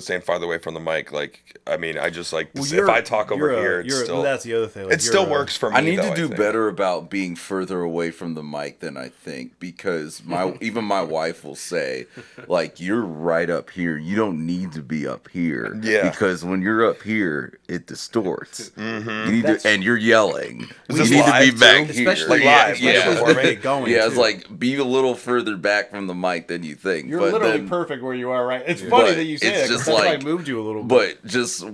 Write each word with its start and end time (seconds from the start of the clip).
been 0.00 0.04
staying 0.04 0.20
farther 0.22 0.46
away 0.46 0.58
from 0.58 0.74
the 0.74 0.80
mic. 0.80 1.12
Like, 1.12 1.58
I 1.66 1.76
mean, 1.76 1.98
I 1.98 2.10
just 2.10 2.32
like 2.32 2.50
Well, 2.54 2.64
if 2.64 2.88
I 2.88 3.00
talk 3.00 3.30
over 3.30 3.46
you're 3.50 3.54
a- 3.54 3.60
here, 3.60 3.80
it's 3.80 3.88
you're 3.94 4.04
still 4.04 4.22
that's 4.22 4.44
the 4.44 4.54
other 4.54 4.66
thing. 4.66 4.84
like, 4.84 4.94
it 4.94 5.02
still 5.02 5.26
a- 5.26 5.30
works 5.30 5.56
for 5.56 5.70
me. 5.70 5.76
I 5.76 5.80
need 5.80 5.98
though, 5.98 6.14
to 6.14 6.28
do 6.28 6.28
better 6.28 6.68
about 6.68 7.10
being 7.10 7.36
further 7.36 7.82
away 7.82 8.10
from 8.10 8.34
the 8.34 8.42
mic 8.42 8.80
than 8.80 8.96
I 8.96 9.08
think 9.10 9.58
because 9.60 10.22
my 10.24 10.54
even 10.60 10.84
my 10.84 11.02
wife 11.02 11.44
will 11.44 11.54
say, 11.56 12.06
like, 12.48 12.80
you're 12.80 13.02
right 13.04 13.50
up 13.50 13.70
here. 13.70 13.96
You 13.98 14.16
don't 14.16 14.46
need 14.46 14.72
to 14.72 14.82
be 14.82 15.06
up 15.06 15.28
here. 15.28 15.78
Yeah. 15.82 16.08
Because 16.10 16.44
when 16.44 16.62
you're 16.62 16.88
up 16.88 17.02
here, 17.02 17.58
it 17.68 17.86
distorts. 17.86 18.70
Mhm. 18.80 19.26
You 19.26 19.32
need 19.32 19.44
That's- 19.44 19.62
to, 19.64 19.68
and 19.68 19.84
you're 19.84 19.96
yelling. 19.96 20.68
Is 20.88 21.10
you 21.10 21.16
need 21.16 21.24
to 21.24 21.30
live 21.30 21.40
be 21.40 21.50
too? 21.52 21.58
back 21.58 21.86
here. 21.90 22.08
Especially 22.08 22.38
Like 22.44 22.68
live, 22.68 22.80
yeah, 22.80 22.92
like 22.92 23.04
yeah. 23.04 23.10
before 23.14 23.34
me? 23.34 23.42
Get 23.42 23.62
going. 23.62 23.90
yeah, 23.92 24.06
it's 24.06 24.16
like 24.16 24.58
be 24.58 24.76
a 24.76 24.84
little 24.84 25.14
further 25.14 25.56
back 25.56 25.90
from 25.90 26.06
the 26.06 26.14
mic 26.14 26.48
than 26.48 26.62
you 26.62 26.74
think. 26.74 27.08
You're 27.08 27.20
but 27.20 27.32
literally 27.34 27.58
then, 27.58 27.68
perfect 27.68 28.02
where 28.02 28.14
you 28.14 28.30
are, 28.30 28.46
right? 28.46 28.62
It's 28.66 28.80
But 28.82 28.90
funny 28.90 29.14
that 29.14 29.24
you 29.24 29.36
say 29.38 29.48
it's 29.48 29.56
that. 29.56 29.60
'cause 29.62 29.68
just 29.68 29.86
that's 29.86 29.88
why 29.88 29.89
I 29.89 29.89
like- 29.94 30.22
moved 30.22 30.48
you 30.48 30.60
a 30.60 30.64
little 30.64 30.82
bit. 30.82 31.18
But 31.22 31.26
just 31.30 31.64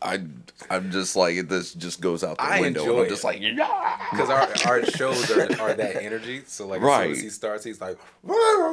I, 0.00 0.20
I'm 0.70 0.90
just 0.90 1.16
like 1.16 1.48
this 1.48 1.74
just 1.74 2.00
goes 2.00 2.24
out 2.24 2.38
the 2.38 2.44
I 2.44 2.60
window. 2.60 2.82
and 2.90 3.02
I'm 3.02 3.08
just 3.08 3.24
like. 3.24 3.40
Because 3.40 4.30
our, 4.30 4.48
our 4.66 4.84
shows 4.86 5.30
are, 5.30 5.42
are 5.60 5.74
that 5.74 6.02
energy. 6.02 6.42
So 6.46 6.66
like 6.66 6.82
as 6.82 7.02
soon 7.02 7.10
as 7.12 7.20
he 7.20 7.30
starts, 7.30 7.64
he's 7.64 7.80
like, 7.80 7.98
I'm 8.28 8.72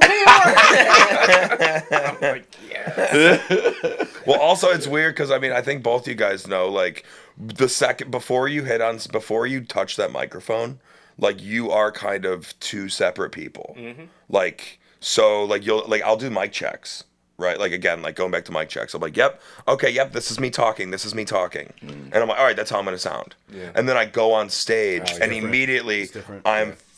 like, 2.22 2.48
yeah. 2.70 4.06
well, 4.26 4.40
also 4.40 4.70
it's 4.70 4.88
weird 4.88 5.16
because 5.16 5.32
I 5.32 5.40
mean 5.40 5.52
I 5.52 5.62
think 5.62 5.84
both 5.84 6.08
you 6.08 6.16
guys 6.16 6.48
know 6.48 6.68
like 6.70 7.06
the 7.38 7.70
second 7.70 8.12
before 8.12 8.48
you 8.48 8.64
hit 8.64 8.82
on 8.82 9.00
before 9.12 9.48
you 9.48 9.62
touch 9.62 9.96
that 9.96 10.12
microphone, 10.12 10.80
like 11.18 11.42
you 11.42 11.72
are 11.72 11.92
kind 11.92 12.26
of 12.26 12.60
two 12.60 12.90
separate 12.90 13.32
people. 13.32 13.76
Mm-hmm. 13.78 14.06
Like 14.30 14.80
so, 15.00 15.44
like 15.46 15.66
you'll 15.66 15.84
like 15.88 16.02
I'll 16.04 16.18
do 16.18 16.30
mic 16.30 16.52
checks. 16.52 17.04
Right, 17.40 17.58
like 17.58 17.72
again, 17.72 18.02
like 18.02 18.18
going 18.18 18.32
back 18.32 18.44
to 18.46 18.52
mic 18.52 18.68
checks. 18.68 18.94
I'm 18.94 19.02
like, 19.02 19.16
"Yep, 19.16 19.42
okay, 19.70 19.90
yep, 19.90 20.12
this 20.12 20.30
is 20.30 20.42
me 20.42 20.50
talking. 20.50 20.92
This 20.92 21.06
is 21.06 21.16
me 21.16 21.24
talking," 21.24 21.72
mm. 21.82 21.90
and 21.90 22.16
I'm 22.16 22.28
like, 22.28 22.38
"All 22.38 22.44
right, 22.44 22.56
that's 22.56 22.70
how 22.70 22.80
I'm 22.80 22.84
gonna 22.84 22.98
sound." 22.98 23.36
Yeah. 23.50 23.72
And 23.76 23.88
then 23.88 23.96
I 23.96 24.06
go 24.06 24.34
on 24.34 24.50
stage, 24.50 25.04
Oh, 25.06 25.12
and 25.14 25.32
different. 25.32 25.46
immediately 25.46 26.02
It's 26.02 26.12
different. 26.12 26.46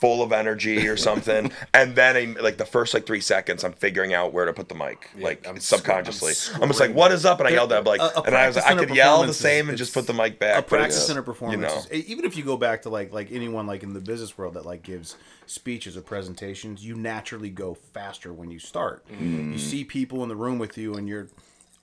Full 0.02 0.22
of 0.22 0.34
energy 0.34 0.88
or 0.88 0.98
something, 1.10 1.52
and 1.74 1.96
then 1.96 2.18
I, 2.18 2.42
like 2.42 2.58
the 2.58 2.66
first 2.66 2.94
like 2.94 3.06
three 3.06 3.22
seconds, 3.22 3.64
I'm 3.64 3.74
figuring 3.74 4.14
out 4.14 4.34
where 4.34 4.46
to 4.46 4.54
put 4.54 4.68
the 4.68 4.76
mic, 4.76 5.10
Yeah, 5.16 5.26
like 5.26 5.48
I'm 5.48 5.60
subconsciously. 5.60 6.34
I'm, 6.56 6.64
I'm 6.64 6.70
just 6.70 6.80
like, 6.80 6.94
"What 6.94 7.12
is 7.12 7.26
up?" 7.26 7.40
And 7.40 7.48
I 7.48 7.52
yelled 7.52 7.72
at 7.72 7.86
like, 7.86 8.02
A- 8.02 8.20
a 8.20 8.22
and 8.24 8.36
I 8.36 8.48
was 8.48 8.56
like, 8.56 8.66
I 8.66 8.76
could 8.76 8.94
yell 8.96 9.24
the 9.24 9.34
same 9.34 9.70
and 9.70 9.78
just 9.78 9.94
put 9.94 10.08
the 10.08 10.14
mic 10.14 10.40
back. 10.40 10.60
a 10.60 10.62
practice 10.64 11.08
a 11.10 11.22
performance. 11.22 11.88
You 11.92 11.98
know, 12.00 12.04
even 12.08 12.26
if 12.26 12.36
you 12.36 12.44
go 12.44 12.58
back 12.58 12.82
to 12.84 12.90
like 12.90 13.14
like 13.14 13.32
anyone 13.32 13.68
like 13.68 13.84
in 13.84 13.94
the 13.94 14.02
business 14.02 14.38
world 14.38 14.56
that 14.56 14.66
like 14.66 14.84
gives 14.84 15.16
speeches 15.46 15.98
or 15.98 16.02
presentations, 16.02 16.84
you 16.86 16.96
naturally 16.96 17.50
go 17.50 17.74
faster 17.74 18.34
when 18.34 18.52
you 18.52 18.60
start. 18.60 19.06
You 19.10 19.16
mm-hmm. 19.18 19.58
see 19.58 19.84
people 19.84 20.24
in 20.24 20.30
the 20.30 20.36
room 20.36 20.60
with 20.60 20.78
you, 20.78 20.96
and 20.96 21.08
you're 21.08 21.28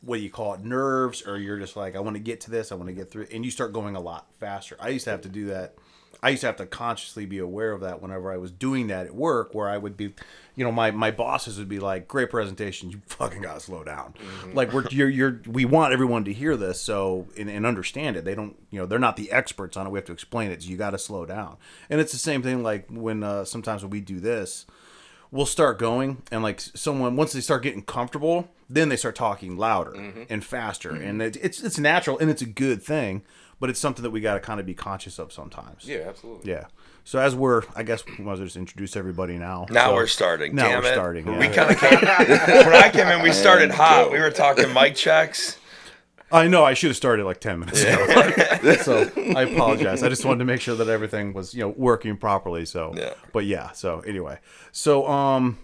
what 0.01 0.17
do 0.17 0.23
you 0.23 0.31
call 0.31 0.55
it 0.55 0.65
nerves, 0.65 1.27
or 1.27 1.39
you're 1.39 1.59
just 1.59 1.77
like 1.77 1.97
I 1.97 2.01
want 2.01 2.17
to 2.17 2.23
get 2.23 2.41
to 2.43 2.51
this, 2.51 2.73
I 2.73 2.75
want 2.75 2.89
to 2.89 2.95
get 2.95 3.11
through, 3.11 3.25
it, 3.25 3.33
and 3.33 3.45
you 3.45 3.51
start 3.51 3.73
going 3.73 3.97
a 3.97 4.01
lot 4.01 4.27
faster. 4.39 4.77
I 4.81 4.89
used 4.89 5.05
to 5.05 5.11
have 5.11 5.23
to 5.23 5.29
do 5.29 5.47
that. 5.47 5.75
I 6.23 6.31
used 6.31 6.41
to 6.41 6.47
have 6.49 6.57
to 6.57 6.67
consciously 6.67 7.27
be 7.27 7.39
aware 7.39 7.73
of 7.73 7.81
that 7.83 8.03
whenever 8.03 8.33
I 8.33 8.37
was 8.37 8.51
doing 8.51 8.89
that 8.89 9.07
at 9.07 9.15
work, 9.15 9.55
where 9.55 9.69
I 9.69 9.79
would 9.79 9.97
be, 9.97 10.15
you 10.57 10.65
know, 10.65 10.73
my, 10.73 10.91
my 10.91 11.11
bosses 11.11 11.59
would 11.59 11.69
be 11.69 11.79
like, 11.79 12.09
"Great 12.09 12.31
presentation, 12.31 12.91
you 12.91 13.01
fucking 13.07 13.43
gotta 13.43 13.61
slow 13.61 13.85
down." 13.85 14.15
Mm-hmm. 14.15 14.57
Like 14.57 14.73
we're 14.73 14.87
you're, 14.91 15.09
you're 15.09 15.41
we 15.47 15.65
want 15.65 15.93
everyone 15.93 16.25
to 16.25 16.33
hear 16.33 16.57
this 16.57 16.81
so 16.81 17.27
and, 17.37 17.49
and 17.49 17.65
understand 17.65 18.17
it. 18.17 18.25
They 18.25 18.35
don't, 18.35 18.57
you 18.71 18.81
know, 18.81 18.87
they're 18.87 18.99
not 18.99 19.17
the 19.17 19.31
experts 19.31 19.77
on 19.77 19.87
it. 19.87 19.91
We 19.91 19.99
have 19.99 20.07
to 20.07 20.13
explain 20.13 20.51
it. 20.51 20.63
So 20.63 20.71
you 20.71 20.77
got 20.77 20.91
to 20.91 20.99
slow 20.99 21.25
down. 21.25 21.57
And 21.89 22.01
it's 22.01 22.13
the 22.13 22.19
same 22.19 22.43
thing 22.43 22.63
like 22.63 22.87
when 22.91 23.23
uh, 23.23 23.45
sometimes 23.45 23.83
when 23.83 23.91
we 23.91 24.01
do 24.01 24.19
this, 24.19 24.67
we'll 25.31 25.47
start 25.47 25.79
going 25.79 26.23
and 26.31 26.43
like 26.43 26.61
someone 26.61 27.17
once 27.17 27.33
they 27.33 27.41
start 27.41 27.63
getting 27.63 27.83
comfortable 27.83 28.49
then 28.71 28.89
they 28.89 28.97
start 28.97 29.15
talking 29.15 29.57
louder 29.57 29.93
mm-hmm. 29.93 30.23
and 30.29 30.45
faster 30.45 30.93
mm-hmm. 30.93 31.03
and 31.03 31.23
it, 31.23 31.37
it's 31.43 31.63
it's 31.63 31.79
natural 31.79 32.19
and 32.19 32.31
it's 32.31 32.43
a 32.43 32.47
good 32.47 32.83
thing 32.83 33.23
but 33.61 33.69
it's 33.71 33.81
something 33.81 34.03
that 34.03 34.11
we 34.11 34.21
got 34.21 34.35
to 34.35 34.41
kind 34.41 34.61
of 34.61 34.67
be 34.67 34.75
conscious 34.75 35.19
of 35.19 35.33
sometimes 35.33 35.85
Yeah, 35.87 36.05
absolutely. 36.09 36.51
yeah 36.51 36.67
so 37.05 37.19
as 37.19 37.35
we're 37.35 37.63
i 37.77 37.83
guess 37.83 38.05
we 38.07 38.25
might 38.25 38.35
as 38.35 38.39
well 38.39 38.47
just 38.47 38.57
introduce 38.57 38.97
everybody 38.97 39.37
now 39.39 39.67
now 39.71 39.89
So- 39.89 39.95
we're 39.95 40.07
starting. 40.07 40.55
now 40.55 40.69
Damn 40.69 40.83
we're 40.83 40.89
it. 40.91 40.95
starting, 40.95 41.39
We 41.39 41.49
kind 41.49 41.71
of 41.71 41.79
came 41.81 41.99
when 42.01 42.75
I 42.75 42.91
came 42.93 43.07
in. 43.09 43.23
We 43.23 43.33
started 43.33 43.71
hot. 43.71 44.11
We 44.13 44.19
were 44.21 44.31
talking 44.31 44.73
mic 44.73 44.95
checks. 44.95 45.59
i 46.31 46.47
know 46.47 46.63
i 46.63 46.75
should 46.75 46.91
have 46.91 46.97
started 46.97 47.25
like 47.25 47.41
10 47.41 47.59
minutes 47.61 47.83
ago 47.83 48.75
so 48.83 49.11
i 49.35 49.43
apologize 49.45 50.03
i 50.03 50.09
just 50.11 50.25
wanted 50.27 50.41
to 50.41 50.45
make 50.45 50.61
sure 50.61 50.75
that 50.77 50.89
everything 50.89 51.33
was 51.33 51.55
you 51.55 51.61
know 51.63 51.71
working 51.77 52.17
properly 52.19 52.67
so 52.67 52.93
Yeah. 52.95 53.15
but 53.33 53.47
yeah 53.47 53.73
so 53.73 54.01
anyway 54.01 54.39
so 54.71 55.09
um 55.09 55.59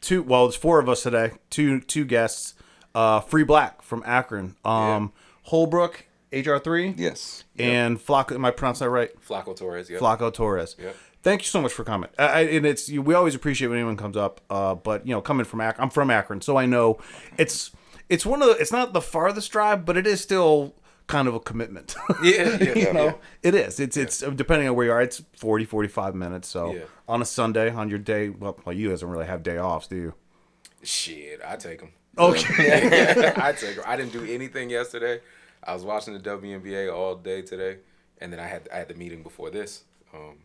two 0.00 0.22
well 0.22 0.46
it's 0.46 0.56
four 0.56 0.78
of 0.80 0.88
us 0.88 1.02
today 1.02 1.32
two 1.50 1.80
two 1.82 2.06
guests 2.06 2.54
uh 2.94 3.20
free 3.20 3.44
black 3.44 3.82
from 3.82 4.02
akron 4.06 4.56
um 4.64 5.12
holbrook 5.42 6.06
hr3 6.32 6.94
yes. 6.98 7.44
and 7.58 7.98
Flaco, 7.98 8.34
am 8.34 8.44
i 8.44 8.50
pronouncing 8.50 8.86
that 8.86 8.90
right 8.90 9.10
Flaco 9.20 9.56
Torres. 9.56 9.88
Yeah. 9.88 9.98
Flaco 9.98 10.32
Torres. 10.32 10.76
Yep. 10.78 10.96
Thank 11.22 11.42
you 11.42 11.46
so 11.48 11.60
much 11.60 11.72
for 11.72 11.84
coming. 11.84 12.10
I, 12.18 12.42
and 12.42 12.64
it's 12.64 12.90
we 12.90 13.12
always 13.14 13.34
appreciate 13.34 13.68
when 13.68 13.78
anyone 13.78 13.96
comes 13.96 14.16
up. 14.16 14.40
Uh, 14.48 14.74
but 14.74 15.06
you 15.06 15.12
know, 15.12 15.20
coming 15.20 15.44
from 15.44 15.60
Akron, 15.60 15.84
I'm 15.84 15.90
from 15.90 16.10
Akron, 16.10 16.40
so 16.40 16.56
I 16.56 16.66
know 16.66 16.98
it's 17.36 17.72
it's 18.08 18.24
one 18.24 18.40
of 18.40 18.48
the, 18.48 18.56
it's 18.56 18.72
not 18.72 18.92
the 18.92 19.00
farthest 19.00 19.50
drive, 19.50 19.84
but 19.84 19.96
it 19.96 20.06
is 20.06 20.20
still 20.20 20.74
kind 21.08 21.26
of 21.26 21.34
a 21.34 21.40
commitment. 21.40 21.96
Yeah, 22.22 22.56
yeah, 22.60 22.74
you 22.76 22.92
know, 22.92 23.04
yeah. 23.06 23.14
it 23.42 23.54
is. 23.54 23.80
It's 23.80 23.96
it's 23.96 24.20
depending 24.20 24.68
on 24.68 24.76
where 24.76 24.86
you 24.86 24.92
are. 24.92 25.02
It's 25.02 25.22
40, 25.36 25.64
45 25.64 26.14
minutes. 26.14 26.48
So 26.48 26.74
Yeah. 26.74 26.82
on 27.08 27.20
a 27.20 27.24
Sunday, 27.24 27.70
on 27.70 27.88
your 27.88 27.98
day, 27.98 28.28
well, 28.28 28.58
well, 28.64 28.74
you 28.74 28.88
doesn't 28.88 29.08
really 29.08 29.26
have 29.26 29.42
day 29.42 29.58
offs, 29.58 29.88
do 29.88 29.96
you? 29.96 30.14
Shit, 30.82 31.40
I 31.46 31.56
take 31.56 31.80
them. 31.80 31.92
Okay. 32.16 33.32
I 33.36 33.52
take 33.52 33.76
him. 33.76 33.84
I 33.86 33.96
didn't 33.96 34.12
do 34.12 34.24
anything 34.24 34.70
yesterday. 34.70 35.20
I 35.64 35.74
was 35.74 35.84
watching 35.84 36.14
the 36.14 36.20
WNBA 36.20 36.92
all 36.94 37.14
day 37.14 37.42
today, 37.42 37.78
and 38.20 38.32
then 38.32 38.40
I 38.40 38.46
had 38.46 38.68
I 38.72 38.78
had 38.78 38.88
the 38.88 38.94
meeting 38.94 39.22
before 39.22 39.50
this. 39.50 39.84
Um, 40.14 40.38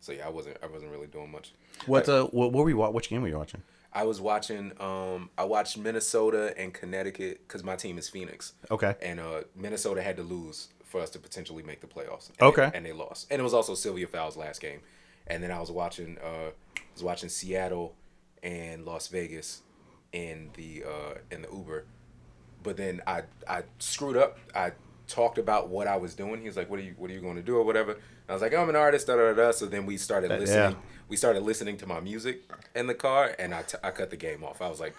so 0.00 0.12
yeah, 0.12 0.26
I 0.26 0.30
wasn't 0.30 0.56
I 0.62 0.66
wasn't 0.66 0.92
really 0.92 1.06
doing 1.06 1.30
much. 1.30 1.52
what 1.86 2.08
uh, 2.08 2.24
what, 2.26 2.52
what 2.52 2.64
were 2.64 2.70
you 2.70 2.78
Which 2.78 3.08
game 3.08 3.22
were 3.22 3.28
you 3.28 3.38
watching? 3.38 3.62
I 3.92 4.04
was 4.04 4.20
watching. 4.20 4.72
Um, 4.80 5.30
I 5.36 5.44
watched 5.44 5.76
Minnesota 5.76 6.54
and 6.56 6.72
Connecticut 6.72 7.40
because 7.46 7.64
my 7.64 7.76
team 7.76 7.98
is 7.98 8.08
Phoenix. 8.08 8.52
Okay. 8.70 8.94
And 9.02 9.18
uh, 9.18 9.42
Minnesota 9.56 10.00
had 10.00 10.16
to 10.18 10.22
lose 10.22 10.68
for 10.84 11.00
us 11.00 11.10
to 11.10 11.18
potentially 11.18 11.62
make 11.62 11.80
the 11.80 11.86
playoffs. 11.86 12.28
And 12.28 12.40
Okay. 12.40 12.70
They, 12.70 12.76
and 12.76 12.86
they 12.86 12.92
lost. 12.92 13.26
And 13.30 13.40
it 13.40 13.42
was 13.42 13.54
also 13.54 13.74
Sylvia 13.74 14.06
Fowles' 14.06 14.36
last 14.36 14.60
game. 14.60 14.80
And 15.26 15.42
then 15.42 15.50
I 15.50 15.58
was 15.58 15.70
watching. 15.70 16.18
Uh, 16.18 16.50
was 16.94 17.02
watching 17.02 17.28
Seattle 17.28 17.94
and 18.42 18.84
Las 18.84 19.08
Vegas 19.08 19.62
in 20.12 20.50
the 20.54 20.84
uh, 20.84 21.14
in 21.30 21.42
the 21.42 21.48
Uber. 21.52 21.84
But 22.62 22.76
then 22.76 23.00
I 23.06 23.22
I 23.48 23.62
screwed 23.78 24.16
up. 24.16 24.38
I 24.54 24.72
talked 25.06 25.38
about 25.38 25.68
what 25.68 25.86
I 25.86 25.96
was 25.96 26.14
doing. 26.14 26.40
He 26.40 26.46
was 26.46 26.56
like, 26.56 26.70
"What 26.70 26.78
are 26.78 26.82
you 26.82 26.94
What 26.96 27.10
are 27.10 27.14
you 27.14 27.20
going 27.20 27.36
to 27.36 27.42
do 27.42 27.56
or 27.56 27.64
whatever?" 27.64 27.92
And 27.92 28.00
I 28.28 28.32
was 28.32 28.42
like, 28.42 28.54
"I'm 28.54 28.68
an 28.68 28.76
artist." 28.76 29.06
Da 29.06 29.16
da 29.16 29.32
da. 29.32 29.50
So 29.52 29.66
then 29.66 29.86
we 29.86 29.96
started 29.96 30.30
listening. 30.30 30.72
yeah. 30.72 30.74
We 31.08 31.16
started 31.16 31.42
listening 31.42 31.76
to 31.78 31.86
my 31.86 31.98
music 32.00 32.42
in 32.74 32.86
the 32.86 32.94
car, 32.94 33.34
and 33.38 33.52
I, 33.52 33.62
t- 33.62 33.78
I 33.82 33.90
cut 33.90 34.10
the 34.10 34.16
game 34.16 34.44
off. 34.44 34.62
I 34.62 34.68
was 34.68 34.78
like, 34.78 34.94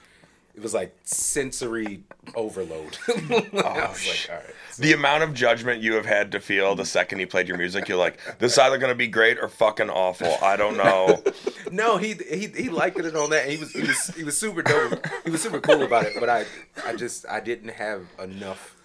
it 0.53 0.61
was 0.61 0.73
like 0.73 0.93
sensory 1.03 2.03
overload. 2.35 2.97
I 3.07 3.13
was 3.13 3.31
like, 3.53 3.53
oh, 3.53 4.33
all 4.33 4.39
right. 4.39 4.55
The 4.79 4.93
amount 4.93 5.23
of 5.23 5.33
judgment 5.33 5.81
you 5.81 5.93
have 5.93 6.05
had 6.05 6.31
to 6.31 6.39
feel 6.39 6.75
the 6.75 6.85
second 6.85 7.19
he 7.19 7.25
played 7.25 7.47
your 7.47 7.57
music, 7.57 7.87
you're 7.87 7.97
like, 7.97 8.19
this 8.39 8.53
is 8.53 8.57
either 8.59 8.77
gonna 8.77 8.95
be 8.95 9.07
great 9.07 9.37
or 9.39 9.47
fucking 9.47 9.89
awful. 9.89 10.35
I 10.41 10.55
don't 10.57 10.77
know. 10.77 11.23
No, 11.71 11.95
he 11.95 12.15
he 12.15 12.47
he 12.47 12.69
liked 12.69 12.99
it 12.99 13.05
and 13.05 13.15
all 13.15 13.29
that. 13.29 13.47
He 13.49 13.55
was 13.55 13.71
he 13.71 13.79
was 13.81 14.07
he 14.13 14.23
was 14.25 14.37
super 14.37 14.61
dope. 14.61 15.05
He 15.23 15.29
was 15.29 15.41
super 15.41 15.61
cool 15.61 15.83
about 15.83 16.03
it. 16.03 16.15
But 16.19 16.27
I 16.27 16.45
I 16.85 16.97
just 16.97 17.25
I 17.29 17.39
didn't 17.39 17.69
have 17.69 18.07
enough 18.21 18.75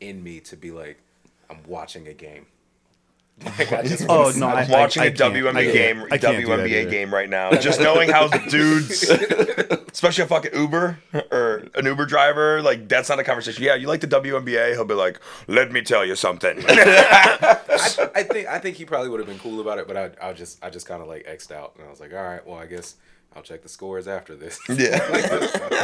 in 0.00 0.22
me 0.22 0.38
to 0.40 0.56
be 0.56 0.70
like 0.70 0.98
I'm 1.48 1.58
watching 1.66 2.06
a 2.06 2.12
game. 2.12 2.46
Like, 3.44 3.72
I 3.72 3.82
just 3.82 4.04
Oh 4.08 4.24
wanna- 4.24 4.38
no, 4.38 4.46
I, 4.48 4.60
I'm 4.62 4.70
watching 4.70 5.02
I, 5.02 5.06
a 5.06 5.08
I 5.08 5.12
can't. 5.12 5.34
I 5.34 5.40
WNBA 5.40 5.72
game, 5.72 6.02
I 6.10 6.18
can't 6.18 6.36
do 6.40 6.46
that 6.46 6.58
WNBA 6.60 6.90
game 6.90 7.12
right 7.12 7.28
now. 7.28 7.50
Just 7.52 7.80
knowing 7.86 8.10
how 8.10 8.28
dudes, 8.28 9.08
especially 9.92 10.24
a 10.24 10.26
fucking 10.26 10.52
Uber 10.54 10.98
or 11.30 11.64
an 11.74 11.86
Uber 11.86 12.04
driver, 12.06 12.60
like 12.60 12.88
that's 12.88 13.08
not 13.08 13.18
a 13.18 13.24
conversation. 13.24 13.62
Yeah, 13.64 13.76
you 13.76 13.86
like 13.88 14.00
the 14.02 14.06
WNBA? 14.08 14.72
He'll 14.72 14.84
be 14.84 14.92
like, 14.94 15.18
"Let 15.46 15.72
me 15.72 15.80
tell 15.82 16.04
you 16.04 16.16
something." 16.16 16.62
I, 16.68 18.10
I 18.14 18.22
think 18.24 18.48
I 18.48 18.58
think 18.58 18.76
he 18.76 18.84
probably 18.84 19.08
would 19.08 19.20
have 19.20 19.28
been 19.28 19.38
cool 19.38 19.60
about 19.60 19.78
it, 19.78 19.88
but 19.88 19.96
I 19.96 20.10
I 20.28 20.32
just 20.32 20.62
I 20.62 20.70
just 20.70 20.86
kind 20.86 21.00
of 21.02 21.08
like 21.08 21.26
xed 21.26 21.50
out, 21.52 21.74
and 21.78 21.86
I 21.86 21.90
was 21.90 22.00
like, 22.00 22.12
all 22.12 22.22
right, 22.22 22.46
well, 22.46 22.58
I 22.58 22.66
guess 22.66 22.96
I'll 23.34 23.42
check 23.42 23.62
the 23.62 23.68
scores 23.68 24.08
after 24.08 24.34
this. 24.34 24.58
yeah, 24.68 25.00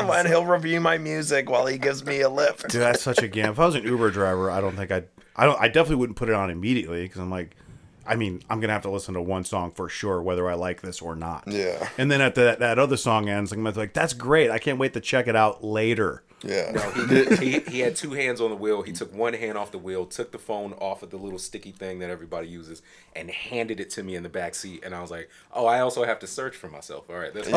and 0.13 0.29
he'll 0.29 0.45
review 0.45 0.81
my 0.81 0.99
music 0.99 1.49
while 1.49 1.67
he 1.67 1.79
gives 1.79 2.05
me 2.05 2.21
a 2.21 2.29
lift. 2.29 2.69
Dude, 2.69 2.81
that's 2.81 3.03
such 3.03 3.23
a 3.23 3.29
game. 3.29 3.51
If 3.51 3.61
I 3.61 3.67
was 3.67 3.77
an 3.77 3.85
Uber 3.85 4.11
driver, 4.11 4.51
I 4.51 4.61
don't 4.61 4.77
think 4.77 4.91
I'd. 4.91 5.07
I 5.37 5.47
don't. 5.47 5.61
I 5.61 5.69
definitely 5.69 5.97
wouldn't 5.97 6.17
put 6.17 6.29
it 6.29 6.35
on 6.35 6.51
immediately 6.51 7.03
because 7.03 7.21
I'm 7.21 7.31
like, 7.31 7.57
I 8.05 8.17
mean, 8.17 8.43
I'm 8.51 8.61
gonna 8.61 8.73
have 8.73 8.83
to 8.83 8.91
listen 8.91 9.15
to 9.15 9.23
one 9.23 9.45
song 9.45 9.71
for 9.73 9.89
sure, 9.89 10.21
whether 10.23 10.49
I 10.49 10.55
like 10.55 10.81
this 10.81 11.01
or 11.01 11.15
not. 11.15 11.45
Yeah. 11.47 11.89
And 11.99 12.11
then 12.11 12.21
at 12.21 12.35
that 12.35 12.59
that 12.59 12.79
other 12.79 12.97
song 12.97 13.29
ends, 13.29 13.53
I'm 13.53 13.59
gonna 13.59 13.73
be 13.73 13.81
like, 13.81 13.93
that's 13.93 14.13
great. 14.13 14.51
I 14.51 14.59
can't 14.59 14.79
wait 14.79 14.93
to 14.95 15.01
check 15.01 15.29
it 15.29 15.37
out 15.37 15.63
later. 15.63 16.23
Yeah. 16.43 16.71
No, 16.73 16.91
he, 16.91 17.37
he 17.37 17.61
he 17.61 17.81
had 17.81 17.97
two 17.97 18.13
hands 18.13 18.41
on 18.41 18.51
the 18.51 18.57
wheel. 18.57 18.83
He 18.83 18.93
took 18.93 19.15
one 19.15 19.33
hand 19.33 19.57
off 19.57 19.73
the 19.73 19.79
wheel, 19.79 20.05
took 20.05 20.33
the 20.33 20.39
phone 20.39 20.75
off 20.75 21.03
of 21.03 21.11
the 21.11 21.17
little 21.17 21.39
sticky 21.39 21.73
thing 21.73 21.99
that 22.01 22.11
everybody 22.11 22.49
uses, 22.49 22.83
and 23.15 23.31
handed 23.31 23.81
it 23.81 23.91
to 23.91 24.03
me 24.03 24.15
in 24.15 24.23
the 24.23 24.29
back 24.29 24.55
seat. 24.55 24.83
And 24.85 24.95
I 24.95 25.01
was 25.01 25.11
like, 25.11 25.31
"Oh, 25.53 25.65
I 25.67 25.81
also 25.81 26.05
have 26.05 26.19
to 26.21 26.27
search 26.27 26.55
for 26.55 26.69
myself. 26.69 27.09
All 27.09 27.17
right, 27.17 27.33
that's 27.33 27.49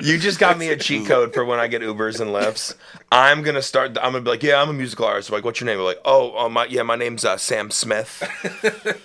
You 0.00 0.18
just 0.18 0.38
got 0.38 0.58
me 0.58 0.68
a 0.68 0.76
cheat 0.76 1.06
code 1.06 1.34
for 1.34 1.44
when 1.44 1.58
I 1.58 1.66
get 1.66 1.82
Ubers 1.82 2.20
and 2.20 2.32
lifts. 2.32 2.74
I'm 3.10 3.42
gonna 3.42 3.62
start. 3.62 3.96
I'm 3.98 4.12
gonna 4.12 4.20
be 4.20 4.30
like, 4.30 4.42
yeah, 4.42 4.62
I'm 4.62 4.68
a 4.68 4.72
musical 4.72 5.06
artist. 5.06 5.30
I'm 5.30 5.34
like, 5.34 5.44
what's 5.44 5.60
your 5.60 5.66
name? 5.66 5.78
They're 5.78 5.84
like, 5.84 6.00
oh, 6.04 6.38
uh, 6.38 6.48
my 6.48 6.66
yeah, 6.66 6.82
my 6.82 6.96
name's 6.96 7.24
uh, 7.24 7.36
Sam 7.36 7.70
Smith. 7.70 8.22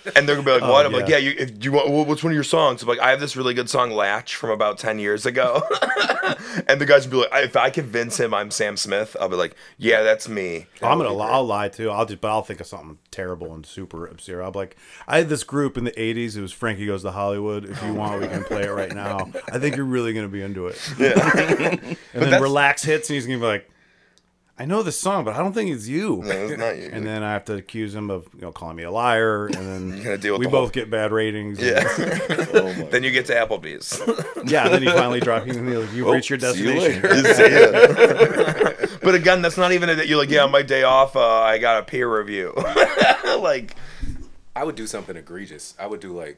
and 0.16 0.28
they're 0.28 0.36
gonna 0.36 0.46
be 0.46 0.52
like, 0.52 0.62
what? 0.62 0.86
I'm 0.86 0.92
like, 0.92 1.08
yeah. 1.08 1.16
yeah, 1.16 1.30
you, 1.30 1.34
if 1.38 1.64
you 1.64 1.72
want, 1.72 1.90
what's 1.90 2.22
one 2.22 2.30
of 2.32 2.34
your 2.34 2.44
songs? 2.44 2.82
I'm 2.82 2.88
like, 2.88 3.00
I 3.00 3.10
have 3.10 3.20
this 3.20 3.36
really 3.36 3.54
good 3.54 3.68
song, 3.68 3.90
Latch, 3.90 4.36
from 4.36 4.50
about 4.50 4.78
ten 4.78 4.98
years 5.00 5.26
ago. 5.26 5.62
and 6.68 6.80
the 6.80 6.86
guys 6.86 7.06
would 7.06 7.10
be 7.10 7.16
like, 7.16 7.44
if 7.44 7.56
I 7.56 7.70
convince 7.72 8.18
him 8.20 8.32
I'm 8.34 8.50
Sam 8.50 8.76
Smith, 8.76 9.16
I'll 9.20 9.28
be 9.28 9.36
like, 9.36 9.56
yeah, 9.78 10.02
that's 10.02 10.28
me. 10.28 10.66
I'm 10.82 10.98
gonna 10.98 11.12
li- 11.12 11.22
I'll 11.28 11.44
lie 11.44 11.68
too. 11.68 11.90
I'll 11.90 12.06
just 12.06 12.20
but 12.20 12.28
I'll 12.30 12.42
think 12.42 12.60
of 12.60 12.66
something 12.66 12.98
terrible 13.10 13.54
and 13.54 13.64
super 13.66 14.06
obscure. 14.06 14.42
I'll 14.42 14.52
be 14.52 14.58
like, 14.60 14.76
I 15.08 15.18
had 15.18 15.28
this 15.28 15.44
group 15.44 15.76
in 15.76 15.84
the 15.84 15.92
'80s. 15.92 16.36
It 16.36 16.40
was 16.42 16.52
Frankie 16.52 16.86
Goes 16.86 17.02
to 17.02 17.10
Hollywood. 17.10 17.64
If 17.64 17.82
you 17.82 17.94
want, 17.94 18.20
we 18.20 18.28
can 18.28 18.44
play 18.44 18.62
it 18.64 18.70
right 18.70 18.94
now. 18.94 19.30
I 19.52 19.58
think 19.58 19.76
you're 19.76 19.84
really 19.84 20.12
gonna 20.12 20.28
be 20.28 20.42
into 20.42 20.66
it. 20.68 20.78
Yeah. 20.98 21.76
And 22.14 22.22
then 22.30 22.42
relax 22.42 22.82
hits, 22.84 23.08
and 23.08 23.14
he's 23.14 23.26
gonna 23.26 23.38
be 23.38 23.46
like, 23.46 23.70
I 24.62 24.64
know 24.64 24.84
this 24.84 25.00
song, 25.00 25.24
but 25.24 25.34
I 25.34 25.38
don't 25.38 25.52
think 25.52 25.70
it's 25.70 25.88
you. 25.88 26.22
no, 26.24 26.30
it's 26.30 26.56
not 26.56 26.76
you. 26.78 26.88
And 26.92 27.04
then 27.04 27.24
I 27.24 27.32
have 27.32 27.44
to 27.46 27.54
accuse 27.54 27.94
him 27.96 28.10
of 28.10 28.28
you 28.32 28.42
know 28.42 28.52
calling 28.52 28.76
me 28.76 28.84
a 28.84 28.92
liar, 28.92 29.46
and 29.46 29.54
then 30.00 30.20
deal 30.20 30.34
with 30.34 30.38
we 30.38 30.46
the 30.46 30.50
both 30.52 30.60
whole- 30.60 30.68
get 30.70 30.88
bad 30.88 31.10
ratings. 31.10 31.58
and- 31.58 31.66
yeah. 31.68 32.36
Oh 32.54 32.70
then 32.90 33.02
you 33.02 33.10
get 33.10 33.26
to 33.26 33.34
Applebee's. 33.34 34.00
yeah. 34.48 34.68
Then 34.68 34.82
he 34.82 34.88
finally 34.88 35.18
drops. 35.18 35.46
He's 35.46 35.56
like, 35.56 35.92
You've 35.92 36.06
Oh, 36.06 36.12
reached 36.12 36.30
your 36.30 36.38
see 36.38 36.62
you 36.64 36.74
destination. 36.74 37.02
later. 37.02 38.98
but 39.02 39.14
again, 39.16 39.42
that's 39.42 39.56
not 39.56 39.72
even 39.72 39.88
that. 39.96 40.06
you're 40.06 40.18
like, 40.18 40.30
yeah, 40.30 40.44
on 40.44 40.52
my 40.52 40.62
day 40.62 40.82
off, 40.84 41.16
uh, 41.16 41.20
I 41.40 41.58
got 41.58 41.80
a 41.80 41.82
peer 41.84 42.14
review. 42.18 42.52
like, 43.40 43.74
I 44.54 44.62
would 44.64 44.76
do 44.76 44.86
something 44.86 45.16
egregious. 45.16 45.74
I 45.78 45.86
would 45.86 45.98
do 46.00 46.12
like, 46.16 46.36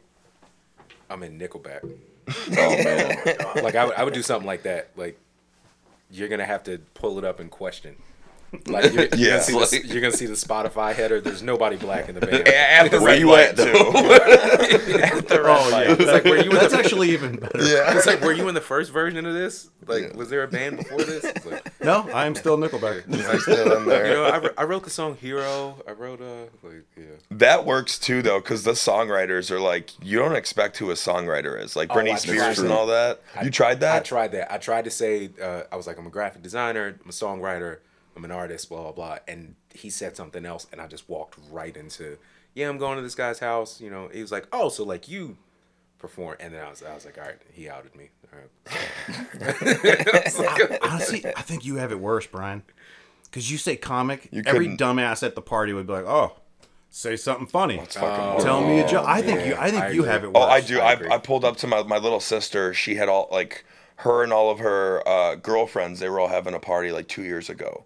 I'm 1.10 1.22
in 1.24 1.38
Nickelback. 1.38 1.80
Oh 1.82 2.54
man. 2.56 3.62
Like 3.62 3.74
I 3.74 3.84
would, 3.84 3.94
I 3.96 4.04
would 4.04 4.14
do 4.14 4.22
something 4.22 4.46
like 4.46 4.62
that. 4.62 4.88
Like, 4.96 5.18
you're 6.10 6.28
gonna 6.28 6.46
have 6.46 6.62
to 6.64 6.78
pull 6.94 7.18
it 7.18 7.24
up 7.24 7.38
and 7.40 7.50
question. 7.50 7.96
Like 8.66 8.92
you're, 8.92 9.02
you're, 9.04 9.08
Yeah. 9.16 9.44
gonna 9.50 9.66
see 9.66 9.78
the, 9.80 9.86
you're 9.88 10.00
gonna 10.00 10.16
see 10.16 10.26
the 10.26 10.34
Spotify 10.34 10.94
header. 10.94 11.20
There's 11.20 11.42
nobody 11.42 11.76
black 11.76 12.08
in 12.08 12.14
the 12.14 12.20
band. 12.20 12.48
at 12.48 12.90
the 12.90 13.00
Where 13.00 13.14
you 13.16 13.34
at, 13.34 13.56
too. 13.56 13.64
though? 13.64 14.14
at 14.14 15.28
the 15.28 15.42
red 15.42 15.56
Oh 15.56 15.68
yeah, 15.70 15.92
It's 15.92 16.04
like, 16.12 16.24
were 16.24 16.36
you 16.42 16.50
that's 16.50 16.72
the, 16.72 16.78
actually 16.78 17.10
even 17.10 17.36
better. 17.36 17.58
Yeah. 17.62 17.96
it's 17.96 18.06
like, 18.06 18.20
were 18.20 18.32
you 18.32 18.48
in 18.48 18.54
the 18.54 18.60
first 18.60 18.92
version 18.92 19.24
of 19.26 19.34
this? 19.34 19.70
Like, 19.86 20.14
was 20.14 20.30
there 20.30 20.42
a 20.42 20.48
band 20.48 20.78
before 20.78 20.98
this? 21.02 21.24
Like, 21.44 21.82
No, 21.84 22.08
I 22.12 22.26
am 22.26 22.34
still 22.34 22.56
Nickelback. 22.56 23.04
I'm 23.30 23.40
still 23.40 23.76
in 23.76 23.86
there. 23.86 24.06
you 24.06 24.12
know, 24.14 24.24
I, 24.24 24.62
I 24.62 24.64
wrote 24.64 24.84
the 24.84 24.90
song 24.90 25.16
"Hero." 25.16 25.76
I 25.86 25.92
wrote 25.92 26.20
uh, 26.22 26.46
like, 26.62 26.84
yeah. 26.96 27.04
That 27.30 27.64
works 27.66 27.98
too, 27.98 28.22
though, 28.22 28.40
because 28.40 28.64
the 28.64 28.72
songwriters 28.72 29.50
are 29.50 29.60
like, 29.60 29.90
you 30.02 30.18
don't 30.18 30.36
expect 30.36 30.78
who 30.78 30.90
a 30.90 30.94
songwriter 30.94 31.60
is, 31.62 31.76
like 31.76 31.90
Oh, 31.90 31.96
Britney 31.96 32.12
I 32.12 32.16
Spears 32.16 32.58
and 32.58 32.72
all 32.72 32.86
that. 32.86 33.20
You 33.42 33.50
tried 33.50 33.80
that? 33.80 33.96
I 33.96 34.00
tried 34.00 34.32
that. 34.32 34.52
I 34.52 34.58
tried 34.58 34.84
to 34.84 34.90
say 34.90 35.30
uh, 35.40 35.62
I 35.70 35.76
was 35.76 35.86
like, 35.86 35.98
I'm 35.98 36.06
a 36.06 36.10
graphic 36.10 36.42
designer, 36.42 36.98
I'm 37.02 37.08
a 37.08 37.12
songwriter, 37.12 37.78
I'm 38.16 38.24
an 38.24 38.30
artist, 38.30 38.68
blah 38.68 38.82
blah 38.82 38.92
blah. 38.92 39.18
And 39.28 39.54
he 39.72 39.90
said 39.90 40.16
something 40.16 40.44
else, 40.44 40.66
and 40.72 40.80
I 40.80 40.86
just 40.86 41.08
walked 41.08 41.38
right 41.50 41.76
into, 41.76 42.18
yeah, 42.54 42.68
I'm 42.68 42.78
going 42.78 42.96
to 42.96 43.02
this 43.02 43.14
guy's 43.14 43.38
house. 43.38 43.80
You 43.80 43.90
know, 43.90 44.08
he 44.12 44.20
was 44.20 44.32
like, 44.32 44.46
oh, 44.52 44.68
so 44.68 44.84
like 44.84 45.08
you 45.08 45.36
perform, 45.98 46.36
and 46.40 46.54
then 46.54 46.64
I 46.64 46.70
was, 46.70 46.82
I 46.82 46.94
was 46.94 47.04
like, 47.04 47.18
all 47.18 47.24
right, 47.24 47.40
he 47.52 47.68
outed 47.68 47.94
me. 47.96 48.10
All 48.32 48.38
right. 48.38 48.50
It's 50.26 50.38
like- 50.38 50.78
Honestly, 50.82 51.26
I 51.26 51.42
think 51.42 51.64
you 51.64 51.76
have 51.76 51.92
it 51.92 52.00
worse, 52.00 52.26
Brian. 52.26 52.62
Because 53.24 53.50
you 53.50 53.58
say 53.58 53.74
comic, 53.76 54.28
You 54.30 54.44
every 54.46 54.68
dumbass 54.68 55.24
at 55.24 55.34
the 55.34 55.42
party 55.42 55.72
would 55.72 55.88
be 55.88 55.92
like, 55.92 56.04
"Oh, 56.06 56.36
say 56.88 57.16
something 57.16 57.48
funny. 57.48 57.78
fucking 57.78 58.44
Tell 58.44 58.60
me 58.60 58.78
a 58.78 58.86
joke." 58.88 59.08
I 59.08 59.22
think 59.22 59.40
yeah, 59.40 59.46
you. 59.46 59.56
I 59.58 59.70
think 59.72 59.82
I 59.82 59.90
you 59.90 60.04
have 60.04 60.22
it 60.22 60.28
worse. 60.28 60.36
Oh, 60.36 60.42
I 60.48 60.60
do. 60.60 60.78
I 60.78 60.92
I. 60.92 61.14
I, 61.14 61.18
pulled 61.18 61.44
up 61.44 61.56
to 61.56 61.66
my, 61.66 61.82
my 61.82 61.98
little 61.98 62.20
sister. 62.20 62.72
She 62.72 62.94
had 62.94 63.08
all 63.08 63.28
like 63.32 63.64
her 63.96 64.22
and 64.22 64.32
all 64.32 64.52
of 64.52 64.60
her 64.60 65.02
uh, 65.08 65.34
girlfriends. 65.34 65.98
They 65.98 66.08
were 66.08 66.20
all 66.20 66.28
having 66.28 66.54
a 66.54 66.60
party 66.60 66.92
like 66.92 67.08
two 67.08 67.24
years 67.24 67.50
ago, 67.50 67.82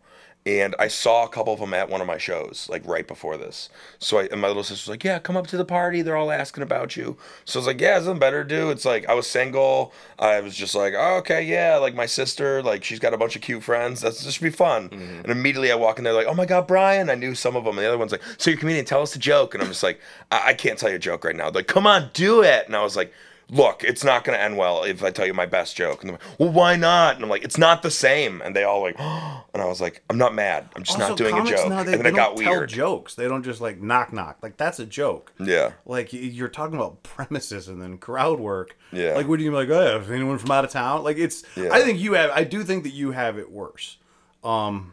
and 0.48 0.74
I 0.78 0.88
saw 0.88 1.26
a 1.26 1.28
couple 1.28 1.52
of 1.52 1.60
them 1.60 1.74
at 1.74 1.90
one 1.90 2.00
of 2.00 2.06
my 2.06 2.16
shows 2.16 2.68
like 2.70 2.82
right 2.86 3.06
before 3.06 3.36
this. 3.36 3.68
So 3.98 4.18
I 4.18 4.28
and 4.32 4.40
my 4.40 4.48
little 4.48 4.62
sister 4.62 4.90
was 4.90 4.94
like, 4.94 5.04
"Yeah, 5.04 5.18
come 5.18 5.36
up 5.36 5.46
to 5.48 5.58
the 5.58 5.64
party. 5.64 6.00
They're 6.00 6.16
all 6.16 6.30
asking 6.30 6.62
about 6.62 6.96
you." 6.96 7.18
So 7.44 7.58
I 7.58 7.60
was 7.60 7.66
like, 7.66 7.80
"Yeah, 7.82 7.98
something 7.98 8.18
better 8.18 8.44
to 8.44 8.48
do." 8.48 8.70
It's 8.70 8.86
like 8.86 9.06
I 9.10 9.14
was 9.14 9.26
single. 9.26 9.92
I 10.18 10.40
was 10.40 10.56
just 10.56 10.74
like, 10.74 10.94
oh, 10.96 11.16
"Okay, 11.18 11.42
yeah." 11.42 11.76
Like 11.76 11.94
my 11.94 12.06
sister, 12.06 12.62
like 12.62 12.82
she's 12.82 12.98
got 12.98 13.12
a 13.12 13.18
bunch 13.18 13.36
of 13.36 13.42
cute 13.42 13.62
friends. 13.62 14.00
That's 14.00 14.24
this 14.24 14.34
should 14.34 14.42
be 14.42 14.50
fun. 14.50 14.88
Mm-hmm. 14.88 15.20
And 15.20 15.26
immediately 15.26 15.70
I 15.70 15.74
walk 15.74 15.98
in 15.98 16.04
there 16.04 16.14
like, 16.14 16.26
"Oh 16.26 16.34
my 16.34 16.46
god, 16.46 16.66
Brian!" 16.66 17.10
I 17.10 17.14
knew 17.14 17.34
some 17.34 17.54
of 17.54 17.64
them, 17.64 17.76
and 17.76 17.84
the 17.84 17.88
other 17.88 17.98
one's 17.98 18.12
like, 18.12 18.22
"So 18.38 18.50
you're 18.50 18.56
a 18.56 18.60
comedian? 18.60 18.86
Tell 18.86 19.02
us 19.02 19.14
a 19.14 19.18
joke." 19.18 19.52
And 19.52 19.62
I'm 19.62 19.68
just 19.68 19.82
like, 19.82 20.00
I, 20.32 20.48
I 20.48 20.54
can't 20.54 20.78
tell 20.78 20.88
you 20.88 20.96
a 20.96 20.98
joke 20.98 21.24
right 21.24 21.36
now. 21.36 21.50
They're 21.50 21.60
like, 21.60 21.66
"Come 21.66 21.86
on, 21.86 22.08
do 22.14 22.42
it." 22.42 22.66
And 22.66 22.74
I 22.74 22.82
was 22.82 22.96
like 22.96 23.12
look, 23.50 23.82
it's 23.84 24.04
not 24.04 24.24
going 24.24 24.36
to 24.36 24.42
end 24.42 24.56
well 24.56 24.82
if 24.84 25.02
I 25.02 25.10
tell 25.10 25.26
you 25.26 25.32
my 25.34 25.46
best 25.46 25.76
joke. 25.76 26.02
And 26.02 26.10
they're 26.10 26.18
like, 26.18 26.38
well, 26.38 26.50
why 26.50 26.76
not? 26.76 27.14
And 27.16 27.24
I'm 27.24 27.30
like, 27.30 27.42
it's 27.44 27.56
not 27.58 27.82
the 27.82 27.90
same. 27.90 28.40
And 28.42 28.54
they 28.54 28.64
all 28.64 28.82
like, 28.82 28.98
and 29.00 29.62
I 29.62 29.64
was 29.64 29.80
like, 29.80 30.02
I'm 30.10 30.18
not 30.18 30.34
mad. 30.34 30.68
I'm 30.76 30.82
just 30.82 30.98
Also, 30.98 31.08
not 31.10 31.18
doing 31.18 31.34
a 31.34 31.44
joke. 31.50 31.68
now, 31.68 31.82
they, 31.82 31.92
and 31.94 32.04
then 32.04 32.04
they 32.04 32.10
it 32.10 32.14
got 32.16 32.36
weird. 32.36 32.68
jokes. 32.68 33.14
They 33.14 33.26
don't 33.26 33.42
just 33.42 33.60
like 33.60 33.80
knock 33.80 34.12
knock. 34.12 34.38
Like 34.42 34.56
that's 34.56 34.78
a 34.78 34.86
joke. 34.86 35.32
Yeah. 35.40 35.72
Like 35.86 36.12
you're 36.12 36.48
talking 36.48 36.76
about 36.76 37.02
premises 37.02 37.68
and 37.68 37.80
then 37.80 37.98
crowd 37.98 38.38
work. 38.40 38.76
Yeah. 38.92 39.14
Like 39.14 39.28
what 39.28 39.38
do 39.38 39.44
you 39.44 39.50
mean, 39.50 39.68
like? 39.68 39.70
Oh, 39.70 40.04
anyone 40.12 40.38
from 40.38 40.50
out 40.50 40.64
of 40.64 40.70
town? 40.70 41.02
Like 41.04 41.16
it's. 41.16 41.42
Yeah. 41.56 41.70
I 41.72 41.80
think 41.82 41.98
you 42.00 42.12
have. 42.14 42.30
I 42.30 42.44
do 42.44 42.62
think 42.64 42.84
that 42.84 42.92
you 42.92 43.12
have 43.12 43.38
it 43.38 43.50
worse. 43.50 43.96
Um. 44.44 44.92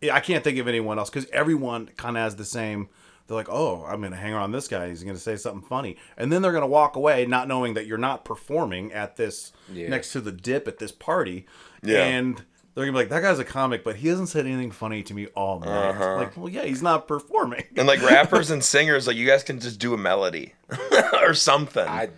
Yeah, 0.00 0.16
I 0.16 0.20
can't 0.20 0.42
think 0.42 0.58
of 0.58 0.66
anyone 0.66 0.98
else 0.98 1.10
because 1.10 1.30
everyone 1.30 1.88
kind 1.96 2.16
of 2.16 2.24
has 2.24 2.34
the 2.34 2.44
same. 2.44 2.88
They're 3.32 3.38
like, 3.40 3.48
oh, 3.48 3.82
I'm 3.88 4.02
gonna 4.02 4.14
hang 4.16 4.34
around 4.34 4.52
this 4.52 4.68
guy. 4.68 4.90
He's 4.90 5.02
gonna 5.02 5.16
say 5.16 5.36
something 5.36 5.62
funny, 5.66 5.96
and 6.18 6.30
then 6.30 6.42
they're 6.42 6.52
gonna 6.52 6.66
walk 6.66 6.96
away, 6.96 7.24
not 7.24 7.48
knowing 7.48 7.72
that 7.74 7.86
you're 7.86 7.96
not 7.96 8.26
performing 8.26 8.92
at 8.92 9.16
this 9.16 9.52
Yeah. 9.72 9.88
next 9.88 10.12
to 10.12 10.20
the 10.20 10.32
dip 10.32 10.68
at 10.68 10.76
this 10.78 10.92
party. 10.92 11.46
Yeah. 11.82 12.04
And 12.04 12.36
they're 12.74 12.84
gonna 12.84 12.92
be 12.92 12.98
like, 12.98 13.08
that 13.08 13.22
guy's 13.22 13.38
a 13.38 13.44
comic, 13.44 13.84
but 13.84 13.96
he 13.96 14.08
hasn't 14.08 14.28
said 14.28 14.44
anything 14.46 14.70
funny 14.70 15.02
to 15.04 15.14
me 15.14 15.28
all 15.28 15.60
night. 15.60 15.88
Uh-huh. 15.90 16.16
Like, 16.16 16.36
well, 16.36 16.50
yeah, 16.50 16.64
he's 16.64 16.82
not 16.82 17.08
performing. 17.08 17.64
And 17.74 17.88
like 17.88 18.02
rappers 18.02 18.50
and 18.52 18.62
singers, 18.62 19.06
like 19.06 19.16
you 19.16 19.26
guys 19.26 19.42
can 19.42 19.60
just 19.60 19.78
do 19.78 19.94
a 19.94 19.98
melody 19.98 20.52
or 21.22 21.32
something. 21.32 21.88
I 21.88 22.10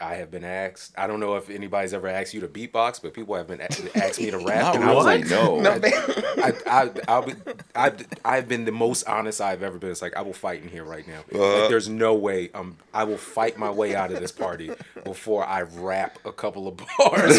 I 0.00 0.14
have 0.16 0.30
been 0.30 0.44
asked. 0.44 0.94
I 0.98 1.06
don't 1.06 1.20
know 1.20 1.36
if 1.36 1.50
anybody's 1.50 1.94
ever 1.94 2.08
asked 2.08 2.34
you 2.34 2.40
to 2.40 2.48
beatbox, 2.48 3.00
but 3.02 3.14
people 3.14 3.34
have 3.34 3.46
been 3.46 3.60
asked 3.60 4.20
me 4.20 4.30
to 4.30 4.38
rap. 4.38 4.74
And 4.76 4.84
I 4.84 4.94
was 4.94 5.04
like, 5.04 5.26
No. 5.26 5.60
I, 5.62 6.52
I, 6.66 6.90
I'll 7.08 7.22
be, 7.22 7.34
I, 7.74 7.92
I've 8.24 8.48
been 8.48 8.64
the 8.64 8.72
most 8.72 9.04
honest 9.06 9.40
I've 9.40 9.62
ever 9.62 9.78
been. 9.78 9.90
It's 9.90 10.02
like 10.02 10.16
I 10.16 10.22
will 10.22 10.32
fight 10.32 10.62
in 10.62 10.68
here 10.68 10.84
right 10.84 11.06
now. 11.06 11.20
Uh-huh. 11.32 11.60
like, 11.60 11.68
there's 11.70 11.88
no 11.88 12.14
way. 12.14 12.50
Um, 12.54 12.76
I 12.92 13.04
will 13.04 13.16
fight 13.16 13.58
my 13.58 13.70
way 13.70 13.94
out 13.94 14.12
of 14.12 14.20
this 14.20 14.32
party 14.32 14.70
before 15.04 15.46
I 15.46 15.62
rap 15.62 16.18
a 16.24 16.32
couple 16.32 16.68
of 16.68 16.76
bars. 16.76 17.38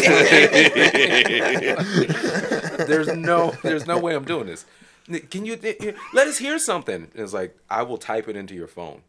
there's 2.86 3.14
no, 3.16 3.52
there's 3.62 3.86
no 3.86 3.98
way 3.98 4.14
I'm 4.14 4.24
doing 4.24 4.46
this. 4.46 4.64
Can 5.30 5.46
you 5.46 5.58
let 6.12 6.26
us 6.28 6.38
hear 6.38 6.58
something? 6.58 7.08
It's 7.14 7.32
like 7.32 7.56
I 7.70 7.82
will 7.82 7.98
type 7.98 8.28
it 8.28 8.36
into 8.36 8.54
your 8.54 8.66
phone. 8.66 9.02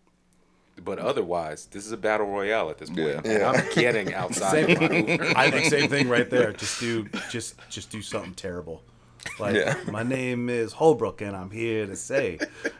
But 0.83 0.99
otherwise, 0.99 1.67
this 1.71 1.85
is 1.85 1.91
a 1.91 1.97
battle 1.97 2.27
royale 2.27 2.69
at 2.69 2.77
this 2.77 2.89
point. 2.89 2.99
Yeah. 2.99 3.21
And 3.25 3.43
I'm 3.43 3.65
getting 3.75 4.13
outside. 4.13 4.69
of 4.71 4.81
my 4.81 4.97
Uber. 4.97 5.33
I 5.35 5.51
think 5.51 5.65
same 5.65 5.89
thing 5.89 6.09
right 6.09 6.29
there. 6.29 6.53
Just 6.53 6.79
do 6.79 7.07
just 7.29 7.55
just 7.69 7.89
do 7.91 8.01
something 8.01 8.33
terrible. 8.33 8.83
Like 9.37 9.55
Yeah. 9.55 9.75
my 9.91 10.01
name 10.03 10.49
is 10.49 10.71
Holbrook 10.71 11.21
and 11.21 11.35
I'm 11.35 11.51
here 11.51 11.85
to 11.85 11.95
say, 11.97 12.39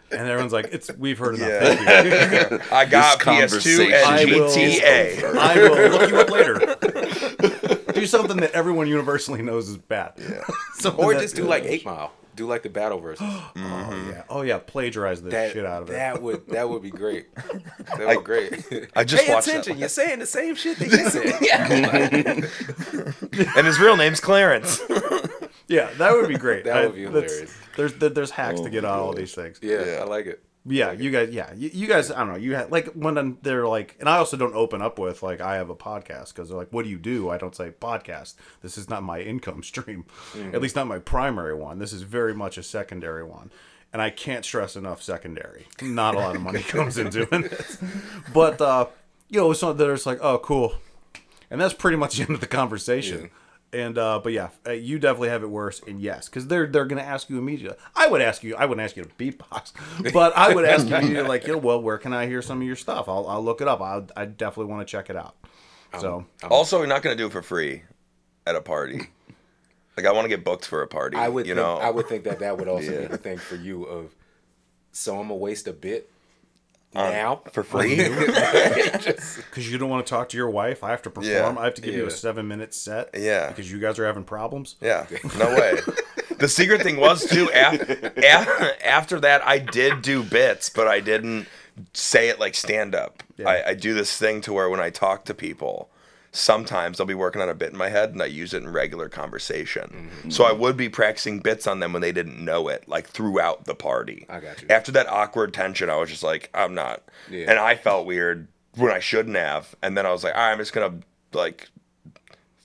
and 0.09 0.21
everyone's 0.21 0.53
like, 0.53 0.69
"It's 0.71 0.89
we've 0.97 1.17
heard 1.19 1.35
enough." 1.35 1.49
Yeah. 1.49 2.57
I 2.71 2.85
got 2.85 3.19
This 3.19 3.25
PS2 3.27 3.89
conversation 3.89 3.93
I 3.93 4.19
and 4.21 4.31
will- 4.31 4.49
GTA. 4.49 5.35
I 5.35 5.55
will 5.57 5.89
look 5.89 6.09
you 6.09 6.17
up 6.17 6.29
later. 6.29 7.93
do 7.93 8.05
something 8.05 8.37
that 8.37 8.51
everyone 8.53 8.87
universally 8.87 9.41
knows 9.41 9.67
is 9.67 9.77
bad. 9.77 10.13
Yeah. 10.17 10.91
Or 10.97 11.13
just 11.13 11.35
do 11.35 11.43
like 11.43 11.63
Eight 11.65 11.83
Mile. 11.85 12.13
Do 12.39 12.47
like 12.47 12.63
the 12.63 12.69
battle 12.69 12.99
version. 12.99 13.25
Oh 13.29 13.51
mm-hmm. 13.55 14.09
yeah. 14.11 14.23
Oh 14.29 14.41
yeah. 14.43 14.59
Plagiarize 14.59 15.21
the 15.21 15.29
That 15.31 15.51
shit 15.51 15.65
out 15.65 15.81
of 15.83 15.89
it. 15.89 15.93
that 15.93 16.21
would 16.21 16.47
that 16.47 16.69
would 16.69 16.81
be 16.81 16.89
great. 16.89 17.35
That 17.35 17.99
would 17.99 18.17
be 18.19 18.23
great. 18.23 18.89
I 18.95 19.03
just 19.03 19.23
Pay 19.27 19.33
watched 19.33 19.47
attention. 19.49 19.73
one. 19.73 19.79
You're 19.81 19.89
saying 19.89 20.19
the 20.19 20.25
same 20.25 20.55
shit 20.55 20.77
that 20.79 20.87
he 20.87 22.49
said. 23.39 23.49
And 23.57 23.67
his 23.67 23.77
real 23.79 23.97
name's 23.97 24.19
Clarence. 24.21 24.79
Yeah, 25.67 25.89
that 25.97 26.13
would 26.13 26.29
be 26.29 26.37
great. 26.37 26.63
That 26.63 26.77
I- 26.77 26.85
would 26.85 26.95
be 26.95 27.01
hilarious. 27.03 27.53
There's 27.75 27.93
there's 27.95 28.31
hacks 28.31 28.59
oh 28.61 28.63
to 28.63 28.69
Oh 28.69 28.71
get 28.71 28.83
my 28.83 28.89
on 28.89 28.99
all 28.99 29.11
God. 29.11 29.17
these 29.17 29.33
things. 29.35 29.59
Yeah, 29.61 29.83
Yeah. 29.85 29.91
I 30.01 30.03
like 30.05 30.25
it. 30.25 30.41
Yeah, 30.65 30.91
you 30.91 31.09
guys. 31.09 31.29
Yeah, 31.31 31.53
you, 31.55 31.69
you 31.73 31.87
guys. 31.87 32.11
I 32.11 32.19
don't 32.19 32.29
know. 32.29 32.35
You 32.35 32.55
had 32.55 32.71
like 32.71 32.87
when 32.87 33.37
they're 33.41 33.65
like, 33.67 33.95
and 33.99 34.09
I 34.09 34.17
also 34.17 34.35
don't 34.37 34.53
open 34.53 34.81
up 34.81 34.99
with 34.99 35.23
like 35.23 35.39
I 35.41 35.55
have 35.55 35.69
a 35.69 35.75
podcast 35.75 36.29
because 36.29 36.49
they're 36.49 36.57
like, 36.57 36.71
"What 36.71 36.83
do 36.83 36.89
you 36.89 36.97
do?" 36.97 37.29
I 37.29 37.37
don't 37.37 37.55
say 37.55 37.71
podcast. 37.71 38.35
This 38.61 38.77
is 38.77 38.89
not 38.89 39.01
my 39.01 39.21
income 39.33 39.63
stream, 39.63 40.05
at 40.53 40.61
least 40.61 40.75
not 40.75 40.87
my 40.87 40.99
primary 40.99 41.55
one. 41.55 41.79
This 41.79 41.93
is 41.93 42.01
very 42.01 42.33
much 42.33 42.57
a 42.57 42.63
secondary 42.63 43.23
one, 43.23 43.51
and 43.93 44.01
I 44.01 44.09
can't 44.09 44.43
stress 44.43 44.75
enough 44.75 45.01
secondary. 45.01 45.67
Not 45.81 46.15
a 46.15 46.19
lot 46.19 46.35
of 46.35 46.41
money 46.41 46.59
comes 46.63 46.97
into 46.97 47.27
it, 47.33 47.77
but 48.33 48.59
uh, 48.59 48.87
you 49.29 49.39
know, 49.39 49.53
so 49.53 49.71
there's 49.71 50.05
like, 50.05 50.19
oh, 50.21 50.39
cool, 50.39 50.75
and 51.49 51.61
that's 51.61 51.73
pretty 51.73 51.97
much 51.97 52.17
the 52.17 52.23
end 52.23 52.31
of 52.31 52.41
the 52.41 52.47
conversation. 52.47 53.29
And 53.71 53.97
uh, 53.99 54.19
but 54.23 54.33
yeah, 54.33 54.49
uh, 54.65 54.71
you 54.71 54.97
definitely 54.97 55.29
have 55.29 55.43
it 55.43 55.49
worse. 55.49 55.79
And 55.85 56.01
yes, 56.01 56.27
because 56.27 56.47
they're 56.47 56.65
they're 56.65 56.85
gonna 56.85 57.01
ask 57.01 57.29
you 57.29 57.37
immediately. 57.37 57.77
I 57.95 58.07
would 58.07 58.21
ask 58.21 58.43
you. 58.43 58.55
I 58.55 58.65
wouldn't 58.65 58.83
ask 58.83 58.97
you 58.97 59.03
to 59.03 59.09
beatbox, 59.09 59.73
but 60.13 60.35
I 60.35 60.55
would 60.55 60.65
ask 60.65 60.87
you 60.89 61.23
like, 61.23 61.45
you 61.45 61.53
know, 61.53 61.59
well, 61.59 61.79
where 61.81 61.99
can 61.99 62.11
I 62.11 62.25
hear 62.25 62.41
some 62.41 62.61
of 62.61 62.67
your 62.67 62.75
stuff? 62.75 63.07
I'll 63.07 63.27
I'll 63.27 63.43
look 63.43 63.61
it 63.61 63.67
up. 63.67 63.79
I'll, 63.79 64.07
I 64.17 64.25
definitely 64.25 64.71
want 64.71 64.87
to 64.87 64.91
check 64.91 65.11
it 65.11 65.15
out. 65.15 65.35
So 65.99 66.25
Also, 66.49 66.79
you're 66.79 66.87
not 66.87 67.03
gonna 67.03 67.15
do 67.15 67.27
it 67.27 67.31
for 67.31 67.41
free 67.43 67.83
at 68.47 68.55
a 68.55 68.61
party. 68.61 69.01
Like 69.97 70.05
I 70.05 70.13
want 70.13 70.23
to 70.23 70.29
get 70.29 70.45
booked 70.45 70.65
for 70.65 70.81
a 70.81 70.87
party. 70.87 71.17
I 71.17 71.27
would 71.27 71.45
you 71.45 71.55
think, 71.55 71.65
know. 71.67 71.75
I 71.77 71.89
would 71.89 72.07
think 72.07 72.23
that 72.23 72.39
that 72.39 72.57
would 72.57 72.69
also 72.69 72.89
Yeah. 72.93 73.01
be 73.01 73.07
the 73.07 73.17
thing 73.17 73.37
for 73.37 73.55
you 73.55 73.83
of 73.83 74.15
so 74.93 75.15
I'm 75.19 75.23
gonna 75.27 75.35
waste 75.35 75.67
a 75.67 75.73
bit 75.73 76.09
Um, 76.09 76.18
now 76.93 77.41
for 77.51 77.63
free. 77.63 77.95
because 77.95 79.37
you 79.71 79.77
don't 79.77 79.89
want 79.89 80.05
to 80.05 80.09
talk 80.09 80.29
to 80.29 80.37
your 80.37 80.49
wife, 80.49 80.83
I 80.83 80.89
have 80.89 81.01
to 81.03 81.09
perform. 81.09 81.55
Yeah. 81.55 81.55
I 81.61 81.65
have 81.65 81.75
to 81.75 81.81
give 81.81 81.93
you 81.95 82.05
a 82.05 82.11
seven 82.11 82.47
minute 82.47 82.73
set. 82.73 83.09
Yeah. 83.13 83.49
because 83.49 83.71
you 83.71 83.79
guys 83.79 83.99
are 83.99 84.05
having 84.05 84.23
problems. 84.23 84.75
Yeah, 84.81 85.05
no 85.37 85.45
way. 85.55 85.79
The 86.39 86.47
secret 86.47 86.81
thing 86.81 86.97
was 86.97 87.25
too. 87.27 87.49
Af- 87.53 87.89
af- 88.17 88.77
after 88.85 89.19
that, 89.19 89.45
I 89.45 89.59
did 89.59 90.01
do 90.01 90.23
bits, 90.23 90.69
but 90.69 90.87
I 90.87 90.99
didn't 91.01 91.47
say 91.93 92.29
it 92.29 92.39
like 92.39 92.55
stand 92.55 92.95
up. 92.95 93.23
Yeah. 93.37 93.49
I, 93.49 93.69
I 93.69 93.73
do 93.73 93.93
this 93.93 94.17
thing 94.17 94.41
to 94.41 94.53
where 94.53 94.69
when 94.69 94.79
I 94.79 94.89
talk 94.89 95.25
to 95.25 95.33
people, 95.33 95.89
sometimes 96.31 96.99
I'll 96.99 97.05
be 97.05 97.13
working 97.13 97.41
on 97.41 97.49
a 97.49 97.55
bit 97.55 97.71
in 97.71 97.77
my 97.77 97.89
head 97.89 98.11
and 98.11 98.21
I 98.21 98.27
use 98.27 98.53
it 98.53 98.63
in 98.63 98.69
regular 98.69 99.09
conversation. 99.09 100.09
Mm-hmm. 100.21 100.29
So 100.29 100.43
I 100.43 100.51
would 100.51 100.77
be 100.77 100.89
practicing 100.89 101.39
bits 101.39 101.67
on 101.67 101.79
them 101.79 101.93
when 101.93 102.01
they 102.01 102.11
didn't 102.11 102.43
know 102.43 102.67
it, 102.67 102.87
like 102.87 103.07
throughout 103.07 103.65
the 103.65 103.75
party. 103.75 104.25
I 104.29 104.39
got 104.39 104.61
you. 104.61 104.67
After 104.69 104.91
that 104.93 105.07
awkward 105.07 105.53
tension, 105.53 105.89
I 105.89 105.97
was 105.97 106.09
just 106.09 106.23
like, 106.23 106.49
I'm 106.53 106.75
not. 106.75 107.03
Yeah. 107.29 107.45
And 107.49 107.59
I 107.59 107.75
felt 107.75 108.05
weird 108.05 108.47
when 108.75 108.91
I 108.91 108.99
shouldn't 108.99 109.35
have. 109.35 109.75
And 109.81 109.97
then 109.97 110.05
I 110.05 110.11
was 110.11 110.23
like, 110.23 110.35
all 110.35 110.41
right, 110.41 110.51
I'm 110.51 110.59
just 110.59 110.73
gonna 110.73 110.99
like 111.33 111.69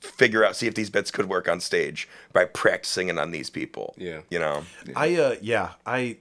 figure 0.00 0.44
out 0.44 0.54
see 0.54 0.66
if 0.66 0.74
these 0.74 0.90
bits 0.90 1.10
could 1.10 1.28
work 1.28 1.48
on 1.48 1.60
stage 1.60 2.08
by 2.32 2.44
practicing 2.44 3.08
it 3.08 3.18
on 3.18 3.30
these 3.30 3.50
people. 3.50 3.94
Yeah. 3.96 4.20
You 4.30 4.38
know? 4.38 4.64
I 4.94 5.14
uh 5.14 5.36
yeah 5.40 5.72
I 5.86 6.18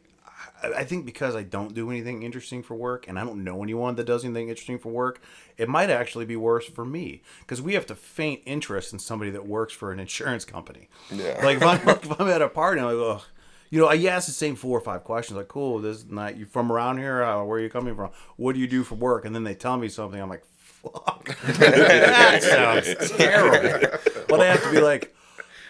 I 0.64 0.84
think 0.84 1.06
because 1.06 1.36
I 1.36 1.44
don't 1.44 1.74
do 1.74 1.90
anything 1.90 2.24
interesting 2.24 2.64
for 2.64 2.76
work 2.76 3.08
and 3.08 3.20
I 3.20 3.24
don't 3.24 3.44
know 3.44 3.62
anyone 3.64 3.96
that 3.96 4.06
does 4.06 4.24
anything 4.24 4.50
interesting 4.50 4.80
for 4.80 4.90
work, 4.90 5.22
it 5.58 5.68
might 5.68 5.90
actually 5.90 6.26
be 6.26 6.36
worse 6.36 6.66
for 6.66 6.86
me 6.86 7.22
because 7.42 7.62
we 7.62 7.74
have 7.74 7.86
to 7.88 7.96
feign 7.96 8.40
interest 8.46 8.94
in 8.94 9.00
somebody 9.00 9.32
that 9.32 9.46
works 9.46 9.74
for 9.74 9.92
an 9.92 10.00
insurance 10.00 10.46
company. 10.46 10.88
Yeah. 11.12 11.42
Like 11.44 11.58
if 11.58 11.64
I'm, 11.64 11.90
if 11.90 12.20
I'm 12.20 12.30
at 12.30 12.42
a 12.42 12.50
party, 12.50 12.80
I'm 12.80 12.88
like, 12.88 12.96
oh, 12.96 13.24
you 13.70 13.80
know, 13.80 13.88
I 13.88 13.96
ask 14.06 14.28
the 14.28 14.34
same 14.34 14.56
four 14.56 14.78
or 14.78 14.82
five 14.82 15.04
questions. 15.04 15.36
Like, 15.36 15.48
cool, 15.48 15.80
this 15.80 16.06
night 16.06 16.38
you 16.38 16.46
from 16.46 16.72
around 16.72 17.00
here? 17.00 17.24
Uh, 17.24 17.44
where 17.44 17.58
are 17.58 17.62
you 17.62 17.70
coming 17.70 17.96
from? 17.96 18.12
What 18.38 18.54
do 18.54 18.62
you 18.62 18.68
do 18.68 18.84
for 18.84 18.96
work? 18.96 19.26
And 19.26 19.34
then 19.34 19.44
they 19.44 19.56
tell 19.56 19.78
me 19.78 19.90
something. 19.90 20.22
I'm 20.22 20.30
like, 20.30 20.46
fuck, 20.46 21.36
that 21.58 22.44
sounds 22.44 23.12
terrible. 23.12 23.98
But 24.30 24.42
I 24.42 24.46
have 24.46 24.64
to 24.64 24.72
be 24.72 24.80
like, 24.80 25.16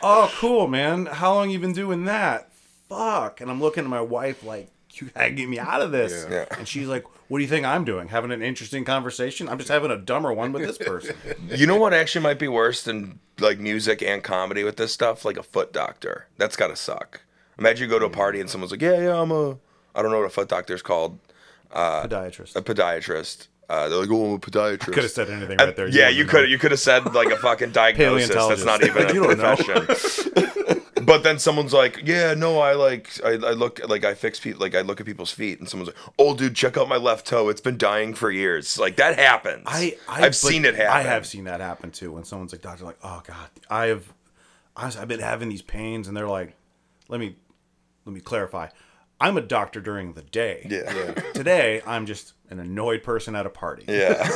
oh, 0.02 0.30
cool, 0.38 0.68
man. 0.68 1.06
How 1.06 1.34
long 1.34 1.50
you 1.50 1.60
been 1.60 1.72
doing 1.74 2.06
that? 2.06 2.52
Fuck. 2.90 3.40
And 3.40 3.50
I'm 3.50 3.62
looking 3.62 3.86
at 3.86 3.90
my 3.90 4.02
wife 4.02 4.44
like, 4.44 4.70
you 5.02 5.10
gotta 5.10 5.32
get 5.32 5.50
me 5.50 5.60
out 5.60 5.82
of 5.82 5.92
this. 5.92 6.26
Yeah. 6.30 6.46
And 6.58 6.68
she's 6.68 6.88
like, 6.88 7.04
what 7.28 7.40
do 7.40 7.44
you 7.44 7.50
think 7.50 7.66
I'm 7.66 7.84
doing? 7.84 8.10
Having 8.10 8.32
an 8.32 8.42
interesting 8.42 8.86
conversation? 8.86 9.50
I'm 9.50 9.58
just 9.58 9.70
having 9.70 9.92
a 9.92 9.98
dumber 9.98 10.32
one 10.34 10.52
with 10.52 10.64
this 10.64 10.78
person. 10.78 11.16
You 11.50 11.66
know 11.68 11.78
what 11.78 11.94
actually 11.94 12.22
might 12.24 12.40
be 12.40 12.48
worse 12.48 12.84
than 12.84 13.20
like 13.40 13.60
music 13.60 14.02
and 14.04 14.24
comedy 14.24 14.64
with 14.64 14.78
this 14.78 14.92
stuff? 14.94 15.26
Like 15.26 15.38
a 15.38 15.44
foot 15.44 15.74
doctor. 15.74 16.28
That's 16.38 16.56
gotta 16.56 16.76
suck. 16.76 17.22
Imagine 17.60 17.86
you 17.88 17.90
go 17.90 18.00
to 18.00 18.06
a 18.06 18.10
party 18.10 18.40
and 18.40 18.50
someone's 18.50 18.72
like, 18.72 18.82
Yeah, 18.82 19.00
yeah, 19.00 19.20
I'm 19.22 19.32
a 19.32 19.58
I 19.96 20.02
don't 20.02 20.12
know 20.12 20.18
what 20.20 20.26
a 20.28 20.30
foot 20.32 20.50
doctor's 20.50 20.82
called. 20.82 21.20
Podiatrist. 21.72 22.56
A 22.56 22.62
podiatrist. 22.62 23.48
Uh, 23.70 23.88
they're 23.90 24.00
like, 24.00 24.10
oh, 24.12 24.26
I'm 24.26 24.32
a 24.34 24.40
podiatrist. 24.40 24.80
Could 24.94 25.04
have 25.04 25.12
said 25.12 25.30
anything 25.30 25.58
right 25.58 25.76
there. 25.76 25.88
yeah, 25.88 26.10
you 26.10 26.26
could 26.26 26.50
you 26.50 26.58
could 26.60 26.72
have 26.72 26.80
said 26.80 27.14
like 27.14 27.30
a 27.30 27.38
fucking 27.38 27.72
diagnosis 27.82 28.30
that's 28.30 28.66
not 28.66 28.84
even 28.84 29.10
You 29.16 29.32
a 29.32 29.36
profession. 29.36 30.73
But 31.06 31.24
then 31.24 31.40
someone's 31.40 31.74
like, 31.74 32.02
yeah, 32.04 32.34
no, 32.34 32.60
I 32.60 32.74
like 32.74 33.10
I, 33.24 33.32
I 33.32 33.52
look 33.52 33.80
like 33.88 34.04
I 34.04 34.14
fix 34.14 34.40
people 34.40 34.62
like 34.62 34.76
I 34.76 34.82
look 34.82 35.00
at 35.00 35.06
people's 35.06 35.32
feet, 35.32 35.60
and 35.60 35.70
someone's 35.70 35.88
like, 35.88 36.14
oh, 36.20 36.36
dude, 36.36 36.56
check 36.56 36.78
out 36.78 36.88
my 36.88 36.98
left 36.98 37.28
toe. 37.28 37.50
It's 37.50 37.62
been 37.62 37.78
dying 37.78 38.14
for 38.14 38.32
years. 38.32 38.78
Like 38.78 38.96
that 38.98 39.18
happens. 39.18 39.64
I, 39.66 39.98
I 40.08 40.22
have 40.22 40.30
but 40.30 40.36
seen 40.36 40.66
it 40.66 40.76
happen. 40.76 40.92
I 40.92 41.02
have 41.02 41.26
seen 41.26 41.46
that 41.46 41.60
happen 41.60 41.92
too. 41.92 42.12
When 42.12 42.24
someone's 42.24 42.52
like, 42.52 42.62
"Doctor, 42.62 42.86
like, 42.86 43.00
oh 43.04 43.22
god, 43.26 43.50
I 43.70 43.88
have, 43.88 44.14
I 44.76 44.90
have 44.90 45.08
been 45.08 45.20
having 45.20 45.50
these 45.50 45.62
pains," 45.62 46.08
and 46.08 46.16
they're 46.16 46.28
like, 46.28 46.56
"Let 47.08 47.20
me, 47.20 47.36
let 48.06 48.14
me 48.14 48.22
clarify. 48.22 48.70
I'm 49.20 49.38
a 49.38 49.42
doctor 49.42 49.80
during 49.80 50.14
the 50.14 50.22
day. 50.22 50.68
Yeah. 50.70 51.14
Today, 51.34 51.82
I'm 51.88 52.06
just 52.06 52.34
an 52.54 52.60
annoyed 52.60 53.04
person 53.04 53.36
at 53.36 53.46
a 53.46 53.50
party. 53.50 53.84
Yeah. 53.88 54.28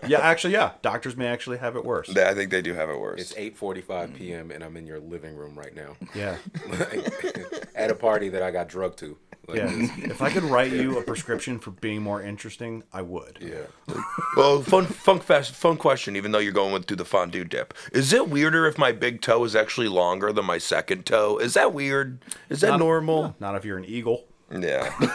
yeah. 0.08 0.18
Actually, 0.20 0.54
yeah. 0.54 0.72
Doctors 0.82 1.16
may 1.16 1.26
actually 1.26 1.58
have 1.58 1.76
it 1.76 1.84
worse. 1.84 2.14
I 2.16 2.34
think 2.34 2.50
they 2.50 2.62
do 2.62 2.74
have 2.74 2.88
it 2.90 2.98
worse. 2.98 3.20
It's 3.20 3.34
8:45 3.34 4.14
p.m. 4.14 4.50
and 4.50 4.64
I'm 4.64 4.76
in 4.76 4.86
your 4.86 4.98
living 5.00 5.36
room 5.36 5.58
right 5.58 5.74
now, 5.74 5.96
yeah. 6.14 6.36
at 7.74 7.90
a 7.90 7.94
party 7.94 8.28
that 8.30 8.42
I 8.42 8.50
got 8.50 8.68
drugged 8.68 8.98
to. 9.00 9.16
Like, 9.46 9.58
Yeah. 9.58 9.68
if 10.04 10.22
I 10.22 10.30
could 10.30 10.44
write 10.44 10.72
you 10.72 10.98
a 10.98 11.02
prescription 11.02 11.58
for 11.58 11.70
being 11.70 12.00
more 12.00 12.22
interesting, 12.22 12.82
I 12.94 13.02
would. 13.02 13.38
yeah. 13.42 13.94
Well, 14.38 14.62
fun, 14.62 14.86
fun, 14.86 15.20
fast, 15.20 15.52
fun 15.54 15.76
question. 15.76 16.16
Even 16.16 16.32
though 16.32 16.38
you're 16.38 16.52
going 16.52 16.72
with 16.72 16.86
through 16.86 16.96
the 16.96 17.04
fondue 17.04 17.44
dip, 17.44 17.74
is 17.92 18.12
it 18.14 18.30
weirder 18.30 18.66
if 18.66 18.78
my 18.78 18.90
big 18.90 19.20
toe 19.20 19.44
is 19.44 19.54
actually 19.54 19.88
longer 19.88 20.32
than 20.32 20.46
my 20.46 20.56
second 20.56 21.04
toe? 21.04 21.36
Is 21.36 21.52
that 21.54 21.74
weird? 21.74 22.24
Is 22.48 22.62
that 22.62 22.70
Not- 22.70 22.78
normal? 22.80 23.36
Not 23.38 23.54
if 23.54 23.66
you're 23.66 23.76
an 23.76 23.84
eagle. 23.84 24.24
Yeah. 24.50 24.92
yeah, 25.00 25.08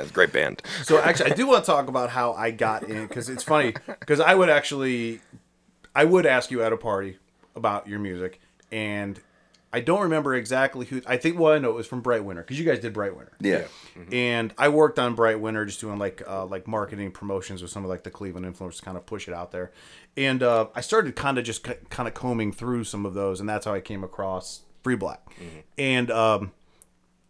it's 0.00 0.10
a 0.10 0.12
great 0.12 0.32
band. 0.32 0.62
So 0.82 1.00
actually, 1.00 1.32
I 1.32 1.34
do 1.34 1.46
want 1.46 1.64
to 1.64 1.70
talk 1.70 1.88
about 1.88 2.10
how 2.10 2.32
I 2.32 2.50
got 2.50 2.84
in 2.84 3.06
because 3.06 3.28
it's 3.28 3.42
funny 3.42 3.74
because 3.86 4.20
I 4.20 4.34
would 4.34 4.50
actually, 4.50 5.20
I 5.94 6.04
would 6.04 6.26
ask 6.26 6.50
you 6.50 6.62
at 6.62 6.72
a 6.72 6.76
party 6.76 7.18
about 7.54 7.88
your 7.88 7.98
music, 7.98 8.40
and 8.72 9.20
I 9.72 9.80
don't 9.80 10.00
remember 10.00 10.34
exactly 10.34 10.86
who. 10.86 11.02
I 11.06 11.18
think 11.18 11.38
well, 11.38 11.52
I 11.52 11.58
know 11.58 11.70
it 11.70 11.76
was 11.76 11.86
from 11.86 12.00
Bright 12.00 12.24
Winter 12.24 12.42
because 12.42 12.58
you 12.58 12.64
guys 12.64 12.80
did 12.80 12.94
Bright 12.94 13.14
Winter. 13.14 13.32
Yeah. 13.40 13.64
And 14.10 14.54
I 14.56 14.70
worked 14.70 14.98
on 14.98 15.14
Bright 15.14 15.40
Winter, 15.40 15.66
just 15.66 15.80
doing 15.80 15.98
like 15.98 16.22
uh, 16.26 16.46
like 16.46 16.66
marketing 16.66 17.10
promotions 17.10 17.60
with 17.60 17.70
some 17.70 17.84
of 17.84 17.90
like 17.90 18.02
the 18.02 18.10
Cleveland 18.10 18.46
influencers, 18.46 18.76
to 18.76 18.82
kind 18.82 18.96
of 18.96 19.04
push 19.04 19.28
it 19.28 19.34
out 19.34 19.50
there. 19.50 19.72
And 20.16 20.42
uh, 20.42 20.68
I 20.74 20.80
started 20.80 21.16
kind 21.16 21.38
of 21.38 21.44
just 21.44 21.66
c- 21.66 21.74
kind 21.90 22.08
of 22.08 22.14
combing 22.14 22.52
through 22.52 22.84
some 22.84 23.04
of 23.04 23.14
those, 23.14 23.40
and 23.40 23.48
that's 23.48 23.66
how 23.66 23.74
I 23.74 23.80
came 23.80 24.02
across 24.02 24.62
Free 24.82 24.96
Black. 24.96 25.20
And 25.76 26.10
um, 26.10 26.52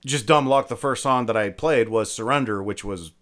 just 0.04 0.26
dumb 0.26 0.46
luck, 0.46 0.68
the 0.68 0.76
first 0.76 1.02
song 1.02 1.26
that 1.26 1.36
I 1.36 1.50
played 1.50 1.88
was 1.88 2.12
Surrender, 2.12 2.62
which 2.62 2.84
was 2.84 3.12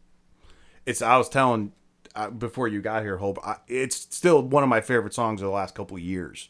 it's. 0.85 1.02
I 1.02 1.16
was 1.16 1.28
telling 1.28 1.73
uh, 2.14 2.30
before 2.30 2.68
you 2.68 2.80
got 2.80 3.02
here, 3.02 3.18
Hope. 3.18 3.38
I, 3.45 3.56
it's 3.68 3.97
still 3.97 4.42
one 4.42 4.62
of 4.62 4.68
my 4.68 4.80
favorite 4.80 5.14
songs 5.14 5.40
of 5.40 5.47
the 5.47 5.52
last 5.52 5.75
couple 5.75 5.97
of 5.97 6.02
years. 6.02 6.49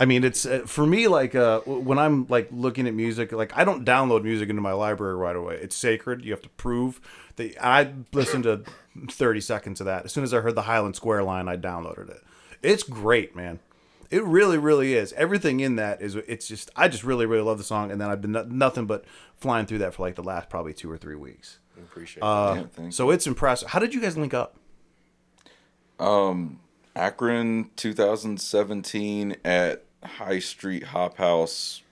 I 0.00 0.04
mean, 0.04 0.24
it's 0.24 0.46
uh, 0.46 0.62
for 0.66 0.86
me 0.86 1.06
like 1.06 1.34
uh, 1.34 1.60
when 1.60 1.98
I'm 1.98 2.26
like 2.28 2.48
looking 2.50 2.86
at 2.86 2.94
music, 2.94 3.32
like 3.32 3.56
I 3.56 3.64
don't 3.64 3.84
download 3.84 4.24
music 4.24 4.48
into 4.48 4.62
my 4.62 4.72
library 4.72 5.14
right 5.14 5.36
away. 5.36 5.56
It's 5.56 5.76
sacred. 5.76 6.24
You 6.24 6.32
have 6.32 6.42
to 6.42 6.48
prove 6.50 7.00
that. 7.36 7.62
I 7.62 7.92
listened 8.12 8.44
to 8.44 8.62
30 9.10 9.40
seconds 9.40 9.80
of 9.80 9.86
that. 9.86 10.04
As 10.04 10.12
soon 10.12 10.24
as 10.24 10.32
I 10.32 10.40
heard 10.40 10.54
the 10.54 10.62
Highland 10.62 10.96
Square 10.96 11.24
line, 11.24 11.48
I 11.48 11.56
downloaded 11.56 12.10
it. 12.10 12.22
It's 12.62 12.82
great, 12.82 13.36
man. 13.36 13.58
It 14.12 14.22
really, 14.24 14.58
really 14.58 14.94
is. 14.94 15.12
Everything 15.14 15.60
in 15.60 15.76
that 15.76 16.00
is. 16.02 16.14
It's 16.14 16.46
just. 16.46 16.70
I 16.76 16.86
just 16.88 17.02
really, 17.02 17.26
really 17.26 17.42
love 17.42 17.58
the 17.58 17.64
song, 17.64 17.90
and 17.90 18.00
then 18.00 18.10
I've 18.10 18.20
been 18.20 18.32
no- 18.32 18.44
nothing 18.44 18.86
but 18.86 19.04
flying 19.38 19.66
through 19.66 19.78
that 19.78 19.94
for 19.94 20.02
like 20.02 20.14
the 20.16 20.22
last 20.22 20.48
probably 20.50 20.74
two 20.74 20.90
or 20.90 20.98
three 20.98 21.16
weeks. 21.16 21.58
Appreciate 21.78 22.22
Uh, 22.22 22.64
Yeah, 22.78 22.90
so 22.90 23.10
it's 23.10 23.26
impressive. 23.26 23.70
How 23.70 23.78
did 23.78 23.94
you 23.94 24.00
guys 24.00 24.16
link 24.16 24.34
up? 24.34 24.56
Akron 26.94 27.70
2017 27.76 29.36
at 29.44 29.84
High 30.04 30.38
Street 30.40 30.84
Hop 30.84 31.16
House. 31.16 31.82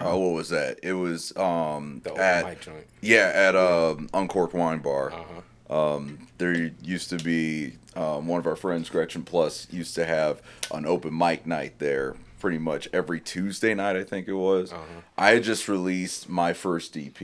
Oh, 0.00 0.18
what 0.18 0.34
was 0.34 0.48
that? 0.48 0.80
It 0.82 0.94
was 0.94 1.36
um 1.36 2.00
the 2.02 2.12
at 2.14 2.44
mic 2.44 2.60
joint. 2.60 2.86
yeah 3.00 3.30
at 3.34 3.54
um 3.54 4.08
Uncorked 4.12 4.54
Wine 4.54 4.80
Bar. 4.80 5.12
Uh-huh. 5.12 5.40
Um, 5.70 6.28
there 6.38 6.70
used 6.82 7.10
to 7.10 7.16
be 7.16 7.74
um, 7.96 8.26
one 8.26 8.38
of 8.38 8.46
our 8.46 8.56
friends, 8.56 8.90
Gretchen 8.90 9.22
Plus, 9.22 9.66
used 9.70 9.94
to 9.94 10.04
have 10.04 10.42
an 10.72 10.86
open 10.86 11.16
mic 11.16 11.46
night 11.46 11.78
there 11.78 12.16
pretty 12.44 12.58
much 12.58 12.86
every 12.92 13.20
Tuesday 13.20 13.72
night, 13.72 13.96
I 13.96 14.04
think 14.04 14.28
it 14.28 14.34
was. 14.34 14.70
Uh-huh. 14.70 15.00
I 15.16 15.30
had 15.30 15.44
just 15.44 15.66
released 15.66 16.28
my 16.28 16.52
first 16.52 16.94
EP 16.94 17.18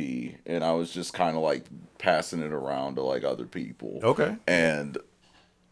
and 0.46 0.64
I 0.64 0.72
was 0.72 0.90
just 0.90 1.12
kind 1.12 1.36
of 1.36 1.42
like 1.42 1.66
passing 1.98 2.40
it 2.40 2.52
around 2.52 2.94
to 2.94 3.02
like 3.02 3.22
other 3.22 3.44
people. 3.44 4.00
Okay. 4.02 4.36
And 4.46 4.96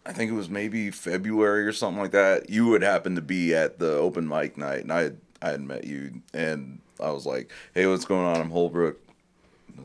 I 0.05 0.13
think 0.13 0.31
it 0.31 0.35
was 0.35 0.51
maybe 0.51 0.91
February 0.91 1.67
or 1.67 1.73
something 1.73 2.03
like 2.03 2.11
that. 2.11 2.51
You 2.51 2.67
would 2.67 2.83
happen 2.83 3.15
to 3.15 3.23
be 3.23 3.55
at 3.55 3.79
the 3.79 3.93
open 3.93 4.29
mic 4.29 4.59
night 4.59 4.83
and 4.83 4.93
I 4.93 5.05
had, 5.05 5.17
I 5.41 5.49
had 5.53 5.63
met 5.63 5.85
you 5.85 6.21
and 6.35 6.81
I 7.01 7.11
was 7.13 7.25
like, 7.25 7.51
hey, 7.73 7.87
what's 7.87 8.05
going 8.05 8.27
on? 8.27 8.37
I'm 8.43 8.51
Holbrook 8.51 9.01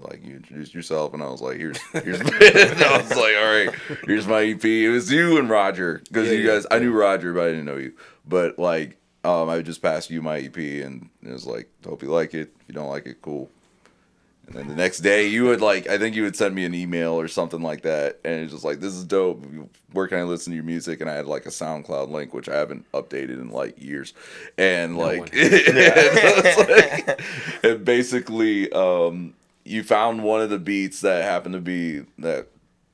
like 0.02 0.24
you 0.24 0.36
introduced 0.36 0.74
yourself 0.74 1.14
and 1.14 1.22
I 1.24 1.28
was 1.30 1.42
like 1.42 1.58
here's 1.58 1.78
here's 1.92 2.20
my, 2.24 2.30
and 2.32 2.82
I 2.84 2.98
was 2.98 3.10
like 3.10 3.36
all 3.38 3.54
right 3.54 3.70
here's 4.06 4.28
my 4.28 4.44
EP 4.44 4.64
it 4.66 4.90
was 4.90 5.12
you 5.12 5.38
and 5.38 5.50
Roger 5.50 6.02
because 6.08 6.28
Yeah, 6.28 6.34
you 6.34 6.40
yeah, 6.48 6.54
guys 6.56 6.66
I 6.72 6.80
knew 6.80 6.92
Roger 6.92 7.34
but 7.34 7.44
I 7.44 7.50
didn't 7.50 7.66
know 7.66 7.78
you. 7.78 7.94
But 8.28 8.58
like 8.60 8.98
um 9.24 9.50
I 9.50 9.62
just 9.62 9.82
passed 9.82 10.10
you 10.10 10.22
my 10.22 10.40
EP 10.40 10.58
and 10.58 11.10
it 11.24 11.32
was 11.32 11.46
like 11.46 11.70
hope 11.86 12.02
you 12.04 12.10
like 12.10 12.34
it. 12.34 12.54
If 12.62 12.68
you 12.68 12.74
don't 12.74 12.90
like 12.90 13.06
it 13.06 13.22
cool. 13.22 13.50
And 14.48 14.56
then 14.58 14.68
the 14.68 14.76
next 14.76 15.00
day, 15.00 15.28
you 15.28 15.46
would 15.46 15.62
like, 15.62 15.88
I 15.88 15.98
think 15.98 16.18
you 16.18 16.24
would 16.24 16.36
send 16.36 16.54
me 16.54 16.66
an 16.66 16.74
email 16.76 17.14
or 17.14 17.30
something 17.30 17.62
like 17.62 17.84
that, 17.84 18.20
and 18.26 18.42
it's 18.42 18.52
just 18.52 18.66
like, 18.66 18.82
"This 18.82 18.92
is 18.94 19.06
dope. 19.06 19.42
Where 19.94 20.06
can 20.06 20.18
I 20.18 20.24
listen 20.24 20.52
to 20.52 20.56
your 20.56 20.66
music?" 20.66 21.00
And 21.00 21.10
I 21.10 21.14
had 21.14 21.28
like 21.28 21.46
a 21.46 21.50
SoundCloud 21.50 22.10
link, 22.10 22.34
which 22.34 22.50
I 22.50 22.58
haven't 22.58 22.86
updated 22.92 23.40
in 23.40 23.52
like 23.52 23.82
years, 23.82 24.14
and 24.58 24.98
like, 24.98 25.20
one. 25.20 25.30
it's 25.34 26.58
like- 27.08 27.22
and 27.64 27.86
basically, 27.86 28.70
um, 28.74 29.34
you 29.66 29.84
found 29.84 30.24
one 30.24 30.42
of 30.42 30.50
the 30.50 30.60
beats 30.60 31.02
that 31.02 31.24
happened 31.24 31.54
to 31.56 31.62
be 31.62 32.06
that 32.20 32.48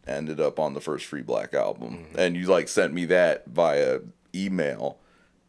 ended 0.08 0.40
up 0.40 0.60
on 0.60 0.74
the 0.74 0.82
first 0.82 1.06
Free 1.06 1.22
Black 1.22 1.54
album, 1.54 2.06
and 2.18 2.36
you 2.36 2.46
like 2.48 2.68
sent 2.68 2.94
me 2.94 3.06
that 3.06 3.46
via 3.48 4.00
email, 4.34 4.98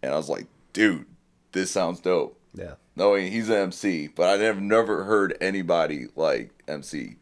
and 0.02 0.12
I 0.12 0.16
was 0.16 0.28
like, 0.28 0.46
"Dude, 0.72 1.06
this 1.52 1.70
sounds 1.70 2.00
dope." 2.00 2.36
Yeah. 2.52 2.74
knowing 2.96 3.30
he's 3.30 3.48
an 3.48 3.54
MC, 3.56 4.08
but 4.08 4.28
I 4.28 4.36
never 4.42 4.60
never 4.60 5.04
heard 5.04 5.36
anybody 5.40 6.08
like 6.16 6.50
MC 6.66 7.16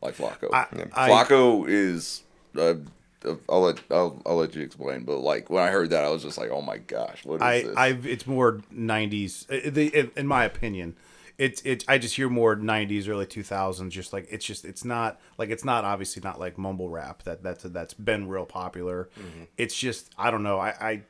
like 0.00 0.16
Flaco. 0.16 0.48
I- 0.52 0.66
I- 0.94 1.08
Flaco 1.10 1.66
is. 1.68 2.22
Uh, 2.56 2.74
I'll 3.48 3.62
let 3.62 3.80
I'll, 3.90 4.22
I'll 4.24 4.36
let 4.36 4.54
you 4.54 4.62
explain, 4.62 5.02
but 5.02 5.18
like 5.18 5.50
when 5.50 5.62
I 5.62 5.70
heard 5.70 5.90
that, 5.90 6.04
I 6.04 6.08
was 6.10 6.22
just 6.22 6.38
like, 6.38 6.50
"Oh 6.50 6.62
my 6.62 6.78
gosh, 6.78 7.24
what 7.24 7.36
is 7.36 7.42
I, 7.42 7.62
this?" 7.62 7.76
I've 7.76 8.06
it's 8.06 8.26
more 8.26 8.60
'90s. 8.72 9.50
uh, 9.50 10.10
in 10.16 10.26
my 10.26 10.44
opinion, 10.44 10.94
it's 11.38 11.62
it. 11.62 11.84
I 11.88 11.98
just 11.98 12.16
hear 12.16 12.28
more 12.28 12.56
'90s, 12.56 13.08
early 13.08 13.26
2000s. 13.26 13.90
Just 13.90 14.12
like 14.12 14.26
it's 14.30 14.44
just 14.44 14.64
it's 14.64 14.84
not 14.84 15.20
like 15.38 15.50
it's 15.50 15.64
not 15.64 15.84
obviously 15.84 16.20
not 16.22 16.40
like 16.40 16.58
mumble 16.58 16.90
rap 16.90 17.22
that 17.22 17.42
that's 17.42 17.62
that's 17.64 17.94
been 17.94 18.28
real 18.28 18.44
popular. 18.44 19.08
It's 19.56 19.76
just 19.76 20.12
I 20.18 20.30
don't 20.30 20.42
know. 20.42 20.58
I 20.58 20.68
I 20.80 21.02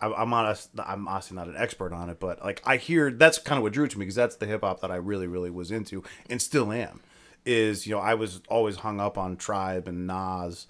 I'm 0.00 0.32
honest. 0.34 0.70
I'm 0.78 1.06
honestly 1.08 1.36
not 1.36 1.48
an 1.48 1.54
expert 1.56 1.92
on 1.92 2.10
it, 2.10 2.18
but 2.20 2.44
like 2.44 2.60
I 2.66 2.76
hear 2.76 3.10
that's 3.10 3.38
kind 3.38 3.58
of 3.58 3.62
what 3.62 3.72
drew 3.72 3.84
it 3.84 3.92
to 3.92 3.98
me 3.98 4.04
because 4.04 4.16
that's 4.16 4.36
the 4.36 4.46
hip 4.46 4.62
hop 4.62 4.80
that 4.80 4.90
I 4.90 4.96
really 4.96 5.28
really 5.28 5.50
was 5.50 5.70
into 5.70 6.02
and 6.28 6.42
still 6.42 6.72
am. 6.72 7.00
Is 7.44 7.86
you 7.86 7.94
know 7.94 8.00
I 8.00 8.14
was 8.14 8.40
always 8.48 8.76
hung 8.76 9.00
up 9.00 9.16
on 9.16 9.36
Tribe 9.36 9.86
and 9.86 10.06
Nas 10.06 10.66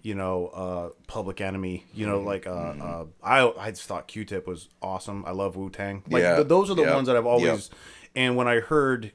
you 0.00 0.14
know, 0.14 0.46
uh, 0.46 0.88
Public 1.08 1.40
Enemy, 1.40 1.84
you 1.92 2.06
know, 2.06 2.20
like 2.20 2.46
uh, 2.46 2.50
uh, 2.50 3.04
I 3.22 3.52
I 3.58 3.70
just 3.72 3.82
thought 3.82 4.06
Q-Tip 4.06 4.46
was 4.46 4.68
awesome. 4.80 5.24
I 5.26 5.32
love 5.32 5.56
Wu 5.56 5.70
Tang. 5.70 6.04
Like 6.08 6.22
Yeah. 6.22 6.36
th- 6.36 6.48
those 6.48 6.70
are 6.70 6.76
the 6.76 6.84
ones 6.84 7.08
that 7.08 7.16
I've 7.16 7.26
always. 7.26 7.44
Yep. 7.44 7.78
And 8.18 8.34
when 8.34 8.48
I 8.48 8.58
heard, 8.58 9.12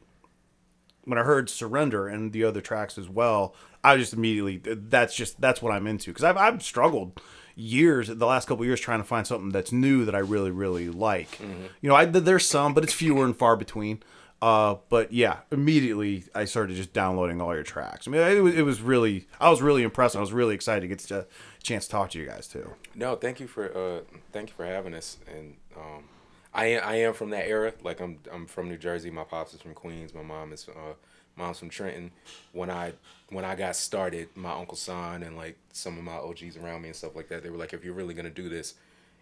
when 1.03 1.19
I 1.19 1.23
heard 1.23 1.49
Surrender 1.49 2.07
and 2.07 2.31
the 2.31 2.45
other 2.45 2.61
tracks 2.61 2.97
as 2.97 3.09
well, 3.09 3.53
I 3.83 3.97
just 3.97 4.13
immediately 4.13 4.61
that's 4.63 5.13
just 5.13 5.41
that's 5.41 5.61
what 5.61 5.73
I'm 5.73 5.87
into 5.87 6.11
because 6.11 6.23
I've 6.23 6.37
I've 6.37 6.63
struggled 6.63 7.19
years 7.53 8.07
the 8.07 8.25
last 8.25 8.47
couple 8.47 8.63
years 8.63 8.79
trying 8.79 8.99
to 8.99 9.03
find 9.03 9.27
something 9.27 9.49
that's 9.49 9.73
new 9.73 10.05
that 10.05 10.15
I 10.15 10.19
really 10.19 10.51
really 10.51 10.87
like. 10.87 11.37
You 11.81 11.89
know, 11.89 11.95
I 11.95 12.05
there's 12.05 12.47
some, 12.47 12.73
but 12.73 12.85
it's 12.85 12.93
fewer 12.93 13.25
and 13.25 13.35
far 13.35 13.57
between. 13.57 14.01
Uh, 14.41 14.77
but 14.87 15.11
yeah, 15.11 15.39
immediately 15.51 16.23
I 16.33 16.45
started 16.45 16.77
just 16.77 16.93
downloading 16.93 17.41
all 17.41 17.53
your 17.53 17.63
tracks. 17.63 18.07
I 18.07 18.11
mean, 18.11 18.21
it 18.21 18.41
was, 18.41 18.55
it 18.55 18.61
was 18.63 18.81
really, 18.81 19.27
I 19.39 19.49
was 19.49 19.61
really 19.61 19.83
impressed. 19.83 20.15
I 20.17 20.19
was 20.21 20.33
really 20.33 20.55
excited 20.55 20.81
to 20.81 20.87
get 20.87 21.11
a 21.11 21.27
chance 21.61 21.85
to 21.85 21.91
talk 21.91 22.09
to 22.11 22.19
you 22.19 22.25
guys 22.25 22.47
too. 22.47 22.69
No, 22.95 23.17
thank 23.17 23.41
you 23.41 23.47
for 23.47 23.65
uh, 23.77 24.01
thank 24.31 24.49
you 24.49 24.55
for 24.55 24.65
having 24.65 24.93
us. 24.93 25.17
And 25.27 25.55
um, 25.75 26.05
I 26.53 26.65
am 26.65 26.81
I 26.85 26.95
am 26.97 27.13
from 27.13 27.31
that 27.31 27.47
era. 27.47 27.73
Like 27.83 27.99
I'm 27.99 28.19
I'm 28.31 28.45
from 28.45 28.69
New 28.69 28.77
Jersey. 28.77 29.09
My 29.09 29.23
pops 29.23 29.53
is 29.53 29.61
from 29.61 29.73
Queens. 29.73 30.13
My 30.13 30.21
mom 30.21 30.53
is 30.53 30.67
uh, 30.69 30.93
mom's 31.35 31.59
from 31.59 31.69
Trenton. 31.69 32.11
When 32.51 32.69
I 32.69 32.93
when 33.29 33.45
I 33.45 33.55
got 33.55 33.75
started, 33.75 34.29
my 34.35 34.51
uncle 34.51 34.77
Son 34.77 35.23
and 35.23 35.35
like 35.35 35.57
some 35.71 35.97
of 35.97 36.03
my 36.03 36.13
OGs 36.13 36.57
around 36.57 36.83
me 36.83 36.89
and 36.89 36.95
stuff 36.95 37.15
like 37.15 37.29
that, 37.29 37.43
they 37.43 37.49
were 37.49 37.57
like, 37.57 37.73
if 37.73 37.83
you're 37.83 37.95
really 37.95 38.13
gonna 38.13 38.29
do 38.29 38.49
this, 38.49 38.75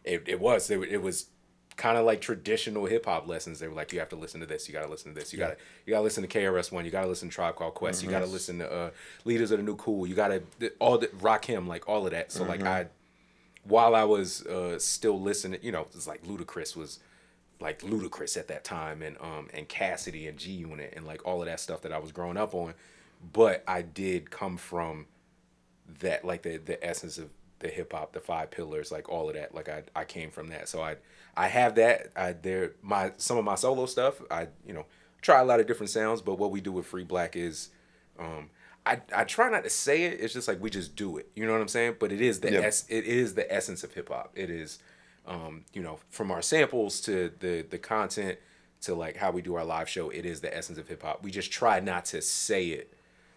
it, 0.04 0.24
it 0.28 0.40
was 0.40 0.68
they, 0.68 0.76
it 0.76 1.02
was 1.02 1.28
kind 1.78 1.98
of 1.98 2.06
like 2.06 2.20
traditional 2.22 2.86
hip 2.86 3.06
hop 3.06 3.28
lessons. 3.28 3.60
They 3.60 3.68
were 3.68 3.74
like, 3.74 3.94
you 3.94 4.00
have 4.00 4.10
to 4.10 4.16
listen 4.16 4.40
to 4.42 4.46
this, 4.46 4.68
you 4.68 4.74
got 4.74 4.84
to 4.84 4.90
listen 4.90 5.14
to 5.14 5.20
this, 5.20 5.32
you 5.32 5.40
got 5.40 5.58
to 5.58 5.58
you 5.86 5.92
got 5.92 6.00
to 6.00 6.04
listen 6.04 6.28
to 6.28 6.30
KRS 6.30 6.72
One, 6.72 6.86
you 6.86 6.92
got 6.92 7.02
to 7.02 7.08
listen 7.08 7.30
to 7.30 7.34
Tribe 7.36 7.56
Called 7.56 7.74
Quest, 7.76 8.04
you 8.04 8.10
got 8.10 8.20
to 8.20 8.26
listen 8.26 8.60
to 8.60 8.72
uh, 8.72 8.90
Leaders 9.24 9.52
of 9.52 9.58
the 9.58 9.64
New 9.64 9.78
School, 9.78 10.06
you 10.06 10.14
got 10.14 10.28
to 10.60 10.72
all 10.80 10.98
the 10.98 11.08
Rakim, 11.08 11.68
like 11.68 11.88
all 11.88 12.06
of 12.06 12.12
that. 12.12 12.32
So 12.32 12.44
like 12.44 12.64
I 12.64 12.88
while 13.64 13.96
I 13.96 14.04
was 14.04 14.46
uh, 14.46 14.80
still 14.80 15.20
listening, 15.20 15.60
you 15.64 15.72
know, 15.72 15.88
it's 15.94 16.08
like 16.08 16.24
Ludacris 16.24 16.76
was 16.76 17.00
like 17.62 17.82
Ludacris 17.82 18.36
at 18.38 18.48
that 18.50 18.64
time, 18.64 19.02
and 19.02 19.16
um 19.22 19.48
and 19.54 19.68
Cassidy 19.70 20.28
and 20.28 20.38
G 20.38 20.52
Unit 20.52 20.94
and 20.96 21.06
like 21.06 21.26
all 21.26 21.42
of 21.42 21.48
that 21.48 21.60
stuff 21.60 21.82
that 21.84 21.94
I 21.94 22.00
was 22.00 22.12
growing 22.12 22.38
up 22.38 22.54
on. 22.54 22.74
But 23.34 23.64
I 23.68 23.82
did 23.84 24.32
come 24.32 24.58
from 24.58 25.06
that 26.00 26.26
like 26.26 26.42
the 26.44 26.58
the 26.58 26.84
essence 26.86 27.18
of 27.18 27.30
the 27.60 27.68
hip 27.68 27.94
hop, 27.94 28.14
the 28.14 28.20
five 28.20 28.50
pillars, 28.52 28.92
like 28.92 29.08
all 29.10 29.30
of 29.30 29.36
that. 29.36 29.54
Like 29.54 29.70
I 29.70 29.84
I 29.96 30.04
came 30.04 30.32
from 30.32 30.48
that, 30.50 30.68
so 30.68 30.82
I 30.82 30.96
I 31.38 31.48
have 31.48 31.76
that. 31.76 32.12
I 32.16 32.34
there 32.34 32.74
my 32.82 33.14
some 33.18 33.38
of 33.38 33.46
my 33.46 33.56
solo 33.56 33.86
stuff. 33.86 34.22
I 34.32 34.48
you 34.66 34.74
know 34.74 34.86
try 35.22 35.40
a 35.40 35.46
lot 35.46 35.60
of 35.60 35.68
different 35.68 35.92
sounds, 35.92 36.22
but 36.22 36.40
what 36.40 36.50
we 36.52 36.62
do 36.62 36.72
with 36.72 36.86
Free 36.86 37.04
Black 37.04 37.36
is. 37.36 37.70
Um, 38.20 38.50
I, 38.84 39.00
I 39.16 39.26
try 39.26 39.48
not 39.52 39.64
to 39.64 39.70
say 39.70 40.04
it. 40.06 40.20
It's 40.20 40.34
just 40.34 40.48
like 40.48 40.60
we 40.60 40.72
just 40.72 40.96
do 40.96 41.18
it. 41.18 41.30
You 41.36 41.46
know 41.46 41.52
what 41.54 41.62
I'm 41.62 41.68
saying? 41.68 41.98
But 42.00 42.12
it 42.12 42.20
is 42.20 42.40
the 42.40 42.52
Yeah. 42.52 42.62
es- 42.62 42.88
it 42.90 43.06
is 43.06 43.36
the 43.36 43.52
essence 43.54 43.84
of 43.84 43.94
hip 43.94 44.10
hop. 44.10 44.32
It 44.36 44.50
is, 44.50 44.80
um, 45.28 45.66
you 45.74 45.82
know, 45.82 46.00
from 46.10 46.32
our 46.32 46.42
samples 46.42 47.02
to 47.02 47.32
the 47.40 47.62
the 47.70 47.78
content 47.78 48.38
to 48.82 48.96
like 48.96 49.16
how 49.18 49.32
we 49.32 49.42
do 49.42 49.56
our 49.56 49.64
live 49.66 49.88
show. 49.90 50.10
It 50.10 50.26
is 50.26 50.42
the 50.42 50.56
essence 50.56 50.78
of 50.78 50.88
hip 50.88 51.04
hop. 51.04 51.24
We 51.24 51.32
just 51.32 51.52
try 51.52 51.80
not 51.80 52.06
to 52.06 52.22
say 52.22 52.68
it. 52.70 52.94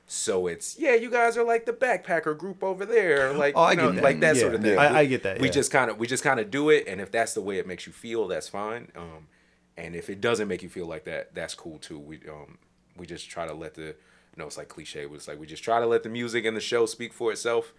So 0.07 0.47
it's 0.47 0.79
yeah, 0.79 0.95
you 0.95 1.11
guys 1.11 1.37
are 1.39 1.45
like 1.45 1.65
the 1.67 1.73
backpacker 1.73 2.37
group 2.37 2.63
over 2.63 2.85
there, 2.85 3.33
like 3.33 3.55
Oh, 3.57 3.63
I 3.63 3.71
you 3.73 3.77
know, 3.79 3.87
get 3.93 3.95
that. 3.97 4.05
like 4.05 4.21
that 4.21 4.37
Yeah. 4.37 4.41
sort 4.43 4.55
of 4.55 4.63
thing. 4.63 4.79
I- 4.79 4.91
We- 4.91 4.97
I 4.99 5.05
get 5.07 5.23
that, 5.23 5.41
We 5.41 5.47
yeah. 5.49 5.53
just 5.53 5.71
kind 5.71 5.91
of 5.91 5.99
we 5.99 6.07
just 6.07 6.23
kind 6.25 6.41
of 6.41 6.51
do 6.51 6.69
it, 6.71 6.85
and 6.87 7.01
if 7.01 7.11
that's 7.11 7.33
the 7.35 7.41
way 7.41 7.59
it 7.59 7.67
makes 7.67 7.87
you 7.87 7.93
feel, 7.93 8.27
that's 8.29 8.49
fine. 8.49 8.91
Um, 8.97 9.29
and 9.77 9.97
if 9.97 10.09
it 10.11 10.21
doesn't 10.21 10.47
make 10.49 10.63
you 10.63 10.69
feel 10.69 10.87
like 10.87 11.05
that, 11.05 11.35
that's 11.35 11.55
cool 11.55 11.79
too. 11.79 11.99
We 11.99 12.21
um 12.29 12.59
we 12.97 13.07
just 13.07 13.29
try 13.31 13.47
to 13.47 13.55
let 13.55 13.75
the 13.75 13.83
you 13.83 13.95
know 14.37 14.47
it's 14.47 14.59
like 14.59 14.69
cliche, 14.69 15.07
but 15.07 15.15
it's 15.15 15.29
like 15.29 15.39
we 15.41 15.47
just 15.47 15.65
try 15.65 15.81
to 15.81 15.87
let 15.87 16.03
the 16.03 16.09
music 16.11 16.45
and 16.45 16.57
the 16.57 16.61
show 16.61 16.85
speak 16.87 17.13
for 17.15 17.31
itself, 17.33 17.73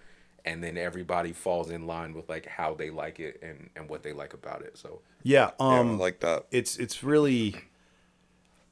and 0.45 0.63
then 0.63 0.77
everybody 0.77 1.33
falls 1.33 1.69
in 1.69 1.85
line 1.87 2.13
with 2.13 2.29
like 2.29 2.45
how 2.45 2.73
they 2.73 2.89
like 2.89 3.19
it 3.19 3.39
and 3.43 3.69
and 3.75 3.89
what 3.89 4.03
they 4.03 4.13
like 4.13 4.33
about 4.33 4.61
it. 4.61 4.77
So 4.77 5.01
Yeah. 5.23 5.51
Yeah, 5.59 5.65
I 5.65 5.79
Um, 5.79 5.99
like 5.99 6.19
that. 6.21 6.45
it's 6.51 6.77
it's 6.77 7.03
really 7.03 7.55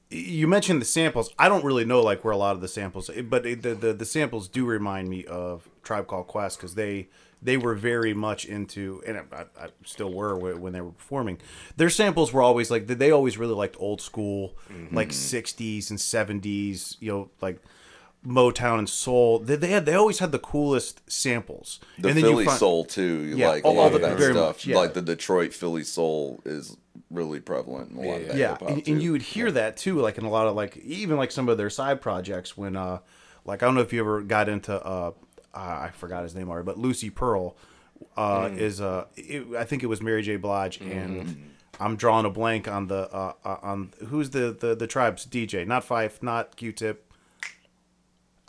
you 0.10 0.48
mentioned 0.48 0.80
the 0.80 0.86
samples 0.86 1.34
i 1.40 1.50
don't 1.50 1.66
really 1.66 1.86
know 1.86 2.00
like 2.02 2.24
where 2.24 2.34
a 2.34 2.38
lot 2.38 2.54
of 2.56 2.62
the 2.62 2.68
samples 2.68 3.10
but 3.30 3.42
the, 3.44 3.56
the 3.56 3.94
the 3.94 4.06
samples 4.06 4.48
do 4.48 4.64
remind 4.64 5.10
me 5.10 5.26
of 5.26 5.68
tribe 5.82 6.06
called 6.06 6.28
quest 6.28 6.58
because 6.60 6.76
they 6.76 7.08
they 7.42 7.58
were 7.58 7.74
very 7.74 8.14
much 8.14 8.46
into 8.46 9.02
and 9.08 9.18
I, 9.18 9.46
I 9.60 9.70
still 9.84 10.14
were 10.14 10.38
when 10.38 10.72
they 10.72 10.82
were 10.82 10.92
performing 10.92 11.40
their 11.78 11.90
samples 11.90 12.32
were 12.32 12.44
always 12.44 12.70
like 12.70 12.86
they 12.86 13.10
always 13.10 13.40
really 13.40 13.56
liked 13.56 13.76
old 13.80 14.02
school 14.02 14.56
like 14.92 15.10
60s 15.10 15.90
and 15.90 15.98
70s 15.98 16.98
you 17.00 17.12
know 17.12 17.30
like 17.42 17.60
motown 18.26 18.80
and 18.80 18.88
soul 18.90 19.40
they, 19.40 19.56
they 19.56 19.68
had 19.70 19.86
they 19.86 19.94
always 19.96 20.20
had 20.20 20.32
the 20.32 20.40
coolest 20.40 21.02
samples. 21.12 21.80
The 22.00 22.10
and 22.10 22.18
then 22.18 22.24
Philly 22.24 22.44
you 22.44 22.50
find, 22.50 22.60
soul 22.60 22.86
too. 22.86 23.24
You 23.24 23.38
Yeah, 23.38 23.50
like 23.50 23.64
a 23.64 23.68
all- 23.68 23.76
lot 23.76 23.90
all 23.90 23.96
of 23.96 24.02
that 24.02 24.20
stuff. 24.20 24.36
much, 24.36 24.66
yeah. 24.68 24.78
Like 24.78 24.94
the 24.94 25.02
Detroit 25.02 25.54
Philly 25.54 25.84
soul 25.84 26.42
is 26.46 26.78
really 27.10 27.40
prevalent 27.40 27.92
in 27.92 27.98
a 27.98 28.02
lot 28.08 28.22
of 28.22 28.28
that 28.30 28.38
yeah 28.38 28.58
and, 28.68 28.88
and 28.88 29.02
you 29.04 29.12
would 29.12 29.22
hear 29.22 29.52
that 29.52 29.78
too 29.78 30.00
like 30.00 30.18
in 30.18 30.26
a 30.26 30.30
lot 30.30 30.48
of 30.48 30.56
like 30.56 30.76
even 30.78 31.16
like 31.16 31.32
some 31.32 31.48
of 31.48 31.58
their 31.60 31.70
side 31.70 32.02
projects 32.02 32.58
when 32.58 32.76
uh 32.76 32.98
like 33.46 33.62
i 33.62 33.66
don't 33.68 33.76
know 33.76 33.82
if 33.82 33.94
you 33.94 34.00
ever 34.00 34.22
got 34.22 34.50
into 34.50 34.74
uh, 34.74 35.12
uh 35.54 35.58
i 35.58 35.92
forgot 35.94 36.24
his 36.24 36.34
name 36.34 36.50
already 36.50 36.66
but 36.66 36.78
lucy 36.80 37.12
pearl 37.12 37.56
uh 38.18 38.50
is 38.56 38.82
uh 38.82 39.06
it, 39.16 39.46
i 39.56 39.64
think 39.64 39.84
it 39.84 39.88
was 39.88 40.02
mary 40.02 40.24
j. 40.24 40.38
Blige 40.38 40.82
and 40.82 41.52
i'm 41.80 41.96
drawing 41.96 42.26
a 42.26 42.32
blank 42.32 42.68
on 42.68 42.88
the 42.88 43.08
uh, 43.14 43.34
uh 43.46 43.58
on 43.62 43.94
who's 44.08 44.32
the 44.32 44.52
the 44.60 44.74
the 44.74 44.88
tribe's 44.88 45.26
dj 45.28 45.68
not 45.68 45.88
Phife 45.88 46.24
not 46.24 46.56
q-tip 46.56 47.13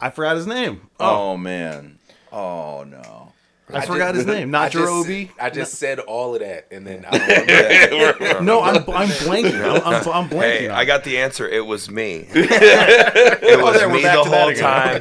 i 0.00 0.11
forgot 0.11 0.37
his 0.37 0.46
name 0.46 0.80
Oh, 1.00 1.30
oh. 1.33 1.37
man. 1.37 1.98
Oh 2.33 2.85
no. 2.85 3.33
i, 3.72 3.87
forgot 3.87 4.14
his 4.14 4.26
name 4.26 4.50
not 4.50 4.66
I 4.66 4.68
just, 4.70 4.85
Jarobi. 4.85 5.30
I 5.40 5.50
just 5.50 5.74
said 5.74 5.98
all 6.00 6.35
of 6.35 6.40
that, 6.40 6.66
and 6.70 6.87
then 6.87 7.04
I 7.09 7.18
don't 7.88 8.20
remember. 8.20 8.42
no 8.42 8.61
i'm 8.62 8.76
i'm 8.76 9.09
blanking 9.09 9.54
i'm, 9.64 9.83
I'm, 9.83 10.09
I'm 10.09 10.28
blanking 10.28 10.40
Hey, 10.40 10.68
I 10.68 10.85
got 10.85 11.04
the 11.04 11.18
answer. 11.18 11.48
It 11.48 11.64
was 11.64 11.90
me. 11.90 12.26
it 12.35 13.62
was 13.62 13.76
oh, 13.76 13.78
there, 13.78 13.88
we're 13.88 13.94
me 13.96 14.02
the 14.02 14.24
whole 14.24 14.52
time. 14.52 15.00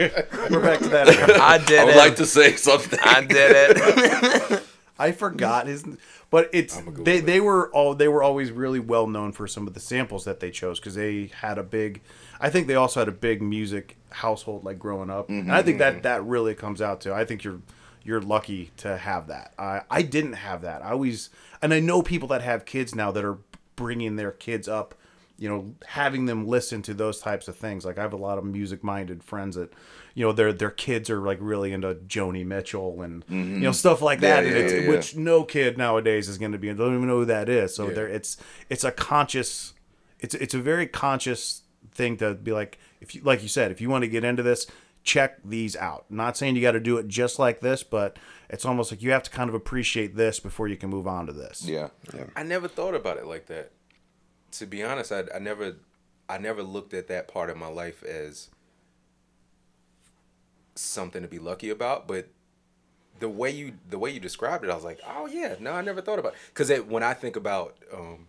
we're 0.49 0.61
back 0.61 0.79
to 0.79 0.89
that 0.89 1.09
again. 1.09 1.41
I 1.41 1.57
did 1.57 1.79
I 1.79 1.83
would 1.85 1.93
it. 1.95 1.97
like 1.97 2.15
to 2.17 2.25
say 2.25 2.55
something. 2.55 2.99
I 3.03 3.21
did 3.21 3.51
it. 3.77 4.63
I 4.99 5.11
forgot 5.11 5.67
his, 5.67 5.83
but 6.33 6.49
it's 6.51 6.81
they 6.93 7.19
they 7.19 7.39
were 7.39 7.69
all 7.75 7.93
they 7.93 8.07
were 8.07 8.23
always 8.23 8.51
really 8.51 8.79
well 8.79 9.05
known 9.05 9.31
for 9.33 9.47
some 9.47 9.67
of 9.67 9.75
the 9.75 9.79
samples 9.79 10.25
that 10.25 10.39
they 10.39 10.49
chose 10.49 10.79
because 10.79 10.95
they 10.95 11.29
had 11.41 11.59
a 11.59 11.63
big, 11.63 12.01
I 12.41 12.49
think 12.49 12.65
they 12.65 12.73
also 12.73 13.01
had 13.01 13.07
a 13.07 13.11
big 13.11 13.39
music 13.39 13.97
household 14.09 14.63
like 14.63 14.79
growing 14.79 15.11
up, 15.11 15.29
and 15.29 15.53
I 15.53 15.61
think 15.61 15.77
that 15.77 16.01
that 16.01 16.25
really 16.25 16.55
comes 16.55 16.81
out 16.81 17.01
to. 17.01 17.13
I 17.13 17.23
think 17.23 17.43
you're 17.43 17.59
you're 18.03 18.19
lucky 18.19 18.71
to 18.77 18.97
have 18.97 19.27
that. 19.27 19.53
I 19.59 19.81
I 19.91 20.01
didn't 20.01 20.33
have 20.33 20.63
that. 20.63 20.83
I 20.83 20.89
always 20.89 21.29
and 21.61 21.71
I 21.71 21.79
know 21.79 22.01
people 22.01 22.27
that 22.29 22.41
have 22.41 22.65
kids 22.65 22.95
now 22.95 23.11
that 23.11 23.23
are 23.23 23.37
bringing 23.75 24.15
their 24.15 24.31
kids 24.31 24.67
up 24.67 24.95
you 25.37 25.49
know 25.49 25.73
having 25.87 26.25
them 26.25 26.47
listen 26.47 26.81
to 26.81 26.93
those 26.93 27.19
types 27.19 27.47
of 27.47 27.55
things 27.55 27.85
like 27.85 27.97
i 27.97 28.01
have 28.01 28.13
a 28.13 28.17
lot 28.17 28.37
of 28.37 28.45
music 28.45 28.83
minded 28.83 29.23
friends 29.23 29.55
that 29.55 29.73
you 30.13 30.23
know 30.23 30.31
their 30.31 30.53
their 30.53 30.69
kids 30.69 31.09
are 31.09 31.21
like 31.21 31.39
really 31.41 31.73
into 31.73 31.95
joni 32.07 32.45
mitchell 32.45 33.01
and 33.01 33.25
mm-hmm. 33.25 33.55
you 33.55 33.61
know 33.61 33.71
stuff 33.71 34.01
like 34.01 34.19
that 34.19 34.43
Yeah, 34.43 34.49
and 34.49 34.57
yeah, 34.57 34.63
it's, 34.63 34.73
yeah, 34.73 34.79
yeah. 34.81 34.89
which 34.89 35.15
no 35.15 35.43
kid 35.43 35.77
nowadays 35.77 36.29
is 36.29 36.37
going 36.37 36.51
to 36.51 36.57
be 36.59 36.71
don't 36.73 36.95
even 36.95 37.07
know 37.07 37.19
who 37.19 37.25
that 37.25 37.49
is 37.49 37.75
so 37.75 37.87
Yeah. 37.87 37.93
there 37.95 38.07
it's 38.07 38.37
it's 38.69 38.83
a 38.83 38.91
conscious 38.91 39.73
it's 40.19 40.35
it's 40.35 40.53
a 40.53 40.59
very 40.59 40.87
conscious 40.87 41.63
thing 41.91 42.17
to 42.17 42.33
be 42.33 42.51
like 42.51 42.79
if 43.01 43.13
you 43.13 43.21
like 43.21 43.43
you 43.43 43.49
said, 43.49 43.71
if 43.71 43.81
you 43.81 43.89
want 43.89 44.03
to 44.03 44.07
get 44.07 44.23
into 44.23 44.41
this, 44.41 44.65
check 45.03 45.37
these 45.43 45.75
out. 45.75 46.05
Not 46.09 46.37
saying 46.37 46.55
you 46.55 46.61
got 46.61 46.71
to 46.71 46.79
do 46.79 46.97
it 46.97 47.07
just 47.07 47.37
like 47.37 47.59
this, 47.59 47.83
but 47.83 48.17
it's 48.49 48.65
almost 48.65 48.91
like 48.91 49.01
you 49.01 49.11
have 49.11 49.23
to 49.23 49.29
kind 49.29 49.49
of 49.49 49.53
appreciate 49.55 50.15
this 50.15 50.39
before 50.39 50.67
you 50.67 50.77
can 50.77 50.89
move 50.89 51.05
on 51.07 51.27
to 51.27 51.33
this. 51.33 51.67
Yeah. 51.67 51.89
I 52.35 52.43
never 52.43 52.67
thought 52.67 52.95
about 52.95 53.17
it 53.17 53.25
like 53.25 53.47
that. 53.47 53.71
To 54.53 54.65
be 54.65 54.83
honest, 54.83 55.11
I, 55.11 55.23
I 55.33 55.39
never 55.39 55.75
I 56.29 56.37
never 56.37 56.63
looked 56.63 56.93
at 56.93 57.07
that 57.07 57.27
part 57.27 57.49
of 57.49 57.57
my 57.57 57.67
life 57.67 58.03
as 58.03 58.49
something 60.75 61.21
to 61.21 61.27
be 61.27 61.39
lucky 61.39 61.69
about, 61.69 62.07
but 62.07 62.27
the 63.19 63.29
way 63.29 63.51
you 63.51 63.73
the 63.89 63.99
way 63.99 64.09
you 64.09 64.19
described 64.19 64.63
it, 64.63 64.69
I 64.69 64.75
was 64.75 64.83
like, 64.83 64.99
oh 65.07 65.27
yeah, 65.27 65.55
no, 65.59 65.71
I 65.71 65.81
never 65.81 66.01
thought 66.01 66.19
about 66.19 66.33
because 66.47 66.71
when 66.83 67.03
I 67.03 67.13
think 67.13 67.35
about 67.35 67.77
um, 67.93 68.27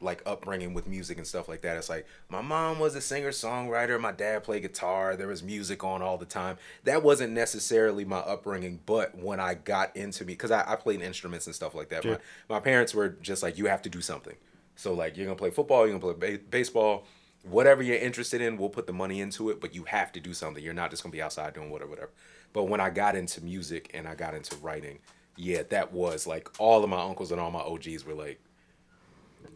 like 0.00 0.22
upbringing 0.26 0.74
with 0.74 0.86
music 0.86 1.16
and 1.16 1.26
stuff 1.26 1.48
like 1.48 1.62
that, 1.62 1.76
it's 1.76 1.88
like 1.88 2.06
my 2.28 2.42
mom 2.42 2.78
was 2.78 2.94
a 2.94 3.00
singer 3.00 3.30
songwriter, 3.30 3.98
my 4.00 4.12
dad 4.12 4.44
played 4.44 4.62
guitar, 4.62 5.16
there 5.16 5.28
was 5.28 5.42
music 5.42 5.82
on 5.82 6.02
all 6.02 6.18
the 6.18 6.26
time. 6.26 6.58
That 6.84 7.02
wasn't 7.02 7.32
necessarily 7.32 8.04
my 8.04 8.18
upbringing, 8.18 8.80
but 8.84 9.16
when 9.16 9.40
I 9.40 9.54
got 9.54 9.96
into 9.96 10.24
me, 10.24 10.34
because 10.34 10.50
I, 10.50 10.72
I 10.72 10.76
played 10.76 11.00
instruments 11.00 11.46
and 11.46 11.54
stuff 11.54 11.74
like 11.74 11.88
that, 11.88 12.04
my, 12.04 12.18
my 12.48 12.60
parents 12.60 12.94
were 12.94 13.08
just 13.08 13.42
like, 13.42 13.56
you 13.56 13.66
have 13.66 13.82
to 13.82 13.88
do 13.88 14.00
something. 14.00 14.34
So 14.76 14.92
like 14.94 15.16
you're 15.16 15.26
gonna 15.26 15.36
play 15.36 15.50
football, 15.50 15.86
you're 15.86 15.98
gonna 15.98 16.14
play 16.14 16.36
ba- 16.36 16.42
baseball, 16.50 17.04
whatever 17.42 17.82
you're 17.82 17.96
interested 17.96 18.40
in, 18.40 18.56
we'll 18.56 18.68
put 18.68 18.86
the 18.86 18.92
money 18.92 19.20
into 19.20 19.50
it, 19.50 19.60
but 19.60 19.74
you 19.74 19.84
have 19.84 20.12
to 20.12 20.20
do 20.20 20.32
something. 20.34 20.62
You're 20.62 20.74
not 20.74 20.90
just 20.90 21.02
gonna 21.02 21.12
be 21.12 21.22
outside 21.22 21.54
doing 21.54 21.70
whatever, 21.70 21.90
whatever. 21.90 22.10
But 22.52 22.64
when 22.64 22.80
I 22.80 22.90
got 22.90 23.16
into 23.16 23.42
music 23.42 23.90
and 23.94 24.06
I 24.06 24.14
got 24.14 24.34
into 24.34 24.56
writing, 24.56 24.98
yeah, 25.36 25.62
that 25.70 25.92
was 25.92 26.26
like 26.26 26.48
all 26.60 26.82
of 26.84 26.90
my 26.90 27.00
uncles 27.02 27.32
and 27.32 27.40
all 27.40 27.50
my 27.50 27.60
OGs 27.60 28.04
were 28.06 28.14
like, 28.14 28.40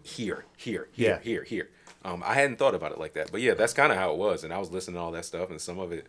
here, 0.03 0.45
here, 0.57 0.89
here, 0.93 1.09
Yeah. 1.11 1.19
here, 1.21 1.45
here. 1.45 1.71
Um, 2.05 2.23
I 2.25 2.35
hadn't 2.35 2.57
thought 2.59 2.75
about 2.75 2.93
it 2.93 2.99
like 2.99 3.13
that, 3.15 3.31
but 3.31 3.41
yeah, 3.43 3.55
that's 3.55 3.73
kind 3.75 3.93
of 3.93 3.99
how 3.99 4.13
it 4.13 4.17
was. 4.19 4.43
And 4.45 4.53
I 4.53 4.59
was 4.59 4.71
listening 4.71 4.95
to 4.95 5.01
all 5.01 5.13
that 5.13 5.25
stuff, 5.27 5.51
and 5.51 5.61
some 5.61 5.79
of 5.79 5.93
it, 5.93 6.07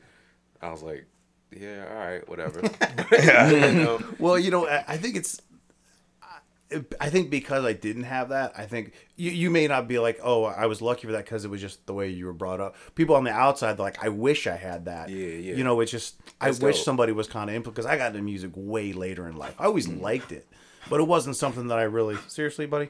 I 0.61 0.71
was 0.71 0.81
like, 0.81 1.05
yeah, 1.51 1.85
all 1.89 1.97
right, 1.97 2.29
whatever. 2.29 2.61
And, 3.17 3.87
um, 3.87 4.15
Well, 4.19 4.39
you 4.39 4.51
know, 4.51 4.67
I, 4.67 4.85
I 4.87 4.97
think 4.97 5.17
it's. 5.17 5.41
I- 6.99 7.09
think 7.09 7.29
because 7.29 7.65
I 7.65 7.73
didn't 7.73 8.03
have 8.03 8.29
that, 8.29 8.53
I 8.57 8.65
think 8.65 8.93
you, 9.15 9.31
you 9.31 9.49
may 9.49 9.67
not 9.67 9.87
be 9.87 9.99
like, 9.99 10.19
oh, 10.23 10.45
I 10.45 10.65
was 10.65 10.81
lucky 10.81 11.07
for 11.07 11.13
that 11.13 11.25
because 11.25 11.45
it 11.45 11.49
was 11.49 11.61
just 11.61 11.85
the 11.85 11.93
way 11.93 12.09
you 12.09 12.25
were 12.25 12.33
brought 12.33 12.59
up. 12.59 12.75
People 12.95 13.15
on 13.15 13.23
the 13.23 13.31
outside, 13.31 13.79
like, 13.79 14.03
I 14.03 14.09
wish 14.09 14.47
I 14.47 14.55
had 14.55 14.85
that. 14.85 15.09
Yeah, 15.09 15.27
yeah. 15.27 15.55
You 15.55 15.63
know, 15.63 15.79
it's 15.81 15.91
just 15.91 16.15
That's 16.39 16.61
I 16.61 16.65
wish 16.65 16.83
somebody 16.83 17.11
was 17.11 17.27
kind 17.27 17.49
of 17.49 17.55
input 17.55 17.73
because 17.73 17.85
I 17.85 17.97
got 17.97 18.11
into 18.11 18.21
music 18.21 18.51
way 18.55 18.93
later 18.93 19.27
in 19.27 19.35
life. 19.35 19.55
I 19.59 19.65
always 19.65 19.87
mm. 19.87 20.01
liked 20.01 20.31
it, 20.31 20.47
but 20.89 20.99
it 20.99 21.07
wasn't 21.07 21.35
something 21.35 21.67
that 21.67 21.77
I 21.77 21.83
really 21.83 22.17
seriously, 22.27 22.65
buddy. 22.65 22.89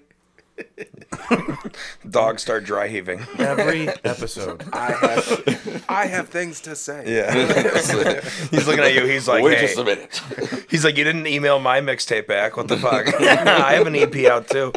Dogs 2.09 2.41
start 2.41 2.63
dry 2.63 2.87
heaving. 2.87 3.21
Every 3.37 3.89
episode, 3.89 4.63
I 4.73 4.91
have, 4.91 5.85
I 5.89 6.05
have 6.07 6.29
things 6.29 6.61
to 6.61 6.75
say. 6.75 7.03
Yeah. 7.07 7.33
he's 8.51 8.67
looking 8.67 8.83
at 8.83 8.93
you. 8.93 9.05
He's 9.05 9.27
like, 9.27 9.43
Wait 9.43 9.57
hey. 9.57 9.67
just 9.67 9.77
a 9.77 9.83
minute. 9.83 10.21
He's 10.69 10.85
like, 10.85 10.97
you 10.97 11.03
didn't 11.03 11.27
email 11.27 11.59
my 11.59 11.81
mixtape 11.81 12.27
back. 12.27 12.55
What 12.55 12.69
the 12.69 12.77
fuck? 12.77 13.13
I 13.21 13.73
have 13.73 13.87
an 13.87 13.95
EP 13.95 14.15
out 14.25 14.47
too. 14.47 14.71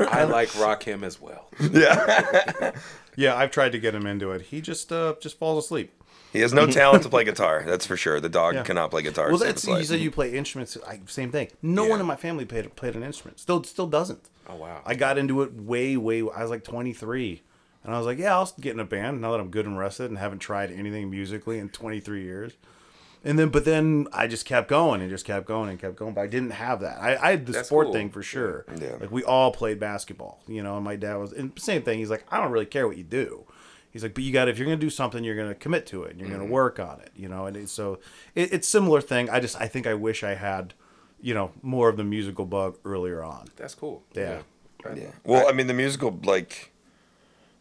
I 0.00 0.24
like 0.24 0.48
Rakim 0.50 1.02
as 1.02 1.20
well. 1.20 1.48
Yeah. 1.60 2.72
yeah, 3.16 3.36
I've 3.36 3.50
tried 3.50 3.72
to 3.72 3.78
get 3.78 3.94
him 3.94 4.06
into 4.06 4.30
it. 4.32 4.42
He 4.42 4.60
just 4.60 4.92
uh 4.92 5.14
just 5.20 5.38
falls 5.38 5.64
asleep. 5.64 5.92
He 6.32 6.40
has 6.40 6.52
no 6.52 6.66
talent 6.66 7.02
to 7.04 7.08
play 7.08 7.24
guitar. 7.24 7.64
That's 7.66 7.86
for 7.86 7.96
sure. 7.96 8.20
The 8.20 8.28
dog 8.28 8.54
Yeah. 8.54 8.62
cannot 8.62 8.90
play 8.90 9.02
guitar. 9.02 9.28
Well, 9.28 9.38
save 9.38 9.48
that's 9.48 9.64
his 9.64 9.78
you 9.78 9.84
said 9.84 10.00
you 10.00 10.10
play 10.10 10.34
instruments. 10.34 10.76
I, 10.86 11.00
same 11.06 11.30
thing. 11.32 11.48
No 11.62 11.86
one 11.86 12.00
in 12.00 12.06
my 12.06 12.16
family 12.16 12.44
played 12.44 12.74
played 12.76 12.94
an 12.94 13.02
instrument. 13.02 13.40
Still, 13.40 13.62
still 13.64 13.86
doesn't. 13.86 14.28
Oh, 14.48 14.56
wow. 14.56 14.80
I 14.84 14.94
got 14.94 15.18
into 15.18 15.42
it 15.42 15.54
way, 15.54 15.96
way. 15.96 16.20
I 16.20 16.42
was 16.42 16.50
like 16.50 16.62
23, 16.64 17.42
and 17.84 17.94
I 17.94 17.98
was 17.98 18.06
like, 18.06 18.18
yeah, 18.18 18.34
I'll 18.36 18.52
get 18.60 18.74
in 18.74 18.80
a 18.80 18.84
band 18.84 19.20
now 19.20 19.32
that 19.32 19.40
I'm 19.40 19.50
good 19.50 19.66
and 19.66 19.78
rested 19.78 20.08
and 20.10 20.18
haven't 20.18 20.38
tried 20.38 20.70
anything 20.70 21.10
musically 21.10 21.58
in 21.58 21.68
23 21.68 22.22
years. 22.22 22.52
And 23.24 23.36
then, 23.38 23.48
but 23.48 23.64
then 23.64 24.06
I 24.12 24.28
just 24.28 24.44
kept 24.46 24.68
going 24.68 25.00
and 25.00 25.10
just 25.10 25.24
kept 25.24 25.46
going 25.46 25.68
and 25.68 25.80
kept 25.80 25.96
going. 25.96 26.14
But 26.14 26.20
I 26.20 26.26
didn't 26.28 26.50
have 26.50 26.80
that. 26.82 26.98
I, 27.00 27.16
I 27.16 27.30
had 27.32 27.46
the 27.46 27.52
That's 27.52 27.66
sport 27.66 27.86
cool. 27.86 27.94
thing 27.94 28.08
for 28.10 28.22
sure. 28.22 28.64
Yeah. 28.80 28.96
Like 29.00 29.10
we 29.10 29.24
all 29.24 29.50
played 29.50 29.80
basketball, 29.80 30.40
you 30.46 30.62
know. 30.62 30.76
And 30.76 30.84
my 30.84 30.94
dad 30.94 31.16
was, 31.16 31.32
and 31.32 31.50
same 31.58 31.82
thing. 31.82 31.98
He's 31.98 32.10
like, 32.10 32.24
I 32.30 32.40
don't 32.40 32.52
really 32.52 32.66
care 32.66 32.86
what 32.86 32.96
you 32.96 33.02
do. 33.02 33.44
He's 33.90 34.04
like, 34.04 34.14
but 34.14 34.22
you 34.22 34.32
got 34.32 34.48
if 34.48 34.58
you're 34.58 34.66
gonna 34.66 34.76
do 34.76 34.90
something, 34.90 35.24
you're 35.24 35.34
gonna 35.34 35.56
commit 35.56 35.86
to 35.86 36.04
it. 36.04 36.12
and 36.12 36.20
You're 36.20 36.28
Mm-hmm. 36.28 36.38
gonna 36.38 36.52
work 36.52 36.78
on 36.78 37.00
it, 37.00 37.10
you 37.16 37.28
know. 37.28 37.46
And 37.46 37.68
so 37.68 37.98
it, 38.36 38.52
it's 38.52 38.68
similar 38.68 39.00
thing. 39.00 39.28
I 39.28 39.40
just 39.40 39.60
I 39.60 39.66
think 39.66 39.88
I 39.88 39.94
wish 39.94 40.22
I 40.22 40.34
had, 40.34 40.74
you 41.26 41.34
know, 41.34 41.50
more 41.60 41.88
of 41.88 41.96
the 41.96 42.04
musical 42.04 42.46
bug 42.46 42.78
earlier 42.84 43.24
on. 43.24 43.48
That's 43.56 43.74
cool. 43.74 44.04
Yeah. 44.14 44.42
Yeah. 44.94 45.10
Well, 45.24 45.48
I 45.48 45.52
mean, 45.52 45.66
the 45.66 45.74
musical, 45.74 46.16
like, 46.22 46.70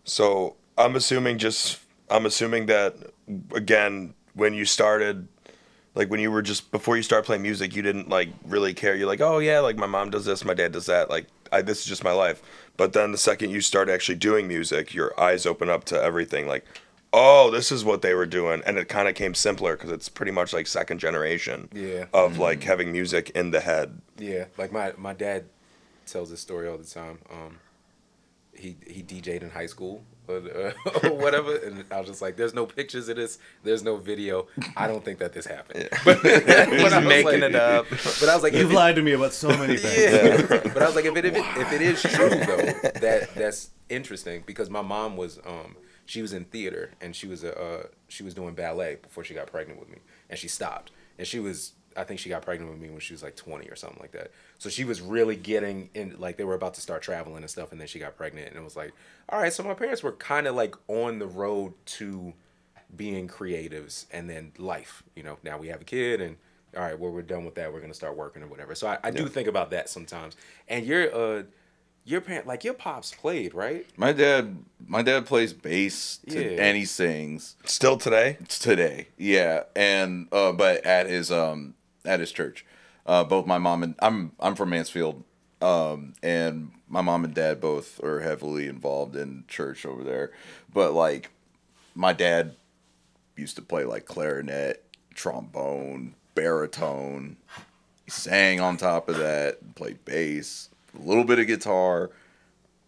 so 0.04 0.56
I'm 0.78 0.96
assuming 0.96 1.40
just, 1.40 1.80
I'm 2.08 2.28
assuming 2.28 2.68
that, 2.68 2.96
again, 3.56 4.14
when 4.36 4.54
you 4.54 4.66
started, 4.66 5.28
like, 5.96 6.12
when 6.12 6.20
you 6.20 6.30
were 6.30 6.44
just, 6.44 6.70
before 6.70 6.96
you 6.96 7.02
start 7.02 7.26
playing 7.26 7.42
music, 7.42 7.76
you 7.76 7.82
didn't, 7.82 8.08
like, 8.08 8.30
really 8.46 8.76
care. 8.76 8.96
You're 8.96 9.08
like, 9.08 9.22
oh, 9.22 9.40
yeah, 9.40 9.62
like, 9.62 9.78
my 9.78 9.88
mom 9.88 10.12
does 10.12 10.26
this, 10.26 10.46
my 10.46 10.54
dad 10.54 10.72
does 10.72 10.86
that. 10.86 11.10
Like, 11.10 11.26
I, 11.52 11.64
this 11.64 11.80
is 11.80 11.86
just 11.86 12.04
my 12.04 12.12
life. 12.12 12.44
But 12.78 12.94
then 12.94 13.12
the 13.12 13.18
second 13.18 13.50
you 13.50 13.62
start 13.62 13.90
actually 13.90 14.18
doing 14.18 14.48
music, 14.48 14.94
your 14.94 15.20
eyes 15.20 15.48
open 15.48 15.72
up 15.72 15.86
to 15.86 16.00
everything. 16.00 16.48
Like, 16.48 16.66
oh, 17.18 17.50
this 17.50 17.72
is 17.72 17.86
what 17.86 18.02
they 18.02 18.14
were 18.14 18.26
doing. 18.26 18.62
And 18.66 18.78
it 18.78 18.90
kind 18.90 19.08
of 19.08 19.16
came 19.16 19.34
simpler 19.34 19.76
because 19.78 19.92
it's 19.92 20.10
pretty 20.10 20.32
much 20.34 20.52
like 20.54 20.68
second 20.68 21.00
generation 21.00 21.70
Yeah. 21.74 22.06
of, 22.14 22.38
like, 22.38 22.62
having 22.64 22.92
music 22.92 23.30
in 23.32 23.52
the 23.52 23.62
head. 23.62 24.02
Yeah, 24.18 24.46
like 24.58 24.72
my 24.72 24.94
my 24.98 25.14
dad 25.14 25.46
tells 26.06 26.30
this 26.30 26.42
story 26.42 26.68
all 26.68 26.78
the 26.78 26.84
time. 27.02 27.20
Um, 27.32 27.60
he 28.54 28.78
he 28.88 29.02
DJ'd 29.04 29.44
in 29.44 29.50
high 29.50 29.66
school 29.66 30.04
or, 30.28 30.38
uh, 30.38 30.72
or 31.04 31.14
whatever, 31.14 31.56
and 31.58 31.84
I 31.92 32.00
was 32.00 32.08
just 32.08 32.22
like, 32.22 32.38
"There's 32.38 32.54
no 32.54 32.66
pictures 32.66 33.10
of 33.10 33.18
this. 33.18 33.38
There's 33.64 33.84
no 33.84 33.98
video. 33.98 34.48
I 34.78 34.88
don't 34.88 35.04
think 35.04 35.20
that 35.20 35.34
this 35.34 35.46
happened." 35.46 35.90
But, 36.06 36.24
but 36.24 36.50
I 36.94 37.00
was 37.00 37.06
making 37.06 37.42
like- 37.42 37.50
it 37.52 37.56
up. 37.56 37.86
But 37.90 38.30
I 38.30 38.34
was 38.36 38.44
like, 38.44 38.54
You've 38.54 38.72
it- 38.72 38.76
lied 38.76 38.96
to 38.96 39.02
me 39.02 39.12
about 39.12 39.34
so 39.34 39.50
many 39.50 39.76
things. 39.78 40.50
yeah. 40.50 40.62
but 40.74 40.82
I 40.82 40.86
was 40.86 40.96
like, 40.96 41.06
if 41.06 41.16
it, 41.18 41.26
if 41.26 41.36
it 41.36 41.46
if 41.58 41.74
it 41.74 41.82
is 41.82 42.02
true 42.02 42.30
though, 42.30 42.90
that 43.02 43.36
that's 43.36 43.72
interesting 43.90 44.44
because 44.46 44.70
my 44.70 44.82
mom 44.82 45.18
was 45.18 45.38
um 45.46 45.76
she 46.06 46.22
was 46.22 46.34
in 46.34 46.46
theater 46.46 46.92
and 47.02 47.16
she 47.16 47.28
was 47.28 47.44
a 47.44 47.60
uh, 47.60 47.84
she 48.08 48.24
was 48.24 48.34
doing 48.34 48.54
ballet 48.54 48.98
before 49.02 49.24
she 49.24 49.34
got 49.34 49.48
pregnant 49.48 49.80
with 49.80 49.90
me 49.90 49.98
and 50.30 50.38
she 50.38 50.48
stopped 50.48 50.92
and 51.18 51.28
she 51.28 51.40
was 51.40 51.74
I 51.98 52.04
think 52.04 52.20
she 52.20 52.30
got 52.30 52.42
pregnant 52.42 52.72
with 52.72 52.80
me 52.80 52.90
when 52.90 53.00
she 53.00 53.14
was 53.14 53.24
like 53.24 53.36
20 53.36 53.70
or 53.70 53.76
something 53.76 54.00
like 54.02 54.12
that. 54.12 54.32
So 54.58 54.70
she 54.70 54.84
was 54.84 55.02
really 55.02 55.36
getting 55.36 55.90
in 55.94 56.16
like 56.20 56.38
they 56.38 56.44
were 56.44 56.54
about 56.54 56.74
to 56.76 56.82
start 56.82 57.02
traveling 57.02 57.38
and 57.38 57.50
stuff 57.50 57.72
and 57.72 57.80
then 57.80 57.88
she 57.88 58.00
got 58.00 58.18
pregnant 58.18 58.50
and 58.50 58.58
it 58.58 58.64
was 58.64 58.76
like, 58.76 58.94
all 59.30 59.40
right, 59.40 59.54
so 59.54 59.64
my 59.64 59.74
parents 59.74 60.04
were 60.04 60.12
kind 60.12 60.48
of 60.48 60.56
like 60.56 60.76
on 60.88 61.20
the 61.20 61.28
road 61.28 61.74
to 61.86 62.34
being 62.96 63.28
creatives 63.28 64.06
and 64.12 64.30
then 64.30 64.52
life, 64.58 65.04
you 65.16 65.24
know. 65.24 65.38
Now 65.44 65.58
we 65.58 65.70
have 65.70 65.82
a 65.82 65.86
kid 65.86 66.22
and 66.22 66.38
all 66.76 66.84
right, 66.84 67.00
well 67.00 67.12
we're 67.12 67.22
done 67.22 67.46
with 67.46 67.56
that. 67.56 67.72
We're 67.72 67.82
gonna 67.82 67.94
start 67.94 68.18
working 68.18 68.44
or 68.44 68.48
whatever. 68.48 68.76
So 68.76 68.88
I, 68.88 68.98
I 69.04 69.12
do 69.12 69.28
think 69.28 69.48
about 69.48 69.72
that 69.72 69.90
sometimes. 69.90 70.36
And 70.68 70.86
you're 70.86 71.16
uh 71.16 71.44
your 72.06 72.22
parent 72.22 72.46
like 72.48 72.64
your 72.64 72.74
pops 72.76 73.14
played, 73.14 73.54
right? 73.54 73.86
My 73.98 74.14
dad, 74.14 74.58
my 74.88 75.02
dad 75.02 75.26
plays 75.26 75.54
bass 75.54 76.20
to, 76.30 76.40
Yeah. 76.56 76.64
and 76.64 76.78
he 76.78 76.86
sings 76.86 77.56
Still 77.66 77.98
today? 77.98 78.38
today. 78.48 79.08
Yeah, 79.18 79.64
and 79.76 80.28
uh, 80.32 80.52
but 80.54 80.86
at 80.86 81.08
his 81.08 81.32
um 81.32 81.74
at 82.06 82.20
his 82.20 82.32
church, 82.32 82.66
uh, 83.06 83.24
both 83.24 83.46
my 83.48 83.58
mom 83.58 83.84
and 83.84 83.96
I'm 84.00 84.32
I'm 84.40 84.56
from 84.56 84.70
Mansfield, 84.70 85.24
um, 85.62 86.14
and 86.22 86.72
my 86.88 87.02
mom 87.02 87.26
and 87.26 87.34
dad 87.34 87.60
both 87.60 88.02
are 88.04 88.22
heavily 88.22 88.68
involved 88.68 89.16
in 89.16 89.44
church 89.48 89.86
over 89.86 90.04
there. 90.04 90.32
But 90.72 90.94
like, 90.94 91.32
my 91.96 92.14
dad 92.14 92.56
used 93.36 93.56
to 93.56 93.62
play 93.64 93.84
like 93.84 94.06
clarinet, 94.06 94.84
trombone, 95.16 96.14
baritone. 96.36 97.38
He 98.06 98.12
sang 98.12 98.60
on 98.62 98.78
top 98.78 99.10
of 99.10 99.18
that, 99.18 99.74
played 99.74 100.06
bass, 100.06 100.70
a 100.98 101.02
little 101.02 101.24
bit 101.24 101.40
of 101.40 101.48
guitar. 101.48 102.12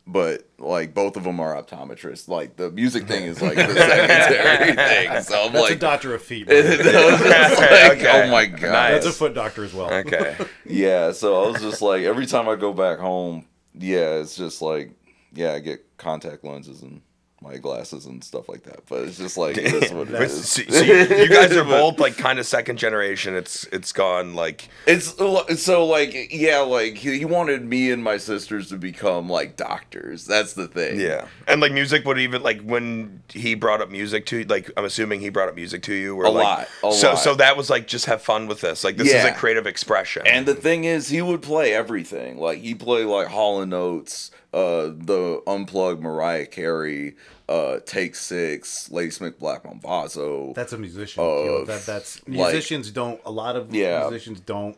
But 0.09 0.47
like 0.57 0.93
both 0.93 1.17
of 1.17 1.25
them 1.25 1.41
are 1.41 1.61
optometrists. 1.61 2.29
Like 2.29 2.55
the 2.55 2.71
music 2.71 3.07
thing 3.07 3.25
is 3.25 3.41
like 3.41 3.55
the 3.57 3.73
secondary 3.73 4.73
thing. 5.07 5.21
So 5.23 5.43
I'm 5.47 5.51
That's 5.51 5.63
like, 5.63 5.73
a 5.75 5.79
doctor 5.79 6.15
of 6.15 6.21
feet. 6.21 6.47
I 6.49 6.53
man. 6.53 6.63
was 6.65 6.77
just 6.77 7.59
like, 7.59 7.91
Okay. 7.99 8.23
oh 8.27 8.31
my 8.31 8.45
god. 8.45 8.61
Nice. 8.61 8.91
That's 9.03 9.05
a 9.07 9.11
foot 9.11 9.33
doctor 9.33 9.65
as 9.65 9.73
well. 9.73 9.91
Okay. 9.91 10.37
Yeah, 10.65 11.11
so 11.11 11.43
I 11.43 11.47
was 11.51 11.61
just 11.61 11.81
like, 11.81 12.03
every 12.03 12.25
time 12.25 12.47
I 12.47 12.55
go 12.55 12.71
back 12.71 12.99
home, 12.99 13.47
yeah, 13.73 14.19
it's 14.21 14.37
just 14.37 14.61
like, 14.61 14.93
yeah, 15.33 15.51
I 15.51 15.59
get 15.59 15.85
contact 15.97 16.45
lenses 16.45 16.83
and 16.83 17.01
my 17.39 17.57
glasses 17.57 18.07
and 18.07 18.23
stuff 18.23 18.49
like 18.49 18.63
that. 18.63 18.79
But 18.87 19.03
it's 19.03 19.17
just 19.17 19.37
like, 19.37 19.55
that's 19.55 19.91
what 19.91 20.07
it 20.07 20.11
But 20.13 20.21
is. 20.23 20.49
see- 20.49 20.69
see, 20.69 20.87
you 20.87 21.29
guys 21.29 21.55
are 21.55 21.63
both 21.63 21.99
like 21.99 22.17
kind 22.17 22.39
of 22.39 22.45
second 22.47 22.77
generation. 22.77 23.35
It's 23.35 23.65
it's 23.65 23.91
gone 23.91 24.33
like 24.33 24.69
It's 24.87 25.13
so 25.61 25.85
like, 25.85 26.33
yeah, 26.33 26.59
like 26.59 26.95
he 26.97 27.19
he 27.19 27.25
wanted 27.25 27.63
me 27.65 27.91
and 27.91 28.03
my 28.03 28.17
sisters 28.17 28.69
to 28.69 28.77
become 28.77 29.29
like 29.29 29.55
doctors. 29.55 30.25
That's 30.25 30.53
the 30.53 30.67
thing. 30.67 30.99
yeah, 30.99 31.27
and 31.47 31.61
like 31.61 31.71
music 31.71 32.05
would 32.05 32.17
even 32.19 32.41
like 32.41 32.61
when 32.61 33.21
he 33.29 33.53
brought 33.55 33.81
up 33.81 33.91
music 33.91 34.25
to 34.27 34.43
like 34.45 34.71
I'm 34.75 34.85
assuming 34.85 35.19
he 35.21 35.29
brought 35.29 35.49
up 35.49 35.55
music 35.55 35.83
to 35.83 35.93
you. 35.93 36.15
Where, 36.15 36.25
A 36.25 36.29
like, 36.31 36.43
lot, 36.43 36.67
a 36.91 36.93
so 36.93 37.09
lot. 37.09 37.15
so 37.19 37.35
that 37.35 37.55
was 37.55 37.69
like 37.69 37.87
just 37.87 38.05
have 38.07 38.21
fun 38.21 38.47
with 38.47 38.61
this. 38.61 38.83
Like 38.83 38.97
this 38.97 39.13
is 39.13 39.23
a 39.23 39.31
creative 39.31 39.67
expression. 39.67 40.23
And 40.25 40.45
the 40.45 40.55
thing 40.55 40.85
is, 40.85 41.09
he 41.09 41.21
would 41.21 41.41
play 41.43 41.73
everything. 41.73 42.39
Like 42.39 42.59
he 42.59 42.73
played 42.73 43.05
like 43.05 43.27
Hall 43.27 43.61
and 43.61 43.73
Oates, 43.73 44.31
uh, 44.57 44.87
the 44.95 45.41
unplugged 45.45 46.01
Mariah 46.01 46.45
Carey, 46.47 47.15
uh, 47.47 47.77
Take 47.85 48.15
Six, 48.15 48.89
Ladysmith, 48.91 49.37
Black 49.39 49.63
Mambazo. 49.63 50.53
That's 50.55 50.73
a 50.73 50.77
musician. 50.77 51.23
you 51.23 51.29
know, 51.45 51.65
that 51.65 51.85
that's 51.85 52.19
like- 52.27 52.29
musicians 52.53 52.89
don't. 52.91 53.21
A 53.25 53.31
lot 53.31 53.55
of 53.55 53.73
Yeah. 53.73 54.01
musicians 54.09 54.39
don't. 54.39 54.77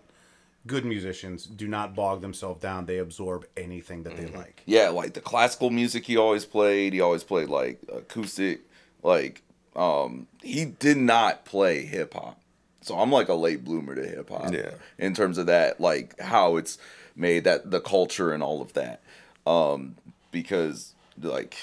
Good 0.67 0.83
musicians 0.85 1.45
do 1.45 1.67
not 1.67 1.95
bog 1.95 2.21
themselves 2.21 2.61
down. 2.61 2.85
They 2.85 2.97
absorb 2.97 3.45
anything 3.55 4.03
that 4.03 4.17
they 4.17 4.27
like. 4.37 4.61
yeah, 4.65 4.89
like 4.89 5.13
the 5.13 5.21
classical 5.21 5.69
music 5.69 6.03
he 6.05 6.17
always 6.17 6.45
played. 6.45 6.91
He 6.93 6.99
always 6.99 7.23
played 7.23 7.47
like 7.47 7.79
acoustic. 7.91 8.59
Like, 9.01 9.41
um, 9.75 10.27
he 10.43 10.65
did 10.65 10.97
not 10.97 11.45
play 11.45 11.85
hip 11.85 12.13
hop. 12.13 12.39
So 12.81 12.99
I'm 12.99 13.11
like 13.11 13.29
a 13.29 13.33
late 13.33 13.63
bloomer 13.63 13.95
to 13.95 14.05
hip 14.05 14.29
hop. 14.29 14.51
Yeah. 14.53 14.71
In 14.97 15.13
terms 15.13 15.37
of 15.37 15.45
that, 15.45 15.79
like 15.79 16.19
how 16.19 16.57
it's 16.57 16.77
made 17.15 17.45
that 17.45 17.71
the 17.71 17.79
culture 17.81 18.31
and 18.33 18.43
all 18.43 18.61
of 18.61 18.73
that. 18.73 19.01
Um, 19.49 19.95
because 20.31 20.93
like 21.19 21.57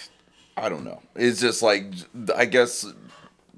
I 0.57 0.69
don't 0.69 0.85
know. 0.85 1.03
It's 1.15 1.41
just 1.41 1.63
like 1.63 1.87
I 2.35 2.45
guess 2.47 2.87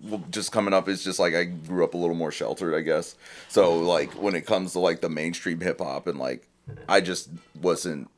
well, 0.03 0.23
just 0.31 0.53
coming 0.53 0.75
up 0.75 0.89
it's 0.89 1.03
just 1.03 1.19
like 1.19 1.35
I 1.35 1.45
grew 1.45 1.83
up 1.85 1.95
a 1.95 1.97
little 1.97 2.15
more 2.15 2.31
sheltered, 2.31 2.75
I 2.75 2.81
guess. 2.81 3.17
So 3.49 3.77
like 3.79 4.13
when 4.13 4.35
it 4.35 4.47
comes 4.47 4.73
to 4.73 4.81
like 4.81 5.01
the 5.01 5.09
mainstream 5.09 5.61
hip 5.61 5.79
hop 5.79 6.07
and 6.07 6.19
like 6.19 6.47
I 6.89 7.01
just 7.01 7.31
wasn't 7.61 8.11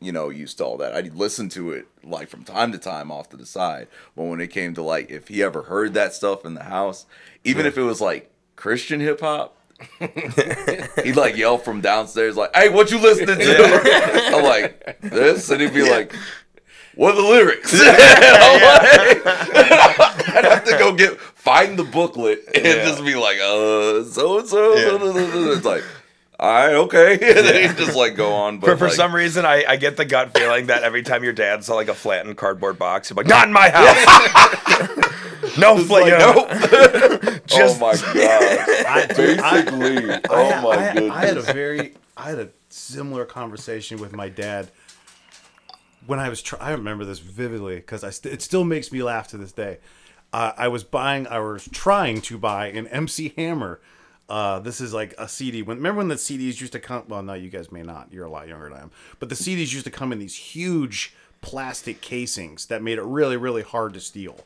you 0.00 0.12
know 0.12 0.28
used 0.28 0.58
to 0.58 0.64
all 0.64 0.76
that. 0.78 0.94
I 0.94 1.00
listened 1.00 1.50
to 1.52 1.72
it 1.72 1.86
like 2.04 2.28
from 2.28 2.44
time 2.44 2.70
to 2.72 2.78
time 2.78 3.10
off 3.10 3.28
to 3.30 3.36
the 3.36 3.46
side. 3.46 3.88
But 4.14 4.24
when 4.24 4.40
it 4.40 4.48
came 4.48 4.74
to 4.74 4.82
like 4.82 5.10
if 5.10 5.28
he 5.28 5.42
ever 5.42 5.62
heard 5.62 5.94
that 5.94 6.14
stuff 6.14 6.44
in 6.44 6.54
the 6.54 6.64
house, 6.64 7.04
even 7.42 7.66
if 7.66 7.76
it 7.76 7.82
was 7.82 8.00
like 8.00 8.30
Christian 8.54 9.00
hip 9.00 9.20
hop, 9.20 9.56
he'd 11.04 11.16
like 11.16 11.36
yell 11.36 11.58
from 11.58 11.80
downstairs 11.80 12.36
like, 12.36 12.54
"Hey, 12.54 12.68
what 12.68 12.90
you 12.90 12.98
listening 12.98 13.38
to?" 13.38 14.30
I'm 14.34 14.42
like, 14.42 14.98
"This," 15.00 15.48
and 15.50 15.60
he'd 15.60 15.72
be 15.74 15.88
like, 15.88 16.12
"What 16.94 17.12
are 17.14 17.22
the 17.22 17.28
lyrics?" 17.28 17.72
I'm 17.80 18.60
like- 18.62 19.26
I'd 20.36 20.44
have 20.44 20.64
to 20.64 20.72
go 20.78 20.92
get 20.94 21.18
find 21.20 21.78
the 21.78 21.84
booklet 21.84 22.44
and 22.54 22.64
just 22.64 23.04
be 23.04 23.14
like, 23.14 23.38
"Uh, 23.38 24.04
so 24.04 24.38
and 24.40 24.48
so." 24.48 24.74
It's 25.52 25.64
like, 25.64 25.82
"All 26.38 26.48
right, 26.50 26.74
okay," 26.74 27.12
and 27.36 27.46
then 27.46 27.68
he'd 27.68 27.76
just 27.76 27.96
like 27.96 28.14
go 28.16 28.32
on. 28.32 28.58
But 28.58 28.66
For, 28.70 28.76
for 28.76 28.84
like, 28.86 28.94
some 28.94 29.14
reason, 29.14 29.44
I, 29.44 29.64
I 29.68 29.76
get 29.76 29.96
the 29.96 30.04
gut 30.04 30.36
feeling 30.36 30.66
that 30.66 30.82
every 30.82 31.02
time 31.02 31.24
your 31.24 31.32
dad 31.32 31.64
saw 31.64 31.74
like 31.74 31.88
a 31.88 31.94
flattened 31.94 32.36
cardboard 32.36 32.78
box, 32.78 33.08
he's 33.08 33.16
like, 33.16 33.26
"Not 33.26 33.46
in 33.46 33.52
my 33.52 33.68
house." 33.70 35.56
no, 35.58 35.78
it's 35.78 35.90
like, 35.90 36.06
you 36.06 36.18
nope. 36.18 36.48
Just- 37.46 37.76
oh 37.76 37.86
my 37.86 37.94
god! 37.94 38.86
I, 38.86 39.06
dude, 39.14 39.38
I- 39.40 39.62
Basically, 39.62 40.10
I, 40.12 40.20
oh 40.30 40.62
my 40.62 40.70
I, 40.90 40.92
goodness. 40.94 41.12
I 41.12 41.26
had 41.26 41.36
a 41.36 41.42
very, 41.42 41.94
I 42.16 42.30
had 42.30 42.38
a 42.38 42.48
similar 42.68 43.24
conversation 43.24 43.98
with 43.98 44.12
my 44.14 44.28
dad 44.28 44.70
when 46.06 46.18
I 46.18 46.28
was. 46.28 46.42
Try- 46.42 46.58
I 46.60 46.70
remember 46.72 47.04
this 47.04 47.18
vividly 47.18 47.76
because 47.76 48.04
I 48.04 48.10
st- 48.10 48.34
it 48.34 48.42
still 48.42 48.64
makes 48.64 48.92
me 48.92 49.02
laugh 49.02 49.28
to 49.28 49.36
this 49.38 49.52
day. 49.52 49.78
Uh, 50.32 50.52
I 50.58 50.68
was 50.68 50.84
buying, 50.84 51.26
I 51.26 51.38
was 51.38 51.66
trying 51.72 52.20
to 52.22 52.36
buy 52.36 52.66
an 52.66 52.86
MC 52.88 53.32
Hammer. 53.36 53.80
Uh, 54.28 54.58
this 54.58 54.80
is 54.80 54.92
like 54.92 55.14
a 55.18 55.26
CD. 55.28 55.62
When 55.62 55.78
remember 55.78 55.98
when 55.98 56.08
the 56.08 56.16
CDs 56.16 56.60
used 56.60 56.72
to 56.72 56.80
come? 56.80 57.04
Well, 57.08 57.22
no, 57.22 57.34
you 57.34 57.48
guys 57.48 57.72
may 57.72 57.82
not. 57.82 58.08
You're 58.12 58.26
a 58.26 58.30
lot 58.30 58.46
younger 58.48 58.68
than 58.68 58.78
I 58.78 58.82
am. 58.82 58.90
But 59.18 59.30
the 59.30 59.34
CDs 59.34 59.72
used 59.72 59.84
to 59.84 59.90
come 59.90 60.12
in 60.12 60.18
these 60.18 60.36
huge 60.36 61.14
plastic 61.40 62.00
casings 62.00 62.66
that 62.66 62.82
made 62.82 62.98
it 62.98 63.04
really, 63.04 63.36
really 63.36 63.62
hard 63.62 63.94
to 63.94 64.00
steal. 64.00 64.40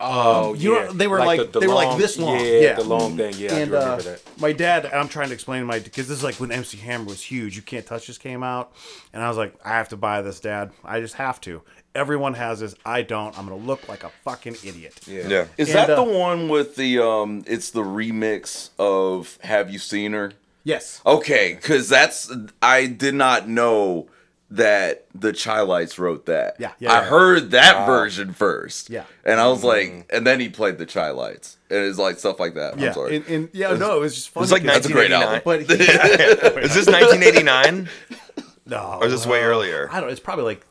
Oh, 0.00 0.54
you 0.54 0.74
yeah. 0.74 0.84
know, 0.86 0.92
they 0.92 1.06
were 1.06 1.18
like- 1.20 1.52
they 1.52 1.66
were 1.68 1.74
like 1.74 1.96
this 1.98 2.18
long. 2.18 2.38
Yeah, 2.40 2.44
Yeah. 2.46 2.72
the 2.74 2.84
long 2.84 3.16
thing. 3.16 3.32
Yeah, 3.38 3.54
and 3.54 3.70
do 3.70 3.76
remember 3.76 3.76
uh, 3.76 3.96
that. 4.02 4.20
my 4.40 4.52
dad, 4.52 4.86
I'm 4.86 5.08
trying 5.08 5.28
to 5.28 5.34
explain 5.34 5.60
to 5.62 5.66
my 5.66 5.78
because 5.78 6.08
this 6.08 6.18
is 6.18 6.24
like 6.24 6.34
when 6.36 6.50
MC 6.52 6.76
Hammer 6.78 7.04
was 7.04 7.22
huge. 7.22 7.54
You 7.56 7.62
can't 7.62 7.86
touch 7.86 8.06
this 8.08 8.18
came 8.18 8.42
out, 8.42 8.72
and 9.12 9.22
I 9.22 9.28
was 9.28 9.36
like, 9.38 9.54
I 9.64 9.70
have 9.70 9.88
to 9.90 9.96
buy 9.96 10.20
this, 10.20 10.40
Dad. 10.40 10.72
I 10.84 11.00
just 11.00 11.14
have 11.14 11.40
to. 11.42 11.62
Everyone 11.94 12.34
has 12.34 12.60
this. 12.60 12.74
I 12.84 13.02
don't. 13.02 13.36
I'm 13.38 13.46
gonna 13.48 13.56
look 13.60 13.88
like 13.88 14.02
a 14.04 14.10
fucking 14.24 14.56
idiot. 14.64 15.00
Yeah. 15.06 15.28
yeah. 15.28 15.46
Is 15.56 15.68
And, 15.68 15.76
that 15.78 15.90
uh, 15.90 16.04
the 16.04 16.12
one 16.18 16.48
with 16.48 16.76
the 16.76 16.98
um? 16.98 17.44
It's 17.46 17.70
the 17.70 17.82
remix 17.82 18.70
of 18.78 19.38
"Have 19.42 19.70
You 19.70 19.78
Seen 19.78 20.12
Her"? 20.12 20.32
Yes. 20.64 21.00
Okay, 21.06 21.54
because 21.54 21.88
that's 21.88 22.32
I 22.62 22.86
did 22.86 23.14
not 23.14 23.48
know 23.48 24.08
that 24.50 25.04
the 25.14 25.32
Chi-Lites 25.32 25.98
wrote 25.98 26.26
that. 26.26 26.56
Yeah, 26.60 26.72
yeah, 26.78 26.92
I 26.92 27.00
yeah. 27.02 27.04
heard 27.08 27.50
that 27.52 27.86
version 27.86 28.32
first. 28.32 28.88
Yeah. 28.88 29.04
and 29.24 29.40
I 29.40 29.48
was 29.48 29.64
like, 29.64 30.06
and 30.12 30.26
then 30.26 30.38
he 30.38 30.48
played 30.48 30.78
the 30.78 30.86
Chi-Lites, 30.86 31.56
and 31.70 31.80
it's 31.80 31.98
like 31.98 32.18
stuff 32.18 32.38
like 32.38 32.54
that. 32.54 32.78
Yeah. 32.78 32.88
I'm 32.88 32.94
sorry. 32.94 33.16
And, 33.16 33.26
and 33.26 33.48
yeah, 33.52 33.74
no, 33.74 33.96
it 33.96 34.00
was 34.00 34.14
just 34.14 34.30
funny. 34.30 34.44
It's 34.44 34.52
like 34.52 34.62
'cause- 34.62 34.74
That's 34.74 34.86
a 34.86 34.92
great 34.92 35.10
album. 35.10 35.40
But 35.44 35.62
he, 35.62 35.66
Is 35.74 36.74
this 36.74 36.86
1989 36.86 37.88
no, 38.66 38.98
or 39.00 39.06
is 39.06 39.12
this 39.12 39.26
way 39.26 39.42
uh, 39.42 39.46
earlier? 39.46 39.88
I 39.92 40.00
don't. 40.00 40.10
It's 40.10 40.20
probably 40.20 40.44
like. 40.44 40.64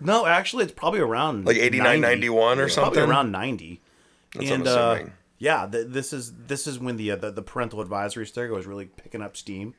No, 0.00 0.26
actually, 0.26 0.64
it's 0.64 0.72
probably 0.72 1.00
around 1.00 1.44
Like 1.46 1.56
89, 1.56 2.00
91 2.00 2.34
or 2.34 2.68
Probably 2.68 2.70
something? 2.70 3.02
around 3.10 3.32
ninety. 3.32 3.80
That's 4.34 4.50
what 4.50 4.54
I'm 4.54 4.60
and 4.60 4.68
uh, 4.68 4.98
yeah, 5.38 5.68
th- 5.70 5.86
this 5.88 6.12
is 6.12 6.32
this 6.46 6.66
is 6.66 6.78
when 6.78 6.96
the, 6.96 7.12
uh, 7.12 7.16
the 7.16 7.30
the 7.30 7.42
parental 7.42 7.80
advisory 7.80 8.26
sticker 8.26 8.52
was 8.52 8.66
really 8.66 8.86
picking 8.86 9.22
up 9.22 9.36
steam, 9.36 9.74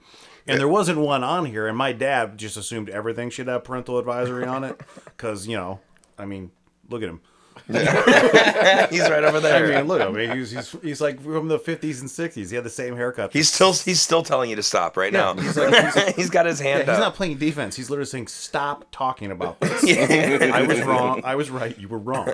and 0.47 0.57
there 0.59 0.67
wasn't 0.67 0.99
one 0.99 1.23
on 1.23 1.45
here. 1.45 1.67
And 1.67 1.77
my 1.77 1.91
dad 1.91 2.37
just 2.37 2.55
assumed 2.57 2.89
everything 2.89 3.29
should 3.29 3.47
have 3.47 3.63
parental 3.63 3.99
advisory 3.99 4.45
on 4.45 4.63
it, 4.63 4.79
because 5.05 5.47
you 5.47 5.57
know, 5.57 5.81
I 6.17 6.25
mean, 6.25 6.51
look 6.89 7.03
at 7.03 7.09
him. 7.09 7.21
He's 8.89 9.07
right 9.09 9.23
over 9.23 9.39
there. 9.39 9.73
I 9.73 9.77
mean, 9.77 9.87
look 9.87 10.01
I 10.01 10.09
mean, 10.09 10.31
He's, 10.37 10.51
he's, 10.51 10.71
he's 10.81 11.01
like 11.01 11.21
from 11.21 11.47
the 11.47 11.59
fifties 11.59 12.01
and 12.01 12.09
sixties. 12.09 12.49
He 12.49 12.55
had 12.55 12.65
the 12.65 12.69
same 12.69 12.95
haircut. 12.95 13.31
He's 13.31 13.51
still 13.51 13.73
he's 13.73 14.01
still 14.01 14.23
telling 14.23 14.49
you 14.49 14.55
to 14.55 14.63
stop 14.63 14.97
right 14.97 15.13
now. 15.13 15.33
he's 15.35 15.55
like- 15.55 16.15
he's 16.15 16.29
got 16.31 16.45
his 16.45 16.59
Yeah, 16.59 16.77
hand 16.77 16.89
he's 16.89 16.97
not 16.97 17.13
playing 17.15 17.37
defense. 17.37 17.75
He's 17.75 17.89
literally 17.89 18.07
saying, 18.07 18.27
"Stop 18.27 18.85
talking 18.91 19.29
about 19.31 19.59
this." 19.59 19.83
I 19.85 20.63
was 20.63 20.81
wrong. 20.81 21.21
I 21.23 21.35
was 21.35 21.49
right. 21.49 21.77
You 21.77 21.87
were 21.87 21.99
wrong. 21.99 22.33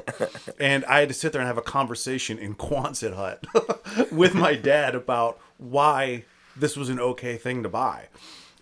And 0.60 0.86
I 0.86 1.00
had 1.02 1.10
to 1.10 1.14
sit 1.14 1.32
there 1.34 1.42
and 1.42 1.48
have 1.48 1.58
a 1.58 1.62
conversation 1.62 2.38
in 2.40 2.56
Quonset 2.56 3.14
Hut 3.16 3.44
with 4.12 4.34
my 4.34 4.56
dad 4.56 4.96
about 4.96 5.40
why 5.58 6.24
this 6.56 6.78
was 6.78 6.90
an 6.90 7.00
okay 7.00 7.36
thing 7.38 7.64
to 7.64 7.70
buy. 7.70 8.06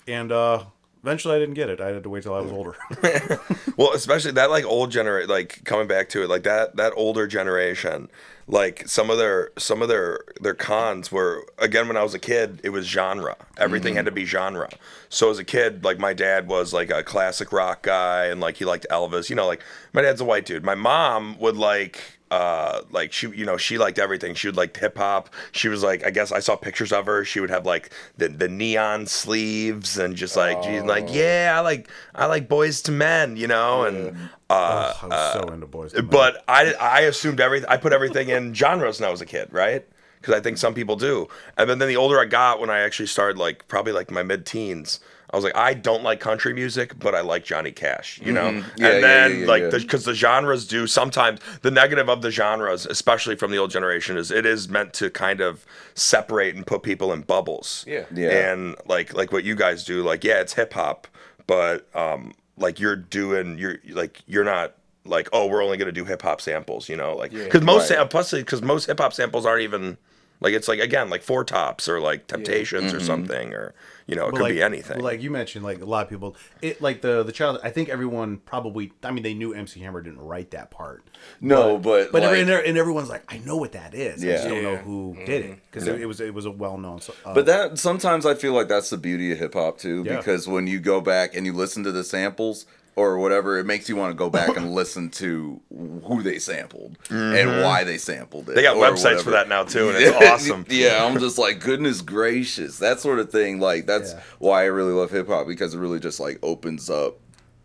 And 0.07 0.31
uh, 0.31 0.63
eventually, 1.03 1.35
I 1.35 1.39
didn't 1.39 1.55
get 1.55 1.69
it. 1.69 1.79
I 1.81 1.89
had 1.89 2.03
to 2.03 2.09
wait 2.09 2.23
till 2.23 2.33
I 2.33 2.39
was 2.39 2.51
older. 2.51 2.75
Well, 3.75 3.93
especially 3.93 4.31
that 4.33 4.51
like 4.51 4.65
old 4.65 4.91
generation, 4.91 5.29
like 5.29 5.63
coming 5.63 5.87
back 5.87 6.09
to 6.09 6.23
it, 6.23 6.29
like 6.29 6.43
that 6.43 6.75
that 6.75 6.93
older 6.95 7.25
generation, 7.25 8.07
like 8.47 8.87
some 8.87 9.09
of 9.09 9.17
their 9.17 9.49
some 9.57 9.81
of 9.81 9.87
their 9.87 10.21
their 10.39 10.53
cons 10.53 11.11
were 11.11 11.45
again 11.57 11.87
when 11.87 11.97
I 11.97 12.03
was 12.03 12.13
a 12.13 12.19
kid, 12.19 12.61
it 12.63 12.69
was 12.69 12.85
genre. 12.85 13.35
Everything 13.57 13.91
mm-hmm. 13.91 13.97
had 13.97 14.05
to 14.05 14.11
be 14.11 14.25
genre. 14.25 14.69
So 15.09 15.31
as 15.31 15.39
a 15.39 15.43
kid, 15.43 15.83
like 15.83 15.97
my 15.97 16.13
dad 16.13 16.47
was 16.47 16.71
like 16.71 16.91
a 16.91 17.03
classic 17.03 17.51
rock 17.51 17.81
guy, 17.81 18.25
and 18.25 18.39
like 18.39 18.57
he 18.57 18.65
liked 18.65 18.85
Elvis. 18.91 19.29
You 19.29 19.35
know, 19.35 19.47
like 19.47 19.61
my 19.91 20.03
dad's 20.03 20.21
a 20.21 20.25
white 20.25 20.45
dude. 20.45 20.63
My 20.63 20.75
mom 20.75 21.37
would 21.39 21.57
like. 21.57 22.19
Uh, 22.33 22.81
like 22.89 23.13
she, 23.13 23.27
you 23.29 23.45
know, 23.45 23.57
she 23.57 23.77
liked 23.77 23.99
everything. 23.99 24.33
She 24.33 24.47
would 24.47 24.57
like 24.57 24.75
hip 24.75 24.97
hop. 24.97 25.29
She 25.51 25.67
was 25.67 25.83
like, 25.83 26.03
I 26.03 26.09
guess 26.09 26.31
I 26.31 26.39
saw 26.39 26.55
pictures 26.55 26.91
of 26.91 27.05
her. 27.05 27.23
She 27.23 27.39
would 27.39 27.51
have 27.51 27.63
like 27.63 27.91
the, 28.17 28.27
the 28.27 28.47
neon 28.47 29.05
sleeves 29.05 29.99
and 29.99 30.15
just 30.15 30.35
like 30.35 30.63
she's 30.63 30.81
like, 30.81 31.13
yeah, 31.13 31.53
I 31.55 31.59
like 31.59 31.91
I 32.15 32.25
like 32.25 32.49
Boyz 32.49 32.89
II 32.89 32.95
Men, 32.95 33.37
you 33.37 33.45
know, 33.45 33.83
and 33.83 34.17
uh, 34.49 34.95
I 34.99 35.05
was 35.05 35.33
so 35.33 35.53
into 35.53 35.67
boys. 35.67 35.93
to 35.93 36.01
Men. 36.01 36.09
but 36.09 36.43
I 36.47 36.73
I 36.73 37.01
assumed 37.01 37.39
everything. 37.39 37.69
I 37.69 37.77
put 37.77 37.93
everything 37.93 38.29
in 38.29 38.55
genres 38.55 38.99
when 38.99 39.07
I 39.07 39.11
was 39.11 39.21
a 39.21 39.27
kid, 39.27 39.49
right? 39.51 39.87
Because 40.19 40.33
I 40.33 40.39
think 40.39 40.57
some 40.57 40.73
people 40.73 40.95
do. 40.95 41.27
And 41.55 41.69
then, 41.69 41.77
then 41.77 41.87
the 41.87 41.97
older 41.97 42.19
I 42.19 42.25
got, 42.25 42.59
when 42.59 42.71
I 42.71 42.79
actually 42.79 43.07
started, 43.09 43.37
like 43.37 43.67
probably 43.67 43.91
like 43.93 44.09
my 44.09 44.23
mid 44.23 44.47
teens, 44.47 44.99
I 45.33 45.35
was 45.35 45.43
like, 45.43 45.57
I 45.57 45.73
don't 45.73 46.03
like 46.03 46.19
country 46.19 46.53
music, 46.53 46.97
but 46.99 47.15
I 47.15 47.21
like 47.21 47.43
Johnny 47.43 47.71
Cash, 47.71 48.21
you 48.23 48.31
know. 48.31 48.51
Yeah, 48.51 48.63
yeah, 48.77 48.87
and 48.89 49.03
then 49.03 49.31
yeah, 49.31 49.37
yeah, 49.37 49.47
like 49.47 49.61
yeah. 49.63 49.69
because 49.71 50.05
the 50.05 50.13
genres 50.13 50.67
do 50.67 50.85
sometimes 50.85 51.39
the 51.63 51.71
negative 51.71 52.07
of 52.07 52.21
the 52.21 52.29
genres, 52.29 52.85
especially 52.85 53.35
from 53.35 53.49
the 53.49 53.57
old 53.57 53.71
generation, 53.71 54.15
is 54.15 54.29
it 54.29 54.45
is 54.45 54.69
meant 54.69 54.93
to 54.93 55.09
kind 55.09 55.41
of 55.41 55.65
separate 55.95 56.55
and 56.55 56.65
put 56.67 56.83
people 56.83 57.11
in 57.11 57.21
bubbles. 57.21 57.83
Yeah. 57.87 58.05
Yeah. 58.13 58.51
And 58.53 58.75
like 58.85 59.13
like 59.15 59.31
what 59.31 59.43
you 59.43 59.55
guys 59.55 59.83
do, 59.83 60.03
like 60.03 60.23
yeah, 60.23 60.39
it's 60.39 60.53
hip 60.53 60.73
hop, 60.73 61.07
but 61.47 61.87
um 61.95 62.33
like 62.57 62.79
you're 62.79 62.95
doing 62.95 63.57
you're 63.57 63.77
like 63.89 64.21
you're 64.27 64.43
not 64.43 64.75
like 65.03 65.27
oh 65.33 65.47
we're 65.47 65.63
only 65.63 65.77
gonna 65.77 65.91
do 65.91 66.05
hip 66.05 66.21
hop 66.21 66.41
samples, 66.41 66.87
you 66.89 66.95
know, 66.95 67.15
like 67.15 67.31
because 67.31 67.63
most 67.63 67.89
Right. 67.89 67.97
sam- 67.97 68.07
plus 68.07 68.31
because 68.31 68.61
most 68.61 68.85
hip 68.85 68.99
hop 68.99 69.13
samples 69.13 69.45
aren't 69.47 69.63
even 69.63 69.97
like 70.43 70.53
it's 70.53 70.67
like 70.67 70.79
again 70.79 71.09
like 71.09 71.23
four 71.23 71.43
tops 71.43 71.89
or 71.89 71.99
like 71.99 72.27
Temptations 72.27 72.91
Mm-hmm. 72.91 72.97
or 72.97 72.99
something 72.99 73.53
or 73.53 73.73
you 74.05 74.15
know 74.15 74.27
it 74.27 74.31
But 74.31 74.37
could 74.37 74.43
like, 74.43 74.53
be 74.53 74.61
anything. 74.61 74.99
Like 74.99 75.21
you 75.21 75.31
mentioned, 75.31 75.63
like 75.63 75.81
a 75.81 75.85
lot 75.85 76.03
of 76.03 76.09
people, 76.09 76.35
it 76.61 76.81
like 76.81 77.01
the 77.01 77.23
the 77.23 77.31
child. 77.31 77.59
I 77.63 77.69
think 77.69 77.87
everyone 77.89 78.37
probably. 78.37 78.91
I 79.01 79.11
mean, 79.11 79.23
they 79.23 79.33
knew 79.33 79.53
MC 79.53 79.79
Hammer 79.79 80.01
didn't 80.01 80.19
write 80.19 80.51
that 80.51 80.69
part. 80.71 81.03
no, 81.39 81.77
but 81.77 82.11
But 82.11 82.21
like, 82.23 82.31
every, 82.37 82.41
and, 82.41 82.49
and 82.67 82.77
everyone's 82.77 83.09
like, 83.09 83.23
I 83.33 83.37
know 83.39 83.55
what 83.55 83.71
that 83.71 83.93
is. 83.95 84.21
I 84.23 84.27
just 84.27 84.43
don't 84.47 84.61
know 84.61 84.71
Yeah. 84.73 84.77
who 84.79 85.15
did 85.25 85.45
it 85.45 85.59
because 85.71 85.87
it, 85.87 86.01
it 86.01 86.05
was 86.05 86.19
it 86.19 86.33
was 86.33 86.45
a 86.45 86.51
well 86.51 86.77
known. 86.77 86.99
So, 86.99 87.13
uh, 87.25 87.33
But 87.33 87.45
that 87.45 87.79
sometimes 87.79 88.25
I 88.25 88.35
feel 88.35 88.51
like 88.53 88.67
that's 88.67 88.89
the 88.89 88.97
beauty 88.97 89.31
of 89.31 89.39
hip 89.39 89.53
hop 89.53 89.77
too, 89.77 90.03
Yeah. 90.05 90.17
because 90.17 90.47
when 90.49 90.67
you 90.67 90.79
go 90.81 90.99
back 90.99 91.33
and 91.35 91.45
you 91.45 91.53
listen 91.53 91.83
to 91.85 91.91
the 91.93 92.03
samples 92.03 92.65
or 92.95 93.17
whatever, 93.17 93.57
it 93.57 93.65
makes 93.65 93.89
you 93.89 93.95
want 93.95 94.11
to 94.11 94.15
go 94.15 94.29
back 94.29 94.55
and 94.55 94.73
listen 94.75 95.09
to 95.11 95.59
who 96.05 96.21
they 96.21 96.39
sampled 96.39 96.97
and 97.09 97.61
why 97.63 97.83
they 97.83 97.97
sampled 97.97 98.43
it. 98.43 98.51
Mm-hmm. 98.51 98.55
they 98.55 98.61
got 98.63 98.77
websites 98.77 99.03
whatever. 99.03 99.23
for 99.23 99.29
that 99.31 99.49
now 99.49 99.63
too, 99.63 99.89
and 99.89 99.97
it's 99.97 100.15
awesome. 100.31 100.65
yeah, 100.69 101.03
I'm 101.05 101.19
just 101.19 101.37
like 101.37 101.59
goodness 101.59 102.01
gracious, 102.01 102.77
that 102.79 102.99
sort 102.99 103.19
of 103.19 103.31
thing. 103.31 103.59
Like 103.59 103.85
that's 103.85 104.13
Yeah. 104.13 104.21
why 104.39 104.61
I 104.61 104.65
really 104.65 104.93
love 104.93 105.11
hip 105.11 105.27
hop 105.27 105.47
because 105.47 105.73
it 105.73 105.79
really 105.79 105.99
just 105.99 106.19
like 106.19 106.39
opens 106.43 106.89
up 106.89 107.17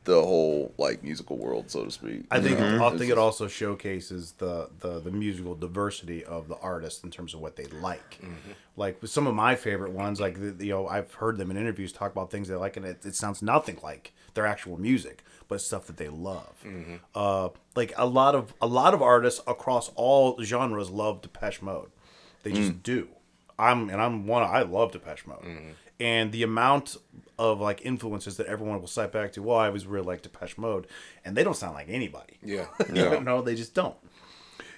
the 0.05 0.23
whole 0.23 0.73
like 0.79 1.03
musical 1.05 1.37
world, 1.37 1.71
so 1.71 1.85
to 1.85 1.91
speak. 1.91 2.23
I 2.31 2.41
think 2.41 2.59
Mm-hmm. 2.59 2.83
I 2.83 2.97
think 2.97 3.11
it 3.13 3.19
also 3.19 3.47
showcases 3.47 4.33
the, 4.39 4.71
the 4.81 5.01
the 5.01 5.11
musical 5.11 5.55
diversity 5.55 6.25
of 6.25 6.49
the 6.49 6.57
artist 6.61 7.05
in 7.05 7.11
terms 7.11 7.35
of 7.35 7.41
what 7.41 7.57
they 7.57 7.67
like. 7.67 8.13
Mm-hmm. 8.23 8.53
Like 8.79 8.99
some 9.05 9.27
of 9.27 9.35
my 9.35 9.55
favorite 9.55 9.93
ones, 9.93 10.19
like 10.21 10.39
the, 10.57 10.65
you 10.65 10.73
know, 10.73 10.89
I've 10.89 11.13
heard 11.13 11.37
them 11.37 11.51
in 11.51 11.59
interviews 11.59 11.93
talk 11.93 12.11
about 12.13 12.31
things 12.31 12.49
they 12.49 12.55
like, 12.55 12.79
and 12.79 12.87
it, 12.87 13.05
it 13.05 13.15
sounds 13.17 13.43
nothing 13.43 13.79
like 13.83 14.13
their 14.39 14.47
actual 14.47 14.79
music, 14.79 15.23
but 15.49 15.61
stuff 15.61 15.87
that 15.89 15.97
they 15.97 16.09
love. 16.09 16.55
Mm-hmm. 16.65 16.97
Uh, 17.15 17.49
like 17.75 17.93
a 17.97 18.07
lot 18.07 18.35
of 18.35 18.55
a 18.63 18.67
lot 18.67 18.95
of 18.95 19.03
artists 19.03 19.41
across 19.47 19.91
all 19.97 20.41
genres 20.43 20.91
love 20.91 21.21
Depeche 21.23 21.61
Mode. 21.63 21.91
They 22.45 22.53
just 22.53 22.73
Mm. 22.73 22.83
do. 22.85 23.09
I'm 23.59 23.91
and 23.91 24.01
I'm 24.01 24.27
one. 24.29 24.43
I 24.45 24.63
love 24.63 24.93
Depeche 24.93 25.27
Mode, 25.27 25.43
Mm-hmm. 25.43 25.71
and 25.99 26.31
the 26.31 26.45
amount 26.45 26.97
of 27.39 27.61
like 27.61 27.85
influences 27.85 28.37
that 28.37 28.47
everyone 28.47 28.81
will 28.81 28.87
cite 28.99 29.11
back 29.13 29.33
to. 29.33 29.43
Well, 29.43 29.59
I 29.59 29.69
was 29.71 29.85
really 29.87 30.07
like 30.07 30.23
Depeche 30.23 30.57
Mode, 30.57 30.87
and 31.25 31.37
they 31.37 31.43
don't 31.43 31.57
sound 31.57 31.75
like 31.75 31.89
anybody. 31.89 32.39
Yeah. 32.43 32.67
You 32.95 33.21
know, 33.21 33.43
they 33.43 33.57
just 33.57 33.75
don't. 33.75 33.97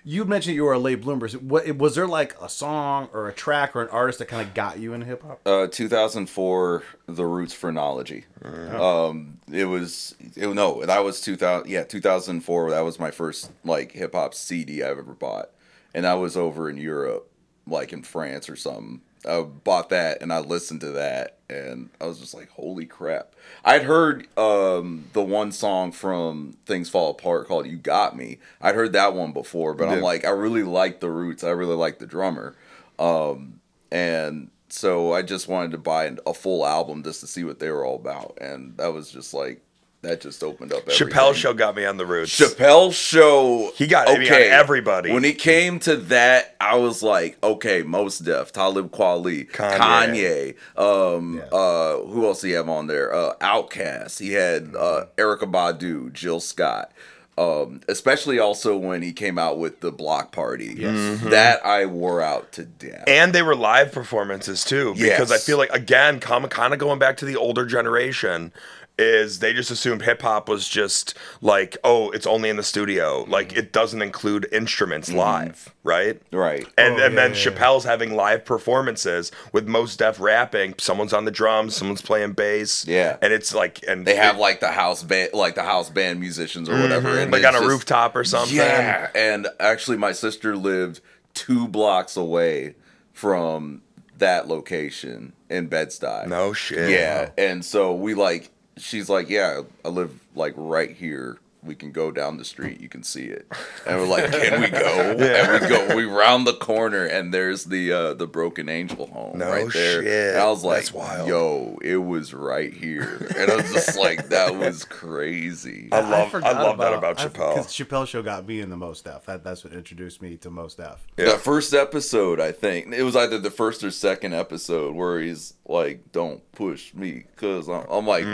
You 0.05 0.25
mentioned 0.25 0.57
you 0.57 0.65
were 0.65 0.73
a 0.73 0.79
late 0.79 1.03
bloomer. 1.03 1.29
What 1.29 1.77
was 1.77 1.95
there 1.95 2.07
like 2.07 2.41
a 2.41 2.49
song 2.49 3.09
or 3.13 3.29
a 3.29 3.33
track 3.33 3.77
or 3.77 3.83
an 3.83 3.89
artist 3.89 4.19
that 4.21 4.27
kind 4.27 4.47
of 4.47 4.55
got 4.55 4.79
you 4.79 4.95
into 4.95 5.07
hip 5.07 5.23
hop? 5.23 5.41
Uh, 5.47 5.67
2004, 5.67 6.83
The 7.07 7.27
Roots 7.27 7.53
Phrenology. 7.53 8.25
Um, 8.43 9.39
it 9.53 9.67
was 9.67 10.15
it, 10.37 10.49
no, 10.55 10.85
that 10.85 11.05
was 11.05 11.21
2000. 11.21 11.69
Yeah, 11.69 11.85
2004. 11.85 12.71
That 12.71 12.81
was 12.81 12.99
my 12.99 13.11
first 13.11 13.51
like 13.65 13.93
hip 13.93 14.15
hop 14.15 14.35
CD 14.35 14.83
I've 14.83 14.99
ever 14.99 15.13
bought, 15.13 15.51
and 15.95 16.07
I 16.07 16.15
was 16.15 16.37
over 16.37 16.71
in 16.71 16.77
Europe, 16.77 17.31
like 17.67 17.93
in 17.93 18.03
France 18.03 18.49
or 18.49 18.57
something. 18.57 19.03
I 19.29 19.43
bought 19.43 19.91
that 19.91 20.23
and 20.23 20.33
I 20.33 20.39
listened 20.41 20.81
to 20.83 20.93
that, 20.93 21.39
and 21.49 21.91
I 22.01 22.07
was 22.07 22.19
just 22.19 22.35
like, 22.35 22.49
"Holy 22.51 22.87
crap!" 22.87 23.35
I'd 23.65 23.83
heard 23.83 24.27
um, 24.39 25.05
the 25.13 25.23
one 25.23 25.53
song 25.53 25.93
from 25.93 26.57
Things 26.67 26.89
Fall 26.89 27.11
Apart 27.11 27.49
called 27.49 27.67
"You 27.67 27.77
Got 27.77 28.17
Me." 28.17 28.39
I'd 28.63 28.75
heard 28.75 28.93
that 28.95 29.15
one 29.15 29.33
before, 29.33 29.75
but 29.75 29.89
I'm 29.89 30.01
like, 30.01 30.25
I 30.25 30.31
really 30.31 30.63
like 30.63 31.01
the 31.01 31.11
Roots. 31.11 31.45
I 31.45 31.51
really 31.51 31.77
like 31.77 31.99
the 31.99 32.07
drummer 32.07 32.57
Um, 32.99 33.61
and 33.91 34.51
so 34.69 35.13
I 35.13 35.23
just 35.23 35.49
wanted 35.49 35.73
to 35.73 35.79
buy 35.79 36.15
a 36.27 36.35
full 36.35 36.65
album 36.67 37.03
just 37.03 37.21
to 37.21 37.27
see 37.27 37.45
what 37.45 37.59
they 37.59 37.71
were 37.71 37.85
all 37.85 37.97
about, 37.97 38.39
and 38.41 38.77
that 38.79 38.93
was 38.93 39.11
just 39.11 39.35
like 39.35 39.63
that 40.03 40.21
just 40.23 40.43
opened 40.43 40.73
up. 40.73 40.81
Everything. 40.89 41.09
Chappelle 41.09 41.35
show 41.35 41.53
got 41.53 41.77
me 41.77 41.85
on 41.85 41.97
the 41.99 42.07
roots. 42.07 42.39
Chappelle 42.39 42.93
show. 42.93 43.71
He 43.77 43.87
got 43.87 44.09
me 44.19 44.29
on 44.29 44.35
everybody. 44.35 45.13
When 45.13 45.25
it 45.25 45.39
came 45.39 45.79
to 45.81 45.97
that, 45.97 46.57
I 46.61 46.77
was 46.77 47.03
like, 47.03 47.37
okay, 47.43 47.83
Mos 47.83 48.19
Def, 48.19 48.51
Talib 48.53 48.91
Kweli, 48.91 49.51
Kanye. 49.51 50.57
Kanye. 50.77 51.17
Um, 51.17 51.37
Yeah. 51.37 51.43
uh, 51.59 51.99
who 52.07 52.27
else 52.27 52.41
he 52.43 52.53
have 52.53 52.69
on 52.69 52.87
there? 52.87 53.13
Uh, 53.15 53.35
OutKast. 53.41 54.19
He 54.21 54.33
had 54.33 54.75
uh, 54.75 55.07
Erykah 55.17 55.51
Badu, 55.51 56.13
Jill 56.13 56.41
Scott. 56.41 56.93
Um, 57.39 57.81
especially 57.89 58.39
also 58.39 58.77
when 58.77 59.01
he 59.01 59.15
came 59.15 59.39
out 59.39 59.59
with 59.59 59.81
the 59.81 59.91
Block 59.91 60.31
Party. 60.31 60.75
Yes, 60.77 61.21
That 61.23 61.65
I 61.65 61.87
wore 61.87 62.21
out 62.21 62.53
to 62.53 62.65
death. 62.67 63.05
and 63.07 63.33
they 63.33 63.41
were 63.41 63.55
live 63.57 63.93
performances 63.93 64.63
too 64.63 64.93
because 64.95 65.33
I 65.33 65.39
feel 65.39 65.57
like 65.57 65.71
again, 65.71 66.21
kind 66.21 66.45
of 66.45 66.79
going 66.79 66.99
back 66.99 67.17
to 67.19 67.25
the 67.25 67.37
older 67.37 67.65
generation 67.65 68.53
is 69.01 69.39
they 69.39 69.53
just 69.53 69.71
assumed 69.71 70.03
hip 70.03 70.23
hop 70.23 70.49
was 70.49 70.69
just 70.69 71.15
like 71.41 71.77
oh 71.83 72.11
it's 72.11 72.27
only 72.27 72.51
in 72.51 72.57
the 72.57 72.63
studio 72.63 73.23
mm-hmm. 73.23 73.31
like 73.31 73.53
it 73.55 73.73
doesn't 73.73 74.03
include 74.03 74.47
instruments 74.53 75.09
mm-hmm. 75.09 75.19
live 75.19 75.75
right 75.83 76.21
right. 76.33 76.67
and, 76.77 76.91
Oh, 76.91 77.05
and 77.05 77.15
yeah, 77.15 77.21
then 77.21 77.35
yeah, 77.35 77.39
yeah. 77.39 77.51
Chappelle's 77.51 77.85
having 77.85 78.15
live 78.15 78.45
performances 78.45 79.33
with 79.53 79.67
Mos 79.69 79.97
Def 79.97 80.21
rapping. 80.21 80.75
Someone's 80.79 81.13
on 81.13 81.25
the 81.25 81.31
drums, 81.31 81.77
someone's 81.77 82.03
playing 82.03 82.33
bass. 82.33 82.87
Yeah. 82.87 83.17
and 83.23 83.33
it's 83.33 83.55
like, 83.55 83.81
and 83.87 84.07
They 84.07 84.17
have 84.17 84.39
like 84.39 84.61
the 84.61 84.73
house 84.73 85.03
band, 85.03 85.31
like 85.33 85.55
the 85.55 85.63
house 85.63 85.91
band 85.91 86.21
musicians 86.21 86.69
or 86.69 86.81
whatever, 86.81 87.11
mm-hmm. 87.11 87.19
and 87.19 87.33
like 87.33 87.45
on 87.45 87.55
a 87.55 87.59
just- 87.59 87.69
rooftop 87.69 88.17
or 88.17 88.25
something. 88.25 88.57
Yeah, 88.57 89.11
and 89.15 89.47
actually, 89.59 89.97
my 89.97 90.13
sister 90.13 90.57
lived 90.57 91.01
two 91.35 91.69
blocks 91.69 92.17
away 92.17 92.75
from 93.13 93.83
that 94.19 94.49
location 94.49 95.33
in 95.49 95.67
Bed 95.67 95.89
Stuy. 95.89 96.27
No 96.27 96.53
shit. 96.53 96.91
Yeah, 96.91 97.31
and 97.39 97.65
so 97.65 97.95
we 97.95 98.15
like, 98.15 98.51
she's 98.81 99.09
like, 99.09 99.29
yeah, 99.29 99.63
I 99.85 99.89
live 99.89 100.19
like 100.35 100.55
right 100.57 100.91
here. 100.91 101.39
We 101.63 101.75
can 101.75 101.93
go 101.93 102.11
down 102.11 102.39
the 102.39 102.45
street. 102.45 102.81
You 102.81 102.89
can 102.89 103.03
see 103.03 103.25
it. 103.25 103.47
And 103.87 103.99
we're 103.99 104.07
like, 104.07 104.31
can 104.31 104.61
we 104.61 104.69
go? 104.69 104.79
And 105.19 105.63
we 105.63 105.69
go. 105.69 105.97
We 105.97 106.05
round 106.05 106.47
the 106.47 106.53
corner, 106.53 107.07
and 107.07 107.33
there's 107.35 107.65
the 107.65 107.93
uh, 107.93 108.15
the 108.15 108.27
Broken 108.27 108.69
Angel 108.69 109.07
home 109.07 109.39
No 109.39 109.51
right 109.51 109.73
there. 109.73 110.03
shit. 110.03 110.35
And 110.35 110.39
I 110.43 110.49
was 110.51 110.63
like, 110.63 110.77
That's 110.83 110.93
wild. 110.93 111.29
yo, 111.29 111.79
it 111.83 111.97
was 111.97 112.33
right 112.35 112.73
here. 112.73 113.27
And 113.37 113.51
I 113.51 113.57
was 113.57 113.73
just 113.73 113.99
like, 113.99 114.29
that 114.29 114.55
was 114.57 114.85
crazy. 114.85 115.89
I 115.93 116.01
love, 116.01 116.13
I, 116.13 116.31
forgot 116.31 116.57
love 116.57 116.79
that 116.79 116.93
about 116.93 117.21
I- 117.21 117.27
Chappelle. 117.27 117.55
'cause 117.57 117.69
Chappelle 117.69 118.07
show 118.07 118.23
got 118.23 118.47
me 118.47 118.61
in 118.61 118.71
the 118.71 118.77
Mos 118.77 119.01
Def. 119.01 119.25
That 119.27 119.43
that's 119.43 119.65
what 119.65 119.73
introduced 119.73 120.21
me 120.23 120.37
to 120.39 120.51
Mos 120.51 120.75
Def. 120.75 121.07
Yeah. 121.17 121.33
The 121.33 121.39
first 121.39 121.73
episode, 121.75 122.39
I 122.41 122.53
think 122.53 122.93
it 122.93 123.03
was 123.03 123.17
either 123.17 123.39
the 123.39 123.51
first 123.51 123.83
or 123.83 123.91
second 123.91 124.35
episode 124.35 124.95
where 124.95 125.21
he's 125.21 125.55
like, 125.67 126.13
"Don't 126.13 126.41
push 126.53 126.93
me," 126.95 127.25
because 127.35 127.69
I'm, 127.69 127.87
I'm 127.91 128.07
like, 128.07 128.25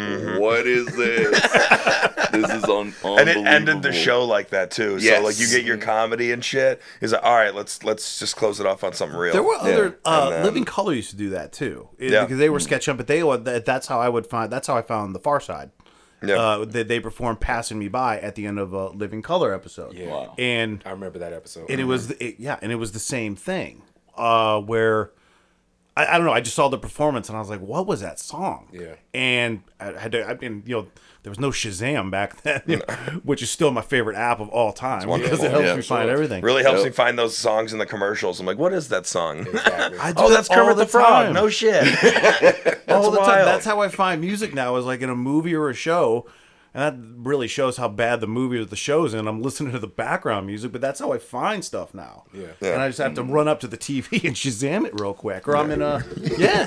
"What 0.41 0.67
is 0.67 0.87
this? 0.97 1.31
this 2.33 2.51
is 2.51 2.65
un- 2.65 2.87
Mm-hmm. 2.87 3.07
And 3.19 3.29
it 3.29 3.37
ended 3.47 3.83
the 3.83 3.93
show 3.93 4.25
like 4.25 4.51
that 4.51 4.71
too. 4.71 4.99
So 5.01 5.21
like 5.23 5.39
you 5.39 5.49
get 5.49 5.65
your 5.65 5.79
comedy 5.79 6.33
and 6.33 6.45
shit. 6.45 6.81
He's 7.01 7.13
like, 7.13 7.23
all 7.25 7.35
right, 7.35 7.55
let's 7.55 7.83
let's 7.85 8.19
just 8.19 8.37
close 8.37 8.61
it 8.61 8.67
off 8.67 8.85
on 8.85 8.93
something 8.93 9.19
real. 9.19 9.33
There 9.33 9.43
were 9.43 9.57
other 9.57 9.99
uh, 10.05 10.31
then- 10.31 10.45
Living 10.45 10.65
Color 10.65 10.93
used 10.95 11.11
to 11.11 11.17
do 11.17 11.31
that 11.31 11.53
too, 11.53 11.89
It- 11.99 12.13
Yeah. 12.13 12.23
because 12.25 12.39
they 12.39 12.51
were 12.51 12.61
sketch 12.61 12.89
up. 12.89 12.97
But 12.97 13.07
they 13.07 13.23
would- 13.23 13.45
that's 13.45 13.87
how 13.87 14.01
I 14.01 14.09
would 14.09 14.27
find. 14.27 14.51
That's 14.53 14.67
how 14.67 14.77
I 14.77 14.83
found 14.83 15.15
the 15.15 15.21
Pharcyde. 15.21 15.71
Yeah. 16.23 16.37
Uh, 16.37 16.65
they, 16.65 16.83
they 16.83 16.99
performed 16.99 17.41
"Passing 17.41 17.79
Me 17.79 17.89
By" 17.89 18.19
at 18.19 18.35
the 18.37 18.47
end 18.47 18.59
of 18.59 18.73
a 18.73 18.89
Living 18.89 19.21
Color 19.23 19.53
episode. 19.55 19.93
Yeah. 19.95 20.09
Wow. 20.09 20.35
and 20.39 20.83
I 20.87 20.91
remember 20.91 21.19
that 21.19 21.33
episode. 21.35 21.69
and 21.71 21.79
it 21.81 21.85
was 21.85 22.09
the- 22.09 22.25
it, 22.25 22.37
yeah, 22.39 22.59
and 22.63 22.73
it 22.73 22.77
was 22.77 22.93
the 22.93 22.99
same 22.99 23.37
thing. 23.37 23.83
Uh, 24.17 24.59
where 24.61 25.11
I, 25.95 26.07
I 26.07 26.17
don't 26.17 26.25
know, 26.27 26.33
I 26.33 26.41
just 26.41 26.57
saw 26.57 26.69
the 26.69 26.79
performance 26.79 27.29
and 27.29 27.37
I 27.37 27.41
was 27.41 27.51
like, 27.51 27.61
what 27.61 27.87
was 27.87 28.01
that 28.01 28.19
song? 28.19 28.69
Yeah. 28.73 28.95
and 29.13 29.63
I 29.79 29.93
had 29.93 30.13
to. 30.13 30.27
I 30.27 30.35
mean, 30.35 30.63
you 30.67 30.77
know, 30.77 30.87
there 31.27 31.33
was 31.33 31.41
no 31.41 31.51
Shazam 31.51 32.09
back 32.09 32.41
then, 32.43 32.63
you 32.67 32.77
know, 32.77 32.85
which 33.25 33.43
is 33.43 33.51
still 33.51 33.73
my 33.73 33.81
favorite 33.83 34.17
app 34.17 34.39
of 34.39 34.49
all 34.49 34.73
time 34.73 35.09
because 35.21 35.43
it 35.43 35.51
helps 35.51 35.67
Yeah, 35.67 35.75
me 35.75 35.83
sure. 35.83 35.97
find 35.97 36.09
everything. 36.09 36.41
really 36.45 36.63
helps 36.63 36.79
Yep. 36.79 36.85
me 36.87 36.91
find 36.93 37.19
those 37.19 37.37
songs 37.37 37.73
in 37.73 37.81
the 37.81 37.87
commercials. 37.87 38.39
I'm 38.39 38.47
like, 38.47 38.59
what 38.59 38.73
is 38.73 38.87
that 38.91 39.07
song? 39.07 39.41
exactly. 39.41 39.99
I 40.01 40.13
do 40.13 40.23
Oh, 40.23 40.31
that's 40.31 40.49
Kermit 40.49 40.69
all 40.69 40.75
the, 40.77 40.87
Frog. 40.87 41.25
time. 41.25 41.33
No 41.33 41.49
shit. 41.49 41.83
all 42.89 43.11
the 43.11 43.19
time. 43.19 43.45
That's 43.45 43.65
how 43.65 43.81
I 43.81 43.89
find 43.89 44.21
music 44.21 44.55
now. 44.55 44.77
Is 44.77 44.85
like 44.85 45.01
in 45.01 45.11
a 45.11 45.17
movie 45.17 45.57
or 45.57 45.69
a 45.69 45.75
show, 45.75 46.27
and 46.77 46.83
that 46.83 47.27
really 47.29 47.49
shows 47.49 47.79
how 47.79 47.89
bad 47.89 48.21
the 48.21 48.27
movie 48.27 48.59
or 48.59 48.65
the 48.67 48.77
show's 48.77 49.15
in. 49.15 49.27
I'm 49.27 49.41
listening 49.41 49.73
to 49.73 49.79
the 49.79 49.87
background 49.87 50.47
music, 50.47 50.73
but 50.73 50.81
that's 50.83 51.01
how 51.01 51.11
I 51.13 51.19
find 51.19 51.65
stuff 51.65 51.95
now. 51.95 52.25
Yeah. 52.35 52.49
yeah. 52.61 52.75
And 52.75 52.83
I 52.83 52.89
just 52.89 52.99
have 52.99 53.15
to 53.15 53.23
run 53.23 53.49
up 53.49 53.61
to 53.61 53.67
the 53.67 53.79
TV 53.79 54.23
and 54.25 54.37
Shazam 54.37 54.87
it 54.87 55.01
real 55.01 55.15
quick, 55.15 55.49
or 55.49 55.57
I'm 55.57 55.71
in 55.71 55.81
a 55.81 56.05
yeah, 56.39 56.67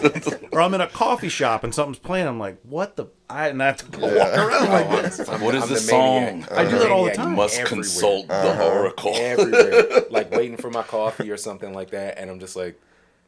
or 0.51 0.61
I'm 0.61 0.73
in 0.73 0.81
a 0.81 0.87
coffee 0.87 1.29
shop 1.29 1.63
and 1.63 1.73
something's 1.75 1.99
playing. 1.99 2.27
I'm 2.27 2.39
like, 2.39 2.57
what 2.63 2.95
the? 2.95 3.05
I 3.29 3.49
and 3.49 3.61
I 3.61 3.67
have 3.67 3.77
to 3.77 3.85
go 3.97 4.07
walk 4.07 4.33
around 4.37 4.69
like 4.69 5.03
this. 5.03 5.29
I'm- 5.29 5.41
What 5.41 5.53
is 5.53 5.63
I'm 5.63 5.69
this 5.69 5.85
the 5.85 5.91
maniac. 5.93 6.45
song? 6.49 6.57
I 6.57 6.63
do 6.69 6.79
that 6.79 6.89
all 6.91 7.03
the 7.03 7.09
Maniac 7.11 7.15
time. 7.25 7.35
Must 7.35 7.53
everywhere. 7.59 7.69
consult 7.83 8.27
the 8.27 8.33
Uh-huh. 8.33 8.79
oracle. 8.79 9.11
everywhere, 9.15 10.01
like 10.09 10.31
waiting 10.31 10.57
for 10.57 10.71
my 10.71 10.81
coffee 10.81 11.29
or 11.29 11.37
something 11.37 11.71
like 11.73 11.91
that, 11.91 12.17
and 12.17 12.31
I'm 12.31 12.39
just 12.39 12.55
like, 12.55 12.81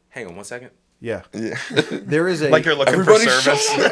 hang 0.08 0.26
on 0.26 0.34
one 0.34 0.44
second. 0.44 0.70
Yeah. 1.02 1.22
There 1.32 2.28
is 2.28 2.42
a 2.42 2.48
like 2.48 2.64
you're 2.64 2.76
looking 2.76 2.94
Everybody 2.94 3.24
for 3.24 3.30
shut 3.40 3.58
service. 3.58 3.82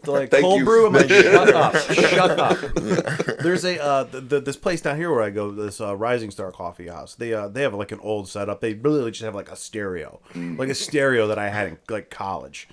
like 0.06 0.30
Thank 0.30 0.42
cold 0.42 0.60
you. 0.60 0.64
brew. 0.64 0.86
I'm 0.86 0.94
like, 0.94 1.10
shut 1.10 1.54
up, 1.54 1.76
shut 1.76 2.38
up. 2.40 2.58
There's 3.40 3.66
a 3.66 3.78
uh, 3.82 4.04
the, 4.04 4.22
the, 4.22 4.40
this 4.40 4.56
place 4.56 4.80
down 4.80 4.96
here 4.96 5.10
where 5.12 5.22
I 5.22 5.28
go, 5.28 5.50
this 5.50 5.78
uh, 5.78 5.94
Rising 5.94 6.30
Star 6.30 6.50
Coffee 6.52 6.88
House. 6.88 7.16
They 7.16 7.34
uh, 7.34 7.48
they 7.48 7.60
have 7.60 7.74
like 7.74 7.92
an 7.92 8.00
old 8.00 8.30
setup. 8.30 8.62
They 8.62 8.72
really 8.72 9.10
just 9.10 9.22
have 9.22 9.34
like 9.34 9.50
a 9.50 9.56
stereo, 9.56 10.20
like 10.34 10.70
a 10.70 10.74
stereo 10.74 11.26
that 11.26 11.38
I 11.38 11.50
had 11.50 11.68
in 11.68 11.78
like 11.90 12.08
college, 12.08 12.66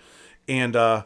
and 0.47 0.73
uh, 0.73 1.03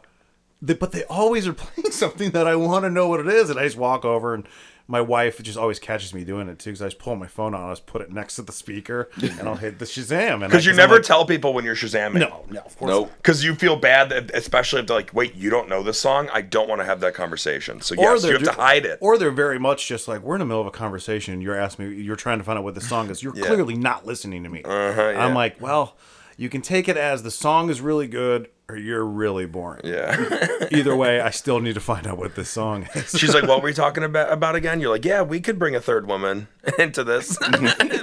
they, 0.60 0.74
but 0.74 0.92
they 0.92 1.02
always 1.06 1.48
are 1.48 1.52
playing 1.54 1.90
something 1.90 2.30
that 2.30 2.46
I 2.46 2.54
want 2.54 2.84
to 2.84 2.90
know 2.90 3.08
what 3.08 3.18
it 3.18 3.26
is, 3.26 3.50
and 3.50 3.58
I 3.58 3.64
just 3.64 3.76
walk 3.76 4.04
over 4.04 4.32
and. 4.32 4.46
My 4.88 5.00
wife 5.00 5.42
just 5.42 5.56
always 5.56 5.78
catches 5.78 6.12
me 6.12 6.24
doing 6.24 6.48
it 6.48 6.58
too 6.58 6.70
because 6.70 6.82
I 6.82 6.86
just 6.86 6.98
pull 6.98 7.16
my 7.16 7.26
phone 7.26 7.54
out, 7.54 7.68
I 7.68 7.70
just 7.72 7.86
put 7.86 8.02
it 8.02 8.10
next 8.10 8.36
to 8.36 8.42
the 8.42 8.52
speaker, 8.52 9.08
and 9.20 9.48
I'll 9.48 9.56
hit 9.56 9.78
the 9.78 9.84
Shazam. 9.84 10.40
Because 10.40 10.66
you 10.66 10.74
never 10.74 11.00
tell 11.00 11.24
people 11.24 11.54
when 11.54 11.64
you're 11.64 11.74
Shazamming. 11.74 12.20
No, 12.20 12.44
no, 12.50 12.60
of 12.60 12.76
course. 12.76 12.90
Nope. 12.90 13.12
Because 13.16 13.44
you 13.44 13.54
feel 13.54 13.76
bad, 13.76 14.10
that, 14.10 14.30
especially 14.34 14.80
if 14.80 14.88
they're 14.88 14.96
like, 14.96 15.14
wait, 15.14 15.34
you 15.34 15.50
don't 15.50 15.68
know 15.68 15.82
this 15.82 16.00
song? 16.00 16.28
I 16.32 16.42
don't 16.42 16.68
want 16.68 16.80
to 16.80 16.84
have 16.84 17.00
that 17.00 17.14
conversation. 17.14 17.80
So, 17.80 17.94
yes, 17.94 18.22
you 18.22 18.30
they're 18.30 18.38
have 18.38 18.48
to 18.48 18.52
hide 18.52 18.84
it. 18.84 18.98
Or 19.00 19.18
they're 19.18 19.30
very 19.30 19.58
much 19.58 19.88
just 19.88 20.08
like 20.08 20.22
we're 20.22 20.34
in 20.34 20.40
the 20.40 20.46
middle 20.46 20.60
of 20.60 20.66
a 20.66 20.72
conversation. 20.72 21.40
You're 21.40 21.56
asking 21.56 21.90
me, 21.90 22.02
you're 22.02 22.16
trying 22.16 22.38
to 22.38 22.44
find 22.44 22.58
out 22.58 22.64
what 22.64 22.74
the 22.74 22.80
song 22.80 23.08
is. 23.10 23.22
You're 23.22 23.32
clearly 23.32 23.74
not 23.74 24.04
listening 24.04 24.42
to 24.42 24.48
me. 24.48 24.62
Uh-huh, 24.64 25.10
yeah. 25.10 25.24
I'm 25.24 25.34
like, 25.34 25.60
well, 25.60 25.96
you 26.36 26.48
can 26.48 26.62
take 26.62 26.88
it 26.88 26.96
as 26.96 27.22
the 27.22 27.30
song 27.30 27.70
is 27.70 27.80
really 27.80 28.08
good 28.08 28.48
or 28.72 28.76
you're 28.78 29.04
really 29.04 29.44
boring. 29.44 29.82
yeah. 29.84 30.66
Either 30.70 30.96
way, 30.96 31.20
I 31.20 31.28
still 31.28 31.60
need 31.60 31.74
to 31.74 31.80
find 31.80 32.06
out 32.06 32.16
what 32.16 32.34
this 32.36 32.48
song 32.48 32.88
is. 32.94 33.10
She's 33.10 33.34
like, 33.34 33.44
what 33.46 33.60
were 33.60 33.66
we 33.66 33.74
talking 33.74 34.02
about, 34.02 34.32
about 34.32 34.54
again? 34.54 34.80
You're 34.80 34.88
like, 34.88 35.04
yeah, 35.04 35.20
we 35.20 35.40
could 35.40 35.58
bring 35.58 35.74
a 35.76 35.80
third 35.80 36.06
woman 36.06 36.48
into 36.78 37.04
this 37.04 37.38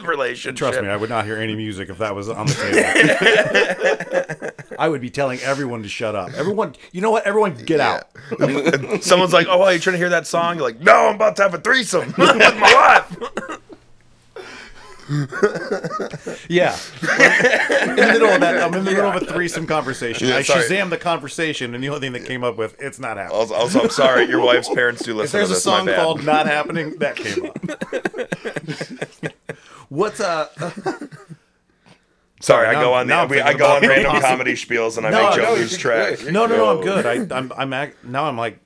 relationship. 0.03 0.57
Trust 0.57 0.79
me, 0.79 0.87
I 0.87 0.95
would 0.95 1.09
not 1.09 1.25
hear 1.25 1.37
any 1.37 1.55
music 1.55 1.89
if 1.89 1.97
that 1.97 2.13
was 2.13 2.29
on 2.29 2.45
the 2.45 2.53
table. 4.29 4.51
I 4.77 4.87
would 4.87 5.01
be 5.01 5.09
telling 5.09 5.39
everyone 5.39 5.81
to 5.81 5.89
shut 5.89 6.15
up. 6.15 6.31
Everyone, 6.33 6.75
you 6.91 7.01
know 7.01 7.09
what? 7.09 7.25
Everyone, 7.25 7.55
get 7.55 7.79
out. 7.79 8.03
Someone's 9.03 9.33
like, 9.33 9.47
"Oh, 9.49 9.63
are 9.63 9.73
you 9.73 9.79
trying 9.79 9.93
to 9.95 9.97
hear 9.97 10.09
that 10.09 10.27
song?" 10.27 10.57
You're 10.57 10.65
like, 10.65 10.79
"No, 10.79 11.07
I'm 11.07 11.15
about 11.15 11.35
to 11.37 11.41
have 11.43 11.53
a 11.53 11.57
threesome 11.59 12.13
with 12.17 12.35
my 12.37 13.03
wife." 13.09 13.59
Yeah. 16.49 16.77
in 17.01 17.95
the 17.95 18.09
middle 18.13 18.29
of 18.29 18.41
that, 18.41 18.61
I'm 18.61 18.73
in 18.75 18.83
the 18.85 18.91
middle 18.91 19.09
of 19.09 19.21
a 19.21 19.25
threesome 19.25 19.65
conversation. 19.67 20.27
Yeah, 20.27 20.37
I 20.37 20.41
sorry. 20.43 20.63
Shazam 20.63 20.89
the 20.91 20.97
conversation, 20.97 21.73
and 21.73 21.83
the 21.83 21.89
only 21.89 22.01
thing 22.01 22.13
that 22.13 22.25
came 22.25 22.43
up 22.43 22.57
with 22.57 22.75
it's 22.79 22.99
not 22.99 23.17
happening. 23.17 23.37
Also, 23.39 23.53
also, 23.55 23.81
I'm 23.81 23.89
sorry, 23.89 24.25
your 24.27 24.41
wife's 24.41 24.69
parents 24.69 25.03
do 25.03 25.11
if 25.11 25.17
listen 25.17 25.37
there's 25.39 25.49
to 25.49 25.53
a 25.53 25.55
this. 25.55 25.63
song 25.63 25.85
my 25.85 25.91
bad. 25.93 25.99
called 26.03 26.23
"Not 26.25 26.45
Happening," 26.45 26.97
that 26.99 27.15
came 27.15 27.45
up. 27.45 29.33
What's 29.89 30.19
uh? 30.19 30.47
Sorry, 32.41 32.67
I 32.67 32.73
go 32.73 32.93
on 32.93 33.07
the 33.07 33.13
now 33.13 33.23
I'm 33.23 33.29
we, 33.29 33.41
I 33.41 33.53
go 33.53 33.65
on 33.75 33.81
random 33.87 34.21
comedy 34.21 34.53
spiels 34.53 34.97
and 34.97 35.05
I 35.05 35.09
No, 35.09 35.23
make 35.29 35.29
no, 35.31 35.35
Joe 35.43 35.49
you're 35.51 35.59
lose 35.59 35.77
track. 35.77 36.23
No, 36.25 36.45
no, 36.45 36.55
no. 36.57 36.77
I'm 36.77 36.81
good. 36.83 37.05
I, 37.05 37.35
I'm, 37.37 37.51
I'm 37.57 37.73
ac- 37.73 37.95
now. 38.03 38.25
I'm 38.25 38.37
like, 38.37 38.59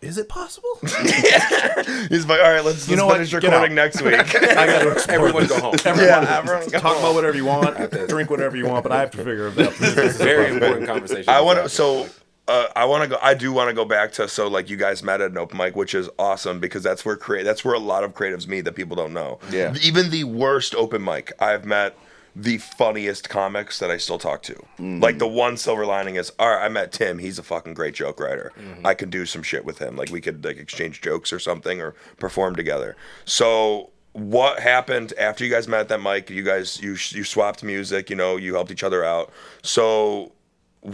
is 0.00 0.16
it 0.18 0.28
possible? 0.28 0.68
He's 0.82 2.26
like, 2.26 2.40
"All 2.40 2.50
right, 2.52 2.64
let's, 2.64 2.88
let's 2.88 2.90
know 2.90 3.06
what? 3.06 3.14
finish 3.16 3.30
Get 3.30 3.42
recording 3.44 3.72
out." 3.72 3.74
next 3.74 4.02
week." 4.02 4.14
I 4.14 4.66
got 4.66 4.82
to 4.82 4.92
explore 4.92 5.14
Everyone 5.28 5.42
this. 5.42 5.52
go 5.52 5.60
home. 5.60 5.74
yeah, 5.84 6.38
everyone- 6.38 6.70
Talk 6.70 6.98
about 6.98 7.14
whatever 7.14 7.36
you 7.36 7.44
want, 7.44 7.90
drink 8.08 8.30
whatever 8.30 8.56
you 8.56 8.66
want, 8.66 8.82
but 8.84 8.92
I 8.92 9.00
have 9.00 9.10
to 9.12 9.18
figure 9.18 9.48
it 9.48 9.58
out. 9.58 9.74
This 9.74 9.96
is 9.96 10.16
Very 10.16 10.52
important 10.52 10.86
conversation. 10.86 11.28
I 11.28 11.40
want 11.40 11.62
to. 11.62 11.68
So 11.68 12.08
uh, 12.46 12.66
I 12.76 12.84
want 12.86 13.02
to 13.04 13.08
go. 13.10 13.18
I 13.22 13.34
do 13.34 13.52
want 13.52 13.68
to 13.68 13.74
go 13.74 13.84
back 13.84 14.12
to 14.12 14.28
so 14.28 14.48
like 14.48 14.70
you 14.70 14.76
guys 14.76 15.02
met 15.02 15.20
at 15.20 15.30
an 15.30 15.38
open 15.38 15.58
mic, 15.58 15.74
which 15.76 15.94
is 15.94 16.08
awesome 16.18 16.60
because 16.60 16.82
that's 16.82 17.04
where 17.04 17.16
create. 17.16 17.42
That's 17.44 17.64
where 17.64 17.74
a 17.74 17.78
lot 17.80 18.04
of 18.04 18.14
creatives 18.14 18.46
meet 18.46 18.62
that 18.62 18.74
people 18.74 18.96
don't 18.96 19.12
know. 19.12 19.38
Yeah. 19.50 19.74
Even 19.82 20.10
the 20.10 20.24
worst 20.24 20.74
open 20.74 21.02
mic, 21.04 21.32
I've 21.40 21.64
met 21.64 21.96
the 22.38 22.58
funniest 22.58 23.28
comics 23.28 23.80
that 23.80 23.90
I 23.90 23.96
still 23.96 24.18
talk 24.18 24.42
to. 24.44 24.54
Mm-hmm. 24.54 25.00
Like 25.00 25.18
the 25.18 25.26
one 25.26 25.56
silver 25.56 25.84
lining 25.84 26.14
is, 26.14 26.30
all 26.38 26.48
right, 26.48 26.64
I 26.64 26.68
met 26.68 26.92
Tim. 26.92 27.18
He's 27.18 27.36
a 27.40 27.42
fucking 27.42 27.74
great 27.74 27.94
joke 27.94 28.20
writer. 28.20 28.52
Mm-hmm. 28.56 28.86
I 28.86 28.94
could 28.94 29.10
do 29.10 29.26
some 29.26 29.42
shit 29.42 29.64
with 29.64 29.78
him. 29.80 29.96
Like 29.96 30.10
we 30.10 30.20
could 30.20 30.44
like 30.44 30.56
exchange 30.56 31.00
jokes 31.00 31.32
or 31.32 31.40
something 31.40 31.80
or 31.80 31.96
perform 32.18 32.54
together. 32.54 32.96
So 33.24 33.90
what 34.12 34.60
happened 34.60 35.14
after 35.18 35.44
you 35.44 35.50
guys 35.50 35.66
met 35.66 35.80
at 35.80 35.88
that 35.88 36.00
mic? 36.00 36.30
You 36.30 36.44
guys 36.44 36.80
you 36.80 36.90
you 36.90 37.24
swapped 37.24 37.64
music. 37.64 38.08
You 38.08 38.14
know, 38.14 38.36
you 38.36 38.54
helped 38.54 38.70
each 38.70 38.84
other 38.84 39.04
out. 39.04 39.32
So 39.62 40.30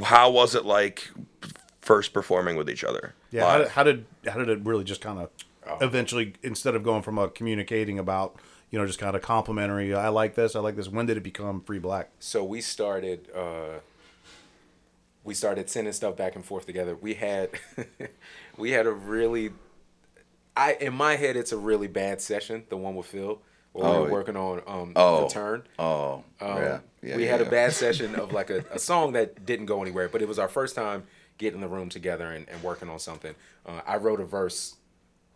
how 0.02 0.30
was 0.30 0.54
it 0.54 0.64
like 0.64 1.10
first 1.82 2.14
performing 2.14 2.56
with 2.56 2.70
each 2.70 2.84
other? 2.84 3.14
Yeah. 3.30 3.50
How 3.50 3.58
did, 3.58 3.68
how 3.68 3.82
did 3.82 4.06
how 4.26 4.38
did 4.38 4.48
it 4.48 4.64
really 4.64 4.84
just 4.84 5.02
kind 5.02 5.18
of 5.18 5.28
oh. 5.68 5.76
eventually 5.82 6.32
instead 6.42 6.74
of 6.74 6.82
going 6.82 7.02
from 7.02 7.18
a 7.18 7.28
communicating 7.28 7.98
about 7.98 8.36
you 8.74 8.80
know 8.80 8.86
just 8.88 8.98
kind 8.98 9.14
of 9.14 9.22
complimentary? 9.22 9.94
I 9.94 10.08
like 10.08 10.34
this. 10.34 10.56
I 10.56 10.58
like 10.58 10.74
this. 10.74 10.88
When 10.88 11.06
did 11.06 11.16
it 11.16 11.22
become 11.22 11.60
free 11.60 11.78
black? 11.78 12.10
so 12.18 12.42
we 12.42 12.60
started 12.60 13.28
uh 13.32 13.78
we 15.22 15.32
started 15.32 15.70
sending 15.70 15.92
stuff 15.92 16.16
back 16.16 16.34
and 16.34 16.44
forth 16.44 16.66
together 16.66 16.96
we 16.96 17.14
had 17.14 17.50
we 18.58 18.72
had 18.72 18.86
a 18.86 18.90
really 18.92 19.50
i 20.56 20.74
in 20.80 20.92
my 20.92 21.14
head 21.16 21.36
it's 21.36 21.52
a 21.52 21.56
really 21.56 21.86
bad 21.86 22.20
session 22.20 22.64
the 22.68 22.76
one 22.76 22.94
with 22.96 23.06
phil 23.06 23.40
where 23.72 23.84
we 23.84 23.96
Oh, 23.96 24.02
were 24.02 24.10
working 24.10 24.36
on 24.36 24.60
um 24.66 24.92
Oh. 24.96 25.22
the 25.22 25.28
turn 25.30 25.62
Oh, 25.78 26.24
Um, 26.40 26.56
yeah, 26.58 26.78
yeah. 27.02 27.16
we 27.16 27.24
yeah, 27.24 27.30
had 27.30 27.40
a 27.40 27.48
bad 27.50 27.72
session 27.84 28.16
of 28.16 28.32
like 28.32 28.50
a, 28.50 28.64
a 28.72 28.78
song 28.78 29.12
that 29.12 29.46
didn't 29.46 29.66
go 29.66 29.80
anywhere, 29.82 30.08
but 30.08 30.20
it 30.20 30.28
was 30.28 30.38
our 30.38 30.48
first 30.48 30.74
time 30.74 31.04
getting 31.38 31.60
the 31.60 31.68
room 31.68 31.88
together 31.88 32.30
and, 32.30 32.48
and 32.48 32.62
working 32.62 32.88
on 32.88 32.98
something. 32.98 33.34
Uh, 33.66 33.80
I 33.86 33.96
wrote 33.96 34.20
a 34.20 34.24
verse 34.24 34.76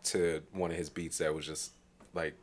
to 0.03 0.41
one 0.53 0.71
of 0.71 0.77
his 0.77 0.89
beats 0.89 1.17
that 1.17 1.33
was 1.33 1.45
just 1.45 1.71
like, 2.13 2.33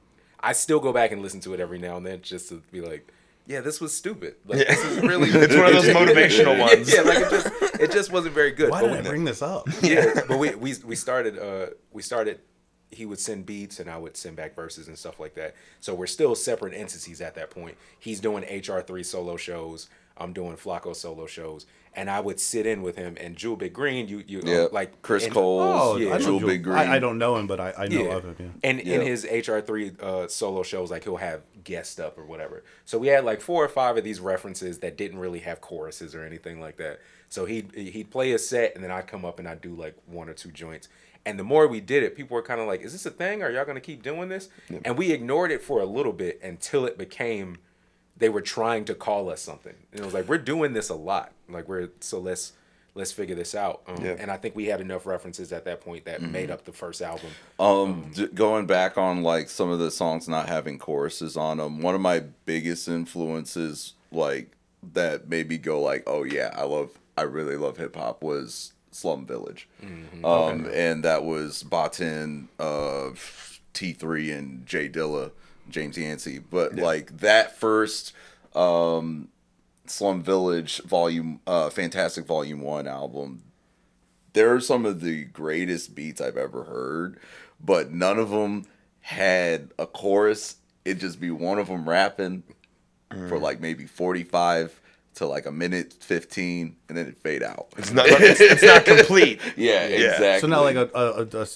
I 0.49 0.53
still 0.53 0.81
go 0.81 0.93
back 0.93 1.13
and 1.13 1.23
listen 1.23 1.41
to 1.41 1.55
it 1.55 1.61
every 1.61 1.79
now 1.79 1.97
and 1.97 2.07
then 2.07 2.23
just 2.23 2.49
to 2.51 2.63
be 2.73 2.81
like, 2.81 3.13
yeah, 3.47 3.61
this 3.61 3.81
was 3.81 3.97
stupid. 3.97 4.35
Like, 4.47 4.67
this 4.67 4.85
is 4.85 4.99
really. 5.03 5.29
It's 5.35 5.55
one 5.55 5.67
of 5.67 5.73
those 5.75 5.85
motivational 6.01 6.59
ones. 6.59 6.93
yeah, 6.93 7.03
like 7.03 7.19
it 7.19 7.31
just 7.31 7.81
it 7.81 7.93
just 7.93 8.13
wasn't 8.13 8.35
very 8.35 8.51
good. 8.53 8.71
Why 8.71 8.81
But 8.81 8.89
did 8.89 8.97
I 8.99 9.03
we- 9.03 9.09
bring 9.09 9.25
this 9.25 9.43
up? 9.43 9.69
yeah, 9.83 10.23
but 10.29 10.39
we 10.39 10.55
we 10.55 10.75
we 10.85 10.97
started 10.97 11.39
uh 11.39 11.67
we 11.93 12.03
started 12.03 12.41
he 12.93 13.05
would 13.05 13.19
send 13.19 13.45
beats 13.47 13.81
and 13.81 13.91
I 13.91 13.99
would 13.99 14.17
send 14.17 14.37
back 14.37 14.55
verses 14.55 14.87
and 14.89 14.97
stuff 14.97 15.19
like 15.21 15.35
that. 15.35 15.55
So 15.81 15.93
we're 15.95 16.07
still 16.07 16.35
separate 16.37 16.73
entities 16.75 17.21
at 17.21 17.35
that 17.35 17.51
point. 17.51 17.77
He's 17.99 18.21
doing 18.21 18.45
HR3 18.45 19.05
solo 19.05 19.37
shows. 19.37 19.89
I'm 20.19 20.33
doing 20.33 20.57
Flaco 20.57 20.95
solo 20.97 21.27
shows, 21.27 21.67
and 21.95 22.09
I 22.11 22.21
would 22.21 22.41
sit 22.41 22.65
in 22.67 22.83
with 22.83 22.97
him 22.97 23.17
and 23.21 23.37
Jewel 23.37 23.57
Big 23.57 23.73
Green. 23.73 24.09
You 24.09 24.23
you 24.27 24.39
uh, 24.41 24.43
Yeah, 24.51 24.67
like 24.73 25.03
Chris 25.03 25.25
and- 25.25 25.33
Cole. 25.35 25.61
Oh, 25.61 25.97
Yeah. 25.97 26.15
I, 26.15 26.19
Jewel 26.19 26.39
Jewel- 26.41 26.49
Big 26.49 26.63
Green. 26.65 26.77
I, 26.77 26.97
I 26.97 26.99
don't 26.99 27.19
know 27.19 27.37
him, 27.37 27.47
but 27.47 27.61
I, 27.61 27.73
I 27.77 27.87
know 27.89 28.03
Yeah. 28.03 28.15
of 28.17 28.25
him. 28.25 28.37
Yeah. 28.39 28.47
And 28.71 28.81
in 28.81 29.01
his 29.03 29.25
HR3 29.25 30.01
uh, 30.03 30.29
solo 30.29 30.63
shows, 30.63 30.91
like 30.91 31.05
he'll 31.05 31.17
have 31.17 31.43
guest 31.65 32.01
up 32.01 32.17
or 32.19 32.25
whatever. 32.25 32.65
So 32.85 32.97
we 32.99 33.09
had 33.09 33.25
like 33.25 33.41
four 33.41 33.63
or 33.65 33.69
five 33.69 33.97
of 33.97 34.05
these 34.05 34.21
references 34.21 34.79
that 34.79 34.97
didn't 34.97 35.19
really 35.19 35.41
have 35.41 35.61
choruses 35.61 36.15
or 36.15 36.25
anything 36.25 36.61
like 36.61 36.77
that. 36.79 37.01
So 37.29 37.45
he'd 37.45 37.75
he'd 37.75 38.11
play 38.11 38.33
a 38.33 38.39
set, 38.39 38.75
and 38.75 38.83
then 38.85 38.91
I'd 38.91 39.07
come 39.07 39.25
up 39.25 39.39
and 39.39 39.49
I'd 39.49 39.61
do 39.61 39.75
like 39.75 39.97
one 40.07 40.29
or 40.29 40.35
two 40.35 40.51
joints. 40.51 40.89
And 41.27 41.41
the 41.41 41.45
more 41.45 41.67
we 41.67 41.81
did 41.81 42.05
it, 42.05 42.15
people 42.15 42.37
were 42.37 42.43
kind 42.43 42.61
of 42.61 42.69
like, 42.69 42.83
"Is 42.83 42.93
this 42.93 43.05
a 43.05 43.11
thing? 43.11 43.43
Are 43.43 43.51
y'all 43.51 43.65
gonna 43.65 43.81
keep 43.81 44.01
doing 44.05 44.29
this?" 44.29 44.49
And 44.85 44.97
we 44.97 45.11
ignored 45.11 45.51
it 45.51 45.61
for 45.61 45.81
a 45.81 45.85
little 45.85 46.13
bit 46.13 46.39
until 46.41 46.87
it 46.87 46.97
became 46.97 47.57
they 48.19 48.29
were 48.29 48.41
trying 48.41 48.85
to 48.87 48.95
call 48.95 49.29
us 49.31 49.41
something. 49.41 49.75
And 49.93 50.01
it 50.01 50.05
was 50.05 50.15
like, 50.15 50.29
"We're 50.29 50.39
doing 50.39 50.73
this 50.73 50.89
a 50.89 50.95
lot. 50.95 51.33
Like 51.49 51.69
we're 51.69 51.89
so 52.01 52.19
let's." 52.21 52.53
Let's 52.99 53.13
figure 53.13 53.35
this 53.35 53.55
out. 53.55 53.83
Um, 53.87 54.03
Yeah. 54.03 54.17
And 54.19 54.31
I 54.31 54.39
think 54.39 54.57
we 54.57 54.65
had 54.65 54.81
enough 54.81 55.05
references 55.05 55.53
at 55.53 55.67
that 55.67 55.83
point 55.83 56.07
that 56.07 56.23
made 56.23 56.51
up 56.51 56.65
the 56.65 56.73
first 56.73 57.03
album. 57.03 57.29
Um, 57.61 58.11
d- 58.15 58.29
going 58.29 58.65
back 58.65 58.97
on 58.97 59.23
like 59.23 59.51
some 59.51 59.69
of 59.69 59.79
the 59.79 59.91
songs 59.91 60.27
not 60.31 60.49
having 60.49 60.79
choruses 60.79 61.37
on 61.37 61.59
them, 61.59 61.83
one 61.83 61.95
of 61.95 62.01
my 62.01 62.21
biggest 62.47 62.89
influences, 62.89 63.93
like 64.11 64.53
that 64.95 65.29
made 65.29 65.51
me 65.51 65.59
go 65.59 65.79
like, 65.79 66.05
oh 66.07 66.25
yeah, 66.25 66.55
I 66.57 66.63
love, 66.65 66.89
I 67.19 67.23
really 67.25 67.57
love 67.59 67.77
hip 67.77 67.97
hop 67.97 68.23
was 68.23 68.73
Slum 68.93 69.27
Village, 69.27 69.69
um, 70.25 70.67
and 70.73 71.05
that 71.05 71.23
was 71.23 71.63
Baatin, 71.65 72.47
uh, 72.59 73.11
T 73.75 73.93
three 73.93 74.31
and 74.31 74.65
Jay 74.65 74.89
Dilla, 74.89 75.33
James 75.69 75.97
Yancey, 75.99 76.39
but 76.39 76.77
like 76.77 77.19
that 77.19 77.57
first, 77.59 78.13
um, 78.55 79.29
Slum 79.87 80.23
Village 80.23 80.83
volume, 80.83 81.41
uh, 81.47 81.71
Fantastic 81.71 82.25
Volume 82.27 82.61
One 82.61 82.87
album, 82.87 83.43
there 84.33 84.53
are 84.55 84.61
some 84.61 84.85
of 84.85 85.01
the 85.01 85.25
greatest 85.25 85.95
beats 85.95 86.21
I've 86.21 86.37
ever 86.37 86.65
heard, 86.65 87.19
but 87.65 87.91
none 87.93 88.19
of 88.19 88.31
them 88.31 88.67
had 89.01 89.71
a 89.79 89.87
chorus. 89.87 90.57
It'd 90.85 91.01
just 91.01 91.21
be 91.21 91.31
one 91.31 91.59
of 91.59 91.69
them 91.69 91.89
rapping 91.89 92.43
for 93.29 93.39
like 93.39 93.61
maybe 93.61 93.87
45 93.87 94.81
to 95.15 95.27
like 95.27 95.47
a 95.47 95.53
minute 95.53 95.95
15 96.01 96.77
and 96.89 96.99
then 96.99 97.07
it 97.07 97.17
fade 97.17 97.43
out. 97.43 97.69
It's 97.79 97.93
not. 97.93 98.07
It's, 98.09 98.41
it's 98.41 98.63
not 98.63 98.85
complete. 98.97 99.41
yeah, 99.57 99.87
Yeah. 99.87 99.97
exactly. 100.13 100.41
So 100.41 100.47
not 100.49 100.63
like 100.63 100.77
a, 100.77 100.91
a, 100.95 101.23
a- 101.23 101.43
a- 101.43 101.47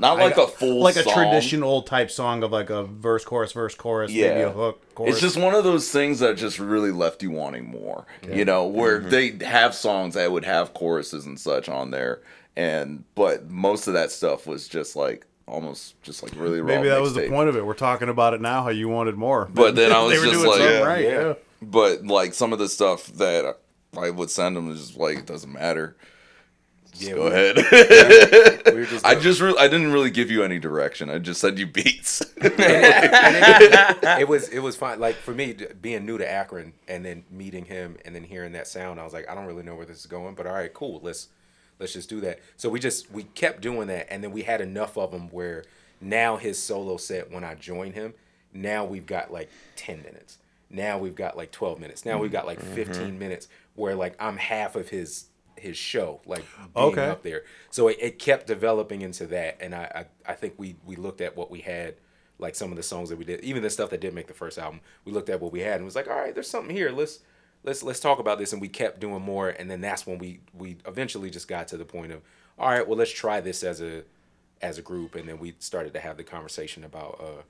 not 0.00 0.18
like 0.18 0.36
a 0.36 0.46
full 0.46 0.80
like 0.82 0.96
a 0.96 1.02
traditional 1.02 1.82
type 1.82 2.10
song 2.10 2.42
of 2.42 2.50
like 2.52 2.70
a 2.70 2.84
verse 2.84 3.24
chorus 3.24 3.52
verse 3.52 3.74
chorus 3.74 4.10
maybe 4.10 4.40
a 4.40 4.50
hook 4.50 4.82
chorus. 4.94 5.12
It's 5.12 5.20
just 5.20 5.36
one 5.36 5.54
of 5.54 5.64
those 5.64 5.90
things 5.90 6.18
that 6.20 6.36
just 6.36 6.58
really 6.58 6.90
left 6.90 7.22
you 7.22 7.30
wanting 7.30 7.66
more. 7.70 8.06
You 8.28 8.44
know, 8.44 8.66
where 8.66 9.00
Mm-hmm. 9.00 9.38
they 9.38 9.44
have 9.46 9.74
songs 9.74 10.14
that 10.14 10.30
would 10.32 10.44
have 10.44 10.74
choruses 10.74 11.26
and 11.26 11.38
such 11.38 11.68
on 11.68 11.90
there, 11.90 12.20
and 12.56 13.04
but 13.14 13.50
most 13.50 13.86
of 13.86 13.94
that 13.94 14.10
stuff 14.10 14.46
was 14.46 14.66
just 14.68 14.96
like 14.96 15.26
almost 15.46 16.00
just 16.02 16.22
like 16.22 16.32
really 16.36 16.60
raw. 16.60 16.66
maybe 16.76 16.88
that 16.88 17.00
was 17.00 17.14
the 17.14 17.28
point 17.28 17.48
of 17.48 17.56
it. 17.56 17.66
We're 17.66 17.74
talking 17.74 18.08
about 18.08 18.34
it 18.34 18.40
now. 18.40 18.62
How 18.62 18.68
you 18.70 18.88
wanted 18.88 19.16
more, 19.16 19.48
But 19.52 19.74
then 19.76 19.92
I 19.92 20.02
was 20.02 20.12
they 20.12 20.18
were 20.18 20.32
just 20.32 20.44
doing 20.44 20.50
like, 20.60 20.60
yeah, 20.60 20.78
right. 20.82 21.04
yeah. 21.04 21.20
Yeah. 21.28 21.34
But 21.62 22.06
like 22.06 22.34
some 22.34 22.52
of 22.52 22.58
the 22.58 22.68
stuff 22.68 23.06
that 23.14 23.56
I 23.98 24.10
would 24.10 24.30
send 24.30 24.56
them 24.56 24.70
is 24.70 24.86
just 24.86 24.98
like 24.98 25.18
it 25.18 25.26
doesn't 25.26 25.52
matter. 25.52 25.96
Yeah, 27.00 27.14
go 27.14 27.24
we- 27.24 27.30
ahead. 27.30 27.56
We 28.74 28.86
just 28.86 29.04
I 29.04 29.14
just 29.14 29.40
re- 29.40 29.56
I 29.58 29.68
didn't 29.68 29.92
really 29.92 30.10
give 30.10 30.30
you 30.30 30.42
any 30.42 30.58
direction. 30.58 31.10
I 31.10 31.18
just 31.18 31.40
said 31.40 31.58
you 31.58 31.66
beats. 31.66 32.22
it 32.36 34.28
was 34.28 34.48
it 34.48 34.60
was 34.60 34.76
fine. 34.76 35.00
Like 35.00 35.16
for 35.16 35.34
me, 35.34 35.56
being 35.80 36.06
new 36.06 36.18
to 36.18 36.30
Akron 36.30 36.72
and 36.88 37.04
then 37.04 37.24
meeting 37.30 37.64
him 37.64 37.96
and 38.04 38.14
then 38.14 38.24
hearing 38.24 38.52
that 38.52 38.66
sound, 38.66 39.00
I 39.00 39.04
was 39.04 39.12
like, 39.12 39.28
I 39.28 39.34
don't 39.34 39.46
really 39.46 39.62
know 39.62 39.74
where 39.74 39.86
this 39.86 39.98
is 39.98 40.06
going, 40.06 40.34
but 40.34 40.46
all 40.46 40.54
right, 40.54 40.72
cool. 40.72 41.00
Let's 41.02 41.28
let's 41.78 41.92
just 41.92 42.08
do 42.08 42.20
that. 42.20 42.38
So 42.56 42.68
we 42.68 42.78
just 42.78 43.10
we 43.10 43.24
kept 43.24 43.60
doing 43.60 43.88
that, 43.88 44.12
and 44.12 44.22
then 44.22 44.30
we 44.30 44.42
had 44.42 44.60
enough 44.60 44.96
of 44.96 45.10
them 45.10 45.28
where 45.30 45.64
now 46.00 46.36
his 46.36 46.62
solo 46.62 46.96
set 46.96 47.30
when 47.30 47.44
I 47.44 47.54
join 47.54 47.92
him, 47.92 48.14
now 48.52 48.84
we've 48.84 49.06
got 49.06 49.32
like 49.32 49.50
ten 49.76 50.02
minutes. 50.02 50.38
Now 50.70 50.98
we've 50.98 51.16
got 51.16 51.36
like 51.36 51.50
twelve 51.50 51.80
minutes. 51.80 52.04
Now 52.04 52.18
we've 52.18 52.30
mm-hmm. 52.30 52.36
got 52.36 52.46
like 52.46 52.60
15 52.60 53.02
mm-hmm. 53.02 53.18
minutes 53.18 53.48
where 53.74 53.96
like 53.96 54.14
I'm 54.20 54.36
half 54.36 54.76
of 54.76 54.90
his 54.90 55.26
his 55.56 55.76
show, 55.76 56.20
like 56.26 56.46
being 56.76 56.92
Okay. 56.92 57.06
up 57.06 57.22
there. 57.22 57.44
So 57.70 57.88
it, 57.88 57.98
it 58.00 58.18
kept 58.18 58.46
developing 58.46 59.02
into 59.02 59.26
that, 59.26 59.58
and 59.60 59.74
I, 59.74 60.06
I 60.26 60.32
I 60.32 60.34
think 60.34 60.54
we 60.58 60.76
we 60.84 60.96
looked 60.96 61.20
at 61.20 61.36
what 61.36 61.50
we 61.50 61.60
had, 61.60 61.96
like 62.38 62.54
some 62.54 62.70
of 62.70 62.76
the 62.76 62.82
songs 62.82 63.08
that 63.10 63.16
we 63.18 63.24
did, 63.24 63.40
even 63.42 63.62
the 63.62 63.70
stuff 63.70 63.90
that 63.90 64.00
didn't 64.00 64.14
make 64.14 64.28
the 64.28 64.34
first 64.34 64.58
album. 64.58 64.80
We 65.04 65.12
looked 65.12 65.28
at 65.28 65.40
what 65.40 65.52
we 65.52 65.60
had 65.60 65.76
and 65.76 65.84
was 65.84 65.96
like, 65.96 66.08
all 66.08 66.16
right, 66.16 66.34
there's 66.34 66.48
something 66.50 66.74
here. 66.74 66.90
Let's 66.90 67.20
let's 67.64 67.82
let's 67.82 68.00
talk 68.00 68.18
about 68.18 68.38
this, 68.38 68.52
and 68.52 68.60
we 68.62 68.68
kept 68.68 69.00
doing 69.00 69.22
more, 69.22 69.50
and 69.50 69.70
then 69.70 69.80
that's 69.80 70.06
when 70.06 70.18
we 70.18 70.40
we 70.54 70.78
eventually 70.86 71.30
just 71.30 71.48
got 71.48 71.68
to 71.68 71.76
the 71.76 71.84
point 71.84 72.12
of, 72.12 72.22
all 72.58 72.70
right, 72.70 72.86
well 72.86 72.98
let's 72.98 73.12
try 73.12 73.40
this 73.40 73.62
as 73.62 73.80
a 73.80 74.04
as 74.62 74.78
a 74.78 74.82
group, 74.82 75.14
and 75.14 75.28
then 75.28 75.38
we 75.38 75.54
started 75.58 75.92
to 75.94 76.00
have 76.00 76.16
the 76.16 76.24
conversation 76.24 76.84
about. 76.84 77.20
uh 77.20 77.42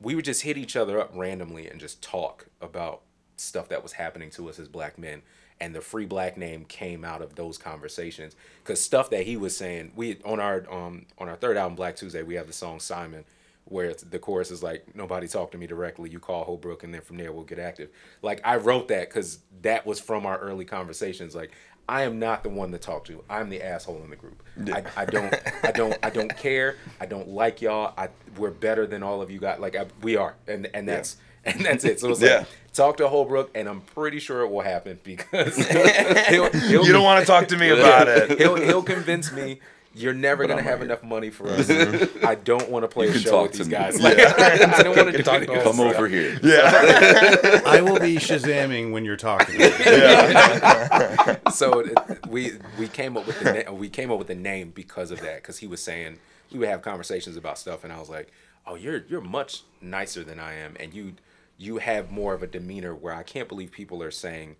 we 0.00 0.14
would 0.14 0.24
just 0.24 0.42
hit 0.42 0.56
each 0.56 0.76
other 0.76 0.98
up 1.00 1.10
randomly 1.14 1.68
and 1.68 1.80
just 1.80 2.02
talk 2.02 2.46
about 2.60 3.02
stuff 3.36 3.68
that 3.68 3.82
was 3.82 3.92
happening 3.92 4.30
to 4.30 4.48
us 4.48 4.58
as 4.58 4.68
black 4.68 4.98
men 4.98 5.22
and 5.64 5.74
the 5.74 5.80
free 5.80 6.04
black 6.04 6.36
name 6.36 6.66
came 6.66 7.06
out 7.06 7.22
of 7.22 7.36
those 7.36 7.56
conversations. 7.56 8.36
Because 8.62 8.82
stuff 8.82 9.08
that 9.10 9.24
he 9.24 9.38
was 9.38 9.56
saying 9.56 9.92
we 9.96 10.18
on 10.24 10.38
our 10.38 10.70
um 10.70 11.06
on 11.16 11.28
our 11.28 11.36
third 11.36 11.56
album 11.56 11.74
black 11.74 11.96
tuesday 11.96 12.22
we 12.22 12.34
have 12.34 12.46
the 12.46 12.52
song 12.52 12.78
simon 12.80 13.24
where 13.66 13.86
it's, 13.86 14.02
the 14.02 14.18
chorus 14.18 14.50
is 14.50 14.62
like 14.62 14.94
nobody 14.94 15.26
talk 15.26 15.50
to 15.52 15.56
me 15.58 15.66
directly. 15.66 16.10
You 16.10 16.20
call 16.20 16.44
holbrook 16.44 16.84
and 16.84 16.92
then 16.92 17.00
from 17.00 17.16
there 17.16 17.32
we'll 17.32 17.44
get 17.44 17.58
active. 17.58 17.88
Like 18.20 18.42
i 18.44 18.56
wrote 18.56 18.88
that 18.88 19.08
because 19.08 19.38
that 19.62 19.86
was 19.86 19.98
from 19.98 20.26
our 20.26 20.38
early 20.38 20.66
conversations. 20.66 21.34
Like 21.34 21.52
i 21.88 22.02
am 22.02 22.18
not 22.18 22.42
the 22.42 22.50
one 22.50 22.70
to 22.72 22.78
talk 22.78 23.06
to. 23.06 23.24
I'm 23.30 23.48
the 23.48 23.62
asshole 23.62 24.02
in 24.04 24.10
the 24.10 24.16
group. 24.16 24.42
I, 24.70 24.84
I 24.98 25.04
don't 25.06 25.34
i 25.62 25.72
don't 25.72 25.98
i 26.02 26.10
don't 26.10 26.36
care. 26.36 26.76
I 27.00 27.06
don't 27.06 27.28
like 27.28 27.62
y'all. 27.62 27.94
I 27.96 28.10
we're 28.36 28.50
better 28.50 28.86
than 28.86 29.02
all 29.02 29.22
of 29.22 29.30
you 29.30 29.40
guys 29.40 29.60
like 29.60 29.76
I, 29.76 29.86
we 30.02 30.16
are. 30.16 30.34
And 30.46 30.68
and 30.74 30.86
that's 30.86 31.16
and 31.46 31.64
that's 31.64 31.84
it 31.84 32.00
so 32.00 32.10
it's 32.10 32.20
Yeah. 32.20 32.38
like 32.38 32.46
talk 32.72 32.96
to 32.98 33.08
holbrook 33.08 33.50
and 33.54 33.68
i'm 33.68 33.80
pretty 33.82 34.18
sure 34.18 34.42
it 34.42 34.50
will 34.50 34.60
happen 34.62 34.98
because 35.04 35.56
he'll, 36.28 36.50
he'll 36.52 36.84
You 36.86 36.92
don't 36.92 37.04
want 37.04 37.20
to 37.20 37.26
talk 37.26 37.48
to 37.48 37.56
me 37.56 37.68
about 37.70 38.08
it. 38.08 38.38
he'll 38.38 38.56
he'll 38.56 38.82
convince 38.82 39.30
me 39.32 39.60
you're 39.96 40.12
never 40.12 40.44
gonna 40.48 40.58
I'm 40.60 40.64
have 40.64 40.80
right 40.80 40.86
enough 40.86 41.04
money 41.04 41.30
for 41.30 41.48
us. 41.48 41.70
I 41.70 42.34
don't 42.34 42.68
want 42.68 42.82
to 42.82 42.88
play 42.88 43.06
a 43.10 43.14
show 43.16 43.30
talk 43.30 43.42
with 43.44 43.52
to 43.52 43.58
these 43.58 43.68
me. 43.68 43.74
guys. 43.76 44.00
Like, 44.00 44.18
I 44.18 44.82
don't 44.82 44.96
want 44.96 45.12
to 45.14 45.22
do 45.22 45.30
any 45.30 45.46
of 45.56 45.62
Come 45.62 45.78
over 45.78 46.08
here. 46.08 46.36
Yeah. 46.42 47.60
I 47.64 47.80
will 47.80 48.00
be 48.00 48.16
shazamming 48.16 48.90
when 48.90 49.04
you're 49.04 49.16
talking. 49.16 49.54
stuff. 49.54 51.54
So 51.54 51.80
it, 51.80 52.26
we 52.28 52.52
we 52.78 52.88
came 52.88 53.16
up 53.16 53.26
with 53.26 53.38
the 53.40 53.64
na- 53.66 53.72
we 53.72 53.88
came 53.88 54.10
up 54.10 54.18
with 54.18 54.26
the 54.26 54.34
name 54.34 54.70
because 54.74 55.10
of 55.12 55.20
that. 55.20 55.36
Because 55.36 55.58
he 55.58 55.66
was 55.66 55.82
saying 55.82 56.18
we 56.52 56.58
would 56.58 56.68
have 56.68 56.82
conversations 56.82 57.36
about 57.36 57.58
stuff, 57.58 57.84
and 57.84 57.92
I 57.92 57.98
was 58.00 58.08
like, 58.10 58.32
"Oh, 58.66 58.74
you're 58.74 59.04
you're 59.08 59.20
much 59.20 59.62
nicer 59.80 60.24
than 60.24 60.40
I 60.40 60.54
am, 60.54 60.76
and 60.80 60.92
you 60.92 61.14
you 61.56 61.78
have 61.78 62.10
more 62.10 62.34
of 62.34 62.42
a 62.42 62.46
demeanor 62.46 62.94
where 62.94 63.14
I 63.14 63.22
can't 63.22 63.48
believe 63.48 63.72
people 63.72 64.02
are 64.02 64.10
saying 64.10 64.56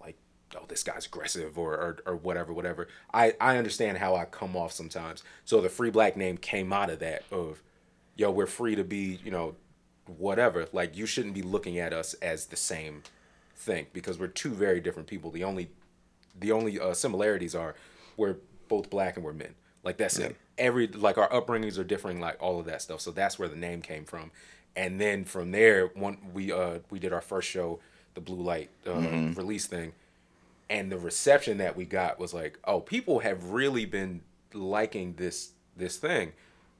like." 0.00 0.16
Oh, 0.56 0.64
this 0.68 0.84
guy's 0.84 1.06
aggressive, 1.06 1.58
or, 1.58 1.72
or 1.74 1.98
or 2.06 2.16
whatever, 2.16 2.52
whatever. 2.52 2.86
I 3.12 3.34
I 3.40 3.56
understand 3.56 3.98
how 3.98 4.14
I 4.14 4.26
come 4.26 4.56
off 4.56 4.72
sometimes. 4.72 5.24
So 5.44 5.60
the 5.60 5.68
free 5.68 5.90
black 5.90 6.16
name 6.16 6.38
came 6.38 6.72
out 6.72 6.88
of 6.88 7.00
that 7.00 7.24
of, 7.32 7.62
yo, 8.14 8.30
we're 8.30 8.46
free 8.46 8.76
to 8.76 8.84
be, 8.84 9.18
you 9.24 9.32
know, 9.32 9.56
whatever. 10.06 10.66
Like 10.72 10.96
you 10.96 11.04
shouldn't 11.04 11.34
be 11.34 11.42
looking 11.42 11.78
at 11.78 11.92
us 11.92 12.14
as 12.14 12.46
the 12.46 12.56
same 12.56 13.02
thing 13.56 13.86
because 13.92 14.18
we're 14.18 14.28
two 14.28 14.50
very 14.50 14.80
different 14.80 15.08
people. 15.08 15.30
The 15.30 15.44
only 15.44 15.70
the 16.38 16.52
only 16.52 16.78
uh, 16.78 16.94
similarities 16.94 17.54
are 17.54 17.74
we're 18.16 18.36
both 18.68 18.90
black 18.90 19.16
and 19.16 19.24
we're 19.24 19.32
men. 19.32 19.54
Like 19.82 19.96
that's 19.96 20.18
it. 20.18 20.36
Every 20.58 20.86
like 20.88 21.18
our 21.18 21.28
upbringings 21.28 21.78
are 21.78 21.84
differing, 21.84 22.20
like 22.20 22.36
all 22.40 22.58
of 22.58 22.66
that 22.66 22.82
stuff. 22.82 23.00
So 23.00 23.10
that's 23.10 23.38
where 23.38 23.48
the 23.48 23.56
name 23.56 23.82
came 23.82 24.04
from. 24.04 24.30
And 24.76 25.00
then 25.00 25.24
from 25.24 25.52
there, 25.52 25.86
one 25.94 26.18
we 26.34 26.52
uh 26.52 26.80
we 26.90 26.98
did 26.98 27.12
our 27.12 27.22
first 27.22 27.48
show, 27.48 27.80
the 28.14 28.20
blue 28.20 28.42
light 28.42 28.70
uh, 28.86 28.92
release 29.34 29.66
thing, 29.66 29.92
and 30.68 30.92
the 30.92 30.98
reception 30.98 31.58
that 31.58 31.76
we 31.76 31.86
got 31.86 32.18
was 32.18 32.34
like, 32.34 32.58
oh, 32.64 32.80
people 32.80 33.20
have 33.20 33.50
really 33.50 33.86
been 33.86 34.20
liking 34.52 35.14
this 35.14 35.52
this 35.76 35.96
thing. 35.96 36.32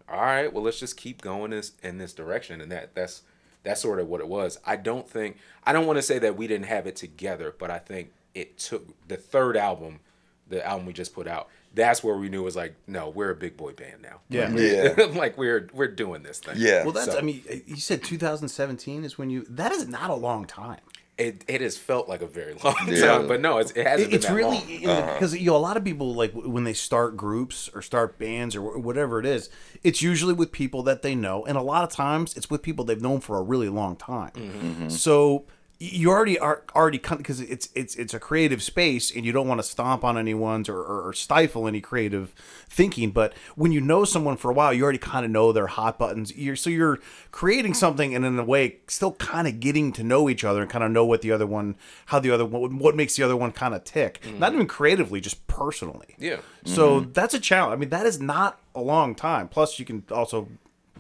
All 0.09 0.21
right, 0.21 0.53
well 0.53 0.63
let's 0.63 0.79
just 0.79 0.97
keep 0.97 1.23
going 1.23 1.51
this 1.51 1.73
in 1.83 1.99
this 1.99 2.13
direction, 2.13 2.61
and 2.61 2.71
that 2.71 2.95
that's 2.95 3.23
that's 3.63 3.81
sort 3.81 3.99
of 3.99 4.09
what 4.09 4.21
it 4.21 4.29
was. 4.29 4.59
I 4.65 4.77
don't 4.77 5.09
think 5.09 5.39
I 5.65 5.73
don't 5.73 5.87
want 5.87 5.97
to 5.99 6.03
say 6.03 6.19
that 6.19 6.37
we 6.37 6.47
didn't 6.47 6.67
have 6.67 6.87
it 6.87 6.97
together, 6.97 7.55
but 7.59 7.71
I 7.71 7.79
think 7.79 8.13
it 8.35 8.59
took 8.59 8.87
the 9.09 9.17
third 9.17 9.57
album, 9.57 10.01
the 10.49 10.65
album 10.65 10.87
we 10.87 10.93
just 10.93 11.15
put 11.15 11.27
out. 11.27 11.49
That's 11.77 12.03
where 12.03 12.17
we 12.17 12.29
knew 12.29 12.41
it 12.41 12.45
was 12.45 12.57
like, 12.57 12.75
no, 12.89 13.11
we're 13.11 13.31
a 13.31 13.35
big 13.37 13.57
boy 13.57 13.73
band 13.75 14.03
now. 14.03 14.21
Yeah. 14.29 14.51
Yeah. 14.51 14.95
like 15.15 15.39
we're 15.39 15.69
we're 15.73 15.87
doing 15.87 16.23
this 16.25 16.41
thing. 16.41 16.55
Yeah. 16.57 16.83
Well, 16.83 16.93
that's. 16.93 17.13
So- 17.13 17.19
I 17.19 17.23
mean, 17.23 17.43
eh, 17.49 17.61
you 17.67 17.77
said 17.77 18.03
2017 18.03 19.05
is 19.05 19.17
when 19.19 19.31
you. 19.31 19.47
That 19.49 19.71
is 19.73 19.87
not 19.87 20.11
a 20.11 20.15
long 20.15 20.45
time. 20.47 20.81
It 21.19 21.45
it 21.49 21.63
has 21.63 21.79
felt 21.79 22.09
like 22.11 22.21
a 22.21 22.27
very 22.27 22.55
long 22.65 22.75
Yeah. 22.89 23.07
time, 23.07 23.27
but 23.29 23.41
no, 23.41 23.57
it's, 23.59 23.71
it 23.73 23.87
hasn't 23.87 24.13
It- 24.13 24.17
it's 24.17 24.27
been 24.27 24.35
that 24.35 24.39
really 24.39 24.87
long. 24.87 24.97
Eh, 24.97 25.01
eh, 25.01 25.13
because 25.15 25.35
you 25.35 25.47
know 25.47 25.57
a 25.57 25.59
lot 25.59 25.77
of 25.79 25.85
people 25.85 26.15
like 26.15 26.33
when 26.35 26.65
they 26.65 26.75
start 26.75 27.17
groups 27.17 27.71
or 27.75 27.81
start 27.83 28.19
bands 28.19 28.55
or 28.57 28.79
whatever 28.79 29.19
it 29.19 29.25
is, 29.27 29.49
it's 29.83 30.03
usually 30.03 30.35
with 30.35 30.53
people 30.53 30.83
that 30.83 31.01
they 31.03 31.15
know, 31.15 31.45
and 31.47 31.57
a 31.57 31.63
lot 31.63 31.85
of 31.85 31.91
times 31.91 32.37
it's 32.37 32.51
with 32.51 32.63
people 32.63 32.85
they've 32.85 33.01
known 33.01 33.21
for 33.21 33.39
a 33.39 33.43
really 33.43 33.69
long 33.71 33.97
time. 33.97 34.31
Mm-hmm. 34.33 34.67
mm-hmm. 34.69 34.89
So 34.91 35.33
y- 35.37 35.43
you 35.79 36.09
already 36.11 36.39
are 36.39 36.63
already 36.75 36.97
because 36.99 37.41
it's 37.41 37.69
it's 37.75 37.97
it's 37.97 38.15
a 38.15 38.19
creative 38.19 38.63
space, 38.63 39.15
and 39.15 39.27
you 39.27 39.33
don't 39.33 39.47
want 39.47 39.59
to 39.59 39.63
stomp 39.63 40.05
on 40.05 40.17
anyone's 40.17 40.71
or, 40.71 40.79
or, 40.79 41.09
or 41.09 41.13
stifle 41.13 41.69
any 41.69 41.83
creative 41.83 42.33
thinking. 42.69 43.11
But 43.11 43.35
when 43.57 43.73
you 43.73 43.83
know 43.83 44.05
someone 44.05 44.39
for 44.39 44.51
a 44.51 44.55
while, 44.55 44.73
you 44.73 44.83
already 44.83 44.99
kind 44.99 45.27
of 45.27 45.31
know 45.31 45.53
their 45.53 45.67
hot 45.67 45.99
buttons. 45.99 46.35
You're 46.35 46.57
so 46.57 46.71
you're 46.71 46.99
creating 47.31 47.75
something, 47.75 48.15
and 48.15 48.25
in 48.25 48.39
a 48.39 48.45
way, 48.45 48.79
still 48.87 49.13
kind 49.13 49.47
of 49.47 49.61
getting 49.61 49.93
to 49.93 50.03
know 50.03 50.31
each 50.31 50.45
other 50.45 50.63
and 50.63 50.71
kind 50.71 50.83
of 50.83 50.91
know 50.91 51.05
what 51.05 51.21
the 51.21 51.31
other 51.31 51.47
one, 51.47 51.77
how 52.07 52.21
the 52.21 52.31
other 52.31 52.47
one, 52.47 52.79
what 52.79 52.97
makes 52.97 53.17
the 53.17 53.23
other 53.23 53.37
one 53.37 53.53
kind 53.53 53.75
of 53.75 53.85
tick. 53.85 54.23
Mm. 54.23 54.39
Not 54.39 54.55
even 54.55 54.67
creatively, 54.67 55.21
just 55.21 55.47
personally. 55.47 56.17
Yeah. 56.19 56.39
So 56.65 57.03
mm-hmm. 57.03 57.13
that's 57.13 57.35
a 57.35 57.41
challenge. 57.41 57.75
I 57.75 57.77
mean, 57.77 57.91
that 57.91 58.07
is 58.07 58.19
not 58.19 58.59
a 58.75 58.81
long 58.81 59.15
time. 59.15 59.49
Plus, 59.49 59.79
you 59.79 59.85
can 59.85 60.05
also 60.11 60.49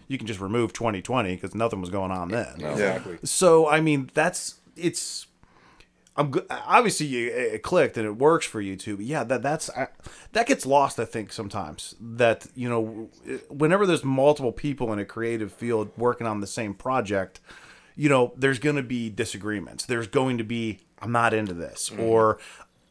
you 0.09 0.18
can 0.18 0.27
just 0.27 0.41
remove 0.41 0.74
2020 0.74 1.35
because 1.35 1.55
nothing 1.55 1.81
was 1.81 1.89
going 1.89 2.11
on 2.11 2.29
then. 2.29 2.61
Exactly. 2.61 3.18
So 3.24 3.68
I 3.68 3.81
mean, 3.81 4.11
that's 4.12 4.57
it's. 4.77 5.27
I'm 6.18 6.31
good. 6.31 6.47
Obviously, 6.49 7.07
you- 7.07 7.31
it 7.31 7.62
clicked 7.62 7.99
and 7.99 8.07
it 8.07 8.16
works 8.16 8.47
for 8.47 8.61
you 8.61 8.74
too. 8.77 8.97
But 8.97 9.05
yeah, 9.05 9.22
that 9.24 9.43
that's 9.43 9.68
I, 9.70 9.89
that 10.33 10.47
gets 10.47 10.64
lost. 10.64 10.99
I 10.99 11.05
think 11.05 11.33
sometimes 11.33 11.95
that 12.01 12.47
you 12.55 12.68
know, 12.68 13.11
whenever 13.51 13.87
there's 13.87 14.05
multiple 14.05 14.53
people 14.53 14.93
in 14.93 14.99
a 14.99 15.05
creative 15.05 15.53
field 15.53 15.91
working 15.97 16.27
on 16.27 16.41
the 16.41 16.47
same 16.47 16.72
project, 16.72 17.41
you 17.97 18.09
know, 18.09 18.33
there's 18.37 18.59
going 18.59 18.77
to 18.77 18.83
be 18.83 19.11
disagreements. 19.11 19.85
There's 19.85 20.07
going 20.07 20.39
to 20.39 20.45
be 20.45 20.81
I'm 21.01 21.12
not 21.12 21.35
into 21.35 21.55
this 21.55 21.91
mm-hmm. 21.91 22.03
or. 22.03 22.39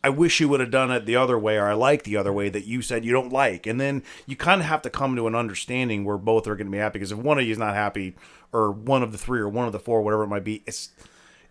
I 0.03 0.09
wish 0.09 0.39
you 0.39 0.47
would 0.49 0.59
have 0.59 0.69
done 0.69 0.91
it 0.91 1.07
the 1.07 1.15
other 1.15 1.39
way, 1.39 1.57
or 1.57 1.65
I 1.67 1.73
like 1.73 2.03
the 2.03 2.15
other 2.15 2.31
way 2.31 2.47
that 2.49 2.67
you 2.67 2.83
said 2.83 3.03
you 3.03 3.11
don't 3.11 3.33
like. 3.33 3.65
And 3.65 3.81
then 3.81 4.03
you 4.27 4.35
kind 4.35 4.61
of 4.61 4.67
have 4.67 4.83
to 4.83 4.91
come 4.91 5.15
to 5.15 5.25
an 5.25 5.33
understanding 5.33 6.05
where 6.05 6.19
both 6.19 6.45
are 6.45 6.55
going 6.55 6.67
to 6.67 6.71
be 6.71 6.77
happy. 6.77 6.99
Because 6.99 7.11
if 7.11 7.17
one 7.17 7.39
of 7.39 7.45
you 7.45 7.51
is 7.51 7.57
not 7.57 7.73
happy, 7.73 8.15
or 8.53 8.71
one 8.71 9.01
of 9.01 9.11
the 9.11 9.17
three, 9.17 9.39
or 9.39 9.49
one 9.49 9.65
of 9.65 9.73
the 9.73 9.79
four, 9.79 10.03
whatever 10.03 10.21
it 10.21 10.27
might 10.27 10.43
be, 10.43 10.61
it's 10.67 10.91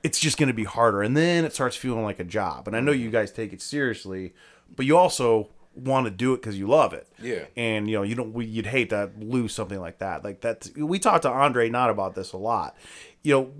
it's 0.04 0.20
just 0.20 0.38
going 0.38 0.48
to 0.48 0.54
be 0.54 0.64
harder. 0.64 1.02
And 1.02 1.16
then 1.16 1.44
it 1.44 1.52
starts 1.52 1.74
feeling 1.74 2.04
like 2.04 2.20
a 2.20 2.24
job. 2.24 2.68
And 2.68 2.76
i 2.76 2.80
know 2.80 2.92
you 2.92 3.10
guys 3.10 3.32
take 3.32 3.52
it 3.52 3.60
seriously 3.60 4.34
but 4.76 4.86
you 4.86 4.96
also 4.96 5.48
want 5.74 6.06
to 6.06 6.10
do 6.10 6.32
it 6.32 6.40
because 6.40 6.58
you 6.58 6.68
love 6.68 6.92
it. 6.92 7.08
Yeah. 7.20 7.44
and 7.56 7.88
you 7.88 7.96
know 7.96 8.02
you 8.02 8.14
don't 8.14 8.32
we, 8.32 8.46
you'd 8.46 8.66
hate 8.66 8.90
to 8.90 9.10
lose 9.18 9.52
something 9.52 9.80
like 9.80 9.98
that. 9.98 10.24
Like 10.24 10.40
that 10.42 10.70
we 10.76 10.98
talked 10.98 11.22
to 11.22 11.30
andre 11.30 11.68
not 11.68 11.90
about 11.90 12.14
this 12.14 12.32
a 12.32 12.36
lot. 12.36 12.76
You 13.22 13.34
know 13.34 13.52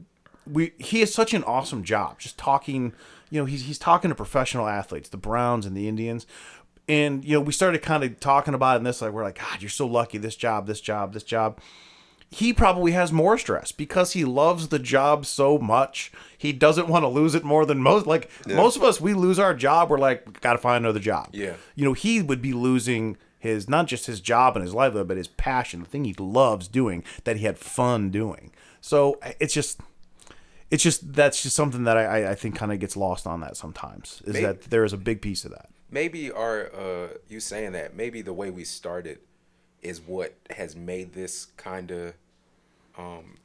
we 0.51 0.73
he 0.79 1.01
has 1.01 1.13
such 1.13 1.35
an 1.35 1.43
awesome 1.45 1.83
job 1.83 2.19
just 2.19 2.39
talking 2.39 2.93
you 3.31 3.41
know 3.41 3.47
he's, 3.47 3.63
he's 3.63 3.79
talking 3.79 4.11
to 4.11 4.15
professional 4.15 4.69
athletes 4.69 5.09
the 5.09 5.17
browns 5.17 5.67
and 5.67 5.77
the 5.77 5.89
indians. 5.89 6.27
And 6.87 7.25
you 7.25 7.33
know 7.33 7.41
we 7.41 7.53
started 7.53 7.83
kind 7.83 8.05
of 8.05 8.21
talking 8.21 8.55
about 8.55 8.77
it 8.77 8.79
in 8.79 8.85
this 8.85 9.03
like 9.03 9.13
we're 9.13 9.25
like 9.25 9.39
god 9.39 9.61
you're 9.61 9.71
so 9.71 9.87
lucky. 9.87 10.19
This 10.19 10.37
job 10.37 10.67
this 10.67 10.81
job 10.81 11.13
this 11.15 11.25
job 11.25 11.61
he 12.35 12.53
probably 12.53 12.93
has 12.93 13.12
more 13.12 13.39
stress 13.39 13.72
because 13.72 14.12
he 14.12 14.24
loves 14.24 14.68
the 14.68 14.78
job 14.78 15.24
so 15.26 15.59
much. 15.59 16.11
He 16.37 16.53
doesn't 16.53 16.89
want 16.89 17.03
to 17.05 17.09
lose 17.09 17.35
it 17.35 17.45
more 17.45 17.64
than 17.64 17.80
most. 17.80 18.07
Like 18.07 18.30
most 18.47 18.76
of 18.76 18.82
us, 18.82 19.01
we 19.01 19.14
lose 19.14 19.39
our 19.39 19.55
job. 19.55 19.89
We're 19.91 19.99
like, 19.99 20.41
got 20.41 20.53
to 20.53 20.59
find 20.59 20.85
another 20.85 21.01
job. 21.01 21.28
Yeah. 21.32 21.55
You 21.74 21.85
know, 21.85 21.93
he 21.93 22.20
would 22.22 22.43
be 22.43 22.53
losing 22.53 23.16
his 23.39 23.68
not 23.68 23.87
just 23.87 24.07
his 24.07 24.20
job 24.20 24.57
and 24.57 24.62
his 24.64 24.74
livelihood, 24.74 25.09
but 25.09 25.16
his 25.16 25.28
passion, 25.28 25.80
the 25.80 25.87
thing 25.87 26.05
he 26.05 26.14
loves 26.18 26.66
doing, 26.68 27.05
that 27.24 27.37
he 27.37 27.45
had 27.45 27.59
fun 27.59 28.11
doing. 28.11 28.51
So 28.80 29.18
it's 29.39 29.55
just, 29.55 29.80
it's 30.70 30.82
just 30.82 31.12
that's 31.12 31.43
just 31.43 31.55
something 31.55 31.85
that 31.85 31.97
I, 31.97 32.05
I- 32.05 32.30
I 32.32 32.35
think 32.35 32.57
kind 32.57 32.72
of 32.72 32.78
gets 32.80 32.97
lost 32.97 33.26
on 33.26 33.41
that 33.41 33.57
sometimes. 33.57 34.22
Is 34.26 34.35
Maybe- 34.35 34.47
that 34.47 34.62
there 34.70 34.85
is 34.85 34.93
a 34.93 34.97
big 34.99 35.20
piece 35.22 35.45
of 35.45 35.51
that. 35.53 35.68
maybe 35.91 36.30
our 36.32 36.74
uh 36.74 37.09
you 37.28 37.39
saying 37.39 37.72
that 37.72 37.95
maybe 37.95 38.22
the 38.22 38.32
way 38.32 38.51
we 38.51 38.64
started 38.64 39.18
is 39.82 40.01
what 40.01 40.35
has 40.51 40.74
made 40.74 41.12
this 41.12 41.45
kind 41.59 41.91
of 41.91 42.14
um 42.99 43.37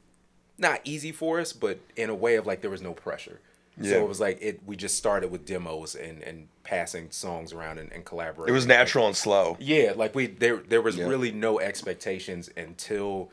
not 0.58 0.80
easy 0.84 1.12
for 1.12 1.40
us 1.40 1.52
but 1.52 1.78
in 1.96 2.10
a 2.10 2.14
way 2.14 2.36
of 2.36 2.46
like 2.46 2.60
there 2.60 2.70
was 2.70 2.82
no 2.82 2.92
pressure 2.92 3.40
so 3.80 3.88
Yeah. 3.88 3.96
it 4.02 4.08
was 4.08 4.20
like 4.20 4.38
it 4.42 4.60
we 4.66 4.76
just 4.76 4.96
started 4.96 5.30
with 5.30 5.46
demos 5.46 5.94
and 5.94 6.22
and 6.22 6.48
passing 6.64 7.10
songs 7.10 7.52
around 7.52 7.78
and, 7.78 7.90
and 7.92 8.04
collaborating 8.04 8.52
It 8.52 8.56
was 8.56 8.66
natural 8.66 9.06
and 9.06 9.16
slow. 9.16 9.56
yeah 9.60 9.92
like 9.96 10.14
we 10.14 10.26
there 10.26 10.58
there 10.58 10.82
was 10.82 10.96
Yeah. 10.96 11.06
really 11.06 11.32
no 11.32 11.60
expectations 11.60 12.50
until 12.56 13.30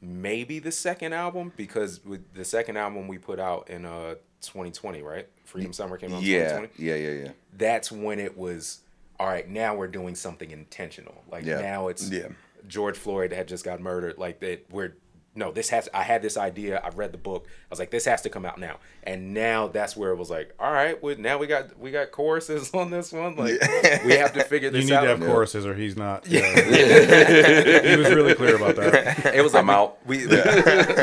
maybe 0.00 0.58
the 0.58 0.72
second 0.72 1.12
album 1.12 1.52
because 1.56 2.04
with 2.04 2.32
the 2.34 2.44
second 2.44 2.76
album 2.76 3.08
we 3.08 3.18
put 3.18 3.40
out 3.40 3.68
in 3.68 3.84
uh 3.84 4.14
2020 4.42 5.02
right 5.02 5.28
freedom 5.44 5.72
summer 5.72 5.96
came 5.96 6.12
out 6.14 6.22
Yeah, 6.22 6.58
2020 6.58 6.84
yeah, 6.88 6.94
yeah, 6.94 7.24
yeah. 7.24 7.32
that's 7.56 7.90
when 7.90 8.18
it 8.20 8.36
was 8.38 8.80
all 9.18 9.26
right 9.26 9.48
now 9.48 9.74
we're 9.74 9.88
doing 9.88 10.14
something 10.14 10.50
intentional 10.52 11.22
like 11.30 11.44
Yeah. 11.44 11.60
now 11.60 11.88
it's 11.88 12.08
Yeah. 12.08 12.28
george 12.68 12.96
floyd 12.96 13.32
had 13.32 13.48
just 13.48 13.64
got 13.64 13.80
murdered 13.80 14.18
like 14.18 14.38
that 14.40 14.66
we're 14.70 14.94
no, 15.38 15.52
this 15.52 15.68
has. 15.70 15.88
I 15.94 16.02
had 16.02 16.20
this 16.20 16.36
idea. 16.36 16.80
I 16.82 16.88
read 16.90 17.12
the 17.12 17.18
book. 17.18 17.46
I 17.46 17.66
was 17.70 17.78
like, 17.78 17.90
this 17.90 18.04
has 18.06 18.22
to 18.22 18.28
come 18.28 18.44
out 18.44 18.58
now. 18.58 18.78
And 19.04 19.32
now 19.32 19.68
that's 19.68 19.96
where 19.96 20.10
it 20.10 20.16
was 20.16 20.28
like, 20.30 20.52
all 20.58 20.72
right, 20.72 21.00
well, 21.02 21.14
now 21.16 21.38
we 21.38 21.46
got 21.46 21.78
we 21.78 21.92
got 21.92 22.10
choruses 22.10 22.74
on 22.74 22.90
this 22.90 23.12
one. 23.12 23.36
Like 23.36 23.60
we 24.04 24.12
have 24.14 24.32
to 24.34 24.44
figure 24.44 24.68
this 24.70 24.84
out. 24.84 24.88
You 24.88 24.90
need 24.90 24.92
out. 24.96 25.00
to 25.02 25.08
have 25.08 25.20
choruses, 25.20 25.64
or 25.64 25.74
he's 25.74 25.96
not. 25.96 26.26
Yeah. 26.26 26.40
he 27.88 27.96
was 27.96 28.10
really 28.10 28.34
clear 28.34 28.56
about 28.56 28.76
that. 28.76 29.34
It 29.34 29.42
was 29.42 29.54
like 29.54 29.62
I'm 29.62 29.68
we- 29.68 29.72
out. 29.74 30.06
We, 30.06 30.18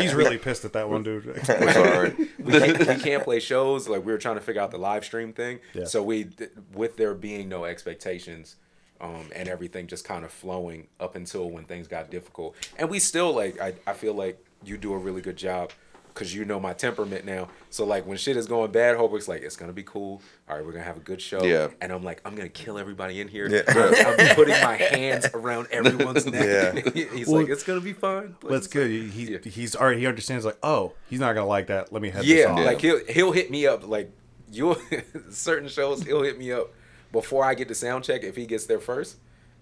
He's 0.01 0.13
really 0.13 0.37
pissed 0.37 0.65
at 0.65 0.73
that 0.73 0.89
one, 0.89 1.03
dude. 1.03 1.25
We're 1.25 1.73
sorry. 1.73 2.15
we, 2.37 2.51
can't, 2.59 2.79
we 2.79 2.95
can't 2.97 3.23
play 3.23 3.39
shows. 3.39 3.87
Like 3.87 4.05
we 4.05 4.11
were 4.11 4.17
trying 4.17 4.35
to 4.35 4.41
figure 4.41 4.61
out 4.61 4.71
the 4.71 4.77
live 4.77 5.05
stream 5.05 5.31
thing. 5.33 5.59
Yeah. 5.73 5.85
So 5.85 6.03
we, 6.03 6.29
with 6.73 6.97
there 6.97 7.13
being 7.13 7.47
no 7.47 7.63
expectations, 7.65 8.57
um, 9.01 9.27
and 9.35 9.47
everything 9.49 9.87
just 9.87 10.05
kind 10.05 10.23
of 10.25 10.31
flowing 10.31 10.87
up 10.99 11.15
until 11.15 11.49
when 11.49 11.65
things 11.65 11.87
got 11.87 12.09
difficult, 12.11 12.55
and 12.77 12.89
we 12.89 12.99
still 12.99 13.33
like. 13.33 13.59
I, 13.61 13.73
I 13.87 13.93
feel 13.93 14.13
like 14.13 14.43
you 14.63 14.77
do 14.77 14.93
a 14.93 14.97
really 14.97 15.21
good 15.21 15.37
job. 15.37 15.71
Cause 16.13 16.33
you 16.33 16.45
know 16.45 16.61
my 16.61 16.71
temperament 16.71 17.25
now, 17.25 17.49
so 17.69 17.83
like 17.83 18.07
when 18.07 18.17
shit 18.17 18.37
is 18.37 18.47
going 18.47 18.71
bad, 18.71 18.95
Holbrook's 18.95 19.27
like 19.27 19.41
it's 19.41 19.57
gonna 19.57 19.73
be 19.73 19.83
cool. 19.83 20.21
All 20.47 20.55
right, 20.55 20.65
we're 20.65 20.71
gonna 20.71 20.85
have 20.85 20.95
a 20.95 21.01
good 21.01 21.21
show. 21.21 21.43
Yeah. 21.43 21.67
and 21.81 21.91
I'm 21.91 22.05
like 22.05 22.21
I'm 22.23 22.35
gonna 22.35 22.47
kill 22.47 22.77
everybody 22.77 23.19
in 23.19 23.27
here. 23.27 23.49
Yeah. 23.49 23.63
I'm, 23.67 24.17
I'm 24.21 24.33
putting 24.37 24.53
my 24.63 24.77
hands 24.77 25.27
around 25.33 25.67
everyone's 25.71 26.25
neck. 26.31 26.85
Yeah. 26.95 27.03
He's 27.13 27.27
Well, 27.27 27.41
like 27.41 27.49
it's 27.49 27.63
gonna 27.63 27.81
be 27.81 27.91
fun. 27.91 28.37
Like, 28.41 28.49
That's 28.49 28.67
good. 28.67 28.89
He, 28.89 29.09
he 29.09 29.33
Yeah. 29.33 29.39
he's 29.43 29.75
already 29.75 29.99
he 29.99 30.07
understands 30.07 30.45
like, 30.45 30.57
oh, 30.63 30.93
he's 31.09 31.19
not 31.19 31.33
gonna 31.33 31.47
like 31.47 31.67
that. 31.67 31.91
Let 31.91 32.01
me 32.01 32.11
head 32.11 32.21
this 32.21 32.29
Yeah, 32.29 32.53
like 32.53 32.79
he'll 32.79 33.05
he'll 33.07 33.33
hit 33.33 33.51
me 33.51 33.67
up 33.67 33.85
like 33.85 34.09
you'll 34.49 34.77
certain 35.31 35.67
shows 35.67 36.01
he'll 36.03 36.23
hit 36.23 36.39
me 36.39 36.49
up 36.53 36.71
before 37.15 37.45
I 37.45 37.53
get 37.53 37.69
to 37.69 37.75
sound 37.75 38.03
check 38.03 38.23
if 38.23 38.35
he 38.35 38.45
gets 38.45 38.65
there 38.65 38.79
first, 38.81 39.15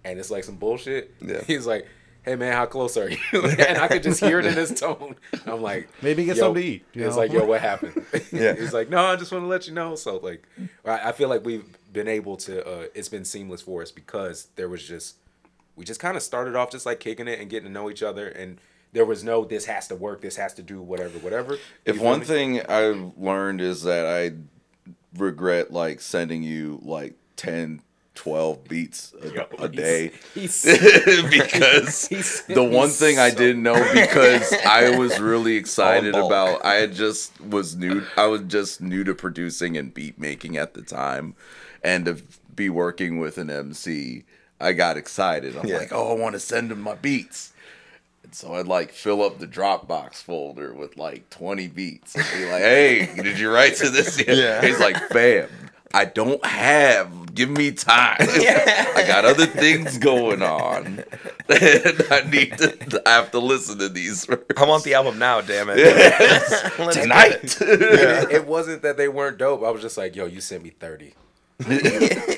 and 0.04 0.18
it's 0.20 0.32
like 0.32 0.44
some 0.44 0.56
bullshit. 0.58 1.14
Yeah. 1.22 1.42
He's 1.48 1.68
like, 1.68 1.88
"Hey 2.24 2.36
man, 2.36 2.52
how 2.54 2.66
close 2.66 2.98
are 2.98 3.10
you?" 3.10 3.18
and 3.34 3.78
I 3.78 3.88
could 3.88 4.02
just 4.02 4.20
hear 4.20 4.40
it 4.40 4.46
in 4.48 4.56
his 4.56 4.74
tone. 4.74 5.16
I'm 5.46 5.62
like, 5.62 5.88
Maybe 6.02 6.26
get 6.26 6.38
something 6.38 6.62
to 6.62 6.68
eat, 6.68 6.86
you 6.94 7.06
It's 7.06 7.16
know? 7.16 7.22
like, 7.22 7.32
"Yo, 7.32 7.46
what 7.46 7.62
happened?" 7.62 8.04
Yeah. 8.32 8.56
He's 8.56 8.74
like, 8.74 8.90
"No, 8.90 9.06
I 9.06 9.16
just 9.16 9.32
want 9.32 9.44
to 9.44 9.48
let 9.48 9.68
you 9.68 9.74
know." 9.74 9.96
So 9.96 10.18
like, 10.18 10.48
I 10.84 11.10
I 11.10 11.12
feel 11.12 11.30
like 11.30 11.46
we've 11.46 11.66
been 11.94 12.08
able 12.08 12.36
to. 12.38 12.68
Uh, 12.68 12.86
it's 12.96 13.08
been 13.10 13.24
seamless 13.24 13.62
for 13.62 13.84
us 13.84 13.92
because 13.92 14.48
there 14.56 14.68
was 14.68 14.84
just 14.88 15.18
we 15.76 15.86
just 15.86 16.00
kind 16.00 16.18
of 16.18 16.24
started 16.24 16.56
off 16.56 16.72
just 16.72 16.86
like 16.88 17.00
kicking 17.00 17.28
it 17.28 17.40
and 17.40 17.50
getting 17.52 17.68
to 17.68 17.72
know 17.74 17.90
each 17.90 18.04
other 18.04 18.28
and. 18.28 18.60
There 18.96 19.06
was 19.06 19.24
no 19.24 19.44
this 19.44 19.66
has 19.66 19.88
to 19.88 19.96
work, 19.96 20.22
this 20.22 20.36
has 20.36 20.54
to 20.54 20.62
do 20.62 20.80
whatever, 20.80 21.18
whatever. 21.18 21.58
If 21.84 22.00
one 22.00 22.20
me? 22.20 22.26
thing 22.28 22.62
I've 22.62 23.18
learned 23.18 23.60
is 23.60 23.82
that 23.86 24.06
I 24.06 24.34
regret 25.18 25.72
like 25.74 26.00
sending 26.00 26.44
you 26.44 26.80
like 26.84 27.16
10, 27.44 27.82
12 28.16 28.64
beats 28.66 29.14
a, 29.24 29.30
Yo, 29.34 29.46
a 29.60 29.68
day 29.68 30.12
he's- 30.34 30.64
because 31.32 32.08
He 32.10 32.22
sent 32.22 32.56
the 32.56 32.64
me 32.64 32.76
one 32.76 32.90
thing 32.90 33.18
I 33.20 33.32
didn't 33.32 33.64
know 33.64 33.74
because 33.94 34.54
I 34.66 34.96
was 34.98 35.20
really 35.20 35.56
excited 35.58 36.16
about 36.16 36.64
I 36.64 36.76
had 36.76 36.94
just 36.94 37.40
was 37.42 37.76
new 37.76 38.04
I 38.16 38.28
was 38.28 38.42
just 38.42 38.82
new 38.82 39.04
to 39.04 39.16
producing 39.16 39.78
and 39.78 39.94
beat 39.94 40.20
making 40.20 40.58
at 40.58 40.74
the 40.76 40.84
time 40.84 41.36
and 41.84 42.06
to 42.06 42.18
be 42.56 42.70
working 42.70 43.18
with 43.20 43.38
an 43.40 43.50
MC 43.50 44.26
I 44.62 44.72
got 44.74 44.96
excited. 44.96 45.58
I'm 45.58 45.68
Yeah. 45.68 45.80
like, 45.80 45.92
"Oh, 45.92 46.16
I 46.16 46.18
want 46.18 46.34
to 46.36 46.40
send 46.40 46.72
him 46.72 46.80
my 46.80 46.96
beats." 46.96 47.52
And 48.24 48.34
so 48.34 48.54
I'd 48.54 48.68
like 48.68 48.92
fill 48.94 49.22
up 49.22 49.40
the 49.40 49.48
Dropbox 49.48 50.22
folder 50.24 50.72
with 50.74 50.96
like 50.96 51.30
20 51.32 51.68
beats 51.68 52.16
and 52.16 52.24
be 52.38 52.46
like, 52.50 52.62
hey, 52.62 53.10
did 53.22 53.38
you 53.40 53.52
write 53.52 53.76
to 53.78 53.90
this 53.90 54.18
yet? 54.26 54.38
Yeah. 54.38 54.62
He's 54.66 54.80
like, 54.80 54.96
fam, 55.10 55.50
I 55.94 56.06
don't 56.06 56.44
have. 56.44 57.36
Give 57.36 57.50
me 57.50 57.72
time. 57.72 58.18
I 58.20 59.04
got 59.08 59.26
other 59.26 59.46
things 59.46 59.98
going 59.98 60.42
on. 60.42 60.86
and 60.86 61.06
I 62.12 62.28
need 62.30 62.58
to, 62.58 63.02
I 63.06 63.12
have 63.12 63.32
to 63.32 63.40
listen 63.40 63.78
to 63.80 63.90
these 63.90 64.26
first. 64.26 64.42
I 64.58 64.66
want 64.66 64.84
the 64.84 64.96
album 64.96 65.20
now, 65.20 65.42
damn 65.42 65.70
it. 65.70 65.78
Let's 66.80 66.96
tonight. 66.98 67.58
it, 67.62 68.32
it 68.32 68.48
wasn't 68.48 68.82
that 68.82 68.98
they 68.98 69.08
weren't 69.08 69.38
dope. 69.38 69.64
I 69.64 69.70
was 69.70 69.82
just 69.82 69.98
like, 69.98 70.16
yo, 70.16 70.26
you 70.26 70.42
sent 70.42 70.64
me 70.64 70.72
30. 70.72 71.14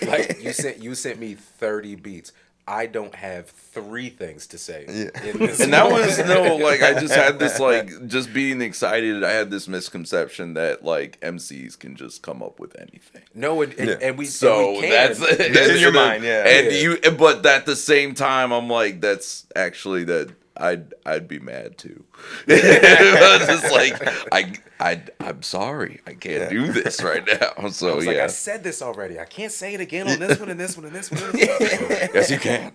like 0.08 0.44
you 0.44 0.52
sent 0.52 0.84
you 0.84 0.94
sent 0.94 1.20
me 1.20 1.34
30 1.36 1.96
beats. 1.96 2.32
I 2.68 2.88
don't 2.88 3.14
have 3.14 3.48
three 3.50 4.10
things 4.10 4.48
to 4.48 4.58
say. 4.58 4.86
in 4.88 5.12
this 5.38 5.60
and 5.60 5.72
that 5.74 5.92
was 5.92 6.18
no 6.20 6.56
like 6.56 6.82
I 6.82 7.00
just 7.00 7.14
had 7.14 7.38
this 7.38 7.60
like 7.70 8.08
just 8.08 8.34
being 8.34 8.62
excited. 8.62 9.24
I 9.24 9.32
had 9.32 9.52
this 9.52 9.68
misconception 9.68 10.56
that 10.56 10.84
like 10.84 11.20
MCs 11.22 11.78
can 11.78 11.96
just 11.96 12.22
come 12.24 12.42
up 12.42 12.60
with 12.60 12.76
anything. 12.80 13.22
no, 13.36 13.62
and, 13.62 13.74
and, 13.74 13.90
Yeah. 13.90 13.98
and 14.02 14.18
we 14.18 14.26
So 14.26 14.72
and 14.74 14.82
we 14.82 14.90
that's 14.90 15.20
That's 15.38 15.70
in 15.70 15.80
your 15.80 15.92
mind, 15.92 16.24
yeah. 16.24 16.48
And 16.48 16.68
Yeah. 16.72 16.82
you, 16.82 17.12
but 17.12 17.46
at 17.46 17.66
the 17.68 17.76
same 17.76 18.14
time, 18.16 18.52
I'm 18.52 18.70
like, 18.70 19.00
that's 19.00 19.46
actually 19.56 20.06
that 20.06 20.34
I'd 20.58 20.94
I'd 21.06 21.28
be 21.28 21.40
mad 21.40 21.78
too. 21.78 22.06
I 22.48 23.38
was 23.40 23.48
just 23.48 23.72
like, 23.74 24.02
I 24.32 24.54
I 24.80 25.02
I'm 25.20 25.42
sorry, 25.42 26.00
I 26.08 26.14
can't 26.14 26.50
do 26.50 26.72
this 26.72 27.04
right 27.04 27.24
now. 27.26 27.68
So 27.72 27.92
I 27.92 27.96
was 27.96 28.06
like, 28.06 28.16
yeah, 28.18 28.24
I 28.24 28.28
said 28.28 28.64
this 28.64 28.82
already. 28.82 29.20
I 29.20 29.26
can't 29.26 29.52
say 29.52 29.74
it 29.74 29.82
again 29.82 30.08
on 30.08 30.20
this 30.20 30.40
one 30.40 30.50
and 30.50 30.60
this 30.60 30.78
one 30.78 30.86
and 30.86 30.96
this 30.96 31.12
one. 31.12 31.22
And 31.24 31.34
this 31.34 31.80
one. 31.82 31.90
yes 32.14 32.32
you 32.32 32.38
can. 32.40 32.72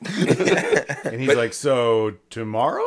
And 1.05 1.21
he's 1.21 1.35
like, 1.37 1.55
so 1.55 2.15
tomorrow? 2.29 2.85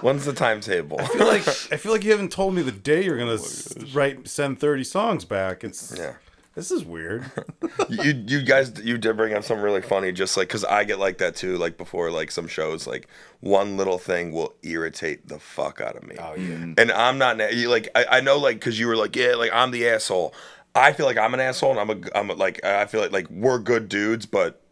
When's 0.00 0.24
the 0.26 0.32
timetable? 0.34 1.00
I 1.00 1.06
feel 1.06 1.26
like 1.26 1.48
I 1.48 1.76
feel 1.76 1.92
like 1.92 2.04
you 2.04 2.10
haven't 2.10 2.30
told 2.32 2.54
me 2.54 2.62
the 2.62 2.70
day 2.72 3.04
you're 3.04 3.16
gonna 3.18 3.32
oh 3.32 3.34
s- 3.34 3.74
write 3.94 4.28
send 4.28 4.60
thirty 4.60 4.84
songs 4.84 5.24
back. 5.24 5.64
It's 5.64 5.94
Yeah. 5.96 6.14
This 6.54 6.70
is 6.70 6.84
weird. 6.84 7.24
you 7.88 8.12
you 8.26 8.42
guys 8.42 8.72
you 8.82 8.96
did 8.98 9.16
bring 9.16 9.34
up 9.34 9.42
something 9.44 9.62
really 9.64 9.82
funny 9.82 10.12
just 10.12 10.36
like 10.36 10.48
because 10.48 10.64
i 10.64 10.84
get 10.84 10.98
like 10.98 11.18
that 11.18 11.34
too 11.34 11.56
like 11.56 11.76
before 11.76 12.10
like 12.10 12.30
some 12.30 12.46
shows 12.46 12.86
like 12.86 13.08
one 13.40 13.76
little 13.76 13.98
thing 13.98 14.30
will 14.32 14.54
irritate 14.62 15.26
the 15.28 15.38
fuck 15.38 15.80
out 15.80 15.96
of 15.96 16.06
me 16.06 16.14
Oh 16.18 16.34
yeah. 16.36 16.54
Mm. 16.54 16.78
and 16.78 16.92
i'm 16.92 17.18
not 17.18 17.38
like 17.38 17.88
i, 17.94 18.06
I 18.18 18.20
know 18.20 18.38
like 18.38 18.56
because 18.56 18.78
you 18.78 18.86
were 18.86 18.96
like 18.96 19.16
yeah 19.16 19.34
like 19.34 19.50
i'm 19.52 19.70
the 19.72 19.88
asshole 19.88 20.32
i 20.74 20.92
feel 20.92 21.06
like 21.06 21.18
i'm 21.18 21.34
an 21.34 21.40
asshole 21.40 21.76
and 21.78 21.80
i'm 21.80 21.90
a 21.90 22.18
i'm 22.18 22.30
a, 22.30 22.34
like 22.34 22.64
i 22.64 22.86
feel 22.86 23.00
like 23.00 23.12
like 23.12 23.28
we're 23.30 23.58
good 23.58 23.88
dudes 23.88 24.24
but 24.26 24.62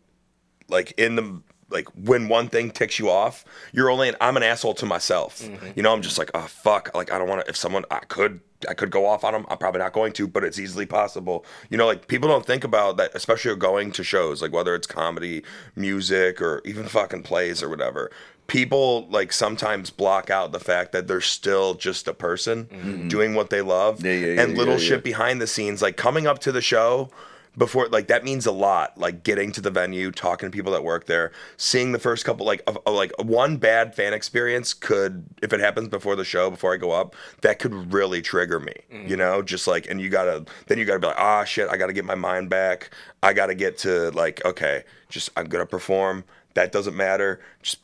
like 0.68 0.93
in 0.93 1.16
the 1.16 1.43
like 1.73 1.89
when 1.95 2.29
one 2.29 2.49
thing 2.49 2.70
ticks 2.70 2.99
you 2.99 3.11
off 3.11 3.45
you're 3.73 3.91
only 3.91 4.09
an, 4.09 4.16
i'm 4.20 4.37
an 4.37 4.43
asshole 4.43 4.75
to 4.75 4.87
myself. 4.87 5.41
Mm-hmm. 5.41 5.68
You 5.77 5.83
know 5.83 5.93
i'm 5.93 6.03
just 6.03 6.18
like 6.18 6.31
oh 6.35 6.43
fuck. 6.43 6.95
Like 6.95 7.12
i 7.12 7.18
don't 7.18 7.29
want 7.29 7.45
to 7.45 7.49
if 7.49 7.57
someone 7.57 7.85
i 7.91 8.01
could 8.01 8.41
i 8.68 8.75
could 8.75 8.91
go 8.91 9.07
off 9.07 9.25
on 9.25 9.33
them 9.33 9.45
i'm 9.49 9.59
probably 9.59 9.81
not 9.81 9.93
going 9.93 10.12
to 10.12 10.29
but 10.29 10.45
it's 10.45 10.59
easily 10.59 10.87
possible. 10.87 11.45
You 11.70 11.79
know 11.79 11.87
like 11.87 12.09
people 12.09 12.29
don't 12.29 12.47
think 12.47 12.64
about 12.64 12.97
that 12.99 13.12
especially 13.14 13.55
going 13.57 13.93
to 13.93 14.05
shows 14.05 14.43
like 14.43 14.53
whether 14.53 14.75
it's 14.75 14.87
comedy 14.87 15.43
music 15.75 16.41
or 16.41 16.61
even 16.64 16.87
fucking 16.87 17.23
plays 17.23 17.62
or 17.62 17.68
whatever. 17.68 18.11
People 18.49 19.07
like 19.09 19.33
sometimes 19.33 19.91
block 19.91 20.29
out 20.29 20.53
the 20.53 20.61
fact 20.61 20.93
that 20.93 21.07
they're 21.07 21.20
still 21.20 21.75
just 21.75 22.07
a 22.07 22.12
person 22.12 22.66
mm-hmm. 22.66 23.09
doing 23.09 23.35
what 23.35 23.51
they 23.51 23.62
love 23.62 24.05
Yeah, 24.05 24.12
yeah, 24.12 24.43
and 24.43 24.59
little 24.59 24.75
yeah, 24.75 24.81
shit 24.81 25.05
behind 25.05 25.41
the 25.41 25.47
scenes 25.47 25.81
like 25.81 25.97
coming 25.97 26.27
up 26.27 26.41
to 26.41 26.53
the 26.53 26.61
show 26.61 27.09
before 27.57 27.89
like 27.89 28.07
that 28.07 28.25
means 28.25 28.47
a 28.47 28.53
lot 28.53 28.97
like 28.97 29.23
getting 29.23 29.53
to 29.53 29.61
the 29.61 29.71
venue 29.71 30.11
talking 30.11 30.51
to 30.51 30.55
people 30.55 30.73
that 30.73 30.83
work 30.83 31.07
there 31.07 31.33
seeing 31.57 31.93
the 31.93 31.99
first 31.99 32.25
couple 32.25 32.47
like 32.47 32.63
of, 32.67 32.79
of, 32.87 32.95
like 32.95 33.13
one 33.19 33.57
bad 33.59 33.95
fan 33.95 34.15
experience 34.15 34.73
could 34.73 35.25
if 35.43 35.53
it 35.53 35.61
happens 35.61 35.89
before 35.89 36.17
the 36.17 36.25
show 36.25 36.51
before 36.51 36.73
i 36.73 36.77
go 36.77 36.93
up 36.93 37.15
that 37.43 37.59
could 37.59 37.93
really 37.93 38.23
trigger 38.23 38.59
me 38.59 38.75
you 39.07 39.17
know? 39.17 39.43
Just 39.43 39.67
like 39.67 39.87
and 39.91 40.01
you 40.01 40.09
gotta 40.09 40.45
then 40.67 40.79
you 40.79 40.85
gotta 40.85 40.99
be 40.99 41.07
like 41.09 41.19
ah 41.19 41.45
shit 41.45 41.69
i 41.69 41.77
gotta 41.77 41.93
get 41.93 42.05
my 42.05 42.15
mind 42.15 42.49
back. 42.49 42.91
I 43.23 43.33
gotta 43.33 43.55
get 43.55 43.79
to 43.79 44.11
like 44.11 44.45
okay 44.45 44.85
just 45.09 45.31
i'm 45.37 45.47
gonna 45.47 45.67
perform 45.67 46.25
that 46.55 46.73
doesn't 46.73 46.97
matter. 46.97 47.41
Just 47.63 47.79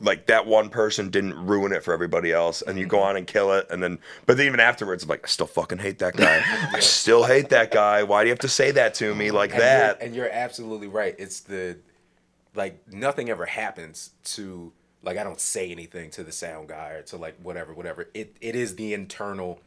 like 0.00 0.26
that 0.26 0.46
one 0.46 0.68
person 0.70 1.10
didn't 1.10 1.34
ruin 1.46 1.72
it 1.72 1.82
for 1.82 1.92
everybody 1.92 2.32
else, 2.32 2.62
and 2.62 2.78
you 2.78 2.86
go 2.86 2.98
mm-hmm. 2.98 3.06
on 3.06 3.16
and 3.16 3.26
kill 3.26 3.52
it, 3.52 3.66
and 3.70 3.82
then 3.82 3.98
but 4.24 4.36
then 4.36 4.46
even 4.46 4.60
afterwards, 4.60 5.02
I'm 5.02 5.08
like, 5.08 5.24
I 5.24 5.28
still 5.28 5.46
fucking 5.46 5.78
hate 5.78 5.98
that 5.98 6.16
guy. 6.16 6.42
I 6.72 6.80
still 6.80 7.24
hate 7.24 7.50
that 7.50 7.70
guy. 7.70 8.02
Why 8.02 8.22
do 8.22 8.28
you 8.28 8.32
have 8.32 8.38
to 8.40 8.48
say 8.48 8.70
that 8.72 8.94
to 8.94 9.14
me 9.14 9.26
mm-hmm. 9.26 9.36
like 9.36 9.52
and 9.52 9.60
that? 9.60 9.98
You're, 9.98 10.06
and 10.06 10.16
you're 10.16 10.30
absolutely 10.30 10.88
right. 10.88 11.14
It's 11.18 11.40
the 11.40 11.78
like 12.54 12.80
nothing 12.92 13.28
ever 13.28 13.46
happens 13.46 14.10
to 14.24 14.72
like 15.02 15.16
I 15.16 15.24
don't 15.24 15.40
say 15.40 15.70
anything 15.70 16.10
to 16.10 16.24
the 16.24 16.32
sound 16.32 16.68
guy 16.68 16.90
or 16.90 17.02
to 17.02 17.16
like 17.16 17.36
whatever, 17.42 17.74
whatever. 17.74 18.08
It 18.14 18.36
it 18.40 18.56
is 18.56 18.76
the 18.76 18.94
internal. 18.94 19.60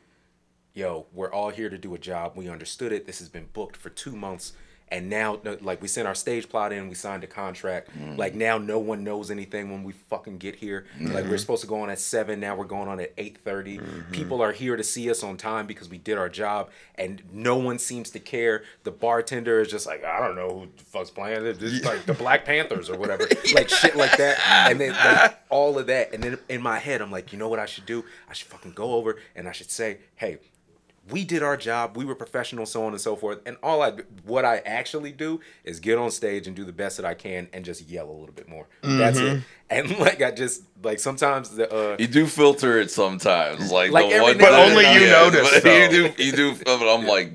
Yo, 0.74 1.08
we're 1.14 1.32
all 1.32 1.50
here 1.50 1.70
to 1.70 1.78
do 1.78 1.96
a 1.96 1.98
job. 1.98 2.34
We 2.36 2.48
understood 2.48 2.92
it. 2.92 3.06
This 3.06 3.20
has 3.20 3.30
been 3.30 3.48
booked 3.54 3.76
for 3.76 3.90
two 3.90 4.16
months. 4.16 4.54
And 4.92 5.10
now, 5.10 5.40
like, 5.62 5.82
we 5.82 5.88
sent 5.88 6.08
our 6.08 6.16
stage 6.16 6.50
plot 6.50 6.74
in, 6.74 6.90
we 6.90 6.96
signed 6.96 7.24
a 7.24 7.28
contract. 7.28 7.90
Mm. 7.98 8.18
Like, 8.18 8.34
now 8.34 8.58
no 8.58 8.80
one 8.80 9.04
knows 9.04 9.30
anything 9.30 9.70
when 9.70 9.84
we 9.84 9.94
fucking 9.94 10.40
get 10.40 10.56
here. 10.56 10.86
Like, 11.00 11.10
mm-hmm. 11.10 11.30
we're 11.30 11.38
supposed 11.38 11.62
to 11.62 11.68
go 11.68 11.82
on 11.82 11.90
at 11.90 12.00
7, 12.00 12.40
now 12.40 12.56
we're 12.56 12.66
going 12.66 12.88
on 12.88 13.00
at 13.00 13.16
8.30. 13.16 13.44
Mm-hmm. 13.80 14.12
People 14.12 14.42
are 14.42 14.52
here 14.52 14.76
to 14.76 14.84
see 14.84 15.10
us 15.12 15.24
on 15.24 15.38
time 15.38 15.68
because 15.68 15.90
we 15.90 16.00
did 16.00 16.18
our 16.18 16.30
job, 16.30 16.72
and 16.96 17.22
no 17.32 17.56
one 17.56 17.78
seems 17.78 18.10
to 18.12 18.20
care. 18.20 18.64
The 18.84 18.92
bartender 18.92 19.60
is 19.60 19.70
just 19.70 19.86
like, 19.86 20.04
I 20.04 20.20
don't 20.20 20.36
know 20.36 20.62
who 20.62 20.68
the 20.76 20.84
fuck's 20.86 21.12
playing 21.12 21.46
it. 21.46 21.60
This 21.60 21.74
is 21.74 21.86
like 21.86 22.06
the 22.06 22.14
Black 22.14 22.46
Panthers 22.46 22.90
or 22.90 22.98
whatever. 22.98 23.28
like, 23.54 23.70
shit 23.70 23.96
like 23.96 24.18
that. 24.18 24.40
And 24.70 24.80
then, 24.80 24.94
like, 24.94 25.38
all 25.50 25.78
of 25.78 25.88
that. 25.88 26.14
And 26.14 26.24
then 26.24 26.40
in 26.50 26.62
my 26.62 26.80
head, 26.80 27.02
I'm 27.02 27.12
like, 27.12 27.32
you 27.32 27.38
know 27.38 27.50
what 27.50 27.60
I 27.60 27.66
should 27.66 27.86
do? 27.86 28.06
I 28.28 28.34
should 28.34 28.48
fucking 28.48 28.72
go 28.72 28.94
over 28.94 29.18
and 29.36 29.48
I 29.48 29.52
should 29.52 29.70
say, 29.70 30.00
hey, 30.16 30.40
we 31.12 31.24
did 31.24 31.44
our 31.44 31.58
job. 31.58 31.98
We 31.98 32.06
were 32.06 32.16
professional, 32.16 32.66
so 32.66 32.86
on 32.86 32.92
and 32.94 33.02
so 33.02 33.16
forth. 33.16 33.40
And 33.46 33.58
all 33.64 33.82
I, 33.82 33.92
what 34.26 34.46
I 34.46 34.58
actually 34.60 35.12
do 35.12 35.40
is 35.64 35.80
get 35.80 35.98
on 35.98 36.12
stage 36.12 36.48
and 36.48 36.56
do 36.56 36.66
the 36.66 36.72
best 36.74 36.98
that 36.98 37.06
I 37.06 37.14
can, 37.14 37.48
and 37.54 37.64
just 37.66 37.88
yell 37.90 38.10
a 38.10 38.12
little 38.12 38.34
bit 38.36 38.48
more. 38.50 38.68
That's 38.82 39.18
it. 39.18 39.42
And 39.70 39.98
like 40.00 40.22
I 40.22 40.32
just 40.32 40.64
like 40.84 41.00
sometimes 41.00 41.52
the 41.52 41.72
uh, 41.74 41.96
You 42.00 42.08
do 42.08 42.26
filter 42.26 42.80
it 42.80 42.90
sometimes, 42.92 43.72
like, 43.72 43.92
Like 43.92 44.10
the 44.12 44.20
one. 44.20 44.38
But 44.38 44.54
only 44.54 44.84
you 44.94 45.02
yeah, 45.02 45.12
notice, 45.12 45.62
but 45.62 45.66
you 45.66 45.90
do, 46.12 46.24
you 46.24 46.32
do. 46.32 46.56
But 46.66 46.94
I'm 46.94 47.06
like, 47.06 47.34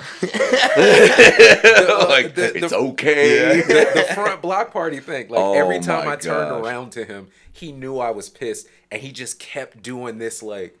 uh, 0.00 0.26
like 2.08 2.34
the- 2.34 2.52
the- 2.52 2.64
it's 2.64 2.72
okay. 2.72 3.60
the, 3.66 3.90
the 4.08 4.14
front 4.14 4.42
block 4.42 4.72
party 4.72 5.00
thing. 5.00 5.28
Like 5.28 5.40
Oh 5.40 5.54
every 5.54 5.80
time 5.80 6.06
my 6.06 6.12
I 6.12 6.16
turned 6.16 6.50
around 6.64 6.90
to 6.92 7.04
him, 7.04 7.28
he 7.52 7.72
knew 7.72 7.98
I 7.98 8.10
was 8.10 8.28
pissed, 8.28 8.68
and 8.90 9.00
he 9.02 9.12
just 9.12 9.38
kept 9.38 9.82
doing 9.82 10.18
this 10.18 10.42
like 10.42 10.78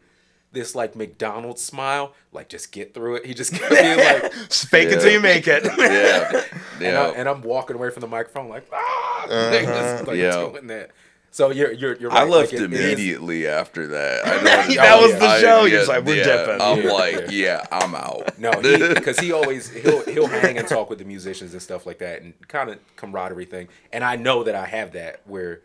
this 0.52 0.74
like 0.74 0.96
McDonald's 0.96 1.62
smile, 1.62 2.14
like 2.32 2.48
just 2.48 2.72
get 2.72 2.94
through 2.94 3.16
it. 3.16 3.26
He 3.26 3.34
just 3.34 3.52
kept 3.54 3.70
being 3.70 3.98
like, 3.98 4.32
Fake 4.50 4.88
it 4.88 4.92
Yeah. 4.94 4.98
till 5.00 5.12
you 5.12 5.20
make 5.20 5.46
it. 5.48 5.64
yeah, 5.78 6.42
and, 6.74 6.82
yeah. 6.82 7.00
I, 7.00 7.08
and 7.10 7.28
I'm 7.28 7.42
walking 7.42 7.76
away 7.76 7.90
from 7.90 8.00
the 8.00 8.06
microphone 8.08 8.48
like 8.48 8.66
ah, 8.72 9.24
Uh-huh. 9.26 9.50
like, 9.50 9.64
just, 9.66 10.06
like 10.06 10.16
Yeah. 10.16 10.30
doing 10.32 10.66
that. 10.68 10.90
So 11.32 11.50
you're 11.50 11.72
you're 11.72 11.96
you're 11.96 12.10
I 12.12 12.22
left 12.24 12.52
like, 12.52 12.62
it 12.62 12.72
is- 12.72 12.80
immediately 12.80 13.46
after 13.46 13.88
that. 13.88 14.24
I 14.26 14.30
don't, 14.36 14.44
That 14.76 14.98
was 15.02 15.12
I- 15.14 15.18
the 15.18 15.26
I- 15.26 15.40
show. 15.40 15.60
You're 15.64 15.68
yeah, 15.68 15.76
just 15.76 15.88
like, 15.90 16.04
we're 16.06 16.16
yeah, 16.16 16.24
dipping. 16.24 16.60
I'm 16.62 16.82
Yeah. 16.82 16.92
like, 16.92 17.24
yeah, 17.30 17.62
I'm 17.70 17.94
out. 17.94 18.38
No, 18.38 18.52
because 18.62 19.18
he, 19.18 19.32
always 19.32 19.68
he'll 19.68 20.02
he'll 20.06 20.28
hang 20.28 20.56
and 20.56 20.66
talk 20.66 20.88
with 20.88 20.98
the 20.98 21.04
musicians 21.04 21.52
and 21.52 21.60
stuff 21.60 21.84
like 21.84 21.98
that, 21.98 22.22
and 22.22 22.32
kind 22.48 22.70
of 22.70 22.78
camaraderie 22.96 23.44
thing. 23.44 23.68
And 23.92 24.02
I 24.02 24.16
know 24.16 24.44
that 24.44 24.54
I 24.54 24.64
have 24.64 24.92
that 24.92 25.20
where, 25.26 25.60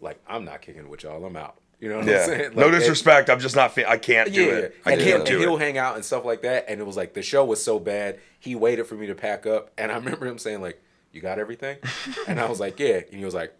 like, 0.00 0.20
I'm 0.28 0.44
not 0.44 0.60
kicking 0.60 0.90
with 0.90 1.04
y'all. 1.04 1.24
I'm 1.24 1.36
out. 1.36 1.56
You 1.80 1.88
know 1.90 1.96
what 1.98 2.08
I'm 2.08 2.24
saying? 2.24 2.50
no 2.54 2.62
Like, 2.62 2.72
and- 2.72 2.80
disrespect. 2.80 3.28
I'm 3.30 3.40
just 3.40 3.56
not. 3.56 3.72
Fe- 3.74 3.84
I 3.86 3.98
can't 3.98 4.32
do 4.32 4.42
yeah, 4.44 4.52
it. 4.52 4.76
I 4.86 4.92
and, 4.92 5.00
he'll, 5.00 5.10
can't 5.10 5.28
and 5.28 5.28
do 5.28 5.38
he'll 5.40 5.56
hang 5.58 5.76
out 5.78 5.96
and 5.96 6.04
stuff 6.04 6.24
like 6.24 6.42
that. 6.42 6.64
And 6.68 6.80
it 6.80 6.86
was 6.86 6.96
like 6.96 7.14
the 7.14 7.22
show 7.22 7.44
was 7.44 7.62
so 7.62 7.78
bad, 7.78 8.20
he 8.40 8.54
waited 8.54 8.84
for 8.86 8.94
me 8.94 9.06
to 9.08 9.14
pack 9.14 9.46
up. 9.46 9.70
And 9.76 9.90
I 9.92 9.96
remember 10.02 10.26
him 10.26 10.38
saying 10.38 10.60
like, 10.62 10.80
"You 11.12 11.20
got 11.20 11.38
everything?" 11.38 11.78
And 12.28 12.40
I 12.40 12.48
was 12.48 12.60
like, 12.60 12.78
"Yeah." 12.80 13.00
And 13.10 13.18
he 13.18 13.24
was 13.24 13.34
like, 13.34 13.52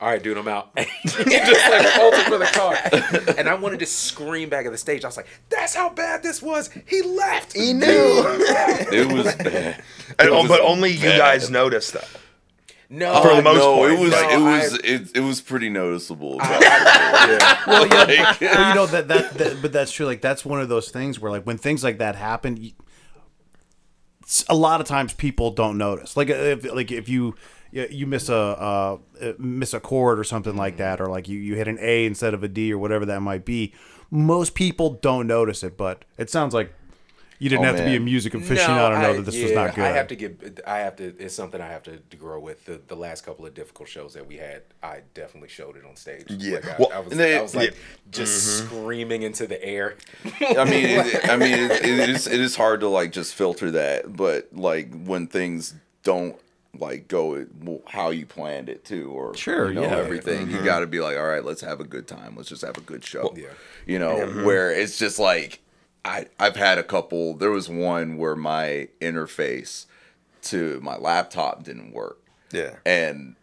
"All 0.00 0.08
right, 0.08 0.22
dude, 0.22 0.36
I'm 0.36 0.48
out." 0.48 0.70
And 0.76 0.86
he 0.86 1.38
just 1.38 1.70
like 1.70 1.94
bolted 1.96 2.24
for 2.26 2.38
the 2.38 2.50
car. 2.52 3.34
And 3.38 3.48
I 3.48 3.54
wanted 3.54 3.78
to 3.80 3.86
scream 3.86 4.48
back 4.48 4.66
at 4.66 4.72
the 4.72 4.78
stage. 4.78 5.04
I 5.04 5.08
was 5.08 5.16
like, 5.16 5.28
"That's 5.48 5.74
how 5.74 5.88
bad 5.90 6.22
this 6.22 6.42
was. 6.42 6.70
He 6.86 7.02
left. 7.02 7.52
He 7.54 7.72
knew." 7.72 7.86
It 7.86 9.12
was 9.12 9.34
bad. 9.36 9.82
And- 10.18 10.28
oh, 10.28 10.40
was 10.42 10.48
but 10.48 10.60
only 10.60 10.90
you 10.90 11.08
guys 11.16 11.50
noticed 11.50 11.92
that. 11.94 12.08
No, 12.90 13.22
For 13.22 13.36
the 13.36 13.42
most 13.42 13.56
no, 13.58 13.76
part, 13.76 13.92
it 13.92 13.98
was 14.00 14.10
like- 14.12 14.30
it 14.32 14.38
was 14.40 14.74
I- 14.74 14.80
it, 14.84 15.16
it 15.16 15.20
was 15.20 15.40
pretty 15.40 15.70
noticeable. 15.70 16.36
yeah. 16.40 17.60
Well, 17.66 17.86
yeah, 17.86 18.04
Like- 18.04 18.40
well, 18.40 18.68
you 18.68 18.74
know 18.74 18.86
that, 18.86 19.08
that 19.08 19.34
that 19.34 19.62
but 19.62 19.72
that's 19.72 19.92
true. 19.92 20.06
Like 20.06 20.20
that's 20.20 20.44
one 20.44 20.60
of 20.60 20.68
those 20.68 20.90
things 20.90 21.20
where 21.20 21.30
like 21.30 21.44
when 21.44 21.56
things 21.58 21.84
like 21.84 21.98
that 21.98 22.16
happen, 22.16 22.56
you, 22.56 22.72
s- 24.24 24.44
a 24.48 24.54
lot 24.54 24.80
of 24.80 24.86
times 24.86 25.12
people 25.14 25.50
don't 25.50 25.78
notice. 25.78 26.16
Like 26.16 26.28
if 26.30 26.64
like 26.72 26.90
if 26.90 27.08
you 27.08 27.34
you 27.70 27.86
you 27.90 28.06
miss 28.06 28.28
a 28.28 28.34
uh, 28.34 28.98
uh, 29.20 29.32
miss 29.38 29.72
a 29.74 29.80
chord 29.80 30.18
or 30.18 30.24
something 30.24 30.56
like 30.56 30.76
that, 30.78 31.00
or 31.00 31.06
like 31.06 31.28
you 31.28 31.38
you 31.38 31.54
hit 31.54 31.68
an 31.68 31.78
A 31.80 32.06
instead 32.06 32.34
of 32.34 32.42
a 32.42 32.48
D 32.48 32.72
or 32.72 32.78
whatever 32.78 33.06
that 33.06 33.20
might 33.20 33.44
be. 33.44 33.72
Most 34.10 34.54
people 34.56 34.90
don't 35.00 35.28
notice 35.28 35.62
it, 35.62 35.76
but 35.76 36.04
it 36.18 36.28
sounds 36.30 36.52
like 36.52 36.72
you 37.40 37.48
didn't 37.48 37.64
Oh, 37.64 37.68
have 37.68 37.76
to 37.78 37.82
be 37.84 37.96
a 37.96 37.98
man. 37.98 38.04
music 38.04 38.34
aficionado 38.34 38.94
to 38.94 39.00
know 39.02 39.12
that 39.14 39.22
this 39.24 39.42
was 39.42 39.50
not 39.52 39.74
good. 39.74 39.84
I 39.84 39.88
have 39.88 40.06
to 40.08 40.14
get. 40.14 40.60
I 40.66 40.78
have 40.78 40.94
to. 40.96 41.04
It's 41.18 41.34
something 41.34 41.60
I 41.60 41.66
have 41.68 41.82
to, 41.84 41.96
to 41.96 42.16
grow 42.16 42.38
with. 42.38 42.64
The 42.66 42.80
the 42.86 42.94
last 42.94 43.24
couple 43.24 43.44
of 43.46 43.54
difficult 43.54 43.88
shows 43.88 44.14
that 44.14 44.26
we 44.28 44.36
had, 44.36 44.62
I 44.82 45.00
definitely 45.14 45.48
showed 45.48 45.76
it 45.76 45.84
on 45.84 45.96
stage. 45.96 46.26
Yeah. 46.28 46.56
like 46.56 46.68
I, 46.68 46.76
Well, 46.78 46.90
I 46.94 46.98
was. 47.00 47.16
they- 47.16 47.36
I 47.38 47.42
was 47.42 47.56
like 47.56 47.70
yeah. 47.70 47.76
Mm-hmm. 47.76 48.10
just 48.12 48.58
screaming 48.58 49.22
into 49.22 49.46
the 49.46 49.62
air. 49.64 49.96
I 50.24 50.64
mean, 50.64 50.84
it, 50.86 51.28
I 51.28 51.36
mean, 51.36 51.52
it, 51.58 51.72
it 51.84 52.08
is 52.10 52.26
it 52.28 52.38
is 52.40 52.54
hard 52.56 52.80
to 52.80 52.88
like 52.88 53.10
just 53.10 53.34
filter 53.34 53.70
that, 53.72 54.14
but 54.16 54.48
like 54.52 54.92
when 55.04 55.26
things 55.26 55.74
don't 56.02 56.36
like 56.78 57.08
go 57.08 57.44
how 57.88 58.10
you 58.10 58.24
planned 58.26 58.68
it 58.68 58.84
to, 58.84 59.10
or 59.10 59.34
Sure, 59.34 59.68
you 59.68 59.74
know, 59.74 59.82
yeah. 59.82 59.96
everything. 59.96 60.50
You 60.50 60.62
got 60.62 60.80
to 60.80 60.86
be 60.86 61.00
like, 61.00 61.16
all 61.16 61.26
right, 61.26 61.44
let's 61.44 61.62
have 61.62 61.80
a 61.80 61.84
good 61.84 62.06
time. 62.06 62.34
Let's 62.36 62.48
just 62.48 62.62
have 62.62 62.78
a 62.78 62.80
good 62.82 63.04
show. 63.04 63.34
Yeah. 63.36 63.46
You 63.86 63.98
know, 63.98 64.26
where 64.44 64.70
it's 64.70 64.96
just 64.96 65.18
like 65.18 65.60
I 66.04 66.26
I've 66.38 66.56
had 66.56 66.78
a 66.78 66.82
couple. 66.82 67.34
There 67.34 67.50
was 67.50 67.68
one 67.68 68.16
where 68.16 68.36
my 68.36 68.88
interface 69.00 69.86
to 70.42 70.80
my 70.82 70.96
laptop 70.96 71.62
didn't 71.64 71.92
work, 71.92 72.18
Yeah. 72.52 72.76
and 72.86 73.36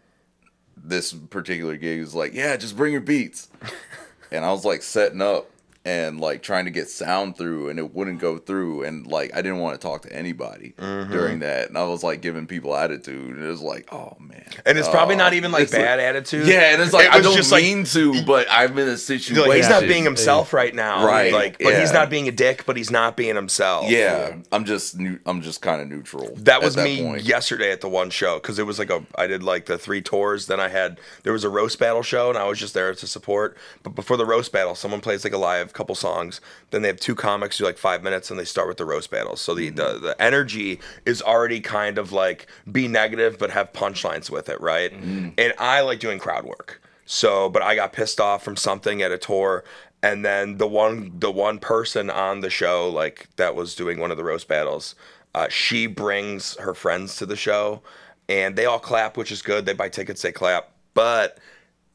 this 0.76 1.14
particular 1.14 1.76
gig 1.78 1.99
was 1.99 2.16
like, 2.16 2.34
yeah, 2.34 2.55
just 2.58 2.76
bring 2.78 2.91
your 2.91 3.01
beats. 3.01 3.49
and 4.32 4.43
I 4.45 4.51
was 4.51 4.66
like 4.66 4.82
setting 4.82 5.22
up 5.22 5.49
and 5.88 6.20
like 6.20 6.42
trying 6.44 6.66
to 6.66 6.72
get 6.72 6.90
sound 6.90 7.38
through 7.38 7.70
and 7.70 7.80
it 7.80 7.94
wouldn't 7.94 8.20
go 8.20 8.38
through 8.38 8.84
and 8.84 9.08
like 9.08 9.32
I 9.34 9.42
didn't 9.42 9.60
want 9.60 9.80
to 9.80 9.88
talk 9.88 10.02
to 10.02 10.12
anybody 10.14 10.74
Mm-hmm. 10.78 11.12
during 11.12 11.40
that 11.40 11.70
and 11.70 11.78
I 11.78 11.84
was 11.86 12.04
like 12.04 12.22
giving 12.22 12.46
people 12.46 12.76
attitude 12.76 13.36
and 13.36 13.44
it 13.44 13.48
was 13.48 13.62
like 13.62 13.88
oh 13.94 14.18
man 14.20 14.44
And 14.66 14.78
it's 14.78 14.90
probably 14.90 15.16
Oh. 15.16 15.20
not 15.20 15.34
even 15.34 15.52
like 15.52 15.64
It's 15.64 15.74
like- 15.74 15.82
bad 15.82 16.00
attitude. 16.00 16.46
yeah 16.48 16.74
and 16.74 16.82
it's 16.82 16.92
like 16.94 17.06
It 17.06 17.14
I 17.14 17.22
don't 17.22 17.36
just 17.38 17.52
like- 17.52 17.64
mean 17.64 17.86
to 17.86 18.24
but 18.26 18.48
I'm 18.52 18.78
in 18.78 18.88
a 18.90 18.98
situation 18.98 19.48
Like, 19.48 19.58
he's 19.58 19.70
not 19.70 19.84
being 19.84 20.04
himself 20.04 20.52
right 20.54 20.76
now. 20.76 21.06
Right, 21.06 21.32
Like, 21.32 21.58
but 21.60 21.80
he's 21.80 21.94
not 21.94 22.10
being 22.10 22.28
a 22.28 22.32
dick, 22.32 22.66
but 22.66 22.76
he's 22.76 22.92
not 22.92 23.16
being 23.16 23.36
himself. 23.36 23.90
yeah 23.90 24.36
I'm 24.52 24.66
just 24.66 24.98
new, 25.00 25.20
I'm 25.26 25.42
just 25.42 25.62
kind 25.62 25.82
of 25.82 25.88
neutral 25.88 26.34
That 26.38 26.58
at 26.58 26.64
was 26.64 26.76
me 26.76 27.02
point. 27.02 27.24
yesterday 27.24 27.72
at 27.72 27.80
the 27.82 27.90
one 27.90 28.10
show 28.10 28.36
because 28.40 28.60
it 28.60 28.66
was 28.66 28.78
like 28.78 28.90
a 28.90 29.04
I 29.16 29.26
did 29.28 29.42
like 29.44 29.66
the 29.68 29.78
three 29.78 30.02
tours. 30.02 30.48
Then 30.48 30.60
I 30.60 30.68
had 30.68 31.00
there 31.24 31.34
was 31.34 31.44
a 31.46 31.50
roast 31.50 31.80
battle 31.80 32.04
show 32.04 32.30
and 32.30 32.38
I 32.38 32.46
was 32.46 32.60
just 32.60 32.74
there 32.74 32.94
to 32.94 33.08
support. 33.08 33.56
But 33.84 33.96
before 33.96 34.18
the 34.18 34.26
roast 34.26 34.52
battle, 34.52 34.76
someone 34.76 35.02
plays 35.02 35.24
like 35.24 35.34
a 35.34 35.38
live 35.38 35.74
couple 35.78 35.95
songs. 35.95 36.41
Then 36.71 36.82
they 36.82 36.89
have 36.89 36.99
two 36.99 37.15
comics 37.15 37.57
do 37.57 37.63
like 37.63 37.78
five 37.78 38.03
minutes 38.03 38.30
and 38.32 38.39
they 38.39 38.45
start 38.45 38.67
with 38.67 38.78
the 38.78 38.86
roast 38.86 39.11
battles. 39.11 39.39
So 39.39 39.53
the 39.53 39.69
the, 39.69 39.99
the 39.99 40.15
energy 40.21 40.80
is 41.05 41.21
already 41.21 41.61
kind 41.61 41.97
of 41.97 42.11
like 42.11 42.47
be 42.71 42.88
negative 42.88 43.38
but 43.38 43.51
have 43.51 43.71
punchlines 43.71 44.30
with 44.30 44.49
it, 44.49 44.59
right? 44.59 44.91
And 45.38 45.53
I 45.59 45.82
like 45.82 45.99
doing 45.99 46.19
crowd 46.19 46.45
work. 46.45 46.82
So, 47.05 47.47
but 47.47 47.61
I 47.61 47.75
got 47.75 47.93
pissed 47.93 48.19
off 48.19 48.43
from 48.43 48.57
something 48.57 49.01
at 49.01 49.13
a 49.13 49.17
tour, 49.17 49.63
and 50.03 50.25
then 50.25 50.57
the 50.57 50.67
one 50.67 51.13
the 51.19 51.32
one 51.32 51.57
person 51.57 52.09
on 52.09 52.41
the 52.41 52.49
show 52.49 52.89
like 52.89 53.30
that 53.38 53.55
was 53.55 53.75
doing 53.75 53.97
one 53.99 54.11
of 54.11 54.17
the 54.17 54.25
roast 54.25 54.49
battles, 54.49 54.93
uh, 55.34 55.47
she 55.49 55.88
brings 55.88 56.57
her 56.57 56.73
friends 56.73 57.15
to 57.17 57.25
the 57.25 57.38
show, 57.38 57.82
and 58.28 58.55
they 58.57 58.65
all 58.65 58.80
clap, 58.80 59.15
which 59.15 59.32
is 59.32 59.41
good. 59.41 59.65
They 59.65 59.73
buy 59.73 59.88
tickets, 59.88 60.21
they 60.21 60.34
clap, 60.34 60.71
but 60.93 61.38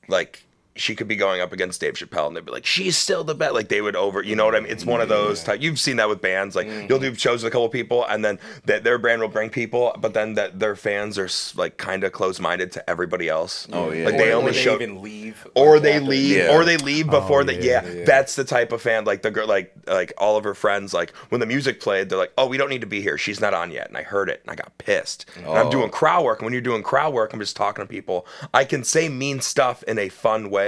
like 0.09 0.47
she 0.75 0.95
could 0.95 1.07
be 1.09 1.17
going 1.17 1.41
up 1.41 1.53
against 1.53 1.81
Dave 1.81 1.95
Chappelle 1.95 2.27
and 2.29 2.37
they'd 2.37 2.45
be 2.47 2.53
like, 2.53 2.65
she's 2.65 2.97
still 2.97 3.25
the 3.25 3.35
best. 3.35 3.53
Like 3.55 3.69
they 3.69 3.81
would 3.83 3.95
over, 3.97 4.23
you 4.23 4.35
know 4.35 4.45
what 4.47 4.55
I 4.55 4.61
mean? 4.61 4.71
It's 4.73 4.87
one 4.87 5.01
of 5.01 5.09
those 5.11 5.43
type. 5.45 5.61
You've 5.61 5.79
seen 5.79 5.97
that 5.97 6.09
with 6.09 6.21
bands. 6.23 6.57
Like 6.57 6.67
mm-hmm. 6.67 6.87
you'll 6.89 6.99
do 6.99 7.15
shows 7.15 7.43
with 7.43 7.51
a 7.51 7.53
couple 7.53 7.69
people 7.69 8.05
and 8.07 8.25
then 8.25 8.39
that 8.65 8.83
their 8.85 8.97
brand 8.99 9.21
will 9.21 9.29
bring 9.29 9.51
people, 9.51 9.95
but 10.01 10.15
then 10.15 10.35
that 10.35 10.59
their 10.59 10.75
fans 10.75 11.19
are 11.19 11.29
like 11.61 11.77
kind 11.77 12.05
of 12.05 12.13
close 12.13 12.41
minded 12.41 12.73
to 12.73 12.91
everybody 12.91 13.29
else. 13.29 13.69
Oh, 13.73 13.91
yeah. 13.91 14.07
Like 14.07 14.15
Or, 14.15 14.19
they 14.19 14.33
or 14.33 14.37
only 14.37 14.53
they 14.53 14.59
show 14.63 14.75
even 14.75 15.03
leave, 15.03 15.47
or 15.55 15.79
they 15.79 15.99
that. 15.99 16.05
leave 16.05 16.37
Yeah. 16.37 16.55
or 16.57 16.65
they 16.65 16.79
leave 16.79 17.09
oh, 17.09 17.21
before 17.21 17.41
Oh, 17.41 17.45
the 17.45 17.55
yeah. 17.55 17.85
yeah, 17.85 17.91
Yeah. 17.93 18.05
that's 18.05 18.35
the 18.37 18.45
type 18.45 18.73
of 18.73 18.81
fan 18.81 19.05
like 19.05 19.23
the 19.23 19.31
girl 19.31 19.47
like 19.47 19.75
like 19.87 20.13
all 20.17 20.37
of 20.37 20.45
her 20.45 20.55
friends 20.55 20.95
like 20.95 21.11
when 21.29 21.41
the 21.41 21.47
music 21.47 21.81
played 21.81 22.09
they're 22.09 22.19
like 22.19 22.33
oh 22.39 22.47
we 22.47 22.57
don't 22.57 22.71
need 22.71 22.81
to 22.81 22.87
be 22.87 23.01
here 23.03 23.19
she's 23.19 23.41
not 23.41 23.53
on 23.53 23.71
yet 23.71 23.89
and 23.89 23.97
i 23.97 24.03
heard 24.03 24.31
it 24.31 24.41
and 24.43 24.51
i 24.51 24.55
got 24.55 24.77
pissed 24.79 25.27
and 25.37 25.47
i'm 25.47 25.67
Oh. 25.67 25.71
doing 25.71 25.91
crowd 25.91 26.25
work 26.25 26.39
and 26.39 26.47
when 26.47 26.53
you're 26.53 26.63
doing 26.63 26.83
crowd 26.83 27.13
work 27.13 27.33
i'm 27.33 27.41
just 27.41 27.57
talking 27.57 27.85
to 27.85 27.89
people 27.89 28.27
i 28.55 28.65
can 28.65 28.85
say 28.85 29.09
mean 29.09 29.41
stuff 29.41 29.83
in 29.85 29.99
a 29.99 30.09
fun 30.09 30.49
way 30.51 30.62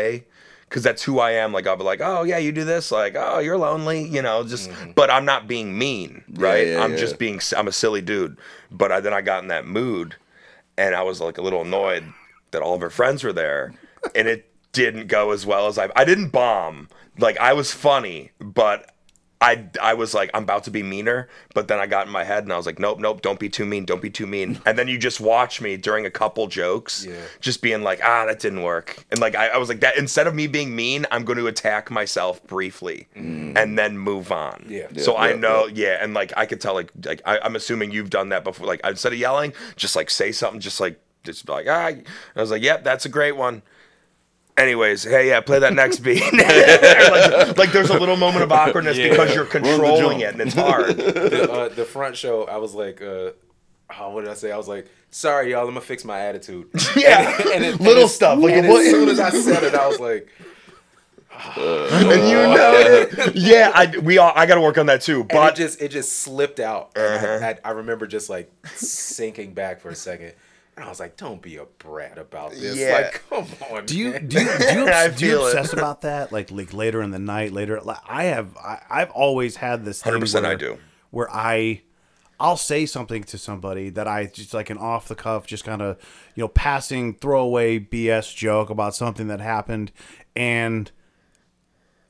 because 0.69 0.83
that's 0.83 1.03
who 1.03 1.19
i 1.19 1.31
am 1.31 1.53
like 1.53 1.67
i'll 1.67 1.77
be 1.77 1.85
like 1.85 2.01
oh 2.03 2.23
yeah 2.23 2.39
you 2.39 2.53
do 2.53 2.65
this 2.65 2.91
like 2.91 3.15
oh 3.17 3.39
you're 3.39 3.59
lonely 3.59 4.05
you 4.07 4.23
know 4.23 4.45
just 4.45 4.71
mm-hmm. 4.71 4.93
but 4.93 5.11
i'm 5.11 5.25
not 5.25 5.47
being 5.47 5.77
mean 5.77 6.23
right 6.35 6.69
yeah, 6.69 6.83
i'm 6.83 6.93
yeah. 6.93 6.99
just 6.99 7.19
being 7.19 7.41
i'm 7.57 7.69
a 7.69 7.73
silly 7.73 8.01
dude 8.01 8.39
but 8.71 8.91
I, 8.91 9.01
then 9.01 9.13
i 9.13 9.21
got 9.21 9.43
in 9.43 9.49
that 9.49 9.67
mood 9.67 10.17
and 10.77 10.95
I 10.95 11.03
was 11.03 11.21
like 11.21 11.39
a 11.39 11.43
little 11.43 11.63
annoyed 11.63 12.05
that 12.51 12.63
all 12.63 12.75
of 12.75 12.81
her 12.81 12.91
friends 12.91 13.25
were 13.25 13.33
there, 13.33 13.75
and 14.15 14.29
it 14.29 14.51
didn't 14.73 15.07
go 15.09 15.31
as 15.31 15.47
well 15.47 15.67
as 15.67 15.79
I. 15.79 15.91
I 15.97 16.05
didn't 16.05 16.31
bomb. 16.31 16.89
Like 17.19 17.39
I 17.39 17.53
was 17.53 17.73
funny, 17.73 18.33
but 18.41 18.94
I 19.45 19.65
I 19.81 19.95
was 19.95 20.15
like 20.15 20.31
I'm 20.35 20.43
about 20.45 20.65
to 20.65 20.71
be 20.71 20.83
meaner, 20.83 21.29
but 21.55 21.69
then 21.69 21.79
I 21.79 21.87
got 21.87 22.07
in 22.07 22.13
my 22.13 22.25
head 22.25 22.45
and 22.45 22.53
I 22.53 22.57
was 22.57 22.67
like, 22.67 22.79
nope, 22.79 22.99
nope, 22.99 23.21
don't 23.23 23.39
be 23.39 23.49
too 23.49 23.67
mean, 23.67 23.85
don't 23.85 24.01
be 24.03 24.11
too 24.11 24.27
mean. 24.27 24.61
And 24.67 24.79
then 24.79 24.89
you 24.89 24.99
just 24.99 25.21
watch 25.21 25.61
me 25.61 25.77
during 25.77 26.07
a 26.07 26.11
couple 26.11 26.47
jokes, 26.47 27.05
Yeah. 27.05 27.15
just 27.41 27.61
being 27.63 27.83
like, 27.83 28.01
ah, 28.03 28.25
that 28.27 28.41
didn't 28.41 28.63
work, 28.63 29.05
and 29.11 29.21
like 29.21 29.35
I, 29.37 29.49
I 29.49 29.57
was 29.59 29.69
like 29.69 29.81
that. 29.81 29.97
Instead 29.99 30.27
of 30.27 30.35
me 30.35 30.47
being 30.47 30.75
mean, 30.75 31.07
I'm 31.11 31.25
going 31.25 31.39
to 31.39 31.47
attack 31.47 31.91
myself 31.91 32.43
briefly, 32.47 33.07
and 33.15 33.79
then 33.79 33.99
move 33.99 34.33
on. 34.33 34.65
Yeah. 34.69 34.89
So 34.97 35.13
Yeah, 35.15 35.21
I 35.21 35.33
know, 35.35 35.67
yeah, 35.67 35.99
and 36.03 36.15
like 36.15 36.33
I 36.37 36.47
could 36.47 36.61
tell, 36.61 36.75
like 36.75 36.91
like 37.05 37.21
I, 37.27 37.39
I'm 37.41 37.55
assuming 37.57 37.91
you've 37.93 38.11
done 38.11 38.31
that 38.31 38.43
before. 38.45 38.67
Like 38.67 38.81
instead 38.85 39.13
of 39.13 39.19
yelling, 39.19 39.53
just 39.77 39.95
like 39.97 40.11
say 40.11 40.33
something, 40.33 40.61
just 40.61 40.81
like 40.81 40.99
just 41.25 41.45
be 41.47 41.53
like 41.53 41.67
ah. 41.69 41.89
And 41.89 42.05
I 42.37 42.41
was 42.41 42.51
like, 42.51 42.63
yep, 42.63 42.83
that's 42.85 43.05
a 43.05 43.09
great 43.11 43.37
one. 43.37 43.63
Anyways, 44.57 45.03
hey, 45.03 45.29
yeah, 45.29 45.41
play 45.41 45.59
that 45.59 45.73
next 45.75 45.99
beat. 45.99 46.23
like, 46.33 47.59
like 47.59 47.73
there's 47.73 47.91
a 47.91 47.99
little 47.99 48.17
moment 48.17 48.45
of 48.45 48.53
awkwardness 48.53 48.97
Yeah. 48.97 49.09
because 49.11 49.35
you're 49.35 49.45
controlling 49.47 50.21
it 50.21 50.33
and 50.33 50.41
it's 50.41 50.55
hard. 50.55 50.87
the, 50.97 51.51
uh, 51.51 51.69
the 51.71 51.85
front 51.85 52.17
show, 52.17 52.45
I 52.45 52.59
was 52.59 52.73
like, 52.73 53.03
uh, 53.03 53.31
oh, 53.99 54.11
what 54.11 54.21
did 54.23 54.31
I 54.31 54.35
say? 54.35 54.53
I 54.53 54.57
was 54.57 54.69
like, 54.69 54.87
sorry, 55.11 55.51
y'all, 55.51 55.63
I'm 55.63 55.69
gonna 55.71 55.81
fix 55.81 56.05
my 56.05 56.21
attitude. 56.21 56.69
Yeah, 56.97 57.37
And, 57.53 57.65
and, 57.65 57.81
little 57.81 58.05
as- 58.05 58.15
stuff. 58.15 58.39
Like 58.39 58.53
and 58.55 58.69
what? 58.69 58.83
as 58.85 58.91
soon 58.93 59.09
as 59.09 59.19
I 59.19 59.31
said 59.31 59.65
it, 59.65 59.75
I 59.75 59.89
was 59.89 59.99
like, 59.99 60.29
and 61.57 62.29
you 62.29 62.37
know 62.37 62.75
it. 62.77 63.35
Yeah, 63.35 63.73
I 63.75 63.99
we 63.99 64.19
all 64.19 64.33
I 64.37 64.47
got 64.47 64.55
to 64.55 64.61
work 64.61 64.79
on 64.79 64.87
that 64.87 65.03
too. 65.03 65.21
And 65.21 65.29
But 65.31 65.55
it 65.55 65.57
just 65.63 65.83
it 65.83 65.89
just 65.91 66.13
slipped 66.21 66.61
out. 66.61 66.93
And 66.95 67.45
I, 67.45 67.49
I, 67.51 67.59
I 67.65 67.71
remember 67.73 68.07
just 68.07 68.31
like 68.31 68.53
sinking 68.77 69.53
back 69.53 69.81
for 69.81 69.89
a 69.89 69.97
second. 69.97 70.35
And 70.77 70.85
I 70.85 70.89
was 70.89 70.99
like, 70.99 71.17
"Don't 71.17 71.41
be 71.41 71.57
a 71.57 71.65
brat 71.79 72.19
about 72.19 72.53
this. 72.53 72.77
Yeah. 72.77 72.93
Like, 72.93 73.23
come 73.31 73.47
on." 73.71 73.87
Do 73.87 73.97
you 73.97 74.11
man. 74.11 74.27
do 74.27 74.41
you, 74.41 74.45
do 74.45 74.51
you, 74.51 74.59
do 74.59 74.67
you 74.67 75.13
feel 75.13 75.47
it. 75.47 75.57
obsess 75.57 75.73
about 75.73 76.01
that? 76.03 76.33
Like 76.33 76.51
like 76.51 76.73
later 76.73 77.03
in 77.03 77.11
the 77.11 77.19
night, 77.19 77.53
later. 77.53 77.81
Like, 77.81 77.99
I 78.07 78.25
have 78.25 78.57
I, 78.57 78.81
I've 78.91 79.11
always 79.11 79.57
had 79.57 79.85
this. 79.85 80.03
100% 80.03 80.45
I 80.45 80.55
do. 80.55 80.79
Where 81.11 81.31
I 81.31 81.83
I'll 82.41 82.57
say 82.57 82.87
something 82.87 83.25
to 83.25 83.39
somebody 83.39 83.91
that 83.91 84.09
I 84.09 84.27
just 84.27 84.53
like 84.53 84.71
an 84.71 84.79
off 84.79 85.09
the 85.09 85.15
cuff, 85.15 85.47
just 85.47 85.65
kind 85.65 85.81
of 85.81 85.97
you 86.35 86.43
know 86.43 86.49
passing 86.49 87.15
throwaway 87.15 87.79
BS 87.79 88.35
joke 88.35 88.71
about 88.71 88.95
something 88.95 89.29
that 89.29 89.41
happened, 89.41 89.93
and 90.35 90.91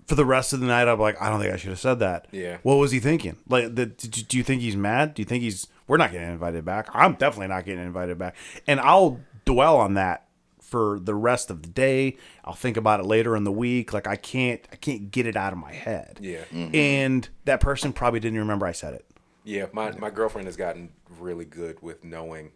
for 0.07 0.15
the 0.15 0.25
rest 0.25 0.53
of 0.53 0.61
the 0.61 0.67
night, 0.67 0.89
I'm 0.89 0.99
like, 0.99 1.21
I 1.21 1.29
don't 1.29 1.41
think 1.41 1.53
I 1.53 1.57
should 1.57 1.71
have 1.71 1.81
said 1.81 1.99
that. 2.01 2.27
Yeah. 2.31 2.59
What 2.63 2.77
was 2.77 2.93
he 2.93 3.01
thinking? 3.01 3.37
Like, 3.49 3.75
the, 3.75 3.87
do 3.87 4.09
do 4.09 4.37
you 4.37 4.43
think 4.43 4.63
he's 4.63 4.77
mad? 4.77 5.15
Do 5.15 5.23
you 5.23 5.27
think 5.27 5.43
he's? 5.43 5.67
We're 5.87 5.97
not 5.99 6.13
getting 6.13 6.31
invited 6.31 6.65
back. 6.65 6.89
I'm 6.93 7.15
definitely 7.15 7.49
not 7.49 7.65
getting 7.65 7.85
invited 7.85 8.19
back. 8.19 8.37
And 8.67 8.81
I'll 8.81 9.21
dwell 9.45 9.77
on 9.77 9.95
that 9.95 10.27
for 10.61 10.99
the 10.99 11.15
rest 11.15 11.51
of 11.51 11.63
the 11.63 11.69
day. 11.69 12.17
I'll 12.45 12.55
think 12.55 12.77
about 12.77 13.01
it 13.01 13.07
later 13.07 13.37
in 13.37 13.45
the 13.45 13.53
week. 13.53 13.93
Like 13.93 14.07
I 14.07 14.17
can't, 14.17 14.67
I 14.73 14.77
can't 14.77 15.11
get 15.11 15.27
it 15.27 15.37
out 15.37 15.53
of 15.53 15.59
my 15.59 15.73
head. 15.73 16.19
Yeah. 16.23 16.45
And 16.53 17.29
that 17.45 17.61
person 17.61 17.93
probably 17.93 18.21
didn't 18.21 18.39
remember 18.39 18.67
I 18.67 18.73
said 18.73 18.95
it. 18.95 19.05
Yeah, 19.47 19.67
my 19.73 19.93
my 19.99 20.09
girlfriend 20.09 20.47
has 20.47 20.57
gotten 20.57 20.89
really 21.21 21.45
good 21.45 21.83
with 21.83 22.03
knowing 22.03 22.53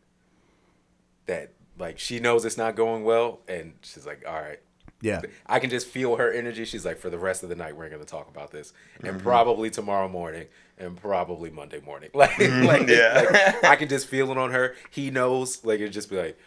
that 1.26 1.52
like 1.78 1.98
she 1.98 2.18
knows 2.18 2.44
it's 2.44 2.56
not 2.56 2.74
going 2.76 3.04
well 3.04 3.40
and 3.46 3.74
she's 3.82 4.06
like, 4.06 4.24
"All 4.26 4.40
right, 4.40 4.58
Yeah. 5.02 5.20
I 5.46 5.58
can 5.60 5.70
just 5.70 5.86
feel 5.86 6.16
her 6.16 6.32
energy. 6.32 6.64
She's 6.64 6.84
like, 6.86 6.98
for 6.98 7.10
the 7.10 7.18
rest 7.18 7.42
of 7.42 7.50
the 7.50 7.54
night, 7.56 7.76
we're 7.76 7.88
going 7.90 8.00
to 8.00 8.06
talk 8.08 8.28
about 8.28 8.50
this, 8.50 8.72
Mm-hmm. 8.98 9.06
and 9.06 9.22
probably 9.22 9.70
tomorrow 9.70 10.08
morning, 10.08 10.46
and 10.78 10.96
probably 10.96 11.50
Monday 11.50 11.80
morning. 11.84 12.10
Like, 12.14 12.38
like, 12.38 12.48
Mm-hmm. 12.48 12.88
Yeah. 12.88 13.52
like, 13.62 13.64
I 13.64 13.76
can 13.76 13.88
just 13.88 14.06
feel 14.06 14.30
it 14.30 14.38
on 14.38 14.50
her. 14.52 14.74
He 14.90 15.10
knows. 15.10 15.64
Like, 15.64 15.80
it'd 15.80 15.92
just 15.92 16.10
be 16.10 16.16
like, 16.16 16.38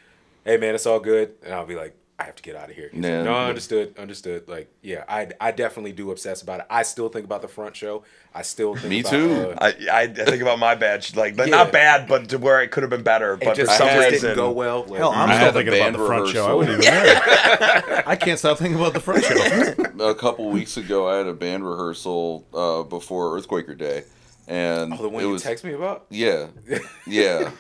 hey 0.46 0.58
man, 0.58 0.74
it's 0.76 0.86
all 0.86 1.00
good, 1.00 1.34
and 1.44 1.54
I'll 1.54 1.66
be 1.66 1.76
like, 1.76 1.96
I 2.20 2.26
have 2.26 2.36
to 2.36 2.44
get 2.44 2.56
out 2.56 2.70
of 2.70 2.76
here. 2.76 2.90
He's 2.94 3.04
like, 3.04 3.24
no, 3.24 3.34
understood, 3.34 3.98
understood. 3.98 4.48
Like, 4.48 4.72
yeah, 4.84 5.04
I, 5.10 5.30
I 5.42 5.50
definitely 5.52 5.92
do 5.92 6.12
obsess 6.12 6.44
about 6.44 6.60
it. 6.60 6.68
I 6.70 6.84
still 6.84 7.10
think 7.10 7.26
about 7.26 7.42
the 7.42 7.48
front 7.48 7.76
show. 7.76 8.04
I 8.36 8.44
still 8.44 8.76
think 8.76 8.90
Me 8.90 9.00
about, 9.00 9.10
too. 9.10 9.56
uh, 9.58 9.72
I, 9.92 10.02
I 10.04 10.08
think 10.08 10.40
about 10.44 10.60
my 10.60 10.76
bad, 10.76 11.04
like, 11.16 11.36
like 11.36 11.50
Yeah. 11.50 11.58
not 11.58 11.72
bad, 11.72 12.08
but 12.08 12.30
to 12.30 12.38
where 12.38 12.62
it 12.62 12.70
could 12.70 12.84
have 12.84 12.92
been 12.92 13.02
better. 13.02 13.34
it 13.34 13.40
But 13.40 13.50
for 13.58 13.64
just, 13.64 13.76
some 13.76 13.88
it 13.88 13.94
just 13.94 14.12
reason, 14.12 14.30
didn't 14.30 14.36
go 14.36 14.52
well. 14.52 14.84
Like, 14.84 15.00
Hell, 15.00 15.12
I'm 15.16 15.36
still 15.36 15.52
thinking 15.52 15.74
about 15.82 15.94
the 15.98 16.06
front 16.06 16.28
show. 16.30 16.46
I 16.48 16.54
wouldn't 16.54 16.84
even 16.84 16.94
know. 16.94 18.02
I 18.06 18.16
can't 18.16 18.38
stop 18.38 18.60
thinking 18.60 18.80
about 18.80 18.94
the 18.94 19.00
front 19.00 19.24
show. 19.24 20.06
a 20.12 20.14
couple 20.16 20.48
weeks 20.52 20.78
ago, 20.78 21.08
I 21.10 21.18
had 21.18 21.26
a 21.28 21.34
band 21.34 21.68
rehearsal 21.68 22.46
uh, 22.54 22.84
before 22.84 23.36
Earthquaker 23.40 23.76
Day, 23.76 24.04
and 24.52 24.94
oh, 24.94 24.98
the 24.98 25.10
one 25.10 25.24
it 25.24 25.28
you 25.28 25.32
was 25.34 25.42
text 25.44 25.64
me 25.64 25.74
about. 25.74 26.06
yeah, 26.10 26.48
yeah. 27.08 27.52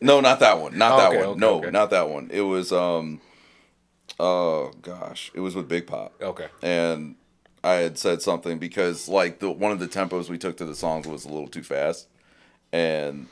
No, 0.00 0.20
not 0.20 0.40
that 0.40 0.60
one. 0.60 0.76
Not 0.76 0.96
that 0.98 1.08
Okay, 1.10 1.18
one. 1.18 1.26
okay, 1.28 1.38
no, 1.40 1.58
okay. 1.58 1.70
not 1.70 1.90
that 1.90 2.08
one. 2.10 2.28
It 2.32 2.40
was 2.42 2.72
um, 2.72 3.20
oh 4.18 4.72
gosh, 4.82 5.30
it 5.34 5.40
was 5.40 5.54
with 5.54 5.68
Big 5.68 5.86
Pop. 5.86 6.12
Okay. 6.20 6.48
and 6.62 7.14
I 7.62 7.74
had 7.74 7.98
said 7.98 8.22
something 8.22 8.58
because 8.58 9.08
like 9.08 9.38
the 9.38 9.50
one 9.50 9.70
of 9.72 9.78
the 9.80 9.88
tempos 9.88 10.28
we 10.28 10.38
took 10.38 10.56
to 10.58 10.64
the 10.64 10.74
songs 10.74 11.06
was 11.06 11.24
a 11.24 11.28
little 11.28 11.48
too 11.48 11.62
fast, 11.62 12.08
and 12.72 13.28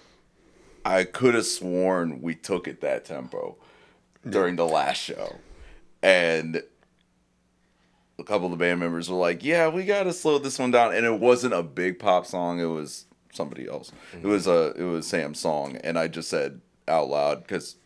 I 0.85 1.05
could 1.05 1.35
have 1.35 1.47
sworn 1.47 2.23
we 2.23 2.35
took 2.35 2.69
it 2.69 2.81
that 2.83 3.05
tempo 3.05 3.57
during 4.29 4.57
the 4.57 4.67
last 4.67 4.99
show, 4.99 5.37
and 6.03 6.63
a 8.19 8.25
couple 8.25 8.47
of 8.47 8.51
the 8.53 8.57
band 8.59 8.81
members 8.81 9.09
were 9.11 9.17
like, 9.17 9.43
"Yeah, 9.45 9.69
we 9.69 9.85
got 9.85 10.03
to 10.05 10.13
slow 10.13 10.39
this 10.39 10.59
one 10.59 10.71
down," 10.73 10.95
and 10.95 11.07
it 11.07 11.19
wasn't 11.21 11.55
a 11.55 11.63
big 11.63 11.99
pop 11.99 12.27
song; 12.27 12.61
it 12.61 12.67
was 12.67 13.07
somebody 13.33 13.69
else. 13.69 13.93
It 14.13 14.19
mm-hmm. 14.19 14.29
was 14.29 14.47
a 14.47 14.73
it 14.77 14.85
was 14.85 15.07
Sam's 15.07 15.41
song, 15.41 15.77
and 15.77 15.99
I 15.99 16.09
just 16.09 16.29
said 16.29 16.61
out 16.87 17.09
loud 17.09 17.43
because 17.43 17.77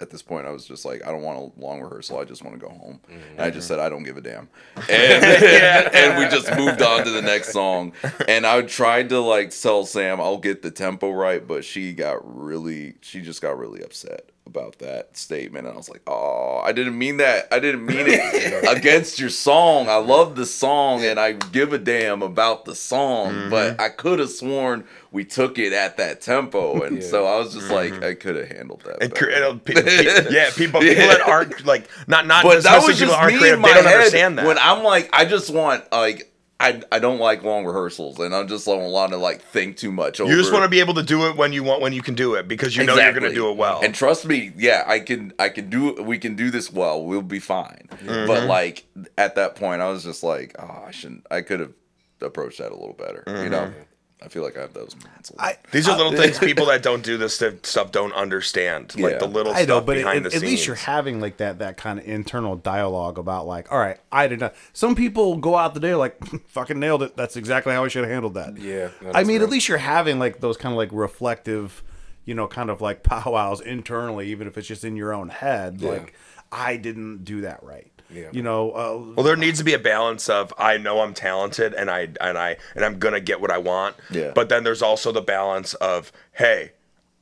at 0.00 0.10
this 0.10 0.20
point 0.20 0.46
I 0.46 0.50
was 0.50 0.66
just 0.66 0.84
like, 0.84 1.06
I 1.06 1.12
don't 1.12 1.22
want 1.22 1.38
a 1.38 1.60
long 1.60 1.80
rehearsal. 1.80 2.18
I 2.18 2.24
just 2.24 2.42
want 2.42 2.58
to 2.58 2.66
go 2.66 2.72
home. 2.72 3.00
And 3.08 3.40
I 3.40 3.50
just 3.50 3.64
mm-hmm. 3.66 3.74
said, 3.74 3.78
I 3.78 3.88
don't 3.88 4.02
give 4.02 4.16
a 4.16 4.20
damn. 4.20 4.48
And, 4.90 5.94
and 5.94 6.18
we 6.18 6.28
just 6.28 6.50
moved 6.56 6.82
on 6.82 7.04
to 7.04 7.10
the 7.10 7.22
next 7.22 7.52
song. 7.52 7.92
And 8.26 8.44
I 8.44 8.60
tried 8.62 9.10
to 9.10 9.20
like 9.20 9.50
tell 9.50 9.86
Sam, 9.86 10.20
I'll 10.20 10.38
get 10.38 10.62
the 10.62 10.72
tempo 10.72 11.12
right, 11.12 11.46
but 11.46 11.64
she 11.64 11.92
got 11.92 12.18
really, 12.24 12.94
she 13.00 13.20
just 13.20 13.40
got 13.40 13.56
really 13.56 13.82
upset 13.82 14.31
about 14.46 14.78
that 14.80 15.16
statement. 15.16 15.66
And 15.66 15.74
I 15.74 15.76
was 15.76 15.88
like, 15.88 16.02
oh, 16.06 16.60
I 16.64 16.72
didn't 16.72 16.98
mean 16.98 17.18
that. 17.18 17.48
I 17.50 17.58
didn't 17.58 17.86
mean 17.86 18.06
it 18.08 18.76
against 18.76 19.18
your 19.18 19.30
song. 19.30 19.88
I 19.88 19.96
love 19.96 20.36
the 20.36 20.46
song 20.46 21.04
and 21.04 21.18
I 21.18 21.32
give 21.32 21.72
a 21.72 21.78
damn 21.78 22.22
about 22.22 22.64
the 22.64 22.74
song, 22.74 23.32
mm-hmm. 23.32 23.50
but 23.50 23.80
I 23.80 23.88
could 23.88 24.18
have 24.18 24.30
sworn 24.30 24.84
we 25.12 25.24
took 25.24 25.58
it 25.58 25.72
at 25.72 25.98
that 25.98 26.20
tempo. 26.20 26.82
And 26.82 27.00
Yeah. 27.02 27.08
so 27.08 27.26
I 27.26 27.38
was 27.38 27.54
just 27.54 27.70
like, 27.70 27.92
mm-hmm. 27.92 28.04
I 28.04 28.14
could 28.14 28.34
have 28.36 28.48
handled 28.48 28.82
that. 28.84 29.14
cre- 29.14 29.30
it'll- 29.30 29.52
uh, 29.52 29.58
pe- 29.64 29.74
pe- 29.74 30.30
yeah, 30.30 30.50
people, 30.56 30.80
people 30.80 31.06
that 31.06 31.20
aren't 31.20 31.64
like 31.64 31.88
not 32.06 32.26
not 32.26 32.42
but 32.42 32.62
that 32.64 32.76
was 32.76 32.98
people 32.98 32.98
just 32.98 33.12
that 33.12 33.18
aren't 33.22 33.38
creative. 33.38 33.62
They 33.62 33.68
don't 33.74 33.84
head 33.84 33.94
understand 33.94 34.38
that. 34.38 34.46
when 34.46 34.58
I'm 34.58 34.82
like, 34.82 35.08
I 35.12 35.24
just 35.24 35.50
want 35.50 35.84
like. 35.92 36.28
I, 36.62 36.80
I 36.92 36.98
don't 37.00 37.18
like 37.18 37.42
long 37.42 37.64
rehearsals, 37.64 38.20
and 38.20 38.32
I'm 38.32 38.46
just 38.46 38.66
don't 38.66 38.92
want 38.92 39.10
to 39.10 39.18
like 39.18 39.42
think 39.42 39.76
too 39.76 39.90
much. 39.90 40.20
Over 40.20 40.30
you 40.30 40.38
just 40.38 40.52
want 40.52 40.62
to 40.62 40.68
be 40.68 40.78
able 40.78 40.94
to 40.94 41.02
do 41.02 41.26
it 41.26 41.36
when 41.36 41.52
you 41.52 41.64
want 41.64 41.82
when 41.82 41.92
you 41.92 42.02
can 42.02 42.14
do 42.14 42.34
it 42.34 42.46
because 42.46 42.76
you 42.76 42.84
know 42.84 42.94
you're 42.94 43.12
going 43.12 43.24
to 43.24 43.34
do 43.34 43.50
it 43.50 43.56
well. 43.56 43.80
And 43.82 43.92
trust 43.94 44.24
me, 44.24 44.52
yeah, 44.56 44.84
I 44.86 45.00
can 45.00 45.32
I 45.38 45.48
can 45.48 45.68
do 45.68 46.00
we 46.02 46.18
can 46.18 46.36
do 46.36 46.50
this 46.50 46.72
well. 46.72 47.04
We'll 47.04 47.20
be 47.22 47.40
fine. 47.40 47.88
Mm-hmm. 47.90 48.26
But 48.26 48.44
like 48.44 48.84
at 49.18 49.34
that 49.34 49.56
point, 49.56 49.82
I 49.82 49.88
was 49.88 50.04
just 50.04 50.22
like, 50.22 50.54
oh, 50.58 50.84
I 50.86 50.92
shouldn't. 50.92 51.26
I 51.30 51.40
could 51.40 51.58
have 51.58 51.72
approached 52.20 52.58
that 52.58 52.70
a 52.70 52.76
little 52.76 52.94
better. 52.94 53.24
You 53.26 53.50
know, 53.50 53.62
Mm-hmm. 53.62 53.80
I 54.24 54.28
feel 54.28 54.42
like 54.42 54.56
I 54.56 54.60
have 54.60 54.72
those 54.72 54.94
moments. 55.02 55.30
a 55.30 55.36
lot. 55.36 55.44
I, 55.44 55.56
These 55.72 55.88
are 55.88 55.96
little 55.96 56.12
things 56.12 56.38
people 56.40 56.66
that 56.66 56.82
don't 56.82 57.02
do 57.02 57.16
this 57.16 57.34
stuff 57.34 57.90
don't 57.90 58.12
understand. 58.12 58.98
Like 58.98 59.18
the 59.18 59.26
little 59.26 59.52
I 59.52 59.64
stuff 59.64 59.68
know, 59.68 59.80
but 59.80 59.96
behind 59.96 60.18
at, 60.18 60.22
the 60.22 60.26
at 60.36 60.40
scenes. 60.40 60.42
At 60.42 60.48
least 60.48 60.66
you're 60.66 60.76
having 60.76 61.20
like 61.20 61.38
that 61.38 61.58
that 61.58 61.76
kind 61.76 61.98
of 61.98 62.06
internal 62.06 62.56
dialogue 62.56 63.18
about 63.18 63.46
like, 63.46 63.70
all 63.72 63.78
right, 63.78 63.98
I 64.10 64.28
did 64.28 64.40
not. 64.40 64.54
Some 64.72 64.94
people 64.94 65.36
go 65.36 65.56
out 65.56 65.74
the 65.74 65.80
day 65.80 65.94
like, 65.94 66.22
fucking 66.48 66.78
nailed 66.78 67.02
it. 67.02 67.16
That's 67.16 67.36
exactly 67.36 67.72
how 67.72 67.84
I 67.84 67.88
should 67.88 68.04
have 68.04 68.12
handled 68.12 68.34
that. 68.34 68.56
Yeah, 68.56 68.90
no, 69.00 69.12
I 69.14 69.24
mean, 69.24 69.36
real. 69.36 69.44
at 69.44 69.50
least 69.50 69.68
you're 69.68 69.78
having 69.78 70.18
like 70.18 70.40
those 70.40 70.56
kind 70.56 70.72
of 70.72 70.76
like 70.76 70.90
reflective, 70.92 71.82
you 72.24 72.34
know, 72.34 72.46
kind 72.46 72.70
of 72.70 72.80
like 72.80 73.02
powwows 73.04 73.60
internally, 73.60 74.30
even 74.30 74.46
if 74.46 74.56
it's 74.56 74.68
just 74.68 74.84
in 74.84 74.96
your 74.96 75.12
own 75.12 75.28
head. 75.28 75.82
Like, 75.82 76.14
I 76.50 76.76
didn't 76.76 77.24
do 77.24 77.42
that 77.42 77.62
right. 77.62 77.91
Yeah. 78.12 78.28
You 78.32 78.42
know, 78.42 78.70
uh, 78.72 79.14
Well, 79.16 79.24
there 79.24 79.36
needs 79.36 79.58
to 79.58 79.64
be 79.64 79.74
a 79.74 79.78
balance 79.78 80.28
of 80.28 80.52
I 80.58 80.76
know 80.76 81.00
I'm 81.00 81.14
talented 81.14 81.74
and 81.74 81.90
I 81.90 82.08
and 82.20 82.36
I 82.38 82.56
and 82.74 82.84
I'm 82.84 82.98
gonna 82.98 83.20
get 83.20 83.40
what 83.40 83.50
I 83.50 83.58
want. 83.58 83.96
Yeah. 84.10 84.32
But 84.34 84.48
then 84.48 84.64
there's 84.64 84.82
also 84.82 85.12
the 85.12 85.20
balance 85.22 85.74
of 85.74 86.12
hey, 86.32 86.72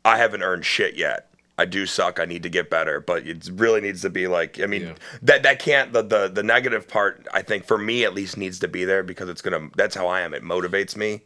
I 0.04 0.16
haven't 0.18 0.42
earned 0.42 0.64
shit 0.64 0.94
yet. 0.96 1.26
I 1.58 1.66
do 1.66 1.84
suck. 1.84 2.18
I 2.18 2.24
need 2.24 2.42
to 2.44 2.48
get 2.48 2.70
better. 2.70 3.00
But 3.00 3.26
it 3.26 3.50
really 3.52 3.80
needs 3.82 4.00
to 4.02 4.10
be 4.10 4.26
like 4.26 4.60
I 4.60 4.66
mean 4.66 4.82
Yeah. 4.82 4.94
that 5.22 5.42
that 5.42 5.58
can't 5.58 5.92
the, 5.92 6.02
the 6.02 6.28
the 6.28 6.42
negative 6.42 6.88
part 6.88 7.26
I 7.32 7.42
think 7.42 7.64
for 7.64 7.76
me 7.78 8.04
at 8.04 8.14
least 8.14 8.36
needs 8.36 8.58
to 8.60 8.68
be 8.68 8.84
there 8.84 9.02
because 9.02 9.28
it's 9.28 9.42
gonna 9.42 9.68
that's 9.76 9.94
how 9.94 10.06
I 10.06 10.22
am. 10.22 10.34
It 10.34 10.42
motivates 10.42 10.96
me. 10.96 11.22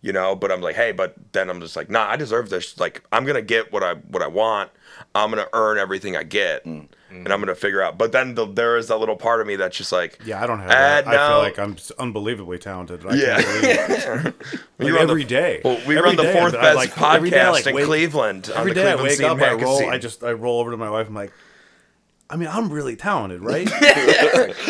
You 0.00 0.12
know, 0.12 0.36
but 0.36 0.52
I'm 0.52 0.60
like, 0.60 0.76
hey, 0.76 0.92
but 0.92 1.16
then 1.32 1.50
I'm 1.50 1.60
just 1.60 1.74
like, 1.74 1.90
nah, 1.90 2.08
I 2.08 2.14
deserve 2.14 2.50
this. 2.50 2.78
Like, 2.78 3.02
I'm 3.10 3.24
gonna 3.24 3.42
get 3.42 3.72
what 3.72 3.82
I 3.82 3.94
what 3.94 4.22
I 4.22 4.28
want. 4.28 4.70
I'm 5.12 5.28
gonna 5.30 5.48
earn 5.52 5.76
everything 5.76 6.16
I 6.16 6.22
get, 6.22 6.64
Mm. 6.64 6.86
And 7.10 7.28
I'm 7.32 7.40
gonna 7.40 7.54
figure 7.54 7.82
out. 7.82 7.96
But 7.98 8.12
then 8.12 8.34
the, 8.34 8.46
there 8.46 8.76
is 8.76 8.88
that 8.88 8.98
little 8.98 9.16
part 9.16 9.40
of 9.40 9.46
me 9.46 9.56
that's 9.56 9.76
just 9.76 9.92
like, 9.92 10.18
yeah, 10.24 10.42
I 10.42 10.46
don't 10.46 10.58
have 10.60 10.70
Uh, 10.70 10.74
that. 10.74 11.08
I 11.08 11.12
no. 11.12 11.28
feel 11.28 11.38
like 11.38 11.58
I'm 11.58 11.76
unbelievably 11.98 12.58
talented. 12.58 13.04
I 13.06 13.14
Yeah. 13.14 13.42
can't 13.42 13.60
believe 13.62 14.26
it. 14.26 14.34
Like, 14.78 14.92
run 14.92 15.06
the- 15.06 15.12
every 15.12 15.24
day. 15.24 15.60
Well, 15.64 15.74
we 15.86 15.96
Every 15.96 16.00
run 16.10 16.16
the 16.16 16.32
fourth 16.32 16.54
I, 16.54 16.60
best 16.62 16.76
like, 16.76 17.02
every 17.02 17.30
day 17.30 17.40
I, 17.40 17.44
podcast 17.46 17.52
like, 17.52 17.66
in 17.66 17.74
wake- 17.74 17.84
Cleveland. 17.86 18.50
on 18.54 18.58
Every 18.60 18.72
the 18.74 18.80
day 18.82 18.92
I 18.92 19.02
wake 19.02 19.12
Scene 19.12 19.26
up, 19.26 19.40
I 19.40 19.54
roll. 19.54 19.90
I 19.90 19.98
just 19.98 20.22
I 20.22 20.32
roll 20.32 20.60
over 20.60 20.70
to 20.70 20.76
my 20.76 20.88
wife. 20.90 21.08
I'm 21.08 21.14
like, 21.14 21.32
I 22.30 22.36
mean, 22.36 22.48
I'm 22.48 22.70
really 22.70 22.94
talented, 22.94 23.40
right? 23.42 23.66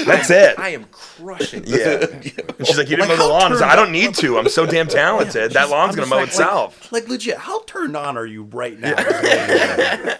That's 0.06 0.30
it. 0.30 0.56
I 0.60 0.68
am 0.70 0.84
crushing. 0.92 1.64
Yeah. 1.66 2.04
And 2.06 2.24
she's 2.66 2.78
like, 2.78 2.88
you 2.88 2.94
didn't 2.96 3.08
Like, 3.08 3.18
mow 3.18 3.26
the 3.26 3.32
lawn. 3.32 3.52
I, 3.52 3.56
like, 3.56 3.64
I 3.64 3.74
don't 3.76 3.90
need 3.90 4.14
to. 4.14 4.38
I'm 4.38 4.48
so 4.48 4.64
damn 4.64 4.86
talented. 4.86 5.50
that 5.52 5.68
lawn's 5.68 5.90
I'm 5.90 5.96
gonna 5.96 6.06
mow 6.08 6.16
like- 6.18 6.28
itself. 6.28 6.90
Like, 6.92 7.02
like 7.02 7.10
legit, 7.10 7.36
how 7.38 7.62
turned 7.64 7.96
on 7.96 8.16
are 8.16 8.24
you 8.26 8.44
right 8.44 8.78
now? 8.78 8.94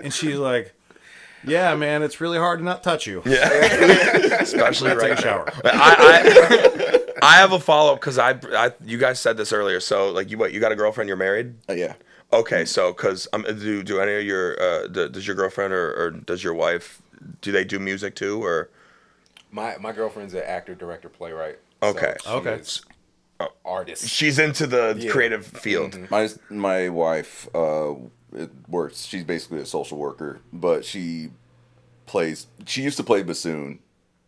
and 0.00 0.12
she's 0.12 0.36
like, 0.36 0.74
Yeah, 1.44 1.74
man, 1.74 2.02
it's 2.02 2.20
really 2.20 2.38
hard 2.38 2.58
to 2.60 2.64
not 2.64 2.82
touch 2.82 3.06
you. 3.06 3.22
Yeah. 3.26 3.48
Especially 4.40 4.90
Take 4.90 4.98
right 4.98 5.12
a 5.12 5.16
shower. 5.20 5.52
now. 5.64 5.70
I, 5.72 5.96
I, 6.00 6.98
I 7.22 7.32
have 7.36 7.52
a 7.52 7.58
follow 7.60 7.92
up 7.94 8.00
because 8.00 8.18
I, 8.18 8.38
I, 8.56 8.72
you 8.84 8.98
guys 8.98 9.18
said 9.20 9.36
this 9.36 9.52
earlier. 9.52 9.80
So 9.80 10.10
like, 10.10 10.30
you 10.30 10.38
what? 10.38 10.52
You 10.52 10.60
got 10.60 10.72
a 10.72 10.76
girlfriend? 10.76 11.08
You're 11.08 11.16
married? 11.16 11.54
Uh, 11.68 11.72
yeah. 11.74 11.94
Okay, 12.32 12.64
so 12.64 12.92
because 12.92 13.28
um, 13.32 13.42
do 13.42 13.82
do 13.82 14.00
any 14.00 14.14
of 14.14 14.24
your 14.24 14.60
uh, 14.60 14.86
do, 14.88 15.08
does 15.08 15.26
your 15.26 15.36
girlfriend 15.36 15.72
or, 15.74 15.92
or 15.94 16.10
does 16.12 16.42
your 16.42 16.54
wife 16.54 17.02
do 17.40 17.52
they 17.52 17.64
do 17.64 17.78
music 17.78 18.14
too 18.14 18.42
or 18.42 18.70
My 19.50 19.76
my 19.78 19.92
girlfriend's 19.92 20.32
an 20.34 20.42
actor, 20.46 20.74
director, 20.74 21.08
playwright. 21.10 21.58
Okay. 21.82 22.14
she 22.22 22.28
Okay. 22.30 22.54
is 22.54 22.82
Artist. 23.64 24.08
she's 24.08 24.38
into 24.38 24.66
the 24.66 24.96
Yeah. 24.98 25.10
creative 25.10 25.44
field? 25.46 25.98
My 26.10 26.28
my 26.48 26.88
wife 26.88 27.48
uh, 27.54 27.94
it 28.34 28.50
works. 28.68 29.04
She's 29.04 29.24
basically 29.24 29.60
a 29.60 29.66
social 29.66 29.98
worker, 29.98 30.40
but 30.52 30.84
she 30.84 31.30
plays. 32.06 32.46
She 32.66 32.82
used 32.82 32.96
to 32.96 33.04
play 33.04 33.22
bassoon, 33.22 33.78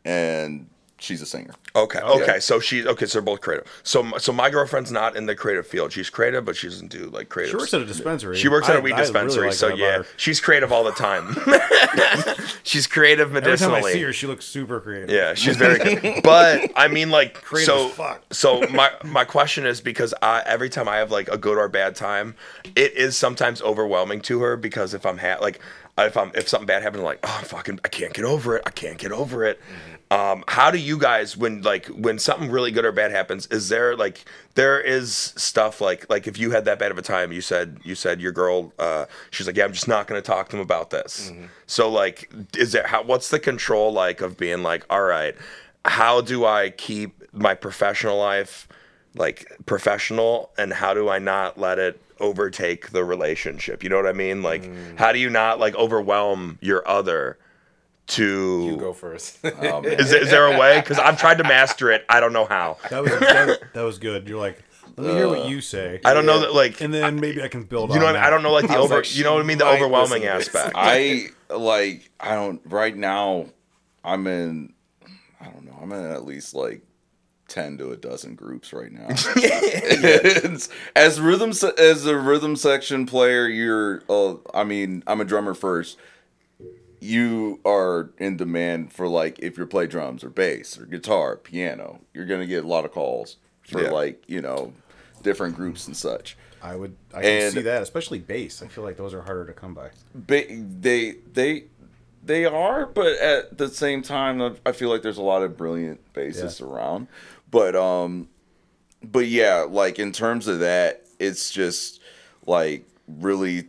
and 0.04 0.68
she's 1.04 1.22
a 1.22 1.26
singer. 1.26 1.54
Okay. 1.76 2.00
Okay. 2.00 2.40
So 2.40 2.60
she. 2.60 2.86
Okay. 2.86 3.06
So 3.06 3.18
they're 3.18 3.22
both 3.22 3.40
creative. 3.40 3.66
So 3.82 4.00
m- 4.04 4.14
so 4.18 4.32
my 4.32 4.50
girlfriend's 4.50 4.90
not 4.90 5.16
in 5.16 5.26
the 5.26 5.34
creative 5.34 5.66
field. 5.66 5.92
She's 5.92 6.10
creative, 6.10 6.44
but 6.44 6.56
she 6.56 6.68
doesn't 6.68 6.88
do 6.90 7.06
like 7.10 7.28
creative. 7.28 7.52
She 7.52 7.56
works 7.56 7.74
at 7.74 7.80
a 7.82 7.84
dispensary. 7.84 8.36
She 8.36 8.48
works 8.48 8.68
at 8.68 8.76
I- 8.76 8.78
a 8.78 8.82
weed 8.82 8.92
I 8.92 8.96
really 8.96 9.02
dispensary. 9.06 9.46
like 9.48 9.54
so 9.56 9.68
yeah, 9.68 10.02
she's 10.16 10.40
creative 10.40 10.72
all 10.72 10.84
the 10.84 10.92
time. 10.92 11.36
she's 12.62 12.86
creative 12.86 13.28
Every 13.28 13.40
time 13.40 13.44
medicinally. 13.72 13.90
I 13.90 13.92
see 13.94 14.02
her, 14.02 14.12
she 14.12 14.26
looks 14.26 14.44
super 14.44 14.80
creative. 14.80 15.10
Yeah, 15.10 15.34
she's 15.34 15.56
very 15.56 15.78
good. 15.78 16.22
But 16.22 16.70
I 16.76 16.88
mean, 16.88 17.10
like, 17.10 17.34
Creative 17.42 17.66
so 17.74 17.86
as 17.88 17.92
fuck. 17.92 18.24
so 18.32 18.60
my 18.70 18.90
my 19.04 19.24
question 19.24 19.66
is 19.66 19.80
because 19.80 20.14
I 20.22 20.42
every 20.46 20.68
time 20.70 20.88
I 20.88 20.96
have 20.96 21.10
like 21.10 21.28
a 21.28 21.36
good 21.38 21.58
or 21.58 21.68
bad 21.68 21.94
time, 21.96 22.34
it 22.76 22.94
is 22.94 23.16
sometimes 23.16 23.60
overwhelming 23.62 24.20
to 24.22 24.40
her 24.40 24.56
because 24.56 24.94
if 24.94 25.04
I'm 25.06 25.18
ha- 25.18 25.38
like 25.40 25.60
if 25.98 26.16
I'm 26.16 26.32
if 26.34 26.48
something 26.48 26.66
bad 26.66 26.82
happens, 26.82 27.00
I'm 27.00 27.04
like 27.04 27.20
oh 27.24 27.36
I'm 27.38 27.44
fucking 27.44 27.80
I 27.84 27.88
can't 27.88 28.12
get 28.14 28.24
over 28.24 28.56
it. 28.56 28.62
I 28.66 28.70
can't 28.70 28.98
get 28.98 29.12
over 29.12 29.44
it. 29.44 29.60
Mm-hmm. 29.60 29.93
Um, 30.10 30.44
how 30.46 30.70
do 30.70 30.78
you 30.78 30.98
guys 30.98 31.36
when 31.36 31.62
like 31.62 31.86
when 31.86 32.18
something 32.18 32.50
really 32.50 32.70
good 32.70 32.84
or 32.84 32.92
bad 32.92 33.10
happens? 33.10 33.46
Is 33.48 33.68
there 33.68 33.96
like 33.96 34.24
there 34.54 34.80
is 34.80 35.12
stuff 35.36 35.80
like 35.80 36.08
like 36.10 36.26
if 36.28 36.38
you 36.38 36.50
had 36.52 36.66
that 36.66 36.78
bad 36.78 36.90
of 36.92 36.98
a 36.98 37.02
time, 37.02 37.32
you 37.32 37.40
said 37.40 37.78
you 37.82 37.94
said 37.94 38.20
your 38.20 38.30
girl, 38.32 38.72
uh, 38.78 39.06
she's 39.30 39.46
like 39.46 39.56
yeah 39.56 39.64
I'm 39.64 39.72
just 39.72 39.88
not 39.88 40.06
gonna 40.06 40.22
talk 40.22 40.50
to 40.50 40.56
him 40.56 40.62
about 40.62 40.90
this. 40.90 41.32
So 41.66 41.90
like 41.90 42.30
is 42.56 42.72
there 42.72 42.86
how 42.86 43.02
what's 43.02 43.28
the 43.30 43.40
control 43.40 43.92
like 43.92 44.20
of 44.20 44.36
being 44.36 44.62
like 44.62 44.84
all 44.90 45.02
right 45.02 45.34
how 45.86 46.20
do 46.20 46.44
I 46.44 46.70
keep 46.70 47.22
my 47.32 47.54
professional 47.54 48.18
life 48.18 48.68
like 49.16 49.46
professional 49.66 50.50
and 50.58 50.72
how 50.72 50.94
do 50.94 51.08
I 51.08 51.18
not 51.18 51.58
let 51.58 51.78
it 51.78 52.00
overtake 52.20 52.90
the 52.90 53.04
relationship? 53.04 53.82
You 53.82 53.88
know 53.90 53.96
what 53.96 54.06
I 54.06 54.12
mean? 54.12 54.42
Like 54.42 54.62
Mm. 54.64 54.96
how 54.98 55.12
do 55.12 55.18
you 55.18 55.30
not 55.30 55.58
like 55.58 55.74
overwhelm 55.76 56.58
your 56.60 56.86
other 56.86 57.38
to 58.06 58.66
You 58.66 58.76
go 58.76 58.92
first. 58.92 59.38
is, 59.44 60.12
is 60.12 60.30
there 60.30 60.46
a 60.46 60.58
way? 60.58 60.80
Because 60.80 60.98
I've 60.98 61.18
tried 61.18 61.38
to 61.38 61.44
master 61.44 61.90
it. 61.90 62.04
I 62.08 62.20
don't 62.20 62.32
know 62.32 62.44
how. 62.44 62.78
That 62.90 63.02
was 63.02 63.10
that, 63.12 63.60
that 63.74 63.82
was 63.82 63.98
good. 63.98 64.28
You're 64.28 64.38
like, 64.38 64.62
let 64.96 65.06
me 65.06 65.14
hear 65.14 65.28
what 65.28 65.48
you 65.48 65.60
say, 65.60 66.00
I 66.04 66.14
don't 66.14 66.26
know 66.26 66.40
that 66.40 66.54
like 66.54 66.80
and 66.80 66.92
then 66.94 67.18
maybe 67.18 67.42
I 67.42 67.48
can 67.48 67.64
build. 67.64 67.90
you 67.92 67.98
know 67.98 68.06
what 68.06 68.16
I. 68.16 68.26
I 68.26 68.30
don't 68.30 68.42
know 68.42 68.52
like 68.52 68.68
the 68.68 68.76
over 68.76 68.96
like, 68.96 69.16
you 69.16 69.24
know 69.24 69.34
what 69.34 69.42
I 69.42 69.46
mean 69.46 69.58
the 69.58 69.66
overwhelming 69.66 70.22
listen 70.22 70.32
to 70.32 70.38
this. 70.38 70.54
aspect. 70.54 70.76
I 70.76 71.28
like 71.50 72.10
I 72.20 72.34
don't 72.34 72.60
right 72.64 72.96
now 72.96 73.46
I'm 74.04 74.26
in 74.26 74.72
I 75.40 75.46
don't 75.46 75.64
know, 75.64 75.76
I'm 75.80 75.90
in 75.92 76.04
at 76.04 76.24
least 76.24 76.54
like 76.54 76.82
ten 77.48 77.76
to 77.78 77.90
a 77.90 77.96
dozen 77.96 78.34
groups 78.34 78.72
right 78.72 78.92
now. 78.92 79.08
As 80.96 81.20
rhythm 81.20 81.50
as 81.50 82.06
a 82.06 82.16
rhythm 82.16 82.56
section 82.56 83.06
player, 83.06 83.48
you're 83.48 84.02
uh, 84.08 84.34
I 84.52 84.64
mean, 84.64 85.02
I'm 85.06 85.20
a 85.20 85.24
drummer 85.24 85.54
first. 85.54 85.98
You 87.04 87.60
are 87.66 88.10
in 88.18 88.36
demand 88.36 88.92
for 88.92 89.06
like 89.06 89.38
if 89.40 89.58
you 89.58 89.66
play 89.66 89.86
drums 89.86 90.24
or 90.24 90.30
bass 90.30 90.78
or 90.78 90.86
guitar, 90.86 91.36
piano, 91.36 92.00
you're 92.14 92.24
gonna 92.26 92.46
get 92.46 92.64
a 92.64 92.66
lot 92.66 92.84
of 92.84 92.92
calls 92.92 93.36
for 93.68 93.82
Yeah. 93.82 93.90
like, 93.90 94.22
you 94.26 94.40
know, 94.40 94.72
different 95.22 95.54
groups 95.56 95.86
and 95.86 95.96
such. 95.96 96.36
I 96.62 96.76
would. 96.76 96.96
I 97.12 97.20
can 97.22 97.52
see 97.52 97.60
that, 97.62 97.82
especially 97.82 98.20
bass. 98.20 98.62
I 98.62 98.68
feel 98.68 98.84
like 98.84 98.96
those 98.96 99.12
are 99.12 99.20
harder 99.20 99.44
to 99.46 99.52
come 99.52 99.74
by. 99.74 99.90
ba- 100.14 100.46
they 100.48 101.16
they 101.32 101.64
they 102.24 102.46
are 102.46 102.86
but 102.86 103.18
at 103.18 103.58
the 103.58 103.68
same 103.68 104.00
time 104.00 104.40
I- 104.40 104.54
i 104.64 104.72
feel 104.72 104.88
like 104.88 105.02
there's 105.02 105.18
a 105.18 105.22
lot 105.22 105.42
of 105.42 105.58
brilliant 105.58 106.00
bassists 106.14 106.62
around 106.62 107.06
but 107.50 107.76
um 107.76 108.30
but 109.02 109.26
yeah 109.26 109.66
like 109.68 109.98
in 109.98 110.10
terms 110.10 110.48
of 110.48 110.60
that 110.60 111.04
it's 111.18 111.50
just 111.50 112.00
like 112.46 112.86
really 113.06 113.64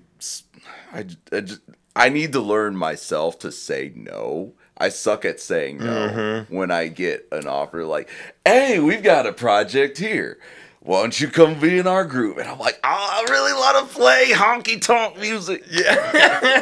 I, 0.93 1.05
I 1.33 1.41
just, 1.41 1.59
I 1.95 2.09
need 2.09 2.33
to 2.33 2.41
learn 2.41 2.75
myself 2.75 3.39
to 3.39 3.51
say 3.51 3.91
no 3.95 4.53
I 4.77 4.89
suck 4.89 5.23
at 5.25 5.39
saying 5.39 5.77
no 5.77 6.09
mm-hmm. 6.09 6.55
when 6.55 6.69
I 6.69 6.87
get 6.87 7.27
an 7.31 7.47
offer 7.47 7.85
like, 7.85 8.09
"Hey, 8.43 8.79
we've 8.79 9.03
got 9.03 9.25
a 9.25 9.31
project 9.31 9.97
here. 9.97 10.37
Why 10.81 11.01
don't 11.01 11.19
you 11.19 11.29
come 11.29 11.59
be 11.59 11.79
in 11.79 11.87
our 11.87 12.03
group?" 12.03 12.37
And 12.37 12.49
I'm 12.49 12.59
like, 12.59 12.79
"Oh, 12.83 12.89
I 12.89 13.25
really 13.29 13.53
want 13.53 13.87
to 13.87 13.95
play 13.95 14.31
honky 14.33 14.81
tonk 14.81 15.17
music." 15.17 15.63
Yeah. 15.71 16.61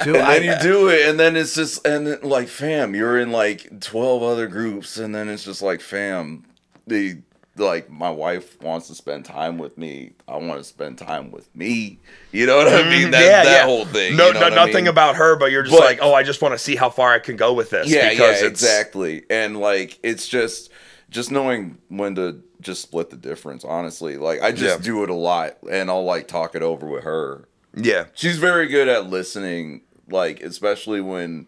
Dude, 0.04 0.16
and 0.16 0.24
I, 0.24 0.38
then 0.40 0.44
you 0.44 0.62
do 0.62 0.88
it, 0.88 1.08
and 1.08 1.20
then 1.20 1.36
it's 1.36 1.54
just, 1.54 1.86
and 1.86 2.06
then 2.06 2.18
like, 2.22 2.48
fam, 2.48 2.96
you're 2.96 3.18
in 3.18 3.30
like 3.30 3.80
twelve 3.80 4.24
other 4.24 4.48
groups, 4.48 4.98
and 4.98 5.14
then 5.14 5.28
it's 5.28 5.44
just 5.44 5.62
like, 5.62 5.80
fam, 5.80 6.44
the 6.88 7.18
like 7.60 7.88
my 7.90 8.10
wife 8.10 8.60
wants 8.62 8.88
to 8.88 8.94
spend 8.94 9.24
time 9.24 9.58
with 9.58 9.78
me. 9.78 10.12
I 10.26 10.36
want 10.36 10.58
to 10.58 10.64
spend 10.64 10.98
time 10.98 11.30
with 11.30 11.54
me. 11.54 11.98
You 12.32 12.46
know 12.46 12.56
what 12.56 12.68
I 12.68 12.88
mean? 12.90 13.10
That, 13.12 13.22
Mm, 13.22 13.26
yeah, 13.26 13.44
that 13.44 13.50
yeah. 13.60 13.64
whole 13.64 13.84
thing. 13.84 14.16
No, 14.16 14.28
you 14.28 14.32
know 14.34 14.40
no 14.40 14.46
what 14.46 14.52
I 14.54 14.66
nothing 14.66 14.84
mean? 14.84 14.88
about 14.88 15.16
her, 15.16 15.36
but 15.36 15.52
you're 15.52 15.62
just 15.62 15.76
But- 15.76 15.84
like, 15.84 15.98
oh, 16.02 16.12
I 16.14 16.22
just 16.22 16.42
want 16.42 16.54
to 16.54 16.58
see 16.58 16.74
how 16.76 16.90
far 16.90 17.12
I 17.12 17.18
can 17.20 17.36
go 17.36 17.52
with 17.52 17.70
this. 17.70 17.88
Yeah, 17.88 18.10
because 18.10 18.40
yeah, 18.42 18.48
exactly. 18.48 19.22
And 19.30 19.58
like, 19.60 19.98
it's 20.02 20.26
just, 20.26 20.70
just 21.10 21.30
knowing 21.30 21.78
when 21.88 22.14
to 22.16 22.42
just 22.60 22.82
split 22.82 23.10
the 23.10 23.16
difference. 23.16 23.64
Honestly, 23.64 24.16
like 24.16 24.42
I 24.42 24.52
just 24.52 24.78
Yeah. 24.78 24.84
do 24.84 25.02
it 25.04 25.10
a 25.10 25.14
lot, 25.14 25.56
and 25.70 25.90
I'll 25.90 26.04
like 26.04 26.28
talk 26.28 26.54
it 26.54 26.62
over 26.62 26.86
with 26.86 27.04
her. 27.04 27.46
Yeah, 27.74 28.06
She's 28.14 28.38
very 28.38 28.66
good 28.66 28.88
at 28.88 29.08
listening, 29.10 29.82
like 30.08 30.40
especially 30.42 31.00
when 31.00 31.46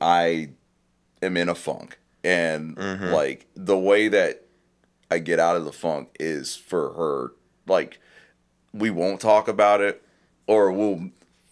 I 0.00 0.50
am 1.22 1.36
in 1.36 1.48
a 1.48 1.54
funk, 1.54 1.98
and 2.22 2.76
Mm-hmm. 2.76 3.12
like 3.12 3.46
the 3.54 3.78
way 3.78 4.08
that 4.08 4.43
I 5.10 5.18
get 5.18 5.38
out 5.38 5.56
of 5.56 5.64
the 5.64 5.72
funk 5.72 6.14
is 6.18 6.56
for 6.56 6.92
her. 6.94 7.32
Like 7.66 8.00
we 8.72 8.90
won't 8.90 9.20
talk 9.20 9.48
about 9.48 9.80
it, 9.80 10.02
or 10.46 10.70
we'll. 10.72 11.10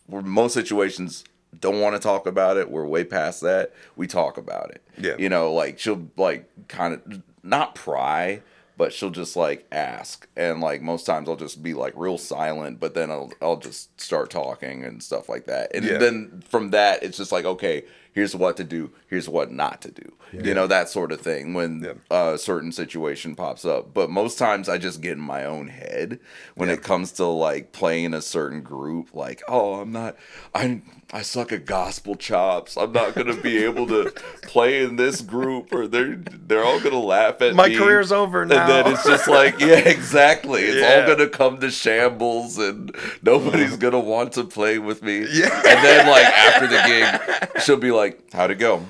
We're 0.08 0.22
most 0.22 0.52
situations 0.54 1.24
don't 1.58 1.80
want 1.80 1.94
to 1.94 2.00
talk 2.00 2.26
about 2.26 2.56
it. 2.56 2.70
We're 2.70 2.86
way 2.86 3.04
past 3.04 3.40
that. 3.42 3.72
We 3.96 4.06
talk 4.06 4.36
about 4.36 4.70
it. 4.70 4.82
Yeah. 4.98 5.16
You 5.18 5.28
know, 5.28 5.52
like 5.52 5.78
she'll 5.78 6.08
like 6.16 6.48
kind 6.68 6.94
of 6.94 7.22
not 7.42 7.74
pry, 7.74 8.42
but 8.76 8.92
she'll 8.92 9.10
just 9.10 9.36
like 9.36 9.66
ask, 9.72 10.26
and 10.36 10.60
like 10.60 10.82
most 10.82 11.04
times 11.06 11.28
I'll 11.28 11.36
just 11.36 11.62
be 11.62 11.72
like 11.72 11.94
real 11.96 12.18
silent, 12.18 12.80
but 12.80 12.94
then 12.94 13.10
I'll 13.10 13.32
I'll 13.40 13.56
just 13.58 13.98
start 14.00 14.30
talking 14.30 14.84
and 14.84 15.02
stuff 15.02 15.28
like 15.28 15.46
that, 15.46 15.70
and 15.74 15.84
Yeah. 15.84 15.98
then 15.98 16.42
from 16.48 16.70
that 16.70 17.02
it's 17.02 17.16
just 17.16 17.32
like 17.32 17.44
okay, 17.44 17.84
here's 18.12 18.36
what 18.36 18.56
to 18.58 18.64
do, 18.64 18.90
here's 19.08 19.28
what 19.28 19.50
not 19.50 19.80
to 19.82 19.90
do, 19.90 20.12
you 20.32 20.54
know 20.54 20.66
that 20.66 20.88
sort 20.88 21.12
of 21.12 21.20
thing 21.20 21.54
when 21.54 21.82
Yeah. 21.82 21.92
Uh, 22.10 22.32
a 22.34 22.38
certain 22.38 22.72
situation 22.72 23.34
pops 23.34 23.64
up. 23.64 23.92
But 23.92 24.10
most 24.10 24.38
times 24.38 24.68
I 24.68 24.78
just 24.78 25.00
get 25.00 25.12
in 25.12 25.20
my 25.20 25.44
own 25.44 25.68
head 25.68 26.20
when 26.54 26.68
it 26.68 26.82
comes 26.82 27.12
to 27.12 27.26
like 27.26 27.72
playing 27.72 28.14
a 28.14 28.22
certain 28.22 28.62
group, 28.62 29.14
like 29.14 29.42
oh 29.48 29.80
I'm 29.80 29.92
not 29.92 30.16
I 30.54 30.82
I 31.14 31.20
suck 31.20 31.52
at 31.52 31.66
gospel 31.66 32.14
chops. 32.14 32.76
I'm 32.78 32.92
not 32.92 33.14
gonna 33.14 33.36
be 33.36 33.62
able 33.64 33.86
to 33.88 34.12
play 34.42 34.82
in 34.82 34.96
this 34.96 35.20
group, 35.20 35.70
or 35.70 35.86
they're 35.86 36.16
they're 36.16 36.64
all 36.64 36.80
gonna 36.80 36.98
laugh 36.98 37.42
at 37.42 37.50
me. 37.50 37.54
my 37.54 37.68
me. 37.68 37.76
career's 37.76 38.10
over 38.12 38.46
now. 38.46 38.62
And 38.62 38.70
then 38.86 38.92
it's 38.94 39.04
just 39.04 39.28
like, 39.28 39.60
yeah, 39.60 39.76
exactly. 39.78 40.62
It's 40.62 40.80
Yeah. 40.80 41.02
all 41.02 41.14
gonna 41.14 41.28
come 41.28 41.60
to 41.60 41.70
shambles, 41.70 42.56
and 42.56 42.96
nobody's 43.22 43.76
mm. 43.76 43.80
gonna 43.80 44.00
want 44.00 44.32
to 44.32 44.44
play 44.44 44.78
with 44.78 45.02
me. 45.02 45.26
Yeah. 45.30 45.54
And 45.54 45.84
then, 45.84 46.06
like 46.08 46.24
after 46.24 46.66
the 46.66 46.82
gig, 46.86 47.62
she'll 47.62 47.76
be 47.76 47.90
like, 47.90 48.32
"How'd 48.32 48.50
it 48.50 48.56
go?" 48.56 48.82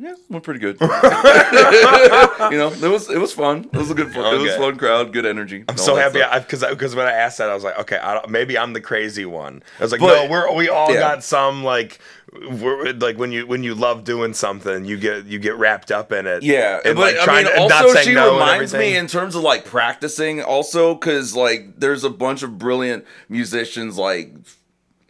Yeah, 0.00 0.14
went 0.30 0.42
pretty 0.44 0.60
good. 0.60 0.78
you 0.80 0.86
know, 0.88 2.72
it 2.72 2.90
was 2.90 3.10
it 3.10 3.18
was 3.18 3.34
fun. 3.34 3.68
It 3.70 3.76
was 3.76 3.90
a 3.90 3.94
good 3.94 4.14
fun. 4.14 4.34
It 4.34 4.38
was 4.38 4.54
fun 4.56 4.78
crowd, 4.78 5.12
good 5.12 5.26
energy. 5.26 5.62
I'm 5.68 5.76
so 5.76 5.94
happy 5.94 6.20
because 6.40 6.64
because 6.64 6.94
when 6.96 7.06
I 7.06 7.12
asked 7.12 7.36
that, 7.36 7.50
I 7.50 7.54
was 7.54 7.64
like, 7.64 7.78
okay, 7.80 7.98
I 7.98 8.14
don't, 8.14 8.30
maybe 8.30 8.56
I'm 8.56 8.72
the 8.72 8.80
crazy 8.80 9.26
one. 9.26 9.62
I 9.78 9.82
was 9.82 9.92
like, 9.92 10.00
But- 10.00 10.24
no, 10.24 10.30
we're 10.30 10.54
we 10.54 10.70
all 10.70 10.90
yeah. 10.90 11.00
got 11.00 11.22
some 11.22 11.64
like, 11.64 11.98
we're, 12.32 12.94
like 12.94 13.18
when 13.18 13.30
you 13.30 13.46
when 13.46 13.62
you 13.62 13.74
love 13.74 14.04
doing 14.04 14.32
something, 14.32 14.86
you 14.86 14.96
get 14.96 15.26
you 15.26 15.38
get 15.38 15.56
wrapped 15.56 15.92
up 15.92 16.12
in 16.12 16.26
it. 16.26 16.42
Yeah, 16.44 16.80
and 16.82 16.96
but 16.96 17.12
like 17.12 17.16
I 17.16 17.24
trying 17.24 17.44
mean, 17.44 17.54
to, 17.56 17.60
also 17.60 17.92
saying 17.92 18.06
she 18.06 18.14
no 18.14 18.32
reminds 18.32 18.72
me 18.72 18.96
in 18.96 19.06
terms 19.06 19.34
of 19.34 19.42
like 19.42 19.66
practicing, 19.66 20.40
also 20.42 20.94
because 20.94 21.36
like 21.36 21.78
there's 21.78 22.04
a 22.04 22.10
bunch 22.10 22.42
of 22.42 22.58
brilliant 22.58 23.04
musicians 23.28 23.98
like 23.98 24.32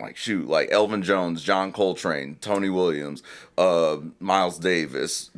like 0.01 0.17
shoot 0.17 0.49
like 0.49 0.71
Elvin 0.71 1.03
Jones, 1.03 1.43
John 1.43 1.73
Coltrane, 1.73 2.37
Tony 2.41 2.69
Williams, 2.69 3.23
uh, 3.59 3.99
Miles 4.19 4.59
Davis, 4.59 5.31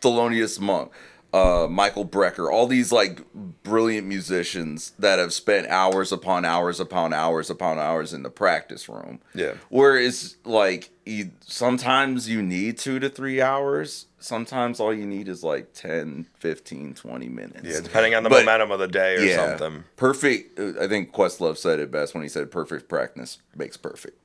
Thelonious 0.00 0.60
Monk. 0.60 0.92
Uh, 1.30 1.66
Michael 1.70 2.06
Brecker, 2.06 2.50
all 2.50 2.66
these 2.66 2.90
like 2.90 3.20
brilliant 3.62 4.06
musicians 4.06 4.92
that 4.98 5.18
have 5.18 5.34
spent 5.34 5.66
hours 5.66 6.10
upon 6.10 6.46
hours 6.46 6.80
upon 6.80 7.12
hours 7.12 7.50
upon 7.50 7.78
hours 7.78 8.14
in 8.14 8.22
the 8.22 8.30
practice 8.30 8.88
room. 8.88 9.20
Yeah. 9.34 9.52
Where 9.68 9.98
it's 9.98 10.36
like 10.46 10.88
you, 11.04 11.32
sometimes 11.40 12.30
you 12.30 12.40
need 12.40 12.78
two 12.78 12.98
to 13.00 13.10
three 13.10 13.42
hours. 13.42 14.06
Sometimes 14.20 14.80
all 14.80 14.92
you 14.94 15.04
need 15.04 15.28
is 15.28 15.44
like 15.44 15.74
10, 15.74 16.26
15, 16.38 16.94
20 16.94 17.28
minutes. 17.28 17.60
yeah, 17.62 17.80
depending 17.82 18.14
on 18.14 18.22
the 18.22 18.30
But- 18.30 18.46
momentum 18.46 18.70
of 18.70 18.78
the 18.78 18.88
day 18.88 19.16
or 19.16 19.34
something. 19.36 19.84
Perfect. 19.96 20.58
uh, 20.58 20.82
I 20.82 20.88
think 20.88 21.12
Questlove 21.12 21.58
said 21.58 21.78
it 21.78 21.90
best 21.90 22.14
when 22.14 22.22
he 22.22 22.28
said 22.30 22.50
perfect 22.50 22.88
practice 22.88 23.36
makes 23.54 23.76
perfect. 23.76 24.16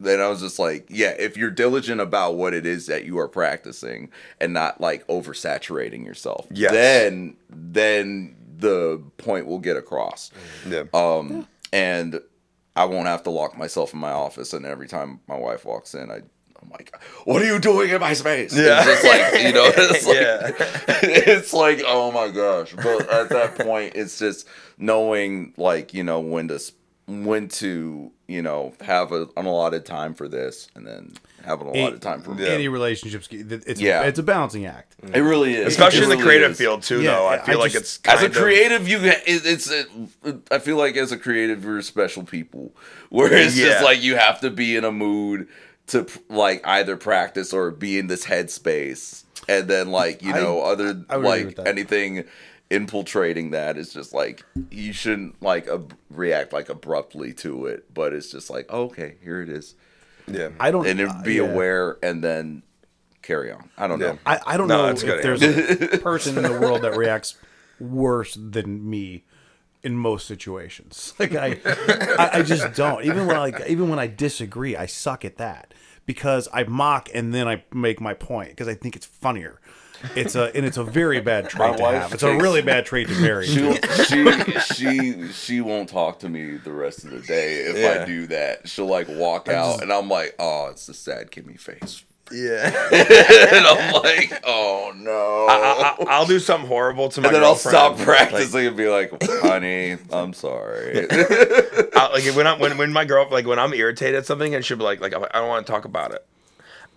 Then 0.00 0.18
I 0.20 0.28
was 0.28 0.40
just 0.40 0.58
like, 0.58 0.86
yeah, 0.88 1.10
if 1.18 1.36
you're 1.36 1.50
diligent 1.50 2.00
about 2.00 2.36
what 2.36 2.54
it 2.54 2.64
is 2.64 2.86
that 2.86 3.04
you 3.04 3.18
are 3.18 3.28
practicing 3.28 4.10
and 4.40 4.54
not 4.54 4.80
like 4.80 5.06
oversaturating 5.08 6.04
yourself, 6.06 6.46
Yes. 6.50 6.72
then 6.72 7.36
then 7.50 8.34
the 8.58 9.02
point 9.18 9.46
will 9.46 9.58
get 9.58 9.76
across. 9.76 10.30
Yeah, 10.66 10.84
Um, 10.94 11.46
and 11.72 12.20
I 12.76 12.84
won't 12.86 13.06
have 13.08 13.22
to 13.24 13.30
lock 13.30 13.56
myself 13.58 13.92
in 13.92 14.00
my 14.00 14.10
office. 14.12 14.52
And 14.54 14.64
every 14.66 14.86
time 14.88 15.20
my 15.28 15.36
wife 15.36 15.64
walks 15.64 15.94
in, 15.94 16.10
I 16.10 16.20
I'm 16.62 16.68
like, 16.70 16.94
what 17.24 17.40
are 17.40 17.46
you 17.46 17.58
doing 17.58 17.88
in 17.88 18.00
my 18.02 18.12
space? 18.12 18.54
Yeah. 18.54 18.82
It's 18.82 19.02
just 19.02 19.04
like, 19.04 19.42
you 19.44 19.52
know, 19.54 19.64
it's 19.76 20.06
like, 20.06 20.16
Yeah. 20.16 20.50
it's 21.02 21.52
like, 21.54 21.82
oh 21.86 22.12
my 22.12 22.28
gosh. 22.28 22.74
But 22.74 23.08
at 23.10 23.30
that 23.30 23.56
point, 23.58 23.94
it's 23.96 24.18
just 24.18 24.46
knowing, 24.76 25.54
like, 25.56 25.94
you 25.94 26.04
know, 26.04 26.20
when 26.20 26.48
to, 26.48 26.56
s- 26.56 26.72
when 27.10 27.48
to, 27.48 28.10
you 28.28 28.42
know, 28.42 28.72
have 28.80 29.10
a, 29.12 29.22
an 29.36 29.46
allotted 29.46 29.84
time 29.84 30.14
for 30.14 30.28
this 30.28 30.68
and 30.74 30.86
then 30.86 31.14
have 31.44 31.60
an 31.60 31.66
allotted 31.68 32.00
time 32.00 32.22
for 32.22 32.32
Any 32.40 32.68
relationships, 32.68 33.28
it's 33.30 33.80
Yeah. 33.80 34.02
it's 34.02 34.18
a 34.18 34.22
balancing 34.22 34.66
act. 34.66 34.94
It 35.12 35.20
really 35.20 35.54
is. 35.54 35.66
Especially 35.66 36.00
It 36.00 36.02
in 36.04 36.08
the 36.10 36.16
really 36.16 36.26
creative 36.28 36.50
is. 36.52 36.58
field 36.58 36.82
too, 36.82 37.02
Yeah, 37.02 37.10
though. 37.16 37.26
I 37.26 37.34
I 37.36 37.38
feel 37.46 37.58
like 37.58 37.72
just- 37.72 37.98
it's 38.00 38.08
As 38.08 38.20
a 38.20 38.24
kind 38.24 38.36
of- 38.36 38.42
creative, 38.42 38.88
you 38.88 38.98
it, 38.98 39.22
it's. 39.26 39.70
It, 39.70 39.88
I 40.50 40.58
feel 40.58 40.76
like 40.76 40.96
as 40.96 41.10
a 41.12 41.16
creative, 41.18 41.64
you're 41.64 41.82
special 41.82 42.22
people. 42.22 42.72
Where 43.10 43.32
it's 43.32 43.56
Yeah. 43.56 43.66
just 43.66 43.84
like 43.84 44.00
you 44.02 44.16
have 44.16 44.40
to 44.42 44.50
be 44.50 44.76
in 44.76 44.84
a 44.84 44.92
mood 44.92 45.48
to 45.88 46.06
like 46.28 46.64
either 46.66 46.96
practice 46.96 47.52
or 47.52 47.70
be 47.72 47.98
in 47.98 48.06
this 48.06 48.24
headspace, 48.26 49.24
and 49.48 49.66
then 49.66 49.90
like 49.90 50.22
you 50.22 50.32
I- 50.32 50.40
know 50.40 50.60
other 50.62 51.02
I 51.08 51.16
would 51.16 51.26
like 51.26 51.46
with 51.46 51.56
that. 51.56 51.66
anything 51.66 52.24
infiltrating 52.70 53.50
that 53.50 53.76
is 53.76 53.92
just 53.92 54.14
like 54.14 54.44
you 54.70 54.92
shouldn't 54.92 55.42
like 55.42 55.66
ab- 55.68 55.96
react 56.08 56.52
like 56.52 56.68
abruptly 56.68 57.32
to 57.34 57.66
it, 57.66 57.92
but 57.92 58.12
it's 58.12 58.30
just 58.30 58.48
like 58.50 58.70
okay, 58.72 59.16
here 59.22 59.42
it 59.42 59.48
is, 59.48 59.74
yeah. 60.26 60.50
I 60.60 60.70
don't. 60.70 60.86
and 60.86 60.98
then 60.98 61.08
uh, 61.08 61.22
be 61.22 61.34
yeah. 61.34 61.42
aware 61.42 61.98
and 62.02 62.22
then 62.22 62.62
carry 63.22 63.52
on. 63.52 63.68
I 63.76 63.86
don't 63.86 64.00
Yeah. 64.00 64.12
know. 64.12 64.18
I, 64.24 64.40
I 64.46 64.56
don't 64.56 64.68
No, 64.68 64.86
know 64.86 64.88
if 64.92 65.00
good 65.04 65.22
there's 65.22 65.42
a 65.42 65.98
person 66.02 66.36
in 66.36 66.44
the 66.44 66.58
world 66.60 66.82
that 66.82 66.96
reacts 66.96 67.36
worse 67.78 68.34
than 68.40 68.88
me 68.88 69.24
in 69.82 69.96
most 69.96 70.26
situations. 70.26 71.12
Like 71.18 71.34
I, 71.34 71.58
I, 72.18 72.30
I 72.38 72.42
just 72.42 72.74
don't. 72.74 73.04
Even 73.04 73.26
when 73.26 73.36
I 73.36 73.40
like, 73.40 73.68
even 73.68 73.88
when 73.88 73.98
I 73.98 74.06
disagree, 74.06 74.76
I 74.76 74.86
suck 74.86 75.24
at 75.24 75.36
that 75.38 75.74
because 76.06 76.48
I 76.52 76.64
mock 76.64 77.08
and 77.14 77.34
then 77.34 77.46
I 77.48 77.64
make 77.74 78.00
my 78.00 78.14
point 78.14 78.50
because 78.50 78.68
I 78.68 78.74
think 78.74 78.96
it's 78.96 79.06
funnier. 79.06 79.60
It's 80.16 80.34
a 80.34 80.54
and 80.56 80.64
it's 80.66 80.76
a 80.76 80.84
very 80.84 81.20
bad 81.20 81.48
trait 81.48 81.76
to 81.76 81.82
wife 81.82 82.02
have. 82.02 82.12
It's 82.14 82.22
a 82.22 82.30
takes- 82.32 82.42
really 82.42 82.62
bad 82.62 82.86
trait 82.86 83.08
to 83.08 83.14
marry. 83.20 83.46
She'll, 83.46 83.74
she 84.06 84.24
she 84.74 85.28
she 85.32 85.60
won't 85.60 85.88
talk 85.88 86.18
to 86.20 86.28
me 86.28 86.56
the 86.56 86.72
rest 86.72 87.04
of 87.04 87.10
the 87.10 87.20
day 87.20 87.56
if 87.66 87.76
Yeah. 87.76 88.02
I 88.02 88.06
do 88.06 88.26
that. 88.28 88.68
She'll 88.68 88.86
like 88.86 89.08
walk 89.08 89.48
out, 89.48 89.82
and 89.82 89.92
I'm 89.92 90.08
like, 90.08 90.34
"Oh, 90.38 90.68
it's 90.70 90.86
the 90.86 90.94
sad 90.94 91.30
Kimmy 91.30 91.58
face," 91.60 92.02
Yeah. 92.32 92.66
and 92.92 93.66
I'm 93.66 93.92
like, 94.02 94.42
"Oh 94.46 94.92
no." 94.96 95.46
I, 95.50 95.96
I, 96.00 96.04
I'll 96.14 96.26
do 96.26 96.38
something 96.38 96.68
horrible 96.68 97.08
to 97.10 97.20
my 97.20 97.28
and 97.28 97.36
then 97.36 97.42
I'll 97.42 97.50
girlfriend. 97.54 97.72
stop 97.76 97.96
Like, 97.98 98.06
practicing 98.06 98.66
and 98.68 98.76
be 98.76 98.88
like, 98.88 99.12
"Honey, 99.22 99.96
I'm 100.12 100.32
sorry." 100.32 101.06
I, 101.10 102.10
like 102.12 102.24
when 102.36 102.46
I 102.46 102.56
when 102.58 102.78
when 102.78 102.92
my 102.92 103.04
girl 103.04 103.26
like 103.30 103.46
when 103.46 103.58
I'm 103.58 103.74
irritated 103.74 104.14
at 104.16 104.26
something 104.26 104.54
and 104.54 104.64
she'll 104.64 104.76
be 104.78 104.84
like 104.84 105.00
like 105.00 105.14
I 105.14 105.38
don't 105.40 105.48
want 105.48 105.66
to 105.66 105.70
talk 105.72 105.84
about 105.84 106.12
it. 106.14 106.24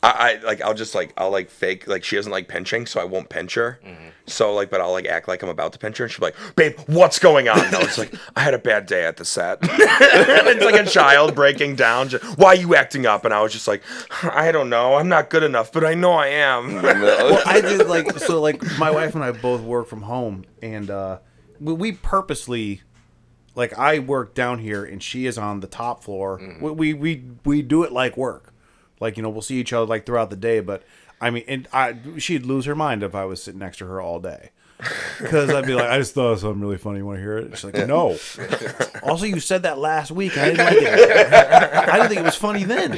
I, 0.03 0.09
I 0.09 0.45
like 0.45 0.61
I'll 0.61 0.73
just 0.73 0.93
like 0.93 1.13
I'll 1.17 1.31
like 1.31 1.49
fake 1.49 1.87
like 1.87 2.03
she 2.03 2.17
doesn't 2.17 2.31
like 2.31 2.49
pinching 2.49 2.85
so 2.85 2.99
I 2.99 3.05
won't 3.05 3.29
pinch 3.29 3.55
her. 3.55 3.79
So 4.27 4.53
like 4.53 4.69
but 4.69 4.81
I'll 4.81 4.91
like 4.91 5.05
act 5.05 5.27
like 5.29 5.41
I'm 5.41 5.49
about 5.49 5.71
to 5.73 5.79
pinch 5.79 5.97
her 5.97 6.05
and 6.05 6.11
she'll 6.11 6.19
be 6.19 6.25
like, 6.27 6.55
babe, 6.55 6.77
what's 6.87 7.19
going 7.19 7.47
on? 7.47 7.71
No, 7.71 7.79
it's 7.79 7.97
like 7.97 8.13
I 8.35 8.41
had 8.41 8.53
a 8.53 8.59
bad 8.59 8.85
day 8.85 9.05
at 9.05 9.15
the 9.17 9.25
set. 9.25 9.59
and 9.61 9.71
it's 9.79 10.63
like 10.63 10.75
a 10.75 10.89
child 10.89 11.33
breaking 11.35 11.75
down. 11.75 12.09
Just, 12.09 12.37
Why 12.37 12.49
are 12.49 12.55
you 12.55 12.75
acting 12.75 13.05
up? 13.05 13.23
And 13.23 13.33
I 13.33 13.41
was 13.41 13.53
just 13.53 13.67
like, 13.67 13.81
I 14.23 14.51
don't 14.51 14.69
know. 14.69 14.95
I'm 14.95 15.07
not 15.07 15.29
good 15.29 15.43
enough, 15.43 15.71
but 15.71 15.85
I 15.85 15.93
know 15.93 16.11
I 16.11 16.27
am. 16.27 16.75
well, 16.81 17.41
I 17.45 17.61
did 17.61 17.87
like 17.87 18.11
so 18.19 18.41
like 18.41 18.61
my 18.77 18.91
wife 18.91 19.15
and 19.15 19.23
I 19.23 19.31
both 19.31 19.61
work 19.61 19.87
from 19.87 20.01
home 20.03 20.43
and 20.61 20.89
uh 20.89 21.19
we, 21.61 21.73
we 21.73 21.91
purposely 21.93 22.81
like 23.55 23.77
I 23.77 23.99
work 23.99 24.33
down 24.33 24.59
here 24.59 24.83
and 24.83 25.01
she 25.01 25.27
is 25.27 25.37
on 25.37 25.61
the 25.61 25.67
top 25.67 26.03
floor. 26.03 26.41
We, 26.59 26.71
we 26.71 26.93
we 26.93 27.23
we 27.45 27.61
do 27.61 27.83
it 27.83 27.93
like 27.93 28.17
work. 28.17 28.52
Like 29.03 29.17
you 29.17 29.21
know, 29.23 29.29
we'll 29.29 29.41
see 29.43 29.59
each 29.59 29.71
other 29.73 29.85
like 29.85 30.05
throughout 30.07 30.31
the 30.31 30.35
day, 30.35 30.59
but 30.61 30.81
I 31.21 31.29
mean, 31.29 31.43
and 31.47 31.67
I 31.71 31.95
she'd 32.17 32.45
lose 32.45 32.65
her 32.65 32.75
mind 32.75 33.03
if 33.03 33.13
I 33.13 33.25
was 33.25 33.43
sitting 33.43 33.59
next 33.59 33.77
to 33.77 33.85
her 33.85 34.01
all 34.01 34.19
day. 34.19 34.49
Because 35.21 35.49
I'd 35.49 35.65
be 35.65 35.75
like, 35.75 35.89
I 35.89 35.97
just 35.97 36.13
thought 36.13 36.31
of 36.33 36.39
something 36.39 36.59
really 36.59 36.77
funny. 36.77 36.97
You 36.97 37.05
want 37.05 37.17
to 37.17 37.21
hear 37.21 37.37
it? 37.37 37.51
She's 37.57 37.63
like, 37.63 37.87
No. 37.87 38.17
also, 39.03 39.25
you 39.25 39.39
said 39.39 39.63
that 39.63 39.77
last 39.77 40.11
week. 40.11 40.37
I 40.37 40.45
didn't 40.51 40.57
like 40.65 40.77
it. 40.81 41.33
I 41.33 41.95
didn't 41.97 42.09
think 42.09 42.19
it 42.19 42.25
was 42.25 42.35
funny 42.35 42.63
then. 42.65 42.93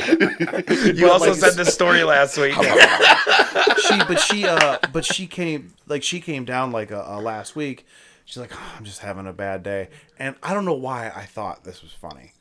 You 0.97 1.11
also 1.11 1.29
like- 1.31 1.35
said 1.39 1.53
this 1.53 1.71
story 1.73 2.03
last 2.03 2.37
week. 2.37 2.53
she 3.87 3.97
but 4.07 4.19
she 4.19 4.45
uh 4.45 4.77
but 4.91 5.05
she 5.05 5.27
came 5.27 5.73
like 5.87 6.01
she 6.03 6.19
came 6.19 6.45
down 6.45 6.71
like 6.71 6.91
uh, 6.91 7.03
uh, 7.07 7.19
last 7.21 7.55
week 7.55 7.85
she's 8.25 8.37
like 8.37 8.51
oh, 8.53 8.73
i'm 8.77 8.83
just 8.85 8.99
having 9.01 9.27
a 9.27 9.33
bad 9.33 9.61
day 9.63 9.89
and 10.17 10.35
i 10.41 10.53
don't 10.53 10.65
know 10.65 10.73
why 10.73 11.11
i 11.15 11.23
thought 11.23 11.63
this 11.63 11.81
was 11.81 11.91
funny 11.91 12.31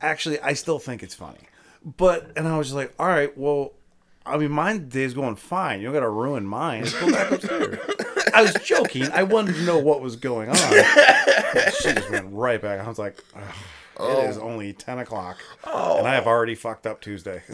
actually 0.00 0.40
i 0.40 0.52
still 0.52 0.78
think 0.78 1.02
it's 1.02 1.14
funny 1.14 1.38
but 1.84 2.30
and 2.36 2.46
i 2.48 2.56
was 2.56 2.68
just 2.68 2.76
like 2.76 2.92
all 2.98 3.06
right 3.06 3.36
well 3.36 3.72
i 4.24 4.36
mean 4.36 4.50
my 4.52 4.78
day's 4.78 5.14
going 5.14 5.34
fine. 5.36 5.80
You 5.80 5.86
don't 5.86 5.94
gotta 5.94 6.08
ruin 6.08 6.46
mine. 6.46 6.84
Go 7.00 7.10
back 7.10 7.32
upstairs. 7.32 7.78
I 8.34 8.42
was 8.42 8.54
joking. 8.64 9.10
I 9.12 9.24
wanted 9.24 9.56
to 9.56 9.62
know 9.62 9.78
what 9.78 10.00
was 10.00 10.16
going 10.16 10.48
on. 10.48 10.56
She 11.82 11.92
just 11.92 12.10
went 12.10 12.28
right 12.32 12.60
back. 12.62 12.80
I 12.80 12.88
was 12.88 12.98
like 12.98 13.22
"Ugh, 13.36 13.42
it 14.02 14.30
is 14.30 14.38
oh. 14.38 14.42
only 14.42 14.72
10 14.72 14.98
o'clock 14.98 15.38
oh. 15.64 15.98
and 15.98 16.06
i 16.06 16.14
have 16.14 16.26
already 16.26 16.54
fucked 16.54 16.86
up 16.86 17.00
tuesday 17.00 17.42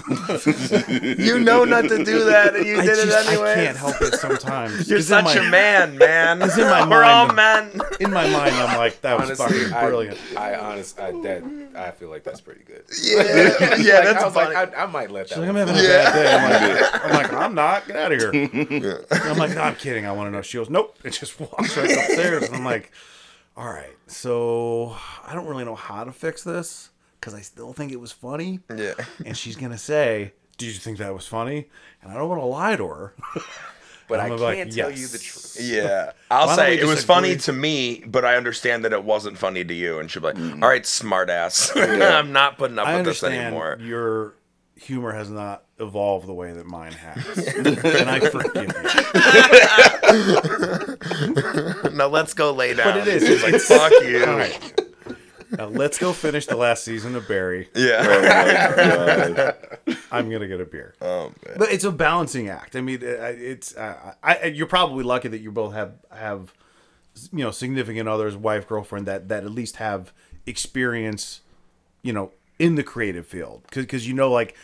you 1.19 1.39
know 1.39 1.65
not 1.65 1.83
to 1.89 2.05
do 2.05 2.25
that, 2.25 2.55
and 2.57 2.67
you 2.67 2.79
I 2.79 2.83
did 2.87 3.07
just 3.07 3.27
it 3.27 3.33
anyway. 3.33 3.53
I 3.53 3.55
can't 3.55 3.77
help 3.77 4.01
it 4.01 4.15
sometimes. 4.15 4.89
You're 4.91 5.01
such 5.01 5.25
my- 5.25 5.35
a 5.35 5.51
man, 5.51 5.99
man. 5.99 6.43
in 6.43 6.49
my 6.49 6.89
We're 6.89 7.05
all 7.05 7.27
mind. 7.27 7.75
men. 7.77 7.81
In 8.01 8.11
my 8.13 8.29
mind, 8.31 8.55
I'm 8.55 8.77
like, 8.77 9.01
that 9.03 9.19
was 9.19 9.41
Honestly, 9.41 9.65
fucking 9.65 9.89
brilliant. 9.89 10.19
I 10.37 10.55
honestly, 10.55 11.03
I 11.03 11.11
that 11.23 11.71
I 11.75 11.91
feel 11.93 12.09
like 12.09 12.25
that's 12.25 12.41
pretty 12.41 12.65
good. 12.65 12.85
Yeah, 13.03 13.77
yeah, 13.77 13.95
Like, 13.95 14.05
that's 14.05 14.23
I 14.23 14.25
was 14.25 14.35
funny. 14.35 14.55
like, 14.55 14.77
I, 14.77 14.83
I 14.83 14.87
might 14.87 15.11
let 15.11 15.29
that. 15.29 15.35
She's 15.35 15.39
like, 15.39 15.49
I'm 15.49 15.55
one 15.55 15.67
having 15.67 15.83
a 15.83 15.89
bad 15.89 16.13
day. 16.15 16.35
I'm 16.35 16.51
like, 16.51 17.05
I'm 17.05 17.11
like, 17.13 17.33
I'm 17.33 17.55
not. 17.55 17.87
Get 17.87 17.97
out 17.97 18.13
of 18.13 18.21
here. 18.21 19.05
I'm 19.11 19.39
like, 19.39 19.55
no, 19.55 19.63
I'm 19.63 19.77
kidding. 19.77 20.05
I 20.07 20.13
want 20.13 20.29
to 20.29 20.31
know. 20.31 20.43
She 20.43 20.59
goes, 20.59 20.69
nope. 20.69 20.97
It 21.05 21.11
just 21.11 21.39
walks 21.41 21.77
right 21.77 21.91
upstairs. 21.91 22.45
And 22.45 22.57
I'm 22.57 22.65
like, 22.65 22.93
all 23.59 23.69
right. 23.69 23.97
So 24.07 24.97
I 25.27 25.35
don't 25.35 25.47
really 25.47 25.65
know 25.65 25.75
how 25.75 26.05
to 26.05 26.13
fix 26.13 26.45
this 26.45 26.91
because 27.21 27.35
I 27.35 27.41
still 27.41 27.73
think 27.73 27.91
it 27.91 28.01
was 28.01 28.13
funny. 28.13 28.61
yeah. 28.75 28.95
And 29.27 29.37
she's 29.37 29.57
gonna 29.57 29.79
say, 29.79 30.33
"Did 30.57 30.67
you 30.67 30.75
think 30.75 30.99
that 30.99 31.13
was 31.13 31.27
funny?" 31.27 31.69
And 32.03 32.13
I 32.13 32.15
don't 32.15 32.29
want 32.29 32.41
to 32.41 32.47
lie 32.47 32.77
to 32.77 32.87
her. 32.87 33.15
but 34.09 34.21
I 34.21 34.25
I'm 34.25 34.29
can't 34.31 34.41
gonna 34.41 34.65
like, 34.65 34.71
tell 34.71 34.91
you 34.91 35.07
the 35.09 35.19
truth. 35.19 35.59
Yeah. 35.61 36.13
I'll 36.31 36.57
say 36.57 36.79
it 36.79 36.87
was 36.87 37.05
funny 37.05 37.37
to 37.37 37.53
me, 37.53 38.05
but 38.07 38.25
I 38.25 38.37
understand 38.37 38.85
that 38.85 38.93
it 38.93 39.03
wasn't 39.05 39.37
funny 39.37 39.65
to 39.65 39.75
you. 39.75 39.99
And 39.99 40.11
she'll 40.11 40.23
be 40.23 40.29
like, 40.29 40.37
mm-hmm. 40.37 40.63
all 40.63 40.69
right, 40.69 40.87
smart 40.87 41.29
ass. 41.29 41.73
I'm 41.77 42.33
not 42.33 42.59
putting 42.59 42.79
up 42.79 42.87
I 42.87 42.97
with 42.97 43.07
this 43.07 43.25
anymore. 43.25 43.77
your 43.81 44.35
humor 44.77 45.13
has 45.13 45.31
not 45.31 45.65
evolved 45.81 46.27
the 46.27 46.35
way 46.35 46.53
that 46.53 46.67
mine 46.67 46.93
has, 46.93 47.39
and 47.57 48.11
I 48.11 48.21
forgive 48.21 48.73
you. 51.83 51.97
Now 51.97 52.07
let's 52.09 52.35
go 52.35 52.53
lay 52.53 52.75
down. 52.75 52.87
But 52.95 53.09
it 53.09 53.09
is. 53.09 53.27
She's 53.27 53.43
like, 53.43 53.61
fuck 53.61 53.93
you. 54.03 54.25
All 54.25 54.37
right. 54.37 54.81
Now 55.57 55.67
let's 55.67 55.99
go 55.99 56.13
finish 56.13 56.47
the 56.47 56.57
last 56.57 56.85
season 56.85 57.15
of 57.17 57.27
Barry. 57.27 57.69
Yeah. 57.75 59.53
I'm 60.13 60.31
gonna 60.31 60.47
get 60.49 60.61
a 60.61 60.65
beer. 60.67 60.95
Oh, 61.01 61.33
man. 61.47 61.57
But 61.59 61.73
it's 61.73 61.85
a 61.85 61.91
balancing 61.93 62.49
act. 62.49 62.77
I 62.77 62.81
mean, 62.83 62.99
it's 63.03 63.75
uh, 63.77 64.15
I, 64.23 64.35
I- 64.37 64.45
you're 64.47 64.67
probably 64.67 65.05
lucky 65.05 65.29
that 65.29 65.39
you 65.41 65.51
both 65.51 65.73
have 65.75 65.95
have 66.15 66.53
you 67.33 67.43
know 67.45 67.51
significant 67.51 68.09
others, 68.09 68.37
wife, 68.37 68.69
girlfriend 68.69 69.07
that 69.07 69.29
that 69.29 69.45
at 69.45 69.51
least 69.51 69.77
have 69.77 70.13
experience, 70.47 71.41
you 72.03 72.13
know, 72.13 72.33
in 72.59 72.75
the 72.75 72.83
creative 72.83 73.27
field 73.27 73.63
because 73.63 73.85
because 73.85 74.07
you 74.09 74.15
know 74.15 74.31
like. 74.31 74.55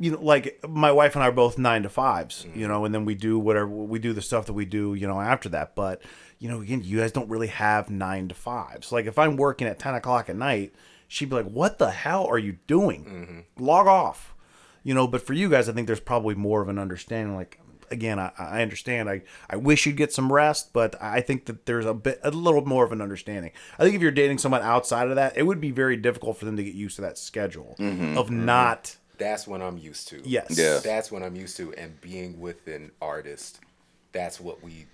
You 0.00 0.12
know, 0.12 0.20
like 0.20 0.58
my 0.68 0.90
wife 0.90 1.14
and 1.14 1.22
I 1.22 1.28
are 1.28 1.32
both 1.32 1.58
nine 1.58 1.84
to 1.84 1.88
fives, 1.88 2.44
you 2.44 2.50
mm-hmm. 2.50 2.68
know, 2.68 2.84
and 2.84 2.94
then 2.94 3.04
we 3.04 3.14
do 3.14 3.38
whatever 3.38 3.68
we 3.68 3.98
do 3.98 4.12
the 4.12 4.22
stuff 4.22 4.46
that 4.46 4.54
we 4.54 4.64
do, 4.64 4.94
you 4.94 5.06
know, 5.06 5.20
after 5.20 5.48
that. 5.50 5.74
But 5.74 6.02
you 6.38 6.48
know, 6.48 6.60
again, 6.60 6.80
you 6.82 6.98
guys 6.98 7.12
don't 7.12 7.28
really 7.28 7.48
have 7.48 7.90
nine 7.90 8.28
to 8.28 8.34
fives. 8.34 8.90
Like 8.90 9.06
if 9.06 9.18
I'm 9.18 9.36
working 9.36 9.68
at 9.68 9.78
ten 9.78 9.94
o'clock 9.94 10.28
at 10.28 10.36
night, 10.36 10.74
she'd 11.06 11.28
be 11.28 11.36
like, 11.36 11.50
"What 11.50 11.78
the 11.78 11.90
hell 11.90 12.26
are 12.26 12.38
you 12.38 12.58
doing? 12.66 13.04
Mm-hmm. 13.04 13.64
Log 13.64 13.86
off." 13.86 14.34
you 14.82 14.94
know 14.94 15.06
but 15.06 15.24
for 15.24 15.32
you 15.32 15.48
guys 15.48 15.68
i 15.68 15.72
think 15.72 15.86
there's 15.86 16.00
probably 16.00 16.34
more 16.34 16.60
of 16.60 16.68
an 16.68 16.78
understanding 16.78 17.34
like 17.34 17.60
again 17.90 18.18
i, 18.18 18.30
I 18.38 18.62
understand 18.62 19.10
I, 19.10 19.22
I 19.48 19.56
wish 19.56 19.86
you'd 19.86 19.96
get 19.96 20.12
some 20.12 20.32
rest 20.32 20.72
but 20.72 21.00
i 21.02 21.20
think 21.20 21.46
that 21.46 21.66
there's 21.66 21.86
a 21.86 21.94
bit 21.94 22.20
a 22.22 22.30
little 22.30 22.64
more 22.64 22.84
of 22.84 22.92
an 22.92 23.00
understanding 23.00 23.52
i 23.78 23.82
think 23.82 23.94
if 23.94 24.02
you're 24.02 24.10
dating 24.10 24.38
someone 24.38 24.62
outside 24.62 25.08
of 25.08 25.16
that 25.16 25.36
it 25.36 25.44
would 25.44 25.60
be 25.60 25.70
very 25.70 25.96
difficult 25.96 26.36
for 26.36 26.44
them 26.44 26.56
to 26.56 26.64
get 26.64 26.74
used 26.74 26.96
to 26.96 27.02
that 27.02 27.18
schedule 27.18 27.76
mm-hmm. 27.78 28.16
of 28.16 28.30
not 28.30 28.96
That's 29.20 29.46
what 29.46 29.60
I'm 29.62 29.78
used 29.78 30.08
to. 30.08 30.20
yes 30.24 30.58
Yeah. 30.58 30.80
That's 30.82 31.12
what 31.12 31.22
I'm 31.22 31.36
used 31.36 31.56
to, 31.58 31.72
and 31.74 32.00
being 32.00 32.40
with 32.40 32.66
an 32.66 32.90
artist, 33.00 33.60
that's 34.12 34.40
what 34.40 34.62
we 34.64 34.86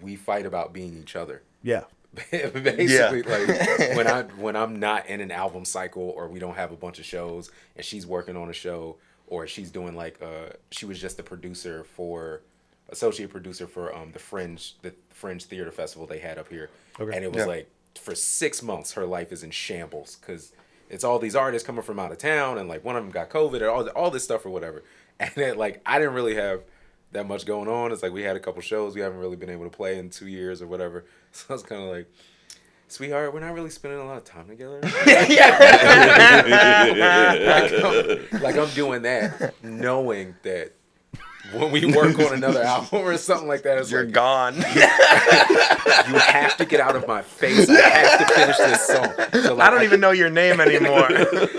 we 0.00 0.16
fight 0.16 0.46
about 0.46 0.72
being 0.72 0.96
each 1.02 1.14
other. 1.16 1.42
yeah 1.62 1.84
Basically, 2.30 3.22
like 3.22 3.48
when 3.96 4.06
I 4.06 4.22
when 4.36 4.54
I'm 4.56 4.78
not 4.78 5.06
in 5.06 5.20
an 5.20 5.30
album 5.30 5.64
cycle 5.64 6.10
or 6.16 6.28
we 6.28 6.38
don't 6.38 6.56
have 6.56 6.70
a 6.72 6.76
bunch 6.76 6.98
of 6.98 7.04
shows 7.04 7.50
and 7.76 7.84
she's 7.84 8.06
working 8.06 8.36
on 8.36 8.48
a 8.50 8.52
show 8.52 8.96
or 9.28 9.46
she's 9.46 9.70
doing 9.70 9.94
like 9.96 10.20
uh 10.22 10.50
she 10.70 10.84
was 10.86 11.00
just 11.00 11.16
the 11.16 11.22
producer 11.22 11.84
for 11.84 12.42
associate 12.90 13.30
producer 13.30 13.66
for 13.66 13.94
um 13.96 14.12
the 14.12 14.18
Fringe 14.18 14.74
the 14.82 14.92
Fringe 15.10 15.42
Theater 15.44 15.70
Festival 15.72 16.06
they 16.06 16.18
had 16.18 16.36
up 16.38 16.48
here, 16.48 16.68
Okay. 17.00 17.14
and 17.16 17.24
it 17.24 17.32
was 17.32 17.40
Yeah. 17.40 17.46
like 17.46 17.70
for 17.98 18.14
six 18.14 18.62
months 18.62 18.92
her 18.92 19.06
life 19.06 19.32
is 19.32 19.42
in 19.42 19.50
shambles 19.50 20.16
because 20.20 20.52
it's 20.92 21.02
all 21.02 21.18
these 21.18 21.34
artists 21.34 21.66
coming 21.66 21.82
from 21.82 21.98
out 21.98 22.12
of 22.12 22.18
town 22.18 22.58
and 22.58 22.68
like 22.68 22.84
one 22.84 22.94
of 22.94 23.02
them 23.02 23.10
got 23.10 23.30
COVID 23.30 23.62
or 23.62 23.70
all 23.70 23.88
all 23.88 24.10
this 24.10 24.22
stuff 24.22 24.46
or 24.46 24.50
whatever, 24.50 24.84
and 25.18 25.32
then 25.34 25.56
like 25.56 25.80
I 25.84 25.98
didn't 25.98 26.14
really 26.14 26.36
have 26.36 26.62
that 27.12 27.26
much 27.26 27.46
going 27.46 27.68
on. 27.68 27.92
It's 27.92 28.02
like 28.02 28.12
we 28.12 28.22
had 28.22 28.36
a 28.36 28.40
couple 28.40 28.60
shows 28.62 28.94
we 28.94 29.00
haven't 29.00 29.18
really 29.18 29.36
been 29.36 29.50
able 29.50 29.64
to 29.64 29.70
play 29.70 29.98
in 29.98 30.10
two 30.10 30.28
years 30.28 30.62
or 30.62 30.68
whatever. 30.68 31.04
So 31.34 31.46
I 31.48 31.52
was 31.54 31.62
kind 31.62 31.80
of 31.82 31.88
like, 31.88 32.12
sweetheart, 32.88 33.32
we're 33.32 33.40
not 33.40 33.54
really 33.54 33.70
spending 33.70 33.98
a 33.98 34.04
lot 34.04 34.18
of 34.18 34.24
time 34.24 34.48
together. 34.48 34.80
like, 34.82 34.92
I'm, 37.80 38.42
like 38.42 38.58
I'm 38.58 38.68
doing 38.74 39.00
that, 39.00 39.54
knowing 39.62 40.34
that 40.42 40.74
when 41.52 41.70
we 41.70 41.86
work 41.86 42.18
on 42.18 42.34
another 42.34 42.62
album 42.64 43.00
or 43.00 43.16
something 43.16 43.48
like 43.48 43.62
that, 43.62 43.78
it's 43.78 43.90
You're 43.90 44.04
like 44.04 44.12
gone. 44.14 44.54
you 44.56 44.62
have 46.18 46.56
to 46.56 46.64
get 46.64 46.80
out 46.80 46.96
of 46.96 47.06
my 47.06 47.22
face. 47.22 47.68
I 47.68 47.80
have 47.80 48.26
to 48.26 48.34
finish 48.34 48.56
this 48.56 48.86
song. 48.86 49.42
So, 49.44 49.54
like, 49.54 49.68
I 49.68 49.70
don't 49.70 49.82
even 49.82 50.00
know 50.00 50.10
your 50.10 50.30
name 50.30 50.60
anymore. 50.60 51.08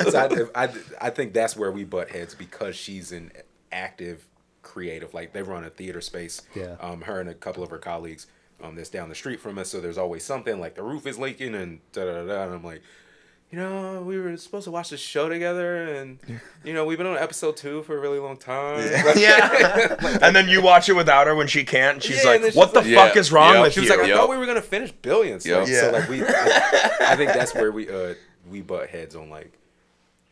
so 0.09 0.49
I, 0.55 0.63
I, 0.65 0.69
I 1.01 1.09
think 1.09 1.33
that's 1.33 1.55
where 1.55 1.71
we 1.71 1.83
butt 1.83 2.09
heads 2.09 2.35
because 2.35 2.75
she's 2.75 3.11
an 3.11 3.31
active 3.71 4.25
creative. 4.61 5.13
Like 5.13 5.33
they 5.33 5.41
run 5.43 5.63
a 5.63 5.69
theater 5.69 6.01
space. 6.01 6.41
Yeah. 6.55 6.75
Um, 6.79 7.01
her 7.01 7.19
and 7.19 7.29
a 7.29 7.33
couple 7.33 7.63
of 7.63 7.69
her 7.69 7.77
colleagues 7.77 8.27
um, 8.61 8.75
that's 8.75 8.89
down 8.89 9.09
the 9.09 9.15
street 9.15 9.39
from 9.39 9.57
us. 9.57 9.69
So 9.69 9.81
there's 9.81 9.97
always 9.97 10.23
something 10.23 10.59
like 10.59 10.75
the 10.75 10.83
roof 10.83 11.05
is 11.05 11.19
leaking 11.19 11.55
and 11.55 11.79
da 11.91 12.05
da 12.05 12.13
da. 12.13 12.25
da. 12.25 12.43
And 12.43 12.53
I'm 12.55 12.63
like, 12.63 12.81
you 13.53 13.59
know, 13.59 14.01
we 14.01 14.19
were 14.19 14.35
supposed 14.35 14.63
to 14.63 14.71
watch 14.71 14.89
the 14.89 14.97
show 14.97 15.29
together, 15.29 15.83
and 15.93 16.17
you 16.63 16.73
know, 16.73 16.85
we've 16.85 16.97
been 16.97 17.05
on 17.05 17.17
episode 17.19 17.55
two 17.55 17.83
for 17.83 17.95
a 17.95 18.01
really 18.01 18.17
long 18.17 18.35
time. 18.35 18.77
Like- 19.05 19.15
yeah. 19.15 20.17
and 20.23 20.35
then 20.35 20.47
you 20.49 20.59
watch 20.59 20.89
it 20.89 20.93
without 20.93 21.27
her 21.27 21.35
when 21.35 21.45
she 21.45 21.63
can't. 21.63 22.01
She's 22.01 22.23
Yeah, 22.23 22.29
like, 22.29 22.35
and 22.37 22.43
then 22.45 22.51
she's 22.51 22.57
"What 22.57 22.73
the 22.73 22.81
like- 22.81 22.95
fuck 22.95 23.13
Yeah. 23.13 23.19
is 23.21 23.31
wrong 23.31 23.53
Yeah. 23.53 23.61
with 23.61 23.73
She 23.73 23.81
was 23.81 23.89
like, 23.91 23.99
I 23.99 24.05
Yep. 24.07 24.17
thought 24.17 24.29
we 24.29 24.37
were 24.37 24.47
gonna 24.47 24.61
finish 24.61 24.91
billions. 24.91 25.45
Yep. 25.45 25.59
Like, 25.59 25.67
Yeah. 25.69 25.81
So 25.81 25.91
like 25.91 26.09
we, 26.09 26.23
I 26.25 27.15
think 27.15 27.31
that's 27.33 27.53
where 27.53 27.71
we 27.71 27.87
uh 27.91 28.15
we 28.49 28.61
butt 28.61 28.89
heads 28.89 29.15
on 29.15 29.29
like 29.29 29.51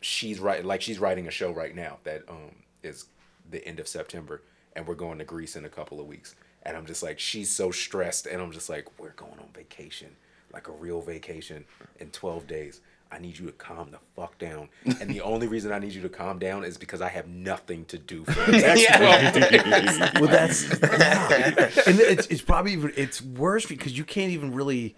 she's 0.00 0.40
right 0.40 0.64
like 0.64 0.82
she's 0.82 0.98
writing 0.98 1.28
a 1.28 1.30
show 1.30 1.52
right 1.52 1.74
now 1.76 1.98
that 2.04 2.22
um 2.28 2.50
is 2.82 3.04
the 3.48 3.64
end 3.66 3.78
of 3.78 3.86
September 3.86 4.42
and 4.74 4.84
we're 4.86 4.94
going 4.96 5.18
to 5.18 5.24
Greece 5.24 5.54
in 5.54 5.64
a 5.64 5.68
couple 5.68 6.00
of 6.00 6.06
weeks 6.08 6.34
and 6.64 6.76
I'm 6.76 6.86
just 6.86 7.02
like 7.04 7.20
she's 7.20 7.50
so 7.50 7.70
stressed 7.70 8.26
and 8.26 8.42
I'm 8.42 8.50
just 8.50 8.68
like 8.68 8.86
we're 8.98 9.10
going 9.10 9.38
on 9.38 9.46
vacation 9.54 10.08
like 10.52 10.66
a 10.68 10.72
real 10.72 11.00
vacation 11.00 11.64
in 12.00 12.10
12 12.10 12.46
days. 12.46 12.80
I 13.12 13.18
need 13.18 13.38
you 13.38 13.46
to 13.46 13.52
calm 13.52 13.90
the 13.90 13.98
fuck 14.16 14.38
down. 14.38 14.68
And 14.84 15.10
the 15.10 15.20
only 15.20 15.46
reason 15.46 15.70
I 15.72 15.78
need 15.78 15.92
you 15.92 16.00
to 16.02 16.08
calm 16.08 16.38
down 16.38 16.64
is 16.64 16.78
because 16.78 17.00
I 17.02 17.08
have 17.10 17.28
nothing 17.28 17.84
to 17.86 17.98
do 17.98 18.24
for 18.24 18.50
the 18.50 18.52
next 18.58 18.86
12 18.96 19.32
days. 19.34 20.10
well, 20.20 20.30
that's 20.30 20.70
and 21.86 22.00
it's 22.00 22.26
it's 22.28 22.42
probably 22.42 22.72
even 22.72 22.92
it's 22.96 23.20
worse 23.20 23.66
because 23.66 23.96
you 23.96 24.04
can't 24.04 24.30
even 24.32 24.54
really. 24.54 24.96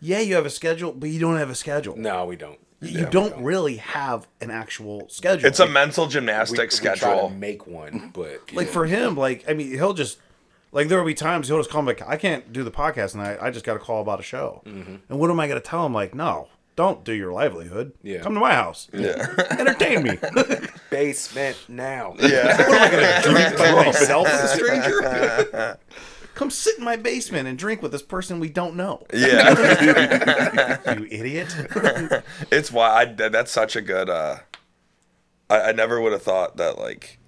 Yeah, 0.00 0.20
you 0.20 0.34
have 0.34 0.46
a 0.46 0.50
schedule, 0.50 0.92
but 0.92 1.10
you 1.10 1.20
don't 1.20 1.36
have 1.36 1.50
a 1.50 1.54
schedule. 1.54 1.94
No, 1.96 2.24
we 2.24 2.36
don't. 2.36 2.58
you 2.80 3.00
Yeah, 3.00 3.04
we 3.04 3.10
don't 3.10 3.42
really 3.42 3.76
have 3.76 4.26
an 4.40 4.50
actual 4.50 5.08
schedule. 5.10 5.46
It's 5.46 5.60
a 5.60 5.64
Like- 5.64 5.72
mental 5.72 6.06
we, 6.06 6.12
gymnastic 6.12 6.58
we 6.58 6.66
try 6.78 6.94
schedule. 6.94 7.28
to 7.28 7.34
make 7.34 7.66
one, 7.66 8.10
but 8.14 8.52
like 8.52 8.66
yeah. 8.68 8.72
for 8.72 8.86
him, 8.86 9.16
like 9.16 9.44
I 9.48 9.52
mean, 9.54 9.72
he'll 9.72 9.92
just 9.92 10.18
like 10.72 10.88
there 10.88 10.98
will 10.98 11.06
be 11.06 11.14
times 11.14 11.48
he'll 11.48 11.58
just 11.58 11.70
call 11.70 11.82
me 11.82 11.88
like, 11.88 12.02
I 12.08 12.16
can't 12.16 12.52
do 12.52 12.62
the 12.64 12.70
podcast, 12.70 13.14
and 13.14 13.22
I, 13.22 13.36
I 13.40 13.50
just 13.50 13.64
got 13.64 13.76
a 13.76 13.78
call 13.80 14.00
about 14.00 14.20
a 14.20 14.22
show. 14.22 14.62
Mm-hmm. 14.64 14.96
And 15.08 15.18
what 15.18 15.30
am 15.30 15.38
I 15.40 15.48
going 15.48 15.60
to 15.60 15.66
tell 15.66 15.84
him? 15.84 15.92
Like, 15.92 16.14
no, 16.14 16.48
don't 16.80 17.04
do 17.04 17.12
your 17.12 17.30
livelihood. 17.30 17.92
Yeah. 18.02 18.20
come 18.20 18.32
to 18.32 18.40
my 18.40 18.54
house. 18.54 18.88
Yeah. 18.90 19.26
entertain 19.50 20.02
me. 20.02 20.18
basement 20.90 21.58
now. 21.68 22.14
Yeah. 22.18 22.56
What 22.70 22.74
am 22.74 22.82
I 22.82 22.90
going 22.90 23.22
to 23.22 23.28
drink 23.28 23.58
by 23.58 23.84
myself 23.84 24.26
with 24.26 24.44
a 24.44 24.48
stranger. 24.48 25.78
Come 26.34 26.48
sit 26.48 26.78
in 26.78 26.84
my 26.84 26.96
basement 26.96 27.48
and 27.48 27.58
drink 27.58 27.82
with 27.82 27.92
this 27.92 28.00
person 28.00 28.40
we 28.40 28.48
don't 28.48 28.76
know. 28.76 29.04
Yeah. 29.12 30.94
You 30.94 31.06
idiot. 31.10 31.54
it's 32.50 32.72
why 32.72 33.02
I, 33.02 33.04
that's 33.04 33.52
such 33.52 33.76
a 33.76 33.82
good 33.82 34.08
uh 34.08 34.38
I, 35.50 35.60
I 35.60 35.72
never 35.72 36.00
would 36.00 36.12
have 36.12 36.22
thought 36.22 36.56
that 36.56 36.78
like 36.78 37.18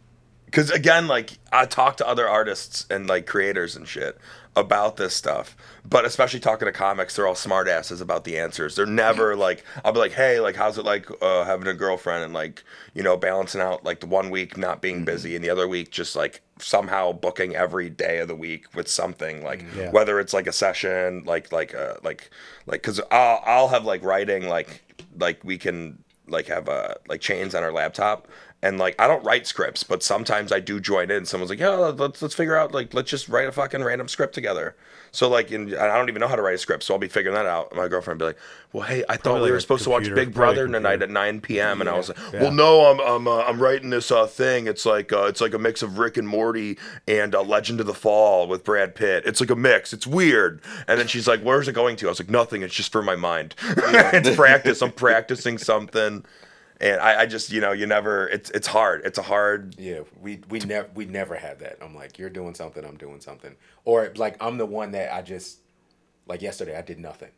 because 0.47 0.71
again 0.71 1.09
like 1.09 1.39
i 1.51 1.65
talk 1.65 1.97
to 1.97 2.07
other 2.07 2.29
artists 2.29 2.87
and 2.91 3.09
like 3.09 3.27
creators 3.27 3.75
and 3.75 3.89
shit 3.89 4.19
about 4.55 4.97
this 4.97 5.15
stuff. 5.15 5.57
But 5.89 6.05
especially 6.05 6.41
talking 6.41 6.67
to 6.67 6.73
comics 6.73 7.17
they're 7.17 7.27
all 7.27 7.35
smart 7.35 7.69
asses 7.69 8.01
about 8.01 8.25
the 8.25 8.39
answers. 8.39 8.77
They're 8.77 8.85
never 8.87 9.35
like 9.35 9.65
i'll 9.85 9.93
be 9.93 9.99
like 9.99 10.13
hey 10.13 10.41
like 10.41 10.57
how's 10.57 10.77
it 10.79 10.85
like 10.85 11.07
uh, 11.23 11.45
having 11.45 11.67
a 11.69 11.75
girlfriend 11.75 12.25
and 12.25 12.35
like 12.35 12.63
you 12.95 13.03
know 13.03 13.17
balancing 13.17 13.61
out 13.63 13.85
like 13.85 14.01
the 14.01 14.07
one 14.07 14.29
week 14.31 14.57
not 14.57 14.83
being 14.83 15.05
busy 15.05 15.35
and 15.37 15.45
the 15.45 15.51
other 15.51 15.67
week 15.67 15.91
just 15.91 16.15
like 16.15 16.43
somehow 16.59 17.13
booking 17.13 17.57
every 17.57 17.89
day 17.89 18.19
of 18.19 18.29
the 18.29 18.37
week 18.37 18.67
with 18.75 18.89
something 18.89 19.43
like 19.43 19.65
Yeah. 19.77 19.91
whether 19.91 20.21
it's 20.21 20.35
like 20.35 20.47
a 20.47 20.53
session 20.53 21.25
like 21.25 21.51
like 21.51 21.75
uh 21.75 21.95
like 22.03 22.31
like 22.67 22.83
because 22.83 23.01
i'll 23.11 23.43
i'll 23.47 23.69
have 23.69 23.85
like 23.85 24.03
writing 24.05 24.49
like 24.49 24.85
like 25.19 25.43
we 25.43 25.57
can 25.59 25.99
like 26.29 26.47
have 26.47 26.69
uh 26.69 26.95
like 27.09 27.21
chains 27.21 27.55
on 27.55 27.63
our 27.65 27.73
laptop 27.73 28.29
and 28.63 28.79
like 28.79 28.95
I 29.01 29.09
don't 29.09 29.25
write 29.25 29.47
scripts, 29.47 29.83
but 29.83 30.03
sometimes 30.03 30.53
I 30.53 30.61
do 30.61 30.79
join 30.81 31.11
in. 31.11 31.27
Someone's 31.27 31.51
like, 31.51 31.59
"Yeah, 31.59 31.71
let's 31.71 32.23
let's 32.23 32.35
figure 32.35 32.57
out 32.57 32.73
like 32.73 32.95
let's 32.95 33.11
just 33.11 33.29
write 33.29 33.49
a 33.49 33.53
fucking 33.53 33.83
random 33.83 34.09
script 34.09 34.35
together." 34.35 34.77
So 35.15 35.29
like, 35.29 35.51
and 35.51 35.75
I 35.75 35.99
don't 35.99 36.09
even 36.09 36.21
know 36.21 36.29
how 36.29 36.37
to 36.37 36.43
write 36.43 36.55
a 36.55 36.59
script, 36.59 36.85
so 36.85 36.95
I'll 36.95 37.01
be 37.01 37.09
figuring 37.09 37.35
that 37.35 37.45
out. 37.45 37.75
My 37.77 37.87
girlfriend 37.87 38.21
will 38.21 38.29
be 38.29 38.31
like, 38.33 38.41
"Well, 38.73 38.85
hey, 38.85 39.05
I 39.09 39.17
thought 39.17 39.25
Probably 39.25 39.43
we 39.43 39.51
were 39.51 39.57
a 39.59 39.61
supposed 39.61 39.85
to 39.85 39.91
watch 39.91 40.05
Big 40.15 40.33
Brother 40.33 40.67
tonight 40.67 41.01
computer. 41.01 41.05
at 41.05 41.11
9 41.11 41.41
p.m." 41.43 41.81
And 41.81 41.91
I 41.91 41.97
was 41.97 42.09
like, 42.09 42.19
Yeah. 42.33 42.43
"Well, 42.43 42.53
no, 42.53 42.87
I'm 42.91 43.01
I'm 43.01 43.29
uh, 43.29 43.43
I'm 43.43 43.61
writing 43.61 43.91
this 43.91 44.11
uh 44.11 44.27
thing. 44.27 44.69
It's 44.69 44.87
like 44.87 45.13
uh, 45.13 45.25
it's 45.25 45.41
like 45.41 45.55
a 45.55 45.59
mix 45.59 45.83
of 45.83 45.99
Rick 45.99 46.17
and 46.17 46.27
Morty 46.29 46.79
and 47.09 47.35
uh, 47.35 47.43
Legend 47.43 47.81
of 47.81 47.87
the 47.87 47.95
Fall 47.95 48.47
with 48.49 48.65
Brad 48.65 48.95
Pitt. 48.95 49.25
It's 49.27 49.41
like 49.41 49.51
a 49.51 49.57
mix. 49.57 49.93
It's 49.93 50.07
weird." 50.07 50.63
And 50.87 50.99
then 51.01 51.09
she's 51.09 51.27
like, 51.29 51.41
"Where's 51.43 51.67
it 51.69 51.73
going 51.73 51.97
to?" 51.97 52.07
I 52.07 52.11
was 52.11 52.21
like, 52.21 52.31
"Nothing. 52.31 52.63
It's 52.63 52.75
just 52.75 52.93
for 52.93 53.03
my 53.03 53.17
mind. 53.17 53.55
it's 53.63 54.35
practice. 54.37 54.81
I'm 54.83 54.93
practicing 54.93 55.59
something." 55.59 56.25
And 56.83 57.01
I, 57.01 57.23
I 57.23 57.27
just 57.27 57.51
you 57.53 57.61
know 57.61 57.73
you 57.73 57.87
never 57.87 58.29
it's 58.29 58.51
it's 58.51 58.67
hard 58.67 59.03
it's 59.07 59.19
a 59.19 59.23
hard 59.23 59.75
Yeah, 59.79 60.01
we 60.21 60.41
we 60.51 60.59
never 60.61 60.89
we 60.95 61.05
never 61.07 61.37
had 61.37 61.61
that. 61.61 61.79
I'm 61.81 61.95
like, 61.95 62.19
you're 62.19 62.31
doing 62.31 62.55
something, 62.55 62.85
I'm 62.85 62.97
doing 62.97 63.21
something, 63.21 63.55
or 63.85 64.13
like 64.17 64.37
I'm 64.43 64.59
the 64.59 64.67
one 64.67 64.91
that 64.93 65.15
I 65.15 65.23
just 65.23 65.61
like 66.27 66.43
yesterday 66.43 66.77
I 66.77 66.83
did 66.83 66.99
nothing. 66.99 67.31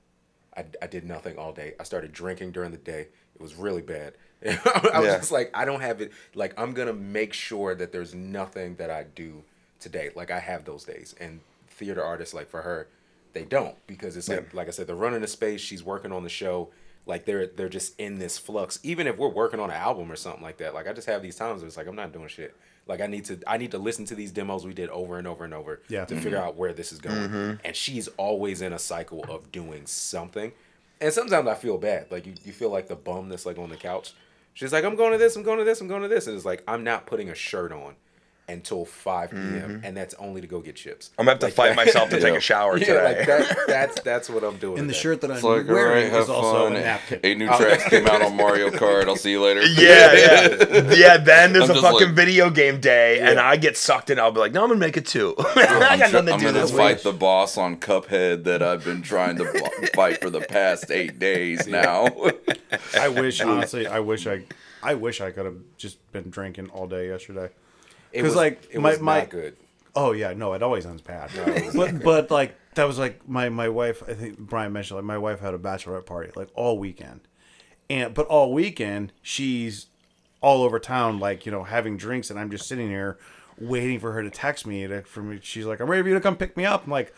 I, 0.56 0.64
I 0.80 0.86
did 0.86 1.04
nothing 1.04 1.36
all 1.36 1.52
day. 1.52 1.74
I 1.80 1.82
started 1.82 2.12
drinking 2.12 2.52
during 2.52 2.70
the 2.70 2.76
day. 2.78 3.08
It 3.34 3.40
was 3.40 3.54
really 3.56 3.82
bad. 3.82 4.14
I 4.46 5.00
was 5.00 5.06
Yeah. 5.08 5.16
just 5.18 5.32
like, 5.32 5.50
I 5.52 5.64
don't 5.64 5.80
have 5.80 6.00
it. 6.00 6.12
Like 6.34 6.58
I'm 6.58 6.72
gonna 6.72 6.92
make 6.92 7.32
sure 7.32 7.74
that 7.74 7.92
there's 7.92 8.14
nothing 8.14 8.76
that 8.76 8.90
I 8.90 9.04
do 9.14 9.42
today. 9.80 10.10
Like 10.14 10.30
I 10.30 10.38
have 10.40 10.64
those 10.64 10.84
days, 10.84 11.14
and 11.20 11.40
theater 11.68 12.02
artists 12.04 12.34
like 12.34 12.48
for 12.48 12.62
her, 12.62 12.88
they 13.32 13.44
don't 13.44 13.74
because 13.86 14.16
it's 14.16 14.28
like 14.28 14.54
like 14.54 14.68
I 14.68 14.70
said, 14.70 14.86
they're 14.86 14.94
running 14.96 15.22
a 15.22 15.26
space. 15.26 15.60
She's 15.60 15.82
working 15.82 16.12
on 16.12 16.22
the 16.22 16.28
show. 16.30 16.70
Like 17.06 17.26
they're 17.26 17.47
they're 17.47 17.68
just 17.68 17.98
in 17.98 18.18
this 18.18 18.39
flux. 18.39 18.78
Even 18.82 19.06
if 19.06 19.18
we're 19.18 19.28
working 19.28 19.60
on 19.60 19.70
an 19.70 19.76
album 19.76 20.10
or 20.10 20.16
something 20.16 20.43
like 20.43 20.59
that, 20.59 20.74
like 20.74 20.89
I 20.89 20.93
just 20.93 21.06
have 21.06 21.22
these 21.22 21.36
times 21.36 21.60
where 21.60 21.68
it's 21.68 21.76
like 21.76 21.86
I'm 21.86 21.97
not 21.97 22.12
doing 22.12 22.28
shit. 22.28 22.56
Like 22.86 23.01
I 23.01 23.06
need 23.06 23.24
to 23.26 23.39
I 23.47 23.59
need 23.59 23.70
to 23.72 23.78
listen 23.78 24.05
to 24.06 24.14
these 24.14 24.31
demos 24.31 24.64
we 24.64 24.74
did 24.74 24.89
over 24.90 25.18
and 25.18 25.26
over 25.26 25.44
and 25.44 25.55
over 25.55 25.81
Yeah. 25.89 26.05
to 26.06 26.14
figure 26.16 26.39
mm-hmm. 26.39 26.48
out 26.48 26.56
where 26.56 26.72
this 26.72 26.93
is 26.93 27.01
going. 27.01 27.16
Mm-hmm. 27.16 27.52
And 27.64 27.76
she's 27.76 28.09
always 28.16 28.62
in 28.62 28.72
a 28.72 28.78
cycle 28.78 29.24
of 29.28 29.52
doing 29.52 29.86
something. 29.86 30.52
And 31.01 31.12
sometimes 31.12 31.47
I 31.48 31.55
feel 31.55 31.76
bad. 31.76 32.10
Like 32.10 32.26
you, 32.26 32.35
you 32.44 32.52
feel 32.52 32.70
like 32.70 32.89
the 32.89 32.97
bum 32.97 33.28
that's 33.28 33.47
like 33.47 33.59
on 33.59 33.68
the 33.68 33.76
couch. 33.76 34.14
She's 34.55 34.72
like, 34.72 34.85
I'm 34.85 34.94
going 34.94 35.10
to 35.12 35.18
this, 35.18 35.35
I'm 35.35 35.43
going 35.43 35.59
to 35.59 35.64
this, 35.64 35.81
I'm 35.81 35.89
going 35.89 36.02
to 36.02 36.09
this. 36.09 36.28
And 36.28 36.36
it's 36.36 36.44
like, 36.44 36.62
I'm 36.68 36.85
not 36.85 37.06
putting 37.06 37.28
a 37.28 37.35
shirt 37.35 37.72
on 37.72 37.97
until 38.48 38.84
5 38.84 39.30
p.m. 39.30 39.42
Mm-hmm. 39.42 39.84
And 39.86 39.96
that's 39.96 40.14
only 40.14 40.40
to 40.42 40.46
go 40.46 40.60
get 40.60 40.76
chips. 40.76 41.10
i'm 41.18 41.24
gonna 41.24 41.32
have 41.32 41.38
to 41.40 41.46
Like 41.46 41.54
fight 41.54 41.68
that- 41.68 41.76
myself 41.76 42.10
to 42.10 42.20
take 42.20 42.34
a 42.36 42.40
shower 42.40 42.76
Yeah, 42.76 42.86
today 42.86 43.04
like 43.18 43.26
that, 43.26 43.58
that's 43.66 44.00
that's 44.02 44.28
what 44.28 44.44
I'm 44.44 44.58
doing. 44.58 44.78
And 44.78 44.88
the 44.90 44.94
shirt 44.94 45.22
that 45.22 45.30
I'm 45.30 45.40
like, 45.42 45.66
wearing 45.66 46.04
right, 46.04 46.12
have 46.12 46.24
is 46.24 46.28
also 46.28 46.64
fun. 46.68 46.76
a 46.76 46.80
napkin. 46.80 47.20
Eight 47.24 47.38
new 47.38 47.48
oh. 47.48 47.58
tracks 47.58 47.88
came 47.88 48.06
out 48.06 48.20
on 48.22 48.36
Mario 48.44 48.70
Kart. 48.70 49.06
I'll 49.08 49.16
see 49.16 49.30
you 49.30 49.42
later. 49.42 49.62
yeah 49.62 50.12
yeah 50.12 50.92
yeah 50.94 51.16
then 51.16 51.52
there's 51.52 51.70
I'm 51.70 51.78
a 51.78 51.80
fucking 51.82 52.08
like- 52.08 52.14
video 52.16 52.50
game 52.50 52.80
day 52.80 53.20
and 53.20 53.38
i 53.38 53.56
get 53.56 53.76
sucked 53.76 54.10
in 54.10 54.18
i'll 54.18 54.32
be 54.32 54.40
like 54.40 54.52
no 54.52 54.62
i'm 54.62 54.68
gonna 54.68 54.80
make 54.80 54.96
it 54.96 55.06
two 55.06 55.34
i 55.38 55.88
I'm, 55.90 55.98
got 55.98 56.12
nothing 56.12 56.26
to 56.26 56.32
I'm 56.34 56.38
do 56.40 56.52
gonna 56.52 56.66
fight 56.66 56.96
week 56.96 57.02
the 57.02 57.12
boss 57.12 57.56
on 57.56 57.76
Cuphead 57.78 58.44
that 58.44 58.62
I've 58.62 58.84
been 58.84 59.02
trying 59.02 59.36
to 59.36 59.44
fight 59.94 60.20
for 60.20 60.30
the 60.30 60.40
past 60.40 60.90
eight 60.90 61.18
days 61.18 61.66
now. 61.66 62.08
I 62.98 63.08
wish 63.08 63.40
honestly, 63.40 63.86
I 63.86 64.00
wish 64.00 64.26
I, 64.26 64.44
I 64.82 64.94
wish 64.94 65.20
I 65.20 65.30
could 65.30 65.44
have 65.44 65.58
just 65.76 65.98
been 66.12 66.30
drinking 66.30 66.70
all 66.70 66.86
day 66.86 67.08
yesterday. 67.08 67.50
Was 68.22 68.36
like, 68.36 68.62
it 68.70 68.80
my- 68.80 68.90
was 68.90 69.00
my- 69.00 69.18
not 69.20 69.30
good. 69.30 69.56
Oh 69.96 70.10
yeah, 70.12 70.32
no, 70.32 70.54
it 70.54 70.62
always 70.62 70.86
ends 70.86 71.02
bad. 71.02 71.30
was 71.36 71.74
but 71.74 72.02
but 72.02 72.30
like 72.30 72.56
that 72.74 72.84
was 72.84 72.98
like 72.98 73.28
my 73.28 73.48
my 73.48 73.68
wife. 73.68 74.02
I 74.08 74.14
think 74.14 74.38
Brian 74.38 74.72
mentioned 74.72 74.96
like 74.96 75.04
my 75.04 75.18
wife 75.18 75.38
had 75.40 75.54
a 75.54 75.58
bachelorette 75.58 76.04
party 76.06 76.32
like 76.34 76.48
all 76.54 76.78
weekend, 76.78 77.20
and 77.88 78.12
but 78.12 78.26
all 78.26 78.52
weekend 78.52 79.12
she's 79.22 79.86
all 80.40 80.64
over 80.64 80.80
town 80.80 81.20
like 81.20 81.46
you 81.46 81.52
know 81.52 81.62
having 81.62 81.96
drinks, 81.96 82.28
and 82.30 82.40
I'm 82.40 82.50
just 82.50 82.66
sitting 82.66 82.88
here 82.88 83.18
waiting 83.60 84.00
for 84.00 84.10
her 84.12 84.22
to 84.24 84.30
text 84.30 84.66
me. 84.66 84.84
To, 84.86 85.02
for 85.02 85.22
me, 85.22 85.38
she's 85.42 85.64
like, 85.64 85.80
"I'm 85.80 85.88
ready 85.88 86.02
for 86.02 86.08
you 86.08 86.14
to 86.14 86.20
come 86.20 86.36
pick 86.36 86.56
me 86.56 86.64
up." 86.64 86.86
I'm 86.86 86.90
like. 86.90 87.14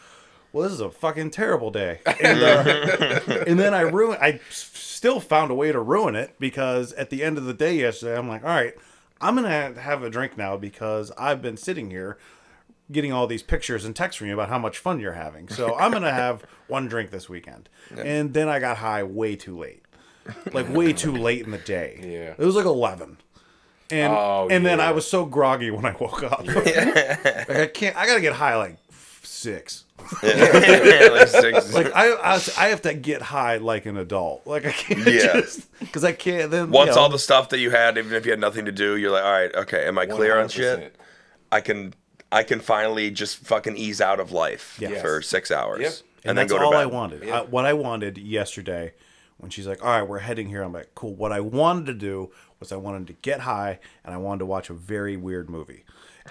Well, 0.52 0.62
this 0.62 0.72
is 0.72 0.80
a 0.80 0.90
fucking 0.90 1.32
terrible 1.32 1.70
day, 1.70 2.00
and, 2.22 2.42
uh, 2.42 3.20
and 3.46 3.58
then 3.60 3.74
I 3.74 3.82
ruin. 3.82 4.16
I 4.22 4.40
still 4.48 5.20
found 5.20 5.50
a 5.50 5.54
way 5.54 5.70
to 5.70 5.78
ruin 5.80 6.14
it 6.14 6.34
because 6.38 6.94
at 6.94 7.10
the 7.10 7.22
end 7.22 7.36
of 7.36 7.44
the 7.44 7.52
day 7.52 7.74
yesterday, 7.76 8.16
I'm 8.16 8.26
like, 8.26 8.42
all 8.42 8.48
right, 8.48 8.72
I'm 9.20 9.34
gonna 9.34 9.74
have 9.80 10.02
a 10.02 10.10
drink 10.10 10.36
now 10.36 10.56
because 10.56 11.10
I've 11.18 11.40
been 11.42 11.56
sitting 11.56 11.90
here 11.90 12.18
getting 12.92 13.12
all 13.12 13.26
these 13.26 13.42
pictures 13.42 13.84
and 13.84 13.96
texts 13.96 14.18
from 14.18 14.28
you 14.28 14.34
about 14.34 14.48
how 14.48 14.58
much 14.58 14.78
fun 14.78 15.00
you're 15.00 15.12
having. 15.14 15.48
So 15.48 15.74
I'm 15.76 15.90
gonna 15.92 16.12
have 16.24 16.44
one 16.68 16.86
drink 16.88 17.10
this 17.10 17.28
weekend, 17.28 17.68
and 17.96 18.34
then 18.34 18.48
I 18.48 18.58
got 18.58 18.76
high 18.78 19.02
way 19.02 19.34
too 19.36 19.58
late, 19.58 19.82
like 20.52 20.68
way 20.72 20.92
too 20.92 21.12
late 21.16 21.44
in 21.44 21.50
the 21.50 21.58
day. 21.58 21.98
Yeah. 22.02 22.34
it 22.38 22.44
was 22.44 22.54
like 22.56 22.66
eleven, 22.66 23.18
And 23.90 24.12
Oh, 24.12 24.48
and 24.50 24.64
then. 24.66 24.80
I 24.80 24.92
was 24.92 25.06
so 25.08 25.24
groggy 25.24 25.70
when 25.70 25.84
I 25.86 25.96
woke 25.98 26.22
up. 26.22 26.46
like 26.46 26.66
I 27.50 27.70
can't. 27.72 27.96
I 27.96 28.06
gotta 28.06 28.20
get 28.20 28.34
high 28.34 28.56
like 28.56 28.76
six. 30.20 30.22
Like 31.10 31.28
six- 31.28 31.74
Like 31.74 31.94
I, 31.94 32.12
I, 32.12 32.34
I 32.58 32.68
have 32.68 32.82
to 32.82 32.94
get 32.94 33.22
high 33.22 33.56
like 33.58 33.86
an 33.86 33.96
adult. 33.96 34.46
Like 34.46 34.66
I 34.66 34.72
can't 34.72 35.06
Yeah. 35.06 35.40
just 35.40 35.78
because 35.80 36.04
I 36.04 36.12
can't. 36.12 36.50
Then 36.50 36.70
Once 36.70 36.88
you 36.90 36.94
know, 36.96 37.02
all 37.02 37.08
the 37.08 37.18
stuff 37.18 37.48
that 37.50 37.58
you 37.58 37.70
had, 37.70 37.98
even 37.98 38.12
if 38.14 38.24
you 38.24 38.30
had 38.32 38.40
nothing 38.40 38.64
to 38.66 38.72
do, 38.72 38.96
you're 38.96 39.10
like, 39.10 39.24
all 39.24 39.32
right, 39.32 39.54
okay, 39.54 39.86
am 39.86 39.98
I 39.98 40.06
clear 40.06 40.38
on 40.38 40.46
100%. 40.48 40.50
shit? 40.50 40.96
I 41.52 41.60
can, 41.60 41.94
I 42.32 42.42
can 42.42 42.60
finally 42.60 43.10
just 43.10 43.38
fucking 43.38 43.76
ease 43.76 44.00
out 44.00 44.20
of 44.20 44.32
life 44.32 44.76
Yes. 44.80 45.00
for 45.00 45.22
six 45.22 45.50
hours, 45.50 45.80
Yep. 45.80 45.92
and, 45.92 46.02
and, 46.30 46.38
then 46.38 46.46
that's 46.48 46.52
go 46.52 46.58
to 46.58 46.64
all 46.64 46.70
bed. 46.72 46.80
I 46.82 46.86
wanted. 46.86 47.28
I, 47.30 47.42
what 47.42 47.64
I 47.64 47.72
wanted 47.72 48.18
yesterday, 48.18 48.94
when 49.38 49.50
she's 49.50 49.66
like, 49.66 49.82
"All 49.84 49.90
right, 49.90 50.02
we're 50.02 50.18
heading 50.18 50.48
here," 50.48 50.62
I'm 50.62 50.72
like, 50.72 50.90
"Cool." 50.96 51.14
What 51.14 51.30
I 51.30 51.40
wanted 51.40 51.86
to 51.86 51.94
do 51.94 52.32
was 52.58 52.72
I 52.72 52.76
wanted 52.76 53.06
to 53.08 53.12
get 53.14 53.40
high 53.40 53.78
and 54.04 54.12
I 54.12 54.16
wanted 54.18 54.40
to 54.40 54.46
watch 54.46 54.70
a 54.70 54.74
very 54.74 55.16
weird 55.16 55.48
movie, 55.48 55.84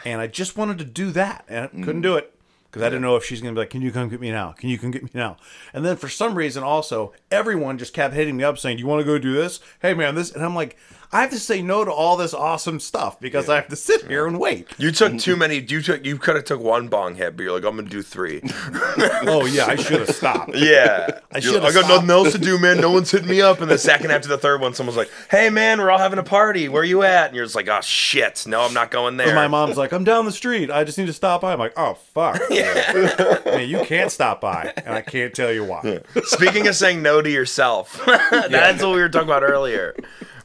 and 0.04 0.20
I 0.20 0.28
just 0.28 0.58
wanted 0.58 0.80
to 0.80 0.86
do 0.86 1.12
that, 1.12 1.46
and 1.48 1.66
I 1.66 1.68
couldn't 1.68 2.02
do 2.02 2.16
it 2.16 2.35
because 2.76 2.86
I 2.86 2.90
didn't 2.90 3.04
know 3.04 3.16
if 3.16 3.24
she's 3.24 3.40
gonna 3.40 3.54
be 3.54 3.60
like, 3.60 3.70
"Can 3.70 3.82
you 3.82 3.90
come 3.90 4.10
get 4.10 4.20
me 4.20 4.32
now? 4.32 4.52
Can 4.52 4.68
you 4.68 4.78
come 4.78 4.92
get 4.92 5.02
me 5.02 5.10
now?" 5.14 5.38
And 5.74 5.86
then 5.86 5.96
for 5.96 6.10
some 6.10 6.36
reason, 6.36 6.62
also 6.62 7.14
everyone 7.32 7.78
just 7.78 7.94
kept 7.94 8.14
hitting 8.14 8.36
me 8.36 8.44
up 8.44 8.58
saying, 8.58 8.76
"Do 8.76 8.82
you 8.82 8.88
want 8.88 9.00
to 9.00 9.06
go 9.06 9.18
do 9.18 9.32
this? 9.32 9.62
Hey 9.82 9.94
man, 9.94 10.16
this," 10.16 10.30
and 10.30 10.44
I'm 10.44 10.56
like. 10.56 10.78
I 11.16 11.22
have 11.22 11.30
to 11.30 11.40
say 11.40 11.62
no 11.62 11.86
to 11.86 11.94
all 11.94 12.18
this 12.18 12.34
awesome 12.34 12.78
stuff 12.82 13.22
because 13.22 13.48
I 13.48 13.56
have 13.56 13.70
to 13.70 13.78
sit 13.78 14.06
here 14.06 14.28
and 14.28 14.38
wait. 14.38 14.68
You 14.78 14.92
took 14.92 15.18
too 15.18 15.38
many. 15.38 15.62
You 15.62 15.82
took. 15.82 16.04
You 16.04 16.18
could 16.18 16.36
have 16.36 16.44
took 16.44 16.60
one 16.60 16.90
bong 16.90 17.16
hit, 17.16 17.38
but 17.38 17.44
you're 17.44 17.54
like, 17.54 17.64
I'm 17.64 17.78
gonna 17.78 17.88
do 17.88 18.02
three. 18.02 18.42
Oh 19.28 19.46
yeah, 19.46 19.66
I 19.66 19.76
should 19.76 20.02
have 20.02 20.10
stopped. 20.14 20.56
Yeah, 20.56 21.20
I 21.32 21.40
should've 21.40 21.64
I 21.64 21.72
got 21.72 21.88
nothing 21.88 22.10
else 22.10 22.32
to 22.34 22.38
do, 22.38 22.60
man. 22.60 22.82
No 22.82 22.92
one's 22.92 23.12
hitting 23.12 23.30
me 23.30 23.42
up. 23.42 23.62
And 23.62 23.70
the 23.72 23.78
second 23.78 24.12
after 24.12 24.28
the 24.28 24.38
third 24.38 24.62
one, 24.62 24.74
someone's 24.74 24.98
like, 24.98 25.10
Hey, 25.30 25.50
man, 25.50 25.80
we're 25.80 25.90
all 25.92 26.00
having 26.00 26.20
a 26.20 26.24
party. 26.24 26.68
Where 26.68 26.84
you 26.84 27.04
at? 27.04 27.28
And 27.28 27.36
you're 27.36 27.46
just 27.46 27.56
like, 27.56 27.70
Oh 27.70 27.82
shit, 27.82 28.46
no, 28.46 28.62
I'm 28.62 28.74
not 28.74 28.92
going 28.92 29.18
there. 29.18 29.28
And 29.28 29.36
my 29.36 29.48
mom's 29.48 29.78
like, 29.78 29.94
I'm 29.94 30.04
down 30.04 30.26
the 30.26 30.32
street. 30.32 30.70
I 30.70 30.84
just 30.84 30.98
need 30.98 31.08
to 31.08 31.14
stop 31.14 31.42
by. 31.42 31.54
I'm 31.54 31.60
like, 31.60 31.74
oh 31.78 31.94
fuck. 32.14 32.42
Yeah. 32.50 33.40
Man, 33.46 33.70
you 33.70 33.80
can't 33.86 34.12
stop 34.12 34.42
by, 34.42 34.74
and 34.78 34.94
I 34.94 35.02
can't 35.02 35.34
tell 35.34 35.52
you 35.52 35.64
why. 35.64 36.02
Speaking 36.24 36.68
of 36.68 36.76
saying 36.76 37.02
no 37.02 37.22
to 37.22 37.30
yourself, 37.30 38.02
that's 38.06 38.82
what 38.84 38.96
we 38.96 39.02
were 39.02 39.10
talking 39.10 39.28
about 39.28 39.44
earlier. 39.44 39.96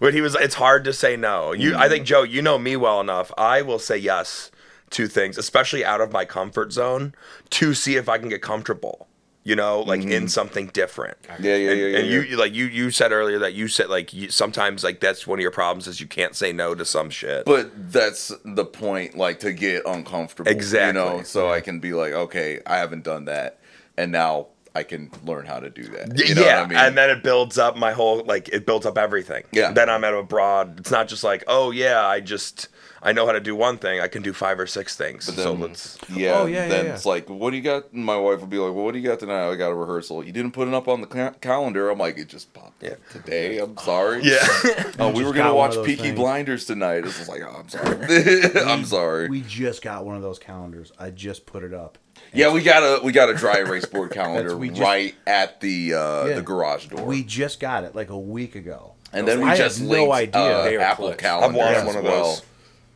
But 0.00 0.14
he 0.14 0.22
was, 0.22 0.34
it's 0.34 0.54
hard 0.60 0.84
to 0.84 0.92
say 0.92 1.16
no. 1.16 1.52
You, 1.52 1.74
I 1.76 1.88
think 1.88 2.04
mm. 2.04 2.06
Joe, 2.06 2.22
you 2.22 2.42
know 2.42 2.58
me 2.58 2.76
well 2.76 3.00
enough. 3.00 3.32
I 3.36 3.62
will 3.62 3.80
say 3.80 3.96
yes 3.96 4.52
to 4.90 5.08
things, 5.08 5.38
especially 5.38 5.84
out 5.84 6.00
of 6.00 6.12
my 6.12 6.24
comfort 6.24 6.72
zone, 6.72 7.14
to 7.50 7.74
see 7.74 7.96
if 7.96 8.08
I 8.08 8.18
can 8.18 8.28
get 8.28 8.42
comfortable. 8.42 9.08
You 9.42 9.56
know, 9.56 9.80
like 9.80 10.02
in 10.02 10.08
mm-hmm. 10.08 10.26
something 10.26 10.66
different. 10.66 11.16
Yeah, 11.40 11.56
yeah, 11.56 11.70
and, 11.70 11.80
yeah, 11.80 11.86
yeah. 11.86 11.98
and 11.98 12.08
you 12.08 12.20
yeah. 12.20 12.36
like 12.36 12.52
you 12.52 12.66
you 12.66 12.90
said 12.90 13.10
earlier 13.10 13.38
that 13.38 13.54
you 13.54 13.68
said 13.68 13.88
like 13.88 14.12
you, 14.12 14.30
sometimes 14.30 14.84
like 14.84 15.00
that's 15.00 15.26
one 15.26 15.38
of 15.38 15.42
your 15.42 15.50
problems 15.50 15.88
is 15.88 15.98
you 15.98 16.06
can't 16.06 16.36
say 16.36 16.52
no 16.52 16.74
to 16.74 16.84
some 16.84 17.08
shit. 17.08 17.46
But 17.46 17.90
that's 17.90 18.30
the 18.44 18.66
point, 18.66 19.16
like 19.16 19.40
to 19.40 19.54
get 19.54 19.86
uncomfortable. 19.86 20.52
Exactly. 20.52 20.88
You 20.88 20.92
know, 20.92 21.22
so 21.22 21.48
I 21.48 21.56
mm-hmm. 21.56 21.64
can 21.64 21.80
be 21.80 21.94
like, 21.94 22.12
okay, 22.12 22.60
I 22.66 22.76
haven't 22.76 23.02
done 23.02 23.24
that, 23.24 23.58
and 23.96 24.12
now 24.12 24.48
I 24.74 24.82
can 24.84 25.10
learn 25.24 25.46
how 25.46 25.58
to 25.60 25.68
do 25.70 25.82
that. 25.84 26.16
You 26.18 26.34
know 26.36 26.42
yeah, 26.42 26.56
what 26.60 26.66
I 26.66 26.68
mean? 26.68 26.78
and 26.78 26.96
then 26.98 27.10
it 27.10 27.22
builds 27.22 27.58
up 27.58 27.76
my 27.76 27.92
whole 27.92 28.22
like 28.24 28.48
it 28.50 28.66
builds 28.66 28.86
up 28.86 28.96
everything. 28.98 29.44
Yeah. 29.52 29.72
Then 29.72 29.90
I'm 29.90 30.04
at 30.04 30.14
abroad. 30.14 30.78
It's 30.80 30.90
not 30.92 31.08
just 31.08 31.24
like, 31.24 31.42
oh 31.48 31.70
yeah, 31.72 32.06
I 32.06 32.20
just 32.20 32.68
I 33.02 33.12
know 33.12 33.24
how 33.24 33.32
to 33.32 33.40
do 33.40 33.56
one 33.56 33.78
thing. 33.78 33.98
I 34.00 34.08
can 34.08 34.22
do 34.22 34.32
five 34.34 34.60
or 34.60 34.66
six 34.66 34.94
things. 34.94 35.24
so 35.24 35.32
then- 35.32 35.60
let's. 35.60 35.98
yeah, 36.10 36.34
Oh, 36.38 36.44
yeah, 36.46 36.64
yeah, 36.64 36.68
then 36.68 36.84
yeah. 36.86 36.94
it's 36.94 37.06
like, 37.06 37.30
what 37.30 37.50
do 37.50 37.56
you 37.56 37.62
got? 37.62 37.94
My 37.94 38.16
wife 38.16 38.40
would 38.42 38.50
be 38.50 38.58
like, 38.58 38.74
well, 38.74 38.84
what 38.84 38.92
do 38.92 38.98
you 39.00 39.08
got 39.08 39.18
tonight? 39.18 39.50
I 39.50 39.56
got 39.56 39.70
a 39.70 39.74
rehearsal. 39.74 40.22
You 40.22 40.32
didn't 40.32 40.52
put 40.52 40.68
it 40.68 40.74
up 40.74 40.86
on 40.86 41.00
the 41.00 41.06
ca- 41.06 41.32
calendar. 41.40 41.88
I'm 41.88 41.98
like, 41.98 42.18
it 42.18 42.28
just 42.28 42.52
popped 42.52 42.82
Yeah. 42.82 42.90
up 42.90 42.98
today. 43.08 43.58
I'm 43.58 43.76
sorry. 43.78 44.20
Yeah. 44.22 44.38
Oh, 44.98 45.08
we 45.12 45.20
just 45.20 45.24
were 45.28 45.32
gonna 45.32 45.54
watch 45.54 45.76
of 45.76 45.86
Peaky 45.86 46.02
things. 46.02 46.16
Blinders 46.16 46.66
tonight. 46.66 47.04
It's 47.06 47.16
just 47.16 47.28
like, 47.30 47.40
oh, 47.42 47.56
I'm 47.60 47.68
sorry. 47.70 48.60
I'm 48.66 48.84
sorry. 48.84 49.28
We 49.30 49.40
just 49.40 49.80
got 49.82 50.04
one 50.04 50.16
of 50.16 50.22
those 50.22 50.38
calendars. 50.38 50.92
I 50.98 51.08
just 51.10 51.46
put 51.46 51.64
it 51.64 51.72
up. 51.72 51.96
Yeah, 52.32 52.52
we 52.52 52.62
got 52.62 52.82
a 52.82 53.02
we 53.04 53.12
got 53.12 53.28
a 53.30 53.34
dry 53.34 53.58
erase 53.66 53.86
board 53.86 54.10
calendar 54.12 54.56
we 54.56 54.68
just- 54.68 54.80
right 54.80 55.14
at 55.26 55.60
the 55.60 55.94
uh, 55.94 56.24
Yeah. 56.26 56.34
the 56.36 56.42
garage 56.42 56.86
door. 56.86 57.04
We 57.04 57.22
just 57.24 57.60
got 57.60 57.84
it 57.84 57.94
like 57.94 58.10
a 58.10 58.18
week 58.18 58.54
ago. 58.54 58.94
and 59.12 59.26
then 59.26 59.40
we 59.40 59.48
I 59.48 59.56
just 59.56 59.80
had 59.80 59.88
no 59.88 60.12
idea. 60.12 60.78
uh, 60.80 60.82
Apple 60.82 61.06
clutch. 61.06 61.18
calendar. 61.18 61.46
I've 61.48 61.54
watched 61.66 61.78
as 61.78 61.86
one 61.86 61.96
of 61.96 62.04
those. 62.04 62.42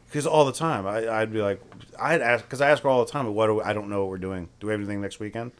Because 0.08 0.26
all 0.28 0.44
the 0.44 0.52
time, 0.52 0.86
I, 0.86 1.08
I'd 1.22 1.32
be 1.32 1.42
like, 1.42 1.60
I'd 2.00 2.20
ask 2.22 2.44
because 2.44 2.60
I 2.60 2.70
ask 2.70 2.84
her 2.84 2.88
all 2.88 3.04
the 3.04 3.10
time, 3.10 3.26
"What 3.34 3.48
do 3.48 3.54
we, 3.56 3.62
I 3.62 3.72
don't 3.72 3.88
know 3.88 4.00
what 4.02 4.10
we're 4.10 4.18
doing? 4.18 4.48
Do 4.60 4.68
we 4.68 4.72
have 4.72 4.78
anything 4.80 5.00
next 5.00 5.18
weekend?" 5.18 5.50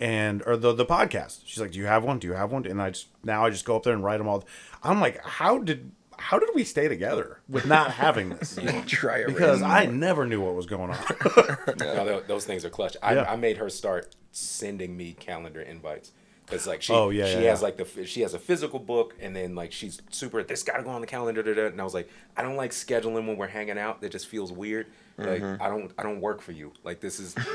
And 0.00 0.42
or 0.46 0.56
the 0.56 0.72
the 0.72 0.84
podcast. 0.84 1.42
She's 1.44 1.60
like, 1.60 1.70
"Do 1.70 1.78
you 1.78 1.86
have 1.86 2.02
one? 2.02 2.18
Do 2.18 2.26
you 2.26 2.32
have 2.32 2.50
one?" 2.50 2.66
And 2.66 2.82
I 2.82 2.90
just 2.90 3.06
now 3.22 3.46
I 3.46 3.50
just 3.50 3.64
go 3.64 3.76
up 3.76 3.84
there 3.84 3.92
and 3.92 4.02
write 4.02 4.18
them 4.18 4.26
all. 4.26 4.44
I'm 4.82 5.00
like, 5.00 5.24
how 5.24 5.58
did 5.58 5.92
how 6.24 6.38
did 6.38 6.48
we 6.54 6.64
stay 6.64 6.88
together 6.88 7.38
with 7.48 7.66
not 7.66 7.90
having 7.92 8.30
this? 8.30 8.58
Try 8.86 9.24
because 9.26 9.62
I 9.62 9.86
never 9.86 10.26
knew 10.26 10.40
what 10.40 10.54
was 10.54 10.66
going 10.66 10.90
on. 10.90 10.98
No, 11.78 12.20
those 12.20 12.44
things 12.44 12.64
are 12.64 12.70
clutch. 12.70 12.96
I, 13.02 13.14
Yeah. 13.14 13.30
I 13.30 13.36
made 13.36 13.58
her 13.58 13.68
start 13.70 14.14
sending 14.32 14.96
me 14.96 15.12
calendar 15.12 15.60
invites 15.60 16.12
because 16.46 16.66
like 16.66 16.82
she 16.82 16.92
Oh, 16.92 17.10
yeah, 17.10 17.26
she 17.26 17.32
yeah, 17.42 17.50
has 17.50 17.60
yeah. 17.60 17.64
like 17.64 17.76
the 17.76 18.06
she 18.06 18.20
has 18.22 18.34
a 18.34 18.38
physical 18.38 18.78
book 18.78 19.14
and 19.20 19.34
then 19.36 19.54
like 19.54 19.72
she's 19.72 20.00
super 20.10 20.42
this 20.42 20.62
got 20.62 20.76
to 20.78 20.82
go 20.82 20.90
on 20.90 21.00
the 21.00 21.06
calendar 21.06 21.42
da, 21.42 21.54
da, 21.54 21.62
da. 21.62 21.66
and 21.68 21.80
I 21.80 21.84
was 21.84 21.94
like 21.94 22.08
I 22.36 22.42
don't 22.42 22.56
like 22.56 22.70
scheduling 22.72 23.26
when 23.26 23.36
we're 23.36 23.46
hanging 23.46 23.78
out 23.78 24.00
that 24.02 24.10
just 24.12 24.26
feels 24.26 24.50
weird 24.52 24.86
like 25.16 25.40
Mm-hmm. 25.42 25.62
I 25.62 25.68
don't 25.68 25.92
I 25.98 26.02
don't 26.02 26.20
work 26.20 26.40
for 26.42 26.52
you 26.52 26.72
like 26.82 27.00
this 27.00 27.20
is 27.20 27.32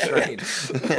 strange 0.00 0.42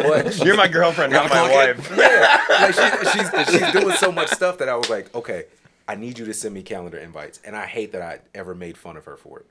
but 0.04 0.38
You're 0.46 0.56
my 0.56 0.68
girlfriend, 0.68 1.12
not 1.14 1.30
my 1.30 1.52
wife. 1.52 1.92
yeah, 1.98 2.42
like 2.50 2.74
she, 2.74 3.20
she's 3.20 3.30
she's 3.60 3.72
doing 3.72 3.96
so 3.96 4.12
much 4.12 4.30
stuff 4.30 4.58
that 4.60 4.70
I 4.70 4.76
was 4.76 4.90
like, 4.90 5.14
okay, 5.16 5.46
I 5.88 5.96
need 5.96 6.18
you 6.18 6.26
to 6.26 6.34
send 6.34 6.54
me 6.54 6.64
calendar 6.64 6.98
invites, 6.98 7.40
and 7.44 7.56
I 7.56 7.66
hate 7.66 7.92
that 7.92 8.02
I 8.02 8.20
ever 8.34 8.56
made 8.56 8.78
fun 8.78 8.96
of 8.98 9.06
her 9.06 9.18
for 9.18 9.40
it. 9.40 9.46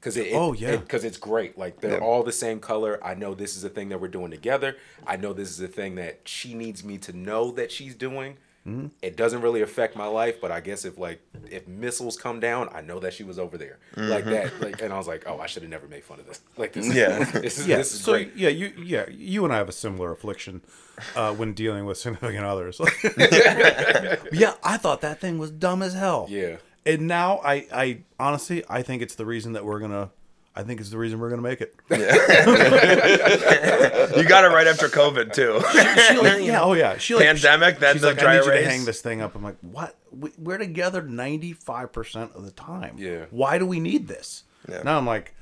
Cause 0.00 0.16
it, 0.16 0.28
Oh, 0.32 0.54
yeah. 0.54 0.76
because 0.76 1.04
it's 1.04 1.18
great. 1.18 1.58
Like 1.58 1.80
they're 1.80 2.00
all 2.02 2.22
the 2.22 2.32
same 2.32 2.58
color. 2.58 2.98
I 3.04 3.14
know 3.14 3.34
this 3.34 3.54
is 3.54 3.64
a 3.64 3.68
thing 3.68 3.90
that 3.90 4.00
we're 4.00 4.08
doing 4.08 4.30
together. 4.30 4.76
I 5.06 5.16
know 5.16 5.34
this 5.34 5.50
is 5.50 5.60
a 5.60 5.68
thing 5.68 5.96
that 5.96 6.20
she 6.24 6.54
needs 6.54 6.82
me 6.82 6.96
to 6.98 7.12
know 7.12 7.50
that 7.52 7.70
she's 7.70 7.94
doing. 7.94 8.38
Mm-hmm. 8.66 8.88
It 9.00 9.16
doesn't 9.16 9.40
really 9.40 9.62
affect 9.62 9.96
my 9.96 10.06
life, 10.06 10.38
but 10.40 10.50
I 10.52 10.60
guess 10.60 10.84
if 10.84 10.98
like 10.98 11.20
if 11.50 11.66
missiles 11.66 12.16
come 12.18 12.40
down, 12.40 12.68
I 12.74 12.82
know 12.82 12.98
that 13.00 13.14
she 13.14 13.24
was 13.24 13.38
over 13.38 13.56
there 13.56 13.78
like 13.96 14.24
Mm-hmm. 14.24 14.30
that. 14.32 14.60
Like, 14.60 14.82
and 14.82 14.92
I 14.92 14.98
was 14.98 15.06
like, 15.08 15.24
oh, 15.26 15.40
I 15.40 15.46
should 15.46 15.62
have 15.62 15.70
never 15.70 15.88
made 15.88 16.04
fun 16.04 16.20
of 16.20 16.26
this. 16.26 16.40
Like 16.58 16.74
this, 16.74 16.94
Yeah. 16.94 17.24
this 17.40 17.58
is 17.58 17.66
yeah, 17.66 17.76
this 17.78 17.94
is 17.94 18.00
so 18.02 18.12
great. 18.12 18.36
yeah, 18.36 18.50
you 18.50 18.72
yeah 18.82 19.06
you 19.08 19.44
and 19.44 19.52
I 19.54 19.56
have 19.56 19.68
a 19.70 19.72
similar 19.72 20.12
affliction 20.12 20.60
uh, 21.16 21.32
when 21.34 21.54
dealing 21.54 21.86
with 21.86 21.96
significant 22.04 22.44
others. 22.44 22.78
yeah, 24.32 24.54
I 24.62 24.76
thought 24.76 25.00
that 25.00 25.20
thing 25.20 25.38
was 25.38 25.50
dumb 25.50 25.82
as 25.82 25.94
hell. 25.94 26.26
Yeah. 26.28 26.56
and 26.86 27.06
now 27.06 27.40
I 27.44 27.66
I 27.72 27.98
honestly 28.18 28.62
I 28.68 28.82
think 28.82 29.02
it's 29.02 29.14
the 29.14 29.26
reason 29.26 29.52
that 29.54 29.64
we're 29.64 29.80
gonna. 29.80 30.10
I 30.60 30.62
think 30.62 30.78
it's 30.78 30.90
the 30.90 30.98
reason 30.98 31.18
we're 31.18 31.30
gonna 31.30 31.40
make 31.42 31.62
it. 31.62 31.74
You 34.16 34.24
got 34.24 34.44
it 34.44 34.48
right 34.48 34.66
after 34.66 34.88
COVID 34.88 35.32
too. 35.32 35.60
She 35.70 36.18
like, 36.18 36.42
yeah, 36.44 36.60
oh 36.60 36.74
yeah. 36.74 36.98
She 36.98 37.14
like 37.14 37.24
Pandemic, 37.24 37.78
then 37.78 37.94
she's 37.94 38.02
the 38.02 38.08
like, 38.08 38.18
dry 38.18 38.32
I 38.34 38.40
need 38.40 38.44
you 38.46 38.52
to 38.52 38.64
hang 38.64 38.84
this 38.84 39.00
thing 39.00 39.22
up. 39.22 39.34
I'm 39.36 39.42
like, 39.42 39.56
what? 39.60 39.96
We, 40.10 40.30
we're 40.36 40.58
together 40.58 41.00
95 41.00 41.92
percent 41.92 42.32
of 42.34 42.44
the 42.44 42.50
time. 42.50 42.96
Yeah. 42.98 43.26
Why 43.30 43.58
do 43.58 43.66
we 43.66 43.80
need 43.80 44.08
this? 44.08 44.42
Yeah. 44.68 44.82
Now 44.82 44.98
I'm 44.98 45.06
like, 45.06 45.34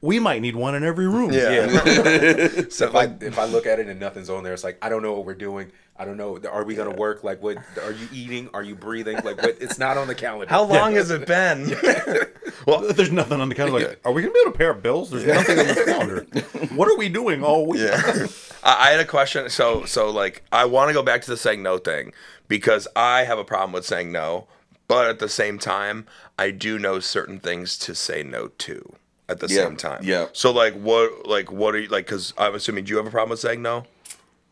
we 0.00 0.18
might 0.18 0.40
need 0.40 0.54
one 0.54 0.74
in 0.74 0.84
every 0.84 1.08
room. 1.08 1.32
Yeah. 1.32 1.66
so 2.68 2.86
if 2.86 2.94
I 2.94 3.12
if 3.20 3.38
I 3.38 3.46
look 3.46 3.66
at 3.66 3.80
it 3.80 3.88
and 3.88 3.98
nothing's 3.98 4.30
on 4.30 4.44
there, 4.44 4.52
it's 4.52 4.64
like 4.64 4.78
I 4.80 4.88
don't 4.88 5.02
know 5.02 5.12
what 5.14 5.24
we're 5.24 5.34
doing. 5.34 5.72
I 6.00 6.04
don't 6.04 6.16
know. 6.16 6.38
Are 6.48 6.62
we 6.62 6.76
gonna 6.76 6.94
work? 6.94 7.24
Like, 7.24 7.42
what? 7.42 7.58
Are 7.82 7.90
you 7.90 8.08
eating? 8.12 8.48
Are 8.54 8.62
you 8.62 8.76
breathing? 8.76 9.16
Like, 9.16 9.42
what? 9.42 9.56
It's 9.60 9.78
not 9.78 9.98
on 9.98 10.06
the 10.06 10.14
calendar. 10.14 10.48
how 10.48 10.62
long 10.62 10.92
has 10.92 11.10
it 11.10 11.26
been? 11.26 11.76
well, 12.66 12.92
There's 12.92 13.10
nothing 13.10 13.40
on 13.40 13.48
the 13.48 13.56
calendar. 13.56 13.88
Like, 13.88 14.00
are 14.04 14.12
we 14.12 14.22
gonna 14.22 14.32
be 14.32 14.40
able 14.42 14.52
to 14.52 14.58
pay 14.58 14.66
our 14.66 14.74
bills? 14.74 15.10
There's 15.10 15.26
nothing 15.26 15.58
on 15.58 15.66
the 15.66 15.84
calendar. 15.84 16.26
What 16.78 16.88
are 16.88 16.96
we 16.96 17.08
doing 17.08 17.42
all 17.42 17.66
week? 17.66 17.80
Yeah. 17.80 18.26
I 18.62 18.88
I 18.88 18.90
had 18.90 19.00
a 19.00 19.04
question. 19.04 19.50
So, 19.50 19.84
so 19.84 20.10
like, 20.10 20.44
I 20.52 20.64
want 20.66 20.90
to 20.90 20.94
go 20.94 21.02
back 21.02 21.22
to 21.22 21.30
the 21.30 21.36
saying 21.36 21.62
no 21.62 21.78
thing 21.78 22.12
because 22.46 22.86
I 22.94 23.24
have 23.24 23.38
a 23.38 23.44
problem 23.44 23.72
with 23.72 23.84
saying 23.84 24.12
no, 24.12 24.46
but 24.86 25.08
at 25.08 25.18
the 25.18 25.28
same 25.28 25.58
time, 25.58 26.06
I 26.38 26.52
do 26.52 26.78
know 26.78 27.00
certain 27.00 27.40
things 27.40 27.76
to 27.78 27.94
say 27.94 28.22
no 28.22 28.48
to 28.48 28.94
at 29.28 29.40
the 29.40 29.46
Yeah, 29.48 29.64
same 29.64 29.76
time. 29.76 30.00
yeah. 30.02 30.26
So, 30.32 30.50
like, 30.52 30.74
what, 30.74 31.26
like, 31.26 31.52
what 31.52 31.74
are 31.74 31.78
you 31.78 31.88
like? 31.88 32.06
Because 32.06 32.32
I'm 32.38 32.54
assuming, 32.54 32.84
do 32.84 32.90
you 32.90 32.96
have 32.96 33.06
a 33.06 33.10
problem 33.10 33.30
with 33.30 33.40
saying 33.40 33.62
no? 33.62 33.84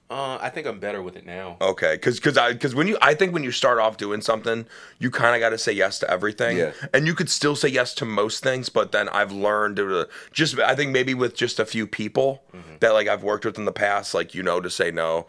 Uh, 0.08 0.38
I 0.40 0.50
think 0.50 0.68
I'm 0.68 0.78
better 0.78 1.02
with 1.02 1.16
it 1.16 1.26
now. 1.26 1.56
Okay, 1.60 1.94
because 1.96 2.20
because 2.20 2.38
I 2.38 2.52
because 2.52 2.76
when 2.76 2.86
you 2.86 2.96
I 3.02 3.14
think 3.14 3.32
when 3.32 3.42
you 3.42 3.50
start 3.50 3.80
off 3.80 3.96
doing 3.96 4.20
something, 4.20 4.64
you 5.00 5.10
kind 5.10 5.34
of 5.34 5.40
got 5.40 5.48
to 5.50 5.58
say 5.58 5.72
yes 5.72 5.98
to 5.98 6.08
everything, 6.08 6.58
Yeah. 6.58 6.70
and 6.94 7.08
you 7.08 7.14
could 7.16 7.28
still 7.28 7.56
say 7.56 7.66
yes 7.68 7.92
to 7.94 8.04
most 8.04 8.40
things. 8.40 8.68
But 8.68 8.92
then 8.92 9.08
I've 9.08 9.32
learned 9.32 9.78
to 9.78 10.06
just 10.32 10.60
I 10.60 10.76
think 10.76 10.92
maybe 10.92 11.12
with 11.14 11.34
just 11.34 11.58
a 11.58 11.66
few 11.66 11.88
people 11.88 12.44
that 12.78 12.90
like 12.90 13.08
I've 13.08 13.24
worked 13.24 13.44
with 13.44 13.58
in 13.58 13.64
the 13.64 13.72
past, 13.72 14.14
like 14.14 14.32
you 14.32 14.44
know 14.44 14.60
to 14.60 14.70
say 14.70 14.92
no. 14.92 15.26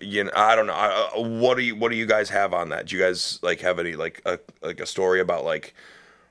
You 0.00 0.22
know, 0.22 0.30
I 0.36 0.54
don't 0.54 0.68
know. 0.68 0.72
I, 0.74 1.10
uh, 1.16 1.20
what 1.40 1.56
do 1.56 1.64
you 1.64 1.74
what 1.74 1.90
do 1.90 1.96
you 1.96 2.06
guys 2.06 2.30
have 2.30 2.54
on 2.54 2.68
that? 2.68 2.86
Do 2.86 2.96
you 2.96 3.02
guys 3.02 3.40
like 3.42 3.58
have 3.62 3.80
any 3.80 3.94
like 3.96 4.22
a 4.24 4.38
like 4.62 4.78
a 4.78 4.86
story 4.86 5.18
about 5.18 5.44
like 5.44 5.74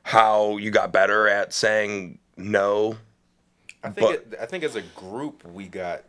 how 0.04 0.56
you 0.56 0.72
got 0.72 0.94
better 0.94 1.28
at 1.28 1.54
saying 1.54 2.20
no? 2.38 2.98
I 3.84 3.90
think 3.90 4.08
But- 4.08 4.16
it, 4.34 4.40
I 4.42 4.46
think 4.46 4.64
as 4.64 4.76
a 4.76 4.82
group 4.96 5.44
we 5.46 5.68
got 5.68 6.04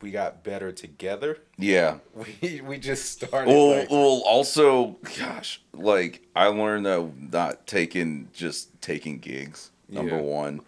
we 0.00 0.12
got 0.12 0.44
better 0.44 0.70
together. 0.70 1.38
Yeah. 1.58 1.98
We 2.42 2.60
we 2.60 2.78
just 2.78 3.10
started. 3.12 3.48
Well, 3.48 3.70
like, 3.78 3.90
well, 3.90 4.22
also, 4.26 4.96
gosh, 5.18 5.60
like 5.72 6.22
I 6.36 6.46
learned 6.46 6.86
that 6.86 7.10
not 7.32 7.66
taking 7.66 8.28
just 8.32 8.80
taking 8.80 9.18
gigs. 9.18 9.70
Number 9.88 10.16
Yeah. 10.16 10.22
one. 10.22 10.60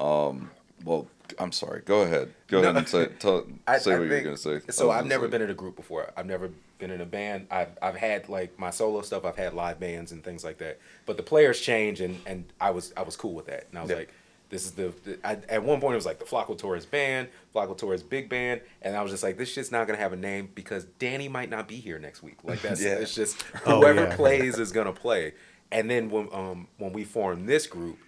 Um. 0.00 0.50
Well, 0.84 1.06
I'm 1.38 1.52
sorry. 1.52 1.82
Go 1.84 2.02
ahead. 2.02 2.32
Go 2.48 2.60
ahead 2.60 2.76
and 2.76 2.88
say 2.88 3.06
tell, 3.18 3.46
I- 3.66 3.78
say 3.78 3.92
I 3.94 3.98
what 3.98 4.08
you're 4.08 4.22
gonna 4.22 4.36
say. 4.36 4.60
So 4.70 4.90
I've 4.90 5.06
never 5.06 5.28
been 5.28 5.42
in 5.42 5.50
a 5.50 5.54
group 5.54 5.76
before. 5.76 6.10
I've 6.16 6.26
never 6.26 6.50
been 6.78 6.90
in 6.90 7.00
a 7.00 7.06
band. 7.06 7.46
I've 7.50 7.76
I've 7.80 7.96
had 7.96 8.28
like 8.28 8.58
my 8.58 8.70
solo 8.70 9.02
stuff. 9.02 9.24
I've 9.24 9.36
had 9.36 9.54
live 9.54 9.78
bands 9.78 10.10
and 10.12 10.24
things 10.24 10.42
like 10.44 10.58
that. 10.58 10.78
But 11.06 11.16
the 11.18 11.22
players 11.22 11.60
change, 11.60 12.00
and 12.00 12.18
and 12.26 12.44
I 12.60 12.70
was 12.70 12.92
I 12.96 13.02
was 13.02 13.16
cool 13.16 13.34
with 13.34 13.46
that. 13.46 13.66
And 13.70 13.78
I 13.78 13.82
was 13.82 13.90
Yeah. 13.90 13.96
like, 13.98 14.12
this 14.52 14.64
is 14.66 14.70
the. 14.72 14.92
the- 15.04 15.18
I, 15.26 15.38
at 15.48 15.64
one 15.64 15.80
point 15.80 15.94
it 15.94 15.96
was 15.96 16.06
like 16.06 16.20
the 16.20 16.24
Flaco 16.24 16.56
Torres 16.56 16.86
band, 16.86 17.26
Flaco 17.52 17.76
Torres 17.76 18.02
big 18.04 18.28
band, 18.28 18.60
and 18.82 18.94
I 18.96 19.02
was 19.02 19.10
just 19.10 19.24
like, 19.24 19.36
this 19.36 19.50
shit's 19.50 19.72
not 19.72 19.86
gonna 19.88 19.98
have 19.98 20.12
a 20.12 20.16
name 20.16 20.50
because 20.54 20.84
Danny 21.00 21.26
might 21.26 21.50
not 21.50 21.66
be 21.66 21.76
here 21.76 21.98
next 21.98 22.22
week. 22.22 22.36
Like 22.44 22.60
that's 22.62 22.80
Yeah. 22.84 22.92
it's 22.94 23.14
just 23.14 23.42
Oh, 23.66 23.80
whoever 23.80 24.04
yeah. 24.04 24.14
plays 24.16 24.58
is 24.58 24.70
gonna 24.70 24.92
play. 24.92 25.32
And 25.72 25.90
then 25.90 26.08
when 26.10 26.28
um 26.32 26.68
when 26.78 26.92
we 26.92 27.02
formed 27.02 27.48
this 27.48 27.66
group, 27.66 27.98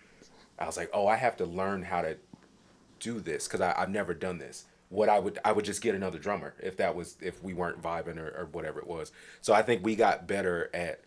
I 0.59 0.67
was 0.67 0.77
like, 0.77 0.91
oh, 0.93 1.07
I 1.09 1.17
have 1.17 1.37
to 1.39 1.47
learn 1.47 1.83
how 1.83 2.03
to 2.03 2.17
do 3.01 3.19
this 3.21 3.47
because 3.49 3.61
I've 3.61 3.91
never 3.91 4.15
done 4.15 4.39
this. 4.39 4.65
What 4.91 5.09
I 5.09 5.19
would 5.19 5.39
I 5.45 5.53
would 5.53 5.65
just 5.65 5.81
get 5.83 5.95
another 5.95 6.19
drummer 6.19 6.55
if 6.63 6.77
that 6.77 6.95
was 6.95 7.17
if 7.21 7.43
we 7.43 7.55
weren't 7.55 7.83
vibing 7.83 8.19
or, 8.19 8.29
or 8.39 8.49
whatever 8.53 8.79
it 8.81 8.87
was. 8.87 9.13
So 9.41 9.53
I 9.55 9.63
think 9.63 9.83
we 9.85 9.97
got 9.97 10.29
better 10.29 10.71
at 10.75 11.01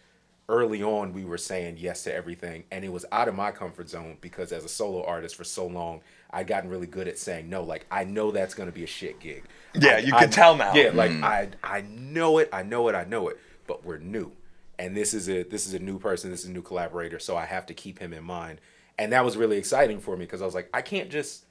early 0.50 0.82
on. 0.84 1.14
We 1.14 1.26
were 1.26 1.38
saying 1.38 1.78
yes 1.80 2.04
to 2.04 2.14
everything, 2.14 2.64
and 2.72 2.86
it 2.86 2.92
was 2.92 3.06
out 3.12 3.28
of 3.28 3.36
my 3.36 3.52
comfort 3.52 3.90
zone 3.90 4.18
because 4.22 4.52
as 4.52 4.64
a 4.64 4.70
solo 4.70 5.04
artist 5.04 5.36
for 5.36 5.44
so 5.44 5.68
long, 5.68 6.02
I'd 6.32 6.48
gotten 6.48 6.70
really 6.70 6.88
good 6.88 7.08
at 7.08 7.18
saying 7.18 7.50
no. 7.50 7.64
Like 7.64 7.86
I 7.92 8.04
know 8.04 8.32
that's 8.32 8.54
gonna 8.54 8.72
be 8.72 8.84
a 8.84 8.88
shit 8.88 9.20
gig. 9.20 9.44
Yeah, 9.74 9.96
I- 9.96 10.00
you 10.00 10.14
I- 10.16 10.26
tell 10.28 10.56
now. 10.56 10.74
Yeah, 10.74 10.92
like 10.94 11.12
mm. 11.12 11.24
I 11.24 11.50
I 11.64 11.82
know 11.82 12.38
it, 12.40 12.50
I 12.54 12.64
know 12.64 12.88
it, 12.90 12.96
I 12.96 13.04
know 13.04 13.28
it, 13.30 13.40
but 13.66 13.86
we're 13.86 13.98
new. 13.98 14.32
And 14.80 14.96
this 14.96 15.14
is 15.14 15.28
a 15.30 15.44
this 15.44 15.66
is 15.68 15.74
a 15.74 15.80
new 15.80 16.00
person, 16.00 16.30
this 16.32 16.42
is 16.44 16.48
a 16.50 16.52
new 16.52 16.62
collaborator, 16.62 17.20
so 17.20 17.36
I 17.36 17.46
have 17.46 17.66
to 17.68 17.74
keep 17.74 18.00
him 18.00 18.14
in 18.14 18.24
mind. 18.24 18.62
And 19.00 19.12
that 19.14 19.24
was 19.26 19.38
really 19.38 19.58
exciting 19.58 20.00
for 20.00 20.16
me 20.18 20.26
because 20.26 20.42
I 20.42 20.46
was 20.46 20.56
like, 20.56 20.70
I 20.74 20.82
can't 20.82 21.10
just 21.10 21.46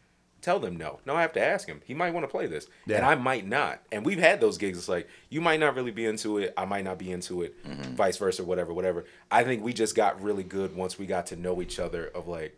tell 0.47 0.60
them 0.60 0.77
no. 0.77 1.01
No, 1.05 1.16
I 1.16 1.23
have 1.23 1.32
to 1.32 1.44
ask 1.44 1.66
him. 1.66 1.81
He 1.85 1.93
might 1.93 2.14
want 2.14 2.23
to 2.23 2.28
play 2.28 2.47
this. 2.47 2.68
And 2.89 3.05
I 3.05 3.16
might 3.16 3.44
not. 3.44 3.82
And 3.90 4.06
we've 4.06 4.20
had 4.20 4.40
those 4.40 4.59
gigs. 4.59 4.78
It's 4.78 4.89
like, 4.89 5.09
you 5.28 5.40
might 5.40 5.59
not 5.59 5.74
really 5.74 5.90
be 5.90 6.06
into 6.06 6.39
it. 6.39 6.55
I 6.56 6.64
might 6.64 6.85
not 6.85 6.98
be 6.98 7.10
into 7.10 7.43
it. 7.43 7.66
Mm-hmm. 7.66 7.97
Vice 7.97 8.16
versa, 8.16 8.44
whatever, 8.44 8.73
whatever. 8.73 9.06
I 9.28 9.43
think 9.43 9.64
we 9.64 9.73
just 9.73 9.97
got 9.97 10.23
really 10.23 10.44
good 10.44 10.77
once 10.77 11.01
we 11.01 11.06
got 11.06 11.27
to 11.27 11.36
know 11.36 11.60
each 11.60 11.81
other 11.81 12.06
of 12.06 12.28
like, 12.28 12.56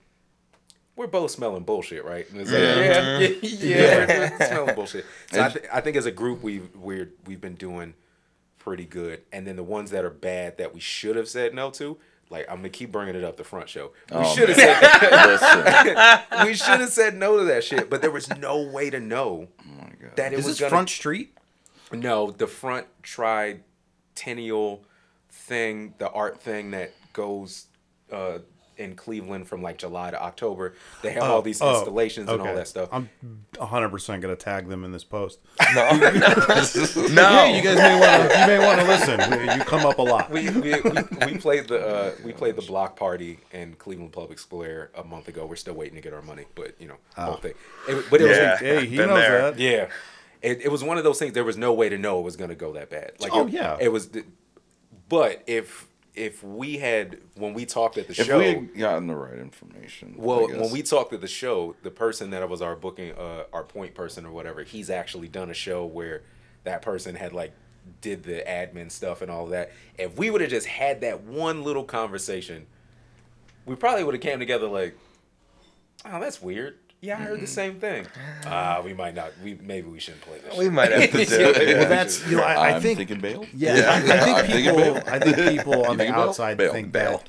we're 0.97 1.07
both 1.07 1.31
smelling 1.31 1.63
bullshit, 1.63 2.05
right? 2.05 2.31
And 2.31 2.43
it's 2.43 2.51
like, 2.51 2.61
yeah, 2.61 2.79
yeah, 2.79 3.29
mm-hmm. 3.29 3.67
yeah, 3.67 4.31
we're 4.39 4.47
smelling 4.47 4.75
bullshit. 4.75 5.07
So 5.33 5.43
I, 5.43 5.49
th- 5.49 5.65
I 5.73 5.81
think 5.81 5.97
as 5.97 6.05
a 6.05 6.11
group, 6.11 6.43
we've 6.43 6.69
we're 6.77 7.09
we've 7.25 7.41
been 7.41 7.55
doing 7.55 7.95
pretty 8.59 8.85
good. 8.85 9.23
And 9.33 9.47
then 9.47 9.57
the 9.57 9.63
ones 9.63 9.93
that 9.93 10.05
are 10.05 10.11
bad 10.11 10.59
that 10.59 10.75
we 10.75 10.81
should 10.81 11.17
have 11.17 11.29
said 11.29 11.55
no 11.55 11.71
to, 11.71 11.97
like 12.31 12.47
I'm 12.49 12.57
gonna 12.57 12.69
keep 12.71 12.93
bringing 12.93 13.15
it 13.15 13.25
up 13.25 13.37
the 13.37 13.45
front 13.45 13.69
show. 13.69 13.93
We 14.11 14.17
Oh, 14.19 14.35
should 14.35 14.49
have 14.51 14.59
said 14.59 16.25
we 16.47 16.55
should 16.55 16.81
have 16.81 16.91
said 16.91 17.15
no 17.17 17.39
to 17.39 17.45
that 17.45 17.65
shit, 17.65 17.89
but 17.91 18.03
there 18.03 18.11
was 18.11 18.29
no 18.37 18.63
way 18.63 18.91
to 18.91 19.01
know 19.01 19.49
Oh 19.61 19.71
my 19.77 19.89
god. 20.01 20.17
that 20.17 20.33
it 20.33 20.39
Is 20.41 20.45
was 20.47 20.61
gonna. 20.61 20.71
Front 20.71 20.91
Street? 20.91 21.35
No, 21.93 22.31
the 22.31 22.47
front 22.47 22.87
triennial 23.03 24.85
thing, 25.31 25.95
the 25.99 26.11
art 26.11 26.41
thing 26.41 26.71
that 26.73 26.93
goes 27.13 27.67
uh, 28.13 28.39
in 28.79 28.95
Cleveland 28.95 29.47
from 29.49 29.61
like 29.63 29.77
July 29.79 30.11
to 30.11 30.23
October. 30.23 30.75
They 31.03 31.13
have 31.13 31.25
all 31.25 31.43
these 31.43 31.61
oh, 31.61 31.75
installations 31.77 32.29
and 32.31 32.41
all 32.41 32.55
that 32.55 32.69
stuff. 32.69 32.89
I'm 32.93 33.09
100% 33.55 34.07
going 34.07 34.23
to 34.23 34.37
tag 34.37 34.69
them 34.69 34.85
in 34.85 34.93
this 34.93 35.05
post. 35.05 35.41
No. 35.75 35.91
no. 35.99 36.09
Yeah, 37.21 37.57
you 37.57 37.63
guys 37.63 37.77
may 37.77 38.01
want 38.01 38.31
to. 38.31 38.41
You 38.41 38.47
may 38.47 38.59
want 38.59 38.81
to 38.81 38.87
listen. 38.87 39.59
You 39.59 39.65
come 39.65 39.85
up 39.85 39.99
a 39.99 40.03
lot. 40.03 40.31
we, 40.31 40.49
we, 40.49 40.81
we, 40.81 40.93
we 41.27 41.39
played 41.39 41.69
the 41.69 41.87
uh, 41.87 42.13
we 42.25 42.33
played 42.33 42.57
the 42.57 42.63
block 42.63 42.97
party 42.97 43.41
in 43.53 43.75
Cleveland 43.75 44.13
Public 44.13 44.39
Square 44.39 44.91
a 44.97 45.05
month 45.05 45.29
ago. 45.29 45.45
We're 45.45 45.57
still 45.57 45.75
waiting 45.75 45.97
to 45.97 46.01
get 46.01 46.15
our 46.15 46.23
money, 46.23 46.45
but 46.55 46.75
you 46.81 46.89
know, 46.89 46.97
whole 47.17 47.35
thing. 47.35 47.53
It, 47.89 48.05
but 48.11 48.21
it 48.21 48.31
Yeah. 48.31 48.51
was 48.53 48.61
Hey, 48.61 48.87
he 48.87 48.97
knows 48.97 49.09
there. 49.19 49.41
that. 49.51 49.59
Yeah, 49.59 49.89
it, 50.41 50.63
it 50.63 50.73
was 50.73 50.83
one 50.85 50.97
of 50.99 51.05
those 51.05 51.19
things. 51.19 51.35
There 51.35 51.45
was 51.45 51.57
no 51.59 51.73
way 51.73 51.89
to 51.89 51.99
know 51.99 52.21
it 52.21 52.23
was 52.23 52.37
going 52.37 52.51
to 52.51 52.57
go 52.57 52.73
that 52.75 52.89
bad. 52.91 53.13
Like, 53.19 53.33
Oh, 53.35 53.47
it, 53.47 53.53
yeah. 53.53 53.77
it 53.81 53.93
was. 53.93 54.09
But 55.09 55.43
if 55.47 55.88
if 56.19 56.43
we 56.43 56.79
had 56.79 57.19
when 57.37 57.55
we 57.55 57.65
talked 57.65 57.97
at 57.97 58.09
the 58.09 58.21
if 58.21 58.27
show, 58.27 58.39
we 58.39 58.45
had 58.47 58.77
gotten 58.77 59.07
the 59.07 59.15
right 59.15 59.39
information. 59.39 60.15
Well, 60.17 60.49
when 60.49 60.73
we 60.73 60.83
talked 60.83 61.13
at 61.13 61.21
the 61.21 61.29
show, 61.29 61.77
the 61.83 61.91
person 61.91 62.31
that 62.31 62.47
was 62.49 62.61
our 62.61 62.75
booking, 62.75 63.13
uh, 63.13 63.45
our 63.53 63.63
point 63.63 63.95
person 63.95 64.27
or 64.27 64.33
whatever, 64.33 64.65
he's 64.65 64.91
actually 64.91 65.29
done 65.29 65.49
a 65.49 65.55
show 65.55 65.87
where 65.87 66.23
that 66.65 66.83
person 66.83 67.15
had 67.15 67.33
like 67.33 67.53
did 68.01 68.25
the 68.25 68.43
admin 68.47 68.91
stuff 68.91 69.23
and 69.23 69.31
all 69.31 69.45
of 69.45 69.51
that. 69.51 69.73
If 69.97 70.19
we 70.19 70.31
would 70.31 70.41
have 70.41 70.51
just 70.51 70.67
had 70.67 71.01
that 71.03 71.23
one 71.23 71.63
little 71.63 71.85
conversation, 71.85 72.67
we 73.65 73.77
probably 73.77 74.05
would 74.05 74.15
have 74.15 74.23
came 74.23 74.41
together 74.41 74.67
like, 74.67 74.99
oh, 76.05 76.21
that's 76.21 76.43
weird. 76.43 76.77
Yeah, 77.01 77.17
I 77.19 77.23
heard 77.23 77.41
the 77.41 77.47
same 77.47 77.79
thing. 77.81 78.07
Ah, 78.47 78.81
we 78.85 78.95
might 78.95 79.15
not. 79.15 79.33
We 79.45 79.55
maybe 79.55 79.89
we 79.89 79.99
shouldn't 80.01 80.23
play 80.23 80.39
this. 80.39 80.57
We 80.57 80.69
might 80.71 80.91
have 80.93 81.11
to 81.11 81.25
do 81.27 81.51
it. 81.51 81.77
Well, 81.79 81.89
that's 81.89 82.27
you 82.29 82.37
know. 82.39 82.43
I, 82.43 82.55
I 82.55 82.71
I'm 82.77 82.83
think 82.83 82.99
thinking 82.99 83.21
bail. 83.21 83.45
Yeah, 83.55 83.77
Yeah. 83.77 83.91
I, 83.91 84.39
I 84.41 84.43
think 84.47 84.65
people. 84.65 84.77
bail. 84.77 85.03
I 85.07 85.19
think 85.19 85.37
people 85.37 85.87
on 85.91 85.97
the 85.99 86.09
outside 86.09 86.57
Bail. 86.57 86.73
think 86.73 86.93
Bail. 86.93 87.19
that 87.19 87.27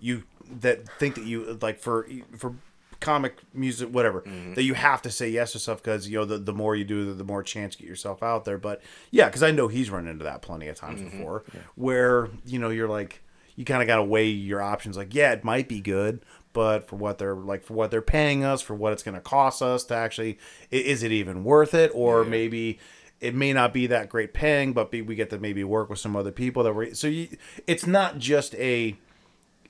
you 0.00 0.22
that 0.60 0.86
think 0.98 1.14
that 1.16 1.24
you 1.24 1.58
like 1.60 1.78
for 1.80 2.06
for 2.36 2.54
comic 3.00 3.36
music 3.52 3.88
whatever 3.88 4.20
Mm-hmm. 4.20 4.54
that 4.54 4.62
you 4.62 4.74
have 4.74 5.02
to 5.02 5.10
say 5.10 5.28
yes 5.28 5.52
to 5.52 5.58
stuff 5.58 5.82
because 5.82 6.08
you 6.08 6.18
know 6.18 6.24
the, 6.24 6.38
the 6.38 6.52
more 6.52 6.76
you 6.76 6.84
do 6.84 7.06
the, 7.06 7.14
the 7.14 7.24
more 7.24 7.42
chance 7.42 7.74
you 7.74 7.80
get 7.84 7.88
yourself 7.88 8.22
out 8.22 8.44
there 8.44 8.58
but 8.58 8.80
yeah 9.10 9.26
because 9.26 9.42
i 9.42 9.50
know 9.50 9.66
he's 9.66 9.90
run 9.90 10.06
into 10.06 10.22
that 10.22 10.40
plenty 10.42 10.68
of 10.68 10.76
times 10.76 11.00
Mm-hmm. 11.00 11.18
before 11.18 11.42
where 11.74 12.28
you 12.46 12.60
know 12.60 12.68
you're 12.70 12.88
like 12.88 13.20
you 13.56 13.64
kind 13.64 13.82
of 13.82 13.88
got 13.88 13.96
to 13.96 14.04
weigh 14.04 14.28
your 14.28 14.62
options 14.62 14.96
like 14.96 15.12
yeah 15.16 15.32
it 15.32 15.42
might 15.42 15.66
be 15.68 15.80
good 15.80 16.20
but 16.52 16.86
for 16.86 16.96
what 16.96 17.18
they're 17.18 17.34
like 17.34 17.62
for 17.64 17.74
what 17.74 17.90
they're 17.90 18.02
paying 18.02 18.44
us 18.44 18.60
for 18.60 18.74
what 18.74 18.92
it's 18.92 19.02
going 19.02 19.14
to 19.14 19.20
cost 19.20 19.62
us 19.62 19.84
to 19.84 19.94
actually 19.94 20.38
is 20.70 21.02
it 21.02 21.12
even 21.12 21.44
worth 21.44 21.74
it? 21.74 21.90
Or 21.94 22.22
Yeah. 22.22 22.30
maybe 22.30 22.78
it 23.20 23.34
may 23.34 23.52
not 23.52 23.72
be 23.72 23.86
that 23.86 24.08
great 24.08 24.34
paying 24.34 24.72
but 24.72 24.90
be, 24.90 25.00
we 25.02 25.14
get 25.14 25.30
to 25.30 25.38
maybe 25.38 25.64
work 25.64 25.88
with 25.88 25.98
some 25.98 26.16
other 26.16 26.32
people 26.32 26.62
that 26.64 26.72
we 26.72 26.92
so 26.94 27.06
you, 27.06 27.28
it's 27.66 27.86
not 27.86 28.18
just 28.18 28.54
a 28.56 28.96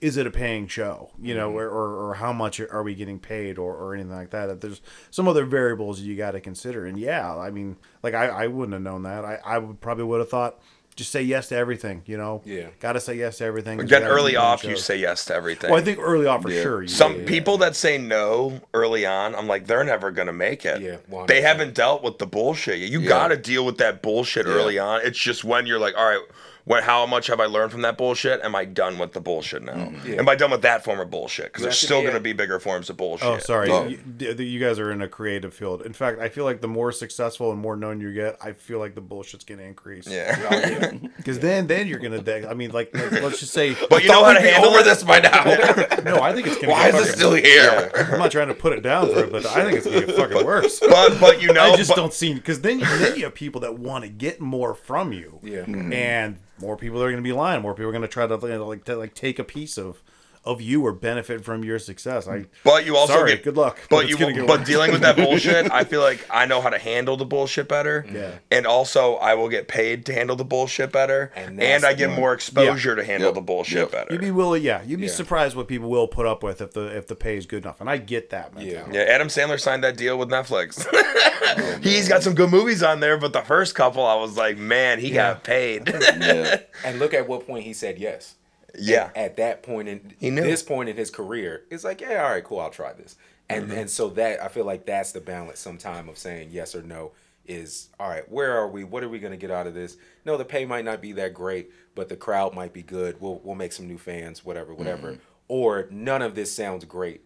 is 0.01 0.17
it 0.17 0.27
a 0.27 0.31
paying 0.31 0.67
show 0.67 1.11
you 1.21 1.35
know 1.35 1.49
mm-hmm. 1.49 1.59
or, 1.59 1.69
or, 1.69 2.09
or 2.09 2.15
how 2.15 2.33
much 2.33 2.59
are 2.59 2.83
we 2.83 2.95
getting 2.95 3.19
paid 3.19 3.59
or, 3.59 3.75
or 3.75 3.95
anything 3.95 4.11
like 4.11 4.31
that 4.31 4.47
That 4.47 4.61
there's 4.61 4.81
some 5.11 5.29
other 5.29 5.45
variables 5.45 6.01
you 6.01 6.17
got 6.17 6.33
to 6.33 6.41
consider. 6.41 6.87
And 6.87 6.99
yeah 6.99 7.37
i 7.37 7.51
mean 7.51 7.77
like 8.03 8.15
i, 8.15 8.27
I 8.27 8.47
wouldn't 8.49 8.73
have 8.73 8.83
known 8.83 9.03
that. 9.05 9.25
I, 9.25 9.39
I 9.45 9.59
would 9.59 9.81
probably 9.81 10.05
would 10.05 10.21
have 10.21 10.31
thought 10.31 10.61
just 10.94 11.10
say 11.10 11.23
yes 11.23 11.48
to 11.48 11.56
everything 11.56 12.02
you 12.06 12.16
know 12.16 12.43
Yeah. 12.44 12.66
gotta 12.81 13.01
say 13.01 13.14
yes 13.14 13.39
to 13.39 13.44
everything. 13.44 13.78
we 13.78 13.86
Get 13.86 14.02
early 14.02 14.32
keep 14.32 14.40
doing 14.40 14.44
off, 14.44 14.64
you 14.64 14.77
say 14.77 14.97
yes 14.97 15.24
to 15.27 15.35
everything. 15.35 15.70
well 15.70 15.81
i 15.81 15.82
think 15.85 15.98
early 16.01 16.27
off 16.27 16.43
for 16.43 16.51
Yeah. 16.51 16.62
sure 16.62 16.82
you- 16.82 16.89
Some 16.89 17.20
yeah, 17.20 17.27
people 17.27 17.59
that 17.59 17.74
say 17.77 17.98
no 17.98 18.60
early 18.74 19.06
on, 19.06 19.35
I'm 19.35 19.47
like, 19.48 19.66
they're 19.66 19.85
never 19.85 20.10
gonna 20.10 20.32
make 20.32 20.64
it. 20.66 20.81
Yeah, 20.82 20.97
100%. 21.10 21.27
they 21.28 21.40
haven't 21.40 21.74
dealt 21.74 22.02
with 22.02 22.19
the 22.19 22.27
bullshit. 22.27 22.78
yet. 22.78 22.90
You 22.90 23.01
Yeah. 23.01 23.09
gotta 23.09 23.36
deal 23.36 23.64
with 23.64 23.78
that 23.78 24.02
bullshit 24.02 24.47
Yeah. 24.47 24.52
early 24.52 24.78
on. 24.78 25.01
It's 25.02 25.19
just 25.19 25.44
when 25.44 25.66
you're 25.66 25.78
like, 25.78 25.94
all 25.97 26.05
right, 26.06 26.20
what? 26.64 26.84
How 26.84 27.06
much 27.06 27.26
have 27.26 27.40
I 27.40 27.47
learned 27.47 27.72
from 27.72 27.82
that 27.82 27.98
bullshit? 27.98 28.40
Am 28.43 28.55
I 28.55 28.64
done 28.64 28.98
with 28.98 29.12
the 29.12 29.20
bullshit 29.20 29.62
now? 29.62 29.93
Yeah. 30.05 30.16
Am 30.16 30.28
I 30.28 30.36
done 30.36 30.51
with 30.51 30.62
that 30.62 30.84
form 30.84 31.01
of 31.01 31.10
bullshit? 31.10 31.47
Because 31.47 31.62
there's 31.62 31.78
still 31.78 32.01
be 32.01 32.06
gonna 32.06 32.20
be 32.20 32.32
bigger 32.32 32.60
forms 32.60 32.89
of 32.89 32.97
bullshit. 32.97 33.26
Oh, 33.26 33.39
sorry. 33.39 33.70
Oh. 33.70 33.86
You, 33.86 33.98
you 34.18 34.60
guys 34.60 34.78
are 34.78 34.93
in 34.93 35.02
a 35.02 35.09
creative 35.09 35.52
field. 35.52 35.82
In 35.82 35.93
fact, 35.93 36.20
I 36.20 36.28
feel 36.28 36.44
like 36.44 36.60
the 36.60 36.68
more 36.68 36.93
successful 36.93 37.51
and 37.51 37.60
more 37.60 37.76
known 37.76 38.01
you 38.01 38.12
get, 38.12 38.36
I 38.40 38.52
feel 38.52 38.78
like 38.78 38.94
the 38.94 39.01
bullshit's 39.01 39.44
gonna 39.44 39.62
increase. 39.62 40.06
Yeah. 40.06 40.93
Because 41.16 41.39
then, 41.40 41.66
then 41.66 41.89
you're 41.89 41.98
gonna. 41.98 42.22
de- 42.22 42.48
I 42.48 42.55
mean, 42.55 42.70
like, 42.70 42.94
like, 42.94 43.12
let's 43.22 43.40
just 43.40 43.52
say. 43.52 43.76
But 43.90 44.05
you 44.05 44.10
know 44.10 44.24
how 44.24 44.32
to 44.32 44.40
handle 44.40 44.70
over 44.70 44.82
this 44.84 45.02
by 45.02 45.18
now. 45.18 45.44
no, 46.05 46.22
I 46.22 46.32
think 46.32 46.47
it's 46.47 46.56
gonna. 46.56 46.72
Why 46.72 46.90
get 46.90 47.01
is 47.01 47.09
it 47.09 47.12
still 47.16 47.34
here? 47.34 47.90
I'm 47.94 48.18
not 48.18 48.30
trying 48.30 48.48
to 48.48 48.55
put 48.55 48.72
it 48.72 48.82
down 48.82 49.12
for 49.12 49.24
it, 49.24 49.32
but 49.32 49.44
I 49.47 49.64
think 49.64 49.78
it's 49.78 49.86
gonna 49.86 50.06
get 50.06 50.14
fucking 50.14 50.47
worse. 50.47 50.78
But 50.78 51.18
but 51.18 51.43
you 51.43 51.52
know, 51.52 51.72
I 51.72 51.76
just 51.76 51.90
but- 51.90 51.97
don't 51.97 52.12
see 52.14 52.34
because 52.34 52.60
then 52.60 52.78
then 52.78 53.16
you 53.16 53.24
have 53.24 53.34
people 53.34 53.60
that 53.62 53.78
want 53.78 54.05
to 54.05 54.10
get 54.10 54.40
more 54.40 54.74
from 54.74 55.12
you. 55.12 55.40
Yeah. 55.43 55.62
Mm-hmm. 55.62 55.93
and 55.93 56.39
more 56.62 56.76
people 56.76 57.02
are 57.02 57.10
going 57.10 57.16
to 57.16 57.22
be 57.22 57.32
lying. 57.32 57.60
More 57.60 57.74
people 57.74 57.89
are 57.89 57.93
going 57.93 58.02
to 58.02 58.09
try 58.09 58.26
to 58.26 58.36
like 58.36 58.84
to 58.84 58.97
like 58.97 59.14
take 59.14 59.39
a 59.39 59.44
piece 59.44 59.76
of 59.76 60.01
of 60.44 60.60
you 60.60 60.85
or 60.85 60.93
benefit 60.93 61.44
from 61.44 61.62
your 61.62 61.78
success. 61.78 62.27
I 62.27 62.47
But 62.64 62.85
you 62.85 62.97
also 62.97 63.12
Sorry, 63.14 63.31
get 63.35 63.44
good 63.44 63.56
luck, 63.56 63.78
But 63.89 63.97
but 63.97 64.09
you 64.09 64.16
it's 64.19 64.39
but 64.40 64.59
worse. 64.59 64.66
dealing 64.66 64.90
with 64.90 65.02
that 65.02 65.16
bullshit, 65.24 65.70
I 65.70 65.85
feel 65.85 66.01
like 66.01 66.27
I 66.31 66.47
know 66.47 66.60
how 66.60 66.70
to 66.70 66.78
handle 66.78 67.16
the 67.16 67.24
bullshit 67.24 67.69
better. 67.69 68.05
Yeah. 68.12 68.32
And 68.51 68.66
also 68.66 69.14
I 69.16 69.35
will 69.35 69.48
get 69.48 69.69
paid 69.69 70.05
to 70.06 70.12
handle 70.12 70.35
the 70.35 70.44
bullshit 70.44 70.90
better. 70.90 71.31
And 71.36 71.62
And, 71.62 71.85
I 71.85 71.94
get 71.94 72.09
the- 72.10 72.16
more 72.16 72.32
exposure 72.32 72.97
to 72.97 73.05
handle 73.05 73.28
Yep. 73.28 73.35
the 73.36 73.40
bullshit 73.40 73.78
Yep. 73.78 73.90
better. 73.93 74.12
you'd 74.12 74.20
be 74.20 74.31
willing, 74.32 74.62
yeah, 74.64 74.82
you'd 74.85 74.98
be 75.01 75.06
Yeah. 75.06 75.12
surprised 75.12 75.55
what 75.56 75.69
people 75.69 75.89
will 75.89 76.09
put 76.09 76.27
up 76.27 76.43
with 76.43 76.60
if 76.60 76.73
the 76.73 76.86
if 76.97 77.06
the 77.06 77.14
pay 77.14 77.36
is 77.36 77.47
good 77.47 77.62
enough, 77.64 77.81
and 77.81 77.89
I 77.89 77.98
get 77.98 78.31
that. 78.31 78.52
Man. 78.55 78.66
Yeah. 78.66 78.85
yeah, 78.90 79.01
Adam 79.02 79.28
Sandler 79.28 79.60
signed 79.60 79.85
that 79.85 79.97
deal 79.97 80.19
with 80.19 80.28
Netflix. 80.28 80.86
Oh, 81.44 81.78
He's 81.82 82.09
got 82.09 82.23
some 82.23 82.35
good 82.35 82.51
movies 82.51 82.82
on 82.82 83.01
there, 83.01 83.19
but 83.19 83.32
the 83.32 83.43
first 83.43 83.74
couple 83.74 84.06
I 84.06 84.14
was 84.14 84.36
like, 84.36 84.56
man, 84.59 85.01
he 85.01 85.10
got 85.10 85.43
paid. 85.44 85.89
yeah. 86.20 86.60
And 86.85 86.98
look 86.98 87.12
at 87.14 87.28
what 87.28 87.47
point 87.47 87.64
he 87.64 87.73
said 87.74 87.98
yes. 87.98 88.36
Yeah. 88.78 89.11
At 89.15 89.36
that 89.36 89.62
point 89.62 89.89
in 90.20 90.35
this 90.35 90.62
point 90.62 90.89
in 90.89 90.97
his 90.97 91.11
career, 91.11 91.65
it's 91.70 91.85
like, 91.85 92.01
yeah, 92.01 92.24
all 92.24 92.31
right, 92.31 92.44
cool, 92.44 92.61
I'll 92.61 92.70
try 92.70 92.93
this. 92.93 93.16
And 93.49 93.69
Mm-hmm. 93.69 93.78
and 93.78 93.90
so 93.90 94.09
that 94.11 94.43
I 94.43 94.49
feel 94.49 94.65
like 94.65 94.86
that's 94.86 95.12
the 95.12 95.20
balance 95.20 95.59
sometime 95.61 96.09
of 96.09 96.16
saying 96.19 96.49
yes 96.53 96.74
or 96.74 96.82
no. 96.82 97.12
is 97.44 97.89
all 97.99 98.09
right. 98.09 98.31
Where 98.31 98.57
are 98.57 98.69
we? 98.69 98.85
What 98.85 99.03
are 99.03 99.09
we 99.09 99.19
gonna 99.19 99.36
get 99.36 99.51
out 99.51 99.66
of 99.66 99.74
this? 99.74 99.97
No, 100.24 100.36
the 100.36 100.44
pay 100.44 100.65
might 100.65 100.85
not 100.85 101.03
be 101.03 101.11
that 101.12 101.35
great, 101.35 101.70
but 101.97 102.09
the 102.09 102.16
crowd 102.16 102.55
might 102.55 102.73
be 102.73 102.82
good. 102.82 103.20
We'll 103.20 103.40
we'll 103.44 103.57
make 103.57 103.73
some 103.73 103.89
new 103.89 103.99
fans, 103.99 104.44
whatever, 104.44 104.73
whatever. 104.73 105.19
Or 105.49 105.89
none 105.90 106.23
of 106.23 106.35
this 106.36 106.55
sounds 106.55 106.85
great 106.85 107.20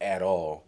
at 0.00 0.20
all. 0.22 0.64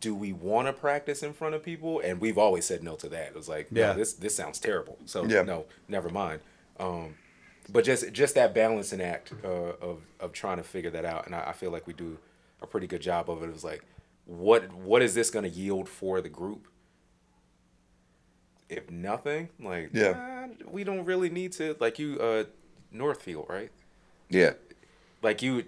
Do 0.00 0.14
we 0.14 0.32
want 0.32 0.68
to 0.68 0.72
practice 0.72 1.22
in 1.22 1.32
front 1.32 1.54
of 1.54 1.62
people? 1.62 2.00
And 2.00 2.20
we've 2.20 2.38
always 2.38 2.64
said 2.66 2.82
no 2.82 2.94
to 2.96 3.08
that. 3.08 3.28
It 3.28 3.34
was 3.34 3.48
like, 3.48 3.68
yeah, 3.70 3.88
Yeah. 3.88 3.92
this 3.94 4.12
this 4.12 4.36
sounds 4.36 4.58
terrible. 4.60 4.98
So 5.06 5.24
Yeah. 5.24 5.42
no, 5.42 5.64
never 5.88 6.08
mind. 6.10 6.40
Um, 6.78 7.14
but 7.68 7.84
just 7.84 8.12
just 8.12 8.34
that 8.36 8.54
balancing 8.54 9.00
act 9.00 9.32
uh, 9.44 9.48
of 9.48 10.00
of 10.18 10.32
trying 10.32 10.56
to 10.56 10.62
figure 10.62 10.90
that 10.90 11.04
out, 11.04 11.26
and 11.26 11.34
I, 11.34 11.48
I 11.48 11.52
feel 11.52 11.70
like 11.70 11.86
we 11.86 11.92
do 11.92 12.18
a 12.62 12.66
pretty 12.66 12.86
good 12.86 13.00
job 13.02 13.30
of 13.30 13.42
it. 13.42 13.46
It 13.48 13.52
was 13.52 13.64
like, 13.64 13.84
what 14.26 14.72
what 14.74 15.02
is 15.02 15.14
this 15.14 15.30
going 15.30 15.44
to 15.44 15.48
yield 15.50 15.88
for 15.88 16.20
the 16.20 16.28
group? 16.28 16.66
If 18.68 18.90
nothing, 18.90 19.48
like 19.58 19.90
Yeah. 19.92 20.14
"Ah, 20.16 20.46
we 20.70 20.84
don't 20.84 21.04
really 21.04 21.28
need 21.30 21.52
to 21.52 21.76
like 21.80 21.98
you 21.98 22.18
uh 22.20 22.44
Northfield, 22.92 23.46
right? 23.48 23.70
Yeah. 24.28 24.52
Like 25.22 25.42
you 25.42 25.64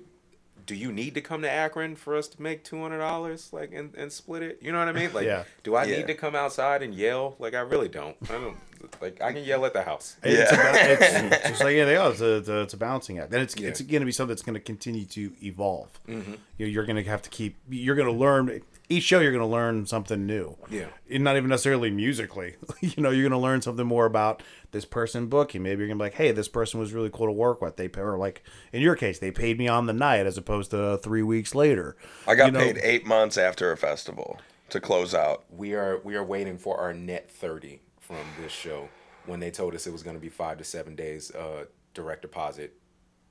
do 0.64 0.76
you 0.76 0.92
need 0.92 1.14
to 1.14 1.20
come 1.20 1.42
to 1.42 1.50
Akron 1.50 1.96
for 1.96 2.14
us 2.14 2.28
to 2.28 2.40
make 2.40 2.62
two 2.62 2.80
hundred 2.80 2.98
dollars 2.98 3.52
like 3.52 3.72
and, 3.72 3.92
and 3.96 4.12
split 4.12 4.42
it? 4.44 4.58
You 4.62 4.70
know 4.70 4.78
what 4.78 4.88
I 4.88 4.92
mean? 4.92 5.10
Like 5.14 5.26
Yeah. 5.26 5.44
do 5.64 5.74
I 5.74 5.84
Yeah. 5.84 5.96
need 5.98 6.06
to 6.06 6.14
come 6.14 6.36
outside 6.36 6.82
and 6.82 6.94
yell? 6.94 7.34
Like 7.40 7.54
I 7.54 7.60
really 7.60 7.88
don't. 7.88 8.16
I 8.30 8.34
don't 8.34 8.56
like 9.00 9.20
I 9.22 9.32
can 9.32 9.44
yell 9.44 9.64
at 9.66 9.72
the 9.72 9.82
house. 9.82 10.16
It's, 10.22 10.50
Yeah. 10.52 10.70
a, 10.70 10.72
ba- 10.72 11.04
it's 11.32 11.48
just 11.48 11.60
like 11.64 11.76
anything 11.76 11.96
else. 11.96 12.20
It's 12.20 12.48
a, 12.48 12.62
it's 12.62 12.74
a 12.74 12.76
balancing 12.76 13.18
act, 13.18 13.32
and 13.32 13.42
it's 13.42 13.56
Yeah. 13.58 13.68
it's 13.68 13.80
going 13.80 14.00
to 14.00 14.06
be 14.06 14.12
something 14.12 14.28
that's 14.32 14.42
going 14.42 14.54
to 14.54 14.60
continue 14.60 15.04
to 15.06 15.32
evolve. 15.42 16.00
Mm-hmm. 16.08 16.32
You 16.58 16.66
know, 16.66 16.70
you're 16.72 16.86
going 16.86 16.96
to 17.02 17.04
have 17.10 17.22
to 17.22 17.30
keep. 17.30 17.56
You're 17.68 17.94
going 17.96 18.08
to 18.12 18.14
learn 18.18 18.62
each 18.88 19.04
show. 19.04 19.20
You're 19.20 19.32
going 19.32 19.40
to 19.44 19.46
learn 19.46 19.86
something 19.86 20.26
new. 20.26 20.56
Yeah. 20.70 20.86
and 21.10 21.24
not 21.24 21.36
even 21.36 21.48
necessarily 21.50 21.90
musically. 21.90 22.56
you 22.80 23.02
know, 23.02 23.10
you're 23.10 23.28
going 23.28 23.38
to 23.40 23.44
learn 23.44 23.62
something 23.62 23.86
more 23.86 24.06
about 24.06 24.42
this 24.72 24.84
person 24.84 25.26
booking. 25.26 25.62
Maybe 25.62 25.80
you're 25.80 25.88
going 25.88 25.98
to 25.98 26.02
be 26.02 26.06
like, 26.06 26.14
hey, 26.14 26.32
this 26.32 26.48
person 26.48 26.78
was 26.80 26.92
really 26.92 27.10
cool 27.10 27.26
to 27.26 27.32
work 27.32 27.60
with. 27.62 27.76
They 27.76 27.88
pay, 27.88 28.00
or 28.00 28.18
like 28.18 28.42
in 28.72 28.82
your 28.82 28.96
case, 28.96 29.18
they 29.18 29.30
paid 29.30 29.58
me 29.58 29.68
on 29.68 29.86
the 29.86 29.92
night 29.92 30.26
as 30.26 30.36
opposed 30.38 30.70
to 30.72 30.98
three 30.98 31.22
weeks 31.22 31.54
later. 31.54 31.96
I 32.26 32.34
got 32.34 32.46
You 32.46 32.52
know, 32.52 32.58
paid 32.60 32.78
eight 32.82 33.06
months 33.06 33.36
after 33.38 33.70
a 33.72 33.76
festival 33.76 34.40
to 34.70 34.80
close 34.80 35.14
out. 35.14 35.44
we 35.50 35.74
are 35.74 36.00
we 36.02 36.14
are 36.14 36.24
waiting 36.24 36.56
for 36.56 36.78
our 36.78 36.94
net 36.94 37.30
30 37.30 37.80
from 38.12 38.42
this 38.42 38.52
show 38.52 38.88
when 39.26 39.40
they 39.40 39.50
told 39.50 39.74
us 39.74 39.86
it 39.86 39.92
was 39.92 40.02
going 40.02 40.16
to 40.16 40.20
be 40.20 40.28
five 40.28 40.58
to 40.58 40.64
seven 40.64 40.94
days 40.94 41.30
uh, 41.34 41.64
direct 41.94 42.22
deposit 42.22 42.74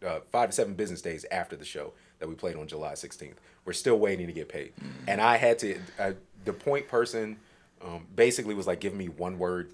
uh, 0.06 0.20
five 0.32 0.50
to 0.50 0.56
seven 0.56 0.74
business 0.74 1.02
days 1.02 1.26
after 1.32 1.56
the 1.56 1.66
show 1.66 1.94
that 2.20 2.28
we 2.28 2.36
played 2.36 2.56
on 2.56 2.68
july 2.68 2.94
16th 2.94 3.36
we're 3.66 3.74
still 3.74 4.00
waiting 4.00 4.26
to 4.26 4.34
get 4.34 4.50
paid. 4.50 4.74
And 5.08 5.22
i 5.22 5.38
had 5.38 5.60
to 5.60 5.78
uh, 6.00 6.14
the 6.46 6.54
point 6.54 6.88
person 6.88 7.38
um, 7.84 8.08
basically 8.16 8.56
was 8.56 8.68
like 8.68 8.80
giving 8.80 8.98
me 8.98 9.08
one 9.10 9.38
word 9.38 9.74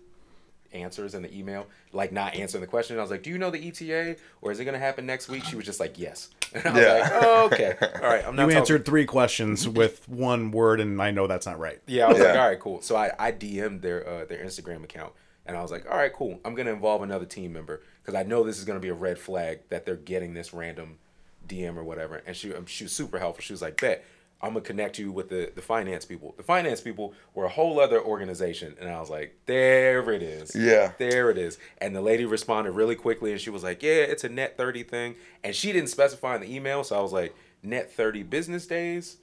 answers 0.77 1.13
in 1.15 1.21
the 1.21 1.37
email, 1.37 1.67
like 1.93 2.11
not 2.11 2.35
answering 2.35 2.61
the 2.61 2.67
question. 2.67 2.97
I 2.97 3.01
was 3.01 3.11
like, 3.11 3.23
"Do 3.23 3.29
you 3.29 3.37
know 3.37 3.49
the 3.49 3.67
ETA, 3.67 4.15
or 4.41 4.51
is 4.51 4.59
it 4.59 4.65
gonna 4.65 4.79
happen 4.79 5.05
next 5.05 5.27
week?" 5.29 5.43
She 5.43 5.55
was 5.55 5.65
just 5.65 5.79
like, 5.79 5.97
"Yes." 5.99 6.29
And 6.53 6.65
I 6.65 6.71
was 6.71 6.81
Yeah. 6.81 6.93
like, 6.93 7.11
"Oh, 7.23 7.45
okay, 7.51 7.75
all 8.01 8.09
right." 8.09 8.25
I'm 8.25 8.35
not 8.35 8.43
You 8.43 8.47
talking- 8.53 8.57
answered 8.57 8.85
three 8.85 9.05
questions 9.05 9.67
with 9.67 10.07
one 10.07 10.51
word, 10.51 10.79
and 10.79 11.01
I 11.01 11.11
know 11.11 11.27
that's 11.27 11.45
not 11.45 11.59
right. 11.59 11.79
yeah, 11.87 12.05
I 12.05 12.09
was 12.13 12.19
like, 12.19 12.37
all 12.37 12.47
right, 12.47 12.59
cool. 12.59 12.81
So 12.81 12.95
I, 12.95 13.11
I 13.19 13.31
DM'd 13.33 13.81
their 13.81 14.07
uh, 14.07 14.25
their 14.25 14.43
Instagram 14.45 14.83
account, 14.85 15.11
and 15.45 15.57
I 15.57 15.61
was 15.61 15.71
like, 15.71 15.89
all 15.91 15.97
right, 15.97 16.13
cool. 16.13 16.39
I'm 16.45 16.55
gonna 16.55 16.71
involve 16.71 17.01
another 17.01 17.25
team 17.25 17.51
member 17.53 17.81
because 18.01 18.15
I 18.15 18.23
know 18.23 18.43
this 18.43 18.57
is 18.59 18.63
gonna 18.65 18.79
be 18.79 18.89
a 18.89 18.93
red 18.93 19.19
flag 19.19 19.59
that 19.69 19.85
they're 19.85 19.95
getting 19.97 20.33
this 20.33 20.53
random 20.53 20.99
DM 21.47 21.75
or 21.77 21.83
whatever. 21.83 22.21
And 22.25 22.35
she 22.35 22.53
um, 22.53 22.65
she 22.65 22.85
was 22.85 22.93
super 22.93 23.19
helpful. 23.19 23.41
She 23.41 23.51
was 23.53 23.61
like, 23.61 23.79
bet 23.81 24.03
I'm 24.41 24.49
gonna 24.53 24.61
connect 24.61 24.99
you 24.99 25.11
with 25.11 25.29
the 25.29 25.51
the 25.55 25.61
finance 25.61 26.05
people. 26.05 26.33
The 26.37 26.43
finance 26.43 26.79
people 26.81 27.13
were 27.33 27.45
a 27.45 27.49
whole 27.49 27.79
other 27.79 27.99
organization, 28.01 28.75
and 28.79 28.89
I 28.89 28.99
was 28.99 29.09
like, 29.09 29.35
there 29.47 30.11
it 30.11 30.21
is. 30.21 30.55
Yeah. 30.55 30.91
there 30.99 31.29
it 31.31 31.37
is. 31.37 31.57
And 31.79 31.95
the 31.95 32.01
lady 32.01 32.25
responded 32.25 32.71
really 32.73 32.95
quickly, 32.95 33.31
and 33.31 33.41
she 33.41 33.49
was 33.49 33.63
like, 33.63 33.81
yeah, 33.81 33.93
it's 33.93 34.23
a 34.23 34.29
net 34.29 34.55
thirty 34.57 34.83
thing, 34.83 35.15
and 35.43 35.55
she 35.55 35.71
didn't 35.71 35.89
specify 35.89 36.35
in 36.35 36.41
the 36.41 36.53
email, 36.55 36.83
so 36.83 36.97
I 36.97 37.01
was 37.01 37.11
like, 37.13 37.35
net 37.63 37.91
thirty 37.91 38.21
business 38.23 38.67
days 38.67 39.17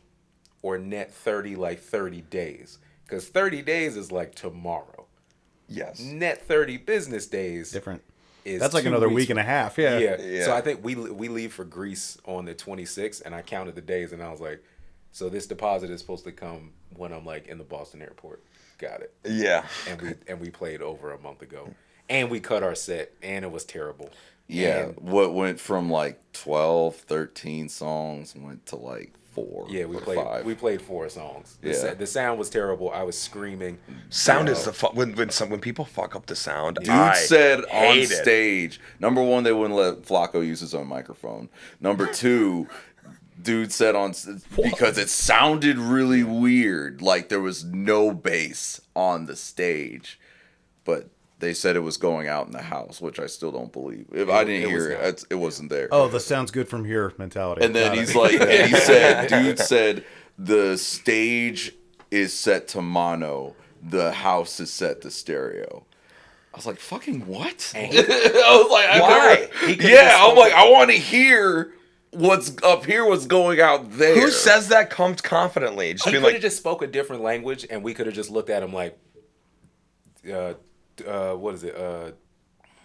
or 0.63 0.79
net 0.79 1.13
30 1.13 1.57
like 1.57 1.79
30 1.79 2.23
days 2.23 2.79
because 3.05 3.29
30 3.29 3.61
days 3.61 3.99
is 3.99 4.11
like 4.11 4.35
tomorrow 4.35 5.05
Yes. 5.69 6.01
net 6.01 6.41
30 6.47 6.79
business 6.79 7.27
days 7.27 7.71
Different. 7.71 8.03
is 8.47 8.61
That's 8.61 8.73
like 8.73 8.87
another 8.87 9.09
weeks 9.11 9.17
week 9.25 9.31
and 9.31 9.39
a 9.39 9.43
half. 9.43 9.77
Yeah. 9.77 9.99
yeah. 9.99 10.21
Yeah. 10.23 10.45
so 10.47 10.55
i 10.55 10.63
think 10.63 10.83
we 10.83 10.95
we 10.95 11.29
leave 11.29 11.53
for 11.53 11.65
greece 11.65 12.17
on 12.25 12.47
the 12.47 12.55
26th 12.55 13.21
and 13.27 13.35
i 13.35 13.43
counted 13.43 13.75
the 13.75 13.83
days 13.83 14.13
and 14.15 14.23
i 14.23 14.31
was 14.31 14.41
like 14.41 14.65
so 15.15 15.29
this 15.29 15.47
deposit 15.47 15.91
is 15.91 16.01
supposed 16.01 16.25
to 16.25 16.33
come 16.33 16.71
when 16.97 17.13
i'm 17.13 17.25
like 17.25 17.47
in 17.47 17.57
the 17.57 17.65
boston 17.65 18.03
airport 18.03 18.43
got 18.79 19.01
it 19.01 19.15
Yeah. 19.25 19.65
and 19.89 20.03
we 20.03 20.15
and 20.29 20.41
we 20.41 20.51
played 20.51 20.83
over 20.83 21.13
a 21.13 21.19
month 21.21 21.41
ago 21.43 21.71
and 22.11 22.29
we 22.31 22.41
cut 22.41 22.63
our 22.65 22.75
set 22.75 23.13
and 23.23 23.45
it 23.45 23.51
was 23.51 23.65
terrible 23.65 24.11
Yeah. 24.49 24.87
And- 24.89 24.97
What 25.01 25.33
went 25.33 25.59
from 25.61 25.89
like 25.89 26.21
12, 26.33 26.97
13 26.97 27.69
songs 27.69 28.35
went 28.37 28.67
to 28.67 28.77
like 28.77 29.13
four. 29.33 29.67
yeah 29.71 29.85
we 29.85 29.97
or 29.97 30.01
played 30.01 30.19
five. 30.19 30.45
we 30.45 30.55
played 30.55 30.81
four 30.83 31.09
songs 31.09 31.57
the, 31.63 31.69
Yeah. 31.71 31.75
sa- 31.77 31.95
the 31.95 32.07
sound 32.07 32.39
was 32.39 32.51
terrible 32.51 32.91
i 32.93 33.03
was 33.03 33.17
screaming 33.19 33.79
Sound 34.11 34.49
Uh, 34.49 34.53
is 34.53 34.65
the 34.65 34.73
fu- 34.73 34.89
when 34.95 35.15
when 35.15 35.31
some 35.31 35.51
when 35.51 35.61
people 35.61 35.85
fuck 35.85 36.15
up 36.15 36.27
the 36.27 36.37
sound. 36.37 36.77
Dude 36.77 36.89
I 36.91 37.15
said 37.15 37.61
on 37.65 37.71
hate 37.71 38.11
it. 38.11 38.23
stage, 38.23 38.81
number 39.01 39.21
one, 39.23 39.43
they 39.45 39.53
wouldn't 39.53 39.75
let 39.77 40.03
Flaco 40.03 40.45
use 40.47 40.61
his 40.61 40.73
own 40.75 40.87
microphone. 40.87 41.49
Number 41.81 42.07
two, 42.07 42.69
dude 43.41 43.73
said 43.73 43.95
on 43.95 44.11
s- 44.11 44.45
because 44.57 44.99
it 44.99 45.09
sounded 45.09 45.79
really 45.79 46.23
weird, 46.23 47.03
like 47.03 47.29
there 47.29 47.41
was 47.41 47.65
no 47.65 48.13
bass 48.13 48.81
on 48.95 49.27
the 49.27 49.37
stage, 49.37 50.19
but 50.85 51.09
they 51.41 51.53
said 51.53 51.77
it 51.77 51.81
was 51.81 51.97
going 51.97 52.27
out 52.29 52.47
in 52.47 52.53
the 52.53 52.63
house, 52.63 53.01
which 53.01 53.19
I 53.19 53.27
still 53.27 53.53
don't 53.53 53.73
believe. 53.73 54.07
If 54.13 54.29
I 54.31 54.45
didn't 54.45 54.65
it 54.65 54.69
hear 54.71 54.91
it, 54.93 55.01
it's, 55.05 55.27
it 55.31 55.35
wasn't 55.35 55.69
there. 55.71 55.89
Oh, 55.91 56.09
the 56.09 56.21
sounds 56.21 56.51
good 56.51 56.69
from 56.69 56.85
here 56.85 57.13
mentality. 57.19 57.65
And 57.65 57.75
then 57.75 57.89
Got 57.91 57.97
it. 57.97 58.01
he's 58.01 58.15
like, 58.15 58.41
and 58.41 58.71
he 58.75 58.77
said, 58.77 59.29
dude 59.29 59.59
said, 59.59 60.05
the 60.39 60.79
stage 60.79 61.73
is 62.11 62.33
set 62.33 62.69
to 62.69 62.81
mono, 62.83 63.55
the 63.83 64.13
house 64.13 64.61
is 64.61 64.73
set 64.73 65.03
to 65.03 65.11
stereo. 65.11 65.85
I 66.53 66.57
was 66.57 66.67
like, 66.67 66.79
fucking 66.79 67.27
what? 67.27 67.73
I 67.77 67.89
was 67.89 68.71
like, 68.71 68.87
I've 68.89 69.01
Why? 69.03 69.49
never- 69.67 69.83
yeah, 69.83 70.17
I'm 70.21 70.37
like, 70.37 70.53
I 70.53 70.71
want 70.71 70.91
to 70.93 70.97
hear 70.97 71.73
what's 72.15 72.55
up 72.63 72.85
here, 72.85 73.05
what's 73.05 73.27
going 73.27 73.61
out 73.61 73.93
there. 73.93 74.15
Who 74.15 74.31
says 74.31 74.69
that 74.69 74.91
comes 74.91 75.21
confidently? 75.21 75.93
Just 75.95 76.05
He 76.07 76.13
being 76.13 76.23
could 76.23 76.27
have 76.27 76.35
like, 76.35 76.43
just 76.43 76.57
spoke 76.57 76.83
a 76.83 76.87
different 76.87 77.23
language, 77.23 77.67
and 77.69 77.83
we 77.83 77.95
could 77.95 78.07
have 78.07 78.15
just 78.15 78.31
looked 78.31 78.51
at 78.51 78.63
him 78.63 78.73
like, 78.73 78.99
uh, 80.31 80.55
uh, 81.07 81.35
what 81.35 81.55
is 81.55 81.65
it? 81.65 81.77
Uh, 81.77 82.13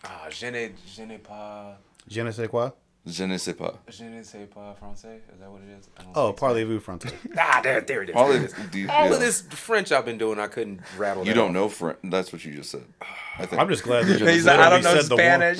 ah, 0.03 0.27
je 0.29 0.51
ne, 0.51 0.69
je 0.85 1.05
ne 1.05 1.17
pas, 1.17 1.75
Je 2.07 2.21
ne 2.23 2.31
sais 2.31 2.47
quoi? 2.47 2.73
Je 3.05 3.23
ne 3.23 3.37
sais 3.37 3.53
pas. 3.53 3.73
je 3.87 4.03
ne 4.03 4.21
sais 4.23 4.45
pas 4.53 4.75
français. 4.79 5.19
Is 5.33 5.39
that 5.39 5.49
what 5.49 5.61
it 5.61 5.69
is? 5.79 5.89
Oh, 6.15 6.33
parlez-vous 6.33 6.79
français. 6.79 7.11
Ah, 7.37 7.61
there, 7.63 7.81
there 7.81 8.03
it 8.03 8.09
is. 8.09 8.15
All, 8.17 8.27
There 8.27 8.37
it 8.43 8.51
this, 8.51 8.53
is. 8.75 8.89
All 8.89 9.07
yeah. 9.07 9.13
of 9.13 9.19
this 9.19 9.41
French 9.41 9.91
I've 9.91 10.05
been 10.05 10.17
doing, 10.17 10.37
I 10.37 10.47
couldn't 10.47 10.81
rattle. 10.97 11.25
You 11.25 11.33
don't 11.33 11.47
off. 11.49 11.53
know 11.53 11.69
French. 11.69 11.97
That's 12.03 12.31
what 12.33 12.43
you 12.45 12.53
just 12.53 12.69
said. 12.71 12.83
I 13.37 13.45
think. 13.45 13.61
I'm 13.61 13.69
just 13.69 13.83
glad 13.83 14.05
that 14.05 14.19
you 14.19 14.27
he's 14.33 14.45
like, 14.45 14.59
I 14.59 14.69
don't 14.69 14.83
know 14.83 14.95
said 14.99 15.05
Spanish. 15.05 15.57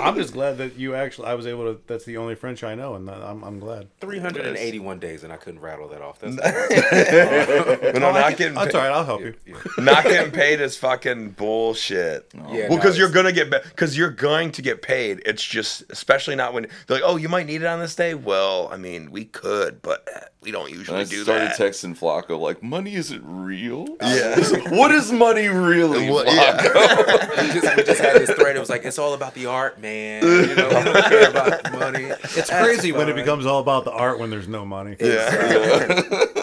I'm 0.00 0.14
just 0.16 0.32
glad 0.32 0.58
that 0.58 0.78
you 0.78 0.94
actually. 0.94 1.26
I 1.26 1.34
was 1.34 1.46
able 1.46 1.64
to. 1.74 1.80
That's 1.86 2.04
the 2.04 2.16
only 2.18 2.34
French 2.36 2.62
I 2.64 2.74
know, 2.76 2.94
and 2.94 3.10
I'm 3.10 3.42
I'm 3.42 3.58
glad. 3.58 3.88
381 4.00 4.98
days, 5.00 5.24
and 5.24 5.32
I 5.32 5.36
couldn't 5.36 5.60
rattle 5.60 5.88
that 5.88 6.00
off. 6.00 6.20
That's 6.20 6.36
But 6.36 8.00
no, 8.00 8.12
not 8.12 8.36
getting 8.36 8.54
That's 8.54 8.66
paid, 8.66 8.74
all 8.76 8.82
right. 8.82 8.92
I'll 8.92 9.04
help 9.04 9.20
you. 9.22 9.34
not 9.78 10.04
getting 10.04 10.30
paid 10.32 10.60
is 10.60 10.76
fucking 10.76 11.30
bullshit. 11.30 12.30
Yeah, 12.34 12.42
well, 12.42 12.68
no, 12.70 12.76
because 12.76 12.96
you're 12.96 13.10
gonna 13.10 13.32
get 13.32 13.50
because 13.50 13.96
you're 13.98 14.10
going 14.10 14.52
to 14.52 14.62
get 14.62 14.82
paid. 14.82 15.22
It's 15.32 15.42
just 15.44 15.84
especially 15.90 16.36
not 16.36 16.52
when 16.52 16.66
they're 16.86 16.98
like, 16.98 17.02
oh, 17.04 17.16
you 17.16 17.28
might 17.28 17.46
need 17.46 17.62
it 17.62 17.66
on 17.66 17.80
this 17.80 17.94
day. 17.94 18.14
Well, 18.14 18.68
I 18.70 18.76
mean, 18.76 19.10
we 19.10 19.24
could, 19.24 19.80
but 19.80 20.06
uh, 20.14 20.20
we 20.42 20.50
don't 20.50 20.68
And 20.68 20.76
usually 20.76 21.00
I 21.00 21.04
do 21.04 21.22
started 21.24 21.48
that. 21.48 21.54
Started 21.54 21.74
texting 21.74 21.98
Flaco 21.98 22.38
like, 22.38 22.62
"Money 22.62 22.94
isn't 22.94 23.22
real. 23.24 23.86
Yeah. 24.02 24.36
what 24.70 24.90
is 24.92 25.10
money 25.10 25.48
really, 25.48 26.10
Well, 26.10 26.24
Flaco?" 26.26 27.30
we, 27.54 27.60
just, 27.60 27.76
we 27.76 27.82
just 27.84 28.00
had 28.00 28.16
this 28.20 28.30
thread. 28.30 28.56
It 28.56 28.60
was 28.60 28.68
like 28.70 28.84
it's 28.84 28.98
all 28.98 29.14
about 29.14 29.34
the 29.34 29.46
art, 29.46 29.80
man. 29.80 30.22
You 30.22 30.54
know, 30.54 30.68
we 30.68 30.74
don't 30.84 31.04
care 31.08 31.30
about 31.30 31.72
money. 31.72 32.04
It's 32.04 32.50
crazy 32.50 32.92
when 32.92 33.08
it 33.08 33.14
becomes 33.14 33.46
all 33.46 33.60
about 33.60 33.84
the 33.84 33.92
art 33.92 34.18
when 34.18 34.28
there's 34.30 34.48
no 34.48 34.66
money. 34.66 34.96
yeah. 35.00 35.28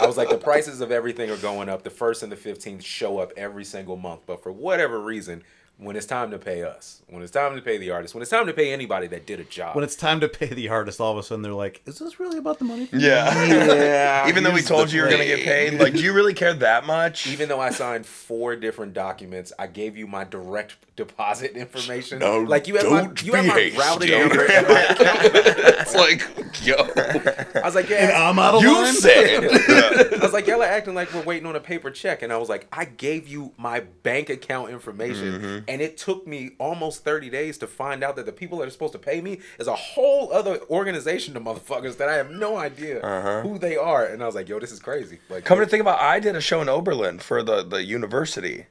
I 0.02 0.06
was 0.08 0.18
like, 0.18 0.30
the 0.30 0.38
prices 0.38 0.82
of 0.82 0.92
everything 0.92 1.30
are 1.30 1.38
going 1.38 1.70
up. 1.70 1.84
The 1.84 1.90
first 1.92 2.24
and 2.24 2.32
the 2.32 2.36
fifteenth 2.36 2.84
show 2.84 3.20
up 3.20 3.32
every 3.38 3.66
single 3.66 3.98
month, 3.98 4.22
but 4.26 4.42
for 4.42 4.52
whatever 4.52 5.00
reason, 5.00 5.44
when 5.80 5.96
it's 5.96 6.06
time 6.06 6.30
to 6.32 6.38
pay 6.38 6.64
us, 6.64 7.02
when 7.08 7.24
it's 7.24 7.32
time 7.32 7.56
to 7.56 7.62
pay 7.62 7.78
the 7.78 7.90
artist, 7.90 8.14
when 8.14 8.22
it's 8.22 8.30
time 8.30 8.46
to 8.48 8.54
pay 8.54 8.74
anybody 8.74 9.08
that 9.08 9.26
did 9.26 9.40
a 9.40 9.46
job. 9.46 9.76
When 9.76 9.84
it's 9.84 9.96
time 9.96 10.20
to 10.20 10.28
pay 10.28 10.48
the 10.48 10.68
artist, 10.68 11.00
all 11.00 11.14
of 11.14 11.18
a 11.18 11.24
sudden 11.24 11.42
they're 11.42 11.54
like, 11.54 11.82
"Is 11.86 12.00
this 12.00 12.20
really 12.20 12.38
about 12.38 12.60
the 12.60 12.66
money?" 12.66 12.90
Yeah. 12.92 13.46
Yeah. 13.46 14.28
Even 14.30 14.44
though 14.44 14.52
we 14.52 14.62
told 14.62 14.90
the 14.90 14.92
you 14.92 14.98
you 14.98 15.04
were 15.06 15.12
gonna 15.12 15.26
get 15.26 15.40
paid, 15.40 15.80
like, 15.80 15.94
do 15.94 16.02
you 16.02 16.14
really 16.14 16.34
care 16.34 16.54
that 16.54 16.86
much? 16.86 17.28
even 17.28 17.48
though 17.48 17.62
I 17.62 17.70
signed 17.70 18.06
four 18.06 18.56
different 18.56 18.94
documents, 18.94 19.54
I 19.58 19.68
gave 19.68 19.96
you 19.96 20.08
my 20.08 20.26
direct 20.26 20.76
deposit 21.00 21.52
information. 21.52 22.20
No, 22.20 22.40
like 22.40 22.68
you 22.68 22.76
have 22.76 22.92
my 22.92 23.10
you 23.24 23.32
had 23.34 23.46
my 23.46 23.72
routing 23.78 24.12
number. 24.12 24.46
and 24.52 24.68
my 24.68 24.82
account. 24.82 25.20
it's 25.24 25.96
like, 25.96 26.28
yo, 26.62 26.76
I 26.76 27.66
was 27.66 27.76
like, 27.76 27.90
yeah. 27.90 28.08
and 28.08 28.12
I'm 28.12 28.38
out 28.38 28.56
of 28.56 28.62
you 28.62 28.74
line. 28.74 28.94
said. 28.94 29.44
I 30.20 30.20
was 30.22 30.34
like, 30.34 30.46
y'all 30.48 30.62
are 30.62 30.66
acting 30.66 30.96
like 30.96 31.14
we're 31.14 31.24
waiting 31.24 31.48
on 31.48 31.56
a 31.56 31.62
paper 31.62 31.90
check. 31.90 32.22
And 32.22 32.34
I 32.34 32.38
was 32.38 32.50
like, 32.50 32.68
I 32.74 32.84
gave 32.84 33.30
you 33.30 33.54
my 33.58 33.80
bank 33.80 34.30
account 34.30 34.72
information. 34.72 35.40
Mm-hmm. 35.40 35.69
And 35.70 35.84
it 35.84 35.98
took 35.98 36.26
me 36.26 36.54
almost 36.58 37.04
30 37.04 37.30
days 37.30 37.60
to 37.60 37.68
find 37.68 38.04
out 38.04 38.16
that 38.16 38.26
the 38.26 38.32
people 38.32 38.58
that 38.58 38.68
are 38.68 38.72
supposed 38.72 38.94
to 38.94 39.00
pay 39.00 39.22
me 39.22 39.40
is 39.60 39.68
a 39.68 39.76
whole 39.76 40.34
other 40.34 40.60
organization 40.68 41.38
of 41.38 41.44
motherfuckers 41.44 41.98
that 41.98 42.10
I 42.10 42.16
have 42.16 42.32
no 42.32 42.58
idea 42.58 43.02
uh-huh. 43.02 43.42
who 43.42 43.60
they 43.60 43.78
are. 43.78 44.04
And 44.04 44.24
I 44.24 44.26
was 44.26 44.34
like, 44.34 44.50
yo, 44.50 44.60
this 44.60 44.72
is 44.72 44.80
crazy. 44.80 45.20
Like, 45.30 45.46
Come 45.46 45.60
to 45.60 45.68
think 45.68 45.82
about, 45.82 46.02
I 46.02 46.20
did 46.20 46.36
a 46.36 46.42
show 46.42 46.60
in 46.64 46.70
Oberlin 46.70 47.20
for 47.20 47.44
the 47.44 47.62
the 47.62 47.84
university, 47.84 48.66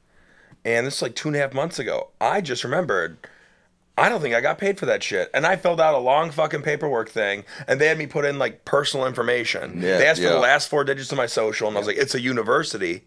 and 0.64 0.88
this 0.88 0.96
is 0.96 1.02
like 1.02 1.14
two 1.14 1.28
and 1.28 1.36
a 1.36 1.40
half 1.40 1.54
months 1.54 1.78
ago. 1.78 2.08
I 2.20 2.40
just 2.40 2.64
remembered. 2.64 3.18
I 3.96 4.08
don't 4.08 4.20
think 4.20 4.34
I 4.34 4.40
got 4.40 4.58
paid 4.58 4.78
for 4.78 4.86
that 4.86 5.02
shit. 5.02 5.28
And 5.34 5.44
I 5.44 5.56
filled 5.56 5.80
out 5.80 5.94
a 5.94 5.98
long 5.98 6.30
fucking 6.30 6.62
paperwork 6.62 7.10
thing, 7.10 7.44
and 7.66 7.80
they 7.80 7.86
had 7.86 7.98
me 7.98 8.06
put 8.06 8.24
in 8.24 8.40
like 8.40 8.64
personal 8.64 9.06
information. 9.06 9.82
Yeah, 9.82 9.98
they 9.98 10.06
asked 10.06 10.20
for 10.20 10.28
the 10.28 10.38
last 10.38 10.68
four 10.68 10.82
digits 10.82 11.12
of 11.12 11.16
my 11.16 11.26
social, 11.26 11.68
and 11.68 11.76
I 11.76 11.80
was 11.80 11.86
like, 11.86 11.96
"It's 11.96 12.16
a 12.16 12.20
university. 12.20 13.04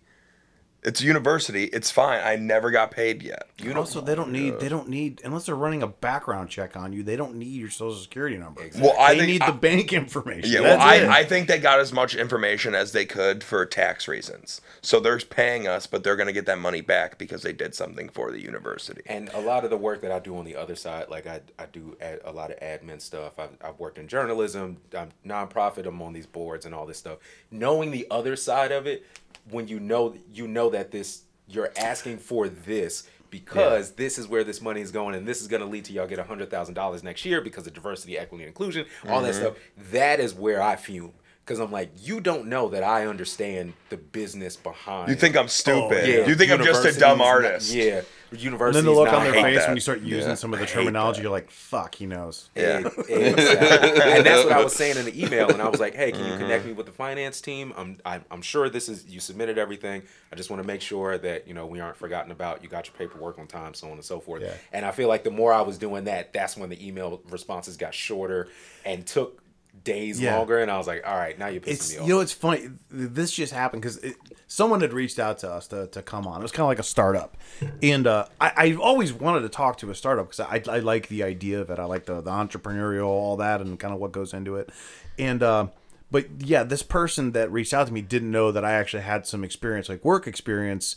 It's 0.83 1.01
university. 1.01 1.65
It's 1.65 1.91
fine. 1.91 2.21
I 2.23 2.35
never 2.37 2.71
got 2.71 2.91
paid 2.91 3.21
yet." 3.21 3.47
You 3.57 3.73
know, 3.73 3.81
also 3.81 4.01
they 4.01 4.15
don't 4.15 4.31
need 4.31 4.59
they 4.59 4.69
don't 4.69 4.89
need 4.89 5.21
unless 5.23 5.45
they're 5.45 5.55
running 5.55 5.83
a 5.83 5.87
background 5.87 6.49
check 6.49 6.75
on 6.75 6.91
you. 6.93 7.03
They 7.03 7.15
don't 7.15 7.35
need 7.35 7.53
your 7.59 7.69
social 7.69 7.99
security 8.01 8.37
number. 8.37 8.67
Well, 8.79 8.95
I 8.99 9.13
they 9.13 9.19
think 9.19 9.31
need 9.31 9.41
I- 9.43 9.51
the 9.51 9.57
bank 9.57 9.93
information. 9.93 10.51
Yeah, 10.51 10.61
well, 10.61 10.77
That's 10.79 11.01
it. 11.03 11.07
I, 11.07 11.19
I 11.19 11.23
think 11.23 11.47
they 11.47 11.59
got 11.59 11.79
as 11.79 11.93
much 11.93 12.15
information 12.15 12.73
as 12.73 12.91
they 12.93 13.05
could 13.05 13.43
for 13.43 13.63
tax 13.65 14.07
reasons. 14.07 14.61
So 14.81 14.99
they're 14.99 15.19
paying 15.19 15.67
us, 15.67 15.85
but 15.85 16.03
they're 16.03 16.15
going 16.15 16.27
to 16.27 16.33
get 16.33 16.47
that 16.47 16.57
money 16.57 16.81
back 16.81 17.17
because 17.19 17.43
they 17.43 17.53
did 17.53 17.75
something 17.75 18.09
for 18.09 18.31
the 18.31 18.41
university. 18.41 19.01
And 19.05 19.29
a 19.33 19.39
lot 19.39 19.63
of 19.63 19.69
the 19.69 19.77
work 19.77 20.01
that 20.01 20.11
I 20.11 20.17
do 20.19 20.35
on 20.37 20.45
the 20.45 20.55
other 20.55 20.75
side, 20.75 21.09
like 21.09 21.27
I, 21.27 21.41
I 21.59 21.67
do 21.71 21.95
ad, 22.01 22.21
a 22.25 22.31
lot 22.31 22.49
of 22.49 22.59
admin 22.59 22.99
stuff. 22.99 23.39
I've, 23.39 23.55
I've 23.63 23.79
worked 23.79 23.99
in 23.99 24.07
journalism, 24.07 24.77
I'm 24.97 25.09
nonprofit. 25.23 25.85
I'm 25.85 26.01
on 26.01 26.13
these 26.13 26.25
boards 26.25 26.65
and 26.65 26.73
all 26.73 26.87
this 26.87 26.97
stuff. 26.97 27.19
Knowing 27.51 27.91
the 27.91 28.07
other 28.09 28.35
side 28.35 28.71
of 28.71 28.87
it, 28.87 29.05
when 29.49 29.68
you 29.68 29.80
know 29.80 30.15
you 30.34 30.47
know 30.47 30.69
that 30.69 30.91
this 30.91 31.23
you're 31.47 31.72
asking 31.77 32.18
for 32.18 32.47
this 32.47 33.07
because 33.30 33.91
this 33.91 34.18
is 34.18 34.27
where 34.27 34.43
this 34.43 34.61
money 34.61 34.81
is 34.81 34.91
going 34.91 35.15
and 35.15 35.27
this 35.27 35.41
is 35.41 35.47
going 35.47 35.61
to 35.61 35.68
lead 35.68 35.85
to 35.85 35.93
y'all 35.93 36.05
get 36.05 36.19
a 36.19 36.23
hundred 36.23 36.51
thousand 36.51 36.76
dollars 36.76 37.01
next 37.01 37.26
year 37.26 37.41
because 37.41 37.65
of 37.65 37.73
diversity, 37.73 38.18
equity, 38.18 38.43
and 38.43 38.49
inclusion, 38.49 38.85
all 39.07 39.22
that 39.22 39.34
mm-hmm. 39.34 39.41
stuff. 39.41 39.55
That 39.91 40.19
is 40.19 40.34
where 40.34 40.61
I 40.61 40.76
fume. 40.76 41.13
Because 41.45 41.59
I'm 41.59 41.72
like, 41.72 41.91
you 41.97 42.22
don't 42.22 42.47
know 42.47 42.69
that 42.69 42.84
I 42.84 43.07
understand 43.07 43.73
the 43.89 43.97
business 43.97 44.55
behind. 44.55 45.09
You 45.09 45.15
think 45.15 45.35
I'm 45.35 45.47
stupid? 45.47 46.07
yeah. 46.07 46.27
You 46.27 46.35
think 46.35 46.51
I'm 46.51 46.63
just 46.63 46.85
a 46.85 46.97
dumb 46.97 47.19
artist? 47.22 47.73
not- 47.73 47.84
yeah, 47.84 48.01
and 48.34 48.73
then 48.73 48.85
the 48.85 48.91
look 48.91 49.11
on 49.11 49.26
their 49.26 49.34
face 49.34 49.57
that. 49.57 49.68
when 49.68 49.76
you 49.76 49.81
start 49.81 49.99
using 49.99 50.30
Yeah. 50.30 50.35
some 50.35 50.53
of 50.53 50.59
the 50.61 50.65
terminology, 50.65 51.18
that. 51.18 51.23
you're 51.23 51.31
like, 51.34 51.51
"Fuck, 51.51 51.95
he 51.95 52.05
knows." 52.05 52.49
Yeah. 52.55 52.77
Exactly. 52.77 53.15
and 53.15 54.26
that's 54.26 54.43
what 54.45 54.53
I 54.53 54.63
was 54.63 54.73
saying 54.73 54.95
in 54.97 55.03
the 55.03 55.22
email. 55.23 55.49
And 55.49 55.61
I 55.61 55.68
was 55.68 55.80
like, 55.81 55.95
hey, 55.95 56.11
can 56.13 56.22
Mm-hmm. 56.22 56.31
you 56.31 56.38
connect 56.38 56.65
me 56.65 56.72
with 56.73 56.85
the 56.85 56.91
finance 56.93 57.41
team? 57.41 57.73
I'm, 57.76 57.97
I'm, 58.05 58.23
I'm 58.31 58.41
sure 58.41 58.69
this 58.69 58.88
is, 58.88 59.05
you 59.07 59.19
submitted 59.19 59.57
everything. 59.57 60.03
I 60.31 60.35
just 60.38 60.49
want 60.49 60.61
to 60.61 60.68
make 60.68 60.80
sure 60.81 61.18
that, 61.18 61.47
you 61.47 61.53
know, 61.53 61.65
we 61.65 61.80
aren't 61.81 61.97
forgotten 61.97 62.31
about. 62.31 62.63
You 62.63 62.69
got 62.69 62.85
your 62.88 62.93
paperwork 62.95 63.38
on 63.39 63.47
time, 63.47 63.73
so 63.73 63.88
on 63.88 63.93
and 63.93 64.05
so 64.05 64.19
forth. 64.22 64.43
Yeah. 64.43 64.53
And 64.72 64.85
I 64.85 64.91
feel 64.91 65.07
like 65.09 65.23
the 65.26 65.31
more 65.31 65.51
I 65.51 65.61
was 65.61 65.77
doing 65.77 66.05
that, 66.05 66.31
that's 66.31 66.55
when 66.55 66.69
the 66.69 66.88
email 66.88 67.22
responses 67.30 67.76
got 67.76 67.93
shorter 67.93 68.47
and 68.85 69.05
took 69.05 69.40
days 69.84 70.19
Yeah. 70.19 70.38
longer. 70.38 70.60
And 70.60 70.69
I 70.69 70.77
was 70.77 70.88
like, 70.88 71.03
all 71.07 71.15
right, 71.15 71.38
now 71.39 71.48
you're 71.48 71.61
pissing 71.61 71.68
It's 71.68 71.98
me 71.98 72.06
you 72.06 72.14
know 72.14 72.19
it's 72.19 72.31
funny. 72.34 72.69
This 72.89 73.31
just 73.31 73.53
happened 73.53 73.81
because 73.81 73.99
someone 74.48 74.81
had 74.81 74.93
reached 74.93 75.18
out 75.18 75.39
to 75.39 75.49
us 75.49 75.68
to, 75.69 75.88
to 75.88 76.02
come 76.02 76.27
on. 76.27 76.39
It 76.39 76.43
was 76.43 76.52
kind 76.52 76.64
of 76.64 76.68
like 76.68 76.80
a 76.80 76.84
startup, 76.84 77.38
and 77.81 78.06
uh, 78.06 78.26
I 78.39 78.52
I've 78.57 78.80
always 78.80 79.14
wanted 79.14 79.41
to 79.41 79.49
talk 79.49 79.77
to 79.80 79.89
a 79.89 79.95
startup 79.95 80.30
because 80.30 80.39
I, 80.41 80.61
I 80.72 80.80
like 80.80 81.07
the 81.07 81.23
idea 81.23 81.61
of 81.61 81.69
it. 81.69 81.80
I 81.80 81.85
like 81.85 82.06
the, 82.06 82.22
the 82.22 82.31
entrepreneurial 82.31 83.06
all 83.07 83.38
that 83.38 83.61
and 83.61 83.80
kind 83.80 83.93
of 83.93 83.99
what 83.99 84.11
goes 84.11 84.34
into 84.34 84.56
it, 84.57 84.69
and 85.18 85.41
uh, 85.41 85.68
but 86.11 86.26
yeah, 86.39 86.64
this 86.64 86.84
person 86.84 87.31
that 87.31 87.52
reached 87.52 87.73
out 87.73 87.88
to 87.88 87.93
me 87.93 88.02
didn't 88.02 88.30
know 88.31 88.52
that 88.52 88.64
I 88.65 88.73
actually 88.73 89.03
had 89.03 89.26
some 89.26 89.43
experience, 89.43 89.89
like 89.89 90.03
work 90.06 90.27
experience. 90.27 90.95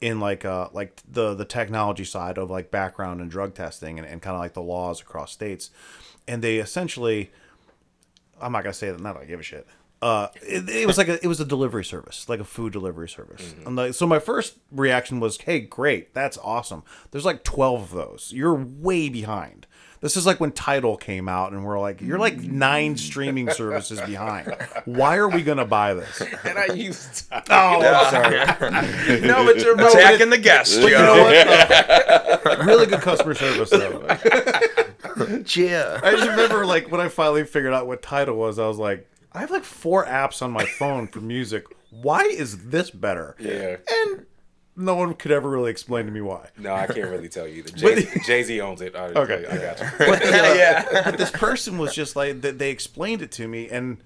In 0.00 0.20
like 0.20 0.44
uh 0.44 0.68
like 0.72 1.00
the 1.08 1.34
the 1.34 1.44
technology 1.46 2.04
side 2.04 2.36
of 2.36 2.50
like 2.50 2.70
background 2.70 3.22
and 3.22 3.30
drug 3.30 3.54
testing 3.54 3.98
and, 3.98 4.06
and 4.06 4.20
kind 4.20 4.34
of 4.34 4.40
like 4.40 4.52
the 4.52 4.60
laws 4.60 5.00
across 5.00 5.32
states, 5.32 5.70
and 6.28 6.42
they 6.42 6.58
essentially 6.58 7.30
I'm 8.40 8.52
not 8.52 8.62
gonna 8.64 8.74
say 8.74 8.90
that. 8.90 9.00
Not 9.00 9.14
that 9.14 9.22
I 9.22 9.24
give 9.26 9.40
a 9.40 9.42
shit. 9.42 9.66
Uh, 10.02 10.28
it, 10.42 10.68
it 10.68 10.86
was 10.86 10.98
like 10.98 11.08
a 11.08 11.22
it 11.24 11.28
was 11.28 11.40
a 11.40 11.44
delivery 11.46 11.84
service, 11.84 12.28
like 12.28 12.40
a 12.40 12.44
food 12.44 12.72
delivery 12.72 13.08
service. 13.08 13.54
And 13.64 13.76
like, 13.76 13.94
so 13.94 14.06
my 14.06 14.18
first 14.18 14.58
reaction 14.70 15.18
was, 15.18 15.38
"Hey, 15.40 15.60
great, 15.60 16.12
that's 16.12 16.36
awesome." 16.42 16.82
There's 17.10 17.24
like 17.24 17.42
twelve 17.42 17.84
of 17.84 17.90
those. 17.90 18.30
You're 18.34 18.54
way 18.54 19.08
behind. 19.08 19.66
This 20.04 20.18
is 20.18 20.26
like 20.26 20.38
when 20.38 20.52
Tidal 20.52 20.98
came 20.98 21.30
out, 21.30 21.52
and 21.52 21.64
we're 21.64 21.80
like, 21.80 22.02
"You're 22.02 22.18
like 22.18 22.36
nine 22.36 22.94
streaming 22.98 23.48
services 23.48 24.02
behind. 24.02 24.54
Why 24.84 25.16
are 25.16 25.30
we 25.30 25.42
gonna 25.42 25.64
buy 25.64 25.94
this?" 25.94 26.20
and 26.20 26.58
I 26.58 26.66
used 26.74 27.24
Oh, 27.32 27.40
I'm 27.48 28.10
sorry. 28.10 29.20
no, 29.22 29.46
but 29.46 29.58
you're 29.60 29.80
Attacking 29.80 30.28
the 30.28 30.36
guest, 30.36 30.78
But 30.82 30.90
you 30.90 30.98
know 30.98 31.22
what? 31.22 31.48
Uh, 31.48 32.62
really 32.66 32.84
good 32.84 33.00
customer 33.00 33.32
service 33.34 33.70
though. 33.70 34.06
Yeah. 35.54 36.00
I 36.02 36.10
just 36.10 36.28
remember 36.28 36.66
like 36.66 36.90
when 36.90 37.00
I 37.00 37.08
finally 37.08 37.44
figured 37.44 37.72
out 37.72 37.86
what 37.86 38.02
Tidal 38.02 38.36
was, 38.36 38.58
I 38.58 38.68
was 38.68 38.76
like, 38.76 39.08
I 39.32 39.38
have 39.40 39.50
like 39.50 39.64
four 39.64 40.04
apps 40.04 40.42
on 40.42 40.50
my 40.50 40.66
phone 40.66 41.06
for 41.06 41.22
music. 41.22 41.64
Why 41.90 42.24
is 42.24 42.66
this 42.66 42.90
better? 42.90 43.36
Yeah. 43.38 43.76
And 43.90 44.26
no 44.76 44.94
one 44.96 45.14
could 45.14 45.30
ever 45.30 45.48
really 45.48 45.70
explain 45.70 46.06
to 46.06 46.12
me 46.12 46.20
why. 46.20 46.48
No, 46.58 46.74
I 46.74 46.86
can't 46.86 47.08
really 47.10 47.28
tell 47.28 47.46
you. 47.46 47.62
But- 47.80 48.04
Jay 48.26 48.42
Z 48.42 48.60
owns 48.60 48.80
it. 48.80 48.96
I, 48.96 49.06
Okay. 49.08 49.46
I 49.48 49.56
got 49.58 49.80
you. 49.80 49.86
But, 49.98 50.22
uh, 50.24 50.54
Yeah. 50.56 51.02
but 51.04 51.18
this 51.18 51.30
person 51.30 51.78
was 51.78 51.94
just 51.94 52.16
like 52.16 52.40
they, 52.40 52.50
they 52.50 52.70
explained 52.70 53.22
it 53.22 53.30
to 53.32 53.46
me 53.48 53.68
and 53.68 53.98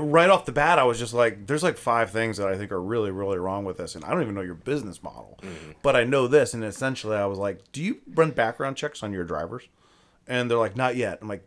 right 0.00 0.30
off 0.30 0.44
the 0.44 0.52
bat 0.52 0.78
I 0.78 0.84
was 0.84 0.96
just 0.98 1.12
like 1.12 1.46
there's 1.48 1.62
like 1.64 1.76
five 1.76 2.10
things 2.10 2.36
that 2.36 2.46
I 2.46 2.56
think 2.56 2.70
are 2.70 2.80
really 2.80 3.10
really 3.10 3.38
wrong 3.38 3.64
with 3.64 3.78
this 3.78 3.96
and 3.96 4.04
I 4.04 4.10
don't 4.12 4.22
even 4.22 4.34
know 4.34 4.40
your 4.42 4.54
business 4.54 5.02
model. 5.02 5.40
But 5.82 5.96
I 5.96 6.04
know 6.04 6.28
this 6.28 6.54
and 6.54 6.62
essentially 6.62 7.16
I 7.16 7.26
was 7.26 7.38
like, 7.38 7.72
"Do 7.72 7.82
you 7.82 7.98
run 8.14 8.30
background 8.30 8.76
checks 8.76 9.02
on 9.02 9.12
your 9.12 9.24
drivers?" 9.24 9.64
And 10.28 10.48
they're 10.50 10.58
like, 10.58 10.76
"Not 10.76 10.94
yet." 10.94 11.18
I'm 11.20 11.26
like, 11.28 11.44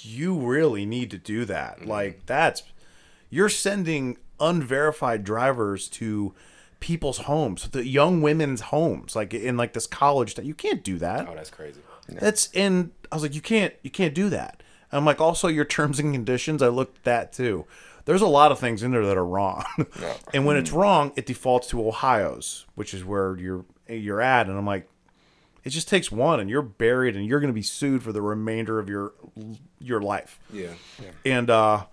"You 0.00 0.38
really 0.38 0.86
need 0.86 1.10
to 1.10 1.18
do 1.18 1.44
that." 1.46 1.84
Like 1.84 2.24
that's 2.24 2.62
you're 3.28 3.50
sending 3.50 4.16
unverified 4.40 5.22
drivers 5.24 5.88
to 5.88 6.34
people's 6.80 7.18
homes, 7.18 7.68
the 7.68 7.86
young 7.86 8.22
women's 8.22 8.60
homes, 8.62 9.16
like 9.16 9.32
in 9.34 9.56
like 9.56 9.72
this 9.72 9.86
college 9.86 10.34
that 10.34 10.44
you 10.44 10.54
can't 10.54 10.82
do 10.82 10.98
that. 10.98 11.28
Oh, 11.28 11.34
that's 11.34 11.50
crazy. 11.50 11.80
That's 12.08 12.50
and 12.54 12.92
I 13.10 13.16
was 13.16 13.22
like, 13.22 13.34
you 13.34 13.40
can't, 13.40 13.74
you 13.82 13.90
can't 13.90 14.14
do 14.14 14.28
that. 14.28 14.62
And 14.90 14.98
I'm 14.98 15.04
like, 15.04 15.20
also 15.20 15.48
your 15.48 15.64
terms 15.64 15.98
and 15.98 16.12
conditions. 16.12 16.62
I 16.62 16.68
looked 16.68 16.98
at 16.98 17.04
that 17.04 17.32
too. 17.32 17.66
There's 18.04 18.22
a 18.22 18.26
lot 18.26 18.52
of 18.52 18.60
things 18.60 18.84
in 18.84 18.92
there 18.92 19.04
that 19.04 19.16
are 19.16 19.26
wrong, 19.26 19.64
yeah. 20.00 20.14
and 20.32 20.46
when 20.46 20.56
it's 20.56 20.70
wrong, 20.70 21.12
it 21.16 21.26
defaults 21.26 21.66
to 21.70 21.84
Ohio's, 21.84 22.64
which 22.76 22.94
is 22.94 23.04
where 23.04 23.36
you're 23.36 23.64
you're 23.88 24.20
at. 24.20 24.46
And 24.46 24.56
I'm 24.56 24.64
like, 24.64 24.88
it 25.64 25.70
just 25.70 25.88
takes 25.88 26.12
one, 26.12 26.38
and 26.38 26.48
you're 26.48 26.62
buried, 26.62 27.16
and 27.16 27.26
you're 27.26 27.40
going 27.40 27.52
to 27.52 27.54
be 27.54 27.62
sued 27.62 28.04
for 28.04 28.12
the 28.12 28.22
remainder 28.22 28.78
of 28.78 28.88
your 28.88 29.14
your 29.80 30.00
life. 30.00 30.38
Yeah. 30.52 30.74
And 31.24 31.50
uh, 31.50 31.86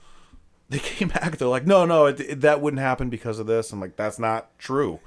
they 0.70 0.80
came 0.80 1.10
back. 1.10 1.38
They're 1.38 1.48
like, 1.48 1.66
no, 1.66 1.86
no, 1.86 2.06
it, 2.08 2.20
it- 2.20 2.42
that 2.42 2.62
wouldn't 2.62 2.82
happen 2.82 3.10
because 3.10 3.40
of 3.40 3.48
this. 3.48 3.72
I'm 3.72 3.80
like, 3.80 3.96
that's 3.96 4.20
not 4.20 4.58
true. 4.60 5.00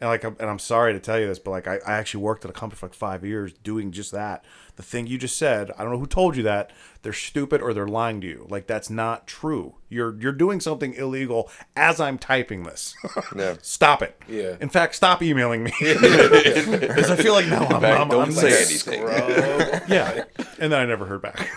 And 0.00 0.10
like, 0.10 0.24
I'm, 0.24 0.36
and 0.38 0.50
I'm 0.50 0.58
sorry 0.58 0.92
to 0.92 1.00
tell 1.00 1.18
you 1.18 1.26
this, 1.26 1.38
but 1.38 1.52
like, 1.52 1.66
I, 1.66 1.76
I 1.86 1.94
actually 1.94 2.22
worked 2.22 2.44
at 2.44 2.50
a 2.50 2.54
company 2.54 2.78
for 2.78 2.86
like 2.86 2.94
five 2.94 3.24
years 3.24 3.52
doing 3.54 3.92
just 3.92 4.12
that. 4.12 4.44
The 4.76 4.82
thing 4.82 5.06
you 5.06 5.16
just 5.16 5.38
said, 5.38 5.70
I 5.78 5.82
don't 5.82 5.92
know 5.92 5.98
who 5.98 6.06
told 6.06 6.36
you 6.36 6.42
that. 6.42 6.70
They're 7.00 7.14
stupid 7.14 7.62
or 7.62 7.72
they're 7.72 7.88
lying 7.88 8.20
to 8.20 8.26
you. 8.26 8.46
Like, 8.50 8.66
that's 8.66 8.90
not 8.90 9.26
true. 9.26 9.76
You're 9.88 10.14
you're 10.20 10.32
doing 10.32 10.60
something 10.60 10.92
illegal 10.94 11.48
as 11.76 11.98
I'm 12.00 12.18
typing 12.18 12.64
this. 12.64 12.94
Yeah. 13.34 13.56
stop 13.62 14.02
it. 14.02 14.20
Yeah. 14.28 14.56
In 14.60 14.68
fact, 14.68 14.94
stop 14.94 15.22
emailing 15.22 15.62
me 15.64 15.72
because 15.80 17.10
I 17.10 17.16
feel 17.16 17.32
like 17.32 17.46
now 17.46 17.66
I'm, 17.66 17.84
I'm, 17.84 18.08
don't 18.08 18.22
I'm 18.28 18.32
say 18.32 18.50
like, 18.50 18.66
anything. 18.66 19.02
Yeah. 19.88 20.24
And 20.58 20.72
then 20.72 20.80
I 20.80 20.84
never 20.84 21.06
heard 21.06 21.22
back. 21.22 21.48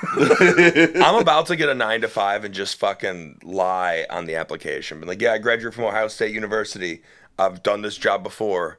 I'm 0.95 1.15
about 1.15 1.47
to 1.47 1.55
get 1.55 1.69
a 1.69 1.73
nine 1.73 2.01
to 2.01 2.07
five 2.07 2.43
and 2.45 2.53
just 2.53 2.77
fucking 2.79 3.39
lie 3.43 4.05
on 4.09 4.25
the 4.25 4.35
application. 4.35 4.99
But 4.99 5.07
like, 5.09 5.21
yeah, 5.21 5.33
I 5.33 5.37
graduated 5.39 5.73
from 5.73 5.85
Ohio 5.85 6.07
State 6.07 6.33
University. 6.33 7.01
I've 7.39 7.63
done 7.63 7.81
this 7.81 7.97
job 7.97 8.23
before. 8.23 8.77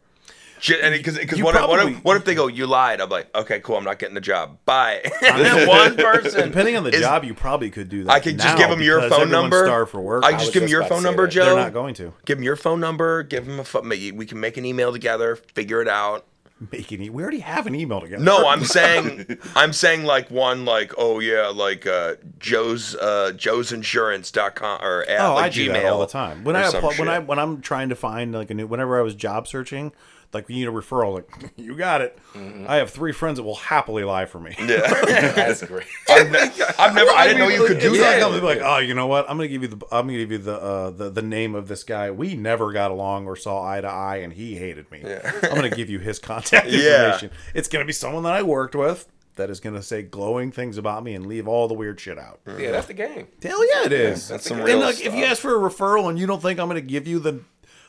And 0.82 0.92
because 0.92 1.16
because 1.18 1.38
You 1.38 1.44
what, 1.46 1.54
if- 1.54 1.62
what, 1.62 1.76
probably- 1.78 1.94
if, 1.94 2.04
what 2.04 2.16
if 2.18 2.26
they 2.26 2.34
go, 2.34 2.46
you 2.46 2.66
lied? 2.66 3.00
I'm 3.00 3.08
like, 3.08 3.34
okay, 3.34 3.60
cool, 3.60 3.76
I'm 3.78 3.84
not 3.84 3.98
getting 3.98 4.14
the 4.14 4.20
job. 4.20 4.58
Bye. 4.66 5.00
and 5.26 5.40
then 5.44 5.66
one 5.66 5.96
person, 5.96 6.48
Depending 6.50 6.76
on 6.76 6.84
the 6.84 6.90
is- 6.90 7.00
job, 7.00 7.24
you 7.24 7.32
probably 7.32 7.70
could 7.70 7.88
do 7.88 8.04
that. 8.04 8.10
I 8.12 8.20
could 8.20 8.38
just 8.38 8.58
give 8.58 8.68
them 8.68 8.82
your 8.82 9.08
phone 9.08 9.30
number. 9.30 9.64
starved 9.64 9.90
for 9.90 10.02
work. 10.02 10.22
I 10.22 10.28
I 10.28 10.32
just 10.32 10.46
was 10.46 10.50
give 10.52 10.62
them 10.64 10.70
your 10.70 10.84
phone 10.84 11.02
number, 11.02 11.24
that. 11.24 11.32
Joe. 11.32 11.44
They're 11.46 11.64
not 11.64 11.72
going 11.72 11.94
to. 11.94 12.12
Give 12.26 12.36
them 12.36 12.44
your 12.44 12.56
phone 12.56 12.78
number. 12.78 13.22
Give 13.22 13.46
them 13.46 13.58
a 13.58 13.64
phone. 13.64 13.88
We 13.88 14.26
can 14.26 14.38
make 14.38 14.58
an 14.58 14.66
email 14.66 14.92
together. 14.92 15.36
Figure 15.36 15.80
it 15.80 15.88
out. 15.88 16.26
Making. 16.72 17.02
E- 17.02 17.10
we 17.10 17.22
already 17.22 17.40
have 17.40 17.66
an 17.66 17.74
email 17.74 18.00
together. 18.00 18.22
No, 18.22 18.48
I'm 18.48 18.64
saying 18.64 19.38
I'm 19.54 19.72
saying 19.72 20.04
like 20.04 20.30
one 20.30 20.64
like 20.64 20.92
oh 20.98 21.20
yeah 21.20 21.46
like 21.48 21.86
uh, 21.86 22.16
Joe's 22.38 22.94
uh, 22.96 23.32
Joe's 23.36 23.70
Joe'sinsurance.com 23.70 24.82
or 24.82 25.02
at 25.04 25.20
Oh, 25.20 25.34
like 25.34 25.44
I 25.44 25.48
do 25.48 25.68
Gmail 25.68 25.72
that 25.72 25.86
all 25.86 26.00
the 26.00 26.06
time. 26.06 26.44
When 26.44 26.56
I 26.56 26.62
apply, 26.66 26.94
when 26.96 27.08
I 27.08 27.18
when 27.18 27.38
I'm 27.38 27.60
trying 27.60 27.88
to 27.90 27.96
find 27.96 28.32
like 28.32 28.50
a 28.50 28.54
new 28.54 28.66
whenever 28.66 28.98
I 28.98 29.02
was 29.02 29.14
job 29.14 29.48
searching, 29.48 29.92
like 30.32 30.48
you 30.48 30.56
need 30.56 30.68
a 30.68 30.72
referral, 30.72 31.14
like 31.14 31.52
you 31.56 31.76
got 31.76 32.00
it. 32.00 32.18
I 32.66 32.76
have 32.76 32.90
three 32.90 33.12
friends 33.12 33.38
that 33.38 33.42
will 33.42 33.56
happily 33.56 34.04
lie 34.04 34.26
for 34.26 34.38
me. 34.40 34.54
yeah. 34.58 34.66
That's 35.04 35.62
great. 35.64 35.86
I've, 36.08 36.30
ne- 36.30 36.64
I've 36.78 36.94
never 36.94 37.10
I 37.10 37.26
didn't 37.26 37.40
know 37.40 37.48
you 37.48 37.66
could 37.66 37.80
do 37.80 37.96
that. 37.98 38.20
Like, 38.30 38.42
like, 38.42 38.60
oh, 38.62 38.78
you 38.78 38.94
know 38.94 39.06
what? 39.06 39.28
I'm 39.28 39.36
gonna 39.36 39.48
give 39.48 39.62
you 39.62 39.68
the 39.68 39.86
I'm 39.90 40.06
gonna 40.06 40.18
give 40.18 40.32
you 40.32 40.38
the 40.38 40.60
uh, 40.60 40.90
the 40.90 41.10
the 41.10 41.22
name 41.22 41.54
of 41.54 41.68
this 41.68 41.84
guy. 41.84 42.10
We 42.10 42.34
never 42.34 42.72
got 42.72 42.90
along 42.90 43.26
or 43.26 43.36
saw 43.36 43.62
eye 43.66 43.80
to 43.80 43.88
eye, 43.88 44.16
and 44.18 44.32
he 44.32 44.56
hated 44.56 44.90
me. 44.90 45.02
Yeah. 45.04 45.32
I'm 45.44 45.54
gonna 45.54 45.70
give 45.70 45.90
you 45.90 45.98
his 45.98 46.18
contact 46.18 46.66
information. 46.66 47.30
Yeah. 47.32 47.38
It's 47.54 47.68
gonna 47.68 47.84
be 47.84 47.92
someone 47.92 48.22
that 48.24 48.34
I 48.34 48.42
worked 48.42 48.74
with 48.74 49.08
that 49.36 49.50
is 49.50 49.58
gonna 49.60 49.82
say 49.82 50.02
glowing 50.02 50.52
things 50.52 50.76
about 50.76 51.02
me 51.02 51.14
and 51.14 51.26
leave 51.26 51.48
all 51.48 51.66
the 51.66 51.74
weird 51.74 51.98
shit 51.98 52.18
out. 52.18 52.40
Yeah, 52.46 52.72
that's 52.72 52.86
the 52.86 52.94
game. 52.94 53.26
Hell 53.42 53.66
yeah, 53.66 53.86
it 53.86 53.92
is. 53.92 54.28
That's 54.28 54.44
some 54.44 54.58
and 54.58 54.66
real 54.66 54.78
like, 54.80 55.00
if 55.00 55.14
you 55.14 55.24
ask 55.24 55.40
for 55.40 55.54
a 55.56 55.70
referral 55.70 56.08
and 56.08 56.18
you 56.18 56.26
don't 56.26 56.42
think 56.42 56.60
I'm 56.60 56.68
going 56.68 56.80
to 56.80 56.86
give 56.86 57.06
you 57.06 57.18
the 57.18 57.40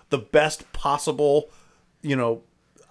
the 0.10 0.18
best 0.18 0.72
possible, 0.74 1.50
you 2.02 2.16
know, 2.16 2.44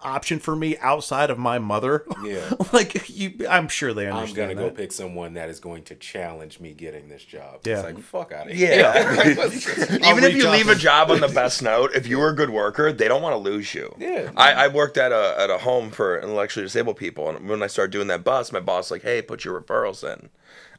option 0.03 0.39
for 0.39 0.57
me 0.57 0.79
outside 0.79 1.29
of 1.29 1.39
my 1.39 1.59
mother, 1.59 2.07
Yeah. 2.25 2.51
like 2.73 3.11
you, 3.11 3.47
I'm 3.49 3.69
sure 3.69 3.93
they 3.93 4.09
understand. 4.11 4.51
I'm 4.53 4.57
gonna 4.57 4.71
go 4.71 4.75
pick 4.75 4.93
someone 4.93 5.35
that 5.35 5.51
is 5.51 5.61
going 5.61 5.83
to 5.85 5.95
challenge 5.95 6.59
me 6.59 6.73
getting 6.73 7.09
this 7.11 7.23
job. 7.23 7.61
Yeah. 7.67 7.75
It's 7.75 7.85
like 7.85 7.99
fuck 7.99 8.33
out 8.33 8.51
of 8.51 8.57
here. 8.57 8.71
Yeah. 8.81 9.35
I'll 9.37 10.17
Even 10.17 10.25
if 10.25 10.35
you 10.35 10.49
leave 10.49 10.67
to- 10.67 10.73
a 10.73 10.75
job 10.77 11.11
on 11.11 11.21
the 11.21 11.29
best 11.29 11.63
note, 11.63 11.91
if 11.95 12.07
you 12.07 12.19
were 12.19 12.31
a 12.31 12.35
good 12.35 12.49
worker, 12.49 12.93
they 12.93 13.09
don't 13.09 13.21
want 13.21 13.35
to 13.35 13.39
lose 13.39 13.75
you. 13.75 13.95
Yeah. 13.99 14.31
I, 14.39 14.53
I 14.53 14.69
worked 14.69 14.97
at 14.97 15.13
a 15.13 15.35
at 15.39 15.51
a 15.51 15.59
home 15.59 15.91
for 15.91 16.19
intellectually 16.19 16.65
disabled 16.65 16.97
people, 16.97 17.29
and 17.29 17.47
when 17.47 17.63
I 17.63 17.67
started 17.67 17.93
doing 17.93 18.07
that 18.09 18.25
bus, 18.25 18.53
my 18.53 18.61
boss 18.61 18.87
was 18.87 18.93
like, 18.93 19.03
"Hey, 19.03 19.21
put 19.21 19.45
your 19.45 19.61
referrals 19.61 20.03
in." 20.03 20.31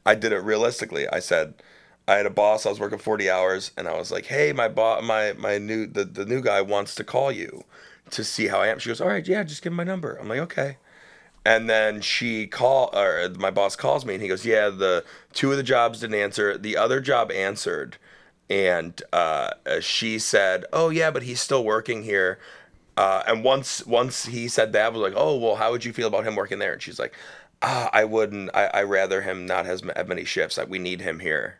I 0.04 0.16
did 0.16 0.32
it 0.32 0.40
realistically. 0.40 1.08
I 1.10 1.20
said, 1.20 1.54
I 2.08 2.16
had 2.16 2.26
a 2.26 2.32
boss. 2.32 2.66
I 2.66 2.70
was 2.70 2.80
working 2.80 2.98
forty 2.98 3.30
hours, 3.30 3.70
and 3.78 3.88
I 3.88 3.94
was 3.94 4.12
like, 4.12 4.26
"Hey, 4.26 4.52
my 4.52 4.68
boss, 4.68 5.04
my 5.04 5.34
my 5.34 5.60
new 5.60 5.86
the, 5.86 6.06
the 6.06 6.26
new 6.26 6.42
guy 6.42 6.62
wants 6.62 6.96
to 6.96 7.04
call 7.04 7.32
you 7.32 7.66
to 8.12 8.24
see 8.24 8.48
how 8.48 8.62
I 8.62 8.68
am." 8.68 8.80
She 8.80 8.90
goes, 8.90 9.02
"All 9.02 9.08
right, 9.08 9.28
yeah, 9.28 9.44
just 9.44 9.62
give 9.64 9.72
him 9.74 9.78
my 9.78 9.84
number." 9.84 10.16
I'm 10.18 10.28
like, 10.30 10.40
"Okay." 10.40 10.78
And 11.46 11.70
then 11.70 12.02
she 12.02 12.46
call 12.46 12.92
or 12.96 13.30
my 13.38 13.50
boss 13.50 13.76
calls 13.76 14.06
me 14.06 14.14
and 14.14 14.22
he 14.22 14.30
goes, 14.30 14.46
"Yeah, 14.46 14.70
the 14.70 15.04
two 15.34 15.52
of 15.52 15.58
the 15.58 15.64
jobs 15.64 16.00
didn't 16.02 16.16
answer. 16.20 16.58
The 16.58 16.78
other 16.78 17.00
job 17.02 17.32
answered." 17.32 17.98
And 18.50 19.02
uh, 19.14 19.52
she 19.80 20.20
said, 20.20 20.66
"Oh 20.74 20.90
yeah, 20.90 21.10
but 21.12 21.24
he's 21.24 21.42
still 21.42 21.64
working 21.64 22.04
here." 22.04 22.40
Uh, 22.98 23.24
and 23.28 23.44
once 23.44 23.86
once 23.88 24.26
he 24.28 24.48
said 24.50 24.74
that, 24.74 24.86
I 24.88 24.90
was 24.90 25.02
like, 25.02 25.14
"Oh 25.16 25.38
well, 25.38 25.56
how 25.56 25.72
would 25.72 25.86
you 25.86 25.94
feel 25.94 26.08
about 26.08 26.26
him 26.26 26.36
working 26.36 26.60
there?" 26.60 26.74
And 26.74 26.82
she's 26.82 27.00
like, 27.00 27.16
ah, 27.64 27.90
"I 27.94 28.06
wouldn't. 28.06 28.52
I 28.56 28.68
I 28.68 28.84
rather 28.84 29.22
him 29.22 29.46
not 29.48 29.66
has 29.66 29.84
have 29.96 30.08
many 30.10 30.26
shifts. 30.26 30.58
Like 30.58 30.70
we 30.70 30.80
need 30.80 31.02
him 31.02 31.20
here." 31.20 31.60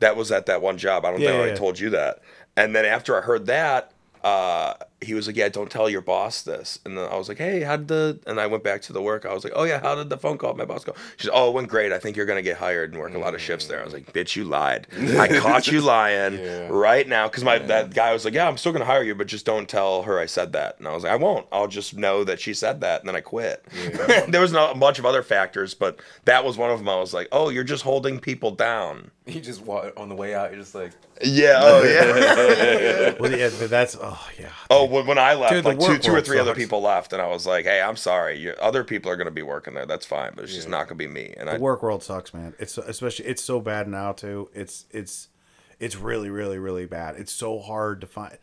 That 0.00 0.16
was 0.16 0.32
at 0.32 0.46
that 0.46 0.62
one 0.62 0.78
job. 0.78 1.04
I 1.04 1.10
don't 1.10 1.18
Yeah, 1.18 1.24
think 1.24 1.34
I 1.34 1.36
yeah, 1.36 1.38
already 1.38 1.52
yeah. 1.54 1.58
told 1.58 1.78
you 1.78 1.90
that. 1.90 2.20
And 2.56 2.74
then 2.74 2.84
after 2.84 3.16
I 3.16 3.22
heard 3.22 3.46
that, 3.46 3.92
uh, 4.22 4.74
he 5.04 5.14
was 5.14 5.26
like, 5.26 5.36
"Yeah, 5.36 5.48
don't 5.48 5.70
tell 5.70 5.88
your 5.88 6.00
boss 6.00 6.42
this." 6.42 6.78
And 6.84 6.96
then 6.98 7.08
I 7.10 7.16
was 7.16 7.28
like, 7.28 7.38
"Hey, 7.38 7.60
how 7.60 7.76
did 7.76 7.88
the?" 7.88 8.18
And 8.26 8.40
I 8.40 8.46
went 8.46 8.64
back 8.64 8.82
to 8.82 8.92
the 8.92 9.00
work. 9.02 9.24
I 9.26 9.32
was 9.32 9.44
like, 9.44 9.52
"Oh 9.54 9.64
yeah, 9.64 9.80
how 9.80 9.94
did 9.94 10.10
the 10.10 10.16
phone 10.18 10.38
call 10.38 10.54
my 10.54 10.64
boss 10.64 10.84
go?" 10.84 10.94
She's, 11.16 11.30
"Oh, 11.32 11.48
it 11.50 11.54
went 11.54 11.68
great. 11.68 11.92
I 11.92 11.98
think 11.98 12.16
you're 12.16 12.26
gonna 12.26 12.42
get 12.42 12.56
hired 12.56 12.92
and 12.92 13.00
work 13.00 13.14
a 13.14 13.18
lot 13.18 13.34
of 13.34 13.40
shifts 13.40 13.66
there." 13.66 13.80
I 13.80 13.84
was 13.84 13.92
like, 13.92 14.12
"Bitch, 14.12 14.34
you 14.36 14.44
lied. 14.44 14.86
I 15.18 15.28
caught 15.38 15.66
you 15.68 15.80
lying 15.96 16.38
Yeah. 16.38 16.66
right 16.70 17.06
now." 17.06 17.28
Because 17.28 17.44
my 17.44 17.58
that 17.58 17.94
guy 17.94 18.12
was 18.12 18.24
like, 18.24 18.34
"Yeah, 18.34 18.48
I'm 18.48 18.56
still 18.56 18.72
gonna 18.72 18.84
hire 18.84 19.02
you, 19.04 19.14
but 19.14 19.26
just 19.28 19.46
don't 19.46 19.68
tell 19.68 20.02
her 20.02 20.18
I 20.18 20.26
said 20.26 20.52
that." 20.54 20.78
And 20.78 20.88
I 20.88 20.94
was 20.94 21.04
like, 21.04 21.12
"I 21.12 21.16
won't. 21.16 21.46
I'll 21.52 21.68
just 21.68 21.96
know 21.96 22.24
that 22.24 22.40
she 22.40 22.54
said 22.54 22.80
that." 22.80 23.00
And 23.00 23.08
then 23.08 23.16
I 23.16 23.20
quit. 23.20 23.64
there 24.28 24.40
was 24.40 24.52
not 24.52 24.74
a 24.76 24.78
bunch 24.78 24.98
of 24.98 25.06
other 25.06 25.22
factors, 25.22 25.74
but 25.74 26.00
that 26.24 26.44
was 26.44 26.56
one 26.56 26.70
of 26.70 26.78
them. 26.78 26.88
I 26.88 26.96
was 26.96 27.12
like, 27.14 27.28
"Oh, 27.32 27.48
you're 27.50 27.64
just 27.64 27.82
holding 27.84 28.18
people 28.20 28.50
down." 28.50 29.10
You 29.26 29.40
just 29.40 29.62
walk 29.62 29.92
on 29.96 30.10
the 30.10 30.14
way 30.14 30.34
out. 30.34 30.50
You're 30.50 30.60
just 30.60 30.74
like, 30.74 30.92
Yeah. 31.22 31.58
Oh 31.62 31.82
yeah. 31.82 33.14
Well, 33.20 33.30
yeah, 33.32 33.48
but 33.58 33.70
that's 33.70 33.96
oh 34.00 34.28
yeah. 34.38 34.50
Oh, 34.70 34.84
when, 34.94 35.06
when 35.06 35.18
I 35.18 35.34
left, 35.34 35.52
Dude, 35.52 35.64
like 35.64 35.78
two, 35.78 35.98
two 35.98 36.12
or 36.14 36.20
three 36.20 36.38
other 36.38 36.54
people 36.54 36.80
left, 36.80 37.12
and 37.12 37.20
I 37.20 37.26
was 37.26 37.46
like, 37.46 37.64
"Hey, 37.64 37.82
I'm 37.82 37.96
sorry. 37.96 38.56
Other 38.58 38.82
people 38.84 39.10
are 39.10 39.16
going 39.16 39.26
to 39.26 39.30
be 39.30 39.42
working 39.42 39.74
there. 39.74 39.86
That's 39.86 40.06
fine, 40.06 40.32
but 40.34 40.44
it's 40.44 40.54
just 40.54 40.68
not 40.68 40.88
going 40.88 40.98
to 40.98 41.04
be 41.04 41.08
me." 41.08 41.34
And 41.36 41.50
I, 41.50 41.54
The 41.54 41.60
work 41.60 41.82
world 41.82 42.02
sucks, 42.02 42.32
man. 42.32 42.54
It's 42.58 42.78
especially 42.78 43.26
it's 43.26 43.42
so 43.44 43.60
bad 43.60 43.88
now 43.88 44.12
too. 44.12 44.48
It's 44.54 44.86
it's 44.90 45.28
it's 45.78 45.96
really 45.96 46.30
really 46.30 46.58
really 46.58 46.86
bad. 46.86 47.16
It's 47.16 47.32
so 47.32 47.58
hard 47.58 48.00
to 48.00 48.06
find. 48.06 48.38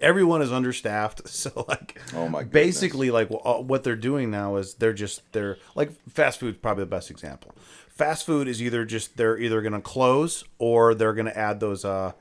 Everyone 0.00 0.40
is 0.42 0.52
understaffed, 0.52 1.28
so 1.28 1.64
like 1.68 2.00
Oh 2.14 2.28
my 2.28 2.40
goodness. 2.44 2.52
basically 2.52 3.10
like 3.10 3.28
uh, 3.44 3.54
what 3.54 3.82
they're 3.84 3.96
doing 3.96 4.30
now 4.30 4.56
is 4.56 4.74
they're 4.74 4.92
just 4.92 5.22
they're 5.32 5.56
like 5.74 5.90
fast 6.10 6.40
food's 6.40 6.58
probably 6.58 6.84
the 6.84 6.90
best 6.90 7.10
example. 7.10 7.54
Fast 7.88 8.26
food 8.26 8.48
is 8.48 8.60
either 8.62 8.84
just 8.84 9.16
they're 9.16 9.38
either 9.38 9.62
going 9.62 9.72
to 9.72 9.80
close 9.80 10.44
or 10.58 10.94
they're 10.94 11.12
going 11.14 11.26
to 11.26 11.36
add 11.38 11.60
those 11.60 11.84
uh 11.84 12.12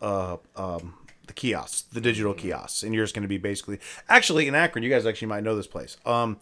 uh 0.00 0.36
um 0.56 0.94
the 1.26 1.32
kiosks, 1.32 1.82
the 1.82 2.00
digital 2.00 2.34
kiosks, 2.34 2.82
and 2.82 2.94
you're 2.94 3.04
just 3.04 3.14
going 3.14 3.22
to 3.22 3.28
be 3.28 3.38
basically 3.38 3.78
actually 4.08 4.46
in 4.48 4.54
Akron. 4.54 4.82
You 4.84 4.90
guys 4.90 5.06
actually 5.06 5.28
might 5.28 5.42
know 5.44 5.56
this 5.56 5.66
place. 5.66 5.96
Um, 6.06 6.38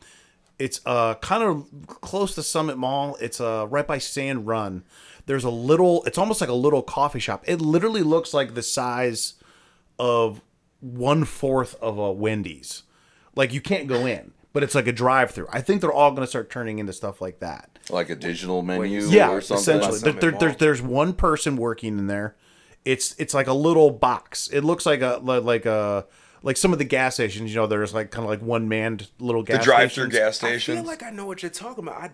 it's 0.58 0.80
uh 0.86 1.14
kind 1.16 1.42
of 1.42 1.66
close 2.00 2.34
to 2.36 2.42
Summit 2.42 2.78
Mall. 2.78 3.16
It's 3.20 3.40
uh 3.40 3.66
right 3.68 3.86
by 3.86 3.98
Sand 3.98 4.46
Run. 4.46 4.84
There's 5.26 5.44
a 5.44 5.50
little. 5.50 6.04
It's 6.04 6.18
almost 6.18 6.40
like 6.40 6.50
a 6.50 6.54
little 6.54 6.82
coffee 6.82 7.18
shop. 7.18 7.42
It 7.46 7.60
literally 7.60 8.02
looks 8.02 8.32
like 8.34 8.54
the 8.54 8.62
size 8.62 9.34
of 9.98 10.40
one 10.80 11.24
fourth 11.24 11.74
of 11.82 11.98
a 11.98 12.12
Wendy's. 12.12 12.82
Like 13.34 13.52
you 13.52 13.60
can't 13.60 13.88
go 13.88 14.06
in, 14.06 14.32
but 14.52 14.62
it's 14.62 14.74
like 14.74 14.86
a 14.86 14.92
drive 14.92 15.30
through. 15.32 15.48
I 15.52 15.60
think 15.60 15.80
they're 15.80 15.92
all 15.92 16.10
going 16.10 16.22
to 16.22 16.26
start 16.28 16.50
turning 16.50 16.78
into 16.78 16.92
stuff 16.92 17.20
like 17.20 17.40
that. 17.40 17.78
like 17.90 18.10
a 18.10 18.14
digital 18.14 18.62
menu 18.62 19.00
Yeah, 19.08 19.30
or 19.32 19.40
something. 19.40 19.60
essentially. 19.62 19.98
There, 19.98 20.12
Summit 20.12 20.20
there, 20.20 20.30
there's 20.32 20.56
there's 20.58 20.82
one 20.82 21.14
person 21.14 21.56
working 21.56 21.98
in 21.98 22.06
there. 22.06 22.36
It's 22.84 23.14
it's 23.18 23.32
like 23.34 23.46
a 23.46 23.54
little 23.54 23.90
box. 23.90 24.48
It 24.48 24.62
looks 24.62 24.84
like 24.86 25.00
a 25.00 25.18
like 25.22 25.64
a 25.66 26.06
like 26.42 26.58
some 26.58 26.74
of 26.74 26.78
the 26.78 26.84
gas 26.84 27.14
stations. 27.14 27.50
You 27.54 27.56
know, 27.62 27.66
there's 27.66 27.94
like 27.94 28.10
kind 28.10 28.22
of 28.24 28.28
like 28.28 28.42
one 28.42 28.68
manned 28.68 29.08
little 29.18 29.42
gas. 29.42 29.60
the 29.60 29.64
drive-through 29.64 30.10
stations. 30.10 30.12
gas 30.12 30.44
I 30.44 30.48
station. 30.48 30.74
feel 30.76 30.84
like 30.84 31.02
I 31.02 31.08
know 31.08 31.24
what 31.24 31.42
you're 31.42 31.48
talking 31.50 31.82
about. 31.84 31.96
I, 32.02 32.10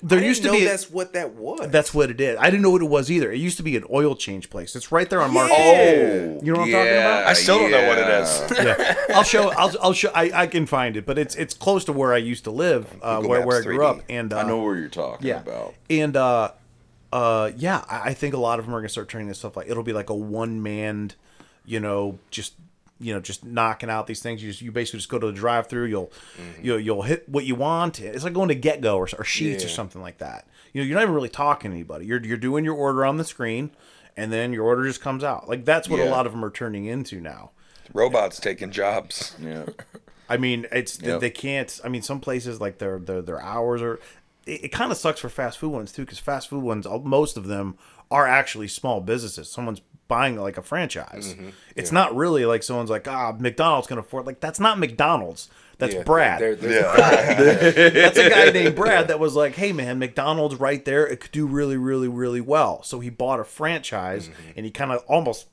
There 0.00 0.18
I 0.18 0.20
didn't 0.20 0.24
used 0.26 0.42
to 0.42 0.48
know 0.48 0.54
be 0.54 0.62
a- 0.64 0.68
that's 0.68 0.88
what 0.88 1.14
that 1.14 1.32
was. 1.34 1.68
That's 1.72 1.92
what 1.92 2.08
it 2.08 2.20
is. 2.20 2.36
I 2.38 2.44
didn't 2.50 2.62
know 2.62 2.70
what 2.70 2.82
it 2.82 2.88
was 2.88 3.10
either. 3.10 3.32
It 3.32 3.38
used 3.40 3.56
to 3.56 3.64
be 3.64 3.76
an 3.76 3.82
oil 3.92 4.14
change 4.14 4.48
place. 4.50 4.76
It's 4.76 4.92
right 4.92 5.10
there 5.10 5.20
on 5.20 5.34
Market. 5.34 5.56
Oh, 5.58 6.38
You 6.44 6.52
know 6.52 6.60
what 6.60 6.66
I'm 6.68 6.72
talking 6.72 6.92
about? 6.92 7.26
I 7.26 7.32
still 7.32 7.58
don't 7.58 7.70
know 7.72 7.88
what 7.88 7.98
it 7.98 8.08
is. 8.08 8.52
yeah, 9.08 9.16
I'll 9.16 9.24
show. 9.24 9.50
I'll, 9.50 9.72
I'll 9.82 9.92
show. 9.92 10.12
I, 10.14 10.30
I 10.42 10.46
can 10.46 10.66
find 10.66 10.96
it, 10.96 11.04
but 11.04 11.18
it's 11.18 11.34
it's 11.34 11.52
close 11.54 11.84
to 11.86 11.92
where 11.92 12.14
I 12.14 12.18
used 12.18 12.44
to 12.44 12.52
live, 12.52 12.86
uh, 13.02 13.20
where, 13.20 13.44
where 13.44 13.58
I 13.58 13.62
grew 13.64 13.78
3D. 13.78 13.84
up, 13.98 14.02
and 14.08 14.32
uh, 14.32 14.38
I 14.38 14.42
know 14.46 14.62
where 14.62 14.76
you're 14.76 14.88
talking 14.88 15.26
yeah, 15.26 15.40
about. 15.40 15.74
and 15.90 16.16
uh, 16.16 16.52
uh, 17.12 17.50
yeah, 17.56 17.84
I, 17.88 18.10
I 18.10 18.14
think 18.14 18.34
a 18.34 18.38
lot 18.38 18.58
of 18.58 18.64
them 18.64 18.74
are 18.74 18.78
gonna 18.78 18.88
start 18.88 19.08
turning 19.08 19.28
this 19.28 19.38
stuff 19.38 19.56
like 19.56 19.68
it'll 19.68 19.82
be 19.82 19.92
like 19.92 20.10
a 20.10 20.14
one 20.14 20.62
manned, 20.62 21.14
you 21.64 21.78
know, 21.80 22.18
just 22.30 22.54
you 22.98 23.12
know, 23.12 23.20
just 23.20 23.44
knocking 23.44 23.90
out 23.90 24.06
these 24.06 24.20
things. 24.22 24.42
You 24.42 24.50
just 24.50 24.62
you 24.62 24.70
basically 24.72 24.98
just 24.98 25.08
go 25.08 25.18
to 25.18 25.26
the 25.26 25.32
drive 25.32 25.66
through. 25.66 25.86
You'll 25.86 26.12
you'll 26.62 26.78
you'll 26.80 27.02
hit 27.02 27.28
what 27.28 27.44
you 27.44 27.54
want. 27.56 28.00
It's 28.00 28.24
like 28.24 28.32
going 28.32 28.48
to 28.48 28.54
GetGo 28.54 28.94
or, 28.94 29.02
or 29.04 29.24
Sheetz 29.24 29.64
or 29.64 29.68
something 29.68 30.00
like 30.00 30.18
that. 30.18 30.46
You 30.72 30.80
know, 30.80 30.86
you're 30.86 30.94
not 30.96 31.02
even 31.02 31.14
really 31.14 31.28
talking 31.28 31.70
to 31.72 31.76
anybody. 31.76 32.06
You're 32.06 32.24
you're 32.24 32.36
doing 32.36 32.64
your 32.64 32.74
order 32.74 33.04
on 33.04 33.16
the 33.18 33.24
screen, 33.24 33.72
and 34.16 34.32
then 34.32 34.52
your 34.52 34.64
order 34.64 34.84
just 34.84 35.00
comes 35.00 35.24
out. 35.24 35.48
Like 35.48 35.64
that's 35.64 35.88
what 35.88 36.00
a 36.00 36.04
lot 36.10 36.26
of 36.26 36.32
them 36.32 36.44
are 36.44 36.50
turning 36.50 36.86
into 36.86 37.20
now. 37.20 37.50
Robots 37.92 38.38
taking 38.40 38.70
jobs. 38.70 39.34
Yeah. 39.40 39.64
I 40.28 40.36
mean, 40.38 40.66
it's 40.72 40.98
Yep. 41.02 41.20
they 41.20 41.28
can't. 41.30 41.80
I 41.84 41.88
mean, 41.88 42.00
some 42.02 42.20
places 42.20 42.60
like 42.60 42.78
their 42.78 42.98
their 42.98 43.20
their 43.20 43.42
hours 43.42 43.82
are. 43.82 43.98
It, 44.46 44.64
it 44.64 44.68
kind 44.68 44.90
of 44.92 44.98
sucks 44.98 45.20
for 45.20 45.28
fast 45.28 45.58
food 45.58 45.70
ones 45.72 45.92
too, 45.92 46.02
because 46.02 46.18
fast 46.18 46.48
food 46.48 46.62
ones, 46.62 46.86
uh, 46.86 46.98
most 46.98 47.36
of 47.36 47.46
them 47.46 47.76
are 48.10 48.26
actually 48.26 48.68
small 48.68 49.00
businesses. 49.00 49.50
Someone's 49.50 49.80
buying 50.08 50.36
like 50.36 50.58
a 50.58 50.62
franchise. 50.62 51.34
Mm-hmm. 51.34 51.50
It's 51.76 51.90
not 51.92 52.14
really 52.14 52.44
like 52.44 52.62
someone's 52.62 52.90
like, 52.90 53.08
ah, 53.08 53.32
McDonald's 53.38 53.86
can 53.86 53.98
afford. 53.98 54.26
Like 54.26 54.40
that's 54.40 54.60
not 54.60 54.78
McDonald's. 54.78 55.48
That's 55.78 55.94
Yeah, 55.94 56.02
Brad. 56.02 56.40
there- 56.40 56.54
there's 56.54 56.76
a 56.76 56.80
Yeah. 56.80 57.90
That's 57.90 58.18
a 58.18 58.28
guy 58.30 58.50
named 58.50 58.76
Brad 58.76 59.08
that 59.08 59.18
was 59.18 59.34
like, 59.34 59.54
hey 59.54 59.72
man, 59.72 59.98
McDonald's 59.98 60.56
right 60.56 60.84
there. 60.84 61.06
It 61.06 61.20
could 61.20 61.32
do 61.32 61.46
really, 61.46 61.76
really, 61.76 62.08
really 62.08 62.40
well. 62.42 62.82
So 62.82 63.00
he 63.00 63.10
bought 63.10 63.40
a 63.40 63.44
franchise 63.44 64.28
Mm-hmm. 64.28 64.50
and 64.56 64.66
he 64.66 64.70
kind 64.70 64.92
of 64.92 65.02
almost 65.08 65.46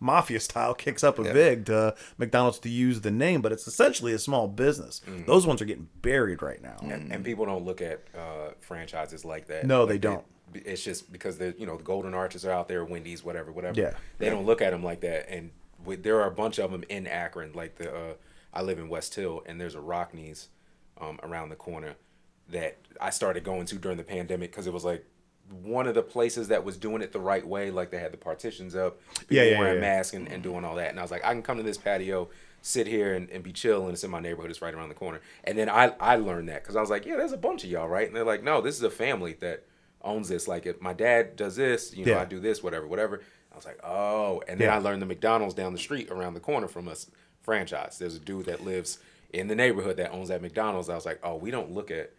mafia 0.00 0.40
style 0.40 0.74
kicks 0.86 1.02
up 1.04 1.18
a 1.18 1.22
vig 1.24 1.66
to 1.66 1.94
McDonald's 2.18 2.58
to 2.60 2.68
use 2.68 3.00
the 3.00 3.10
name, 3.10 3.42
but 3.42 3.52
it's 3.52 3.66
essentially 3.66 4.12
a 4.12 4.18
small 4.18 4.48
business. 4.48 5.00
Mm-hmm. 5.06 5.26
Those 5.26 5.46
ones 5.46 5.62
are 5.62 5.64
getting 5.64 5.88
buried 6.02 6.42
right 6.42 6.62
now. 6.62 6.76
and, 6.82 7.12
and 7.12 7.24
people 7.24 7.46
don't 7.46 7.64
look 7.64 7.80
at 7.80 8.02
uh, 8.16 8.50
franchises 8.60 9.24
like 9.24 9.46
that. 9.46 9.66
No, 9.66 9.80
Like, 9.80 9.88
they 9.88 9.98
don't. 9.98 10.24
It, 10.54 10.66
it's 10.66 10.82
just 10.82 11.12
because 11.12 11.38
the 11.38 11.54
you 11.58 11.66
know 11.66 11.76
the 11.76 11.82
Golden 11.82 12.14
Arches 12.14 12.44
are 12.46 12.52
out 12.52 12.68
there, 12.68 12.84
Wendy's, 12.84 13.24
whatever, 13.24 13.52
whatever. 13.52 13.78
Yeah. 13.78 13.94
they 14.18 14.30
don't 14.30 14.46
look 14.46 14.62
at 14.62 14.70
them 14.70 14.82
like 14.82 15.00
that. 15.00 15.28
And 15.28 15.50
with, 15.84 16.02
there 16.02 16.20
are 16.20 16.28
a 16.28 16.34
bunch 16.34 16.58
of 16.58 16.70
them 16.70 16.84
in 16.88 17.06
Akron. 17.06 17.52
Like 17.52 17.76
the 17.76 17.94
uh, 17.94 18.12
I 18.52 18.62
live 18.62 18.78
in 18.78 18.88
West 18.88 19.14
Hill, 19.14 19.42
and 19.46 19.60
there's 19.60 19.74
a 19.74 19.80
Rockne's 19.80 20.48
um, 21.00 21.18
around 21.22 21.50
the 21.50 21.56
corner 21.56 21.96
that 22.48 22.78
I 23.00 23.10
started 23.10 23.44
going 23.44 23.66
to 23.66 23.76
during 23.76 23.96
the 23.96 24.04
pandemic 24.04 24.50
because 24.50 24.66
it 24.66 24.72
was 24.72 24.84
like 24.84 25.04
one 25.50 25.86
of 25.86 25.94
the 25.94 26.02
places 26.02 26.48
that 26.48 26.64
was 26.64 26.76
doing 26.76 27.02
it 27.02 27.12
the 27.12 27.20
right 27.20 27.46
way. 27.46 27.70
Like 27.70 27.90
they 27.90 27.98
had 27.98 28.12
the 28.12 28.16
partitions 28.16 28.74
up, 28.74 28.98
people 29.14 29.36
Yeah, 29.36 29.42
yeah, 29.44 29.58
wearing 29.58 29.74
yeah. 29.82 29.88
masks 29.88 30.14
and, 30.14 30.28
and 30.28 30.42
doing 30.42 30.64
all 30.64 30.74
that. 30.76 30.90
And 30.90 30.98
I 30.98 31.02
was 31.02 31.10
like, 31.10 31.24
I 31.24 31.32
can 31.32 31.42
come 31.42 31.56
to 31.58 31.62
this 31.62 31.78
patio, 31.78 32.28
sit 32.62 32.86
here 32.86 33.14
and, 33.14 33.30
and 33.30 33.42
be 33.44 33.52
chill 33.52 33.84
and 33.84 33.92
it's 33.92 34.02
in 34.04 34.10
my 34.10 34.20
neighborhood. 34.20 34.50
It's 34.50 34.60
right 34.62 34.74
around 34.74 34.88
the 34.88 34.94
corner. 34.96 35.20
And 35.44 35.56
then 35.56 35.68
I 35.68 35.94
I 36.00 36.16
learned 36.16 36.48
that 36.48 36.62
because 36.62 36.76
I 36.76 36.80
was 36.80 36.90
like, 36.90 37.06
yeah, 37.06 37.16
there's 37.16 37.32
a 37.32 37.36
bunch 37.38 37.64
of 37.64 37.70
y'all, 37.70 37.88
right? 37.88 38.06
And 38.06 38.16
they're 38.16 38.24
like, 38.24 38.42
no, 38.42 38.60
this 38.60 38.76
is 38.76 38.82
a 38.82 38.90
family 38.90 39.34
that 39.40 39.64
owns 40.02 40.28
this. 40.28 40.48
Like 40.48 40.66
if 40.66 40.80
my 40.80 40.92
dad 40.92 41.36
does 41.36 41.56
this, 41.56 41.94
you 41.94 42.04
know, 42.04 42.12
Yeah. 42.12 42.20
I 42.22 42.24
do 42.24 42.40
this, 42.40 42.62
whatever, 42.62 42.86
whatever. 42.86 43.22
I 43.52 43.56
was 43.56 43.64
like, 43.64 43.78
oh. 43.84 44.42
And 44.48 44.60
then. 44.60 44.70
I 44.70 44.78
learned 44.78 45.00
the 45.00 45.06
McDonald's 45.06 45.54
down 45.54 45.72
the 45.72 45.78
street 45.78 46.10
around 46.10 46.34
the 46.34 46.40
corner 46.40 46.68
from 46.68 46.88
us 46.88 47.08
franchise. 47.42 47.98
There's 47.98 48.16
a 48.16 48.20
dude 48.20 48.46
that 48.46 48.64
lives 48.64 48.98
in 49.32 49.48
the 49.48 49.54
neighborhood 49.54 49.96
that 49.98 50.12
owns 50.12 50.28
that 50.28 50.42
McDonald's. 50.42 50.88
I 50.90 50.94
was 50.94 51.06
like, 51.06 51.20
oh, 51.22 51.36
we 51.36 51.50
don't 51.50 51.70
look 51.72 51.90
at 51.90 52.12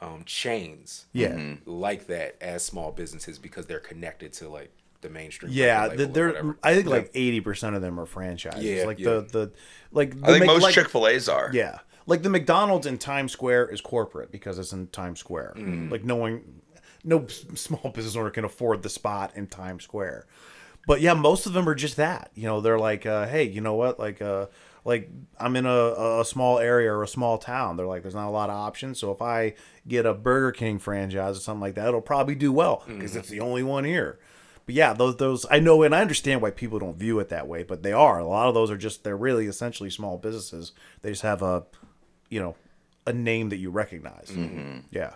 um, 0.00 0.22
chains 0.24 1.06
Yeah. 1.12 1.54
like 1.66 2.06
that 2.06 2.36
as 2.40 2.64
small 2.64 2.92
businesses 2.92 3.38
because 3.38 3.66
they're 3.66 3.80
connected 3.80 4.32
to 4.34 4.48
like 4.48 4.72
the 5.00 5.08
mainstream. 5.08 5.52
Yeah, 5.52 5.88
the, 5.88 6.06
they're. 6.06 6.56
I 6.62 6.74
think 6.74 6.86
like 6.86 7.10
eighty 7.14 7.40
percent 7.40 7.76
of 7.76 7.82
them 7.82 7.98
are 8.00 8.06
franchises. 8.06 8.64
Yeah, 8.64 8.84
like 8.84 8.98
yeah. 8.98 9.04
the 9.10 9.20
the 9.30 9.52
like. 9.92 10.20
The 10.20 10.24
I 10.24 10.26
think 10.32 10.40
Mc- 10.40 10.46
most 10.48 10.62
like- 10.62 10.74
Chick 10.74 10.88
Fil 10.88 11.06
A's 11.06 11.28
are. 11.28 11.50
Yeah, 11.52 11.78
like 12.06 12.22
the 12.22 12.30
McDonald's 12.30 12.86
in 12.86 12.98
Times 12.98 13.30
Square 13.32 13.68
is 13.68 13.80
corporate 13.80 14.32
because 14.32 14.58
it's 14.58 14.72
in 14.72 14.88
Times 14.88 15.20
Square. 15.20 15.54
Mm. 15.56 15.90
Like 15.90 16.02
no 16.04 16.16
one, 16.16 16.42
no 17.04 17.26
small 17.28 17.90
business 17.94 18.16
owner 18.16 18.30
can 18.30 18.44
afford 18.44 18.82
the 18.82 18.88
spot 18.88 19.32
in 19.36 19.46
Times 19.46 19.84
Square. 19.84 20.26
But 20.86 21.00
yeah, 21.00 21.14
most 21.14 21.46
of 21.46 21.52
them 21.52 21.68
are 21.68 21.74
just 21.76 21.96
that. 21.96 22.30
You 22.34 22.44
know, 22.48 22.60
they're 22.60 22.78
like, 22.78 23.04
uh, 23.06 23.26
hey, 23.26 23.44
you 23.44 23.60
know 23.60 23.74
what? 23.74 23.98
Like, 24.00 24.20
uh, 24.22 24.46
like 24.84 25.10
I'm 25.38 25.56
in 25.56 25.66
a, 25.66 26.20
a 26.20 26.24
small 26.24 26.58
area 26.58 26.92
or 26.92 27.02
a 27.02 27.08
small 27.08 27.38
town. 27.38 27.76
They're 27.76 27.86
like, 27.86 28.02
there's 28.02 28.14
not 28.14 28.28
a 28.28 28.30
lot 28.30 28.50
of 28.50 28.56
options. 28.56 28.98
So 28.98 29.10
if 29.12 29.20
I 29.22 29.54
get 29.86 30.06
a 30.06 30.14
Burger 30.14 30.52
King 30.52 30.78
franchise 30.78 31.36
or 31.36 31.40
something 31.40 31.60
like 31.60 31.74
that, 31.74 31.88
it'll 31.88 32.00
probably 32.00 32.34
do 32.34 32.52
well 32.52 32.82
because 32.86 33.16
it's 33.16 33.28
the 33.28 33.40
only 33.40 33.62
one 33.62 33.84
here. 33.84 34.18
But 34.66 34.74
yeah, 34.74 34.92
those 34.92 35.16
those 35.16 35.46
I 35.50 35.60
know 35.60 35.82
and 35.82 35.94
I 35.94 36.02
understand 36.02 36.42
why 36.42 36.50
people 36.50 36.78
don't 36.78 36.98
view 36.98 37.18
it 37.20 37.30
that 37.30 37.48
way, 37.48 37.62
but 37.62 37.82
they 37.82 37.92
are. 37.92 38.18
A 38.18 38.26
lot 38.26 38.48
of 38.48 38.54
those 38.54 38.70
are 38.70 38.76
just 38.76 39.02
they're 39.02 39.16
really 39.16 39.46
essentially 39.46 39.88
small 39.88 40.18
businesses. 40.18 40.72
They 41.00 41.10
just 41.10 41.22
have 41.22 41.40
a, 41.40 41.64
you 42.28 42.38
know, 42.38 42.54
a 43.06 43.12
name 43.14 43.48
that 43.48 43.56
you 43.56 43.70
recognize. 43.70 44.30
Mm-hmm. 44.30 44.80
Yeah. 44.90 45.14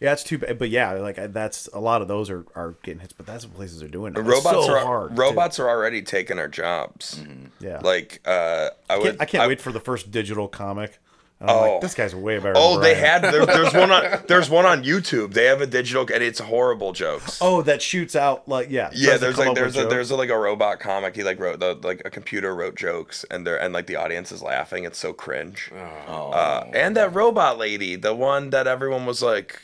Yeah, 0.00 0.12
it's 0.12 0.22
too 0.22 0.38
bad, 0.38 0.58
but 0.58 0.70
yeah, 0.70 0.92
like 0.92 1.16
that's 1.32 1.68
a 1.72 1.80
lot 1.80 2.02
of 2.02 2.08
those 2.08 2.30
are, 2.30 2.44
are 2.54 2.74
getting 2.82 3.00
hits, 3.00 3.12
but 3.12 3.26
that's 3.26 3.44
what 3.44 3.54
places 3.56 3.82
are 3.82 3.88
doing. 3.88 4.12
Now. 4.12 4.20
Robots 4.20 4.66
so 4.66 4.72
are 4.72 4.78
hard. 4.84 5.16
too. 5.16 5.20
robots 5.22 5.58
are 5.58 5.68
already 5.68 6.02
taking 6.02 6.38
our 6.38 6.48
jobs. 6.48 7.20
Yeah, 7.60 7.80
Like 7.82 8.20
uh, 8.26 8.68
I 8.88 8.94
I 8.94 8.98
would. 8.98 9.04
can't, 9.04 9.22
I 9.22 9.24
can't 9.24 9.48
wait 9.48 9.60
for 9.60 9.72
the 9.72 9.80
first 9.80 10.10
digital 10.10 10.48
comic. 10.48 10.98
And 11.40 11.48
I'm 11.48 11.56
Oh. 11.56 11.60
like, 11.74 11.80
this 11.82 11.94
guy's 11.94 12.16
way 12.16 12.38
better. 12.38 12.54
Oh, 12.56 12.74
than 12.74 12.82
they 12.82 12.94
had 12.96 13.22
there, 13.22 13.46
there's 13.46 13.72
one 13.72 13.92
on 13.92 14.22
there's 14.26 14.50
one 14.50 14.66
on 14.66 14.82
YouTube. 14.82 15.34
They 15.34 15.44
have 15.44 15.60
a 15.60 15.66
digital 15.68 16.02
and 16.12 16.22
it's 16.22 16.40
horrible 16.40 16.92
jokes. 16.92 17.38
Oh, 17.40 17.62
that 17.62 17.80
shoots 17.80 18.16
out 18.16 18.48
like 18.48 18.70
yeah. 18.70 18.90
yeah, 18.92 19.18
there's 19.18 19.38
like 19.38 19.54
there's 19.54 19.76
with 19.76 19.86
a, 19.86 19.88
there's 19.88 20.10
a, 20.10 20.16
like 20.16 20.30
a 20.30 20.38
robot 20.38 20.80
comic. 20.80 21.14
He 21.14 21.22
like 21.22 21.38
wrote 21.38 21.60
the 21.60 21.74
like 21.74 22.02
a 22.04 22.10
computer 22.10 22.54
wrote 22.56 22.74
jokes 22.76 23.24
and 23.30 23.46
they're 23.46 23.60
and 23.60 23.72
like 23.72 23.86
the 23.86 23.94
audience 23.94 24.32
is 24.32 24.42
laughing. 24.42 24.82
It's 24.84 24.98
so 24.98 25.12
cringe. 25.12 25.70
Oh. 26.08 26.30
Uh, 26.30 26.70
and 26.74 26.96
that 26.96 27.14
robot 27.14 27.56
lady, 27.56 27.94
the 27.94 28.14
one 28.16 28.50
that 28.50 28.66
everyone 28.66 29.06
was 29.06 29.22
like, 29.22 29.62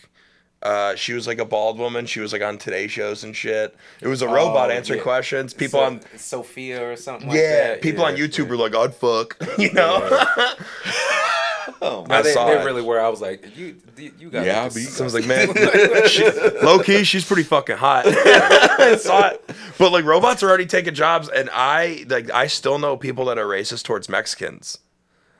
uh, 0.64 0.94
she 0.96 1.12
was 1.12 1.26
like 1.26 1.38
a 1.38 1.44
bald 1.44 1.78
woman. 1.78 2.06
She 2.06 2.20
was 2.20 2.32
like 2.32 2.42
on 2.42 2.58
Today 2.58 2.86
shows 2.88 3.22
and 3.22 3.36
shit. 3.36 3.76
It 4.00 4.08
was 4.08 4.22
a 4.22 4.26
robot 4.28 4.70
Oh, 4.70 4.72
answering 4.74 4.98
yeah. 4.98 5.02
questions. 5.04 5.52
People 5.54 5.80
So- 5.80 5.84
on 5.86 6.00
Sophia 6.16 6.90
or 6.90 6.96
something 6.96 7.28
like 7.28 7.36
yeah, 7.36 7.68
that. 7.68 7.82
people 7.82 8.04
on 8.04 8.16
YouTube 8.16 8.44
yeah. 8.44 8.50
were 8.50 8.56
like, 8.56 8.74
"I'd 8.74 8.94
fuck," 8.94 9.36
you 9.58 9.72
know. 9.72 10.24
Oh, 11.80 12.04
No, 12.08 12.22
they, 12.22 12.32
saw 12.32 12.46
they 12.46 12.60
it. 12.60 12.64
really 12.64 12.82
were. 12.82 13.00
I 13.00 13.08
was 13.08 13.20
like, 13.20 13.56
you, 13.56 13.76
you 13.96 14.30
got 14.30 14.44
Yeah, 14.46 14.62
like 14.62 14.76
I 14.76 14.80
Someone's 14.80 15.14
like, 15.14 15.26
man, 15.26 15.48
she, 16.08 16.30
low 16.62 16.78
key, 16.78 17.04
she's 17.04 17.24
pretty 17.26 17.42
fucking 17.42 17.76
hot. 17.76 18.04
I 18.06 18.96
saw 18.96 19.28
it. 19.28 19.50
But 19.78 19.92
like, 19.92 20.04
robots 20.04 20.42
are 20.42 20.48
already 20.48 20.66
taking 20.66 20.94
jobs, 20.94 21.28
and 21.28 21.48
I 21.52 22.04
like, 22.08 22.30
I 22.30 22.46
still 22.48 22.78
know 22.78 22.96
people 22.96 23.24
that 23.26 23.38
are 23.38 23.46
racist 23.46 23.82
towards 23.84 24.08
Mexicans. 24.08 24.78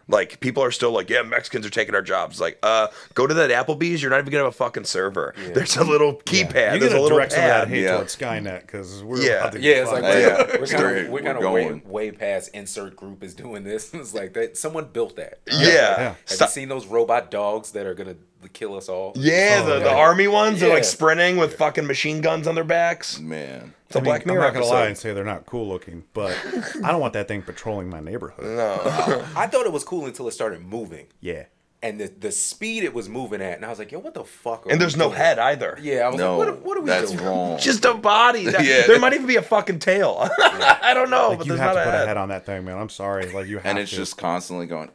Like, 0.06 0.38
people 0.40 0.62
are 0.62 0.70
still 0.70 0.90
like, 0.90 1.08
yeah, 1.08 1.22
Mexicans 1.22 1.64
are 1.64 1.70
taking 1.70 1.94
our 1.94 2.02
jobs. 2.02 2.40
Like, 2.40 2.58
uh, 2.62 2.88
go 3.14 3.26
to 3.26 3.32
that 3.34 3.50
Applebee's. 3.50 4.02
You're 4.02 4.10
not 4.10 4.18
even 4.20 4.30
gonna 4.32 4.44
have 4.44 4.52
a 4.52 4.56
fucking 4.56 4.84
server. 4.84 5.34
There's 5.54 5.76
a 5.76 5.84
little 5.84 6.16
keypad. 6.16 6.52
You're 6.54 6.78
There's 6.78 6.82
a 6.84 6.88
gonna 6.88 7.00
little 7.02 7.16
direct 7.18 7.32
some 7.32 7.42
of 7.42 7.48
that 7.48 7.58
pad. 7.64 7.68
hate 7.68 7.82
Yeah. 7.84 7.96
towards 7.96 8.16
Skynet 8.16 8.60
because 8.62 9.02
we're 9.02 9.22
Yeah. 9.22 9.32
about 9.40 9.52
to 9.52 9.60
Yeah, 9.60 9.72
it's 9.82 9.90
like 9.92 10.02
fucked. 10.02 10.14
We're, 10.14 10.20
yeah. 10.20 10.36
we're 10.38 10.56
kind 10.56 10.66
Straight, 10.68 10.98
of 10.98 11.06
we're 11.06 11.12
we're 11.12 11.22
kind 11.22 11.38
of 11.44 11.52
way, 11.52 11.64
going. 11.64 11.82
way 11.88 12.10
past 12.10 12.50
insert 12.52 12.96
group 12.96 13.22
is 13.24 13.34
doing 13.34 13.64
this. 13.64 13.92
It's 13.94 14.12
like 14.14 14.34
that 14.34 14.56
someone 14.58 14.86
built 14.92 15.16
that. 15.16 15.38
Yeah. 15.50 15.58
Yeah. 15.66 15.98
Have 15.98 16.16
Stop- 16.26 16.48
you 16.48 16.52
seen 16.52 16.68
those 16.68 16.86
robot 16.86 17.30
dogs 17.30 17.70
that 17.72 17.86
are 17.86 17.94
gonna 17.94 18.16
kill 18.52 18.76
us 18.76 18.90
all? 18.90 19.12
Yeah, 19.16 19.62
Oh, 19.62 19.66
the, 19.66 19.78
the 19.78 19.84
yeah. 19.86 19.96
army 19.96 20.28
ones 20.28 20.62
are 20.62 20.68
like 20.68 20.78
Yeah. 20.82 20.88
sprinting 20.88 21.38
with 21.38 21.56
fucking 21.56 21.86
machine 21.86 22.20
guns 22.20 22.46
on 22.46 22.54
their 22.54 22.62
backs. 22.64 23.18
man. 23.18 23.72
It's 23.94 23.96
a 23.96 24.00
I 24.00 24.02
mean, 24.02 24.10
Black 24.10 24.26
Mirror 24.26 24.40
I'm 24.46 24.54
not 24.54 24.60
gonna 24.60 24.72
lie 24.74 24.86
and 24.86 24.98
say 24.98 25.12
they're 25.14 25.24
not 25.24 25.46
cool 25.46 25.68
looking, 25.68 26.02
but 26.14 26.36
I 26.82 26.90
don't 26.90 27.00
want 27.00 27.12
that 27.12 27.28
thing 27.28 27.42
patrolling 27.42 27.88
my 27.88 28.00
neighborhood. 28.00 28.44
No. 28.44 28.80
I 29.36 29.46
thought 29.46 29.66
it 29.66 29.72
was 29.72 29.84
cool 29.84 30.06
until 30.06 30.26
it 30.26 30.32
started 30.32 30.62
moving. 30.62 31.06
Yeah. 31.20 31.44
And 31.84 32.00
the, 32.00 32.10
the 32.18 32.32
speed 32.32 32.82
it 32.82 32.94
was 32.94 33.10
moving 33.10 33.42
at, 33.42 33.56
and 33.56 33.64
I 33.64 33.68
was 33.68 33.78
like, 33.78 33.92
"Yo, 33.92 33.98
what 33.98 34.14
the 34.14 34.24
fuck?" 34.24 34.66
Are 34.66 34.70
and 34.72 34.80
there's 34.80 34.96
no 34.96 35.08
doing? 35.08 35.18
head 35.18 35.38
either. 35.38 35.78
Yeah, 35.82 36.06
I 36.06 36.08
was 36.08 36.16
No, 36.16 36.38
like, 36.38 36.48
"What? 36.48 36.62
What 36.64 36.78
are 36.78 36.80
we 36.80 36.86
that's 36.86 37.10
doing?" 37.12 37.24
wrong. 37.28 37.58
Just 37.58 37.84
a 37.84 37.92
body. 37.92 38.46
That- 38.46 38.64
Yeah. 38.64 38.86
There 38.86 38.98
might 38.98 39.12
even 39.12 39.26
be 39.26 39.36
a 39.36 39.42
fucking 39.42 39.80
tail. 39.80 40.16
I 40.38 40.92
don't 40.94 41.10
know, 41.10 41.28
Like 41.28 41.38
but 41.40 41.46
you 41.46 41.52
there's 41.52 41.60
have 41.60 41.74
not 41.74 41.82
to 41.82 41.82
a 41.82 41.84
put 41.84 41.94
head. 41.94 42.04
a 42.04 42.06
head 42.06 42.16
on 42.16 42.30
that 42.30 42.46
thing, 42.46 42.64
man. 42.64 42.78
I'm 42.78 42.88
sorry. 42.88 43.30
Like 43.32 43.46
you 43.48 43.56
have 43.58 43.66
and 43.66 43.78
it's 43.78 43.90
to. 43.90 43.96
just 43.98 44.16
constantly 44.16 44.64
going. 44.66 44.88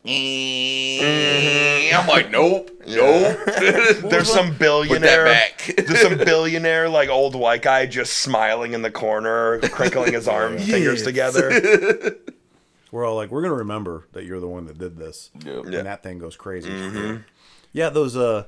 I'm 1.94 2.08
like, 2.08 2.32
nope, 2.32 2.72
nope. 2.88 3.38
There's 4.10 4.32
some 4.32 4.56
billionaire. 4.58 5.26
back. 5.26 5.74
There's 5.78 6.02
some 6.02 6.18
billionaire 6.18 6.90
like 6.90 7.10
old 7.10 7.36
white 7.36 7.62
guy 7.62 7.86
just 7.86 8.14
smiling 8.18 8.74
in 8.74 8.82
the 8.82 8.92
corner, 8.92 9.60
crinkling 9.60 10.14
his 10.14 10.28
arm 10.28 10.58
fingers 10.58 11.04
together. 11.04 12.16
We're 12.92 13.06
all 13.06 13.16
like, 13.16 13.30
we're 13.30 13.42
gonna 13.42 13.56
remember 13.56 14.08
that 14.14 14.26
you're 14.26 14.40
the 14.40 14.48
one 14.48 14.66
that 14.66 14.78
did 14.78 14.98
this. 14.98 15.30
Yep. 15.46 15.66
And 15.66 15.74
that 15.74 16.04
thing 16.04 16.20
goes 16.20 16.36
crazy. 16.36 17.20
Yeah, 17.72 17.90
those 17.90 18.18
uh, 18.18 18.46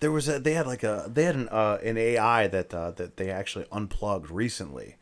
there 0.00 0.10
was 0.10 0.28
a 0.28 0.38
they 0.38 0.52
had 0.54 0.66
like 0.66 0.82
a 0.82 1.10
they 1.12 1.24
had 1.24 1.34
an 1.34 1.48
uh, 1.48 1.78
an 1.82 1.96
AI 1.96 2.46
that 2.48 2.72
uh, 2.72 2.90
that 2.92 3.16
they 3.16 3.30
actually 3.30 3.66
unplugged 3.70 4.30
recently, 4.30 4.96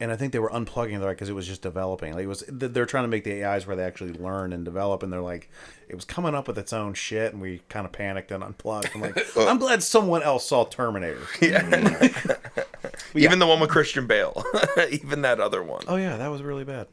and 0.00 0.10
I 0.10 0.16
think 0.16 0.32
they 0.32 0.38
were 0.38 0.50
unplugging 0.50 1.02
it 1.02 1.08
because 1.08 1.28
it 1.28 1.34
was 1.34 1.46
just 1.46 1.62
developing. 1.62 2.14
Like 2.14 2.24
it 2.24 2.28
was 2.28 2.44
they're 2.48 2.86
trying 2.86 3.04
to 3.04 3.08
make 3.08 3.24
the 3.24 3.44
AIs 3.44 3.66
where 3.66 3.76
they 3.76 3.84
actually 3.84 4.12
learn 4.14 4.52
and 4.52 4.64
develop, 4.64 5.02
and 5.02 5.12
they're 5.12 5.20
like 5.20 5.50
it 5.88 5.94
was 5.94 6.04
coming 6.04 6.34
up 6.34 6.48
with 6.48 6.58
its 6.58 6.72
own 6.72 6.94
shit, 6.94 7.32
and 7.32 7.42
we 7.42 7.60
kind 7.68 7.84
of 7.86 7.92
panicked 7.92 8.30
and 8.30 8.42
unplugged. 8.42 8.90
I'm 8.94 9.00
like, 9.02 9.18
I'm 9.36 9.58
glad 9.58 9.82
someone 9.82 10.22
else 10.22 10.46
saw 10.46 10.64
Terminator. 10.64 11.22
Yeah. 11.40 12.08
Even 13.14 13.38
the 13.38 13.46
one 13.46 13.60
with 13.60 13.70
Christian 13.70 14.06
Bale. 14.06 14.44
Even 14.90 15.22
that 15.22 15.40
other 15.40 15.62
one. 15.62 15.82
Oh 15.88 15.96
yeah, 15.96 16.16
that 16.16 16.28
was 16.28 16.42
really 16.42 16.64
bad. 16.64 16.86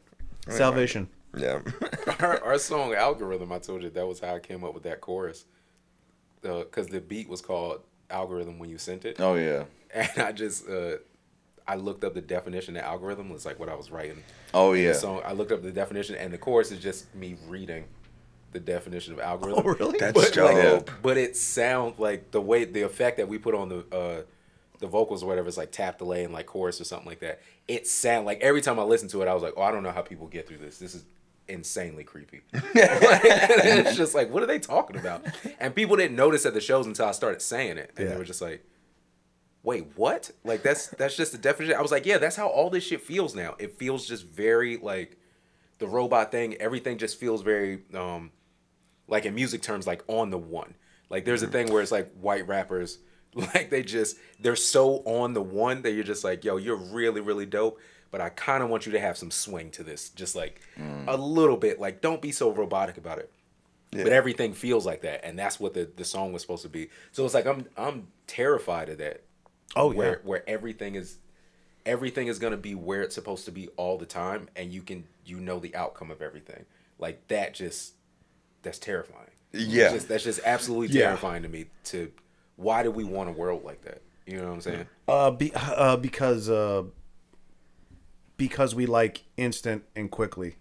Salvation. 0.48 1.08
Yeah. 1.36 1.60
our, 2.20 2.42
our 2.44 2.58
song 2.58 2.94
algorithm 2.94 3.52
i 3.52 3.58
told 3.58 3.82
you 3.82 3.90
that 3.90 4.06
was 4.06 4.20
how 4.20 4.34
i 4.34 4.38
came 4.38 4.64
up 4.64 4.74
with 4.74 4.82
that 4.82 5.00
chorus 5.00 5.46
because 6.42 6.88
the 6.88 7.00
beat 7.00 7.28
was 7.28 7.40
called 7.40 7.80
algorithm 8.10 8.58
when 8.58 8.68
you 8.68 8.76
sent 8.78 9.04
it 9.04 9.18
oh 9.18 9.34
yeah. 9.34 9.64
and 9.94 10.10
i 10.18 10.32
just 10.32 10.68
uh 10.68 10.96
i 11.66 11.74
looked 11.74 12.04
up 12.04 12.12
the 12.14 12.20
definition 12.20 12.76
of 12.76 12.82
algorithm 12.82 13.30
was 13.30 13.46
like 13.46 13.58
what 13.58 13.68
i 13.68 13.74
was 13.74 13.90
writing 13.90 14.22
Oh 14.54 14.74
yeah. 14.74 14.92
So 14.92 15.20
i 15.20 15.32
looked 15.32 15.52
up 15.52 15.62
the 15.62 15.72
definition 15.72 16.14
and 16.16 16.32
the 16.32 16.38
chorus 16.38 16.70
is 16.70 16.78
just 16.78 17.12
me 17.14 17.36
reading 17.48 17.86
the 18.52 18.60
definition 18.60 19.14
of 19.14 19.20
algorithm 19.20 19.64
Oh 19.66 19.70
really? 19.70 19.98
That's 19.98 20.12
but, 20.12 20.44
like, 20.44 20.62
dope. 20.62 20.90
but 21.00 21.16
it 21.16 21.36
sounds 21.36 21.98
like 21.98 22.30
the 22.30 22.40
way 22.40 22.64
the 22.64 22.82
effect 22.82 23.16
that 23.16 23.28
we 23.28 23.38
put 23.38 23.54
on 23.54 23.68
the 23.70 23.96
uh 23.96 24.22
the 24.80 24.86
vocals 24.88 25.22
or 25.22 25.26
whatever 25.26 25.48
is 25.48 25.56
like 25.56 25.70
tap 25.70 25.96
delay 25.96 26.24
and 26.24 26.34
like 26.34 26.44
chorus 26.44 26.80
or 26.80 26.84
something 26.84 27.06
like 27.08 27.20
that 27.20 27.40
it 27.68 27.86
sound 27.86 28.26
like 28.26 28.40
every 28.40 28.60
time 28.60 28.78
i 28.78 28.82
listened 28.82 29.10
to 29.10 29.22
it 29.22 29.28
i 29.28 29.32
was 29.32 29.42
like 29.42 29.54
oh 29.56 29.62
i 29.62 29.70
don't 29.70 29.82
know 29.84 29.92
how 29.92 30.02
people 30.02 30.26
get 30.26 30.46
through 30.46 30.58
this 30.58 30.78
this 30.78 30.94
is 30.94 31.04
insanely 31.52 32.04
creepy. 32.04 32.40
It's 32.54 33.96
just 33.96 34.14
like 34.14 34.30
what 34.30 34.42
are 34.42 34.46
they 34.46 34.58
talking 34.58 34.96
about? 34.96 35.24
And 35.60 35.74
people 35.74 35.96
didn't 35.96 36.16
notice 36.16 36.44
at 36.46 36.54
the 36.54 36.60
shows 36.60 36.86
until 36.86 37.06
i 37.06 37.12
started 37.12 37.40
saying 37.42 37.78
it. 37.78 37.92
And 37.96 38.06
Yeah. 38.06 38.12
they 38.12 38.18
were 38.18 38.24
just 38.24 38.42
like 38.42 38.64
wait 39.62 39.86
what? 39.94 40.30
Like 40.44 40.62
that's 40.62 40.88
that's 40.88 41.16
just 41.16 41.32
the 41.32 41.38
definition. 41.38 41.76
I 41.76 41.82
was 41.82 41.90
like 41.92 42.06
yeah 42.06 42.18
that's 42.18 42.36
how 42.36 42.48
all 42.48 42.70
this 42.70 42.84
shit 42.84 43.00
feels 43.00 43.34
now. 43.34 43.54
It 43.58 43.78
feels 43.78 44.06
just 44.08 44.24
very 44.26 44.76
like 44.78 45.16
the 45.78 45.86
robot 45.86 46.30
thing 46.30 46.54
everything 46.60 46.98
just 46.98 47.18
feels 47.18 47.42
very 47.42 47.82
um 47.94 48.30
like 49.08 49.24
in 49.26 49.34
music 49.34 49.62
terms 49.62 49.86
like 49.86 50.02
on 50.08 50.30
the 50.30 50.38
one. 50.38 50.74
Like 51.10 51.24
there's 51.24 51.42
a 51.42 51.46
thing 51.48 51.70
where 51.72 51.82
it's 51.82 51.92
like 51.92 52.10
white 52.20 52.46
rappers 52.48 52.98
like 53.34 53.70
they 53.70 53.82
just 53.82 54.16
they're 54.40 54.56
so 54.56 54.96
on 55.04 55.32
the 55.32 55.42
one 55.42 55.82
that 55.82 55.92
you're 55.92 56.04
just 56.04 56.24
like 56.24 56.44
yo 56.44 56.56
you're 56.56 56.76
really 56.76 57.20
really 57.20 57.46
dope 57.46 57.78
but 58.12 58.20
i 58.20 58.28
kind 58.28 58.62
of 58.62 58.68
want 58.68 58.86
you 58.86 58.92
to 58.92 59.00
have 59.00 59.16
some 59.18 59.30
swing 59.32 59.70
to 59.70 59.82
this 59.82 60.10
just 60.10 60.36
like 60.36 60.60
a 61.08 61.16
little 61.16 61.56
bit 61.56 61.80
like 61.80 62.00
don't 62.00 62.22
be 62.22 62.30
so 62.30 62.50
robotic 62.52 62.96
about 62.96 63.18
it. 63.18 63.30
But 63.90 64.12
everything 64.12 64.54
feels 64.54 64.86
like 64.86 65.02
that 65.02 65.22
and 65.22 65.38
that's 65.38 65.60
what 65.60 65.74
the, 65.74 65.90
the 65.96 66.04
song 66.04 66.32
was 66.32 66.40
supposed 66.40 66.62
to 66.62 66.70
be. 66.70 66.88
So 67.10 67.24
it's 67.24 67.34
like 67.34 67.46
i'm 67.46 67.66
i'm 67.76 68.06
terrified 68.26 68.88
of 68.88 68.98
that. 68.98 69.22
Oh 69.76 69.90
yeah. 69.90 69.98
where 69.98 70.20
where 70.24 70.48
everything 70.48 70.94
is 70.94 71.18
everything 71.84 72.28
is 72.28 72.38
going 72.38 72.52
to 72.52 72.56
be 72.56 72.74
where 72.74 73.02
it's 73.02 73.14
supposed 73.14 73.44
to 73.46 73.50
be 73.52 73.68
all 73.76 73.98
the 73.98 74.06
time 74.06 74.48
and 74.56 74.72
you 74.72 74.80
can 74.82 75.04
you 75.26 75.40
know 75.40 75.58
the 75.58 75.74
outcome 75.74 76.10
of 76.10 76.22
everything. 76.22 76.64
Like 76.98 77.26
that 77.28 77.52
just 77.54 77.94
that's 78.62 78.78
terrifying. 78.78 79.28
Yeah. 79.52 79.84
It's 79.86 79.94
just, 79.94 80.08
that's 80.08 80.24
just 80.24 80.40
absolutely 80.44 80.96
Yeah. 80.96 81.06
terrifying 81.08 81.42
to 81.42 81.48
me 81.48 81.66
to 81.84 82.10
why 82.56 82.82
do 82.82 82.90
we 82.90 83.04
want 83.04 83.28
a 83.28 83.32
world 83.32 83.62
like 83.64 83.82
that? 83.82 84.00
You 84.26 84.38
know 84.38 84.48
what 84.48 84.54
i'm 84.54 84.60
saying? 84.60 84.86
Uh, 85.08 85.30
be, 85.32 85.52
uh, 85.54 85.96
because 85.96 86.48
uh, 86.48 86.84
because 88.36 88.74
we 88.74 88.86
like 88.86 89.24
instant 89.36 89.84
and 89.96 90.10
quickly. 90.10 90.56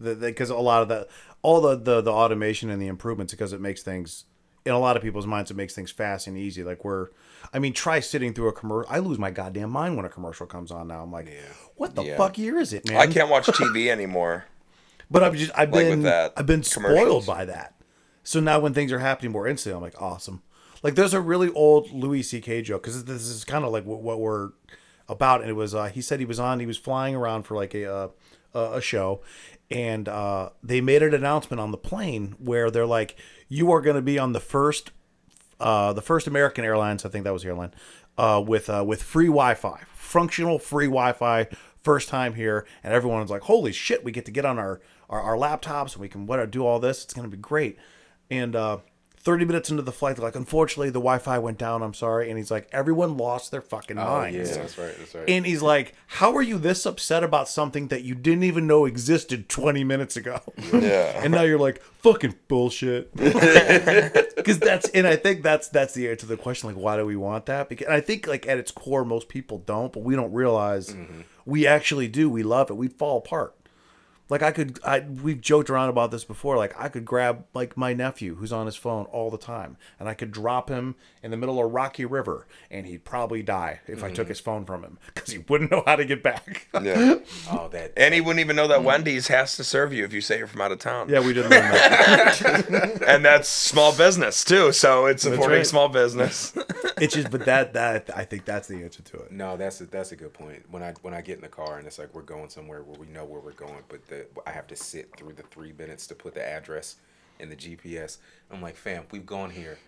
because 0.00 0.50
a 0.50 0.56
lot 0.56 0.82
of 0.82 0.88
the 0.88 1.06
all 1.42 1.60
the, 1.60 1.76
the 1.76 2.00
the 2.00 2.12
automation 2.12 2.70
and 2.70 2.80
the 2.80 2.86
improvements 2.86 3.32
because 3.32 3.52
it 3.52 3.60
makes 3.60 3.82
things 3.82 4.24
in 4.64 4.72
a 4.72 4.78
lot 4.78 4.96
of 4.96 5.02
people's 5.02 5.26
minds 5.26 5.50
it 5.50 5.56
makes 5.56 5.74
things 5.74 5.90
fast 5.90 6.26
and 6.26 6.38
easy. 6.38 6.62
Like 6.62 6.84
we're, 6.84 7.08
I 7.52 7.58
mean, 7.58 7.72
try 7.72 7.98
sitting 8.00 8.32
through 8.32 8.48
a 8.48 8.52
commercial. 8.52 8.90
I 8.92 8.98
lose 9.00 9.18
my 9.18 9.30
goddamn 9.30 9.70
mind 9.70 9.96
when 9.96 10.04
a 10.04 10.08
commercial 10.08 10.46
comes 10.46 10.70
on. 10.70 10.88
Now 10.88 11.02
I'm 11.02 11.10
like, 11.12 11.28
what 11.76 11.94
the 11.94 12.04
Yeah. 12.04 12.16
fuck 12.16 12.38
year 12.38 12.58
is 12.58 12.72
it, 12.72 12.88
man? 12.88 12.96
I 12.98 13.06
can't 13.08 13.28
watch 13.28 13.46
TV 13.46 13.88
anymore. 13.90 14.44
But 15.10 15.22
I've 15.24 15.34
just 15.36 15.50
I've 15.56 15.72
Like 15.72 15.82
been 15.86 15.90
with 15.98 16.02
that, 16.04 16.32
I've 16.36 16.46
been 16.46 16.62
spoiled 16.62 17.26
by 17.26 17.44
that. 17.44 17.74
So 18.24 18.38
now 18.40 18.60
when 18.60 18.72
things 18.72 18.92
are 18.92 19.00
happening 19.00 19.32
more 19.32 19.46
instantly, 19.48 19.76
I'm 19.76 19.82
like 19.82 20.00
awesome. 20.00 20.42
Like 20.82 20.94
there's 20.94 21.12
a 21.14 21.20
really 21.20 21.50
old 21.50 21.90
Louis 21.92 22.22
C.K. 22.22 22.62
joke 22.62 22.82
because 22.82 23.04
this 23.04 23.22
is 23.28 23.44
kind 23.44 23.64
of 23.64 23.72
like 23.72 23.84
what, 23.84 24.00
what 24.00 24.20
we're 24.20 24.50
about, 25.12 25.40
and 25.40 25.50
it 25.50 25.54
was 25.54 25.74
uh, 25.74 25.84
he 25.84 26.00
said 26.00 26.18
he 26.18 26.26
was 26.26 26.40
on 26.40 26.60
he 26.60 26.66
was 26.66 26.78
flying 26.78 27.14
around 27.14 27.44
for 27.44 27.54
like 27.54 27.74
a 27.74 27.92
uh, 27.92 28.08
a 28.54 28.60
a 28.74 28.80
show, 28.80 29.20
and 29.70 30.08
uh, 30.08 30.50
they 30.62 30.80
made 30.80 31.02
an 31.02 31.14
announcement 31.14 31.60
on 31.60 31.70
the 31.70 31.78
plane 31.78 32.34
where 32.38 32.70
they're 32.70 32.86
like, 32.86 33.16
you 33.48 33.70
are 33.70 33.80
going 33.80 33.96
to 33.96 34.02
be 34.02 34.18
on 34.18 34.32
the 34.32 34.40
first 34.40 34.90
uh, 35.62 35.92
the 35.92 36.02
first 36.02 36.26
American 36.26 36.64
Airlines, 36.64 37.04
I 37.04 37.08
think 37.08 37.24
that 37.24 37.32
was 37.32 37.44
airline, 37.44 37.72
uh, 38.18 38.42
with 38.44 38.68
uh, 38.68 38.84
with 38.86 39.02
free 39.02 39.26
Wi-Fi, 39.26 39.82
functional 39.94 40.58
free 40.58 40.86
Wi-Fi, 40.86 41.46
first 41.82 42.08
time 42.08 42.34
here, 42.34 42.66
and 42.82 42.92
everyone's 42.92 43.30
like, 43.30 43.42
"Holy 43.42 43.72
shit, 43.72 44.02
we 44.02 44.10
get 44.10 44.24
to 44.24 44.32
get 44.32 44.44
on 44.44 44.58
our 44.58 44.80
our, 45.08 45.20
our 45.20 45.36
laptops 45.36 45.92
and 45.92 46.00
we 46.00 46.08
can 46.08 46.26
what 46.26 46.50
do 46.50 46.66
all 46.66 46.80
this. 46.80 47.04
It's 47.04 47.14
gonna 47.14 47.28
be 47.28 47.36
great." 47.36 47.78
And 48.30 48.56
uh, 48.56 48.78
30 49.22 49.44
minutes 49.44 49.70
into 49.70 49.82
the 49.82 49.92
flight, 49.92 50.16
they're 50.16 50.24
like, 50.24 50.34
"Unfortunately, 50.34 50.88
the 50.88 50.94
Wi-Fi 50.94 51.38
went 51.38 51.56
down. 51.56 51.82
I'm 51.82 51.94
sorry." 51.94 52.28
And 52.28 52.36
he's 52.36 52.50
like, 52.50 52.68
"Everyone 52.72 53.16
lost 53.16 53.52
their 53.52 53.60
fucking 53.60 53.96
Oh 53.96 54.04
minds." 54.04 54.50
yeah, 54.50 54.56
that's 54.56 54.76
right. 54.76 54.94
That's 54.98 55.14
right. 55.14 55.28
And 55.28 55.46
he's 55.46 55.62
like, 55.62 55.94
"How 56.06 56.34
are 56.34 56.42
you 56.42 56.58
this 56.58 56.84
upset 56.84 57.22
about 57.22 57.48
something 57.48 57.88
that 57.88 58.02
you 58.02 58.16
didn't 58.16 58.42
even 58.42 58.66
know 58.66 58.84
existed 58.84 59.48
20 59.48 59.84
minutes 59.84 60.16
ago?" 60.16 60.40
Yeah. 60.72 61.20
and 61.22 61.32
now 61.32 61.42
you're 61.42 61.58
like, 61.58 61.80
"Fucking 61.82 62.34
bullshit." 62.48 63.10
Because 64.42 64.58
that's, 64.58 64.88
and 64.88 65.06
I 65.06 65.14
think 65.14 65.44
that's 65.44 65.68
that's 65.68 65.94
the 65.94 66.08
answer 66.08 66.22
to 66.22 66.26
the 66.26 66.36
question. 66.36 66.68
Like, 66.68 66.76
why 66.76 66.96
do 66.96 67.06
we 67.06 67.14
want 67.14 67.46
that? 67.46 67.68
Because 67.68 67.86
and 67.86 67.94
I 67.94 68.00
think 68.00 68.26
like 68.26 68.44
at 68.48 68.58
its 68.58 68.72
core, 68.72 69.04
most 69.04 69.28
people 69.28 69.58
don't, 69.58 69.92
but 69.92 70.02
we 70.02 70.16
don't 70.16 70.32
realize 70.32 70.88
mm-hmm. 70.88 71.20
we 71.46 71.64
actually 71.64 72.08
do. 72.08 72.28
We 72.28 72.42
love 72.42 72.68
it. 72.68 72.76
We 72.76 72.88
fall 72.88 73.18
apart. 73.18 73.54
Like 74.32 74.40
I 74.40 74.50
could, 74.50 74.80
I 74.82 75.00
we've 75.00 75.42
joked 75.42 75.68
around 75.68 75.90
about 75.90 76.10
this 76.10 76.24
before. 76.24 76.56
Like 76.56 76.72
I 76.80 76.88
could 76.88 77.04
grab 77.04 77.44
like 77.52 77.76
my 77.76 77.92
nephew 77.92 78.36
who's 78.36 78.50
on 78.50 78.64
his 78.64 78.76
phone 78.76 79.04
all 79.12 79.30
the 79.30 79.36
time, 79.36 79.76
and 80.00 80.08
I 80.08 80.14
could 80.14 80.32
drop 80.32 80.70
him 80.70 80.94
in 81.22 81.30
the 81.30 81.36
middle 81.36 81.64
of 81.64 81.72
Rocky 81.72 82.04
River, 82.04 82.46
and 82.70 82.86
he'd 82.86 83.04
probably 83.04 83.42
die 83.42 83.80
if 83.86 84.02
I 84.02 84.08
took 84.08 84.24
mm-hmm. 84.24 84.30
his 84.30 84.40
phone 84.40 84.64
from 84.64 84.82
him 84.82 84.98
because 85.14 85.30
he 85.30 85.38
wouldn't 85.38 85.70
know 85.70 85.82
how 85.86 85.96
to 85.96 86.04
get 86.04 86.22
back. 86.22 86.68
Yeah. 86.74 87.18
oh, 87.50 87.68
that. 87.68 87.92
And 87.96 88.12
he 88.12 88.20
wouldn't 88.20 88.40
even 88.40 88.56
know 88.56 88.66
that 88.68 88.80
mm. 88.80 88.84
Wendy's 88.84 89.28
has 89.28 89.56
to 89.56 89.64
serve 89.64 89.92
you 89.92 90.04
if 90.04 90.12
you 90.12 90.20
say 90.20 90.38
you're 90.38 90.46
from 90.48 90.60
out 90.60 90.72
of 90.72 90.80
town. 90.80 91.08
yeah, 91.08 91.20
we 91.20 91.32
did 91.32 91.42
learn 91.42 91.50
that. 91.50 93.02
And 93.12 93.24
that's 93.24 93.48
small 93.48 93.94
business 93.94 94.44
too. 94.44 94.72
So 94.72 95.06
it's 95.06 95.22
supporting 95.22 95.58
right. 95.58 95.66
small 95.66 95.88
business. 95.88 96.56
It's 97.00 97.14
just, 97.14 97.30
but 97.30 97.44
that 97.46 97.72
that 97.74 98.10
I 98.16 98.24
think 98.24 98.44
that's 98.44 98.68
the 98.68 98.82
answer 98.82 99.02
to 99.02 99.16
it. 99.18 99.32
No, 99.32 99.56
that's 99.56 99.80
a, 99.80 99.86
that's 99.86 100.12
a 100.12 100.16
good 100.16 100.32
point. 100.32 100.64
When 100.70 100.82
I 100.82 100.94
when 101.02 101.14
I 101.14 101.20
get 101.20 101.36
in 101.36 101.42
the 101.42 101.48
car 101.48 101.78
and 101.78 101.86
it's 101.86 101.98
like 101.98 102.14
we're 102.14 102.22
going 102.22 102.48
somewhere 102.48 102.82
where 102.82 102.98
we 102.98 103.06
know 103.06 103.24
where 103.24 103.40
we're 103.40 103.52
going, 103.52 103.82
but 103.88 104.06
the, 104.06 104.26
I 104.46 104.50
have 104.50 104.66
to 104.68 104.76
sit 104.76 105.14
through 105.16 105.34
the 105.34 105.42
three 105.42 105.72
minutes 105.76 106.06
to 106.08 106.14
put 106.14 106.34
the 106.34 106.44
address 106.44 106.96
in 107.38 107.48
the 107.48 107.56
GPS. 107.56 108.18
I'm 108.50 108.62
like, 108.62 108.76
fam, 108.76 109.04
we've 109.10 109.26
gone 109.26 109.50
here 109.50 109.78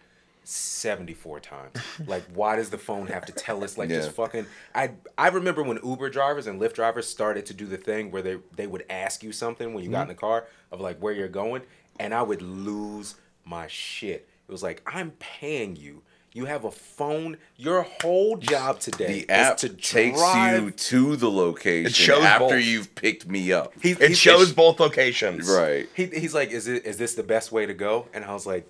74 0.44 1.40
times. 1.40 1.72
like, 2.06 2.22
why 2.34 2.56
does 2.56 2.70
the 2.70 2.78
phone 2.78 3.06
have 3.08 3.24
to 3.26 3.32
tell 3.32 3.64
us? 3.64 3.76
Like, 3.78 3.88
Yeah. 3.90 3.96
just 3.96 4.12
fucking. 4.12 4.46
I 4.74 4.90
I 5.18 5.28
remember 5.28 5.62
when 5.62 5.78
Uber 5.84 6.10
drivers 6.10 6.46
and 6.46 6.60
Lyft 6.60 6.74
drivers 6.74 7.06
started 7.08 7.46
to 7.46 7.54
do 7.54 7.66
the 7.66 7.76
thing 7.76 8.10
where 8.10 8.22
they 8.22 8.38
they 8.56 8.66
would 8.66 8.84
ask 8.90 9.22
you 9.22 9.32
something 9.32 9.74
when 9.74 9.84
you 9.84 9.90
got 9.90 10.02
mm-hmm. 10.02 10.10
in 10.10 10.16
the 10.16 10.20
car 10.20 10.46
of 10.70 10.80
like 10.80 10.98
where 10.98 11.12
you're 11.12 11.28
going, 11.28 11.62
and 11.98 12.14
I 12.14 12.22
would 12.22 12.42
lose 12.42 13.16
my 13.44 13.66
shit. 13.66 14.28
It 14.48 14.52
was 14.52 14.62
like 14.62 14.82
I'm 14.86 15.12
paying 15.18 15.76
you. 15.76 16.02
You 16.32 16.46
have 16.46 16.64
a 16.64 16.70
phone. 16.72 17.36
Your 17.56 17.82
whole 18.02 18.36
job 18.36 18.80
today 18.80 19.20
The 19.20 19.30
app 19.30 19.54
is 19.54 19.60
to 19.60 19.68
takes 19.68 20.18
drive. 20.18 20.62
you 20.64 20.70
to 20.72 21.14
the 21.14 21.30
location 21.30 21.86
It 21.86 21.94
shows 21.94 22.24
after 22.24 22.56
both. 22.56 22.64
you've 22.64 22.92
picked 22.96 23.28
me 23.28 23.52
up. 23.52 23.72
He, 23.80 23.92
It 23.92 24.08
he- 24.08 24.14
shows 24.14 24.52
both 24.52 24.80
locations. 24.80 25.48
right. 25.48 25.88
He, 25.94 26.06
he's 26.06 26.34
like, 26.34 26.50
is 26.50 26.66
it 26.66 26.84
is 26.84 26.98
this 26.98 27.14
the 27.14 27.22
best 27.22 27.52
way 27.52 27.66
to 27.66 27.72
go? 27.74 28.08
And 28.12 28.24
I 28.24 28.34
was 28.34 28.46
like, 28.46 28.66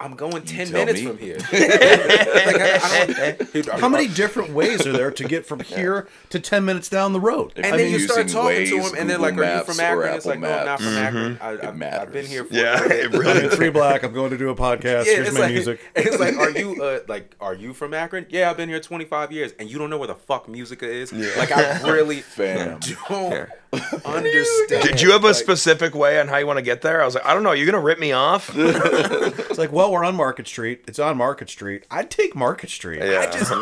I'm 0.00 0.14
going 0.16 0.42
ten 0.44 0.72
minutes 0.72 1.00
me. 1.02 1.06
from 1.06 1.18
here. 1.18 1.36
Like, 1.50 2.60
I- 2.60 3.36
I 3.38 3.60
don't- 3.60 3.80
How 3.80 3.88
many 3.88 4.08
different 4.08 4.50
ways 4.54 4.86
are 4.86 4.92
there 4.92 5.10
to 5.10 5.24
get 5.24 5.44
from 5.44 5.60
here 5.60 6.08
to 6.30 6.40
10 6.40 6.64
minutes 6.64 6.88
down 6.88 7.12
the 7.12 7.20
road? 7.20 7.52
And 7.56 7.66
I 7.66 7.70
then 7.70 7.78
mean, 7.80 7.92
you 7.92 7.98
start 8.00 8.22
using 8.24 8.40
talking 8.40 8.66
to 8.66 8.76
Waze, 8.76 8.90
him, 8.92 8.96
and 8.98 9.10
they're 9.10 9.18
Google 9.18 9.22
like, 9.22 9.34
"Are 9.34 9.36
you 9.36 9.56
Maps, 9.56 9.66
from 9.76 9.80
Akron?" 9.80 10.14
It's 10.14 10.26
like, 10.26 10.38
Apple 10.38 10.48
"No, 10.50 10.58
I'm 10.58 10.64
not 10.66 10.80
from 10.80 10.94
Maps. 10.94 11.06
Akron. 11.16 11.38
I, 11.40 11.50
I've, 11.68 11.82
I've 12.08 12.12
been 12.12 12.26
here 12.26 12.44
for 12.44 12.54
Yeah, 12.54 12.82
it 12.84 13.14
I'm 13.14 13.44
in 13.44 13.50
Three 13.50 13.70
Black. 13.70 14.02
I'm 14.02 14.12
going 14.14 14.30
to 14.30 14.38
do 14.38 14.48
a 14.48 14.54
podcast. 14.54 15.04
Yeah, 15.06 15.14
Here's 15.16 15.28
it's 15.28 15.34
my 15.36 15.40
like, 15.44 15.52
music. 15.52 15.80
it's 15.94 16.18
like, 16.18 16.36
are 16.38 16.50
you 16.50 16.82
uh, 16.82 17.00
like, 17.08 17.36
are 17.40 17.54
you 17.54 17.74
from 17.74 17.92
Akron? 17.94 18.26
Yeah, 18.30 18.50
I've 18.50 18.56
been 18.56 18.68
here 18.70 18.80
25 18.80 19.32
years, 19.32 19.52
and 19.58 19.70
you 19.70 19.78
don't 19.78 19.90
know 19.90 19.98
where 19.98 20.08
the 20.08 20.14
fuck 20.14 20.48
Musica 20.48 20.88
is. 20.90 21.12
Yeah. 21.12 21.28
Like, 21.36 21.52
I 21.52 21.82
really 21.90 22.20
Fam. 22.22 22.78
don't 22.80 23.48
understand. 24.04 24.82
Did 24.82 25.00
you 25.00 25.12
have 25.12 25.22
a 25.24 25.28
Like, 25.28 25.36
specific 25.36 25.94
way 25.94 26.20
on 26.20 26.28
how 26.28 26.38
you 26.38 26.46
want 26.46 26.58
to 26.58 26.62
get 26.62 26.82
there? 26.82 27.00
I 27.00 27.04
was 27.04 27.14
like, 27.14 27.24
I 27.24 27.34
don't 27.34 27.42
know. 27.42 27.52
You're 27.52 27.66
gonna 27.66 27.80
rip 27.80 27.98
me 27.98 28.12
off? 28.12 28.50
It's 28.56 29.58
like, 29.58 29.72
well, 29.72 29.90
we're 29.92 30.04
on 30.04 30.14
Market 30.16 30.46
Street. 30.46 30.84
It's 30.86 30.98
on 30.98 31.16
Market 31.16 31.50
Street. 31.50 31.84
I'd 31.90 32.10
take 32.10 32.34
Market 32.36 32.70
Street. 32.70 33.02
Yeah. 33.02 33.20
I 33.20 33.26
just, 33.26 33.52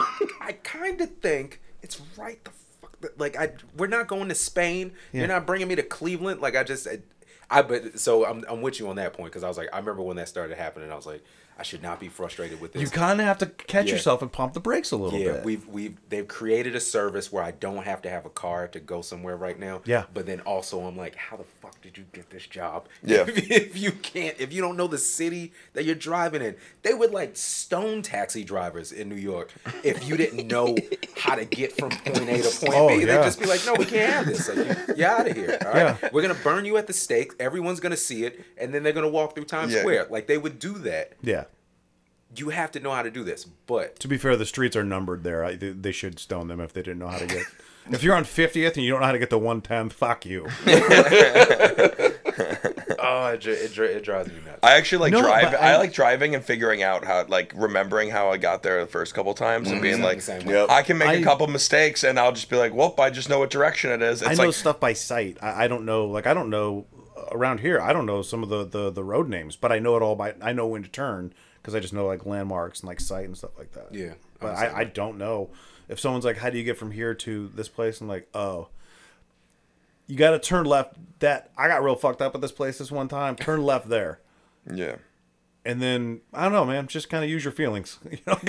I 0.40 0.52
kind 0.62 1.01
of 1.01 1.10
think 1.16 1.60
it's 1.82 2.01
right 2.16 2.43
the 2.44 2.51
fuck. 2.80 3.12
Like, 3.16 3.36
I, 3.39 3.52
we're 3.76 3.86
not 3.86 4.06
going 4.06 4.28
to 4.28 4.35
Spain. 4.35 4.93
Yeah. 5.12 5.20
You're 5.20 5.28
not 5.28 5.47
bringing 5.47 5.66
me 5.66 5.74
to 5.76 5.82
Cleveland. 5.82 6.40
Like, 6.40 6.56
I 6.56 6.62
just, 6.64 6.86
I, 6.86 6.98
I 7.51 7.62
but 7.62 7.98
so 7.98 8.26
I'm, 8.26 8.44
I'm 8.48 8.60
with 8.60 8.78
you 8.78 8.89
on 8.89 8.97
that 8.97 9.14
point 9.14 9.32
because 9.32 9.44
I 9.44 9.48
was 9.48 9.56
like, 9.56 9.68
I 9.72 9.78
remember 9.78 10.02
when 10.02 10.16
that 10.18 10.28
started 10.28 10.56
happening. 10.59 10.93
I 10.93 10.94
was 10.94 11.06
like, 11.06 11.24
I 11.59 11.64
should 11.64 11.82
not 11.82 11.98
be 11.98 12.09
frustrated 12.09 12.60
with 12.60 12.72
this. 12.72 12.82
You 12.82 12.89
kind 12.89 13.20
of 13.20 13.26
have 13.26 13.39
to 13.39 13.47
catch 13.47 13.86
Yeah. 13.86 13.94
yourself 13.94 14.22
and 14.22 14.30
pump 14.30 14.52
the 14.55 14.60
brakes 14.60 14.93
a 14.93 14.97
little 14.97 15.18
Yeah, 15.18 15.32
bit. 15.32 15.44
we've 15.44 15.66
we've 15.66 15.97
they've 16.09 16.28
created 16.28 16.76
a 16.76 16.80
service 16.80 17.32
where 17.32 17.43
I 17.43 17.51
don't 17.51 17.85
have 17.85 18.01
to 18.02 18.10
have 18.10 18.24
a 18.24 18.30
car 18.30 18.68
to 18.68 18.78
go 18.78 19.02
somewhere 19.02 19.36
right 19.36 19.59
now. 19.59 19.80
Yeah. 19.85 20.05
But 20.14 20.26
then 20.26 20.40
also 20.43 20.82
I'm 20.82 20.97
like, 20.97 21.16
how 21.16 21.36
the 21.36 21.44
fuck 21.60 21.80
did 21.82 21.98
you 21.98 22.05
get 22.12 22.30
this 22.30 22.47
job? 22.47 22.86
Yeah. 23.02 23.24
If, 23.26 23.36
if 23.51 23.76
you 23.76 23.90
can't, 23.90 24.36
if 24.39 24.52
you 24.52 24.62
don't 24.62 24.76
know 24.76 24.86
the 24.86 24.98
city 24.98 25.52
that 25.72 25.85
you're 25.85 25.97
driving 25.97 26.43
in, 26.43 26.55
they 26.82 26.94
would 26.94 27.10
like 27.10 27.36
stone 27.36 28.02
taxi 28.02 28.44
drivers 28.44 28.93
in 28.93 29.09
New 29.09 29.16
York 29.16 29.52
if 29.82 30.09
you 30.09 30.16
didn't 30.16 30.47
know 30.47 30.76
how 31.16 31.35
to 31.35 31.44
get 31.44 31.72
from 31.76 31.90
point 31.90 32.28
A 32.28 32.40
to 32.43 32.56
point 32.60 32.74
Oh, 32.76 32.89
B. 32.89 33.01
yeah. 33.01 33.06
They'd 33.06 33.24
just 33.24 33.40
be 33.40 33.47
like, 33.47 33.66
no, 33.66 33.74
we 33.74 33.85
can't 33.85 34.12
have 34.12 34.26
this. 34.26 34.48
Like, 34.48 34.59
you- 34.89 34.94
you're 34.94 35.09
out 35.09 35.28
of 35.28 35.36
here. 35.36 35.59
All 35.66 35.72
right. 35.72 35.97
Yeah. 36.02 36.09
We're 36.12 36.22
gonna 36.22 36.35
burn 36.35 36.64
you 36.64 36.76
at 36.76 36.86
the 36.86 36.93
stake. 36.93 37.32
Everyone's 37.40 37.80
gonna 37.80 37.97
see 37.97 38.24
it, 38.24 38.44
and 38.56 38.72
then 38.72 38.85
they're 38.85 38.93
gonna 38.93 39.09
walk 39.09 39.35
through 39.35 39.44
Times 39.47 39.72
Yeah. 39.72 39.80
Square. 39.80 40.06
Like 40.10 40.28
they 40.28 40.39
would 40.39 40.60
do 40.60 40.74
that. 40.78 41.14
yeah. 41.22 41.44
You 42.36 42.50
have 42.50 42.70
to 42.72 42.80
know 42.80 42.92
how 42.92 43.02
to 43.02 43.10
do 43.10 43.24
this, 43.24 43.44
but 43.44 43.98
To 44.00 44.09
be 44.09 44.18
fair, 44.18 44.36
the 44.36 44.46
streets 44.46 44.76
are 44.76 44.84
numbered 44.84 45.24
there. 45.24 45.44
I, 45.44 45.56
they, 45.56 45.70
they 45.70 45.92
should 45.92 46.18
stone 46.18 46.48
them 46.48 46.60
if 46.60 46.72
they 46.72 46.82
didn't 46.82 46.98
know 46.98 47.09
how 47.09 47.18
to 47.18 47.26
get. 47.26 47.44
if 47.90 48.02
you're 48.02 48.14
on 48.14 48.24
50th 48.24 48.74
and 48.74 48.84
you 48.84 48.90
don't 48.90 49.00
know 49.00 49.06
how 49.06 49.12
to 49.12 49.18
get 49.18 49.30
to 49.30 49.38
110th, 49.38 49.92
fuck 49.92 50.26
you. 50.26 50.46
oh, 52.98 53.28
it, 53.28 53.46
it, 53.46 53.78
it 53.78 54.05
drives 54.05 54.28
me 54.28 54.36
nuts. 54.44 54.59
I 54.62 54.76
actually 54.76 54.98
like 54.98 55.12
No, 55.12 55.22
drive. 55.22 55.55
I, 55.55 55.72
I- 55.72 55.76
like 55.78 55.92
driving 55.92 56.34
and 56.34 56.44
figuring 56.44 56.82
out 56.82 57.05
how, 57.05 57.24
like, 57.28 57.52
remembering 57.56 58.10
how 58.10 58.30
I 58.30 58.36
got 58.36 58.62
there 58.62 58.80
the 58.80 58.90
first 58.90 59.14
couple 59.14 59.32
times 59.34 59.68
and 59.68 59.76
mm-hmm. 59.76 59.82
being 59.82 60.02
like. 60.02 60.26
Yep. 60.26 60.70
I 60.70 60.82
can 60.82 60.98
make 60.98 61.09
I- 61.09 61.14
a 61.14 61.24
couple 61.24 61.46
mistakes 61.46 62.05
and 62.05 62.18
I'll 62.18 62.32
just 62.32 62.50
be 62.50 62.56
like, 62.56 62.74
well, 62.74 62.94
I 62.98 63.10
just 63.10 63.28
know 63.28 63.38
what 63.38 63.50
direction 63.50 63.90
it 63.90 64.02
is. 64.02 64.22
It's 64.22 64.30
I 64.30 64.34
know 64.34 64.48
like, 64.48 64.55
stuff 64.55 64.80
by 64.80 64.92
sight. 64.92 65.38
I, 65.40 65.64
I 65.64 65.68
don't 65.68 65.84
know, 65.84 66.06
like, 66.06 66.26
I 66.26 66.34
don't 66.34 66.50
know 66.50 66.86
uh, 67.16 67.26
around 67.32 67.60
here. 67.60 67.80
I 67.80 67.92
don't 67.92 68.06
know 68.06 68.22
some 68.22 68.42
of 68.42 68.48
the, 68.48 68.64
the, 68.64 68.90
the 68.90 69.05
road 69.05 69.28
names, 69.28 69.56
but 69.56 69.72
I 69.72 69.78
know 69.78 69.96
it 69.96 70.02
all 70.02 70.14
by, 70.14 70.34
I 70.42 70.52
know 70.52 70.66
when 70.66 70.82
to 70.82 70.90
turn 70.90 71.32
because 71.69 71.77
I 71.77 71.81
just 71.81 71.93
know, 71.93 72.07
like, 72.07 72.24
landmarks 72.24 72.81
and, 72.81 72.89
like, 72.89 72.99
sight 72.99 73.27
and 73.27 73.36
stuff 73.36 73.51
like 73.59 73.73
that. 73.73 73.95
Yeah, 73.95 74.15
But 74.40 74.47
I'm 74.47 74.55
the 74.55 74.61
same 74.61 74.74
I, 74.74 74.78
I 74.81 74.85
don't 74.85 75.19
know. 75.19 75.51
If 75.86 76.01
someone's 76.01 76.24
like, 76.24 76.39
how 76.39 76.49
do 76.49 76.57
you 76.57 76.65
get 76.65 76.78
from 76.78 76.93
here 76.93 77.12
to 77.12 77.49
this 77.55 77.69
place? 77.69 78.01
I'm 78.01 78.09
like, 78.09 78.27
oh. 78.32 78.69
You 80.07 80.16
got 80.16 80.31
to 80.31 80.39
turn 80.39 80.65
left. 80.65 80.95
That 81.19 81.51
I 81.59 81.69
got 81.69 81.82
real 81.82 81.95
fucked 81.95 82.23
up 82.23 82.35
at 82.35 82.40
this 82.40 82.53
place 82.53 82.78
this 82.78 82.90
one 82.90 83.09
time. 83.09 83.36
Turn 83.36 83.62
left 83.62 83.90
there. 83.90 84.20
yeah. 84.73 84.97
and 85.66 85.82
then 85.82 86.23
I 86.32 86.45
don't 86.45 86.53
know, 86.53 86.65
man. 86.65 86.86
Just 86.86 87.11
kind 87.11 87.23
of 87.23 87.28
use 87.28 87.45
your 87.45 87.53
feelings. 87.53 87.99
You 88.11 88.19
know, 88.27 88.39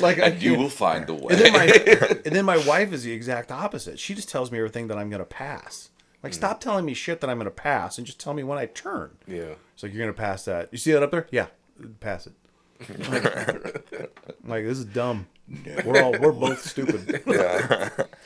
like 0.00 0.18
I, 0.18 0.36
You 0.38 0.56
will 0.56 0.68
find 0.68 1.06
the 1.06 1.14
way. 1.14 1.32
And 1.34 1.40
then 1.40 1.52
my 1.54 1.64
and 2.26 2.36
then 2.36 2.44
my 2.44 2.58
wife 2.58 2.92
is 2.92 3.04
the 3.04 3.12
exact 3.12 3.50
opposite. 3.50 3.98
She 3.98 4.14
just 4.14 4.28
tells 4.28 4.52
me 4.52 4.58
everything 4.58 4.88
that 4.88 4.98
I'm 4.98 5.08
gonna 5.08 5.24
pass. 5.24 5.88
Like, 6.22 6.34
stop 6.34 6.58
mm. 6.58 6.60
telling 6.60 6.84
me 6.84 6.92
shit 6.92 7.22
that 7.22 7.30
I'm 7.30 7.38
gonna 7.38 7.50
pass, 7.50 7.96
and 7.96 8.06
just 8.06 8.20
tell 8.20 8.34
me 8.34 8.42
when 8.42 8.58
I 8.58 8.66
turn. 8.66 9.16
yeah. 9.26 9.54
It's 9.72 9.82
like 9.82 9.94
you're 9.94 10.02
gonna 10.02 10.12
pass 10.12 10.44
that. 10.44 10.68
You 10.70 10.76
see 10.76 10.92
that 10.92 11.02
up 11.02 11.12
there? 11.12 11.26
Yeah, 11.30 11.46
pass 12.00 12.26
it. 12.26 12.32
like 14.44 14.64
this 14.64 14.78
is 14.78 14.84
dumb. 14.86 15.26
We're 15.84 16.02
all 16.02 16.12
we're 16.18 16.32
both 16.32 16.62
stupid. 16.64 17.22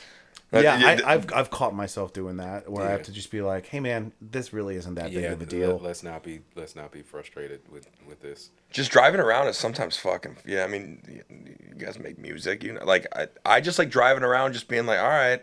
Yeah. 0.53 0.61
yeah, 0.79 0.93
you- 0.95 1.03
I, 1.03 1.13
I've 1.15 1.33
I've 1.33 1.49
caught 1.49 1.75
myself 1.75 2.13
doing 2.13 2.37
that 2.37 2.69
where 2.71 2.87
I 2.87 2.91
have 2.91 3.03
to 3.03 3.11
just 3.11 3.29
be 3.29 3.41
like, 3.41 3.65
hey 3.65 3.81
man, 3.81 4.13
this 4.21 4.53
really 4.53 4.75
isn't 4.77 4.95
that 4.95 5.05
big 5.11 5.15
Yeah, 5.23 5.31
of 5.31 5.39
a 5.39 5.43
let- 5.43 5.49
deal. 5.49 5.79
Let's 5.83 6.01
not 6.01 6.23
be 6.23 6.41
let's 6.55 6.75
not 6.77 6.91
be 6.93 7.01
frustrated 7.01 7.61
with 7.69 7.89
with 8.07 8.21
this. 8.21 8.51
just 8.69 8.89
driving 8.91 9.19
around 9.19 9.47
is 9.47 9.57
sometimes 9.57 9.97
fucking 9.97 10.37
yeah 10.45 10.63
i 10.63 10.67
mean 10.67 11.01
you 11.09 11.23
you 11.69 11.75
guys 11.77 11.97
make 11.99 12.17
music 12.19 12.63
you 12.63 12.73
know 12.73 12.85
like 12.85 13.05
i, 13.15 13.27
I 13.45 13.59
just 13.59 13.79
like 13.79 13.89
driving 13.89 14.23
around 14.23 14.53
just 14.53 14.67
being 14.69 14.85
like 14.85 14.99
all 14.99 15.09
right 15.09 15.41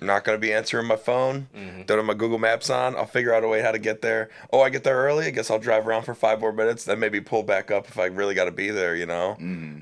I'm 0.00 0.06
not 0.06 0.24
gonna 0.24 0.38
be 0.38 0.52
answering 0.52 0.86
my 0.86 0.96
phone. 0.96 1.48
Mm-hmm. 1.56 1.82
Don't 1.82 1.98
have 1.98 2.06
my 2.06 2.14
Google 2.14 2.38
Maps 2.38 2.70
on. 2.70 2.96
I'll 2.96 3.06
figure 3.06 3.34
out 3.34 3.44
a 3.44 3.48
way 3.48 3.62
how 3.62 3.72
to 3.72 3.78
get 3.78 4.02
there. 4.02 4.30
Oh, 4.52 4.60
I 4.60 4.70
get 4.70 4.84
there 4.84 4.96
early. 4.96 5.26
I 5.26 5.30
guess 5.30 5.50
I'll 5.50 5.58
drive 5.58 5.86
around 5.88 6.04
for 6.04 6.14
five 6.14 6.40
more 6.40 6.52
minutes. 6.52 6.84
Then 6.84 7.00
maybe 7.00 7.20
pull 7.20 7.42
back 7.42 7.70
up 7.70 7.88
if 7.88 7.98
I 7.98 8.06
really 8.06 8.34
got 8.34 8.44
to 8.44 8.52
be 8.52 8.70
there. 8.70 8.94
You 8.94 9.06
know. 9.06 9.36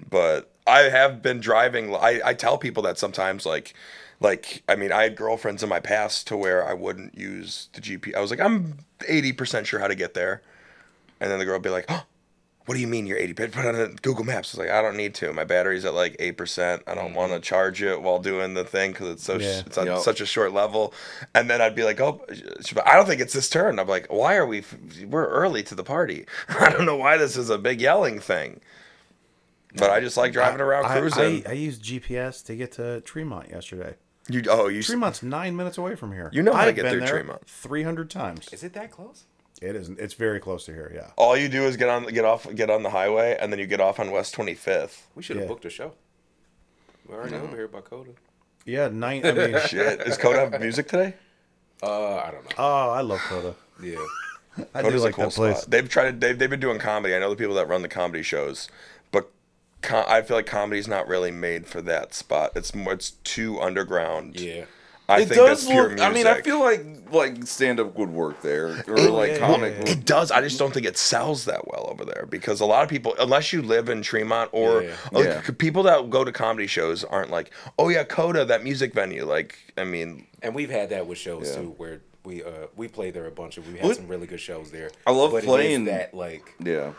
But 0.08 0.50
I 0.66 0.80
have 0.82 1.22
been 1.22 1.40
driving. 1.40 1.94
I 1.94 2.20
I 2.24 2.34
tell 2.34 2.58
people 2.58 2.82
that 2.84 2.98
sometimes 2.98 3.44
like. 3.46 3.74
Like 4.18 4.62
I 4.66 4.76
mean, 4.76 4.92
I 4.92 5.02
had 5.02 5.14
girlfriends 5.14 5.62
in 5.62 5.68
my 5.68 5.78
past 5.78 6.26
to 6.28 6.38
where 6.38 6.66
I 6.66 6.72
wouldn't 6.72 7.18
use 7.18 7.68
the 7.74 7.82
GPS. 7.82 8.14
I 8.16 8.20
was 8.20 8.30
like, 8.30 8.40
I'm 8.40 8.78
80% 9.00 9.66
sure 9.66 9.78
how 9.78 9.88
to 9.88 9.94
get 9.94 10.14
there, 10.14 10.40
and 11.20 11.30
then 11.30 11.38
the 11.38 11.44
girl 11.44 11.56
would 11.56 11.62
be 11.62 11.68
like, 11.68 11.84
"Oh, 11.90 12.04
what 12.66 12.74
do 12.74 12.80
you 12.80 12.86
mean 12.86 13.06
you're 13.06 13.16
80 13.18 13.32
put 13.34 13.54
it 13.54 13.74
on 13.74 13.96
google 14.02 14.24
maps 14.24 14.54
i 14.54 14.58
was 14.58 14.66
like 14.66 14.76
i 14.76 14.82
don't 14.82 14.96
need 14.96 15.14
to 15.14 15.32
my 15.32 15.44
battery's 15.44 15.84
at 15.84 15.94
like 15.94 16.16
8% 16.18 16.82
i 16.86 16.94
don't 16.94 17.14
want 17.14 17.30
to 17.30 17.36
mm-hmm. 17.36 17.42
charge 17.42 17.82
it 17.82 18.02
while 18.02 18.18
doing 18.18 18.54
the 18.54 18.64
thing 18.64 18.92
because 18.92 19.08
it's 19.08 19.22
so 19.24 19.38
sh- 19.38 19.42
Yeah. 19.42 19.62
it's 19.66 19.78
on 19.78 19.86
Yep. 19.86 19.98
such 20.00 20.20
a 20.20 20.26
short 20.26 20.52
level 20.52 20.92
and 21.34 21.48
then 21.48 21.60
i'd 21.62 21.74
be 21.74 21.84
like 21.84 22.00
oh 22.00 22.20
she'd 22.34 22.44
be 22.74 22.80
like, 22.80 22.86
i 22.88 22.94
don't 22.96 23.06
think 23.06 23.20
it's 23.20 23.32
this 23.32 23.48
turn 23.48 23.78
i'm 23.78 23.86
like 23.88 24.06
why 24.12 24.36
are 24.36 24.46
we 24.46 24.58
f- 24.58 24.76
we're 25.06 25.26
early 25.28 25.62
to 25.64 25.74
the 25.74 25.84
party 25.84 26.26
i 26.60 26.68
don't 26.70 26.86
know 26.86 26.96
why 26.96 27.16
this 27.16 27.36
is 27.36 27.48
a 27.50 27.58
big 27.58 27.80
yelling 27.80 28.18
thing 28.20 28.60
but 29.76 29.90
i 29.90 30.00
just 30.00 30.16
like 30.16 30.32
driving 30.32 30.60
around 30.60 30.86
I, 30.86 30.98
cruising 31.00 31.46
I, 31.46 31.50
I 31.50 31.52
used 31.52 31.82
GPS 31.84 32.44
to 32.46 32.56
get 32.56 32.72
to 32.72 33.00
Tremont 33.02 33.50
yesterday. 33.50 33.94
you 34.28 34.42
oh 34.48 34.68
you 34.68 34.78
s- 34.80 34.86
Tremont's 34.86 35.22
nine 35.22 35.54
minutes 35.54 35.78
away 35.78 35.94
from 35.94 36.12
here. 36.12 36.30
You 36.32 36.42
know 36.42 36.52
how 36.52 36.62
to 36.62 36.68
I've 36.70 36.74
get 36.76 36.82
been 36.82 36.92
through 36.92 37.00
there 37.00 37.08
Tremont. 37.10 37.46
Three 37.46 37.82
hundred 37.82 38.08
times. 38.10 38.48
Is 38.52 38.64
it 38.64 38.72
that 38.72 38.90
close? 38.90 39.24
It 39.62 39.74
isn't. 39.76 39.98
It's 39.98 40.14
very 40.14 40.38
close 40.40 40.64
to 40.66 40.72
here. 40.72 40.92
Yeah. 40.94 41.10
all 41.16 41.36
you 41.36 41.48
do 41.48 41.64
is 41.64 41.76
get 41.76 41.88
on 41.88 42.06
get 42.06 42.24
off 42.24 42.46
get 42.54 42.68
on 42.70 42.82
the 42.82 42.90
highway 42.90 43.36
and 43.40 43.50
then 43.52 43.58
you 43.58 43.66
get 43.66 43.80
off 43.80 43.98
on 43.98 44.10
west 44.10 44.34
25th 44.36 45.02
We 45.14 45.22
should 45.22 45.36
have 45.36 45.44
Yeah. 45.44 45.48
booked 45.48 45.64
a 45.64 45.70
show. 45.70 45.92
We're 47.08 47.16
already 47.16 47.36
over 47.36 47.56
here 47.56 47.68
by 47.68 47.80
Coda. 47.80 48.10
Yeah. 48.64 48.88
Nine. 48.88 49.24
I 49.24 49.32
mean, 49.32 49.58
shit 49.66 50.00
is 50.02 50.18
coda 50.18 50.40
have 50.50 50.60
music 50.60 50.88
today 50.88 51.14
Uh, 51.82 52.16
I 52.16 52.30
don't 52.32 52.44
know. 52.44 52.50
oh, 52.58 52.90
I 52.90 53.00
love 53.00 53.20
Coda. 53.20 53.54
Yeah. 53.82 53.96
I 54.74 54.82
do 54.82 54.90
like 54.98 55.12
a 55.12 55.16
cool 55.16 55.24
that 55.26 55.34
place. 55.34 55.58
spot. 55.58 55.70
They've 55.70 55.88
tried. 55.88 56.20
They've, 56.20 56.38
they've 56.38 56.50
been 56.50 56.60
doing 56.60 56.78
comedy. 56.78 57.14
I 57.14 57.18
know 57.18 57.28
the 57.30 57.36
people 57.36 57.54
that 57.56 57.68
run 57.68 57.82
the 57.82 57.88
comedy 57.88 58.22
shows, 58.22 58.68
but 59.12 59.30
com- 59.82 60.06
I 60.08 60.22
feel 60.22 60.36
like 60.38 60.46
comedy's 60.46 60.88
not 60.88 61.06
really 61.08 61.30
made 61.30 61.66
for 61.66 61.82
that 61.82 62.14
spot. 62.14 62.52
It's 62.56 62.74
more. 62.74 62.94
It's 62.94 63.10
too 63.22 63.60
underground. 63.60 64.40
Yeah. 64.40 64.64
I 65.08 65.20
it 65.20 65.28
think 65.28 65.36
does 65.40 65.48
that's 65.60 65.66
pure 65.70 65.82
look. 65.84 65.92
music. 65.92 66.06
I 66.08 66.12
mean, 66.12 66.26
I 66.26 66.40
feel 66.42 66.60
like 66.60 66.84
like 67.12 67.46
stand 67.46 67.78
up 67.78 67.96
would 67.96 68.10
work 68.10 68.42
there, 68.42 68.82
or 68.88 68.96
like 68.98 69.32
yeah, 69.32 69.38
comic. 69.38 69.74
yeah, 69.78 69.92
it 69.92 70.04
does. 70.04 70.32
I 70.32 70.40
just 70.40 70.58
don't 70.58 70.74
think 70.74 70.84
it 70.86 70.98
sells 70.98 71.44
that 71.44 71.68
well 71.68 71.86
over 71.88 72.04
there 72.04 72.26
because 72.28 72.60
a 72.60 72.66
lot 72.66 72.82
of 72.82 72.88
people, 72.88 73.14
unless 73.20 73.52
you 73.52 73.62
live 73.62 73.88
in 73.88 74.02
Tremont 74.02 74.50
or 74.52 74.82
Yeah. 74.82 74.96
like, 75.12 75.24
Yeah. 75.24 75.40
people 75.58 75.84
that 75.84 76.10
go 76.10 76.24
to 76.24 76.32
comedy 76.32 76.66
shows 76.66 77.04
aren't 77.04 77.30
like, 77.30 77.52
oh 77.78 77.88
yeah, 77.88 78.02
Coda, 78.02 78.44
that 78.46 78.64
music 78.64 78.92
venue. 78.92 79.24
Like, 79.24 79.56
I 79.78 79.84
mean, 79.84 80.26
And 80.42 80.52
we've 80.54 80.70
had 80.70 80.90
that 80.90 81.06
with 81.06 81.18
shows 81.18 81.48
Yeah. 81.50 81.62
too, 81.62 81.74
where 81.76 82.00
we 82.24 82.42
uh 82.42 82.66
we 82.74 82.88
played 82.88 83.14
there 83.14 83.26
a 83.26 83.30
bunch 83.30 83.56
of. 83.56 83.68
We 83.68 83.78
had 83.78 83.86
What- 83.86 83.96
some 83.96 84.08
really 84.08 84.26
good 84.26 84.40
shows 84.40 84.72
there. 84.72 84.90
I 85.06 85.12
love 85.12 85.30
but 85.30 85.36
it 85.38 85.44
is 85.44 85.46
playing- 85.46 85.84
that 85.84 86.12
like 86.12 86.42
Yeah, 86.58 86.90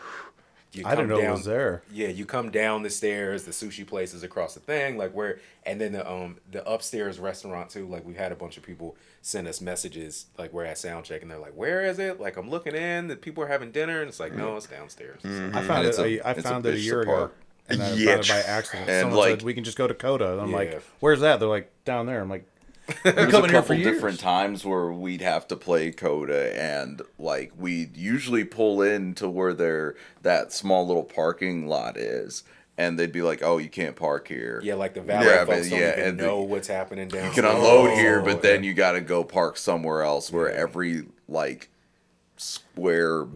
you 0.72 0.84
I 0.86 0.94
didn't 0.94 1.08
know 1.08 1.20
down, 1.20 1.30
it 1.30 1.32
was 1.32 1.44
there. 1.46 1.82
Yeah, 1.92 2.08
you 2.08 2.26
come 2.26 2.50
down 2.50 2.82
the 2.82 2.90
stairs, 2.90 3.44
the 3.44 3.52
sushi 3.52 3.86
place 3.86 4.12
is 4.14 4.22
across 4.22 4.54
the 4.54 4.60
thing, 4.60 4.98
like 4.98 5.12
where, 5.12 5.38
and 5.64 5.80
then 5.80 5.92
the 5.92 6.10
um 6.10 6.36
the 6.50 6.66
upstairs 6.68 7.18
restaurant 7.18 7.70
too. 7.70 7.86
Like 7.86 8.04
we've 8.06 8.16
had 8.16 8.32
a 8.32 8.36
bunch 8.36 8.56
of 8.56 8.62
people 8.62 8.96
send 9.22 9.48
us 9.48 9.60
messages, 9.60 10.26
like 10.38 10.52
we're 10.52 10.64
at 10.64 10.78
sound 10.78 11.04
check, 11.06 11.22
and 11.22 11.30
they're 11.30 11.38
like, 11.38 11.54
"Where 11.56 11.82
is 11.84 11.98
it?" 11.98 12.20
Like 12.20 12.36
I'm 12.36 12.50
looking 12.50 12.74
in, 12.74 13.08
that 13.08 13.20
people 13.22 13.42
are 13.44 13.48
having 13.48 13.70
dinner, 13.72 14.00
and 14.00 14.08
it's 14.08 14.20
like, 14.20 14.34
no, 14.34 14.56
it's 14.56 14.66
downstairs. 14.66 15.20
I 15.24 15.62
found 15.62 15.86
It's 15.86 15.98
it. 15.98 16.06
a- 16.20 16.26
I 16.26 16.30
it's 16.32 16.40
a 16.40 16.42
found 16.42 16.66
it 16.66 16.74
a 16.74 16.78
year 16.78 17.02
to 17.04 17.10
ago. 17.10 17.30
And 17.70 17.82
I 17.82 17.92
Yeah, 17.94 18.12
found 18.14 18.20
it 18.24 18.28
by 18.28 18.40
accident. 18.40 18.88
and, 18.90 19.00
Someone 19.02 19.18
like- 19.18 19.30
said 19.30 19.42
we 19.42 19.54
can 19.54 19.64
just 19.64 19.76
go 19.76 19.86
to 19.86 19.94
Coda. 19.94 20.32
And 20.32 20.40
I'm 20.40 20.50
Yeah. 20.50 20.56
like, 20.56 20.82
"Where's 21.00 21.20
that?" 21.20 21.38
They're 21.40 21.48
like, 21.48 21.70
"Down 21.84 22.06
there." 22.06 22.20
I'm 22.20 22.28
like, 22.30 22.44
"We've 22.44 22.57
There's 23.04 23.30
coming 23.30 23.50
a 23.50 23.52
here 23.52 23.62
for 23.62 23.62
couple 23.62 23.74
years." 23.76 23.94
different 23.94 24.20
times 24.20 24.64
where 24.64 24.90
we'd 24.90 25.20
have 25.20 25.46
to 25.48 25.56
play 25.56 25.90
Coda, 25.90 26.60
and 26.60 27.02
like 27.18 27.52
we'd 27.58 27.96
usually 27.96 28.44
pull 28.44 28.82
in 28.82 29.14
to 29.14 29.28
where 29.28 29.52
there 29.54 29.94
that 30.22 30.52
small 30.52 30.86
little 30.86 31.04
parking 31.04 31.66
lot 31.66 31.96
is, 31.96 32.44
and 32.76 32.98
they'd 32.98 33.12
be 33.12 33.22
like, 33.22 33.42
"Oh, 33.42 33.58
you 33.58 33.68
can't 33.68 33.94
park 33.96 34.28
here." 34.28 34.60
Yeah, 34.62 34.74
like 34.74 34.94
the 34.94 35.00
valet 35.02 35.26
Yeah, 35.26 35.44
folks 35.44 35.68
don't 35.70 35.78
yeah, 35.80 35.92
even 35.92 36.04
and 36.04 36.18
the- 36.20 36.26
know 36.26 36.40
what's 36.42 36.68
happening 36.68 37.08
downstairs. 37.08 37.36
you 37.36 37.42
can 37.42 37.50
unload 37.50 37.90
Oh, 37.90 37.94
here, 37.96 38.20
but 38.22 38.42
then 38.42 38.62
yeah. 38.64 38.68
you 38.68 38.74
got 38.74 38.92
to 38.92 39.00
go 39.00 39.22
park 39.24 39.56
somewhere 39.56 40.02
else 40.02 40.32
where 40.32 40.50
every 40.50 41.04
like 41.28 41.68
square 42.36 43.26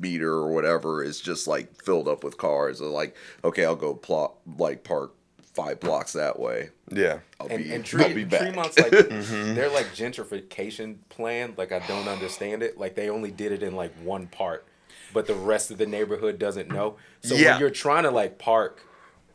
meter 0.00 0.32
or 0.32 0.52
whatever 0.54 1.02
is 1.02 1.20
just 1.20 1.46
like 1.46 1.82
filled 1.82 2.08
up 2.08 2.24
with 2.24 2.38
cars. 2.38 2.80
Like, 2.80 3.14
okay, 3.44 3.64
I'll 3.64 3.76
go 3.76 3.92
plot 3.94 4.34
like 4.58 4.84
park 4.84 5.12
five 5.54 5.80
blocks 5.80 6.12
that 6.12 6.38
way. 6.38 6.70
yeah. 6.90 7.18
I'll 7.40 7.48
and, 7.48 7.64
be 7.64 7.72
and 7.72 7.88
I'll 7.98 8.14
be 8.14 8.24
back. 8.24 8.40
Tremont's 8.42 8.78
like 8.78 8.92
mm-hmm. 8.92 9.54
they're 9.54 9.70
like 9.70 9.86
gentrification 9.86 10.96
plan. 11.08 11.54
Like 11.56 11.72
I 11.72 11.80
don't 11.86 12.08
understand 12.08 12.62
it. 12.62 12.78
Like 12.78 12.94
they 12.94 13.10
only 13.10 13.30
did 13.30 13.52
it 13.52 13.62
in 13.62 13.74
like 13.74 13.92
one 14.02 14.26
part, 14.28 14.64
but 15.12 15.26
the 15.26 15.34
rest 15.34 15.70
of 15.70 15.78
the 15.78 15.86
neighborhood 15.86 16.38
doesn't 16.38 16.68
know. 16.68 16.96
So 17.22 17.34
Yeah. 17.34 17.52
when 17.52 17.60
you're 17.60 17.70
trying 17.70 18.04
to 18.04 18.10
like 18.10 18.38
park 18.38 18.80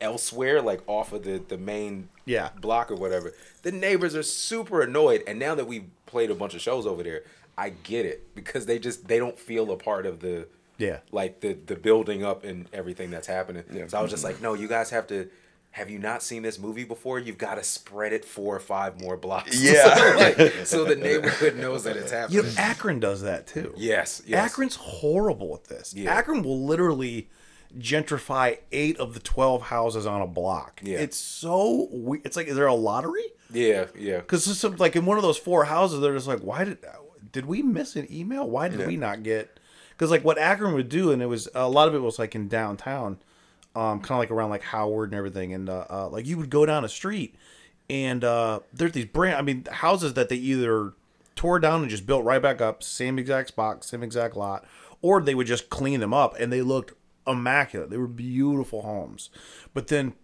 elsewhere, 0.00 0.62
like 0.62 0.80
off 0.86 1.12
of 1.12 1.22
the 1.24 1.38
the 1.38 1.58
main 1.58 2.08
Yeah. 2.24 2.50
block 2.60 2.90
or 2.90 2.94
whatever, 2.96 3.32
the 3.62 3.72
neighbors 3.72 4.14
are 4.14 4.22
super 4.22 4.82
annoyed. 4.82 5.22
And 5.26 5.38
now 5.38 5.54
that 5.54 5.66
we've 5.66 5.86
played 6.06 6.30
a 6.30 6.34
bunch 6.34 6.54
of 6.54 6.60
shows 6.60 6.86
over 6.86 7.02
there, 7.02 7.22
I 7.58 7.70
get 7.70 8.06
it 8.06 8.34
because 8.34 8.66
they 8.66 8.78
just 8.78 9.08
they 9.08 9.18
don't 9.18 9.38
feel 9.38 9.70
a 9.70 9.76
part 9.76 10.06
of 10.06 10.20
the 10.20 10.46
Yeah. 10.78 11.00
like 11.12 11.40
the 11.40 11.54
the 11.54 11.76
building 11.76 12.24
up 12.24 12.44
and 12.44 12.68
everything 12.72 13.10
that's 13.10 13.26
happening. 13.26 13.64
So 13.88 13.98
I 13.98 14.02
was 14.02 14.10
just 14.10 14.24
like, 14.24 14.40
no, 14.40 14.54
you 14.54 14.68
guys 14.68 14.90
have 14.90 15.06
to. 15.08 15.28
Have 15.76 15.90
you 15.90 15.98
not 15.98 16.22
seen 16.22 16.42
this 16.42 16.58
movie 16.58 16.84
before? 16.84 17.18
You've 17.18 17.36
got 17.36 17.56
to 17.56 17.62
spread 17.62 18.14
it 18.14 18.24
four 18.24 18.56
or 18.56 18.60
five 18.60 18.98
more 18.98 19.16
blocks. 19.18 19.60
Yeah. 19.62 19.94
so, 19.94 20.16
like, 20.16 20.66
so 20.66 20.84
the 20.86 20.96
neighborhood 20.96 21.56
knows 21.56 21.84
that 21.84 21.96
it's 21.98 22.10
happening. 22.10 22.38
You 22.38 22.42
know, 22.44 22.52
Akron 22.56 22.98
does 22.98 23.20
that 23.22 23.46
too. 23.46 23.74
yes, 23.76 24.22
yes. 24.26 24.50
Akron's 24.52 24.76
horrible 24.76 25.54
at 25.54 25.64
this. 25.64 25.92
Yeah. 25.94 26.14
Akron 26.14 26.42
will 26.42 26.64
literally 26.64 27.28
gentrify 27.78 28.58
eight 28.72 28.96
of 28.98 29.12
the 29.14 29.20
twelve 29.20 29.62
houses 29.62 30.06
on 30.06 30.22
a 30.22 30.26
block. 30.26 30.80
Yeah. 30.82 30.98
It's 30.98 31.18
so 31.18 31.88
we- 31.92 32.20
it's 32.24 32.36
like 32.36 32.46
is 32.46 32.56
there 32.56 32.66
a 32.66 32.74
lottery? 32.74 33.24
Yeah, 33.52 33.86
yeah. 33.98 34.18
Because 34.18 34.44
some- 34.58 34.76
like 34.76 34.96
in 34.96 35.04
one 35.04 35.18
of 35.18 35.22
those 35.22 35.36
four 35.38 35.64
houses, 35.64 36.00
they're 36.00 36.14
just 36.14 36.26
like, 36.26 36.40
why 36.40 36.64
did 36.64 36.78
did 37.32 37.44
we 37.46 37.60
miss 37.62 37.96
an 37.96 38.06
email? 38.10 38.48
Why 38.48 38.68
did 38.68 38.86
we 38.86 38.96
not 38.96 39.22
get? 39.22 39.60
Because 39.90 40.10
like 40.10 40.24
what 40.24 40.38
Akron 40.38 40.72
would 40.74 40.88
do, 40.88 41.10
and 41.12 41.20
it 41.20 41.26
was 41.26 41.48
a 41.54 41.68
lot 41.68 41.86
of 41.88 41.94
it 41.94 41.98
was 42.00 42.18
like 42.18 42.34
in 42.34 42.48
downtown, 42.48 43.18
um, 43.76 44.00
kind 44.00 44.12
of 44.12 44.18
like 44.18 44.30
around 44.30 44.50
like 44.50 44.62
Howard 44.62 45.10
and 45.10 45.18
everything, 45.18 45.52
and 45.54 45.68
uh, 45.68 45.84
uh, 45.90 46.08
like 46.08 46.26
you 46.26 46.36
would 46.38 46.50
go 46.50 46.64
down 46.66 46.84
a 46.84 46.88
street, 46.88 47.34
and 47.90 48.24
uh, 48.24 48.60
there's 48.72 48.92
these 48.92 49.04
brand, 49.04 49.36
I 49.36 49.42
mean, 49.42 49.66
houses 49.70 50.14
that 50.14 50.28
they 50.28 50.36
either 50.36 50.94
tore 51.36 51.58
down 51.60 51.82
and 51.82 51.90
just 51.90 52.06
built 52.06 52.24
right 52.24 52.40
back 52.42 52.60
up, 52.60 52.82
same 52.82 53.18
exact 53.18 53.48
spot, 53.48 53.84
same 53.84 54.02
exact 54.02 54.36
lot, 54.36 54.64
or 55.02 55.20
they 55.20 55.34
would 55.34 55.46
just 55.46 55.68
clean 55.70 56.00
them 56.00 56.14
up, 56.14 56.34
and 56.40 56.52
they 56.52 56.62
looked 56.62 56.94
immaculate. 57.26 57.90
They 57.90 57.98
were 57.98 58.06
beautiful 58.06 58.82
homes, 58.82 59.30
but 59.74 59.88
then 59.88 60.14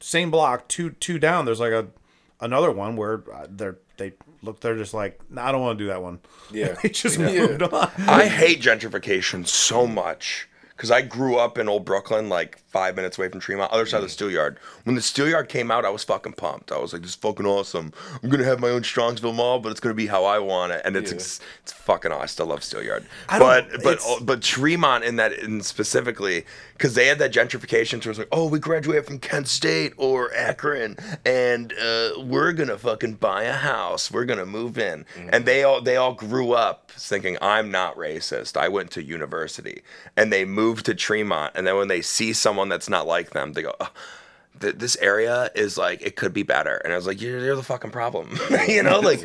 same 0.00 0.30
block, 0.30 0.68
two 0.68 0.90
two 0.90 1.18
down. 1.18 1.44
There's 1.44 1.60
like 1.60 1.72
a 1.72 1.88
another 2.40 2.70
one 2.70 2.94
where 2.96 3.24
uh, 3.34 3.46
they're 3.48 3.78
they 3.96 4.12
look. 4.42 4.60
They're 4.60 4.76
just 4.76 4.94
like, 4.94 5.18
nah, 5.30 5.48
I 5.48 5.52
don't 5.52 5.60
want 5.62 5.78
to 5.78 5.84
do 5.84 5.88
that 5.88 6.02
one. 6.02 6.20
Yeah. 6.52 6.76
they 6.82 6.90
just 6.90 7.18
Yeah. 7.18 7.26
moved 7.46 7.62
on. 7.62 7.90
I 7.98 8.26
hate 8.28 8.60
gentrification 8.60 9.46
so 9.46 9.86
much 9.86 10.48
because 10.78 10.92
I 10.92 11.02
grew 11.02 11.36
up 11.38 11.58
in 11.58 11.68
Old 11.68 11.84
Brooklyn, 11.84 12.28
like 12.28 12.56
five 12.68 12.94
minutes 12.94 13.18
away 13.18 13.28
from 13.28 13.40
Tremont, 13.40 13.72
other 13.72 13.84
side 13.84 14.00
of 14.00 14.08
the 14.08 14.14
Steelyard. 14.24 14.58
When 14.84 14.94
the 14.94 15.00
Steelyard 15.00 15.48
came 15.48 15.72
out, 15.72 15.84
I 15.84 15.90
was 15.90 16.04
fucking 16.04 16.34
pumped. 16.34 16.70
I 16.70 16.78
was 16.78 16.92
like, 16.92 17.02
"This 17.02 17.10
is 17.10 17.16
fucking 17.16 17.44
awesome! 17.46 17.92
I'm 18.22 18.30
gonna 18.30 18.44
have 18.44 18.60
my 18.60 18.68
own 18.68 18.82
Strongsville 18.82 19.34
Mall, 19.34 19.58
but 19.58 19.70
it's 19.72 19.80
gonna 19.80 19.94
be 19.96 20.06
how 20.06 20.24
I 20.24 20.38
want 20.38 20.70
it." 20.72 20.82
And 20.84 20.96
it's 20.96 21.10
Yeah. 21.10 21.16
it's, 21.16 21.40
it's 21.64 21.72
fucking 21.72 22.12
awesome. 22.12 22.22
I 22.22 22.26
still 22.26 22.46
love 22.46 22.60
Steelyard, 22.60 23.04
I 23.28 23.38
but 23.40 23.68
don't- 23.70 23.82
but 23.82 23.92
it's- 23.94 24.20
but 24.20 24.40
Tremont 24.42 25.02
in 25.02 25.16
that 25.16 25.32
in 25.32 25.62
specifically 25.62 26.46
because 26.74 26.94
they 26.94 27.06
had 27.08 27.18
that 27.18 27.32
gentrification. 27.32 28.00
So 28.02 28.06
it 28.06 28.08
was 28.08 28.18
like, 28.20 28.28
"Oh, 28.30 28.46
we 28.46 28.60
graduated 28.60 29.06
from 29.06 29.18
Kent 29.18 29.48
State 29.48 29.94
or 29.96 30.32
Akron, 30.32 30.96
and 31.24 31.72
uh, 31.72 32.10
we're 32.20 32.52
gonna 32.52 32.78
fucking 32.78 33.14
buy 33.14 33.42
a 33.42 33.52
house. 33.54 34.12
We're 34.12 34.26
gonna 34.26 34.46
move 34.46 34.78
in." 34.78 35.04
And 35.32 35.44
they 35.44 35.64
all 35.64 35.80
they 35.80 35.96
all 35.96 36.12
grew 36.14 36.52
up 36.52 36.92
thinking, 36.92 37.36
"I'm 37.42 37.72
not 37.72 37.96
racist. 37.96 38.56
I 38.56 38.68
went 38.68 38.92
to 38.92 39.02
university," 39.02 39.82
and 40.16 40.32
they 40.32 40.44
moved 40.44 40.67
to 40.76 40.94
Tremont. 40.94 41.52
And 41.54 41.66
then 41.66 41.76
when 41.76 41.88
they 41.88 42.02
see 42.02 42.32
someone 42.32 42.68
that's 42.68 42.88
not 42.88 43.06
like 43.06 43.30
them, 43.30 43.52
they 43.52 43.62
go. 43.62 43.74
"Oh, 43.80 43.90
th- 44.60 44.76
this 44.76 44.96
area 44.96 45.50
is 45.54 45.78
like 45.78 46.02
it 46.02 46.16
could 46.16 46.32
be 46.32 46.42
better 46.42 46.76
and 46.78 46.92
i 46.92 46.96
was 46.96 47.06
like 47.06 47.20
you're, 47.20 47.38
you're 47.38 47.56
the 47.56 47.62
fucking 47.62 47.90
problem 47.90 48.38
you 48.68 48.82
know 48.82 49.00
like 49.00 49.24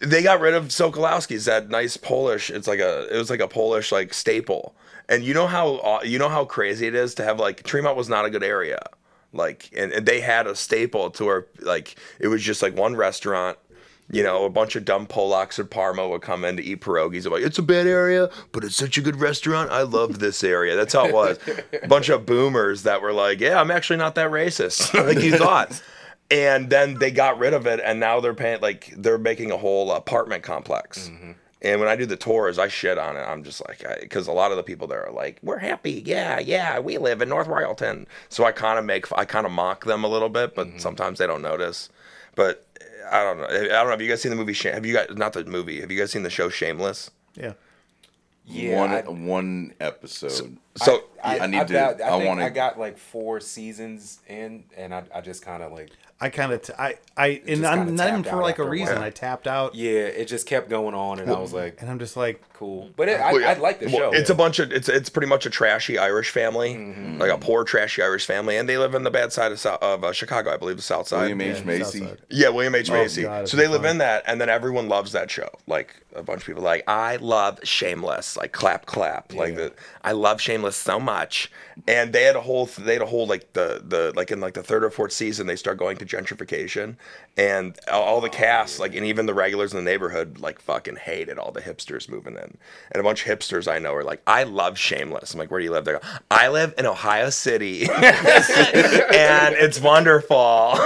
they 0.00 0.22
got 0.22 0.40
rid 0.40 0.54
of 0.54 0.66
sokolowski's 0.66 1.44
that 1.44 1.68
nice 1.68 1.96
polish 1.96 2.50
it's 2.50 2.66
like 2.66 2.80
a 2.80 3.14
it 3.14 3.18
was 3.18 3.30
like 3.30 3.40
a 3.40 3.48
polish 3.48 3.92
like 3.92 4.12
staple 4.14 4.74
and 5.08 5.24
you 5.24 5.34
know 5.34 5.46
how 5.46 6.00
you 6.02 6.18
know 6.18 6.28
how 6.28 6.44
crazy 6.44 6.86
it 6.86 6.94
is 6.94 7.14
to 7.14 7.24
have 7.24 7.38
like 7.38 7.62
tremont 7.62 7.96
was 7.96 8.08
not 8.08 8.24
a 8.24 8.30
good 8.30 8.42
area 8.42 8.80
like 9.32 9.70
and, 9.76 9.92
and 9.92 10.06
they 10.06 10.20
had 10.20 10.46
a 10.46 10.54
staple 10.54 11.10
to 11.10 11.24
where 11.24 11.46
like 11.60 11.96
it 12.18 12.28
was 12.28 12.42
just 12.42 12.62
like 12.62 12.76
one 12.76 12.96
restaurant 12.96 13.58
you 14.10 14.22
know, 14.22 14.44
a 14.44 14.50
bunch 14.50 14.76
of 14.76 14.84
dumb 14.84 15.06
Polacks 15.06 15.58
or 15.58 15.64
Parma 15.64 16.06
would 16.08 16.22
come 16.22 16.44
in 16.44 16.56
to 16.56 16.62
eat 16.62 16.80
pierogies. 16.80 17.22
They're 17.22 17.32
like, 17.32 17.42
it's 17.42 17.58
a 17.58 17.62
bad 17.62 17.86
area, 17.86 18.28
but 18.52 18.64
it's 18.64 18.76
such 18.76 18.98
a 18.98 19.00
good 19.00 19.16
restaurant. 19.16 19.70
I 19.70 19.82
love 19.82 20.18
this 20.18 20.44
area. 20.44 20.76
That's 20.76 20.92
how 20.92 21.06
it 21.06 21.14
was. 21.14 21.38
a 21.82 21.88
bunch 21.88 22.08
of 22.08 22.26
boomers 22.26 22.82
that 22.82 23.00
were 23.00 23.12
like, 23.12 23.40
yeah, 23.40 23.60
I'm 23.60 23.70
actually 23.70 23.96
not 23.96 24.14
that 24.16 24.30
racist, 24.30 24.92
like 25.06 25.22
you 25.24 25.38
thought. 25.38 25.82
and 26.30 26.68
then 26.68 26.98
they 26.98 27.10
got 27.10 27.38
rid 27.38 27.54
of 27.54 27.66
it, 27.66 27.80
and 27.84 28.00
now 28.00 28.20
they're 28.20 28.34
paying 28.34 28.60
like 28.60 28.92
they're 28.96 29.18
making 29.18 29.50
a 29.50 29.56
whole 29.56 29.92
apartment 29.92 30.42
complex. 30.42 31.08
Mm-hmm. 31.08 31.32
And 31.62 31.78
when 31.78 31.88
I 31.88 31.94
do 31.94 32.06
the 32.06 32.16
tours, 32.16 32.58
I 32.58 32.66
shit 32.66 32.98
on 32.98 33.16
it. 33.16 33.20
I'm 33.20 33.44
just 33.44 33.62
like, 33.68 33.86
because 34.00 34.26
a 34.26 34.32
lot 34.32 34.50
of 34.50 34.56
the 34.56 34.64
people 34.64 34.88
there 34.88 35.06
are 35.06 35.12
like, 35.12 35.38
"We're 35.42 35.58
happy, 35.58 36.02
yeah, 36.04 36.40
yeah, 36.40 36.80
we 36.80 36.98
live 36.98 37.22
in 37.22 37.28
North 37.28 37.46
Royalton." 37.46 38.06
So 38.28 38.44
I 38.44 38.52
kind 38.52 38.78
of 38.78 38.84
make, 38.84 39.06
I 39.16 39.24
kind 39.24 39.46
of 39.46 39.52
mock 39.52 39.84
them 39.84 40.02
a 40.04 40.08
little 40.08 40.28
bit, 40.28 40.54
but 40.54 40.66
mm-hmm. 40.66 40.78
sometimes 40.78 41.18
they 41.18 41.26
don't 41.26 41.42
notice. 41.42 41.88
But 42.34 42.66
I 43.12 43.22
don't 43.24 43.38
know. 43.38 43.44
I 43.46 43.50
don't 43.50 43.68
know. 43.84 43.90
Have 43.90 44.00
you 44.02 44.08
guys 44.08 44.22
seen 44.22 44.30
the 44.30 44.36
movie? 44.36 44.52
Shame? 44.54 44.74
Have 44.74 44.86
you 44.86 44.94
guys 44.94 45.06
not 45.10 45.32
the 45.34 45.44
movie? 45.44 45.80
Have 45.80 45.90
you 45.92 45.98
guys 45.98 46.10
seen 46.10 46.22
the 46.22 46.30
show 46.30 46.48
Shameless? 46.48 47.10
Yeah. 47.34 47.52
Yeah, 48.44 48.78
one 48.80 48.90
I- 48.90 49.02
one 49.02 49.74
episode. 49.78 50.56
So 50.76 51.04
I, 51.22 51.38
I 51.40 51.46
need 51.46 51.58
I 51.60 51.64
to- 51.64 51.72
got- 51.72 52.00
I, 52.02 52.08
I 52.08 52.10
think 52.18 52.24
wanna- 52.28 52.44
I 52.44 52.48
got 52.48 52.78
like 52.78 52.98
four 52.98 53.38
seasons 53.40 54.18
in, 54.28 54.64
and 54.76 54.92
I, 54.92 55.04
I 55.14 55.20
just 55.20 55.44
kind 55.44 55.62
of 55.62 55.70
like, 55.70 55.90
I 56.22 56.30
kind 56.30 56.52
of, 56.52 56.62
t- 56.62 56.72
I, 56.78 56.94
I, 57.16 57.42
and 57.48 57.66
I'm 57.66 57.96
not 57.96 58.08
even 58.08 58.22
for 58.22 58.40
like 58.40 58.58
a 58.58 58.64
reason. 58.68 58.94
while. 58.94 59.04
I 59.04 59.10
tapped 59.10 59.46
out, 59.48 59.74
yeah, 59.74 59.90
it 59.90 60.26
just 60.26 60.46
kept 60.46 60.68
going 60.70 60.94
on, 60.94 61.18
and 61.18 61.28
I 61.30 61.38
was 61.40 61.52
like, 61.52 61.82
and 61.82 61.90
I'm 61.90 61.98
just 61.98 62.16
like, 62.16 62.40
cool. 62.54 62.90
But 62.96 63.08
it, 63.08 63.20
I, 63.20 63.32
Well, 63.32 63.40
yeah. 63.40 63.50
I 63.50 63.54
like 63.54 63.80
the 63.80 63.86
Well, 63.86 63.96
show. 63.96 64.12
It's 64.12 64.30
a 64.30 64.34
bunch 64.34 64.60
of 64.60 64.70
it's 64.72 64.88
it's 64.88 65.08
pretty 65.10 65.26
much 65.26 65.44
a 65.46 65.50
trashy 65.50 65.98
Irish 65.98 66.30
family, 66.30 66.76
like 67.18 67.30
a 67.30 67.36
poor 67.38 67.64
trashy 67.64 68.02
Irish 68.02 68.24
family, 68.24 68.56
and 68.56 68.68
they 68.68 68.78
live 68.78 68.94
in 68.94 69.02
the 69.02 69.10
bad 69.10 69.32
side 69.32 69.50
of, 69.52 69.58
Sou- 69.58 69.70
of 69.82 70.04
uh, 70.04 70.12
Chicago, 70.12 70.54
I 70.54 70.56
believe, 70.56 70.76
the 70.76 70.82
South 70.82 71.08
Side. 71.08 71.20
William 71.22 71.40
H 71.40 71.58
Yeah, 71.58 71.64
Macy. 71.64 71.98
Southside. 71.98 72.18
Yeah, 72.30 72.48
William 72.50 72.74
H 72.76 72.90
Macy. 72.90 73.22
God, 73.22 73.38
so 73.38 73.42
it's 73.42 73.52
they 73.52 73.66
live 73.68 73.82
fun. 73.82 73.90
in 73.90 73.98
that, 73.98 74.22
and 74.26 74.40
then 74.40 74.48
everyone 74.48 74.88
loves 74.88 75.10
that 75.12 75.30
show. 75.30 75.48
Like 75.66 75.96
a 76.14 76.22
bunch 76.22 76.42
of 76.42 76.46
people, 76.46 76.62
like 76.62 76.84
I 76.88 77.16
love 77.16 77.58
Shameless, 77.64 78.36
like 78.36 78.52
clap 78.52 78.86
clap, 78.86 79.34
like 79.34 79.56
the 79.56 79.72
I 80.04 80.12
love 80.12 80.40
Shameless 80.40 80.76
so 80.76 81.00
much. 81.00 81.50
And 81.88 82.12
they 82.12 82.22
had 82.24 82.36
a 82.36 82.40
whole 82.42 82.66
they 82.66 82.92
had 82.92 83.02
a 83.02 83.06
whole 83.06 83.26
like 83.26 83.54
the 83.54 83.82
the 83.84 84.12
like 84.14 84.30
in 84.30 84.40
like 84.40 84.54
the 84.54 84.62
third 84.62 84.84
or 84.84 84.90
fourth 84.90 85.12
season 85.12 85.46
they 85.46 85.56
start 85.56 85.78
going 85.78 85.96
to 85.96 86.04
gentrification, 86.12 86.96
and 87.36 87.78
all, 87.90 88.20
the 88.20 88.28
cast 88.28 88.78
like 88.78 88.94
and 88.94 89.06
even 89.06 89.26
the 89.26 89.34
regulars 89.34 89.72
in 89.72 89.82
the 89.82 89.90
neighborhood 89.90 90.38
like 90.38 90.60
fucking 90.60 90.96
hated 90.96 91.38
all 91.38 91.50
the 91.50 91.60
hipsters 91.60 92.08
moving 92.08 92.34
in, 92.34 92.56
and 92.90 93.00
a 93.00 93.02
bunch 93.02 93.26
of 93.26 93.38
hipsters 93.38 93.70
I 93.70 93.78
know 93.78 93.94
are 93.94 94.04
like 94.04 94.22
I 94.26 94.44
love 94.44 94.78
Shameless. 94.78 95.32
I'm 95.32 95.38
like, 95.38 95.50
where 95.50 95.58
do 95.58 95.64
you 95.64 95.72
live? 95.72 95.84
They 95.84 95.92
go, 95.92 96.00
I 96.30 96.48
live 96.48 96.74
in 96.78 96.86
Ohio 96.86 97.30
City, 97.30 97.82
and 97.90 99.54
it's 99.54 99.80
wonderful. 99.80 100.72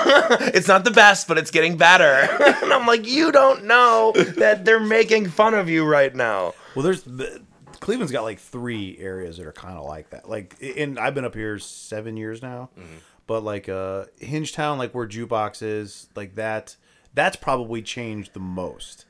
it's 0.54 0.68
not 0.68 0.84
the 0.84 0.90
best, 0.90 1.28
but 1.28 1.38
it's 1.38 1.50
getting 1.50 1.76
better. 1.76 2.04
and 2.62 2.72
I'm 2.72 2.86
like, 2.86 3.06
you 3.06 3.32
don't 3.32 3.64
know 3.64 4.12
that 4.14 4.64
they're 4.64 4.80
making 4.80 5.28
fun 5.28 5.54
of 5.54 5.68
you 5.68 5.84
right 5.84 6.14
now. 6.14 6.54
well, 6.74 6.84
there's 6.84 7.02
the, 7.02 7.42
Cleveland's 7.80 8.12
got 8.12 8.22
like 8.22 8.40
three 8.40 8.98
areas 8.98 9.36
that 9.36 9.46
are 9.46 9.52
kind 9.52 9.78
of 9.78 9.84
like 9.84 10.10
that. 10.10 10.28
Like, 10.28 10.56
and 10.76 10.98
I've 10.98 11.14
been 11.14 11.24
up 11.24 11.34
here 11.34 11.58
seven 11.58 12.16
years 12.16 12.42
now, 12.42 12.70
mm-hmm. 12.78 12.96
But 13.26 13.42
like 13.42 13.68
uh, 13.68 14.04
Hingetown, 14.20 14.78
like 14.78 14.94
where 14.94 15.06
Jukebox 15.06 15.62
is, 15.62 16.08
like 16.14 16.34
that, 16.36 16.76
that's 17.14 17.36
probably 17.36 17.82
changed 17.82 18.32
the 18.34 18.40
most. 18.40 19.04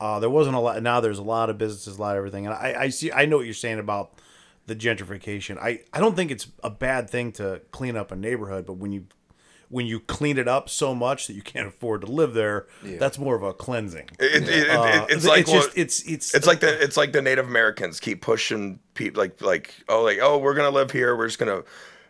Uh, 0.00 0.20
there 0.20 0.30
wasn't 0.30 0.54
a 0.56 0.60
lot. 0.60 0.82
Now 0.82 1.00
there's 1.00 1.18
a 1.18 1.22
lot 1.22 1.48
of 1.50 1.56
businesses, 1.58 1.96
a 1.98 2.00
lot 2.00 2.12
of 2.12 2.18
everything, 2.18 2.46
and 2.46 2.54
I, 2.54 2.74
I 2.78 2.88
see. 2.90 3.10
I 3.12 3.24
know 3.26 3.38
what 3.38 3.46
you're 3.46 3.54
saying 3.54 3.78
about 3.78 4.12
the 4.66 4.76
gentrification. 4.76 5.58
I, 5.58 5.80
I 5.92 6.00
don't 6.00 6.14
think 6.16 6.30
it's 6.30 6.48
a 6.62 6.70
bad 6.70 7.08
thing 7.08 7.32
to 7.32 7.62
clean 7.70 7.96
up 7.96 8.12
a 8.12 8.16
neighborhood, 8.16 8.66
but 8.66 8.74
when 8.74 8.92
you 8.92 9.06
when 9.68 9.84
you 9.86 9.98
clean 9.98 10.38
it 10.38 10.46
up 10.46 10.68
so 10.68 10.94
much 10.94 11.26
that 11.26 11.32
you 11.32 11.42
can't 11.42 11.66
afford 11.66 12.00
to 12.02 12.06
live 12.06 12.34
there, 12.34 12.66
that's 12.98 13.18
more 13.18 13.34
of 13.34 13.42
a 13.42 13.52
cleansing. 13.52 14.08
It, 14.20 14.42
it, 14.44 14.48
it- 14.48 14.70
Uh, 14.70 15.06
it's 15.08 15.24
like 15.26 15.46
just 15.46 15.68
what- 15.70 15.78
it's 15.78 16.02
it's 16.02 16.34
it's 16.34 16.46
like 16.46 16.60
the 16.60 16.82
it's 16.82 16.96
like 16.96 17.12
the 17.12 17.22
Native 17.22 17.46
Americans 17.46 17.98
keep 17.98 18.20
pushing 18.20 18.78
people 18.94 19.22
like 19.22 19.40
like 19.40 19.74
oh 19.88 20.02
like 20.02 20.18
oh 20.20 20.38
we're 20.38 20.54
gonna 20.54 20.70
live 20.70 20.90
here 20.90 21.16
we're 21.16 21.26
just 21.26 21.38
gonna 21.38 21.62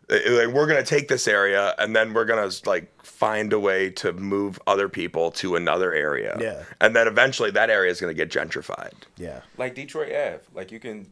like 0.08 0.48
we're 0.48 0.66
gonna 0.66 0.82
take 0.84 1.08
this 1.08 1.26
area 1.26 1.74
and 1.78 1.94
then 1.96 2.12
we're 2.14 2.24
gonna 2.24 2.50
like 2.64 2.92
find 3.04 3.52
a 3.52 3.58
way 3.58 3.90
to 3.90 4.12
move 4.12 4.58
other 4.66 4.88
people 4.88 5.30
to 5.32 5.56
another 5.56 5.92
area 5.92 6.36
Yeah. 6.40 6.62
and 6.80 6.94
then 6.94 7.08
eventually 7.08 7.50
that 7.52 7.70
area 7.70 7.90
is 7.90 8.00
gonna 8.00 8.14
get 8.14 8.30
gentrified 8.30 8.92
yeah. 9.16 9.40
like 9.58 9.74
Detroit 9.74 10.08
Ave. 10.12 10.40
Like 10.54 10.70
you 10.70 10.78
can, 10.78 11.10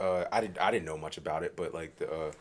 uh, 0.00 0.24
I 0.32 0.40
didn't 0.40 0.58
I 0.60 0.70
didn't 0.70 0.86
know 0.86 0.96
much 0.98 1.18
about 1.18 1.42
it, 1.42 1.56
but 1.56 1.74
like 1.74 1.96
the 1.96 2.10
uh, 2.10 2.32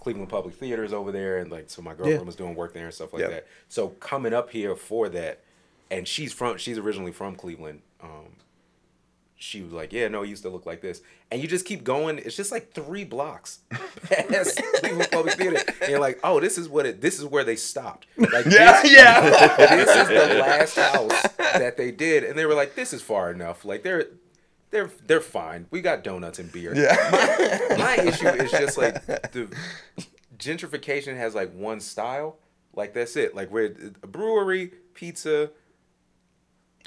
Cleveland 0.00 0.28
Public 0.30 0.54
Theater 0.54 0.84
is 0.84 0.92
over 0.94 1.12
there, 1.12 1.38
and 1.38 1.50
like 1.50 1.68
so 1.68 1.82
my 1.82 1.92
girlfriend 1.92 2.20
Yeah. 2.20 2.24
was 2.26 2.36
doing 2.36 2.54
work 2.54 2.72
there 2.72 2.86
and 2.86 2.94
stuff 2.94 3.12
like 3.12 3.22
Yeah. 3.22 3.28
that. 3.28 3.46
So 3.68 3.88
coming 3.88 4.32
up 4.32 4.48
here 4.50 4.74
for 4.76 5.08
that, 5.10 5.40
and 5.90 6.06
she's 6.08 6.32
from 6.32 6.56
she's 6.56 6.78
originally 6.78 7.12
from 7.12 7.36
Cleveland. 7.36 7.82
Um, 8.02 8.36
she 9.42 9.62
was 9.62 9.72
like, 9.72 9.90
"Yeah, 9.90 10.08
no, 10.08 10.22
it 10.22 10.28
used 10.28 10.42
to 10.42 10.50
look 10.50 10.66
like 10.66 10.82
this," 10.82 11.00
and 11.30 11.40
you 11.40 11.48
just 11.48 11.64
keep 11.64 11.82
going. 11.82 12.18
It's 12.18 12.36
just 12.36 12.52
like 12.52 12.72
three 12.72 13.04
blocks 13.04 13.60
past 14.02 14.60
Cleveland 14.74 15.08
Public 15.10 15.34
Theater, 15.34 15.62
and 15.80 15.90
you're 15.90 15.98
like, 15.98 16.20
"Oh, 16.22 16.40
this 16.40 16.58
is 16.58 16.68
what 16.68 16.84
it. 16.84 17.00
This 17.00 17.18
is 17.18 17.24
where 17.24 17.42
they 17.42 17.56
stopped." 17.56 18.06
Like, 18.18 18.44
yeah 18.50 18.82
this, 18.82 18.92
yeah 18.92 19.56
this 19.56 19.88
is 19.88 20.08
the 20.08 20.34
last 20.38 20.76
house 20.76 21.22
that 21.38 21.78
they 21.78 21.90
did, 21.90 22.22
and 22.22 22.38
they 22.38 22.44
were 22.44 22.54
like, 22.54 22.74
"This 22.74 22.92
is 22.92 23.00
far 23.00 23.30
enough. 23.30 23.64
Like 23.64 23.82
they're 23.82 24.08
they're 24.70 24.90
they're 25.06 25.22
fine. 25.22 25.66
We 25.70 25.80
got 25.80 26.04
donuts 26.04 26.38
and 26.38 26.52
beer." 26.52 26.74
yeah 26.76 26.96
My, 27.70 27.76
my 27.78 27.96
issue 27.96 28.28
is 28.28 28.50
just 28.50 28.76
like 28.76 29.06
the 29.06 29.48
gentrification 30.36 31.16
has 31.16 31.34
like 31.34 31.50
one 31.54 31.80
style. 31.80 32.36
Like 32.74 32.92
that's 32.92 33.16
it. 33.16 33.34
Like 33.34 33.50
we're 33.50 33.66
a 33.66 33.86
uh, 34.04 34.06
brewery, 34.06 34.72
pizza. 34.92 35.50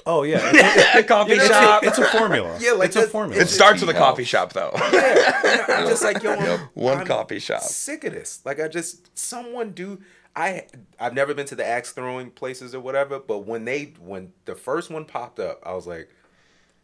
Oh 0.05 0.23
yeah. 0.23 0.39
It's, 0.95 1.07
coffee 1.07 1.33
it's 1.33 1.47
shop 1.47 1.83
a, 1.83 1.87
it's 1.87 1.97
a 1.97 2.05
formula. 2.05 2.57
Yeah, 2.61 2.71
like 2.73 2.87
it's 2.87 2.95
a 2.97 3.01
that- 3.01 3.09
formula. 3.09 3.41
it 3.41 3.47
starts 3.47 3.81
with 3.81 3.89
a 3.89 3.93
coffee 3.93 4.23
shop 4.23 4.53
though 4.53 4.71
Yeah, 4.91 5.63
and 5.63 5.71
I'm 5.71 5.87
just 5.87 6.03
like 6.03 6.21
yo, 6.23 6.31
I'm, 6.39 6.59
One 6.73 6.99
I'm 6.99 7.05
coffee 7.05 7.39
shop. 7.39 7.61
Sick 7.61 8.03
of 8.03 8.13
this. 8.13 8.41
Like 8.45 8.59
I 8.59 8.67
just 8.67 9.17
someone 9.17 9.71
do. 9.71 9.99
I 10.35 10.65
I've 10.99 11.13
never 11.13 11.33
been 11.33 11.45
to 11.47 11.55
the 11.55 11.65
axe 11.65 11.91
throwing 11.91 12.31
places 12.31 12.73
or 12.73 12.79
whatever, 12.79 13.19
but 13.19 13.39
when 13.45 13.65
they 13.65 13.93
when 13.99 14.33
the 14.45 14.55
first 14.55 14.89
one 14.89 15.05
popped 15.05 15.39
up, 15.39 15.61
I 15.65 15.73
was 15.73 15.85
like, 15.87 16.09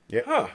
Yeah. 0.07 0.21
huh. 0.25 0.47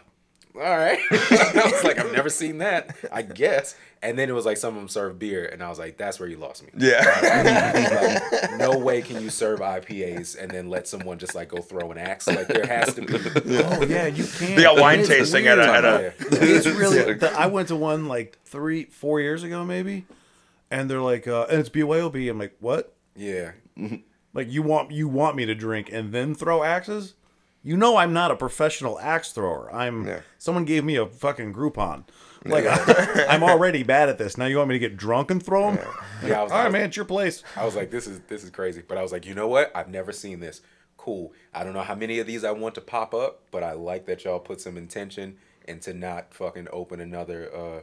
All 0.57 0.61
right. 0.61 0.99
I 1.11 1.71
was 1.73 1.83
like, 1.85 1.99
I've 1.99 2.13
never 2.13 2.29
seen 2.31 2.59
that. 2.59 2.97
I 3.13 3.23
guess. 3.23 3.75
And 4.03 4.19
then 4.19 4.29
it 4.29 4.33
was 4.33 4.45
like 4.47 4.57
some 4.59 4.75
of 4.75 4.81
them 4.81 4.89
serve 4.89 5.19
beer, 5.19 5.47
and 5.47 5.63
I 5.63 5.69
was 5.71 5.79
like, 5.79 5.97
that's 5.97 6.21
where 6.21 6.29
you 6.29 6.37
lost 6.37 6.63
me. 6.63 6.69
yeah 6.77 8.21
Like, 8.43 8.53
no 8.59 8.79
way 8.79 9.01
can 9.01 9.23
you 9.23 9.31
serve 9.31 9.61
IPAs 9.61 10.39
and 10.39 10.51
then 10.51 10.69
let 10.69 10.87
someone 10.87 11.19
just 11.19 11.35
like 11.35 11.49
go 11.49 11.63
throw 11.63 11.91
an 11.91 11.97
axe. 11.99 12.27
Like 12.27 12.47
there 12.47 12.67
has 12.67 12.93
to 12.95 13.01
be. 13.03 13.15
Oh 13.65 13.83
yeah, 13.85 14.07
you 14.07 14.25
can. 14.25 14.57
they 14.57 14.63
got 14.63 14.79
wine 14.79 15.01
It's 15.01 15.09
tasting 15.09 15.47
at 15.47 15.59
a, 15.59 15.63
at 15.73 15.85
a 15.85 16.13
It's 16.21 16.67
really. 16.67 17.15
The, 17.15 17.33
I 17.33 17.47
went 17.47 17.69
to 17.69 17.77
one 17.77 18.07
like 18.09 18.39
three, 18.45 18.85
four 18.85 19.21
years 19.21 19.43
ago, 19.43 19.65
maybe, 19.65 20.05
and 20.71 20.91
they're 20.91 21.01
like, 21.01 21.27
uh, 21.27 21.47
and 21.49 21.59
it's 21.61 21.71
BYOB. 21.71 22.31
I'm 22.31 22.39
like, 22.39 22.57
what? 22.61 22.95
Yeah. 23.17 23.53
Like 24.35 24.53
you 24.53 24.63
want 24.63 24.91
you 24.91 25.09
want 25.09 25.35
me 25.35 25.47
to 25.47 25.55
drink 25.55 25.91
and 25.91 26.13
then 26.13 26.35
throw 26.35 26.63
axes? 26.63 27.15
You 27.65 27.77
know 27.79 27.97
I'm 27.97 28.13
not 28.13 28.31
a 28.31 28.37
professional 28.37 29.01
axe 29.01 29.33
thrower. 29.33 29.75
I'm. 29.75 30.07
Yeah. 30.07 30.21
Someone 30.39 30.65
gave 30.67 30.85
me 30.85 30.97
a 30.97 31.07
fucking 31.07 31.55
Groupon. 31.55 32.05
Like 32.45 32.67
I'm 33.29 33.43
already 33.43 33.83
bad 33.83 34.11
at 34.11 34.19
this. 34.19 34.37
Now 34.37 34.45
you 34.45 34.59
want 34.59 34.69
me 34.69 34.75
to 34.75 34.79
get 34.79 34.99
drunk 34.99 35.31
and 35.31 35.43
throw 35.43 35.73
them? 35.73 35.87
Yeah, 36.23 36.41
I 36.41 36.43
was 36.43 36.53
All 36.53 36.59
right, 36.59 36.65
like- 36.65 36.73
man, 36.73 36.83
it's 36.83 36.97
your 36.97 37.07
place. 37.07 37.43
I 37.57 37.65
was 37.65 37.75
like, 37.75 37.91
this 37.91 38.07
is 38.07 38.21
this 38.29 38.45
is 38.45 38.51
crazy. 38.51 38.83
But 38.87 38.99
I 38.99 39.03
was 39.03 39.13
like, 39.13 39.25
you 39.25 39.35
know 39.35 39.49
what? 39.49 39.73
I've 39.75 39.89
never 39.89 40.13
seen 40.13 40.41
this. 40.41 40.61
Cool. 40.99 41.33
I 41.55 41.65
don't 41.65 41.73
know 41.73 41.83
how 41.83 41.95
many 41.95 42.19
of 42.19 42.27
these 42.27 42.45
I 42.45 42.51
want 42.51 42.75
to 42.77 42.81
pop 42.83 43.15
up, 43.15 43.41
but 43.51 43.63
I 43.63 43.73
like 43.73 44.05
that 44.07 44.25
y'all 44.25 44.39
put 44.39 44.61
some 44.61 44.77
intention 44.77 45.39
into 45.67 45.95
not 45.95 46.35
fucking 46.35 46.69
open 46.71 47.01
another 47.01 47.51
uh 47.57 47.81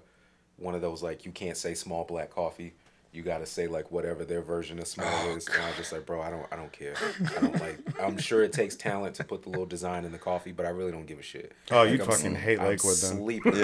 one 0.58 0.76
of 0.76 0.82
those 0.82 1.02
like 1.02 1.26
you 1.26 1.32
can't 1.32 1.58
say 1.58 1.74
small 1.74 2.04
black 2.04 2.30
coffee. 2.30 2.74
You 3.14 3.24
gotta 3.24 3.46
say 3.46 3.68
like 3.68 3.92
whatever 3.92 4.24
their 4.24 4.42
version 4.42 4.80
of 4.80 4.88
small 4.88 5.06
Oh, 5.10 5.36
is. 5.36 5.46
And 5.48 5.62
I 5.62 5.68
was 5.68 5.76
just 5.76 5.92
like, 5.92 6.06
bro, 6.06 6.22
I 6.22 6.30
don't 6.30 6.46
I 6.52 6.56
don't 6.56 6.72
care. 6.72 6.94
I 7.36 7.42
don't 7.42 7.60
like 7.60 7.78
I'm 8.02 8.18
sure 8.18 8.42
it 8.44 8.54
takes 8.54 8.76
talent 8.78 9.16
to 9.16 9.26
put 9.26 9.44
the 9.44 9.50
little 9.50 9.66
design 9.66 10.06
in 10.06 10.14
the 10.14 10.18
coffee, 10.18 10.54
but 10.54 10.66
I 10.66 10.70
really 10.70 10.92
don't 10.94 11.06
give 11.06 11.20
a 11.20 11.22
shit. 11.22 11.52
Oh, 11.72 11.80
Like, 11.84 11.92
you'd 11.92 12.02
I'm 12.02 12.08
fucking 12.08 12.36
s- 12.38 12.42
hate 12.42 12.60
I'm 12.62 12.68
Lakewood 12.68 12.96
then. 12.96 13.18
sleeping. 13.18 13.54
I'm 13.56 13.60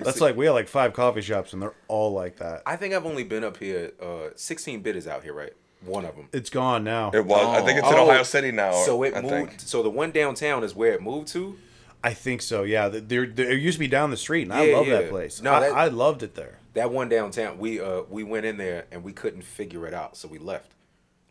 That's 0.00 0.18
sleep- 0.18 0.20
like 0.20 0.36
we 0.36 0.44
have 0.46 0.54
like 0.54 0.68
five 0.68 0.92
coffee 0.92 1.22
shops 1.22 1.54
and 1.54 1.62
they're 1.62 1.72
all 1.88 2.12
like 2.12 2.36
that. 2.36 2.62
I 2.66 2.76
think 2.76 2.92
I've 2.92 3.06
only 3.06 3.24
been 3.24 3.42
up 3.42 3.56
here. 3.56 3.92
Uh, 4.00 4.28
16 4.36 4.82
bit 4.82 4.96
is 4.96 5.06
out 5.06 5.22
here, 5.24 5.32
right? 5.32 5.52
One 5.84 6.04
of 6.04 6.14
them. 6.14 6.28
It's 6.32 6.50
gone 6.50 6.84
now. 6.84 7.10
it 7.12 7.24
was 7.24 7.62
I 7.62 7.64
think 7.64 7.78
it's 7.78 7.88
in 7.88 7.94
Oh. 7.94 8.04
Ohio 8.08 8.22
City 8.22 8.52
now 8.52 8.72
So 8.84 9.02
it 9.02 9.16
I 9.16 9.22
moved. 9.22 9.32
think. 9.34 9.60
So 9.60 9.82
the 9.82 9.90
one 9.90 10.10
downtown 10.10 10.62
is 10.62 10.74
where 10.74 10.92
it 10.92 11.00
moved 11.02 11.28
to. 11.28 11.56
I 12.04 12.12
think 12.14 12.42
so. 12.42 12.64
Yeah, 12.64 12.88
there, 12.88 13.26
there 13.26 13.50
it 13.50 13.60
used 13.60 13.76
to 13.76 13.80
be 13.80 13.88
down 13.88 14.10
the 14.10 14.16
street, 14.16 14.42
and 14.42 14.52
I 14.52 14.72
love 14.72 14.86
yeah. 14.88 14.98
that 15.00 15.08
place. 15.10 15.40
No, 15.40 15.54
I, 15.54 15.60
that- 15.60 15.72
I 15.72 15.86
loved 15.88 16.22
it 16.22 16.34
there. 16.34 16.58
That 16.74 16.90
one 16.90 17.08
downtown, 17.08 17.58
we 17.58 17.80
uh 17.80 18.02
we 18.08 18.22
went 18.22 18.46
in 18.46 18.56
there 18.56 18.86
and 18.90 19.02
we 19.04 19.12
couldn't 19.12 19.42
figure 19.42 19.86
it 19.86 19.94
out, 19.94 20.16
so 20.16 20.28
we 20.28 20.38
left. 20.38 20.72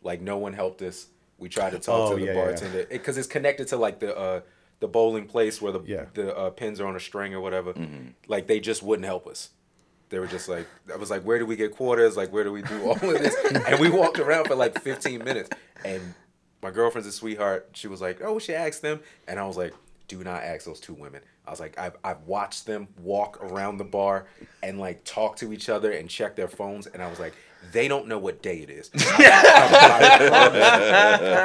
Like 0.02 0.20
no 0.20 0.38
one 0.38 0.52
helped 0.52 0.82
us. 0.82 1.06
We 1.38 1.48
tried 1.48 1.70
to 1.70 1.78
talk 1.78 2.10
Oh, 2.10 2.14
to 2.14 2.20
the 2.20 2.26
yeah, 2.26 2.32
yeah, 2.32 2.38
yeah. 2.38 2.44
bartender 2.44 2.86
because 2.90 3.18
it's 3.18 3.26
connected 3.28 3.68
to 3.68 3.76
like 3.76 3.98
the 4.00 4.16
uh 4.16 4.40
the 4.80 4.88
bowling 4.88 5.26
place 5.26 5.60
where 5.62 5.72
the 5.72 5.80
Yeah. 5.84 6.04
the 6.14 6.36
uh, 6.36 6.50
pins 6.50 6.80
are 6.80 6.86
on 6.86 6.96
a 6.96 7.00
string 7.00 7.34
or 7.34 7.40
whatever. 7.40 7.74
Like 8.26 8.46
they 8.46 8.60
just 8.60 8.82
wouldn't 8.82 9.06
help 9.06 9.26
us. 9.26 9.50
They 10.08 10.18
were 10.18 10.26
just 10.26 10.48
like, 10.48 10.66
I 10.92 10.96
was 10.96 11.08
like, 11.10 11.22
where 11.22 11.38
do 11.38 11.46
we 11.46 11.56
get 11.56 11.74
quarters? 11.74 12.16
Like, 12.18 12.32
where 12.32 12.44
do 12.44 12.52
we 12.52 12.60
do 12.62 12.84
all 12.84 12.92
of 12.92 13.00
this? 13.00 13.34
and 13.66 13.80
we 13.80 13.88
walked 13.88 14.18
around 14.18 14.46
for 14.46 14.54
like 14.54 14.78
15 14.82 15.24
minutes. 15.24 15.48
And 15.86 16.14
my 16.62 16.70
girlfriend's 16.70 17.08
a 17.08 17.12
sweetheart. 17.12 17.70
She 17.72 17.88
was 17.88 18.02
like, 18.02 18.20
oh, 18.22 18.34
we 18.34 18.40
should 18.40 18.56
ask 18.56 18.82
them. 18.82 19.00
And 19.26 19.40
I 19.40 19.46
was 19.46 19.56
like, 19.56 19.72
do 20.12 20.22
not 20.24 20.42
ask 20.42 20.66
those 20.66 20.78
two 20.80 20.92
women. 20.94 21.22
I 21.46 21.50
was 21.50 21.58
like, 21.58 21.78
I've, 21.78 21.96
I've 22.04 22.20
watched 22.22 22.66
them 22.66 22.88
walk 23.02 23.42
around 23.42 23.78
the 23.78 23.84
bar 23.84 24.26
and 24.62 24.78
like 24.78 25.04
talk 25.04 25.36
to 25.36 25.52
each 25.52 25.68
other 25.68 25.92
and 25.92 26.08
check 26.08 26.36
their 26.36 26.48
phones. 26.48 26.86
And 26.86 27.02
I 27.02 27.08
was 27.08 27.18
like, 27.18 27.32
They 27.72 27.88
don't 27.88 28.06
know 28.08 28.18
what 28.18 28.42
day 28.42 28.58
it 28.58 28.68
is. 28.68 28.90
I, 28.94 30.28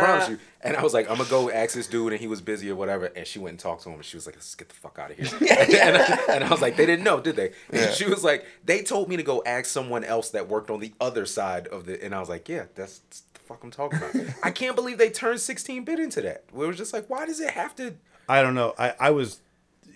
promise, 0.03 0.30
you. 0.30 0.38
And 0.61 0.76
I 0.76 0.84
was 0.84 0.94
like, 0.94 1.10
I'm 1.10 1.18
gonna 1.18 1.30
go 1.30 1.49
ask 1.49 1.76
this 1.76 1.88
dude, 1.88 2.11
and 2.11 2.19
he 2.22 2.27
was 2.27 2.41
busy 2.41 2.69
or 2.69 2.76
whatever. 2.76 3.06
And 3.06 3.26
she 3.26 3.39
went 3.39 3.52
and 3.52 3.60
talked 3.60 3.84
to 3.84 3.89
him, 3.89 3.95
and 3.95 4.03
she 4.06 4.18
was 4.18 4.26
like, 4.26 4.35
Let's 4.35 4.53
get 4.53 4.68
the 4.68 4.76
fuck 4.76 4.99
out 4.99 5.11
of 5.11 5.18
here. 5.18 5.27
and, 5.41 5.98
I, 5.98 6.19
and 6.30 6.44
I 6.44 6.49
was 6.49 6.61
like, 6.61 6.76
They 6.76 6.85
didn't 6.85 7.06
know, 7.06 7.22
did 7.22 7.38
they? 7.38 7.53
And 7.72 7.94
she 7.94 8.06
was 8.06 8.23
like, 8.23 8.45
They 8.65 8.84
told 8.84 9.07
me 9.07 9.15
to 9.18 9.23
go 9.23 9.41
ask 9.45 9.68
someone 9.68 10.03
else 10.03 10.30
that 10.31 10.49
worked 10.49 10.69
on 10.69 10.81
the 10.81 10.94
other 10.99 11.26
side 11.26 11.68
of 11.68 11.85
the. 11.85 12.03
And 12.03 12.14
I 12.14 12.19
was 12.19 12.27
like, 12.30 12.49
Yeah, 12.49 12.65
that's 12.76 12.99
the 13.34 13.39
fuck 13.48 13.64
I'm 13.64 13.72
talking 13.72 13.98
about. 13.99 14.14
I 14.44 14.52
can't 14.52 14.76
believe 14.76 14.98
they 14.98 15.10
turned 15.10 15.39
16 15.39 15.84
bit 15.85 15.99
into 15.99 16.22
that. 16.22 16.44
It 16.48 16.53
was 16.53 16.77
just 16.77 16.94
like, 16.94 17.10
why 17.10 17.26
does 17.26 17.39
it 17.39 17.52
have 17.52 17.76
to? 17.77 17.95
I 18.27 18.41
don't 18.41 18.55
know. 18.55 18.73
I, 18.77 18.93
I 18.99 19.11
was 19.11 19.39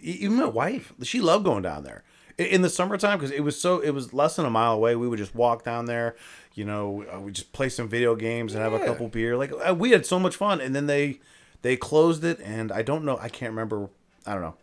even 0.02 0.38
my 0.38 0.46
wife. 0.46 0.94
She 1.04 1.22
loved 1.22 1.46
going 1.46 1.64
down 1.64 1.84
there 1.84 2.04
in 2.38 2.62
the 2.62 2.70
summertime 2.70 3.18
because 3.18 3.32
it 3.32 3.42
was 3.42 3.60
so. 3.60 3.80
It 3.80 3.92
was 3.92 4.14
less 4.14 4.36
than 4.36 4.46
a 4.46 4.50
mile 4.50 4.74
away. 4.74 4.96
We 4.96 5.08
would 5.08 5.20
just 5.20 5.36
walk 5.36 5.64
down 5.64 5.86
there. 5.86 6.16
You 6.54 6.66
know, 6.66 7.06
uh, 7.14 7.20
we 7.20 7.32
just 7.32 7.54
play 7.54 7.70
some 7.70 7.88
video 7.88 8.16
games 8.16 8.54
and 8.54 8.64
have 8.64 8.74
a 8.74 8.86
couple 8.86 9.08
beer. 9.08 9.38
Like 9.38 9.52
uh, 9.68 9.74
we 9.74 9.92
had 9.92 10.06
so 10.06 10.20
much 10.20 10.36
fun, 10.36 10.60
and 10.62 10.76
then 10.76 10.88
they 10.88 11.20
they 11.62 11.78
closed 11.78 12.24
it, 12.24 12.40
and 12.44 12.72
I 12.72 12.82
don't 12.82 13.06
know. 13.06 13.18
I 13.22 13.30
can't 13.30 13.52
remember. 13.52 13.90
I 14.26 14.34
don't 14.34 14.42
know. 14.42 14.56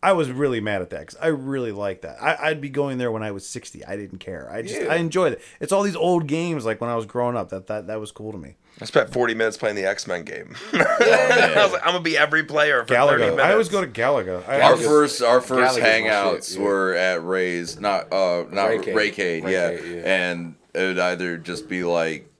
I 0.00 0.12
was 0.12 0.30
really 0.30 0.60
mad 0.60 0.80
at 0.80 0.90
that 0.90 1.00
because 1.00 1.16
I 1.16 1.26
really 1.26 1.72
liked 1.72 2.02
that. 2.02 2.22
I, 2.22 2.36
I'd 2.50 2.60
be 2.60 2.68
going 2.68 2.98
there 2.98 3.10
when 3.10 3.22
I 3.24 3.32
was 3.32 3.46
sixty. 3.48 3.84
I 3.84 3.96
didn't 3.96 4.18
care. 4.18 4.48
I 4.50 4.62
just 4.62 4.80
Yeah. 4.80 4.92
I 4.92 4.96
enjoyed 4.96 5.32
it. 5.32 5.42
It's 5.60 5.72
all 5.72 5.82
these 5.82 5.96
old 5.96 6.26
games 6.28 6.64
like 6.64 6.80
when 6.80 6.88
I 6.88 6.94
was 6.94 7.04
growing 7.06 7.36
up. 7.36 7.48
That 7.48 7.66
that 7.66 7.86
that 7.88 7.98
was 7.98 8.12
cool 8.12 8.30
to 8.32 8.38
me. 8.38 8.54
I 8.80 8.84
spent 8.84 9.12
40 9.12 9.34
minutes 9.34 9.56
playing 9.56 9.74
the 9.74 9.84
X 9.86 10.06
Men 10.06 10.22
game. 10.22 10.54
I 10.72 11.52
was 11.64 11.72
like, 11.72 11.82
I'm 11.84 11.92
gonna 11.94 12.00
be 12.00 12.16
every 12.16 12.44
player 12.44 12.82
for 12.84 12.94
30 12.94 12.96
Galaga. 13.00 13.18
minutes. 13.18 13.40
I 13.42 13.50
always 13.52 13.68
go 13.68 13.80
to 13.80 13.88
Galaga. 13.88 14.48
I, 14.48 14.60
Our 14.60 14.74
Galaga- 14.74 14.84
first 14.84 15.22
our 15.22 15.40
first 15.40 15.78
Galaga's 15.78 15.84
hangouts 16.04 16.48
shit, 16.50 16.58
yeah. 16.58 16.64
were 16.64 16.94
at 16.94 17.24
Ray's, 17.24 17.80
not 17.80 18.12
uh 18.12 18.44
not 18.50 18.70
Raycade. 18.70 18.94
Raycade, 18.94 19.42
yeah. 19.50 19.70
Yeah. 19.72 20.02
And 20.04 20.54
it 20.74 20.78
would 20.86 20.98
either 21.00 21.38
just 21.38 21.68
be 21.68 21.82
like 21.82 22.30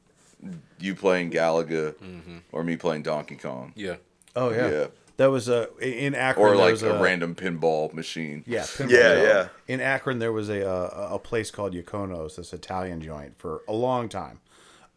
you 0.79 0.95
playing 0.95 1.33
Galaga 1.33 1.95
Mm-hmm. 1.95 2.37
or 2.53 2.63
me 2.63 2.77
playing 2.77 3.03
Donkey 3.03 3.35
Kong. 3.35 3.73
Yeah. 3.75 3.97
Oh 4.37 4.51
yeah. 4.51 4.71
Yeah. 4.71 4.87
That 5.19 5.33
was 5.33 5.49
a 5.49 5.69
in 5.81 6.15
Akron. 6.15 6.47
Or 6.47 6.57
like 6.57 6.71
was 6.71 6.85
a, 6.85 7.01
random 7.01 7.35
pinball 7.35 7.93
machine. 7.93 8.45
Yeah, 8.47 8.63
pinball. 8.63 8.91
Yeah, 8.91 9.23
yeah. 9.23 9.49
In 9.67 9.81
Akron, 9.81 10.21
there 10.21 10.33
was 10.33 10.49
a 10.49 10.69
uh, 10.69 11.09
a 11.11 11.19
place 11.19 11.51
called 11.51 11.75
Yakonos, 11.75 12.37
this 12.37 12.53
Italian 12.53 13.03
joint, 13.03 13.37
for 13.37 13.63
a 13.69 13.73
long 13.73 14.09
time. 14.09 14.41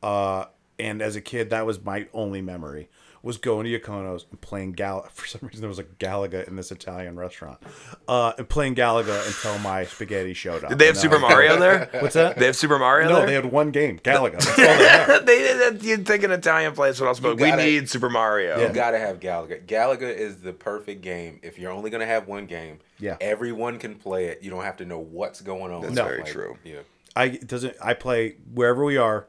Uh, 0.02 0.46
and 0.78 1.02
as 1.02 1.16
a 1.16 1.22
kid, 1.22 1.50
that 1.50 1.66
was 1.66 1.84
my 1.84 2.08
only 2.14 2.42
memory 2.42 2.88
was 3.24 3.38
going 3.38 3.66
to 3.66 3.80
Yakonos 3.80 4.26
and 4.32 4.42
playing 4.42 4.72
Gal. 4.72 5.08
For 5.14 5.28
some 5.28 5.42
reason, 5.44 5.62
there 5.62 5.70
was 5.70 5.80
a 5.80 5.84
Galaga 5.84 6.48
in 6.48 6.56
this 6.56 6.72
Italian 6.72 7.18
restaurant, 7.18 7.60
uh, 8.08 8.34
and 8.38 8.50
playing 8.50 8.76
Galaga 8.76 9.26
until 9.28 9.60
my 9.60 9.86
spaghetti 9.86 10.34
showed 10.34 10.64
up. 10.64 10.70
Did 10.70 10.80
they 10.80 10.88
have 10.88 10.98
Super 10.98 11.18
I- 11.18 11.20
Mario 11.20 11.60
there? 11.60 11.90
What's 12.00 12.16
that? 12.16 12.38
They 12.38 12.46
have 12.48 12.56
Super 12.56 12.80
Mario 12.80 13.10
no, 13.10 13.16
there? 13.18 13.26
they 13.28 13.34
had 13.34 13.46
one 13.46 13.72
game, 13.72 14.00
Galaga. 14.00 14.34
That's 14.34 14.48
all 14.50 14.56
they 14.56 14.88
had. 14.88 15.26
they, 15.26 15.70
they, 15.72 15.88
you'd 15.88 16.06
think 16.08 16.24
an 16.24 16.32
Italian 16.32 16.74
place 16.74 17.00
would 17.00 17.08
also 17.08 17.22
be 17.22 17.28
like, 17.30 17.40
we 17.40 17.48
gotta- 17.50 17.64
need 17.64 17.90
Super 17.90 18.10
Mario. 18.10 18.60
You 18.60 18.74
gotta 18.74 18.98
have 19.00 19.20
Galaga. 19.20 19.66
Galaga 19.66 20.02
is 20.14 20.38
the 20.42 20.54
perfect 20.54 21.02
game. 21.02 21.40
If 21.44 21.60
you're 21.60 21.72
only 21.72 21.90
gonna 21.90 22.06
have 22.06 22.28
one 22.28 22.46
game, 22.48 22.80
Yeah. 23.00 23.18
everyone 23.22 23.78
can 23.80 23.96
play 23.96 24.26
it. 24.28 24.42
You 24.42 24.50
don't 24.50 24.64
have 24.64 24.78
to 24.78 24.86
know 24.86 25.00
what's 25.00 25.42
going 25.42 25.72
on. 25.72 25.82
That's 25.82 25.94
No. 25.94 26.06
very 26.06 26.24
true. 26.24 26.58
Yeah. 26.64 26.80
I 27.16 27.28
doesn't. 27.28 27.76
I 27.82 27.94
play 27.94 28.38
wherever 28.54 28.86
we 28.86 28.96
are, 28.98 29.28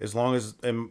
as 0.00 0.14
long 0.14 0.34
as 0.34 0.54
and 0.62 0.90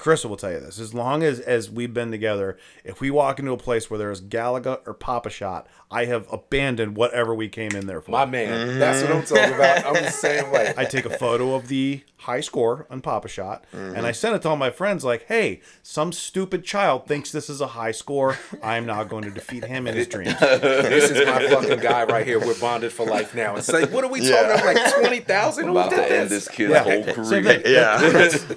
Chris 0.00 0.24
will 0.24 0.38
tell 0.38 0.50
you 0.50 0.60
this. 0.60 0.80
As 0.80 0.94
long 0.94 1.22
as 1.22 1.40
as 1.40 1.70
we've 1.70 1.92
been 1.92 2.10
together, 2.10 2.56
if 2.84 3.02
we 3.02 3.10
walk 3.10 3.38
into 3.38 3.52
a 3.52 3.58
place 3.58 3.90
where 3.90 3.98
there's 3.98 4.22
Galaga 4.22 4.80
or 4.86 4.94
Pop-A-Shot, 4.94 5.66
I 5.92 6.04
have 6.04 6.32
abandoned 6.32 6.96
whatever 6.96 7.34
we 7.34 7.48
came 7.48 7.72
in 7.72 7.86
there 7.88 8.00
for. 8.00 8.12
My 8.12 8.24
man, 8.24 8.78
that's 8.78 9.02
what 9.02 9.10
I'm 9.12 9.24
talking 9.24 9.54
about. 9.54 9.84
I'm 9.86 9.94
the 10.04 10.10
same 10.10 10.50
way. 10.52 10.72
I 10.76 10.84
take 10.84 11.04
a 11.04 11.10
photo 11.18 11.54
of 11.54 11.66
the 11.66 12.02
high 12.18 12.40
score 12.42 12.86
on 12.90 13.00
Pop-A-Shot, 13.00 13.64
and 13.72 13.94
Mm-hmm. 13.96 14.04
I 14.04 14.12
send 14.12 14.36
it 14.36 14.42
to 14.42 14.50
all 14.50 14.56
my 14.56 14.70
friends. 14.70 15.04
Like, 15.04 15.26
hey, 15.26 15.62
some 15.82 16.12
stupid 16.12 16.64
child 16.64 17.06
thinks 17.06 17.32
this 17.32 17.50
is 17.50 17.60
a 17.60 17.66
high 17.68 17.90
score. 17.90 18.38
I'm 18.62 18.86
now 18.86 19.02
going 19.02 19.24
to 19.24 19.30
defeat 19.30 19.64
him 19.64 19.88
in 19.88 19.96
his 19.96 20.06
dreams. 20.06 20.38
this 20.40 21.10
is 21.10 21.26
my 21.26 21.48
fucking 21.48 21.80
guy 21.80 22.04
right 22.04 22.24
here. 22.24 22.38
We're 22.38 22.58
bonded 22.60 22.92
for 22.92 23.04
life 23.04 23.34
now. 23.34 23.56
It's 23.56 23.72
like, 23.72 23.90
what 23.90 24.04
are 24.04 24.10
we 24.10 24.20
talking 24.20 24.44
about? 24.52 24.64
Like 24.64 24.94
twenty 24.94 25.20
thousand? 25.20 25.64
I'm 25.64 25.70
about 25.70 25.90
to 25.90 26.12
end 26.12 26.30
this 26.30 26.46
kid's 26.46 26.70
Yeah. 26.70 26.82
whole 26.84 27.24
Same 27.24 27.42
career. 27.42 27.42
thing. 27.42 27.62
Yeah. 27.64 28.00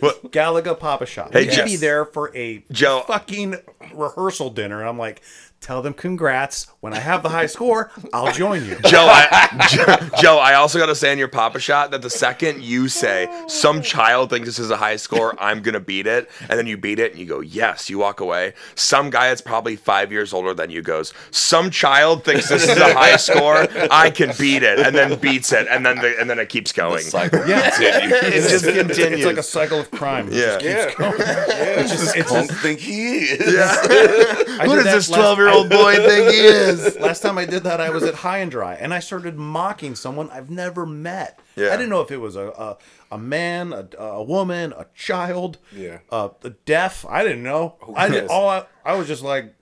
What- 0.02 0.32
Galaga 0.32 0.78
Papa 0.80 1.06
Shop. 1.08 1.34
Hey, 1.34 1.48
we 1.48 1.52
should 1.54 1.66
be 1.66 1.78
there 1.78 2.06
for 2.06 2.36
a 2.36 2.64
Joe- 2.72 3.04
fucking 3.08 3.56
rehearsal 3.96 4.50
dinner. 4.52 4.82
And 4.82 4.90
I'm 4.90 4.98
like, 5.00 5.22
tell 5.64 5.82
them 5.82 5.94
congrats. 5.94 6.68
When 6.82 6.94
I 6.94 7.00
have 7.00 7.24
the 7.24 7.30
high 7.30 7.46
score, 7.46 7.90
I'll 8.14 8.32
join 8.34 8.66
you. 8.66 8.76
Joe, 8.86 9.08
I, 9.10 9.68
Joe, 9.70 10.10
Joe, 10.22 10.38
I 10.38 10.56
also 10.56 10.78
got 10.78 10.88
to 10.88 10.96
say 10.96 11.12
in 11.14 11.18
your 11.18 11.30
Pop-A-Shot 11.30 11.92
that 11.92 12.02
the 12.02 12.10
second 12.10 12.62
you 12.62 12.88
say 12.90 13.28
some 13.48 13.82
child 13.82 14.30
thinks 14.30 14.48
this 14.48 14.60
is 14.60 14.70
a 14.70 14.78
high 14.78 14.98
score, 14.98 15.36
I'm 15.40 15.62
gonna 15.62 15.80
beat 15.80 16.06
it, 16.08 16.30
and 16.42 16.60
then 16.60 16.68
you 16.68 16.78
beat 16.78 17.00
it 17.00 17.12
and 17.12 17.20
you 17.20 17.26
go 17.26 17.40
yes, 17.40 17.90
you 17.90 17.98
walk 17.98 18.20
away. 18.20 18.54
Some 18.76 19.10
guy 19.10 19.30
that's 19.30 19.42
probably 19.42 19.76
five 19.78 20.12
years 20.12 20.34
older 20.34 20.54
than 20.54 20.70
you 20.70 20.82
goes, 20.82 21.14
some 21.32 21.72
child 21.72 22.26
thinks 22.26 22.50
this 22.50 22.64
is 22.68 22.78
a 22.78 22.94
high 22.94 23.16
score, 23.16 23.66
I 23.90 24.10
can 24.10 24.34
beat 24.38 24.64
it, 24.64 24.80
and 24.80 24.94
then 24.96 25.18
beats 25.20 25.54
it, 25.54 25.68
and 25.70 25.86
then 25.86 25.98
the, 26.00 26.20
and 26.20 26.30
then 26.30 26.40
it 26.40 26.50
keeps 26.50 26.72
going. 26.74 27.04
Cycle 27.04 27.48
Yeah. 27.48 27.70
continues. 27.70 28.46
It 28.46 28.50
just 28.50 28.66
continues. 28.66 29.20
It's 29.20 29.26
like 29.26 29.38
a 29.38 29.44
cycle 29.44 29.80
of 29.80 29.90
crime. 29.92 30.28
It 30.28 30.34
yeah. 30.34 30.60
just 30.60 30.88
keeps 30.88 31.00
going. 31.00 31.16
It's 31.20 31.92
just 31.92 32.16
it's 32.18 32.32
punk 32.32 32.50
just- 32.50 32.62
think 32.62 32.80
he 32.80 33.20
is. 33.20 33.56
I 34.60 34.66
Who 34.66 34.76
does 34.76 35.08
this 35.08 35.08
12 35.08 35.38
year 35.38 35.50
old 35.50 35.53
boy 35.70 35.96
think 36.08 36.32
he 36.34 36.40
is? 36.40 36.98
Last 37.00 37.22
time 37.22 37.38
I 37.38 37.46
did 37.46 37.64
that, 37.64 37.80
I 37.80 37.90
was 37.90 38.04
at 38.04 38.16
Hi 38.16 38.40
and 38.40 38.50
Dry, 38.52 38.74
and 38.76 38.94
I 38.94 39.00
started 39.00 39.38
mocking 39.38 39.96
someone 39.96 40.30
I've 40.32 40.50
never 40.50 40.86
met. 40.86 41.40
Yeah. 41.56 41.68
I 41.70 41.78
didn't 41.78 41.90
know 41.90 42.02
if 42.02 42.12
it 42.12 42.18
was 42.18 42.36
a 42.36 42.48
a, 42.50 42.78
a 43.12 43.18
man, 43.18 43.74
a, 43.74 43.88
a 43.98 44.24
woman, 44.24 44.74
a 44.74 44.86
child, 44.96 45.58
Yeah. 45.76 46.00
uh, 46.12 46.30
a 46.44 46.50
deaf. 46.52 47.06
I 47.08 47.24
didn't 47.24 47.44
know. 47.44 47.76
I 47.96 48.08
did 48.10 48.20
cares? 48.20 48.30
all. 48.32 48.50
I, 48.50 48.66
I 48.86 48.96
was 48.96 49.08
just 49.08 49.22
like, 49.24 49.54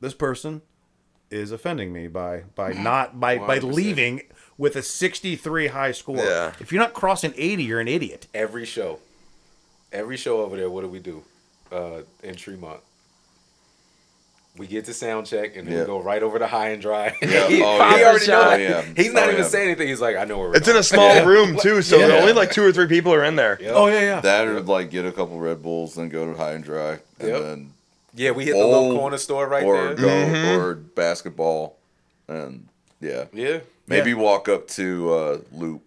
this 0.00 0.14
person 0.14 0.62
is 1.30 1.50
offending 1.50 1.92
me 1.92 2.08
by 2.08 2.42
by 2.54 2.72
not 2.72 3.18
by 3.18 3.38
by 3.38 3.58
100%. 3.58 3.72
leaving 3.72 4.20
with 4.58 4.76
a 4.76 4.82
63 4.82 5.68
high 5.68 5.92
score. 5.92 6.18
Yeah. 6.18 6.52
If 6.60 6.70
you're 6.72 6.82
not 6.82 6.92
crossing 6.92 7.32
80, 7.36 7.64
you're 7.64 7.80
an 7.80 7.88
idiot. 7.88 8.26
Every 8.34 8.66
show, 8.66 8.98
every 9.92 10.16
show 10.18 10.42
over 10.42 10.56
there. 10.56 10.68
What 10.70 10.82
do 10.82 10.88
we 10.88 10.98
do? 10.98 11.24
Uh, 11.72 12.02
in 12.22 12.34
Tremont. 12.34 12.80
We 14.58 14.66
get 14.66 14.84
to 14.84 14.92
sound 14.94 15.26
check 15.26 15.56
and 15.56 15.66
then 15.66 15.72
Yeah. 15.74 15.80
we 15.80 15.86
go 15.86 16.02
right 16.02 16.22
over 16.22 16.38
to 16.38 16.46
Hi 16.46 16.68
and 16.68 16.82
Dry. 16.82 17.16
Yeah. 17.22 17.48
he, 17.48 17.62
Oh, 17.62 17.96
he 17.96 18.04
already 18.04 18.26
know 18.26 18.40
Oh, 18.40 18.50
that. 18.50 18.60
yeah. 18.60 18.82
He's 18.94 19.12
not 19.12 19.24
Oh, 19.24 19.30
even 19.30 19.40
yeah. 19.42 19.46
saying 19.48 19.66
anything. 19.68 19.88
He's 19.88 20.00
like, 20.00 20.16
I 20.16 20.24
know 20.24 20.38
where 20.38 20.48
we're 20.50 20.56
It's 20.56 20.68
in 20.68 20.76
a 20.76 20.82
small 20.82 21.24
room 21.26 21.56
too, 21.56 21.80
so 21.80 21.96
Yeah. 21.98 22.16
only 22.20 22.34
like 22.34 22.50
two 22.52 22.62
or 22.62 22.70
three 22.70 22.86
people 22.86 23.14
are 23.14 23.24
in 23.24 23.36
there. 23.36 23.56
Yep. 23.62 23.72
Oh 23.74 23.86
yeah, 23.86 24.00
yeah. 24.00 24.20
That 24.20 24.46
or 24.46 24.60
like 24.60 24.90
get 24.90 25.06
a 25.06 25.12
couple 25.12 25.38
Red 25.38 25.62
Bulls, 25.62 25.94
then 25.94 26.10
go 26.10 26.30
to 26.30 26.36
Hi 26.38 26.52
and 26.52 26.62
Dry, 26.62 26.98
and 27.18 27.28
Yep. 27.28 27.40
then 27.42 27.72
Yeah, 28.14 28.32
we 28.32 28.44
hit 28.44 28.52
the 28.52 28.58
bowl, 28.60 28.82
little 28.88 28.98
corner 28.98 29.16
store 29.16 29.48
right 29.48 29.64
or 29.64 29.74
there. 29.74 29.94
go 29.94 30.06
Mm-hmm. 30.08 30.60
or 30.60 30.74
basketball, 30.74 31.78
and 32.28 32.68
yeah, 33.00 33.24
Yeah. 33.32 33.60
maybe 33.86 34.10
Yeah. 34.10 34.16
walk 34.16 34.50
up 34.50 34.68
to 34.68 35.14
uh, 35.14 35.38
Loop. 35.52 35.80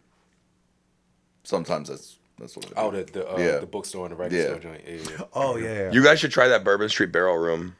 Sometimes 1.44 1.90
that's 1.90 2.16
that's 2.40 2.56
what. 2.58 2.66
I 2.66 2.70
do. 2.70 2.74
Oh, 2.78 2.92
the 2.92 3.04
the, 3.04 3.32
uh, 3.32 3.38
Yeah. 3.38 3.58
the 3.60 3.68
bookstore 3.68 4.06
and 4.08 4.12
the 4.14 4.16
record 4.18 4.36
Yeah. 4.36 4.46
store 4.46 4.60
joint. 4.60 4.82
Yeah, 4.88 4.96
yeah. 5.12 5.26
Oh 5.34 5.56
yeah, 5.58 5.74
yeah. 5.74 5.92
You 5.92 6.04
guys 6.04 6.20
should 6.20 6.32
try 6.32 6.48
that 6.48 6.64
Bourbon 6.64 6.90
Street 6.90 7.12
Barrel 7.12 7.38
Room. 7.38 7.76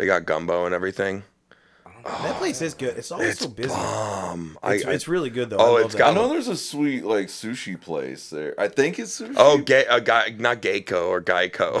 They 0.00 0.06
got 0.06 0.24
gumbo 0.24 0.64
and 0.64 0.74
everything. 0.74 1.24
that 2.06 2.36
place 2.36 2.62
is 2.62 2.72
good. 2.72 2.96
It's 2.96 3.12
always 3.12 3.38
so 3.38 3.48
busy. 3.48 3.74
Um, 3.74 4.56
I, 4.62 4.76
It's, 4.76 4.86
I- 4.86 4.92
it's 4.92 5.06
really 5.08 5.28
good 5.28 5.50
though. 5.50 5.58
Oh, 5.58 5.76
I 5.76 5.80
love 5.80 5.80
it's 5.84 5.92
that. 5.92 5.98
got- 5.98 6.10
I 6.12 6.14
know 6.14 6.28
there's 6.30 6.48
a 6.48 6.56
sweet 6.56 7.04
like 7.04 7.26
sushi 7.26 7.78
place 7.78 8.30
there. 8.30 8.54
I 8.58 8.68
think 8.68 8.98
it's 8.98 9.20
sushi. 9.20 9.34
oh, 9.36 9.58
gay, 9.58 9.84
uh, 9.84 9.98
guy, 9.98 10.34
not 10.38 10.62
Geico 10.62 11.08
or 11.08 11.20
Geico. 11.20 11.80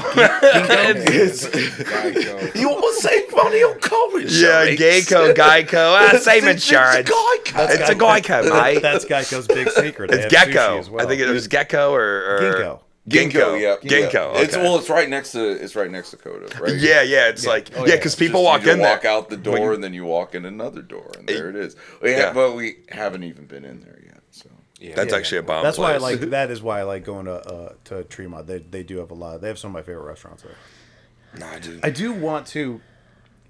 Geico. 1.40 2.54
you 2.54 2.68
almost 2.70 3.00
say 3.00 3.26
money 3.34 3.62
on 3.62 3.80
college. 3.80 4.32
yeah, 4.40 4.66
Geico, 4.66 5.32
Geico. 5.34 5.96
Ah, 5.98 6.18
same 6.18 6.46
insurance. 6.46 7.08
It's 7.08 7.90
a 7.90 7.94
Geico, 7.94 8.50
mate. 8.62 8.82
That's 8.82 9.06
Geico's 9.06 9.46
big 9.46 9.70
secret. 9.70 10.10
It's 10.10 10.24
have 10.24 10.30
Gecko. 10.52 10.90
well. 10.90 11.04
I 11.04 11.08
think 11.08 11.22
it 11.22 11.30
was 11.30 11.48
Gecko 11.48 11.92
or, 11.94 12.02
or 12.36 12.40
Ginkgo. 12.40 12.80
Ginkgo, 13.10 13.60
yeah, 13.60 13.76
Ginkgo. 13.82 14.34
Yeah. 14.34 14.40
It's 14.42 14.56
well, 14.56 14.78
it's 14.78 14.88
right 14.88 15.08
next 15.08 15.32
to 15.32 15.50
it's 15.50 15.74
right 15.76 15.90
next 15.90 16.10
to 16.12 16.16
Coda, 16.16 16.46
right? 16.60 16.74
yeah, 16.76 17.02
yeah. 17.02 17.28
It's 17.28 17.46
like 17.46 17.70
Oh, 17.74 17.80
yeah, 17.80 17.90
yeah. 17.90 17.96
because 17.96 18.12
It's 18.12 18.18
people 18.18 18.40
just 18.40 18.44
walk 18.46 18.60
you 18.60 18.66
just 18.66 18.74
in 18.76 18.82
there. 18.82 18.92
walk 18.94 19.04
out 19.04 19.28
the 19.30 19.36
door, 19.36 19.52
When 19.54 19.62
you- 19.62 19.72
and 19.74 19.84
then 19.84 19.94
you 19.94 20.04
walk 20.04 20.34
in 20.34 20.44
another 20.44 20.82
door, 20.82 21.10
and 21.18 21.28
there 21.28 21.48
it 21.50 21.56
is. 21.56 21.76
Yeah, 22.02 22.10
Yeah. 22.10 22.32
but 22.32 22.54
we 22.54 22.76
haven't 22.88 23.24
even 23.24 23.46
been 23.46 23.64
in 23.64 23.80
there 23.80 23.98
yet. 24.04 24.20
So 24.30 24.48
Yeah, 24.78 24.94
That's 24.94 25.12
yeah, 25.12 25.18
actually 25.18 25.38
a 25.38 25.42
yeah. 25.42 25.46
bomb. 25.46 25.62
That's 25.64 25.78
why 25.78 25.94
I 25.94 25.96
like. 25.98 26.20
That 26.30 26.50
is 26.50 26.62
why 26.62 26.80
I 26.80 26.82
like 26.84 27.04
going 27.04 27.26
to 27.26 27.34
uh, 27.34 27.72
to 27.86 28.04
Tremont. 28.04 28.46
They 28.46 28.58
they 28.58 28.82
do 28.82 28.98
have 28.98 29.10
a 29.10 29.14
lot. 29.14 29.40
They 29.40 29.48
have 29.48 29.58
some 29.58 29.70
of 29.70 29.74
my 29.74 29.82
favorite 29.82 30.04
restaurants 30.06 30.42
there. 30.42 30.56
Nah, 31.38 31.58
dude. 31.58 31.80
I 31.84 31.90
do 31.90 32.12
want 32.12 32.46
to. 32.48 32.80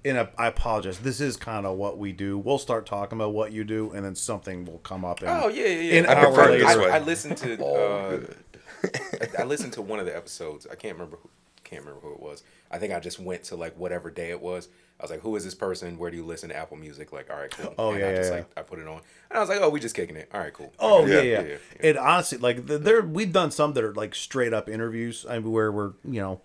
And 0.03 0.17
I- 0.17 0.29
I 0.35 0.47
apologize. 0.47 0.97
This 0.97 1.21
is 1.21 1.37
kind 1.37 1.63
of 1.67 1.77
what 1.77 1.99
we 1.99 2.11
do. 2.11 2.35
We'll 2.39 2.57
start 2.57 2.87
talking 2.87 3.19
about 3.19 3.33
what 3.33 3.51
you 3.51 3.63
do, 3.63 3.91
and 3.91 4.03
then 4.03 4.15
something 4.15 4.65
will 4.65 4.79
come 4.79 5.05
up. 5.05 5.21
In, 5.21 5.27
Oh 5.29 5.47
yeah, 5.47 5.67
yeah, 5.67 5.69
yeah. 5.79 5.93
In 5.99 6.05
I 6.07 6.15
prefer 6.15 6.49
it 6.55 6.63
our 6.63 6.69
this 6.69 6.77
way. 6.77 6.89
I, 6.91 6.95
I 6.95 6.99
listened 6.99 7.37
to 7.37 7.53
uh, 7.63 8.09
good. 8.17 8.35
I, 8.83 9.27
I 9.39 9.43
listened 9.43 9.73
to 9.73 9.81
one 9.81 9.99
of 9.99 10.05
the 10.05 10.15
episodes. 10.15 10.67
I 10.69 10.75
can't 10.75 10.93
remember 10.95 11.17
who, 11.21 11.29
can't 11.63 11.83
remember 11.83 12.01
who 12.07 12.13
it 12.13 12.19
was. 12.19 12.43
I 12.69 12.77
think 12.77 12.93
I 12.93 12.99
just 12.99 13.19
went 13.19 13.43
to 13.45 13.55
like 13.55 13.77
whatever 13.77 14.09
day 14.11 14.29
it 14.31 14.41
was. 14.41 14.67
I 14.99 15.03
was 15.03 15.11
like, 15.11 15.21
"Who 15.21 15.35
is 15.35 15.43
this 15.43 15.55
person? 15.55 15.97
Where 15.97 16.11
do 16.11 16.17
you 16.17 16.23
listen 16.25 16.49
to 16.49 16.55
Apple 16.55 16.77
Music?" 16.77 17.11
Like, 17.11 17.31
all 17.31 17.37
right, 17.37 17.49
cool. 17.49 17.73
Oh, 17.77 17.91
and 17.91 17.99
yeah, 17.99 18.09
I 18.09 18.15
just 18.15 18.29
yeah, 18.29 18.37
like 18.37 18.47
I 18.55 18.61
put 18.61 18.77
it 18.79 18.87
on, 18.87 19.01
and 19.29 19.37
I 19.37 19.39
was 19.39 19.49
like, 19.49 19.59
"Oh, 19.61 19.69
we 19.69 19.79
just 19.79 19.95
kicking 19.95 20.15
it. 20.15 20.29
All 20.33 20.39
right, 20.39 20.53
cool." 20.53 20.71
Oh 20.79 21.05
yeah, 21.07 21.21
Yeah. 21.21 21.41
yeah. 21.41 21.47
Yeah. 21.49 21.57
It 21.79 21.97
honestly, 21.97 22.37
like 22.37 22.67
th- 22.67 22.81
there, 22.81 23.01
we've 23.01 23.33
done 23.33 23.49
some 23.51 23.73
that 23.73 23.83
are 23.83 23.93
like 23.95 24.13
straight 24.13 24.53
up 24.53 24.69
interviews. 24.69 25.25
I 25.27 25.39
mean, 25.39 25.51
where 25.51 25.71
we're 25.71 25.93
you 26.05 26.21
know, 26.21 26.41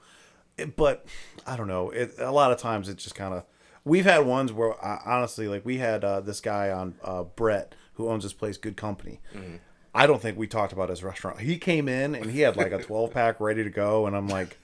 it, 0.56 0.74
but 0.74 1.04
I 1.46 1.56
don't 1.56 1.68
know. 1.68 1.90
It 1.90 2.14
a 2.18 2.32
lot 2.32 2.50
of 2.50 2.58
times 2.58 2.88
it's 2.88 3.02
just 3.04 3.14
kind 3.14 3.34
of. 3.34 3.44
We've 3.84 4.06
had 4.06 4.24
ones 4.26 4.52
where 4.52 4.72
uh, 4.82 5.00
honestly, 5.04 5.48
like 5.48 5.64
we 5.66 5.76
had 5.76 6.02
uh, 6.02 6.20
this 6.20 6.40
guy 6.40 6.70
on 6.70 6.94
uh, 7.04 7.24
Brett 7.24 7.74
who 7.94 8.08
owns 8.08 8.24
this 8.24 8.32
place, 8.32 8.56
Good 8.56 8.76
Company. 8.76 9.20
Mm-hmm. 9.34 9.56
I 9.96 10.06
don't 10.06 10.20
think 10.20 10.36
we 10.38 10.46
talked 10.46 10.72
about 10.72 10.88
his 10.90 11.02
restaurant. 11.02 11.40
He 11.40 11.58
came 11.58 11.88
in 11.88 12.14
and 12.14 12.30
he 12.30 12.40
had 12.40 12.56
like 12.56 12.72
a 12.72 12.82
twelve 12.82 13.12
pack 13.12 13.40
ready 13.40 13.64
to 13.64 13.70
go, 13.70 14.06
and 14.06 14.16
I'm 14.16 14.28
like. 14.28 14.58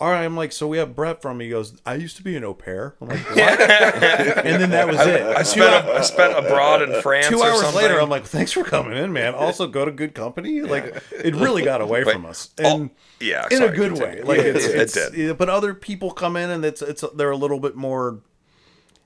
All 0.00 0.08
right, 0.08 0.24
I'm 0.24 0.36
like, 0.36 0.52
so 0.52 0.68
we 0.68 0.78
have 0.78 0.94
Brett 0.94 1.20
from. 1.20 1.40
He 1.40 1.48
goes, 1.48 1.76
I 1.84 1.96
used 1.96 2.16
to 2.18 2.22
be 2.22 2.36
an 2.36 2.44
au 2.44 2.54
pair. 2.54 2.94
I'm 3.00 3.08
like, 3.08 3.18
what? 3.30 3.38
and 3.40 4.62
then 4.62 4.70
that 4.70 4.86
was 4.86 5.00
it. 5.00 5.22
I 5.22 5.42
spent 5.42 5.88
a, 5.88 5.92
I 5.92 6.02
spent 6.02 6.38
abroad 6.38 6.82
in 6.82 7.02
France. 7.02 7.26
Two 7.26 7.42
hours 7.42 7.74
later, 7.74 8.00
I'm 8.00 8.08
like, 8.08 8.24
thanks 8.24 8.52
for 8.52 8.62
coming 8.62 8.96
in, 8.96 9.12
man. 9.12 9.34
Also, 9.34 9.66
go 9.66 9.84
to 9.84 9.90
good 9.90 10.14
company. 10.14 10.60
Like, 10.60 11.02
it 11.10 11.34
really 11.34 11.64
got 11.64 11.80
away 11.80 12.04
from 12.04 12.26
us, 12.26 12.50
oh, 12.60 12.76
and 12.76 12.90
yeah, 13.18 13.48
in 13.50 13.58
sorry, 13.58 13.70
a 13.70 13.74
good 13.74 13.94
continue. 13.96 14.24
way. 14.24 14.36
Like, 14.36 14.46
it's, 14.46 14.66
It 14.66 14.80
it's 14.82 14.94
did. 14.94 15.14
yeah, 15.14 15.32
but 15.32 15.48
other 15.48 15.74
people 15.74 16.12
come 16.12 16.36
in 16.36 16.48
and 16.48 16.64
it's 16.64 16.80
it's 16.80 17.02
they're 17.16 17.32
a 17.32 17.36
little 17.36 17.58
bit 17.58 17.74
more 17.74 18.20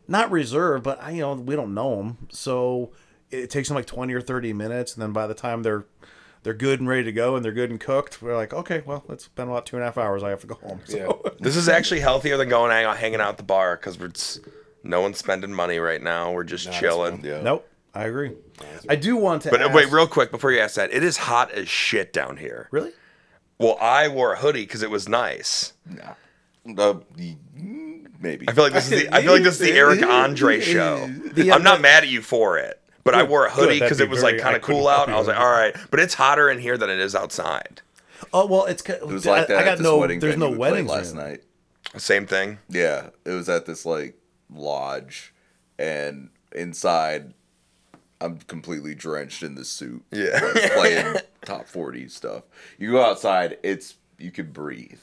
not 0.08 0.30
reserved, 0.30 0.84
but 0.84 1.02
I 1.02 1.12
you 1.12 1.22
know 1.22 1.32
we 1.32 1.56
don't 1.56 1.72
know 1.72 1.96
them, 1.96 2.18
so 2.30 2.92
it 3.32 3.50
takes 3.50 3.68
them 3.68 3.74
like 3.74 3.86
twenty 3.86 4.14
or 4.14 4.20
thirty 4.20 4.52
minutes, 4.52 4.94
and 4.94 5.02
then 5.02 5.12
by 5.12 5.26
the 5.26 5.34
time 5.34 5.62
they're 5.62 5.84
they're 6.42 6.54
good 6.54 6.80
and 6.80 6.88
ready 6.88 7.04
to 7.04 7.12
go 7.12 7.36
and 7.36 7.44
they're 7.44 7.52
good 7.52 7.70
and 7.70 7.78
cooked, 7.80 8.20
we're 8.20 8.36
like, 8.36 8.52
okay, 8.52 8.82
well, 8.84 9.04
it's 9.08 9.28
been 9.28 9.48
about 9.48 9.64
two 9.64 9.76
and 9.76 9.82
a 9.82 9.86
half 9.86 9.96
hours. 9.96 10.22
I 10.24 10.30
have 10.30 10.40
to 10.40 10.46
go 10.48 10.54
home. 10.56 10.80
So. 10.86 11.20
Yeah. 11.24 11.30
This 11.38 11.56
is 11.56 11.68
actually 11.68 12.00
healthier 12.00 12.36
than 12.36 12.48
going 12.48 12.70
hang, 12.72 12.96
hanging 12.96 13.20
out 13.20 13.28
at 13.28 13.36
the 13.36 13.44
bar 13.44 13.76
because 13.76 13.96
we're 13.98 14.08
just, 14.08 14.40
no 14.82 15.00
one's 15.00 15.18
spending 15.18 15.52
money 15.52 15.78
right 15.78 16.02
now. 16.02 16.32
We're 16.32 16.42
just 16.42 16.64
that's 16.64 16.78
chilling. 16.78 17.24
Yeah. 17.24 17.42
Nope, 17.42 17.68
I 17.94 18.04
agree. 18.06 18.32
I 18.88 18.96
do 18.96 19.16
want 19.16 19.42
to. 19.42 19.50
But 19.50 19.62
uh, 19.62 19.66
ask, 19.66 19.74
wait, 19.74 19.92
real 19.92 20.08
quick 20.08 20.32
before 20.32 20.50
you 20.50 20.58
ask 20.58 20.74
that, 20.74 20.92
it 20.92 21.04
is 21.04 21.16
hot 21.16 21.52
as 21.52 21.68
shit 21.68 22.12
down 22.12 22.36
here. 22.38 22.68
really? 22.72 22.90
Well, 23.58 23.78
I 23.80 24.08
wore 24.08 24.32
a 24.32 24.38
hoodie 24.38 24.62
because 24.62 24.82
it 24.82 24.90
was 24.90 25.08
nice. 25.08 25.74
Nah. 25.86 26.14
Uh, 26.76 26.98
maybe. 28.20 28.48
I 28.48 28.52
feel 28.52 28.64
like 28.64 28.72
this 28.72 28.90
is 28.90 29.02
the 29.04 29.14
I 29.14 29.22
feel 29.22 29.32
like 29.32 29.44
this 29.44 29.60
is 29.60 29.66
the 29.68 29.72
Eric 29.78 30.02
Andre 30.02 30.60
show. 30.60 31.06
The- 31.06 31.52
I'm 31.52 31.62
not 31.62 31.80
mad 31.80 32.02
at 32.02 32.08
you 32.08 32.22
for 32.22 32.58
it, 32.58 32.80
but 33.04 33.14
I 33.14 33.22
wore 33.22 33.46
a 33.46 33.50
hoodie 33.50 33.80
because 33.80 33.98
that'd 33.98 34.08
it 34.08 34.10
be 34.10 34.14
was 34.14 34.22
like 34.22 34.38
kind 34.38 34.56
of 34.56 34.62
cool 34.62 34.88
out. 34.88 35.08
you 35.08 35.14
I 35.14 35.18
was 35.18 35.28
like, 35.28 35.38
all 35.38 35.50
right, 35.50 35.74
but 35.90 36.00
it's 36.00 36.14
hotter 36.14 36.50
in 36.50 36.58
here 36.58 36.76
than 36.78 36.90
it 36.90 36.98
is 36.98 37.14
outside. 37.14 37.82
Oh 38.32 38.46
well, 38.46 38.66
it's 38.66 38.82
it 38.82 39.02
it 39.02 39.06
was 39.06 39.26
like 39.26 39.48
that 39.48 39.58
I, 39.58 39.60
at 39.60 39.64
got 39.64 39.78
this 39.78 39.84
no. 39.84 39.98
wedding 39.98 40.20
There's 40.20 40.36
no 40.36 40.50
we 40.50 40.56
played 40.56 40.86
last 40.86 41.12
in. 41.12 41.18
night. 41.18 41.42
Same 41.96 42.26
thing. 42.26 42.58
Yeah, 42.68 43.10
it 43.24 43.30
was 43.30 43.48
at 43.48 43.66
this 43.66 43.84
like 43.84 44.16
lodge, 44.54 45.34
and 45.78 46.30
inside, 46.52 47.34
I'm 48.20 48.38
completely 48.38 48.94
drenched 48.94 49.42
in 49.42 49.54
the 49.56 49.64
suit. 49.64 50.04
Yeah. 50.10 50.38
playing 50.74 51.16
top 51.44 51.66
forty 51.66 52.08
stuff. 52.08 52.44
You 52.78 52.92
go 52.92 53.04
outside, 53.04 53.58
it's 53.62 53.96
you 54.18 54.30
can 54.30 54.52
breathe, 54.52 55.00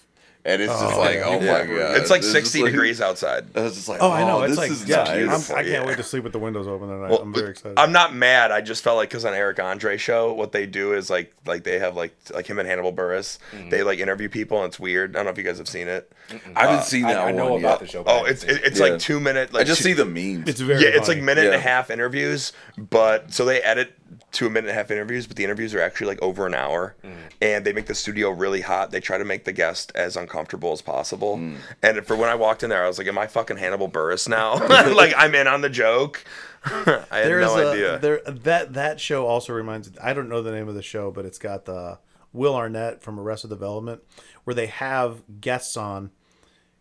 and 0.49 0.61
it's 0.61 0.71
just 0.79 0.97
like, 0.97 1.15
yeah. 1.15 1.23
oh 1.25 1.39
Yeah. 1.39 1.51
my 1.53 1.65
god, 1.65 1.97
It's 1.97 2.09
like 2.09 2.21
This 2.21 2.31
60 2.31 2.63
like- 2.63 2.71
degrees 2.71 3.01
outside. 3.01 3.45
I 3.55 3.61
was 3.61 3.75
just 3.75 3.87
like, 3.89 4.01
Oh, 4.01 4.11
I 4.11 4.23
know. 4.25 4.41
It's 4.41 4.57
like 4.57 4.71
is 4.71 4.85
yeah. 4.85 5.03
nice. 5.03 5.49
I'm, 5.49 5.55
I 5.57 5.63
can't 5.63 5.67
yeah. 5.73 5.85
wait 5.85 5.97
to 5.97 6.03
sleep 6.03 6.23
with 6.23 6.33
the 6.33 6.39
windows 6.39 6.67
open 6.67 6.87
tonight. 6.89 7.09
Well, 7.09 7.21
I'm 7.21 7.33
very 7.33 7.51
excited. 7.51 7.77
I'm 7.79 7.91
not 7.91 8.13
mad. 8.13 8.51
I 8.51 8.61
just 8.61 8.83
felt 8.83 8.97
like 8.97 9.09
because 9.09 9.25
on 9.25 9.33
Eric 9.33 9.59
Andre 9.59 9.97
show, 9.97 10.33
what 10.33 10.51
they 10.51 10.65
do 10.65 10.93
is 10.93 11.09
like 11.09 11.33
like 11.45 11.63
they 11.63 11.79
have 11.79 11.95
like 11.95 12.15
like 12.33 12.47
him 12.47 12.59
and 12.59 12.67
Hannibal 12.67 12.91
Buress. 12.93 13.37
Mm-hmm. 13.51 13.69
They 13.69 13.83
like 13.83 13.99
interview 13.99 14.29
people 14.29 14.57
and 14.63 14.67
it's 14.67 14.79
weird. 14.79 15.15
I 15.15 15.19
don't 15.19 15.25
know 15.25 15.31
if 15.31 15.37
you 15.37 15.43
guys 15.43 15.57
have 15.57 15.67
seen 15.69 15.87
it. 15.87 16.11
I 16.55 16.67
haven't 16.67 16.83
seen 16.85 17.05
I, 17.05 17.13
that 17.13 17.25
I 17.27 17.31
know 17.31 17.51
one 17.53 17.59
about 17.61 17.79
the 17.79 17.87
show. 17.87 18.03
Oh, 18.05 18.25
it's 18.25 18.43
it. 18.43 18.57
it, 18.57 18.63
it's 18.65 18.79
Yeah. 18.79 18.87
like 18.87 18.99
two 18.99 19.19
minute. 19.19 19.53
Like 19.53 19.61
I 19.61 19.63
just 19.65 19.79
two- 19.81 19.85
see 19.89 19.93
the 19.93 20.05
memes. 20.05 20.47
it's 20.47 20.59
very. 20.61 20.81
yeah, 20.83 20.89
it's 20.89 21.07
like 21.07 21.17
funny. 21.17 21.21
minute 21.21 21.45
and 21.45 21.55
a 21.55 21.59
half 21.59 21.89
interviews, 21.89 22.53
but 22.77 23.33
so 23.33 23.45
they 23.45 23.61
edit 23.61 23.93
to 24.33 24.47
a 24.47 24.49
minute 24.49 24.69
and 24.69 24.69
a 24.69 24.73
half 24.73 24.91
interviews, 24.91 25.27
but 25.27 25.35
the 25.37 25.43
interviews 25.43 25.73
are 25.75 25.81
actually 25.81 26.07
like 26.07 26.21
over 26.21 26.45
an 26.45 26.53
hour, 26.53 26.95
Mm. 27.03 27.13
and 27.41 27.65
they 27.65 27.73
make 27.73 27.85
the 27.87 27.95
studio 27.95 28.29
really 28.29 28.61
hot. 28.61 28.91
They 28.91 28.99
try 28.99 29.17
to 29.17 29.25
make 29.25 29.45
the 29.45 29.51
guest 29.51 29.91
as 29.95 30.15
uncomfortable 30.17 30.71
as 30.71 30.81
possible. 30.81 31.37
Mm. 31.37 31.57
And 31.83 32.05
for 32.05 32.15
when 32.15 32.29
I 32.29 32.35
walked 32.35 32.63
in 32.63 32.69
there, 32.69 32.83
I 32.83 32.87
was 32.87 32.97
like, 32.97 33.07
"Am 33.07 33.17
I 33.17 33.27
fucking 33.27 33.57
Hannibal 33.57 33.89
Buress 33.89 34.27
now? 34.27 34.55
like 34.93 35.13
I'm 35.17 35.35
in 35.35 35.47
on 35.47 35.61
the 35.61 35.69
joke." 35.69 36.23
I 36.65 36.71
had 36.71 37.07
There's 37.27 37.45
no 37.45 37.57
a, 37.57 37.71
idea. 37.71 37.99
There 37.99 38.21
that 38.25 38.73
that 38.73 38.99
show 38.99 39.25
also 39.25 39.53
reminds. 39.53 39.89
me. 39.89 39.97
I 40.03 40.13
don't 40.13 40.27
know 40.29 40.41
the 40.41 40.51
name 40.51 40.67
of 40.67 40.75
the 40.75 40.81
show, 40.83 41.09
but 41.11 41.25
it's 41.25 41.39
got 41.39 41.65
the 41.65 41.99
Will 42.33 42.55
Arnett 42.55 43.01
from 43.01 43.19
Arrested 43.19 43.49
Development, 43.49 44.01
where 44.43 44.53
they 44.53 44.67
have 44.67 45.21
guests 45.39 45.77
on, 45.77 46.11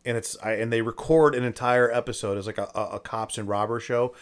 and 0.05 0.17
it's 0.17 0.37
I, 0.43 0.55
and 0.55 0.73
they 0.73 0.83
record 0.83 1.35
an 1.37 1.45
entire 1.45 1.91
episode 1.93 2.37
as 2.39 2.47
like 2.47 2.59
a, 2.59 2.69
a, 2.75 2.97
a 2.97 3.01
cops 3.01 3.39
and 3.39 3.49
robber 3.49 3.79
show. 3.81 4.15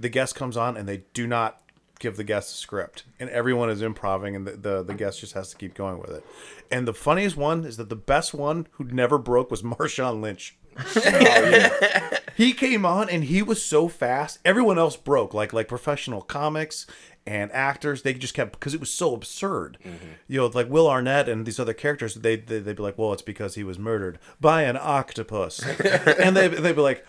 The 0.00 0.08
guest 0.08 0.34
comes 0.34 0.56
on 0.56 0.76
and 0.76 0.88
they 0.88 1.04
do 1.14 1.26
not 1.28 1.60
give 2.04 2.16
the 2.16 2.24
guest 2.24 2.54
a 2.54 2.56
script, 2.56 3.04
and 3.18 3.30
everyone 3.30 3.70
is 3.70 3.82
improving, 3.82 4.36
and 4.36 4.46
the, 4.46 4.52
the 4.52 4.82
the 4.82 4.94
guest 4.94 5.20
just 5.20 5.32
has 5.32 5.50
to 5.50 5.56
keep 5.56 5.74
going 5.74 5.98
with 5.98 6.10
it. 6.10 6.24
And 6.70 6.86
the 6.86 6.94
funniest 6.94 7.36
one 7.36 7.64
is 7.64 7.78
that 7.78 7.88
the 7.88 7.96
best 7.96 8.34
one 8.34 8.68
who 8.72 8.84
never 8.84 9.18
broke 9.18 9.50
was 9.50 9.62
Marshawn 9.74 10.20
Lynch. 10.20 10.56
Oh, 10.76 12.18
he 12.36 12.52
came 12.52 12.84
on 12.84 13.08
and 13.08 13.24
he 13.24 13.42
was 13.42 13.64
so 13.64 13.88
fast. 13.88 14.38
Everyone 14.44 14.78
else 14.78 14.96
broke, 14.96 15.32
like 15.32 15.52
like 15.52 15.66
professional 15.66 16.20
comics 16.20 16.86
and 17.26 17.50
actors. 17.52 18.02
They 18.02 18.12
just 18.12 18.34
kept 18.34 18.52
because 18.52 18.74
it 18.74 18.80
was 18.80 18.90
so 18.90 19.14
absurd. 19.14 19.78
Mm-hmm. 19.82 20.06
You 20.28 20.40
know, 20.40 20.46
like 20.48 20.68
Will 20.68 20.88
Arnett 20.88 21.28
and 21.28 21.46
these 21.46 21.58
other 21.58 21.74
characters. 21.74 22.16
They, 22.16 22.36
they 22.36 22.58
they'd 22.58 22.76
be 22.76 22.82
like, 22.82 22.98
well, 22.98 23.12
it's 23.12 23.22
because 23.22 23.54
he 23.54 23.64
was 23.64 23.78
murdered 23.78 24.18
by 24.40 24.62
an 24.62 24.76
octopus, 24.78 25.62
and 26.20 26.36
they 26.36 26.48
they'd 26.48 26.76
be 26.76 26.82
like. 26.82 27.06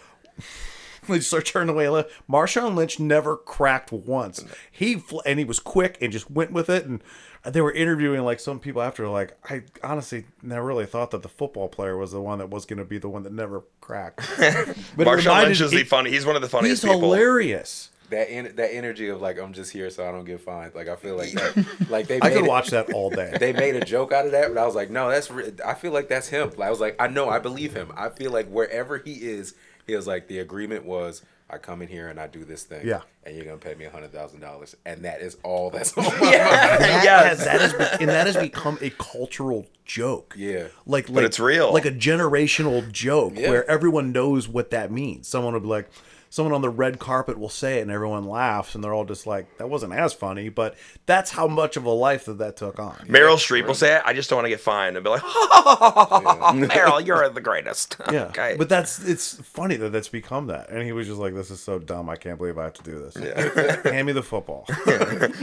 They 1.07 1.17
just 1.17 1.27
start 1.29 1.45
turning 1.45 1.73
away. 1.75 1.85
Marshawn 2.29 2.75
Lynch 2.75 2.99
never 2.99 3.35
cracked 3.37 3.91
once. 3.91 4.43
He 4.71 4.95
fl- 4.95 5.21
and 5.25 5.39
he 5.39 5.45
was 5.45 5.59
quick 5.59 5.97
and 6.01 6.11
just 6.11 6.29
went 6.31 6.51
with 6.51 6.69
it. 6.69 6.85
And 6.85 7.01
they 7.43 7.61
were 7.61 7.71
interviewing 7.71 8.23
like 8.23 8.39
some 8.39 8.59
people 8.59 8.81
after, 8.81 9.07
like 9.07 9.37
I 9.49 9.63
honestly 9.83 10.25
never 10.41 10.65
really 10.65 10.85
thought 10.85 11.11
that 11.11 11.21
the 11.21 11.29
football 11.29 11.67
player 11.69 11.95
was 11.97 12.11
the 12.11 12.21
one 12.21 12.39
that 12.39 12.49
was 12.49 12.65
going 12.65 12.79
to 12.79 12.85
be 12.85 12.97
the 12.97 13.09
one 13.09 13.23
that 13.23 13.33
never 13.33 13.63
cracked. 13.81 14.21
But 14.37 14.47
it 14.47 14.77
Marshawn 14.97 15.17
reminded- 15.17 15.47
Lynch 15.49 15.61
is 15.61 15.71
the 15.71 15.77
it- 15.81 15.87
funny. 15.87 16.09
He's 16.11 16.25
one 16.25 16.35
of 16.35 16.41
the 16.41 16.49
funniest 16.49 16.81
He's 16.83 16.91
people. 16.91 17.13
hilarious. 17.13 17.91
that 18.11 18.29
en- 18.31 18.55
that 18.55 18.71
energy 18.73 19.09
of 19.09 19.19
like 19.21 19.39
I'm 19.39 19.51
just 19.53 19.71
here 19.71 19.89
so 19.89 20.07
I 20.07 20.11
don't 20.11 20.25
get 20.25 20.39
fined. 20.41 20.73
Like 20.75 20.87
I 20.87 20.95
feel 20.95 21.15
like 21.17 21.31
that, 21.33 21.65
like 21.89 22.07
they 22.07 22.17
I 22.21 22.29
made 22.29 22.33
could 22.35 22.45
it- 22.45 22.49
watch 22.49 22.69
that 22.69 22.91
all 22.93 23.09
day. 23.09 23.35
they 23.39 23.51
made 23.53 23.75
a 23.75 23.83
joke 23.85 24.11
out 24.11 24.25
of 24.25 24.31
that, 24.31 24.53
but 24.53 24.59
I 24.61 24.65
was 24.65 24.75
like, 24.75 24.89
no, 24.89 25.09
that's. 25.09 25.29
Re- 25.31 25.51
I 25.65 25.73
feel 25.75 25.91
like 25.91 26.07
that's 26.07 26.27
him. 26.29 26.49
Like, 26.57 26.67
I 26.67 26.69
was 26.71 26.79
like, 26.79 26.95
I 26.99 27.07
know, 27.07 27.29
I 27.29 27.39
believe 27.39 27.73
him. 27.75 27.91
I 27.95 28.09
feel 28.09 28.31
like 28.31 28.47
wherever 28.47 28.97
he 28.99 29.13
is, 29.13 29.53
he 29.87 29.95
was 29.95 30.07
like, 30.07 30.27
the 30.27 30.39
agreement 30.39 30.85
was, 30.85 31.21
I 31.49 31.57
come 31.59 31.81
in 31.83 31.87
here 31.87 32.07
and 32.07 32.19
I 32.19 32.25
do 32.27 32.43
this 32.43 32.63
thing. 32.63 32.85
Yeah. 32.87 33.01
And 33.23 33.35
you're 33.35 33.45
gonna 33.45 33.57
pay 33.57 33.75
me 33.75 33.85
a 33.85 33.89
hundred 33.91 34.11
thousand 34.11 34.39
dollars, 34.39 34.75
and 34.85 35.05
that 35.05 35.21
is 35.21 35.37
all 35.43 35.69
that's 35.69 35.93
on 35.97 36.03
my 36.05 36.09
mind. 36.11 36.21
That 36.33 37.01
Yes. 37.03 37.37
has, 37.37 37.45
that 37.45 37.61
has 37.61 37.99
and 38.01 38.09
that 38.09 38.25
has 38.27 38.37
become 38.37 38.77
a 38.81 38.89
cultural 38.91 39.67
joke. 39.85 40.33
Yeah. 40.37 40.67
like 40.87 41.07
like 41.09 41.23
it's 41.25 41.39
real. 41.39 41.71
like 41.71 41.85
a 41.85 41.91
generational 41.91 42.91
joke 42.91 43.33
Yeah. 43.35 43.49
where 43.49 43.69
everyone 43.69 44.11
knows 44.11 44.47
what 44.47 44.71
that 44.71 44.91
means. 44.91 45.27
Someone 45.27 45.53
would 45.53 45.61
be 45.63 45.69
like, 45.69 45.89
someone 46.35 46.53
on 46.53 46.61
the 46.61 46.69
red 46.69 46.99
carpet 46.99 47.39
will 47.39 47.47
say 47.47 47.79
it, 47.79 47.83
and 47.83 47.89
everyone 47.89 48.25
laughs, 48.25 48.75
and 48.75 48.83
they're 48.83 48.93
all 48.93 49.05
just 49.05 49.25
like, 49.25 49.57
"That 49.57 49.69
wasn't 49.69 49.93
as 49.93 50.13
funny," 50.13 50.49
but 50.49 50.75
that's 51.05 51.31
how 51.31 51.47
much 51.47 51.77
of 51.77 51.85
a 51.85 51.89
life 51.89 52.25
that 52.25 52.39
that 52.39 52.57
took 52.57 52.77
on. 52.77 52.95
Meryl 53.07 53.37
Streep 53.37 53.65
will 53.65 53.73
say 53.73 53.95
it. 53.95 54.01
I 54.03 54.11
just 54.11 54.29
don't 54.29 54.37
want 54.37 54.47
to 54.47 54.49
get 54.49 54.59
fined 54.59 54.97
and 54.97 55.03
be 55.05 55.09
like, 55.09 55.21
Meryl, 55.21 57.05
you're 57.05 57.29
the 57.29 57.41
greatest. 57.41 57.95
Yeah, 58.15 58.25
okay. 58.25 58.55
but 58.57 58.69
that's 58.69 59.03
it's 59.03 59.33
funny 59.41 59.77
that 59.77 59.91
that's 59.91 60.09
become 60.09 60.47
that, 60.47 60.69
and 60.69 60.83
he 60.83 60.91
was 60.91 61.07
just 61.07 61.19
like, 61.19 61.33
"This 61.33 61.49
is 61.49 61.59
so 61.59 61.79
dumb. 61.79 62.09
I 62.09 62.15
can't 62.15 62.37
believe 62.37 62.57
I 62.57 62.65
have 62.65 62.73
to 62.73 62.83
do 62.83 62.99
this." 62.99 63.15
yeah. 63.15 63.81
Hand 63.91 64.05
me 64.05 64.13
the 64.13 64.21
football. 64.21 64.65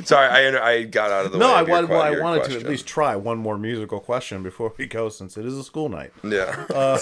Sorry, 0.04 0.28
I 0.28 0.70
I 0.70 0.82
got 0.84 1.10
out 1.10 1.26
of 1.26 1.32
the 1.32 1.38
no, 1.38 1.48
way. 1.48 1.54
I, 1.54 1.60
of 1.62 1.68
your 1.68 1.74
wanted, 1.76 1.90
well, 1.90 2.02
que- 2.02 2.06
I 2.06 2.10
your 2.12 2.22
wanted 2.22 2.44
to 2.44 2.56
at 2.56 2.62
least 2.64 2.86
try 2.86 3.16
one 3.16 3.38
more 3.38 3.58
musical 3.58 3.98
question 3.98 4.42
before 4.42 4.72
we 4.78 4.86
go, 4.86 5.08
since 5.08 5.36
it 5.36 5.44
is 5.44 5.56
a 5.58 5.64
school 5.64 5.88
night. 5.88 6.12
Yeah. 6.22 6.66
Uh, 6.70 6.98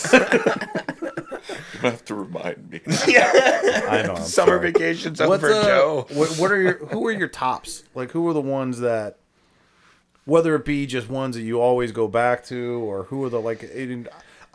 You 1.83 1.91
have 1.91 2.05
to 2.07 2.15
remind 2.15 2.71
me. 2.71 2.81
yeah, 3.09 3.85
I 3.89 4.03
know. 4.03 4.15
I'm 4.15 4.23
Summer 4.23 4.59
sorry. 4.59 4.73
vacations 4.73 5.21
over 5.21 5.31
What's 5.31 5.43
for 5.43 5.53
uh, 5.53 5.65
Joe. 5.65 6.07
What, 6.11 6.31
what 6.39 6.53
are 6.53 6.61
your 6.61 6.87
who 6.87 7.07
are 7.07 7.13
your 7.13 7.29
tops? 7.29 7.85
Like 7.95 8.11
who 8.11 8.27
are 8.29 8.33
the 8.33 8.41
ones 8.41 8.81
that 8.81 9.19
whether 10.25 10.55
it 10.55 10.65
be 10.65 10.87
just 10.87 11.09
ones 11.09 11.37
that 11.37 11.43
you 11.43 11.61
always 11.61 11.93
go 11.93 12.09
back 12.09 12.45
to 12.47 12.85
or 12.85 13.05
who 13.05 13.25
are 13.25 13.29
the 13.29 13.41
like 13.41 13.63
it, 13.63 14.09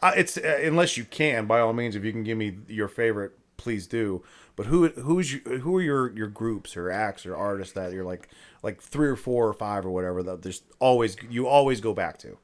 it's 0.04 0.38
uh, 0.38 0.60
unless 0.64 0.98
you 0.98 1.06
can 1.06 1.46
by 1.46 1.60
all 1.60 1.74
means 1.74 1.96
if 1.96 2.04
you 2.04 2.12
can 2.12 2.24
give 2.24 2.38
me 2.38 2.58
your 2.68 2.88
favorite 2.88 3.34
please 3.58 3.88
do. 3.88 4.24
But 4.56 4.68
who 4.68 4.88
who's 4.90 5.34
your, 5.34 5.60
who 5.60 5.76
are 5.76 5.82
your 5.82 6.12
your 6.16 6.28
groups 6.28 6.78
or 6.78 6.90
acts 6.90 7.26
or 7.26 7.36
artists 7.36 7.74
that 7.74 7.92
you're 7.92 8.06
like 8.06 8.30
like 8.64 8.82
three 8.82 9.08
or 9.08 9.16
four 9.16 9.48
or 9.48 9.54
five 9.54 9.86
or 9.86 9.92
whatever 9.92 10.24
that 10.24 10.44
there's 10.44 10.62
always 10.80 11.18
you 11.30 11.48
always 11.48 11.82
go 11.82 11.94
back 11.94 12.18
to. 12.20 12.38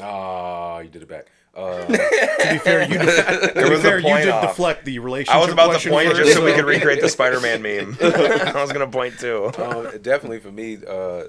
Ah, 0.00 0.78
you 0.78 0.88
did 0.88 1.02
it 1.02 1.08
back. 1.08 1.26
Uh, 1.54 1.84
To 1.86 2.48
be 2.52 2.58
fair, 2.58 2.82
you 2.88 2.98
def- 2.98 3.52
to 3.54 3.62
be 3.62 3.70
was 3.70 3.80
a 3.80 3.82
fair, 3.82 3.98
you 3.98 4.16
did 4.16 4.28
off. 4.30 4.48
deflect 4.56 4.84
the 4.86 4.98
relationship. 4.98 5.34
I 5.34 5.38
was 5.44 5.52
about 5.52 5.64
to 5.66 5.70
question 5.72 5.92
point 5.92 6.08
first, 6.08 6.20
just 6.22 6.32
so 6.34 6.44
we 6.44 6.52
could 6.54 6.64
recreate 6.64 7.00
the 7.02 7.08
Spider-Man 7.10 7.60
meme. 7.66 7.96
I 8.02 8.62
was 8.62 8.72
gonna 8.72 8.88
point 8.88 9.18
too. 9.18 9.50
um, 9.58 9.88
definitely 10.00 10.38
for 10.40 10.50
me, 10.50 10.78
uh, 10.88 11.24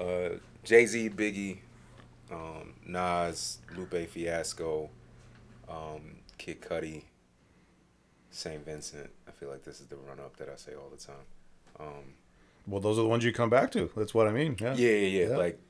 uh, 0.00 0.28
Jay 0.64 0.86
Z, 0.86 1.10
Biggie, 1.10 1.58
um, 2.32 2.74
Nas, 2.86 3.58
Lupe 3.76 4.08
Fiasco, 4.08 4.88
um, 5.68 6.16
Kid 6.38 6.60
Cudi, 6.62 7.02
St. 8.30 8.64
Vincent. 8.64 9.10
I 9.28 9.32
feel 9.32 9.48
like 9.50 9.64
this 9.64 9.80
is 9.80 9.86
the 9.86 9.96
run 9.96 10.18
up 10.18 10.36
that 10.38 10.48
I 10.48 10.56
say 10.56 10.72
all 10.74 10.88
the 10.90 10.96
time. 11.02 11.26
Um, 11.78 12.14
Well, 12.66 12.80
those 12.80 12.98
are 12.98 13.02
the 13.02 13.08
ones 13.08 13.22
you 13.24 13.32
come 13.32 13.50
back 13.50 13.70
to. 13.72 13.90
That's 13.96 14.14
what 14.14 14.26
I 14.26 14.32
mean. 14.32 14.56
Yeah. 14.58 14.74
yeah, 14.74 14.88
yeah, 14.90 15.06
yeah. 15.24 15.28
Yeah. 15.30 15.36
Like 15.36 15.60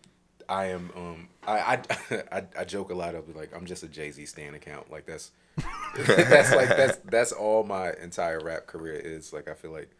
I 0.48 0.66
am. 0.66 0.90
Um, 0.96 1.28
I, 1.46 1.80
I, 2.10 2.42
I, 2.58 2.64
joke 2.64 2.90
a 2.90 2.94
lot 2.94 3.14
of 3.14 3.34
like 3.34 3.54
I'm 3.54 3.66
just 3.66 3.82
a 3.82 3.88
Jay 3.88 4.10
Z 4.10 4.26
stan 4.26 4.54
account. 4.54 4.90
Like 4.90 5.06
that's 5.06 5.30
that's 5.96 6.54
like 6.54 6.68
that's 6.68 6.98
that's 7.04 7.32
all 7.32 7.64
my 7.64 7.92
entire 8.02 8.40
rap 8.40 8.66
career 8.66 8.94
is. 8.94 9.32
Like 9.32 9.48
I 9.48 9.54
feel 9.54 9.72
like, 9.72 9.90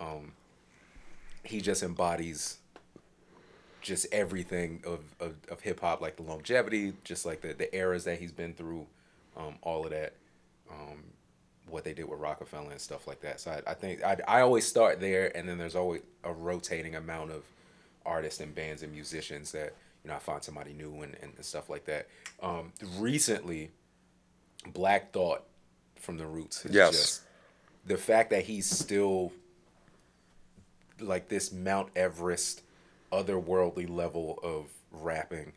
um, 0.00 0.32
he 1.44 1.60
just 1.60 1.82
embodies 1.82 2.58
just 3.86 4.06
everything 4.12 4.82
of, 4.84 5.00
of, 5.20 5.36
of 5.48 5.60
hip 5.60 5.80
hop, 5.80 6.00
like 6.00 6.16
the 6.16 6.22
longevity, 6.22 6.92
just 7.04 7.24
like 7.24 7.40
the, 7.40 7.54
the 7.54 7.74
eras 7.74 8.02
that 8.02 8.18
he's 8.18 8.32
been 8.32 8.52
through, 8.52 8.84
um, 9.36 9.54
all 9.62 9.84
of 9.84 9.90
that, 9.92 10.14
um, 10.68 11.04
what 11.68 11.84
they 11.84 11.94
did 11.94 12.08
with 12.08 12.18
Roc-A-Fella 12.18 12.70
and 12.70 12.80
stuff 12.80 13.06
like 13.06 13.20
that. 13.20 13.38
So 13.38 13.52
I, 13.52 13.70
I 13.70 13.74
think 13.74 14.02
I, 14.02 14.16
I 14.26 14.40
always 14.40 14.66
start 14.66 14.98
there, 15.00 15.34
and 15.36 15.48
then 15.48 15.56
there's 15.56 15.76
always 15.76 16.02
a 16.24 16.32
rotating 16.32 16.96
amount 16.96 17.30
of 17.30 17.44
artists 18.04 18.40
and 18.40 18.52
bands 18.52 18.82
and 18.82 18.92
musicians 18.92 19.52
that 19.52 19.72
you 20.06 20.12
know 20.12 20.16
I 20.16 20.20
find 20.20 20.40
somebody 20.40 20.72
new 20.72 21.02
and, 21.02 21.16
and 21.20 21.44
stuff 21.44 21.68
like 21.68 21.86
that. 21.86 22.06
Um, 22.40 22.72
recently, 22.96 23.72
Black 24.72 25.12
Thought 25.12 25.42
from 25.96 26.16
the 26.16 26.26
Roots 26.26 26.64
is 26.64 26.72
Yes. 26.72 26.92
just 26.92 27.22
the 27.84 27.96
fact 27.96 28.30
that 28.30 28.44
he's 28.44 28.70
still 28.70 29.32
like 31.00 31.28
this 31.28 31.50
Mount 31.52 31.88
Everest 31.96 32.62
otherworldly 33.12 33.90
level 33.90 34.38
of 34.44 34.66
rapping 34.92 35.54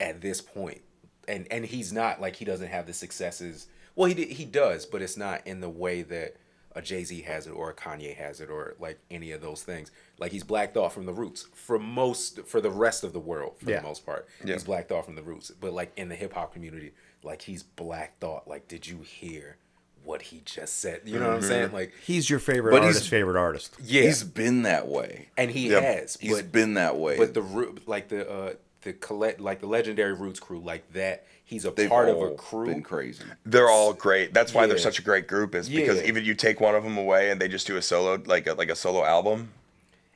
at 0.00 0.20
this 0.20 0.40
point. 0.40 0.80
And 1.28 1.46
and 1.52 1.64
he's 1.64 1.92
not 1.92 2.20
like 2.20 2.34
he 2.34 2.44
doesn't 2.44 2.70
have 2.70 2.86
the 2.88 2.92
successes. 2.92 3.68
Well, 3.94 4.10
he 4.10 4.24
he 4.24 4.44
does, 4.44 4.84
but 4.84 5.00
it's 5.00 5.16
not 5.16 5.46
in 5.46 5.60
the 5.60 5.70
way 5.70 6.02
that 6.02 6.34
a 6.74 6.82
Jay-Z 6.82 7.22
has 7.22 7.46
it 7.46 7.50
or 7.50 7.70
a 7.70 7.74
Kanye 7.74 8.14
has 8.16 8.40
it 8.40 8.48
or 8.50 8.74
like 8.80 8.98
any 9.10 9.32
of 9.32 9.40
those 9.40 9.62
things. 9.62 9.90
Like 10.18 10.32
he's 10.32 10.44
Black 10.44 10.72
Thought 10.74 10.92
from 10.92 11.06
the 11.06 11.12
roots 11.12 11.46
for 11.54 11.78
most 11.78 12.40
for 12.46 12.60
the 12.60 12.70
rest 12.70 13.04
of 13.04 13.12
the 13.12 13.20
world 13.20 13.54
for 13.58 13.70
Yeah. 13.70 13.76
the 13.80 13.82
most 13.88 14.06
part. 14.06 14.26
Yeah. 14.44 14.54
He's 14.54 14.64
Black 14.64 14.88
Thought 14.88 15.04
from 15.04 15.14
the 15.16 15.22
roots. 15.22 15.50
But 15.50 15.72
like 15.72 15.92
in 15.96 16.08
the 16.08 16.14
hip 16.14 16.32
hop 16.34 16.52
community, 16.52 16.92
like 17.22 17.42
he's 17.42 17.62
Black 17.62 18.18
Thought. 18.20 18.48
Like 18.48 18.68
did 18.68 18.86
you 18.86 18.98
hear 19.02 19.56
what 20.04 20.22
he 20.22 20.42
just 20.44 20.80
said? 20.80 21.02
You 21.04 21.20
know 21.20 21.28
what 21.28 21.36
I'm 21.36 21.42
saying? 21.42 21.72
Like 21.72 21.92
He's 22.04 22.28
your 22.28 22.38
favorite 22.40 22.72
But 22.72 22.78
he's- 22.82 22.94
artist's 22.94 23.08
favorite 23.08 23.38
artist. 23.38 23.76
yeah. 23.82 24.02
He's 24.02 24.24
been 24.24 24.62
that 24.62 24.88
way. 24.88 25.28
and 25.36 25.50
he 25.50 25.68
Yep. 25.68 25.82
has. 25.82 26.16
He's 26.20 26.34
but 26.34 26.50
been 26.52 26.74
that 26.74 26.96
way. 26.96 27.16
but 27.16 27.34
the 27.34 27.42
root, 27.42 27.86
like 27.86 28.08
the 28.08 28.28
uh, 28.28 28.52
the 28.82 28.92
collect, 28.94 29.40
like 29.40 29.60
the 29.60 29.66
legendary 29.68 30.12
Roots 30.12 30.40
crew, 30.40 30.58
like 30.58 30.92
that. 30.94 31.24
He's 31.52 31.66
a 31.66 31.70
They've 31.70 31.88
part 31.90 32.08
of 32.08 32.18
a 32.22 32.30
crew. 32.34 32.64
Been 32.66 32.82
crazy. 32.82 33.24
They're 33.44 33.68
all 33.68 33.92
great. 33.92 34.32
That's 34.32 34.54
why 34.54 34.66
they're 34.66 34.78
such 34.78 34.98
a 34.98 35.02
great 35.02 35.28
group. 35.28 35.54
Is 35.54 35.68
because 35.68 36.00
Yeah. 36.00 36.08
even 36.08 36.24
you 36.24 36.34
take 36.34 36.60
one 36.62 36.74
of 36.74 36.82
them 36.82 36.96
away 36.96 37.30
and 37.30 37.38
they 37.38 37.46
just 37.46 37.66
do 37.66 37.76
a 37.76 37.82
solo, 37.82 38.22
like 38.24 38.46
a, 38.46 38.54
like 38.54 38.70
a 38.70 38.74
solo 38.74 39.04
album. 39.04 39.50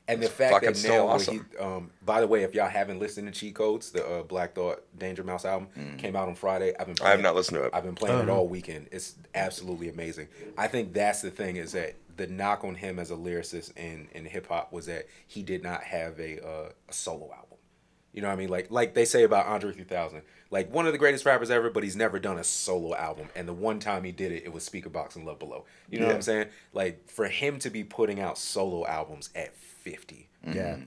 And 0.07 0.23
the 0.23 0.29
fact 0.29 0.63
that 0.63 0.83
now, 0.87 1.07
awesome. 1.09 1.45
he, 1.51 1.57
um, 1.59 1.91
by 2.03 2.21
the 2.21 2.27
way, 2.27 2.41
if 2.43 2.55
y'all 2.55 2.69
haven't 2.69 2.97
listened 2.97 3.31
to 3.31 3.39
Cheat 3.39 3.53
Codes, 3.53 3.91
the 3.91 4.03
uh, 4.07 4.23
Black 4.23 4.55
Thought 4.55 4.81
Danger 4.97 5.23
Mouse 5.23 5.45
album 5.45 5.67
came 5.99 6.15
out 6.15 6.27
on 6.27 6.33
Friday. 6.33 6.73
I've 6.79 6.87
been 6.87 6.95
I 7.01 7.09
have 7.09 7.13
playing- 7.15 7.21
not 7.23 7.35
listened 7.35 7.57
to 7.57 7.65
it. 7.65 7.71
I've 7.73 7.83
been 7.83 7.93
playing 7.93 8.19
it 8.19 8.29
all 8.29 8.47
weekend. 8.47 8.87
It's 8.91 9.13
absolutely 9.35 9.89
amazing. 9.89 10.29
I 10.57 10.67
think 10.67 10.93
that's 10.93 11.21
the 11.21 11.29
thing 11.29 11.57
is 11.57 11.73
that 11.73 11.93
the 12.15 12.25
knock 12.25 12.63
on 12.63 12.73
him 12.73 12.97
as 12.97 13.11
a 13.11 13.15
lyricist 13.15 13.77
in, 13.77 14.07
in 14.13 14.25
hip 14.25 14.47
hop 14.47 14.73
was 14.73 14.87
that 14.87 15.05
he 15.27 15.43
did 15.43 15.61
not 15.61 15.83
have 15.83 16.19
a 16.19 16.39
uh, 16.43 16.69
a 16.89 16.93
solo 16.93 17.25
album. 17.31 17.43
You 18.17 18.23
know 18.23 18.29
what 18.29 18.33
I 18.33 18.37
mean? 18.37 18.49
Like 18.49 18.71
like 18.71 18.95
they 18.95 19.05
say 19.05 19.21
about 19.21 19.45
Andre 19.45 19.71
3000, 19.71 20.23
like 20.49 20.73
one 20.73 20.87
of 20.87 20.91
the 20.91 20.97
greatest 20.97 21.23
rappers 21.23 21.51
ever, 21.51 21.69
but 21.69 21.83
he's 21.83 21.95
never 21.95 22.17
done 22.17 22.39
a 22.39 22.43
solo 22.43 22.95
album. 22.95 23.29
And 23.35 23.47
the 23.47 23.53
one 23.53 23.79
time 23.79 24.03
he 24.05 24.11
did 24.11 24.31
it, 24.31 24.41
it 24.43 24.51
was 24.51 24.67
Speakerboxxx 24.67 25.17
and 25.17 25.25
Love 25.27 25.37
Below. 25.37 25.65
You 25.87 25.99
know 25.99 26.07
what 26.07 26.15
I'm 26.15 26.23
saying? 26.23 26.47
Like 26.73 27.07
for 27.11 27.27
him 27.27 27.59
to 27.59 27.69
be 27.69 27.83
putting 27.83 28.19
out 28.19 28.39
solo 28.39 28.87
albums 28.87 29.29
at 29.35 29.55
50, 29.55 30.29
mm-hmm. 30.47 30.57
Yeah. 30.57 30.77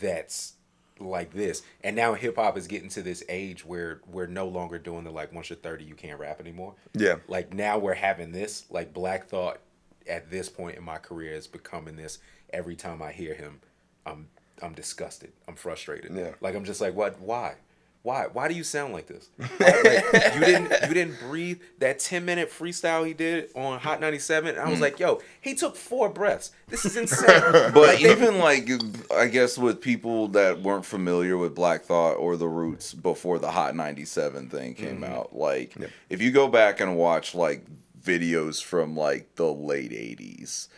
that's 0.00 0.54
like 0.98 1.32
this. 1.32 1.62
And 1.84 1.94
now 1.94 2.14
hip 2.14 2.34
hop 2.34 2.58
is 2.58 2.66
getting 2.66 2.88
to 2.88 3.02
this 3.02 3.22
age 3.28 3.64
where 3.64 4.00
we're 4.10 4.26
no 4.26 4.48
longer 4.48 4.80
doing 4.80 5.04
the 5.04 5.12
like 5.12 5.32
once 5.32 5.48
you're 5.48 5.60
30 5.60 5.84
you 5.84 5.94
can't 5.94 6.18
rap 6.18 6.40
anymore. 6.40 6.74
Yeah. 6.94 7.18
Like 7.28 7.54
now 7.54 7.78
we're 7.78 7.94
having 7.94 8.32
this 8.32 8.64
like 8.68 8.92
Black 8.92 9.28
Thought 9.28 9.60
at 10.08 10.28
this 10.28 10.48
point 10.48 10.76
in 10.76 10.82
my 10.82 10.98
career 10.98 11.34
is 11.34 11.46
becoming 11.46 11.94
this 11.94 12.18
every 12.52 12.74
time 12.74 13.00
I 13.00 13.12
hear 13.12 13.34
him 13.34 13.60
I'm 14.04 14.28
I'm 14.62 14.72
disgusted. 14.74 15.32
I'm 15.48 15.54
frustrated. 15.56 16.12
Yeah. 16.14 16.30
Like 16.40 16.54
I'm 16.54 16.64
just 16.64 16.80
like 16.80 16.94
what 16.94 17.20
why? 17.20 17.54
Why? 18.02 18.28
Why 18.32 18.48
do 18.48 18.54
you 18.54 18.64
sound 18.64 18.94
like 18.94 19.08
this? 19.08 19.28
Why- 19.36 19.46
like, 19.58 20.34
you 20.34 20.40
didn't 20.40 20.72
you 20.88 20.94
didn't 20.94 21.20
breathe 21.20 21.60
that 21.80 21.98
10 21.98 22.24
minute 22.24 22.50
freestyle 22.50 23.06
he 23.06 23.12
did 23.12 23.50
on 23.54 23.78
Hot 23.78 24.00
97. 24.00 24.56
I 24.56 24.70
was 24.70 24.78
Mm. 24.78 24.82
like, 24.82 24.98
yo, 24.98 25.20
he 25.42 25.54
took 25.54 25.76
four 25.76 26.08
breaths. 26.08 26.50
This 26.68 26.86
is 26.86 26.96
insane. 27.02 27.26
But 27.74 28.00
even 28.00 28.38
like 28.38 28.70
I 29.14 29.26
guess 29.26 29.58
with 29.58 29.82
people 29.82 30.28
that 30.28 30.62
weren't 30.62 30.86
familiar 30.86 31.36
with 31.36 31.54
Black 31.54 31.82
Thought 31.82 32.14
or 32.14 32.38
the 32.38 32.48
Roots 32.48 32.94
before 32.94 33.38
the 33.38 33.50
Hot 33.50 33.76
97 33.76 34.48
thing 34.48 34.72
came 34.74 35.04
out, 35.04 35.36
like 35.36 35.76
if 36.08 36.22
you 36.22 36.30
go 36.30 36.48
back 36.48 36.80
and 36.80 36.96
watch 36.96 37.34
like 37.34 37.66
videos 38.02 38.62
from 38.64 38.96
like 38.96 39.34
the 39.34 39.52
late 39.52 39.90
80s, 39.90 40.68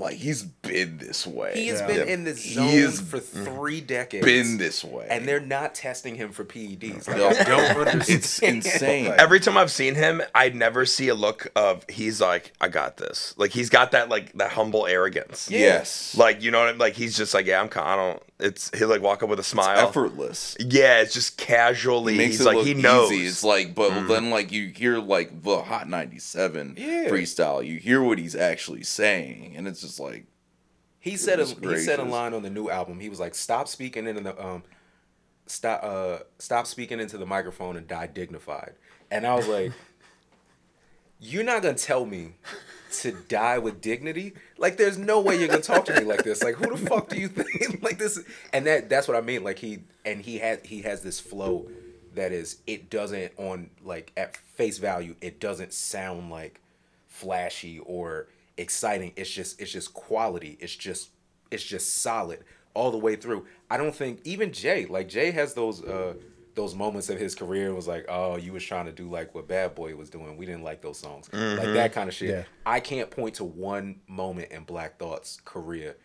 like 0.00 0.16
he's 0.16 0.42
been 0.42 0.98
this 0.98 1.26
way. 1.26 1.52
He 1.54 1.68
has 1.68 1.80
Yeah. 1.80 1.86
been 1.86 1.96
Yeah. 2.08 2.12
in 2.14 2.24
the 2.24 2.32
He 2.34 2.54
zone 2.54 2.68
has 2.68 3.00
for 3.00 3.18
three 3.20 3.80
decades. 3.80 4.24
been 4.24 4.58
this 4.58 4.82
way. 4.82 5.06
and 5.10 5.28
they're 5.28 5.38
not 5.40 5.74
testing 5.74 6.14
him 6.16 6.32
for 6.32 6.44
PEDs. 6.44 7.06
Like, 7.06 7.16
No. 7.18 7.28
I 7.28 7.32
don't 7.44 7.76
understand. 7.88 8.18
it's 8.18 8.38
insane. 8.74 9.12
Every 9.18 9.38
time 9.40 9.56
I've 9.56 9.70
seen 9.70 9.94
him, 9.94 10.22
I 10.34 10.48
never 10.48 10.86
see 10.86 11.08
a 11.08 11.14
look 11.14 11.48
of 11.54 11.84
he's 11.88 12.20
like, 12.20 12.52
I 12.60 12.68
got 12.68 12.96
this. 12.96 13.34
Like 13.36 13.50
he's 13.52 13.68
got 13.70 13.92
that 13.92 14.08
like 14.08 14.32
that 14.34 14.52
humble 14.52 14.86
arrogance. 14.86 15.48
yes. 15.50 16.16
Like 16.16 16.42
you 16.42 16.50
know 16.50 16.60
what 16.60 16.68
I 16.68 16.72
mean? 16.72 16.78
Like 16.78 16.94
he's 16.94 17.16
just 17.16 17.34
like, 17.34 17.46
yeah, 17.46 17.60
I'm. 17.60 17.68
con- 17.68 17.86
I 17.86 17.96
don't. 17.96 18.22
It's 18.42 18.70
he'll 18.76 18.88
like 18.88 19.02
walk 19.02 19.22
up 19.22 19.28
with 19.28 19.38
a 19.40 19.44
smile. 19.44 19.78
effortless. 19.88 20.56
Yeah, 20.60 21.00
it's 21.02 21.14
just 21.14 21.36
casually. 21.36 22.16
makes 22.16 22.32
he's 22.38 22.40
it 22.42 22.44
like 22.46 22.56
look 22.56 22.66
he 22.66 22.74
knows. 22.74 23.12
easy. 23.12 23.26
It's 23.26 23.44
like, 23.44 23.74
but 23.74 24.06
then 24.08 24.30
like 24.30 24.50
you 24.52 24.68
hear 24.68 24.98
like 24.98 25.42
the 25.42 25.62
Hot 25.62 25.88
97 25.88 26.74
Yeah. 26.78 27.08
freestyle, 27.08 27.64
you 27.66 27.78
hear 27.78 28.02
what 28.02 28.18
he's 28.18 28.34
actually 28.36 28.82
saying, 28.82 29.54
and 29.56 29.66
it's 29.68 29.80
just 29.80 29.98
like, 30.00 30.26
he 30.98 31.16
said 31.16 31.40
a, 31.40 31.44
he 31.46 31.78
said 31.78 31.98
a 31.98 32.04
line 32.04 32.34
on 32.34 32.42
the 32.42 32.50
new 32.50 32.68
album. 32.70 33.00
He 33.00 33.08
was 33.08 33.18
like, 33.20 33.34
"Stop 33.34 33.68
speaking 33.68 34.06
into 34.06 34.20
the 34.22 34.44
um, 34.46 34.62
stop 35.46 35.80
uh, 35.82 36.18
stop 36.38 36.66
speaking 36.66 37.00
into 37.00 37.16
the 37.18 37.26
microphone 37.26 37.76
and 37.76 37.86
die 37.88 38.06
dignified." 38.06 38.74
And 39.10 39.26
I 39.26 39.34
was 39.34 39.48
like, 39.48 39.72
"You're 41.20 41.44
not 41.44 41.62
gonna 41.62 41.74
tell 41.74 42.06
me 42.06 42.34
to 43.00 43.12
die 43.12 43.58
with 43.58 43.80
dignity? 43.80 44.32
Like, 44.58 44.76
there's 44.76 44.98
no 44.98 45.20
way 45.20 45.38
you're 45.38 45.48
gonna 45.48 45.60
talk 45.60 45.84
to 45.86 45.94
me 45.94 46.04
like 46.04 46.24
this. 46.24 46.42
Like, 46.42 46.56
who 46.56 46.76
the 46.76 46.88
fuck 46.88 47.08
do 47.08 47.20
you 47.20 47.28
think 47.28 47.82
like 47.82 47.98
this?" 47.98 48.18
And 48.52 48.66
that 48.66 48.88
that's 48.88 49.06
what 49.06 49.16
I 49.16 49.20
mean. 49.20 49.44
Like 49.44 49.58
he 49.58 49.80
and 50.04 50.22
he 50.22 50.38
has 50.38 50.58
he 50.64 50.82
has 50.82 51.02
this 51.02 51.20
flow 51.20 51.68
that 52.14 52.32
is 52.32 52.58
it 52.66 52.90
doesn't 52.90 53.32
on 53.36 53.70
like 53.84 54.12
at 54.16 54.36
face 54.36 54.78
value 54.78 55.14
it 55.20 55.40
doesn't 55.40 55.72
sound 55.72 56.30
like 56.30 56.60
flashy 57.08 57.78
or 57.80 58.26
exciting 58.56 59.12
it's 59.16 59.30
just 59.30 59.60
it's 59.60 59.70
just 59.70 59.94
quality 59.94 60.56
it's 60.60 60.74
just 60.74 61.10
it's 61.50 61.62
just 61.62 61.98
solid 61.98 62.40
all 62.74 62.90
the 62.90 62.98
way 62.98 63.16
through 63.16 63.46
i 63.70 63.76
don't 63.76 63.94
think 63.94 64.20
even 64.24 64.52
jay 64.52 64.86
like 64.86 65.08
jay 65.08 65.30
has 65.30 65.54
those 65.54 65.82
uh 65.84 66.14
those 66.54 66.74
moments 66.74 67.08
of 67.10 67.18
his 67.18 67.34
career 67.34 67.66
and 67.66 67.76
was 67.76 67.88
like 67.88 68.04
oh 68.08 68.36
you 68.36 68.52
was 68.52 68.64
trying 68.64 68.86
to 68.86 68.92
do 68.92 69.08
like 69.08 69.34
what 69.34 69.46
bad 69.46 69.74
boy 69.74 69.94
was 69.94 70.10
doing 70.10 70.36
we 70.36 70.46
didn't 70.46 70.62
like 70.62 70.80
those 70.80 70.98
songs 70.98 71.28
like 71.32 71.40
that 71.40 71.66
mm-hmm. 71.66 71.94
kind 71.94 72.08
of 72.08 72.14
shit 72.14 72.30
Yeah. 72.30 72.42
i 72.66 72.80
can't 72.80 73.10
point 73.10 73.36
to 73.36 73.44
one 73.44 74.00
moment 74.08 74.50
in 74.50 74.64
black 74.64 74.98
thought's 74.98 75.40
career 75.44 75.96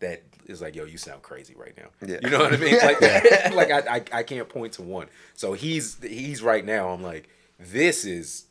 that 0.00 0.22
is 0.46 0.60
like, 0.60 0.74
yo, 0.74 0.84
you 0.84 0.98
sound 0.98 1.22
crazy 1.22 1.54
right 1.54 1.74
now. 1.76 1.88
Yeah. 2.06 2.18
You 2.22 2.30
know 2.30 2.40
what 2.40 2.52
I 2.52 2.56
mean? 2.56 2.74
Like, 2.82 3.00
like 3.52 3.70
I, 3.70 3.96
I, 3.96 4.04
I 4.12 4.22
can't 4.22 4.48
point 4.48 4.74
to 4.74 4.82
one. 4.82 5.06
So 5.34 5.52
he's 5.52 6.02
he's 6.02 6.42
right 6.42 6.64
now. 6.64 6.88
I'm 6.88 7.02
like, 7.02 7.28
this 7.58 8.04
is 8.04 8.46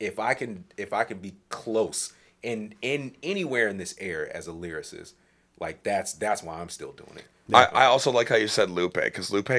if 0.00 0.18
I 0.18 0.34
can 0.34 0.64
if 0.76 0.92
I 0.92 1.04
can 1.04 1.18
be 1.18 1.34
close 1.48 2.12
and 2.42 2.74
in 2.80 3.16
anywhere 3.22 3.68
in 3.68 3.76
this 3.76 3.94
era 3.98 4.28
as 4.32 4.46
a 4.46 4.52
lyricist, 4.52 5.14
like 5.60 5.82
that's 5.82 6.14
that's 6.14 6.42
why 6.42 6.60
I'm 6.60 6.68
still 6.68 6.92
doing 6.92 7.16
it. 7.16 7.24
I, 7.54 7.64
I 7.64 7.84
also 7.86 8.10
like 8.10 8.28
how 8.28 8.36
you 8.36 8.48
said 8.48 8.70
Lupe 8.70 8.94
because 8.94 9.30
Lupe 9.30 9.50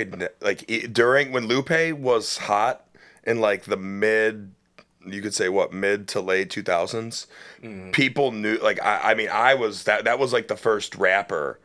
like 0.42 0.66
during 0.94 1.32
when 1.32 1.48
Lupe 1.48 1.94
was 1.98 2.38
hot 2.38 2.86
in 3.24 3.40
like 3.42 3.64
the 3.64 3.78
mid 3.78 4.52
you 5.08 5.22
could 5.22 5.34
say 5.34 5.50
what 5.50 5.74
mid 5.74 6.08
to 6.10 6.22
late 6.22 6.50
2000s 6.50 7.26
people 7.94 8.32
knew 8.32 8.58
like 8.58 8.82
I, 8.84 9.12
I 9.12 9.16
mean 9.16 9.30
I 9.30 9.56
was 9.56 9.84
that 9.84 10.04
that 10.06 10.20
was 10.20 10.34
like 10.34 10.48
the 10.50 10.58
first 10.58 10.96
rapper 10.96 11.60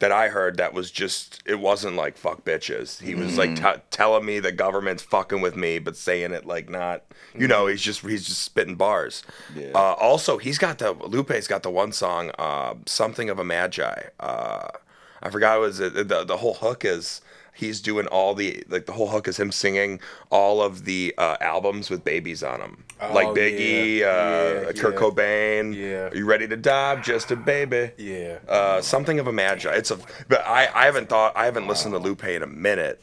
that 0.00 0.12
I 0.12 0.28
heard 0.28 0.56
that 0.56 0.72
was 0.72 0.90
just 0.90 1.42
it 1.46 1.60
wasn't 1.60 1.94
like 1.94 2.16
fuck 2.16 2.42
bitches. 2.44 3.00
He 3.02 3.14
was 3.14 3.36
like 3.36 3.54
t- 3.56 3.82
telling 3.90 4.24
me 4.24 4.40
the 4.40 4.50
government's 4.50 5.02
fucking 5.02 5.40
with 5.42 5.56
me 5.56 5.78
but 5.78 5.96
saying 5.96 6.32
it 6.32 6.46
like 6.46 6.68
not 6.70 7.04
you 7.38 7.46
know 7.46 7.66
he's 7.66 7.82
just 7.82 8.00
he's 8.00 8.24
just 8.24 8.42
spitting 8.42 8.76
bars. 8.76 9.22
Yeah. 9.54 9.68
uh, 9.74 9.94
also 10.00 10.38
he's 10.38 10.58
got 10.58 10.78
the 10.78 10.92
Lupe's 10.92 11.46
got 11.46 11.62
the 11.62 11.70
one 11.70 11.92
song 11.92 12.30
uh, 12.38 12.74
something 12.86 13.28
of 13.28 13.38
a 13.38 13.44
magi 13.44 14.02
uh, 14.18 14.68
I 15.22 15.30
forgot 15.30 15.58
what 15.58 15.64
it 15.64 15.66
was 15.66 15.78
the 16.06 16.24
the 16.26 16.36
whole 16.38 16.54
hook 16.54 16.84
is 16.84 17.20
he's 17.52 17.80
doing 17.80 18.06
all 18.06 18.34
the 18.34 18.62
like 18.68 18.86
the 18.86 18.92
whole 18.92 19.08
hook 19.08 19.28
is 19.28 19.38
him 19.38 19.52
singing 19.52 20.00
all 20.30 20.62
of 20.62 20.84
the 20.84 21.14
uh, 21.18 21.36
albums 21.40 21.90
with 21.90 22.04
babies 22.04 22.42
on 22.42 22.60
them, 22.60 22.84
like 23.12 23.28
Oh, 23.28 23.34
Biggie, 23.34 23.98
yeah, 23.98 24.06
uh, 24.06 24.62
yeah, 24.66 24.72
Kurt 24.80 24.94
yeah. 24.94 25.00
Cobain. 25.00 25.74
Yeah. 25.74 26.08
Are 26.08 26.16
you 26.16 26.24
ready 26.24 26.48
to 26.48 26.56
die? 26.56 26.96
Just 27.02 27.30
a 27.30 27.36
baby. 27.36 27.90
Yeah. 27.98 28.38
Uh, 28.48 28.80
something 28.80 29.18
of 29.18 29.26
a 29.26 29.32
magi. 29.32 29.70
It's 29.74 29.90
a, 29.90 29.98
but 30.28 30.44
I, 30.46 30.68
I 30.74 30.84
haven't 30.86 31.08
thought 31.08 31.36
I 31.36 31.44
haven't 31.44 31.66
listened 31.68 31.92
to 31.94 31.98
Lupe 31.98 32.24
in 32.24 32.42
a 32.42 32.46
minute. 32.46 33.02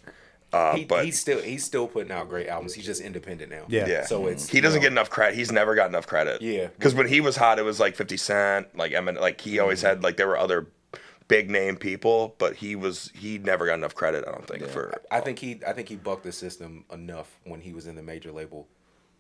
Uh, 0.54 0.76
he, 0.78 0.86
but 0.86 1.04
he's 1.04 1.20
still 1.20 1.42
he's 1.42 1.66
still 1.66 1.88
putting 1.88 2.12
out 2.12 2.30
great 2.30 2.48
albums. 2.48 2.74
He's 2.74 2.86
just 2.86 3.02
independent 3.02 3.52
now. 3.52 3.66
Yeah. 3.68 3.86
yeah, 3.86 4.06
So 4.06 4.28
it's 4.28 4.48
he 4.50 4.62
doesn't 4.62 4.80
you 4.82 4.86
get 4.86 4.94
enough 4.94 5.10
credit. 5.10 5.36
He's 5.36 5.52
never 5.52 5.76
got 5.76 5.90
enough 5.90 6.08
credit. 6.08 6.42
Yeah. 6.42 6.68
because 6.68 6.96
when 6.96 7.08
he 7.10 7.20
was 7.20 7.36
hot, 7.36 7.60
it 7.60 7.64
was 7.64 7.82
like 7.82 7.96
Fifty 7.98 8.16
Cent, 8.18 8.76
like 8.76 8.94
Eminem, 8.94 9.20
like 9.20 9.42
he 9.42 9.60
always 9.60 9.80
Mm-hmm. 9.80 9.88
had 9.88 10.04
like 10.04 10.16
there 10.16 10.28
were 10.28 10.38
other 10.38 10.66
big 11.28 11.50
name 11.50 11.76
people, 11.76 12.36
but 12.38 12.56
he 12.56 12.76
was 12.76 13.12
he 13.14 13.38
never 13.38 13.66
got 13.66 13.76
enough 13.76 13.96
credit. 13.96 14.24
I 14.28 14.32
don't 14.32 14.48
think 14.48 14.66
for. 14.68 15.02
I 15.12 15.20
think 15.20 15.40
he 15.40 15.60
I 15.66 15.74
think 15.74 15.90
he 15.90 15.96
bucked 15.96 16.24
the 16.24 16.32
system 16.32 16.86
enough 16.92 17.40
when 17.44 17.62
he 17.62 17.74
was 17.74 17.88
in 17.88 17.96
the 17.96 18.04
major 18.04 18.32
label 18.32 18.68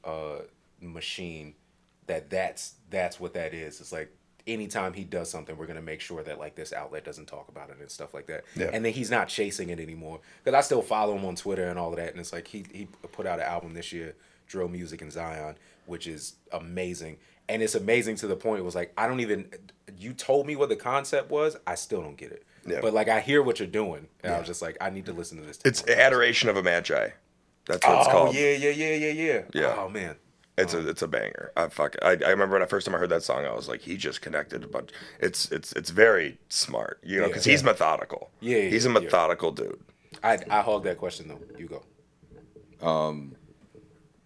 uh 0.03 0.39
machine 0.79 1.55
that 2.07 2.29
that's 2.29 2.75
that's 2.89 3.19
what 3.19 3.34
that 3.34 3.53
is. 3.53 3.79
It's 3.79 3.91
like 3.91 4.11
anytime 4.47 4.93
he 4.93 5.03
does 5.03 5.29
something, 5.29 5.57
we're 5.57 5.67
gonna 5.67 5.81
make 5.81 6.01
sure 6.01 6.23
that 6.23 6.39
like 6.39 6.55
this 6.55 6.73
outlet 6.73 7.03
doesn't 7.03 7.27
talk 7.27 7.49
about 7.49 7.69
it 7.69 7.77
and 7.79 7.91
stuff 7.91 8.13
like 8.13 8.27
that. 8.27 8.45
Yeah. 8.55 8.69
And 8.73 8.84
then 8.84 8.93
he's 8.93 9.11
not 9.11 9.27
chasing 9.27 9.69
it 9.69 9.79
anymore. 9.79 10.21
Because 10.43 10.57
I 10.57 10.61
still 10.61 10.81
follow 10.81 11.15
him 11.15 11.25
on 11.25 11.35
Twitter 11.35 11.67
and 11.67 11.77
all 11.77 11.89
of 11.89 11.97
that. 11.97 12.11
And 12.11 12.19
it's 12.19 12.34
like 12.34 12.47
he 12.47 12.65
he 12.73 12.88
put 13.11 13.27
out 13.27 13.39
an 13.39 13.45
album 13.45 13.73
this 13.73 13.91
year, 13.91 14.15
Drill 14.47 14.69
Music 14.69 15.01
in 15.01 15.11
Zion, 15.11 15.55
which 15.85 16.07
is 16.07 16.35
amazing. 16.51 17.17
And 17.49 17.61
it's 17.61 17.75
amazing 17.75 18.15
to 18.17 18.27
the 18.27 18.35
point 18.35 18.59
it 18.59 18.63
was 18.63 18.75
like 18.75 18.93
I 18.97 19.07
don't 19.07 19.19
even 19.19 19.49
you 19.97 20.14
told 20.14 20.47
me 20.47 20.55
what 20.55 20.69
the 20.69 20.76
concept 20.76 21.30
was, 21.30 21.57
I 21.65 21.76
still 21.76 22.01
don't 22.01 22.18
get 22.18 22.31
it. 22.31 22.43
Yeah. 22.65 22.80
But 22.81 22.93
like 22.93 23.07
I 23.07 23.19
hear 23.22 23.41
what 23.41 23.59
you're 23.59 23.68
doing. 23.68 24.07
And 24.23 24.34
I 24.34 24.38
was 24.39 24.47
just 24.47 24.61
like, 24.61 24.77
I 24.81 24.89
need 24.89 25.05
to 25.05 25.14
listen 25.14 25.38
to 25.39 25.45
this. 25.45 25.59
It's 25.64 25.88
adoration 25.88 26.49
of 26.49 26.57
a 26.57 26.64
magi. 26.64 27.09
That's 27.65 27.85
what 27.85 27.97
it's 27.99 28.07
oh 28.07 28.11
called. 28.11 28.35
yeah, 28.35 28.51
yeah, 28.51 28.69
yeah, 28.72 28.93
yeah, 28.93 29.11
yeah. 29.11 29.41
Yeah. 29.53 29.76
Oh 29.77 29.89
man. 29.89 30.15
It's 30.57 30.73
a 30.73 30.88
it's 30.89 31.01
a 31.03 31.07
banger. 31.07 31.51
I 31.55 31.68
fuck. 31.68 31.95
I, 32.01 32.11
I 32.11 32.30
remember 32.30 32.53
when 32.53 32.64
I 32.64 32.65
first 32.65 32.85
time 32.88 32.95
I 32.95 32.97
heard 32.97 33.09
that 33.09 33.22
song, 33.23 33.45
I 33.45 33.53
was 33.53 33.69
like, 33.69 33.81
he 33.81 33.95
just 33.95 34.22
connected 34.22 34.64
a 34.64 34.68
bunch. 34.68 34.89
It's 35.19 35.51
it's 35.51 35.72
it's 35.73 35.91
very 35.91 36.39
smart, 36.49 36.99
you 37.03 37.18
know, 37.18 37.23
Yeah. 37.23 37.27
because 37.27 37.45
he's 37.45 37.64
methodical. 37.64 38.31
Yeah, 38.39 38.57
yeah, 38.57 38.69
he's 38.69 38.85
a 38.85 38.89
yeah. 38.89 38.99
methodical 38.99 39.51
dude. 39.51 39.80
I 40.23 40.39
I 40.49 40.61
hog 40.61 40.84
that 40.85 40.97
question 40.97 41.27
though. 41.27 41.39
You 41.57 41.68
go. 41.68 42.88
Um, 42.88 43.35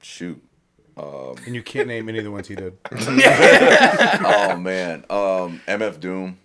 Shoot. 0.01 0.41
And 0.97 1.55
you 1.55 1.63
can't 1.63 1.87
name 1.87 2.07
any 2.09 2.19
of 2.19 2.23
the 2.25 2.31
ones 2.31 2.47
he 2.47 2.55
did. 2.55 2.77
Oh 2.91 4.55
man. 4.57 5.05
Um, 5.09 5.61
MF 5.67 5.99
Doom. 5.99 6.37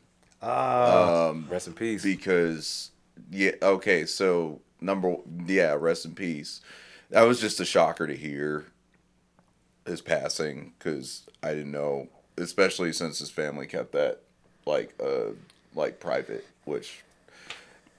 um 0.42 1.46
Rest 1.50 1.66
in 1.68 1.72
peace. 1.74 2.02
because 2.02 2.90
yeah 3.30 3.52
okay 3.62 4.04
so 4.06 4.60
number 4.80 5.16
yeah 5.46 5.74
rest 5.78 6.04
in 6.04 6.14
peace 6.14 6.60
that 7.10 7.22
was 7.22 7.40
just 7.40 7.58
a 7.58 7.64
shocker 7.64 8.06
to 8.06 8.14
hear 8.14 8.66
his 9.86 10.00
passing 10.02 10.74
because 10.78 11.22
i 11.42 11.48
didn't 11.48 11.72
know 11.72 12.06
especially 12.36 12.92
since 12.92 13.18
his 13.18 13.30
family 13.30 13.66
kept 13.66 13.92
that 13.92 14.20
like 14.66 14.94
uh 15.02 15.30
like 15.74 15.98
private 15.98 16.44
which 16.66 17.02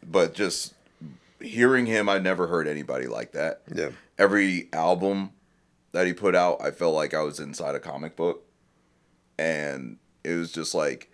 but 0.04 0.34
just 0.36 0.76
hearing 1.42 1.88
him 1.88 2.08
i 2.08 2.20
never 2.20 2.46
heard 2.48 2.68
anybody 2.68 3.08
like 3.08 3.32
that 3.34 3.62
Yeah. 3.74 3.90
every 4.20 4.70
album 4.72 5.32
that 5.92 6.06
he 6.08 6.14
put 6.14 6.36
out 6.36 6.58
i 6.62 6.72
felt 6.72 6.94
like 6.96 7.14
i 7.14 7.22
was 7.22 7.40
inside 7.40 7.76
a 7.76 7.80
comic 7.80 8.16
book 8.16 8.44
and 9.40 9.98
it 10.24 10.36
was 10.36 10.52
just 10.52 10.74
like 10.74 11.12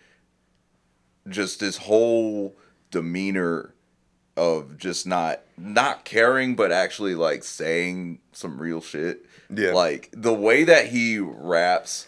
just 1.30 1.60
this 1.60 1.78
whole 1.78 2.56
demeanor 2.92 3.74
of 4.36 4.78
just 4.78 5.06
not 5.06 5.42
not 5.58 6.04
caring 6.06 6.56
but 6.56 6.72
actually 6.72 7.16
like 7.16 7.44
saying 7.44 8.20
some 8.32 8.60
real 8.60 8.82
shit 8.82 9.26
Yeah. 9.50 9.74
like 9.74 10.10
the 10.12 10.34
way 10.34 10.64
that 10.64 10.88
he 10.88 11.20
raps 11.20 12.08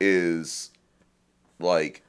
is 0.00 0.70
like 1.58 2.02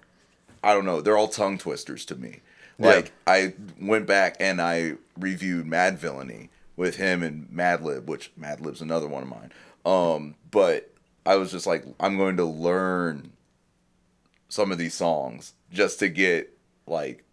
i 0.63 0.73
don't 0.73 0.85
know 0.85 1.01
they're 1.01 1.17
all 1.17 1.27
tongue 1.29 1.57
twisters 1.57 2.03
to 2.05 2.15
me 2.15 2.41
Yeah. 2.77 2.87
like 2.87 3.11
i 3.25 3.53
went 3.81 4.05
back 4.05 4.35
and 4.39 4.61
i 4.61 4.93
reviewed 5.17 5.65
Madvillainy 5.65 6.49
with 6.75 6.97
him 6.97 7.23
and 7.23 7.47
madlib 7.49 8.05
which 8.05 8.31
madlib's 8.39 8.81
another 8.81 9.07
one 9.07 9.23
of 9.23 9.29
mine 9.29 9.51
um 9.85 10.35
but 10.51 10.91
i 11.25 11.35
was 11.35 11.51
just 11.51 11.65
like 11.67 11.85
i'm 11.99 12.17
going 12.17 12.37
to 12.37 12.45
learn 12.45 13.31
some 14.49 14.71
of 14.71 14.77
these 14.77 14.93
songs 14.93 15.53
just 15.71 15.99
to 15.99 16.07
get 16.09 16.51
like 16.87 17.23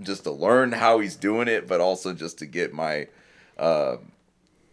just 0.00 0.24
to 0.24 0.30
learn 0.30 0.72
how 0.72 0.98
he's 0.98 1.16
doing 1.16 1.48
it 1.48 1.68
but 1.68 1.80
also 1.80 2.12
just 2.12 2.38
to 2.38 2.46
get 2.46 2.72
my 2.72 3.06
uh 3.58 3.96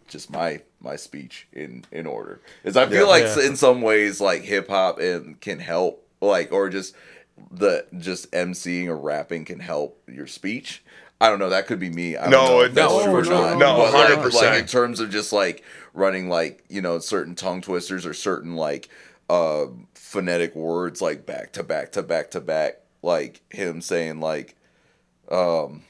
just 0.08 0.30
my 0.30 0.60
my 0.80 0.96
speech 0.96 1.46
in 1.52 1.84
in 1.92 2.06
order 2.06 2.40
is 2.64 2.76
i 2.76 2.86
feel 2.86 3.02
Yeah. 3.02 3.04
like 3.04 3.22
Yeah. 3.36 3.46
in 3.46 3.56
some 3.56 3.82
ways 3.82 4.20
like 4.20 4.42
hip-hop 4.42 4.98
and 4.98 5.40
can 5.40 5.58
help 5.60 6.04
like 6.20 6.52
or 6.52 6.68
just 6.68 6.94
the 7.50 7.86
just 7.98 8.30
emceeing 8.32 8.88
or 8.88 8.96
rapping 8.96 9.44
can 9.44 9.60
help 9.60 10.02
your 10.08 10.26
speech 10.26 10.82
i 11.22 11.30
don't 11.30 11.40
know 11.40 11.50
that 11.50 11.66
could 11.68 11.80
be 11.80 11.90
me 11.90 12.16
I 12.18 12.24
don't 12.24 12.32
No, 12.32 12.46
know 12.46 12.60
if 12.62 12.72
it- 12.72 12.74
that's 12.76 12.92
no, 12.92 13.04
true 13.04 13.16
or 13.16 13.24
no, 13.24 13.30
not 13.54 13.58
no, 13.58 13.76
100%. 13.92 14.34
like 14.34 14.60
in 14.62 14.66
terms 14.68 15.00
of 15.00 15.10
just 15.10 15.32
like 15.32 15.64
running 15.94 16.28
like 16.28 16.64
you 16.70 16.82
know 16.82 16.98
certain 17.00 17.34
tongue 17.36 17.62
twisters 17.62 18.06
or 18.06 18.14
certain 18.14 18.56
like 18.56 18.90
uh 19.30 19.66
phonetic 19.94 20.54
words 20.56 21.02
like 21.02 21.26
back 21.26 21.52
to 21.54 21.64
back 21.64 21.92
to 21.92 22.02
back 22.02 22.30
to 22.32 22.40
back 22.40 22.80
like 23.02 23.42
him 23.50 23.80
saying 23.82 24.20
like 24.20 24.56
um 25.30 25.84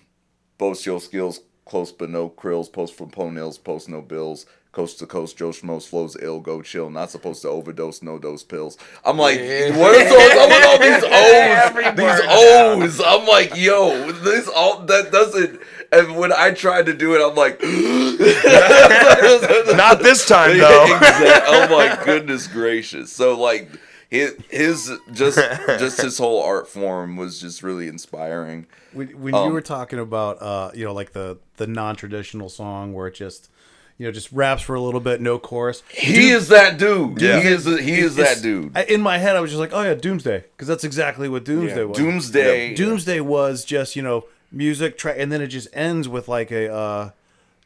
boast 0.59 0.87
your 0.87 1.01
skills 1.01 1.41
close 1.67 1.93
but 1.93 2.11
no 2.11 2.31
krills 2.31 2.73
post 2.73 2.95
from 2.97 3.11
ponytails 3.11 3.63
post 3.63 3.89
no 3.89 4.03
bills 4.03 4.47
coast 4.73 4.99
to 4.99 5.07
coast 5.07 5.36
joe 5.36 5.51
schmoes 5.51 5.86
flows 5.86 6.16
ill 6.20 6.40
go 6.40 6.62
chill 6.62 6.89
not 6.90 7.11
supposed 7.11 7.43
to 7.43 7.49
overdose 7.49 8.01
no 8.03 8.19
dose 8.19 8.43
pills 8.43 8.77
i'm 9.05 9.19
like 9.19 9.39
Yeah. 9.39 9.77
what 9.78 9.94
is 9.94 10.11
all, 10.11 10.49
with 10.49 10.65
all 10.66 10.78
these 10.78 11.05
o's 11.05 11.73
these 11.97 12.03
word 12.03 12.20
o's 12.28 13.01
i'm 13.05 13.27
like 13.27 13.55
yo 13.57 14.11
this 14.12 14.49
all 14.49 14.81
that 14.86 15.12
doesn't 15.12 15.61
and 15.93 16.16
when 16.16 16.32
i 16.32 16.51
tried 16.53 16.86
to 16.86 16.94
do 16.94 17.15
it 17.15 17.20
i'm 17.23 17.35
like 17.35 17.61
Not 19.77 20.03
this 20.03 20.27
time 20.27 20.59
though. 20.59 20.85
exact- 20.85 21.44
oh 21.49 21.69
my 21.70 21.99
goodness 22.05 22.47
gracious. 22.47 23.12
So 23.12 23.39
like 23.40 23.70
his, 24.11 24.35
his 24.51 24.93
just 25.12 25.39
just 25.78 26.01
his 26.01 26.19
whole 26.19 26.43
art 26.43 26.69
form 26.69 27.16
was 27.16 27.40
just 27.40 27.62
really 27.62 27.89
inspiring. 27.89 28.66
When, 28.93 29.09
when 29.20 29.35
Um, 29.35 29.47
you 29.49 29.53
were 29.53 29.62
talking 29.62 29.99
about, 29.99 30.40
uh, 30.43 30.70
you 30.74 30.85
know, 30.85 30.93
like 30.93 31.13
the 31.13 31.38
the 31.56 31.66
non 31.66 31.97
traditional 31.97 32.48
song 32.48 32.93
where 32.93 33.06
it 33.06 33.14
just, 33.14 33.51
you 33.98 34.06
know, 34.06 34.12
just 34.12 34.32
raps 34.32 34.62
for 34.62 34.74
a 34.74 34.80
little 34.80 35.01
bit, 35.01 35.21
no 35.21 35.38
chorus. 35.38 35.82
He 35.90 36.30
is 36.30 36.48
that 36.48 36.79
dude. 36.79 37.21
Yeah. 37.21 37.40
He 37.40 37.48
is 37.48 37.64
he 37.64 37.98
is 38.01 38.19
It's- 38.19 38.37
that 38.37 38.43
dude. 38.43 38.77
I, 38.77 38.85
in 38.85 39.01
my 39.01 39.19
head, 39.19 39.37
I 39.37 39.40
was 39.40 39.51
just 39.51 39.61
like, 39.61 39.72
oh 39.72 39.82
yeah, 39.82 39.95
Doomsday, 39.95 40.45
because 40.56 40.69
that's 40.69 40.85
exactly 40.85 41.29
what 41.29 41.45
Doomsday 41.45 41.77
Yeah. 41.80 41.85
was. 41.85 41.96
Doomsday. 41.98 42.74
Doomsday 42.74 43.21
was 43.21 43.64
just 43.64 43.95
you 43.96 44.03
know 44.03 44.24
music 44.51 44.98
track, 44.98 45.16
and 45.19 45.30
then 45.32 45.40
it 45.40 45.46
just 45.48 45.69
ends 45.72 46.09
with 46.09 46.29
like 46.29 46.51
a, 46.51 46.72
uh, 46.72 47.11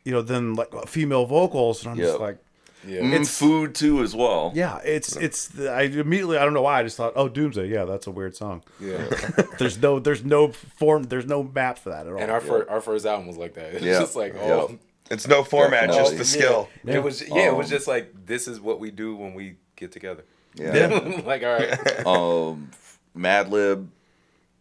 you 0.04 0.12
know, 0.12 0.22
then 0.22 0.54
like 0.54 0.88
female 0.88 1.26
vocals, 1.26 1.82
and 1.82 1.90
I'm 1.92 1.96
just 1.98 2.20
like, 2.20 2.38
Yeah. 2.86 3.00
Mm, 3.00 3.12
it's- 3.14 3.36
food 3.38 3.74
too 3.74 4.02
as 4.02 4.14
well. 4.14 4.52
yeah, 4.54 4.78
it's 4.84 5.16
it's. 5.16 5.48
The, 5.48 5.68
I 5.72 5.82
immediately, 5.82 6.38
I 6.38 6.44
don't 6.44 6.54
know 6.54 6.62
why, 6.62 6.78
I 6.78 6.82
just 6.84 6.96
thought, 6.96 7.14
oh, 7.16 7.28
Doomsday, 7.28 7.66
yeah, 7.68 7.84
that's 7.84 8.06
a 8.06 8.12
weird 8.12 8.36
song. 8.36 8.62
Yeah. 8.78 8.98
There's 9.58 9.78
no, 9.82 9.98
there's 9.98 10.22
no 10.24 10.52
form, 10.52 11.04
there's 11.04 11.26
no 11.26 11.42
map 11.42 11.78
for 11.78 11.90
that 11.90 12.06
at 12.06 12.12
all. 12.12 12.18
and 12.20 12.30
our 12.30 12.40
first 12.40 12.68
our 12.68 12.80
first 12.80 13.04
album 13.06 13.26
was 13.26 13.36
like 13.36 13.54
that. 13.54 13.72
It's 13.74 13.82
Yeah. 13.84 13.98
just 13.98 14.14
like 14.14 14.36
oh 14.40 14.68
Yep. 14.68 14.78
It's 15.10 15.26
no 15.28 15.44
format, 15.44 15.86
just 15.86 15.98
Definitely. 15.98 16.18
the 16.18 16.24
skill. 16.24 16.68
It 16.84 17.02
was 17.02 17.22
yeah, 17.28 17.48
it 17.48 17.56
was 17.56 17.66
Um, 17.66 17.70
just 17.70 17.86
like 17.86 18.12
this 18.26 18.48
is 18.48 18.60
what 18.60 18.80
we 18.80 18.90
do 18.90 19.14
when 19.16 19.34
we 19.34 19.56
get 19.76 19.92
together. 19.92 20.24
Yeah. 20.54 21.20
like 21.24 21.42
all 21.42 21.54
right. 21.54 22.06
um 22.06 22.70
Madlib, 23.16 23.86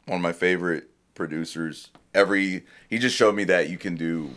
one 0.05 0.17
of 0.17 0.21
my 0.21 0.33
favorite 0.33 0.89
producers. 1.15 1.89
Every 2.13 2.63
he 2.89 2.97
just 2.99 3.15
showed 3.15 3.35
me 3.35 3.43
that 3.45 3.69
you 3.69 3.77
can 3.77 3.95
do 3.95 4.31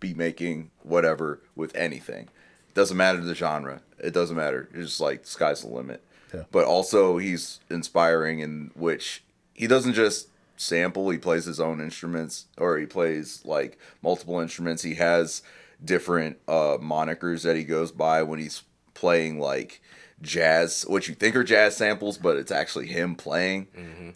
beat 0.00 0.16
making, 0.16 0.70
whatever, 0.82 1.40
with 1.54 1.74
anything. 1.76 2.24
It 2.68 2.74
Doesn't 2.74 2.96
matter 2.96 3.20
the 3.20 3.34
genre. 3.34 3.80
It 3.98 4.12
doesn't 4.12 4.36
matter. 4.36 4.68
It's 4.74 4.86
just 4.88 5.00
like 5.00 5.26
sky's 5.26 5.62
the 5.62 5.68
limit. 5.68 6.02
Yeah. 6.34 6.42
But 6.50 6.64
also 6.64 7.18
he's 7.18 7.60
inspiring 7.70 8.40
in 8.40 8.70
which 8.74 9.22
he 9.54 9.66
doesn't 9.66 9.92
just 9.94 10.28
sample, 10.56 11.10
he 11.10 11.18
plays 11.18 11.44
his 11.44 11.60
own 11.60 11.80
instruments 11.80 12.46
or 12.58 12.78
he 12.78 12.86
plays 12.86 13.42
like 13.44 13.78
multiple 14.02 14.40
instruments. 14.40 14.82
He 14.82 14.94
has 14.94 15.42
different 15.84 16.38
uh 16.48 16.78
monikers 16.80 17.42
that 17.42 17.56
he 17.56 17.64
goes 17.64 17.92
by 17.92 18.22
when 18.22 18.38
he's 18.38 18.62
playing 18.94 19.38
like 19.38 19.82
jazz 20.22 20.84
what 20.88 21.08
you 21.08 21.14
think 21.14 21.36
are 21.36 21.44
jazz 21.44 21.76
samples 21.76 22.16
but 22.16 22.36
it's 22.36 22.52
actually 22.52 22.86
him 22.86 23.14
playing. 23.14 23.66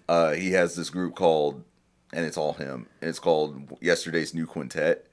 Uh 0.08 0.32
he 0.32 0.52
has 0.52 0.74
this 0.76 0.88
group 0.90 1.14
called 1.14 1.64
and 2.12 2.24
it's 2.24 2.38
all 2.38 2.54
him. 2.54 2.86
And 3.00 3.10
it's 3.10 3.18
called 3.18 3.76
yesterday's 3.82 4.32
new 4.32 4.46
quintet. 4.46 5.06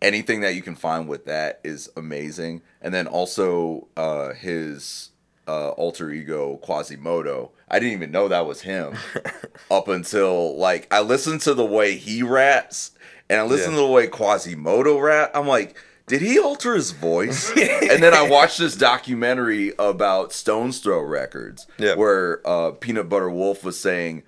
Anything 0.00 0.40
that 0.40 0.54
you 0.54 0.62
can 0.62 0.74
find 0.74 1.06
with 1.06 1.26
that 1.26 1.60
is 1.62 1.90
amazing. 1.96 2.62
And 2.80 2.92
then 2.94 3.06
also 3.06 3.88
uh 3.96 4.32
his 4.32 5.10
uh 5.52 5.68
alter 5.70 6.10
ego 6.10 6.58
Quasimoto 6.62 7.50
i 7.68 7.78
didn't 7.78 7.94
even 7.94 8.10
know 8.10 8.28
that 8.28 8.46
was 8.46 8.62
him 8.62 8.96
up 9.70 9.88
until 9.88 10.56
like 10.56 10.86
i 10.90 11.00
listened 11.00 11.40
to 11.42 11.54
the 11.54 11.64
way 11.64 11.96
he 11.96 12.22
raps 12.22 12.92
and 13.30 13.40
I 13.40 13.44
listened 13.44 13.74
Yeah. 13.76 13.80
to 13.82 13.86
the 13.86 13.92
way 13.92 14.08
Quasimoto 14.08 15.00
rap. 15.00 15.30
I'm 15.32 15.46
like, 15.46 15.74
did 16.06 16.20
he 16.20 16.38
alter 16.38 16.74
his 16.74 16.90
voice? 16.90 17.50
and 17.56 18.02
then 18.02 18.12
I 18.12 18.28
watched 18.28 18.58
this 18.58 18.76
documentary 18.76 19.72
about 19.78 20.34
Stones 20.34 20.80
Throw 20.80 21.00
Records, 21.00 21.66
Yeah. 21.78 21.94
where 21.94 22.46
uh, 22.46 22.72
Peanut 22.72 23.08
Butter 23.08 23.30
Wolf 23.30 23.64
was 23.64 23.80
saying, 23.80 24.24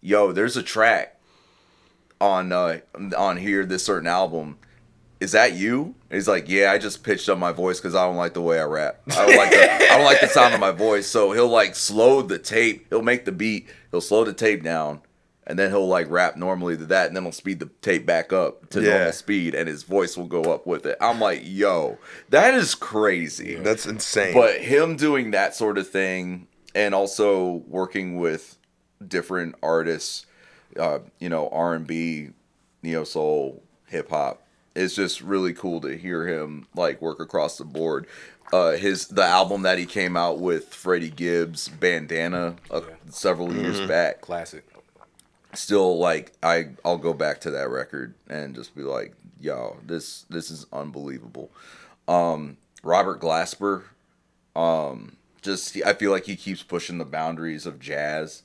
"Yo, 0.00 0.30
there's 0.30 0.56
a 0.56 0.62
track 0.62 1.18
on 2.20 2.52
uh, 2.52 2.78
on 3.16 3.38
here, 3.38 3.64
this 3.66 3.84
certain 3.84 4.06
album." 4.06 4.58
Is 5.24 5.32
that 5.32 5.54
you? 5.54 5.82
And 6.10 6.16
he's 6.16 6.28
like, 6.28 6.48
yeah, 6.50 6.70
I 6.70 6.76
just 6.78 7.02
pitched 7.02 7.28
up 7.30 7.38
my 7.38 7.50
voice 7.50 7.80
because 7.80 7.94
I 7.94 8.04
don't 8.06 8.16
like 8.16 8.34
the 8.34 8.42
way 8.42 8.60
I 8.60 8.64
rap. 8.64 9.00
I 9.10 9.26
don't 9.26 9.36
like 9.36 9.50
the 9.50 9.72
I 9.90 9.96
don't 9.96 10.04
like 10.04 10.20
the 10.20 10.28
sound 10.28 10.52
of 10.52 10.60
my 10.60 10.70
voice. 10.70 11.06
So 11.06 11.32
he'll 11.32 11.48
like 11.48 11.74
slow 11.74 12.20
the 12.20 12.38
tape. 12.38 12.86
He'll 12.90 13.02
make 13.02 13.24
the 13.24 13.32
beat. 13.32 13.68
He'll 13.90 14.00
slow 14.02 14.24
the 14.24 14.34
tape 14.34 14.62
down, 14.62 15.00
and 15.46 15.58
then 15.58 15.70
he'll 15.70 15.86
like 15.88 16.10
rap 16.10 16.36
normally 16.36 16.76
to 16.76 16.84
that, 16.86 17.06
and 17.06 17.16
then 17.16 17.22
he'll 17.22 17.32
speed 17.32 17.58
the 17.60 17.70
tape 17.80 18.04
back 18.04 18.32
up 18.34 18.68
to 18.70 18.82
Yeah. 18.82 18.90
normal 18.98 19.12
speed, 19.12 19.54
and 19.54 19.66
his 19.68 19.82
voice 19.82 20.16
will 20.16 20.26
go 20.26 20.42
up 20.52 20.66
with 20.66 20.84
it. 20.84 20.98
I'm 21.00 21.20
like, 21.20 21.40
yo, 21.42 21.96
that 22.28 22.54
is 22.54 22.74
crazy. 22.74 23.54
That's 23.54 23.86
insane. 23.86 24.34
But 24.34 24.60
him 24.60 24.96
doing 24.96 25.30
that 25.30 25.54
sort 25.54 25.78
of 25.78 25.88
thing 25.88 26.48
and 26.74 26.94
also 26.94 27.62
working 27.66 28.18
with 28.18 28.58
different 29.06 29.54
artists, 29.62 30.26
uh, 30.78 30.98
you 31.18 31.28
know, 31.30 31.48
R 31.50 31.74
and 31.74 31.86
B, 31.86 32.30
neo 32.82 33.04
soul, 33.04 33.62
hip 33.86 34.10
hop, 34.10 34.42
it's 34.74 34.94
just 34.94 35.20
really 35.20 35.52
cool 35.52 35.80
to 35.82 35.96
hear 35.96 36.26
him 36.26 36.66
like 36.74 37.00
work 37.00 37.20
across 37.20 37.58
the 37.58 37.64
board. 37.64 38.06
Uh, 38.52 38.72
his 38.72 39.08
the 39.08 39.24
album 39.24 39.62
that 39.62 39.78
he 39.78 39.86
came 39.86 40.16
out 40.16 40.38
with 40.38 40.72
Freddie 40.74 41.10
Gibbs, 41.10 41.68
Bandana, 41.68 42.56
uh, 42.70 42.82
Yeah. 42.86 42.94
several 43.10 43.52
years 43.54 43.80
back. 43.80 44.20
Classic. 44.20 44.64
Still, 45.54 45.98
like 45.98 46.32
I, 46.42 46.70
I'll 46.84 46.98
go 46.98 47.14
back 47.14 47.40
to 47.42 47.50
that 47.52 47.68
record 47.70 48.14
and 48.28 48.54
just 48.54 48.74
be 48.74 48.82
like, 48.82 49.14
yo, 49.40 49.76
this 49.84 50.24
this 50.28 50.50
is 50.50 50.66
unbelievable. 50.72 51.50
Um, 52.08 52.56
Robert 52.82 53.20
Glasper, 53.20 53.84
um, 54.56 55.16
just 55.42 55.76
I 55.84 55.94
feel 55.94 56.10
like 56.10 56.24
he 56.26 56.36
keeps 56.36 56.62
pushing 56.62 56.98
the 56.98 57.04
boundaries 57.04 57.66
of 57.66 57.78
jazz 57.80 58.42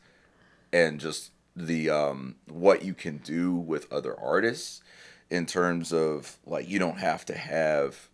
and 0.71 0.99
just 0.99 1.31
the 1.55 1.89
um 1.89 2.35
what 2.47 2.83
you 2.85 2.93
can 2.93 3.17
do 3.17 3.53
with 3.53 3.91
other 3.91 4.17
artists 4.19 4.81
in 5.29 5.45
terms 5.45 5.93
of 5.93 6.37
like 6.45 6.67
you 6.67 6.79
don't 6.79 6.99
have 6.99 7.25
to 7.25 7.35
have 7.37 8.07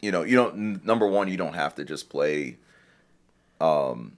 you 0.00 0.10
know 0.10 0.22
you 0.22 0.36
don't 0.36 0.54
n- 0.54 0.80
number 0.84 1.06
one 1.06 1.28
you 1.28 1.36
don't 1.36 1.54
have 1.54 1.74
to 1.74 1.84
just 1.84 2.08
play 2.08 2.56
um 3.60 4.16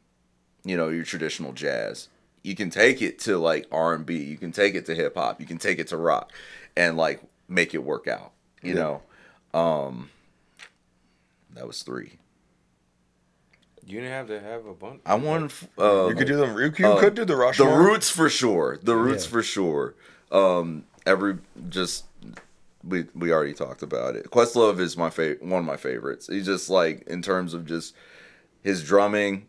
you 0.65 0.77
know 0.77 0.89
your 0.89 1.05
traditional 1.05 1.53
jazz 1.53 2.09
you 2.43 2.55
can 2.55 2.71
take 2.71 3.03
it 3.03 3.19
to 3.19 3.39
like 3.39 3.67
r&b 3.73 4.15
you 4.17 4.37
can 4.37 4.53
take 4.53 4.75
it 4.75 4.87
to 4.87 4.95
hip-hop 4.95 5.41
you 5.41 5.47
can 5.47 5.59
take 5.59 5.79
it 5.79 5.89
to 5.89 5.97
rock 5.97 6.33
and 6.77 6.97
like 6.97 7.21
make 7.49 7.75
it 7.75 7.83
work 7.83 8.07
out 8.09 8.33
you 8.63 8.75
know 8.75 9.03
um 9.55 10.11
that 11.55 11.67
was 11.67 11.83
three 11.83 12.19
You 13.87 14.01
didn't 14.01 14.13
have 14.13 14.27
to 14.29 14.41
have 14.41 14.67
a 14.67 14.75
bunch. 14.75 15.01
i 15.07 15.15
want 15.15 15.53
uh, 15.79 16.09
you 16.09 16.15
could 16.15 16.27
do 16.27 16.37
them. 16.37 16.57
You, 16.59 16.73
you 16.77 16.87
uh, 16.87 17.01
could 17.01 17.15
do 17.15 17.25
the 17.25 17.35
the 17.57 17.65
roots 17.67 18.11
for 18.11 18.29
sure 18.29 18.79
the 18.83 18.95
roots 18.97 19.25
Yeah. 19.25 19.31
for 19.31 19.43
sure 19.43 19.95
um 20.31 20.85
every 21.07 21.39
just 21.69 22.05
we 22.89 23.07
we 23.15 23.33
already 23.33 23.55
talked 23.55 23.83
about 23.83 24.17
it 24.17 24.31
questlove 24.31 24.81
is 24.81 24.97
my 24.97 25.11
favorite 25.11 25.43
one 25.43 25.61
of 25.61 25.65
my 25.65 25.77
favorites 25.77 26.27
he's 26.27 26.47
just 26.47 26.71
like 26.71 27.03
in 27.07 27.23
terms 27.23 27.55
of 27.55 27.67
just 27.67 27.95
his 28.63 28.83
drumming 28.83 29.47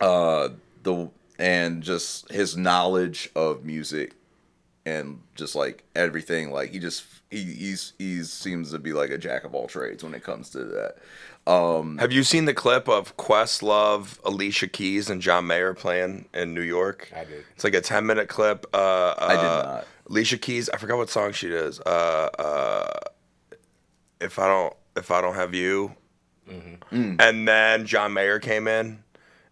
uh 0.00 0.48
the 0.82 1.08
and 1.38 1.82
just 1.82 2.30
his 2.30 2.56
knowledge 2.56 3.30
of 3.34 3.64
music 3.64 4.14
and 4.86 5.20
just 5.34 5.54
like 5.54 5.84
everything 5.94 6.50
like 6.50 6.70
he 6.70 6.78
just 6.78 7.04
he 7.30 7.42
he's 7.42 7.92
he 7.98 8.22
seems 8.24 8.70
to 8.70 8.78
be 8.78 8.92
like 8.92 9.10
a 9.10 9.18
jack 9.18 9.44
of 9.44 9.54
all 9.54 9.66
trades 9.66 10.02
when 10.02 10.14
it 10.14 10.22
comes 10.22 10.50
to 10.50 10.64
that 10.64 10.96
um 11.50 11.98
Have 11.98 12.12
you 12.12 12.22
seen 12.22 12.44
the 12.44 12.54
clip 12.54 12.88
of 12.88 13.16
Questlove, 13.16 14.18
Alicia 14.24 14.68
Keys, 14.68 15.08
and 15.08 15.22
John 15.22 15.46
Mayer 15.46 15.72
playing 15.72 16.26
in 16.34 16.52
New 16.52 16.60
York? 16.62 17.10
I 17.16 17.24
did. 17.24 17.44
It's 17.54 17.64
like 17.64 17.74
a 17.74 17.80
ten 17.80 18.04
minute 18.04 18.28
clip. 18.28 18.66
Uh, 18.74 19.14
I 19.18 19.36
did 19.36 19.44
uh, 19.44 19.62
not. 19.62 19.86
Alicia 20.10 20.38
Keys. 20.38 20.68
I 20.70 20.76
forgot 20.76 20.98
what 20.98 21.10
song 21.10 21.32
she 21.32 21.48
does. 21.48 21.80
Uh, 21.80 22.28
uh, 22.38 22.98
if 24.20 24.38
I 24.38 24.46
don't, 24.46 24.74
if 24.96 25.10
I 25.10 25.20
don't 25.20 25.34
have 25.34 25.54
you. 25.54 25.94
Mm-hmm. 26.48 27.16
And 27.20 27.46
then 27.46 27.86
John 27.86 28.12
Mayer 28.12 28.40
came 28.40 28.66
in 28.66 29.04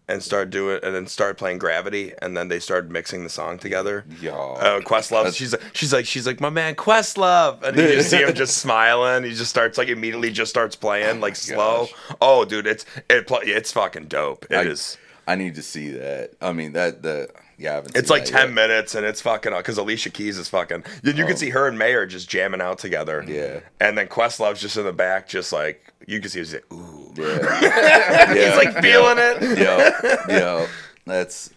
and 0.09 0.21
started 0.21 0.49
doing, 0.49 0.79
and 0.83 0.93
then 0.93 1.07
started 1.07 1.37
playing 1.37 1.59
Gravity, 1.59 2.13
and 2.21 2.35
then 2.35 2.49
they 2.49 2.59
started 2.59 2.91
mixing 2.91 3.23
the 3.23 3.29
song 3.29 3.57
together. 3.57 4.03
Yo. 4.19 4.55
Uh, 4.55 4.79
Questlove. 4.81 5.33
She's 5.33 5.55
she's 5.73 5.93
like 5.93 6.05
she's 6.05 6.27
like 6.27 6.41
my 6.41 6.49
man 6.49 6.75
Questlove, 6.75 7.63
and 7.63 7.77
you 7.77 7.87
just 7.87 8.09
see 8.09 8.17
him 8.17 8.33
just 8.33 8.57
smiling. 8.61 9.23
He 9.23 9.29
just 9.29 9.49
starts 9.49 9.77
like 9.77 9.87
immediately 9.87 10.31
just 10.31 10.49
starts 10.49 10.75
playing 10.75 11.21
like 11.21 11.35
slow. 11.37 11.85
gosh. 11.85 12.15
Oh, 12.19 12.43
dude, 12.43 12.67
it's 12.67 12.85
it 13.09 13.27
it's 13.29 13.71
fucking 13.71 14.07
dope. 14.07 14.45
It 14.49 14.67
is. 14.67 14.97
I, 15.25 15.33
I 15.33 15.35
need 15.35 15.53
to 15.55 15.61
see 15.61 15.91
that 15.91 16.31
i 16.41 16.51
mean 16.51 16.73
that 16.73 17.03
the 17.03 17.29
yeah 17.59 17.71
I 17.71 17.75
haven't 17.75 17.95
It's 17.97 18.07
seen 18.07 18.17
like 18.17 18.25
ten 18.25 18.47
yet. 18.47 18.53
minutes, 18.53 18.95
and 18.95 19.05
it's 19.05 19.21
fucking 19.21 19.53
up. 19.53 19.59
because 19.59 19.77
Alicia 19.77 20.09
Keys 20.09 20.37
is 20.37 20.49
fucking. 20.49 20.83
You, 21.03 21.11
you 21.13 21.25
can 21.25 21.37
see 21.37 21.49
her 21.49 21.67
and 21.67 21.77
Mayer 21.77 22.05
just 22.05 22.29
jamming 22.29 22.61
out 22.61 22.79
together. 22.79 23.23
Oh. 23.27 23.29
Yeah. 23.29 23.59
and 23.79 23.97
then 23.97 24.07
Questlove's 24.07 24.61
just 24.61 24.77
in 24.77 24.85
the 24.85 24.93
back, 24.93 25.27
just 25.27 25.51
like 25.51 25.93
you 26.07 26.19
can 26.19 26.29
see. 26.29 26.39
He's 26.39 26.53
like, 26.53 26.71
ooh, 26.73 27.13
Yeah. 27.15 28.33
he's 28.33 28.55
like 28.55 28.81
feeling 28.81 29.17
it. 29.19 29.59
yeah, 29.59 30.25
yeah. 30.29 30.67
That's 31.05 31.49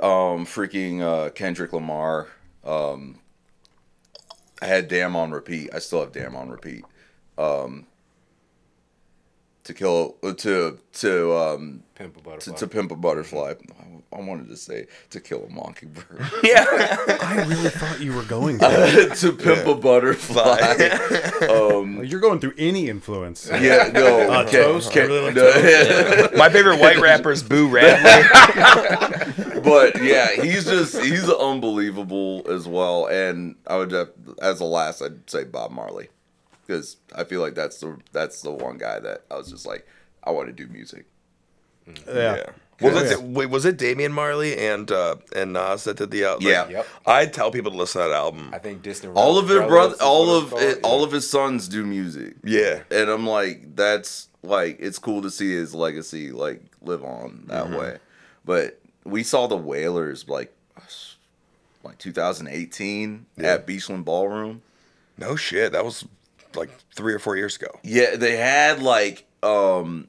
um 0.00 0.44
freaking 0.46 1.00
uh, 1.02 1.30
Kendrick 1.30 1.72
Lamar. 1.72 2.26
Um, 2.64 3.18
I 4.60 4.66
had 4.66 4.88
Damn 4.88 5.14
on 5.16 5.30
repeat. 5.32 5.70
I 5.74 5.78
still 5.78 6.00
have 6.00 6.12
Damn 6.12 6.34
on 6.34 6.48
repeat. 6.50 6.84
Um, 7.38 7.86
to 9.64 9.74
kill 9.74 10.16
uh, 10.22 10.32
to 10.32 10.78
to 10.94 11.36
um 11.36 11.82
Pimp 11.94 12.16
a 12.16 12.20
to, 12.20 12.24
butterfly. 12.24 12.54
to 12.56 12.66
pimp 12.66 12.90
a 12.92 12.96
butterfly. 12.96 13.54
I 14.12 14.20
wanted 14.20 14.48
to 14.48 14.56
say 14.56 14.86
to 15.10 15.20
kill 15.20 15.44
a 15.44 15.48
mockingbird. 15.50 16.06
Yeah, 16.42 16.64
I 17.20 17.44
really 17.48 17.70
thought 17.70 18.00
you 18.00 18.12
were 18.14 18.22
going 18.22 18.58
to. 18.60 19.12
to 19.16 19.32
pimp 19.32 19.66
a 19.66 19.74
butterfly. 19.74 20.58
um, 21.50 22.02
You're 22.04 22.20
going 22.20 22.38
through 22.38 22.54
any 22.56 22.88
influence. 22.88 23.48
yeah, 23.50 23.90
no. 23.92 24.30
Uh, 24.30 24.44
Ken- 24.48 24.62
Toast, 24.62 24.90
I 24.90 24.94
Ken- 24.94 25.08
really 25.08 25.32
like 25.32 25.34
no, 25.34 26.28
my 26.38 26.48
favorite 26.48 26.78
white 26.80 26.98
rapper 27.00 27.32
is 27.32 27.42
Boo 27.42 27.68
Radley. 27.68 29.60
but 29.62 30.00
yeah, 30.02 30.30
he's 30.40 30.64
just 30.64 30.98
he's 31.02 31.28
unbelievable 31.28 32.46
as 32.50 32.68
well. 32.68 33.06
And 33.06 33.56
I 33.66 33.76
would 33.76 33.90
have, 33.92 34.10
as 34.40 34.60
a 34.60 34.64
last, 34.64 35.02
I'd 35.02 35.28
say 35.28 35.44
Bob 35.44 35.70
Marley 35.72 36.08
because 36.66 36.96
I 37.14 37.24
feel 37.24 37.40
like 37.40 37.54
that's 37.54 37.78
the 37.80 37.98
that's 38.12 38.40
the 38.42 38.52
one 38.52 38.78
guy 38.78 39.00
that 39.00 39.22
I 39.30 39.36
was 39.36 39.50
just 39.50 39.66
like 39.66 39.86
I 40.22 40.30
want 40.30 40.46
to 40.48 40.52
do 40.52 40.68
music. 40.72 41.06
Yeah. 42.06 42.46
Was 42.80 42.94
Oh, 42.94 42.98
it 42.98 43.10
yeah. 43.10 43.16
wait, 43.26 43.46
was 43.46 43.64
it 43.64 43.78
Damian 43.78 44.12
Marley 44.12 44.56
and 44.58 44.90
uh, 44.90 45.16
and 45.34 45.52
Nas 45.54 45.84
that 45.84 45.96
did 45.96 46.10
the 46.10 46.24
uh, 46.24 46.34
like, 46.34 46.42
Yeah. 46.42 46.68
Yep. 46.68 46.86
I'd 47.06 47.32
tell 47.32 47.50
people 47.50 47.70
to 47.70 47.76
listen 47.76 48.02
to 48.02 48.08
that 48.08 48.14
album. 48.14 48.50
I 48.52 48.58
think 48.58 48.82
distant. 48.82 49.14
All 49.16 49.38
of 49.38 49.50
it, 49.50 49.54
Relatives 49.54 49.70
brother. 49.70 49.96
All 50.02 50.30
of 50.36 50.44
it's 50.44 50.50
called, 50.52 50.62
it, 50.62 50.80
all 50.82 51.04
of 51.04 51.12
his 51.12 51.28
sons 51.30 51.68
do 51.68 51.84
music, 51.86 52.34
Yeah, 52.44 52.82
and 52.90 53.08
I'm 53.08 53.26
like, 53.26 53.74
that's 53.76 54.28
like 54.42 54.76
it's 54.80 54.98
cool 54.98 55.22
to 55.22 55.30
see 55.30 55.52
his 55.52 55.74
legacy 55.74 56.32
like 56.32 56.62
live 56.82 57.02
on 57.02 57.44
that 57.46 57.64
Mm-hmm. 57.66 57.76
way. 57.76 57.98
But 58.44 58.78
we 59.04 59.22
saw 59.22 59.46
the 59.46 59.56
Wailers 59.56 60.28
like 60.28 60.52
like 61.82 61.98
2018 61.98 63.26
Yeah. 63.36 63.54
at 63.54 63.66
Beachland 63.66 64.04
Ballroom. 64.04 64.62
no 65.18 65.36
shit. 65.36 65.72
That 65.72 65.84
was 65.84 66.04
like 66.54 66.70
three 66.94 67.14
or 67.14 67.18
four 67.18 67.36
years 67.36 67.56
ago. 67.56 67.68
Yeah, 67.82 68.16
they 68.16 68.36
had 68.36 68.82
like 68.82 69.24
um 69.42 70.08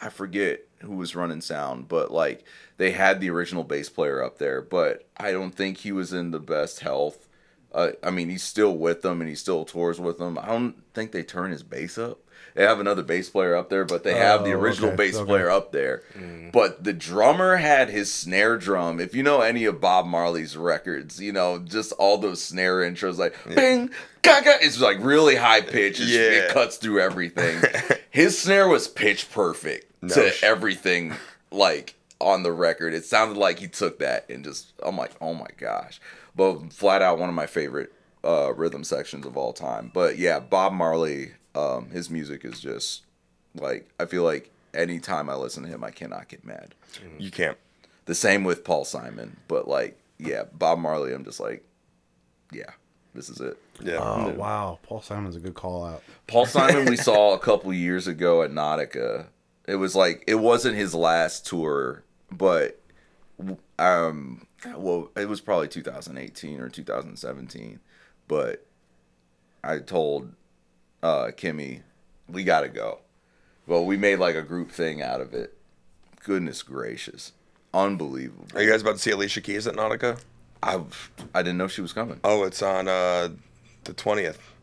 I 0.00 0.08
forget 0.08 0.60
who 0.80 0.96
was 0.96 1.14
running 1.16 1.40
sound, 1.40 1.88
but 1.88 2.10
like 2.10 2.44
they 2.76 2.90
had 2.92 3.20
the 3.20 3.30
original 3.30 3.64
bass 3.64 3.88
player 3.88 4.22
up 4.22 4.38
there, 4.38 4.60
but 4.60 5.06
I 5.16 5.32
don't 5.32 5.54
think 5.54 5.78
he 5.78 5.92
was 5.92 6.12
in 6.12 6.30
the 6.30 6.40
best 6.40 6.80
health. 6.80 7.28
Uh, 7.72 7.90
I 8.02 8.10
mean, 8.10 8.28
he's 8.30 8.42
still 8.44 8.76
with 8.76 9.02
them 9.02 9.20
and 9.20 9.28
he 9.28 9.34
still 9.34 9.64
tours 9.64 9.98
with 9.98 10.18
them. 10.18 10.38
I 10.38 10.46
don't 10.46 10.76
think 10.94 11.10
they 11.12 11.22
turn 11.24 11.50
his 11.50 11.62
bass 11.64 11.98
up. 11.98 12.18
They 12.54 12.62
have 12.62 12.78
another 12.78 13.02
bass 13.02 13.28
player 13.30 13.56
up 13.56 13.68
there, 13.68 13.84
but 13.84 14.04
they 14.04 14.14
have 14.14 14.44
the 14.44 14.52
Oh, 14.52 14.60
original 14.60 14.90
okay, 14.90 14.96
bass 14.96 15.16
okay. 15.16 15.24
player 15.26 15.50
up 15.50 15.72
there. 15.72 16.04
But 16.52 16.84
the 16.84 16.92
drummer 16.92 17.56
had 17.56 17.90
his 17.90 18.12
snare 18.12 18.56
drum. 18.58 19.00
If 19.00 19.12
you 19.12 19.24
know 19.24 19.40
any 19.40 19.64
of 19.64 19.80
Bob 19.80 20.06
Marley's 20.06 20.56
records, 20.56 21.20
you 21.20 21.32
know, 21.32 21.58
just 21.58 21.90
all 21.94 22.16
those 22.16 22.40
snare 22.40 22.76
intros 22.76 23.18
like 23.18 23.34
bing, 23.56 23.90
gaga, 24.22 24.54
it's 24.60 24.80
like 24.80 24.98
really 25.00 25.34
high 25.34 25.62
pitch. 25.62 25.98
It's- 26.00 26.10
Yeah. 26.10 26.44
It 26.44 26.50
cuts 26.50 26.76
through 26.76 27.00
everything. 27.00 27.60
his 28.10 28.38
snare 28.40 28.68
was 28.68 28.86
pitch 28.86 29.32
perfect 29.32 29.93
No 30.04 30.14
to 30.14 30.30
sh- 30.30 30.42
everything 30.42 31.14
like 31.50 31.94
on 32.20 32.42
the 32.42 32.52
record. 32.52 32.94
It 32.94 33.04
sounded 33.04 33.36
like 33.36 33.58
he 33.58 33.68
took 33.68 33.98
that 33.98 34.28
and 34.30 34.44
just 34.44 34.72
I'm 34.82 34.96
like, 34.96 35.12
oh 35.20 35.34
my 35.34 35.48
gosh. 35.58 36.00
But 36.36 36.72
flat 36.72 37.02
out 37.02 37.18
one 37.18 37.28
of 37.28 37.34
my 37.34 37.46
favorite 37.46 37.92
uh, 38.24 38.52
rhythm 38.54 38.84
sections 38.84 39.26
of 39.26 39.36
all 39.36 39.52
time. 39.52 39.90
But 39.92 40.18
yeah, 40.18 40.40
Bob 40.40 40.72
Marley, 40.72 41.32
um, 41.54 41.90
his 41.90 42.10
music 42.10 42.44
is 42.44 42.60
just 42.60 43.02
like 43.54 43.88
I 44.00 44.06
feel 44.06 44.24
like 44.24 44.50
anytime 44.72 45.28
I 45.28 45.34
listen 45.34 45.62
to 45.62 45.68
him 45.68 45.84
I 45.84 45.90
cannot 45.90 46.28
get 46.28 46.44
mad. 46.44 46.74
You 47.18 47.30
can't. 47.30 47.58
The 48.06 48.14
same 48.14 48.44
with 48.44 48.64
Paul 48.64 48.84
Simon. 48.84 49.36
But 49.48 49.68
like, 49.68 49.98
yeah, 50.18 50.44
Bob 50.52 50.78
Marley, 50.78 51.12
I'm 51.12 51.24
just 51.24 51.40
like, 51.40 51.64
yeah. 52.52 52.70
This 53.14 53.28
is 53.28 53.40
it. 53.40 53.56
Yeah. 53.80 53.98
Oh 54.00 54.30
wow, 54.30 54.80
Paul 54.82 55.00
Simon's 55.00 55.36
a 55.36 55.40
good 55.40 55.54
call 55.54 55.84
out. 55.84 56.02
Paul 56.26 56.46
Simon 56.46 56.86
we 56.86 56.96
saw 57.10 57.34
a 57.34 57.38
couple 57.38 57.72
years 57.72 58.08
ago 58.08 58.42
at 58.42 58.50
Nautica. 58.50 59.26
It 59.66 59.76
was 59.76 59.94
like 59.94 60.24
it 60.26 60.36
wasn't 60.36 60.76
his 60.76 60.94
last 60.94 61.46
tour, 61.46 62.02
but 62.30 62.80
um 63.78 64.46
well 64.76 65.10
it 65.16 65.28
was 65.28 65.40
probably 65.40 65.68
2018 65.68 66.60
or 66.60 66.68
2017. 66.68 67.80
But 68.28 68.66
I 69.62 69.78
told 69.78 70.32
uh 71.02 71.26
Kimmy 71.36 71.82
we 72.28 72.44
got 72.44 72.62
to 72.62 72.68
go. 72.68 73.00
Well, 73.66 73.84
we 73.84 73.96
made 73.96 74.18
like 74.18 74.34
a 74.34 74.42
group 74.42 74.70
thing 74.70 75.02
out 75.02 75.20
of 75.20 75.32
it. 75.34 75.56
Goodness 76.22 76.62
gracious. 76.62 77.32
Unbelievable. 77.72 78.46
Are 78.54 78.62
you 78.62 78.70
guys 78.70 78.82
about 78.82 78.92
to 78.92 78.98
see 78.98 79.10
Alicia 79.10 79.40
Keys 79.40 79.66
at 79.66 79.74
Nautica? 79.74 80.20
I 80.62 80.80
I 81.34 81.42
didn't 81.42 81.58
know 81.58 81.68
she 81.68 81.82
was 81.82 81.92
coming. 81.92 82.20
Oh, 82.24 82.44
it's 82.44 82.62
on 82.62 82.88
uh, 82.88 83.30
the 83.84 83.92
twentieth. 83.92 84.53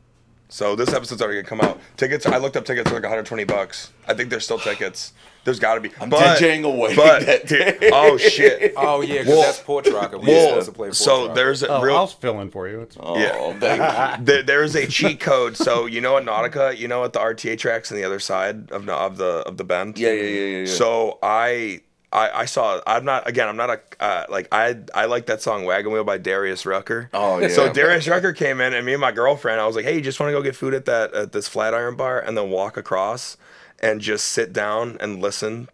So 0.53 0.75
this 0.75 0.91
episode's 0.93 1.21
already 1.21 1.41
gonna 1.41 1.47
come 1.47 1.61
out. 1.61 1.79
Tickets. 1.95 2.25
I 2.25 2.35
looked 2.37 2.57
up 2.57 2.65
tickets 2.65 2.89
for 2.89 2.95
like 2.95 3.03
120 3.03 3.45
bucks. 3.45 3.91
I 4.05 4.13
think 4.13 4.29
there's 4.29 4.43
still 4.43 4.59
tickets. 4.59 5.13
There's 5.45 5.59
got 5.59 5.75
to 5.75 5.81
be. 5.81 5.89
I'm 5.99 6.09
but, 6.09 6.37
DJing 6.39 6.65
away 6.65 6.93
But 6.93 7.25
that 7.25 7.47
day. 7.47 7.89
oh 7.93 8.17
shit. 8.17 8.73
Oh 8.77 8.99
yeah, 9.01 9.19
because 9.19 9.27
Well, 9.29 9.41
that's 9.43 9.59
Porch 9.59 9.87
Rocker. 9.89 10.17
We 10.19 10.27
were 10.27 10.33
Well, 10.33 10.47
supposed 10.49 10.65
to 10.67 10.71
play 10.73 10.87
Porch 10.89 10.97
so 10.97 11.21
Rocker. 11.23 11.35
there's 11.35 11.63
a 11.63 11.69
Oh, 11.69 11.81
real 11.81 11.95
I'll 11.95 12.07
fill 12.07 12.41
in 12.41 12.51
for 12.51 12.67
you. 12.67 12.81
It's, 12.81 12.97
Oh, 12.99 13.17
Yeah. 13.17 13.57
thank 13.59 14.25
there, 14.25 14.43
there's 14.43 14.75
a 14.75 14.85
cheat 14.87 15.21
code. 15.21 15.55
So 15.55 15.85
you 15.85 16.01
know 16.01 16.17
at 16.17 16.25
Nautica, 16.25 16.77
you 16.77 16.89
know 16.89 17.05
at 17.05 17.13
the 17.13 17.19
RTA 17.19 17.57
tracks 17.57 17.89
on 17.91 17.97
the 17.97 18.03
other 18.03 18.19
side 18.19 18.71
of 18.71 18.87
of 18.89 19.17
the 19.17 19.37
of 19.47 19.55
the 19.55 19.63
bend. 19.63 19.97
Yeah, 19.97 20.11
yeah, 20.11 20.21
yeah, 20.23 20.29
yeah, 20.45 20.57
yeah. 20.59 20.65
So 20.65 21.17
I. 21.23 21.79
I, 22.11 22.41
I 22.41 22.45
saw. 22.45 22.81
I'm 22.85 23.05
not 23.05 23.27
again. 23.27 23.47
I'm 23.47 23.55
not 23.55 23.69
a 23.69 23.79
uh, 23.99 24.25
like. 24.29 24.47
I 24.51 24.77
I 24.93 25.05
like 25.05 25.27
that 25.27 25.41
song 25.41 25.63
"Wagon 25.65 25.91
Wheel" 25.91 26.03
by 26.03 26.17
Darius 26.17 26.65
Rucker. 26.65 27.09
Oh, 27.13 27.37
yeah. 27.41 27.47
So 27.47 27.71
Darius 27.71 28.07
Rucker 28.07 28.33
came 28.33 28.59
in, 28.59 28.73
and 28.73 28.85
me 28.85 28.93
and 28.93 29.01
my 29.01 29.11
girlfriend. 29.11 29.61
I 29.61 29.67
was 29.67 29.75
like, 29.75 29.85
"Hey, 29.85 29.95
you 29.95 30.01
just 30.01 30.19
want 30.19 30.29
to 30.29 30.33
go 30.33 30.41
get 30.41 30.55
food 30.55 30.73
at 30.73 30.85
that 30.85 31.13
at 31.13 31.31
this 31.31 31.47
Flatiron 31.47 31.95
bar, 31.95 32.19
and 32.19 32.37
then 32.37 32.49
walk 32.49 32.75
across, 32.75 33.37
and 33.79 34.01
just 34.01 34.25
sit 34.25 34.51
down 34.51 34.97
and 34.99 35.21
listen 35.21 35.69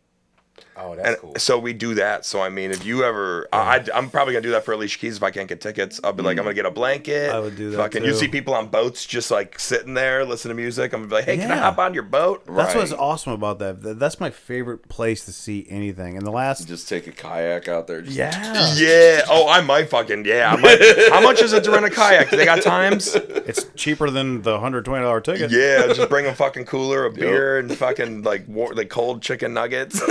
oh, 0.78 0.96
that's 0.96 1.10
and 1.10 1.18
cool. 1.18 1.34
so 1.38 1.60
we 1.60 1.74
do 1.74 1.96
that. 1.96 2.26
So 2.26 2.42
I 2.42 2.50
mean, 2.50 2.72
if 2.72 2.86
you 2.86 3.04
ever, 3.04 3.48
I, 3.52 3.84
I, 3.94 3.98
am 3.98 4.10
probably 4.10 4.34
gonna 4.34 4.44
do 4.44 4.52
that 4.52 4.66
for 4.66 4.74
Alicia 4.74 5.00
Keys 5.00 5.18
if 5.18 5.24
I 5.24 5.32
can't 5.32 5.48
get 5.48 5.62
tickets. 5.62 6.00
I'll 6.04 6.14
be 6.14 6.24
like, 6.24 6.38
mm. 6.38 6.40
I'm 6.40 6.46
gonna 6.46 6.56
get 6.56 6.66
a 6.66 6.72
blanket. 6.72 7.32
I 7.32 7.40
would 7.40 7.56
do 7.56 7.72
that, 7.72 7.78
Fucking, 7.78 8.04
you 8.04 8.14
see 8.14 8.28
people 8.28 8.54
on 8.54 8.68
boats 8.68 9.06
just 9.06 9.32
like 9.32 9.60
sitting 9.60 9.94
there 9.94 10.26
listening 10.26 10.56
to 10.56 10.62
music. 10.62 10.94
I'm 10.94 11.02
gonna 11.02 11.10
be 11.10 11.16
like, 11.16 11.26
hey, 11.26 11.38
can 11.38 11.52
I 11.52 11.58
hop 11.58 11.78
on 11.78 11.94
your 11.94 12.04
boat? 12.04 12.46
That's 12.48 12.76
what's 12.76 12.94
awesome 12.94 13.34
about 13.34 13.60
that. 13.60 14.00
That's 14.00 14.20
my 14.20 14.30
favorite 14.30 14.88
place 14.90 15.26
to 15.26 15.34
see 15.34 15.66
anything. 15.70 16.18
And 16.18 16.26
the 16.26 16.32
last, 16.32 16.68
Just 16.68 16.88
take 16.88 17.08
a 17.08 17.12
kayak 17.12 17.68
out 17.68 17.88
there. 17.88 18.02
Just, 18.02 18.16
yeah, 18.16 18.74
Yeah. 18.76 19.22
Oh, 19.30 19.48
I 19.48 19.62
might 19.62 19.90
fucking 19.90 20.26
yeah. 20.26 20.54
I 20.54 20.56
might, 20.58 21.10
how 21.10 21.22
much 21.22 21.42
is 21.42 21.54
it 21.54 21.64
to 21.66 21.72
rent 21.72 21.86
a 21.86 21.90
kayak? 21.90 22.30
They 22.30 22.46
got 22.46 22.62
times. 22.62 23.16
it's 23.16 23.66
cheaper 23.76 24.10
than 24.10 24.42
the 24.42 24.60
hundred 24.60 24.86
twenty 24.86 25.04
dollar 25.04 25.22
ticket. 25.22 25.52
Yeah, 25.52 25.88
just 25.88 26.10
bring 26.10 26.26
a 26.26 26.36
fucking 26.36 26.66
cooler, 26.66 27.06
a 27.06 27.12
beer, 27.12 27.60
and 27.60 27.76
fucking 27.76 28.24
like 28.24 28.48
war, 28.48 28.74
like 28.74 28.90
cold 28.90 29.22
chicken 29.22 29.54
nuggets. 29.54 30.02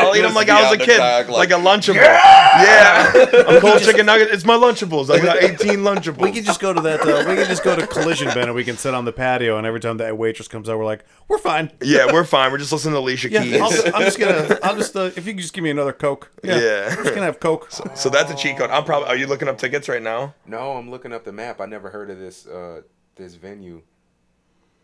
I'll 0.00 0.16
eat 0.16 0.22
them 0.22 0.34
like 0.34 0.46
be 0.48 0.52
I 0.52 0.62
was 0.62 0.72
a 0.72 0.84
kid, 0.84 0.98
kayak 0.98 1.28
like, 1.28 1.50
like, 1.50 1.58
a 1.58 1.62
lunchable. 1.62 1.94
Yeah, 1.96 3.12
a 3.56 3.60
cold 3.60 3.80
chicken 3.80 4.06
nugget. 4.06 4.28
It's 4.30 4.44
my 4.44 4.54
lunchables. 4.54 5.10
I 5.10 5.20
got 5.24 5.42
18 5.42 5.78
lunchables. 5.80 6.18
We 6.20 6.32
can 6.32 6.44
just 6.44 6.60
go 6.60 6.72
to 6.72 6.80
that. 6.80 7.00
Uh, 7.02 7.24
we 7.28 7.36
can 7.36 7.46
just 7.46 7.62
go 7.64 7.76
to 7.76 7.86
Collision 7.86 8.28
Bend 8.28 8.40
and 8.46 8.54
we 8.54 8.64
can 8.64 8.76
sit 8.76 8.94
on 8.94 9.04
the 9.04 9.12
patio. 9.12 9.56
And 9.58 9.66
every 9.66 9.80
time 9.80 9.98
that 9.98 10.16
waitress 10.18 10.48
comes 10.48 10.68
out, 10.68 10.78
we're 10.78 10.84
like, 10.84 11.04
"We're 11.28 11.38
fine." 11.38 11.70
Yeah, 11.82 12.12
we're 12.12 12.24
fine. 12.24 12.50
We're 12.52 12.58
just 12.58 12.72
listening 12.72 12.94
to 12.94 13.00
Alicia 13.00 13.30
Yeah, 13.30 13.42
Keys. 13.42 13.60
I'll, 13.60 13.94
I'm 13.94 14.02
just 14.02 14.18
gonna. 14.18 14.58
I'll 14.62 14.76
just. 14.76 14.96
Uh, 14.96 15.10
if 15.16 15.26
you 15.26 15.32
could 15.34 15.42
just 15.42 15.52
give 15.54 15.62
me 15.64 15.70
another 15.70 15.92
Coke. 15.92 16.30
Yeah, 16.42 16.58
Yeah. 16.58 16.86
I'm 16.90 16.96
just 17.04 17.14
gonna 17.14 17.26
have 17.26 17.40
Coke. 17.40 17.70
So 17.94 18.08
that's 18.08 18.30
a 18.30 18.36
cheat 18.36 18.56
code. 18.58 18.70
I'm 18.70 18.84
probably. 18.84 19.08
Are 19.08 19.16
you 19.16 19.26
looking 19.26 19.48
up 19.48 19.58
tickets 19.58 19.88
right 19.88 20.02
now? 20.02 20.34
No, 20.46 20.72
I'm 20.72 20.90
looking 20.90 21.12
up 21.12 21.24
the 21.24 21.32
map. 21.32 21.60
I 21.60 21.66
never 21.66 21.90
heard 21.90 22.10
of 22.10 22.18
this 22.18 22.46
uh 22.46 22.82
this 23.16 23.34
venue, 23.34 23.82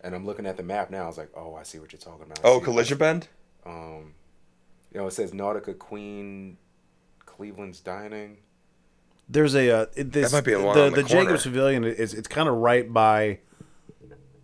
and 0.03 0.15
I'm 0.15 0.27
looking 0.27 0.47
at 0.47 0.57
the 0.57 0.62
map 0.62 0.91
now. 0.91 1.05
I 1.05 1.07
was 1.07 1.19
like, 1.19 1.31
oh, 1.36 1.55
I 1.55 1.62
see 1.62 1.78
what 1.78 1.93
you're 1.93 2.01
talking 2.01 2.23
about. 2.27 2.39
I 2.41 2.43
Oh, 2.49 2.59
see- 2.59 2.65
Collision 2.65 2.99
Bend. 2.99 3.28
Um, 3.65 4.15
you 4.93 5.01
know, 5.01 5.07
it 5.07 5.13
says 5.13 5.33
Nautica 5.33 5.79
Queen, 5.79 6.57
Cleveland's 7.25 7.81
Dining. 7.81 8.39
There's 9.29 9.55
a. 9.55 9.71
Uh, 9.71 9.87
this, 9.97 10.31
That 10.31 10.37
might 10.37 10.45
be 10.45 10.53
the 10.53 10.63
one 10.63 10.77
the, 10.77 10.85
on 10.87 10.91
the 10.93 11.03
the 11.03 11.09
Jacob 11.09 11.27
corner. 11.29 11.43
Pavilion 11.43 11.85
is. 11.85 12.15
It's 12.15 12.29
kind 12.29 12.49
of 12.49 12.57
right 12.57 12.91
by. 12.93 13.41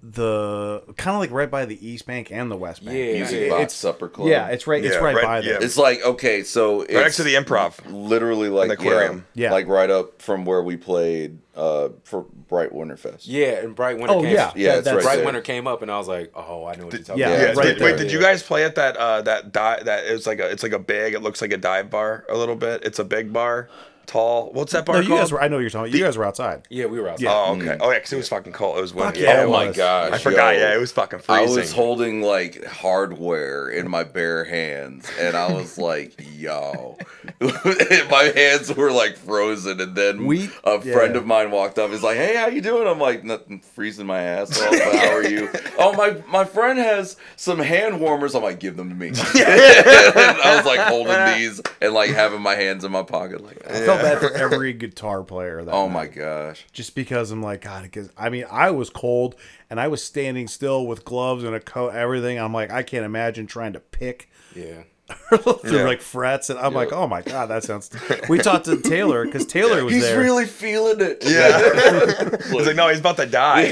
The 0.05 0.83
kind 0.97 1.15
of 1.15 1.21
like 1.21 1.31
right 1.31 1.49
by 1.49 1.65
the 1.65 1.87
East 1.89 2.07
Bank 2.07 2.33
and 2.33 2.51
the 2.51 2.57
West 2.57 2.85
Bank. 2.85 2.99
Yeah, 2.99 3.13
Music. 3.15 3.51
Box 3.51 3.63
It's 3.63 3.75
Supper 3.75 4.09
Club. 4.09 4.27
yeah, 4.29 4.49
it's 4.49 4.67
right. 4.67 4.85
It's 4.85 4.95
Yeah, 4.97 5.01
right, 5.01 5.15
right- 5.15 5.25
by 5.25 5.41
there. 5.43 5.63
It's 5.63 5.77
like 5.77 6.05
okay, 6.05 6.43
so 6.43 6.81
it's 6.81 6.93
Right 6.93 7.03
next 7.03 7.17
to 7.19 7.23
the 7.23 7.35
Improv. 7.37 7.79
literally 7.89 8.49
like 8.49 8.67
the 8.67 8.75
aquarium. 8.75 9.27
Yeah, 9.35 9.47
Yeah. 9.49 9.53
like 9.53 9.69
right 9.69 9.89
up 9.91 10.21
from 10.21 10.45
where 10.45 10.61
we 10.61 10.77
played 10.77 11.39
uh 11.55 11.91
for 12.03 12.23
Brite 12.49 12.73
Winterfest. 12.73 13.23
Yeah, 13.27 13.61
and 13.61 13.77
Brite 13.77 13.99
Winter. 13.99 14.13
Oh 14.15 14.23
came, 14.23 14.33
yeah, 14.35 14.51
Yeah, 14.57 14.75
it's 14.75 14.85
that's 14.87 14.97
right 14.97 15.03
Brite 15.05 15.17
there. 15.19 15.25
Winter 15.27 15.41
came 15.41 15.69
up, 15.69 15.83
and 15.83 15.91
I 15.91 15.99
was 15.99 16.09
like, 16.09 16.33
oh, 16.35 16.65
I 16.65 16.75
know 16.75 16.87
what 16.87 16.95
you're 16.95 17.03
talking 17.05 17.21
yeah, 17.21 17.29
about. 17.29 17.41
Yeah. 17.41 17.47
right 17.47 17.63
did, 17.63 17.79
there. 17.79 17.93
wait, 17.93 17.99
did 17.99 18.11
you 18.11 18.21
guys 18.21 18.43
play 18.43 18.65
at 18.65 18.75
that? 18.75 18.97
Uh, 18.97 19.23
that 19.23 19.53
di- 19.53 19.83
that 19.85 20.05
is 20.07 20.27
like 20.27 20.41
a. 20.41 20.51
It's 20.51 20.65
like 20.65 20.73
a 20.73 20.81
big. 20.81 21.15
It 21.15 21.23
looks 21.23 21.41
like 21.41 21.53
a 21.53 21.57
dive 21.59 21.91
bar 21.91 22.25
a 22.29 22.37
little 22.37 22.57
bit. 22.57 22.83
It's 22.85 22.99
a 22.99 23.05
big 23.05 23.33
bar, 23.33 23.69
tall. 24.13 24.51
What's 24.53 24.73
that 24.73 24.85
bar 24.87 24.97
No, 24.97 25.01
you 25.03 25.09
called? 25.09 25.21
guys 25.21 25.33
were. 25.33 25.43
I 25.43 25.49
know 25.49 25.57
what 25.57 25.61
you're 25.63 25.71
talking. 25.71 25.89
about. 25.91 25.99
You 25.99 26.05
guys 26.05 26.17
were 26.17 26.25
outside. 26.25 26.63
Yeah, 26.71 26.87
we 26.87 27.01
were 27.01 27.09
outside. 27.09 27.25
Yeah. 27.25 27.33
oh 27.35 27.55
mm. 27.57 27.63
okay. 27.63 27.77
Oh 27.81 27.91
yeah, 27.91 27.99
because 27.99 28.13
it 28.13 28.17
was 28.17 28.29
fucking 28.29 28.53
cold. 28.53 28.79
It 28.79 28.83
was 28.83 28.95
windy. 28.95 29.21
yeah, 29.21 29.27
Yeah, 29.35 29.43
it 29.43 29.45
oh 29.47 29.51
my 29.53 29.67
was. 29.69 29.77
gosh! 29.77 30.13
I 30.13 30.19
forgot. 30.19 30.55
yo. 30.55 30.61
Yeah, 30.61 30.75
it 30.75 30.79
was 30.81 30.93
fucking 30.93 31.21
freezing. 31.21 31.35
I 31.35 31.47
freezing. 31.47 31.61
was 31.63 31.73
holding 31.73 32.23
like 32.23 32.65
hardware 32.65 33.69
in 33.69 33.91
my 33.91 34.05
bare 34.05 34.45
hands, 34.45 35.11
and 35.19 35.37
I 35.37 35.53
was 35.53 35.79
like, 35.91 36.15
"Yo!" 36.37 36.99
my 37.41 38.33
hands 38.35 38.75
were 38.75 38.91
like 38.93 39.17
frozen, 39.17 39.81
and 39.81 39.95
then 39.97 40.27
We- 40.27 40.51
a 40.65 40.81
friend 40.81 41.15
yeah. 41.15 41.21
of 41.21 41.27
mine 41.27 41.51
walked 41.51 41.79
up. 41.79 41.91
He's 41.91 42.03
like, 42.03 42.17
"Hey, 42.17 42.37
how 42.37 42.47
you 42.49 42.61
doing?" 42.61 42.87
I'm 42.87 42.99
like, 43.01 43.25
"Nothing, 43.25 43.61
freezing 43.61 44.07
my 44.07 44.21
ass 44.21 44.61
off. 44.61 44.71
But 44.71 44.95
how 44.97 45.11
are 45.15 45.25
you?" 45.29 45.49
oh 45.79 45.93
my, 45.95 46.23
my 46.29 46.45
friend 46.45 46.79
has 46.79 47.17
some 47.37 47.59
hand 47.59 48.01
warmers. 48.01 48.35
I'm 48.35 48.43
like, 48.43 48.61
"Give 48.61 48.77
them 48.77 48.89
to 48.91 48.95
me." 48.95 49.09
and 49.09 49.17
I 49.19 50.55
was 50.57 50.67
like 50.67 50.81
holding 50.81 51.35
these 51.39 51.61
and 51.81 51.93
like 51.95 52.11
having 52.11 52.41
my 52.43 52.55
hands 52.55 52.85
in 52.85 52.93
my 52.93 53.03
pocket, 53.03 53.43
like, 53.43 53.59
I 53.69 53.81
felt 53.85 54.02
bad 54.03 54.19
for 54.19 54.31
every 54.35 54.73
guitar 54.73 55.23
player. 55.23 55.65
That 55.65 55.73
"Oh 55.73 55.87
night. 55.87 55.93
my 55.95 56.07
gosh!" 56.07 56.67
just 56.73 56.95
because 56.95 57.31
I'm 57.31 57.43
like 57.43 57.63
God. 57.63 57.83
Because 57.83 58.11
I 58.17 58.29
mean, 58.29 58.45
I 58.51 58.71
was 58.71 58.91
cold 58.91 59.35
and 59.71 59.81
I 59.81 59.89
was 59.89 60.03
standing 60.05 60.49
still 60.49 60.87
with 60.87 61.05
gloves 61.05 61.45
and 61.45 61.55
a 61.55 61.61
coat, 61.61 61.95
everything. 61.95 62.39
I'm 62.39 62.53
like, 62.53 62.71
I 62.71 62.83
can't 62.83 63.05
imagine 63.05 63.47
trying 63.47 63.73
to 63.75 63.81
pick 63.81 64.29
Yeah. 64.55 64.83
through 65.29 65.77
Yeah. 65.79 65.85
like 65.85 66.01
frets, 66.01 66.49
and 66.51 66.59
I'm 66.59 66.75
like, 66.75 66.93
oh 66.93 67.07
my 67.07 67.23
God, 67.23 67.47
that 67.47 67.65
sounds. 67.65 67.91
We 68.29 68.39
talked 68.39 68.67
to 68.67 68.81
Taylor 68.81 69.25
because 69.25 69.45
Taylor 69.47 69.85
was 69.85 69.93
He's 69.95 70.03
there. 70.05 70.21
really 70.21 70.47
feeling 70.47 71.01
it. 71.01 71.23
Yeah. 71.25 72.37
He's 72.53 72.67
like, 72.67 72.77
no, 72.77 72.89
he's 72.89 73.01
about 73.01 73.17
to 73.17 73.27
die. 73.27 73.63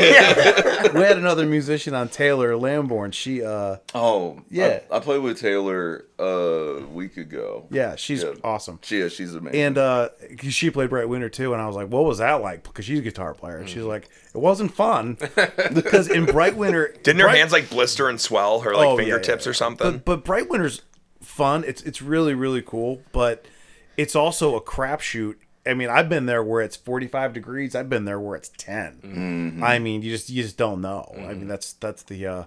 we 0.92 1.00
had 1.00 1.16
another 1.18 1.46
musician 1.46 1.94
on 1.94 2.08
Taylor 2.08 2.56
Lamborn. 2.56 3.12
She, 3.12 3.42
uh, 3.42 3.76
Oh 3.94 4.40
Yeah. 4.50 4.80
I, 4.90 4.96
I 4.96 5.00
played 5.00 5.22
with 5.22 5.38
Taylor 5.40 6.04
uh, 6.18 6.24
a 6.24 6.86
week 6.86 7.16
ago. 7.16 7.66
yeah, 7.70 7.96
she's 7.96 8.22
Yeah. 8.22 8.34
awesome. 8.44 8.78
She, 8.82 8.98
is. 9.00 9.12
she's 9.12 9.34
amazing. 9.34 9.60
And 9.60 9.78
uh, 9.78 10.08
'cause 10.38 10.52
she 10.52 10.70
played 10.70 10.90
Brite 10.90 11.08
Winter 11.08 11.28
too, 11.30 11.52
and 11.54 11.62
I 11.62 11.66
was 11.66 11.76
like, 11.76 11.88
"What 11.88 12.04
was 12.04 12.18
that 12.18 12.42
like?" 12.42 12.64
Because 12.64 12.84
she's 12.84 12.98
a 12.98 13.02
guitar 13.02 13.32
player, 13.32 13.56
and 13.56 13.68
she's 13.68 13.82
like, 13.84 14.08
"It 14.34 14.38
wasn't 14.38 14.74
fun." 14.74 15.16
Because 15.72 16.08
in 16.08 16.26
Brite 16.26 16.56
Winter, 16.56 16.94
Didn't 17.02 17.20
her 17.22 17.28
hands 17.28 17.52
like 17.52 17.70
blister 17.70 18.08
and 18.10 18.20
swell? 18.20 18.60
Her 18.60 18.74
like 18.74 18.86
Oh, 18.86 18.90
yeah, 18.98 19.04
fingertips 19.04 19.46
yeah, 19.46 19.50
or 19.50 19.54
something? 19.54 19.92
But, 19.92 20.04
but 20.04 20.24
Brite 20.24 20.50
Winter's 20.50 20.82
fun. 21.40 21.64
It's 21.66 21.80
it's 21.82 22.02
really 22.02 22.34
really 22.34 22.60
cool, 22.60 23.00
but 23.12 23.46
it's 23.96 24.14
also 24.14 24.56
a 24.56 24.60
crapshoot. 24.60 25.36
I 25.66 25.72
mean, 25.72 25.88
I've 25.88 26.08
been 26.08 26.26
there 26.26 26.42
where 26.42 26.60
it's 26.60 26.76
45 26.76 27.32
degrees. 27.32 27.74
I've 27.74 27.88
been 27.88 28.04
there 28.04 28.20
where 28.20 28.36
it's 28.36 28.50
10. 28.58 29.00
Mm-hmm. 29.02 29.64
I 29.64 29.78
mean, 29.78 30.02
you 30.02 30.10
just 30.10 30.28
you 30.28 30.42
just 30.42 30.58
don't 30.58 30.82
know. 30.82 31.14
I 31.16 31.32
mean, 31.32 31.48
that's 31.48 31.72
that's 31.74 32.02
the 32.02 32.26
uh, 32.26 32.44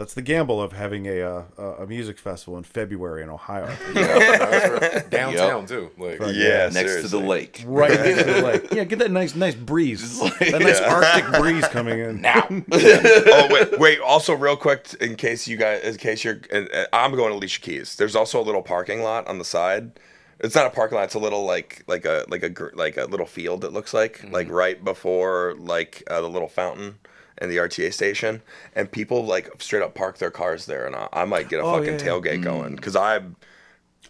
that's 0.00 0.14
the 0.14 0.22
gamble 0.22 0.62
of 0.62 0.72
having 0.72 1.06
a 1.06 1.20
uh, 1.20 1.42
a 1.58 1.62
a 1.82 1.86
music 1.86 2.18
festival 2.18 2.56
in 2.56 2.64
February 2.64 3.22
in 3.22 3.28
Ohio, 3.28 3.66
Downtown 5.10 5.66
too. 5.66 5.90
Like 5.98 6.20
yeah, 6.32 6.70
next 6.72 7.02
to 7.02 7.08
the 7.08 7.18
lake. 7.18 7.62
right 7.66 7.90
next 7.90 8.24
to 8.24 8.32
the 8.32 8.40
lake. 8.46 8.72
Yeah, 8.72 8.84
get 8.84 8.98
that 9.00 9.10
nice 9.10 9.34
nice 9.34 9.54
breeze, 9.54 10.18
that 10.38 10.60
nice 10.62 10.80
Arctic 10.80 11.38
breeze 11.38 11.68
coming 11.68 11.98
in. 11.98 12.22
Now. 12.22 12.46
oh 12.72 13.48
wait, 13.50 13.78
wait. 13.78 14.00
Also, 14.00 14.34
real 14.34 14.56
quick, 14.56 14.94
in 15.02 15.16
case 15.16 15.46
you 15.46 15.58
guys, 15.58 15.84
in 15.84 15.96
case 15.98 16.24
you're, 16.24 16.40
and, 16.50 16.66
and 16.70 16.88
I'm 16.94 17.14
going 17.14 17.30
to 17.30 17.36
Alicia 17.36 17.60
Keys. 17.60 17.96
There's 17.96 18.16
also 18.16 18.40
a 18.40 18.44
little 18.44 18.62
parking 18.62 19.02
lot 19.02 19.26
on 19.28 19.36
the 19.38 19.44
side. 19.44 20.00
It's 20.42 20.54
not 20.54 20.66
a 20.66 20.70
parking 20.70 20.96
lot. 20.96 21.04
It's 21.04 21.14
a 21.14 21.18
little 21.18 21.44
like 21.44 21.84
like 21.86 22.06
a 22.06 22.24
like 22.28 22.42
a 22.42 22.70
like 22.74 22.96
a 22.96 23.04
little 23.04 23.26
field. 23.26 23.64
It 23.64 23.72
looks 23.74 23.92
like 23.92 24.20
Mm-hmm. 24.20 24.32
like 24.32 24.48
right 24.50 24.82
before 24.82 25.56
like 25.58 26.02
uh, 26.10 26.22
the 26.22 26.28
little 26.30 26.48
fountain 26.48 26.94
and 27.40 27.50
the 27.50 27.56
RTA 27.56 27.92
station. 27.92 28.42
And 28.74 28.90
people 28.90 29.24
like 29.24 29.50
straight 29.62 29.82
up 29.82 29.94
park 29.94 30.18
their 30.18 30.30
cars 30.30 30.66
there, 30.66 30.86
and 30.86 30.94
I, 30.96 31.08
I 31.12 31.24
might 31.24 31.48
get 31.48 31.60
a 31.60 31.62
Oh, 31.62 31.72
fucking 31.78 31.98
yeah, 31.98 32.04
yeah. 32.04 32.10
tailgate 32.10 32.42
going 32.42 32.76
because 32.76 32.96
I. 32.96 33.20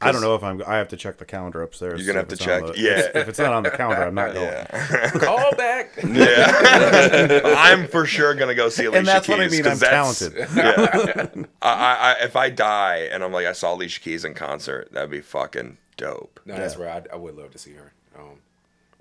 I 0.02 0.12
don't 0.12 0.22
know 0.22 0.34
if 0.34 0.42
I'm. 0.42 0.62
I 0.66 0.76
have 0.78 0.88
to 0.88 0.96
check 0.96 1.18
the 1.18 1.26
calendar 1.26 1.60
upstairs. 1.60 2.00
You're 2.00 2.06
gonna 2.06 2.20
have 2.20 2.28
to 2.28 2.36
check, 2.36 2.64
the- 2.64 2.72
yeah. 2.78 3.10
If 3.20 3.28
it's 3.28 3.38
not 3.38 3.52
on 3.52 3.64
the 3.64 3.70
calendar, 3.70 4.04
I'm 4.04 4.14
not 4.14 4.32
going. 4.34 4.46
Yeah, 4.46 5.10
call 5.18 5.52
back. 5.58 5.90
yeah. 6.02 7.40
I'm 7.58 7.86
for 7.86 8.06
sure 8.06 8.34
gonna 8.34 8.54
go 8.54 8.70
see 8.70 8.86
Alicia 8.86 8.98
And 8.98 9.06
that's 9.06 9.26
Keys. 9.26 9.36
what 9.36 9.40
I 9.44 9.48
mean. 9.48 9.58
I'm 9.60 9.64
'cause 9.72 9.80
that's- 9.80 10.18
talented. 10.18 10.48
Yeah. 10.56 11.44
I, 11.60 11.68
I, 11.68 12.12
I, 12.20 12.24
if 12.24 12.34
I 12.34 12.48
die 12.48 13.08
and 13.12 13.22
I'm 13.22 13.30
like, 13.32 13.44
I 13.44 13.52
saw 13.52 13.74
Alicia 13.74 14.00
Keys 14.00 14.24
in 14.24 14.32
concert, 14.32 14.88
that'd 14.92 15.10
be 15.10 15.20
fucking 15.20 15.76
dope. 15.98 16.40
No, 16.46 16.56
that's 16.56 16.76
right. 16.78 17.06
I, 17.10 17.14
I 17.14 17.18
would 17.18 17.36
love 17.36 17.50
to 17.50 17.58
see 17.58 17.74
her. 17.74 17.92
Um, 18.18 18.38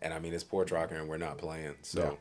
and 0.01 0.13
I 0.13 0.19
mean, 0.19 0.33
it's 0.33 0.43
Porch 0.43 0.69
Rocker, 0.71 0.95
and 0.95 1.07
we're 1.07 1.15
not 1.17 1.37
playing, 1.37 1.75
so 1.81 2.17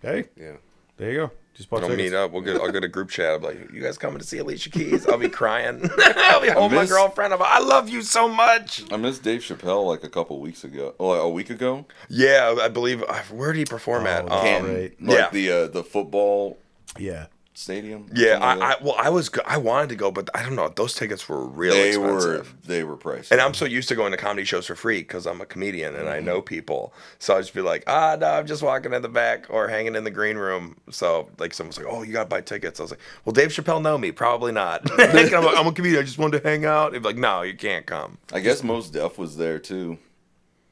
Hey, 0.00 0.28
Yeah. 0.40 0.56
There 0.96 1.10
you 1.10 1.16
go. 1.18 1.30
Just 1.54 1.70
bought 1.70 1.82
I'll 1.84 1.88
tickets. 1.88 2.10
meet 2.10 2.16
up. 2.16 2.32
We'll 2.32 2.42
get. 2.42 2.56
I'll 2.56 2.72
get 2.72 2.82
a 2.82 2.88
group 2.88 3.10
chat. 3.10 3.34
I'm 3.34 3.42
like, 3.42 3.70
you 3.72 3.80
guys 3.80 3.96
coming 3.96 4.18
to 4.18 4.24
see 4.24 4.38
Alicia 4.38 4.70
Keys? 4.70 5.06
I'll 5.06 5.18
be 5.18 5.28
crying. 5.28 5.88
I'll 5.98 6.40
be 6.40 6.48
holding 6.50 6.74
my 6.76 6.84
girlfriend. 6.86 7.32
I'm 7.32 7.38
like, 7.38 7.48
I 7.52 7.60
love 7.60 7.88
you 7.88 8.02
so 8.02 8.28
much. 8.28 8.82
I 8.92 8.96
missed 8.96 9.22
Dave 9.22 9.40
Chappelle 9.40 9.86
like 9.86 10.02
a 10.02 10.08
couple 10.08 10.40
weeks 10.40 10.64
ago. 10.64 10.96
Oh, 10.98 11.08
like 11.10 11.20
a 11.20 11.28
week 11.30 11.50
ago. 11.50 11.86
Yeah, 12.08 12.56
I 12.60 12.68
believe. 12.68 13.04
uh, 13.04 13.20
Where 13.30 13.52
did 13.52 13.58
he 13.60 13.64
perform 13.66 14.06
at? 14.08 14.26
that's 14.26 14.34
Um, 14.34 14.42
Canton. 14.42 14.74
Right. 14.74 15.02
Like 15.02 15.16
Yeah. 15.18 15.28
the 15.30 15.50
uh, 15.52 15.66
the 15.68 15.84
football 15.84 16.58
Yeah. 16.98 17.26
Stadium. 17.56 18.10
Yeah, 18.12 18.32
something 18.40 18.58
like 18.58 18.62
I, 18.62 18.72
I 18.72 18.84
well, 18.84 18.96
I 18.98 19.10
was 19.10 19.30
I 19.46 19.58
wanted 19.58 19.88
to 19.90 19.94
go, 19.94 20.10
but 20.10 20.28
I 20.34 20.42
don't 20.42 20.56
know. 20.56 20.68
Those 20.68 20.92
tickets 20.94 21.28
were 21.28 21.46
really 21.46 21.92
they 21.92 21.96
were 21.96 22.16
expensive. 22.16 22.56
they 22.66 22.82
were 22.82 22.96
pricey. 22.96 23.30
And 23.30 23.40
I'm 23.40 23.54
so 23.54 23.64
used 23.64 23.88
to 23.90 23.94
going 23.94 24.10
to 24.10 24.16
comedy 24.16 24.44
shows 24.44 24.66
for 24.66 24.74
free 24.74 25.02
because 25.02 25.24
I'm 25.24 25.40
a 25.40 25.46
comedian 25.46 25.94
and 25.94 26.08
I 26.08 26.16
Mm-hmm. 26.16 26.26
know 26.26 26.42
people. 26.42 26.92
So 27.20 27.36
I 27.36 27.40
just 27.40 27.54
be 27.54 27.60
like, 27.60 27.84
ah, 27.86 28.16
no, 28.18 28.26
I'm 28.26 28.46
just 28.46 28.62
walking 28.62 28.92
in 28.92 29.02
the 29.02 29.08
back 29.08 29.46
or 29.50 29.68
hanging 29.68 29.94
in 29.94 30.02
the 30.02 30.10
green 30.10 30.36
room. 30.36 30.76
So 30.90 31.30
like 31.38 31.54
someone's 31.54 31.78
like, 31.78 31.86
oh, 31.88 32.02
you 32.02 32.12
gotta 32.12 32.28
buy 32.28 32.40
tickets. 32.40 32.80
I 32.80 32.82
was 32.82 32.90
like, 32.90 33.00
well, 33.24 33.32
Dave 33.32 33.50
Chappelle 33.50 33.80
know 33.80 33.96
me, 33.98 34.10
probably 34.10 34.50
not. 34.52 34.82
Like, 35.14 35.32
I'm, 35.32 35.44
like, 35.44 35.56
I'm 35.56 35.66
a 35.68 35.72
comedian. 35.72 36.00
I 36.00 36.04
just 36.04 36.18
wanted 36.18 36.42
to 36.42 36.48
hang 36.48 36.64
out. 36.64 36.90
They'd 36.92 36.98
be 37.02 37.04
like, 37.08 37.16
no, 37.16 37.42
you 37.42 37.54
can't 37.54 37.86
come. 37.86 38.18
I 38.32 38.40
guess 38.40 38.64
Mos 38.64 38.90
Def 38.90 39.16
was 39.16 39.36
there 39.36 39.60
too. 39.60 39.98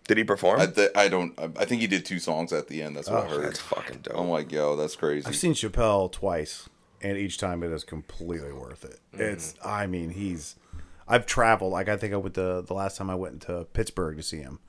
Did 0.08 0.16
he 0.18 0.24
perform? 0.24 0.60
I 0.60 0.66
th- 0.66 0.90
I 0.96 1.06
don't. 1.08 1.38
I, 1.38 1.44
I 1.60 1.64
think 1.64 1.80
he 1.80 1.86
did 1.86 2.04
two 2.04 2.18
songs 2.18 2.52
at 2.52 2.66
the 2.66 2.82
end. 2.82 2.96
That's 2.96 3.08
what 3.08 3.24
I 3.24 3.28
heard. 3.28 3.44
That's 3.44 3.60
fucking 3.60 3.98
dope. 4.02 4.18
I'm 4.18 4.28
like, 4.30 4.50
yo, 4.50 4.74
that's 4.74 4.96
crazy. 4.96 5.26
I've 5.28 5.36
seen 5.36 5.54
Chappelle 5.54 6.10
twice, 6.10 6.68
and 7.02 7.18
each 7.18 7.38
time 7.38 7.62
it 7.62 7.72
is 7.72 7.84
completely 7.84 8.52
worth 8.52 8.84
it. 8.84 9.00
Mm-hmm. 9.12 9.22
It's, 9.22 9.54
I 9.64 9.86
mean, 9.86 10.10
he's. 10.10 10.56
I've 11.08 11.26
traveled. 11.26 11.72
Like 11.72 11.88
I 11.88 11.96
think 11.96 12.14
I 12.14 12.16
went 12.16 12.34
the 12.34 12.62
the 12.62 12.74
last 12.74 12.96
time 12.96 13.10
I 13.10 13.14
went 13.14 13.42
to 13.42 13.66
Pittsburgh 13.72 14.16
to 14.16 14.22
see 14.22 14.38
him, 14.38 14.60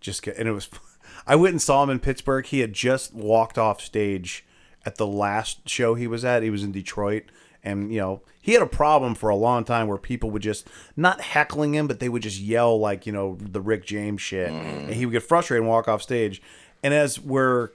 just 0.00 0.26
and 0.26 0.48
it 0.48 0.52
was. 0.52 0.68
I 1.26 1.36
went 1.36 1.52
and 1.52 1.62
saw 1.62 1.82
him 1.82 1.90
in 1.90 1.98
Pittsburgh. 2.00 2.46
He 2.46 2.60
had 2.60 2.72
just 2.72 3.12
walked 3.12 3.58
off 3.58 3.80
stage 3.80 4.44
at 4.84 4.96
the 4.96 5.06
last 5.06 5.68
show 5.68 5.94
he 5.94 6.06
was 6.06 6.24
at. 6.24 6.42
He 6.42 6.50
was 6.50 6.64
in 6.64 6.72
Detroit, 6.72 7.24
and 7.62 7.92
you 7.92 8.00
know 8.00 8.22
he 8.40 8.52
had 8.52 8.62
a 8.62 8.66
problem 8.66 9.14
for 9.14 9.28
a 9.28 9.36
long 9.36 9.64
time 9.64 9.86
where 9.86 9.98
people 9.98 10.30
would 10.30 10.42
just 10.42 10.66
not 10.96 11.20
heckling 11.20 11.74
him, 11.74 11.86
but 11.86 12.00
they 12.00 12.08
would 12.08 12.22
just 12.22 12.40
yell 12.40 12.78
like 12.78 13.06
you 13.06 13.12
know 13.12 13.36
the 13.38 13.60
Rick 13.60 13.84
James 13.84 14.22
shit, 14.22 14.50
mm. 14.50 14.84
and 14.84 14.94
he 14.94 15.04
would 15.06 15.12
get 15.12 15.22
frustrated 15.22 15.62
and 15.62 15.70
walk 15.70 15.88
off 15.88 16.02
stage. 16.02 16.42
And 16.82 16.92
as 16.92 17.20
we're 17.20 17.70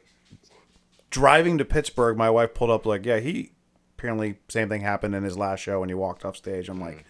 driving 1.09 1.57
to 1.57 1.65
Pittsburgh, 1.65 2.17
my 2.17 2.29
wife 2.29 2.53
pulled 2.53 2.69
up 2.69 2.85
like, 2.85 3.05
yeah, 3.05 3.19
he 3.19 3.51
apparently 3.97 4.35
same 4.47 4.69
thing 4.69 4.81
happened 4.81 5.15
in 5.15 5.23
his 5.23 5.37
last 5.37 5.59
show 5.61 5.79
when 5.79 5.89
he 5.89 5.95
walked 5.95 6.23
off 6.25 6.37
stage. 6.37 6.69
I'm 6.69 6.79
like, 6.79 7.05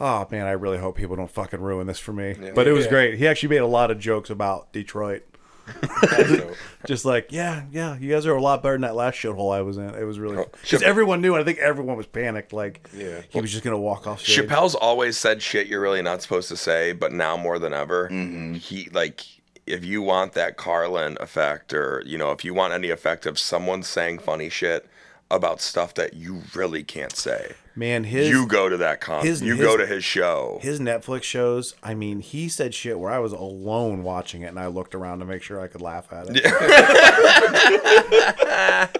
oh 0.00 0.26
man, 0.30 0.46
I 0.46 0.52
really 0.52 0.78
hope 0.78 0.96
people 0.96 1.16
don't 1.16 1.30
fucking 1.30 1.60
ruin 1.60 1.86
this 1.86 1.98
for 1.98 2.12
me. 2.12 2.34
But 2.54 2.66
it 2.66 2.72
was 2.72 2.84
Yeah. 2.86 2.90
great. 2.90 3.18
He 3.18 3.26
actually 3.28 3.50
made 3.50 3.58
a 3.58 3.66
lot 3.66 3.90
of 3.90 3.98
jokes 3.98 4.30
about 4.30 4.72
Detroit. 4.72 5.22
Just 6.86 7.04
like, 7.04 7.30
yeah, 7.30 7.64
yeah, 7.70 7.98
you 7.98 8.10
guys 8.10 8.24
are 8.26 8.34
a 8.34 8.40
lot 8.40 8.62
better 8.62 8.74
than 8.74 8.82
that 8.82 8.94
last 8.94 9.16
shithole 9.16 9.54
I 9.54 9.60
was 9.62 9.76
in. 9.76 9.94
It 9.94 10.04
was 10.04 10.18
really 10.18 10.36
because 10.36 10.80
Chap- 10.80 10.82
everyone 10.82 11.20
knew. 11.20 11.34
and 11.34 11.42
I 11.42 11.44
think 11.44 11.58
everyone 11.58 11.96
was 11.96 12.06
panicked. 12.06 12.52
Like, 12.54 12.88
Yeah. 12.94 13.20
he 13.28 13.40
was 13.40 13.50
just 13.50 13.64
gonna 13.64 13.78
walk 13.78 14.06
off 14.06 14.20
stage. 14.22 14.48
Chappelle's 14.48 14.74
always 14.74 15.18
said 15.18 15.42
shit 15.42 15.66
you're 15.66 15.80
really 15.80 16.00
not 16.00 16.22
supposed 16.22 16.48
to 16.48 16.56
say, 16.56 16.92
but 16.92 17.12
now 17.12 17.36
more 17.36 17.58
than 17.58 17.72
ever, 17.74 18.08
Mm-hmm. 18.08 18.54
he 18.54 18.88
like 18.92 19.24
if 19.66 19.84
you 19.84 20.00
want 20.00 20.32
that 20.32 20.56
Carlin 20.56 21.18
effect, 21.20 21.74
or 21.74 22.02
you 22.06 22.16
know, 22.16 22.30
if 22.32 22.44
you 22.46 22.54
want 22.54 22.72
any 22.72 22.88
effect 22.88 23.26
of 23.26 23.38
someone 23.38 23.82
saying 23.82 24.20
funny 24.20 24.48
shit 24.48 24.88
about 25.30 25.60
stuff 25.60 25.92
that 25.94 26.14
you 26.14 26.42
really 26.54 26.82
can't 26.82 27.14
say, 27.14 27.52
Man, 27.76 28.04
his 28.04 28.28
you 28.30 28.46
go 28.46 28.68
to 28.68 28.76
that 28.78 29.00
con. 29.00 29.24
his- 29.24 29.40
you 29.42 29.54
his- 29.54 29.64
go 29.64 29.76
to 29.76 29.86
his 29.86 30.02
show. 30.02 30.58
his 30.62 30.80
Netflix 30.80 31.22
shows. 31.24 31.74
I 31.82 31.94
mean, 31.94 32.20
he 32.20 32.48
said 32.48 32.74
shit 32.74 32.98
where 32.98 33.12
I 33.12 33.18
was 33.20 33.32
alone 33.32 34.02
watching 34.02 34.42
it, 34.42 34.46
and 34.46 34.58
I 34.58 34.66
looked 34.66 34.94
around 34.94 35.18
to 35.20 35.24
make 35.26 35.42
sure 35.42 35.60
I 35.60 35.68
could 35.68 35.80
laugh 35.82 36.12
at 36.12 36.26
it. 36.30 36.44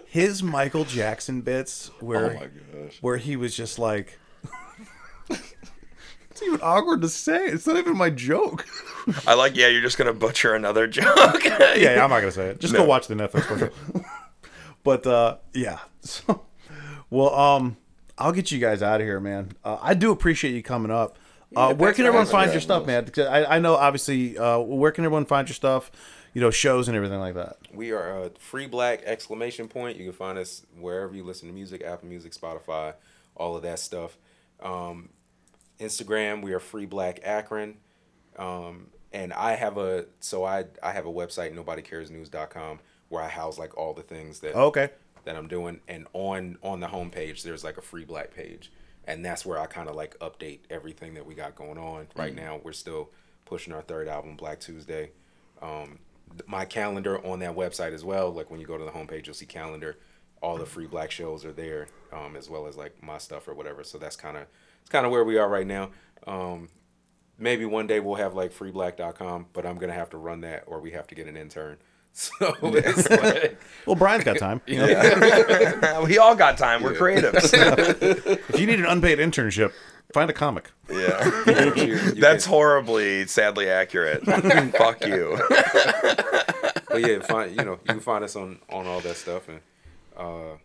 his 0.09 0.43
Michael 0.43 0.85
Jackson 0.85 1.41
bits 1.41 1.91
where 2.01 2.31
oh 2.33 2.35
my 2.35 2.49
gosh. 2.85 2.99
where 3.01 3.17
he 3.17 3.37
was 3.37 3.55
just 3.57 3.79
like 3.79 4.19
it's 5.31 6.43
even 6.43 6.61
awkward 6.63 7.01
to 7.03 7.09
say 7.09 7.47
it's 7.47 7.67
not 7.67 7.77
even 7.77 7.97
my 7.97 8.11
joke 8.11 8.67
I 9.27 9.35
like. 9.35 9.57
Yeah, 9.57 9.69
you're 9.69 9.81
just 9.83 9.97
gonna 9.99 10.13
butcher 10.13 10.55
another 10.55 10.87
joke. 10.89 11.45
yeah, 11.45 11.75
yeah 11.75 12.05
i'm 12.05 12.11
not 12.11 12.21
gonna 12.21 12.31
say 12.33 12.47
it 12.51 12.61
just 12.61 12.75
go 12.75 12.85
watch 12.85 13.07
the 13.09 13.15
netflix 13.15 13.73
but 14.89 15.07
uh 15.07 15.37
yeah. 15.53 15.79
So 16.01 16.47
well 17.11 17.35
um 17.35 17.77
i'll 18.17 18.33
get 18.33 18.51
you 18.51 18.59
guys 18.59 18.83
out 18.83 19.01
of 19.01 19.07
here 19.07 19.21
man. 19.21 19.53
Uh, 19.63 19.77
i 19.83 19.93
do 19.93 20.11
appreciate 20.11 20.55
you 20.55 20.63
coming 20.63 20.91
up. 20.91 21.19
Uh, 21.55 21.75
where 21.75 21.93
can 21.93 22.07
everyone 22.07 22.27
find 22.27 22.53
your 22.53 22.61
stuff 22.61 22.87
man? 22.87 23.05
Because 23.05 23.27
I, 23.27 23.57
I 23.57 23.59
know 23.59 23.75
obviously 23.75 24.39
uh, 24.39 24.59
where 24.59 24.91
can 24.93 25.05
everyone 25.05 25.27
find 25.27 25.47
your 25.47 25.55
stuff 25.55 25.91
you 26.33 26.41
know 26.41 26.51
shows 26.51 26.89
and 26.89 26.97
everything 26.97 27.21
like 27.21 27.35
that? 27.35 27.59
We 27.75 27.91
are 27.93 28.23
uh, 28.23 28.29
free 28.39 28.67
black 28.67 29.03
exclamation 29.05 29.69
point. 29.69 29.99
You 29.99 30.05
can 30.05 30.15
find 30.15 30.39
us 30.39 30.65
wherever 30.79 31.15
you 31.15 31.25
listen 31.25 31.49
to 31.49 31.55
music, 31.55 31.83
Apple 31.85 32.09
Music, 32.09 32.33
Spotify, 32.33 32.95
all 33.35 33.57
of 33.57 33.63
that 33.63 33.81
stuff. 33.81 34.17
Um, 34.63 35.11
Instagram, 35.81 36.43
we 36.43 36.53
are 36.55 36.61
free 36.61 36.87
black 36.87 37.21
Akron. 37.25 37.77
Um, 38.39 38.87
and 39.13 39.33
I 39.33 39.55
have 39.57 39.77
a 39.77 40.07
so 40.21 40.45
I 40.45 40.65
I 40.83 40.93
have 40.93 41.05
a 41.07 41.13
website 41.13 41.55
nobodycaresnews.com 41.55 42.81
where 43.09 43.23
I 43.23 43.29
house 43.29 43.59
like 43.59 43.77
all 43.77 43.95
the 43.95 44.03
things 44.03 44.41
that 44.41 44.55
okay. 44.55 44.91
that 45.25 45.37
I'm 45.37 45.49
doing. 45.49 45.81
And 45.89 46.07
on 46.13 46.59
on 46.63 46.81
the 46.81 46.89
homepage 46.89 47.43
there's 47.43 47.65
like 47.65 47.77
a 47.77 47.83
free 47.83 48.05
black 48.05 48.35
page. 48.35 48.71
And 49.05 49.25
that's 49.25 49.47
where 49.47 49.59
I 49.59 49.67
kind 49.67 49.89
of 49.89 49.97
like 49.97 50.19
update 50.19 50.61
everything 50.69 51.15
that 51.15 51.25
we 51.25 51.35
got 51.35 51.55
going 51.55 51.79
on. 51.79 52.09
Right 52.15 52.35
now 52.35 52.61
we're 52.63 52.73
still 52.73 53.11
pushing 53.45 53.73
our 53.73 53.83
third 53.83 54.09
album 54.09 54.37
Black 54.37 54.61
Tuesday. 54.61 55.11
Um 55.63 55.99
th- 56.31 56.47
my 56.47 56.65
calendar 56.65 57.25
on 57.25 57.39
that 57.41 57.57
website 57.57 57.93
as 57.93 58.05
well 58.05 58.31
like 58.31 58.51
when 58.51 58.61
you 58.61 58.67
go 58.67 58.79
to 58.79 58.85
the 58.85 58.91
homepage 58.91 59.27
you'll 59.27 59.35
see 59.35 59.47
calendar. 59.47 59.97
All 60.41 60.57
the 60.57 60.67
free 60.67 60.87
black 60.87 61.11
shows 61.11 61.45
are 61.45 61.53
there 61.53 61.89
um 62.13 62.37
as 62.37 62.49
well 62.51 62.67
as 62.67 62.77
like 62.77 63.03
my 63.03 63.19
stuff 63.19 63.49
or 63.49 63.55
whatever. 63.55 63.85
So 63.85 63.99
that's 63.99 64.17
kind 64.17 64.37
of 64.37 64.45
it's 64.81 64.91
kind 64.91 65.07
of 65.07 65.13
where 65.13 65.25
we 65.25 65.39
are 65.39 65.49
right 65.49 65.67
now. 65.67 65.91
Um 66.27 66.69
maybe 67.39 67.65
one 67.65 67.87
day 67.87 68.01
we'll 68.01 68.17
have 68.17 68.35
like 68.35 68.53
freeblack.com 68.53 69.47
but 69.53 69.65
I'm 69.65 69.77
going 69.77 69.91
to 69.91 69.95
have 69.95 70.11
to 70.11 70.19
run 70.19 70.41
that 70.41 70.65
or 70.67 70.81
we 70.81 70.91
have 70.91 71.07
to 71.07 71.15
get 71.15 71.29
an 71.29 71.37
intern 71.37 71.79
so 72.39 72.57
it's 72.63 73.09
like 73.11 73.61
well 73.87 73.95
brian's 73.95 74.25
got 74.25 74.39
time 74.39 74.61
you 74.67 74.79
know? 74.81 76.03
we 76.05 76.19
all 76.19 76.35
got 76.35 76.59
time. 76.59 76.83
We're 76.83 76.95
creatives. 76.95 77.51
if 78.51 78.59
you 78.61 78.67
need 78.67 78.81
an 78.81 78.87
unpaid 78.87 79.19
internship 79.21 79.73
find 80.13 80.29
a 80.29 80.33
comic 80.33 80.71
yeah, 80.91 81.45
you- 81.77 81.85
you 81.85 81.99
that's 82.15 82.45
can- 82.45 82.53
horribly, 82.55 83.27
sadly 83.27 83.69
accurate. 83.71 84.25
Fuck 84.25 85.05
you. 85.07 85.39
but 86.89 87.01
yeah, 87.03 87.21
find 87.21 87.51
you 87.55 87.63
know 87.65 87.73
you 87.73 87.79
can 87.87 88.01
find 88.01 88.25
us 88.25 88.35
on 88.35 88.59
on 88.71 88.87
all 88.87 89.01
that 89.01 89.17
stuff 89.17 89.49
and 89.49 89.61
uh, 90.17 90.57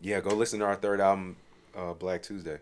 yeah, 0.00 0.20
go 0.20 0.30
listen 0.34 0.58
to 0.60 0.64
our 0.64 0.74
third 0.74 1.00
album, 1.00 1.36
uh, 1.76 1.92
Black 1.92 2.22
Tuesday, 2.22 2.58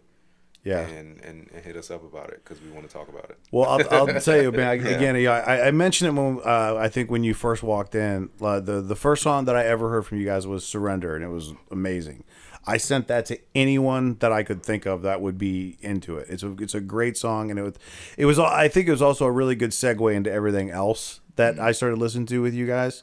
yeah 0.64 0.80
and, 0.80 1.20
and 1.22 1.50
and 1.52 1.64
hit 1.64 1.76
us 1.76 1.90
up 1.90 2.04
about 2.04 2.30
it 2.30 2.42
because 2.44 2.60
we 2.62 2.70
want 2.70 2.86
to 2.86 2.92
talk 2.92 3.08
about 3.08 3.30
it. 3.30 3.38
Well, 3.50 3.68
I'll, 3.68 4.08
I'll 4.08 4.20
tell 4.20 4.40
you, 4.40 4.52
man. 4.52 4.80
Again, 4.86 5.16
yeah, 5.16 5.32
I, 5.32 5.68
I 5.68 5.70
mentioned 5.70 6.08
it 6.08 6.20
when 6.20 6.40
uh, 6.44 6.76
I 6.76 6.88
think 6.88 7.10
when 7.10 7.24
you 7.24 7.34
first 7.34 7.62
walked 7.62 7.94
in. 7.94 8.30
Uh, 8.40 8.60
the 8.60 8.80
the 8.80 8.96
first 8.96 9.22
song 9.22 9.44
that 9.46 9.56
I 9.56 9.64
ever 9.64 9.90
heard 9.90 10.06
from 10.06 10.18
you 10.18 10.24
guys 10.24 10.46
was 10.46 10.66
"Surrender," 10.66 11.14
and 11.14 11.24
it 11.24 11.28
was 11.28 11.54
amazing. 11.70 12.24
I 12.66 12.76
sent 12.76 13.08
that 13.08 13.24
to 13.26 13.38
anyone 13.54 14.16
that 14.20 14.32
I 14.32 14.42
could 14.42 14.62
think 14.62 14.86
of 14.86 15.02
that 15.02 15.20
would 15.20 15.38
be 15.38 15.78
into 15.80 16.18
it. 16.18 16.26
It's 16.28 16.42
a 16.42 16.52
it's 16.60 16.74
a 16.74 16.80
great 16.80 17.16
song, 17.16 17.50
and 17.50 17.58
it 17.58 17.62
was 17.62 17.74
it 18.18 18.26
was. 18.26 18.38
I 18.38 18.68
think 18.68 18.86
it 18.88 18.90
was 18.90 19.02
also 19.02 19.24
a 19.24 19.32
really 19.32 19.54
good 19.54 19.70
segue 19.70 20.14
into 20.14 20.30
everything 20.30 20.70
else 20.70 21.20
that 21.36 21.58
I 21.58 21.72
started 21.72 21.98
listening 21.98 22.26
to 22.26 22.42
with 22.42 22.52
you 22.54 22.66
guys. 22.66 23.02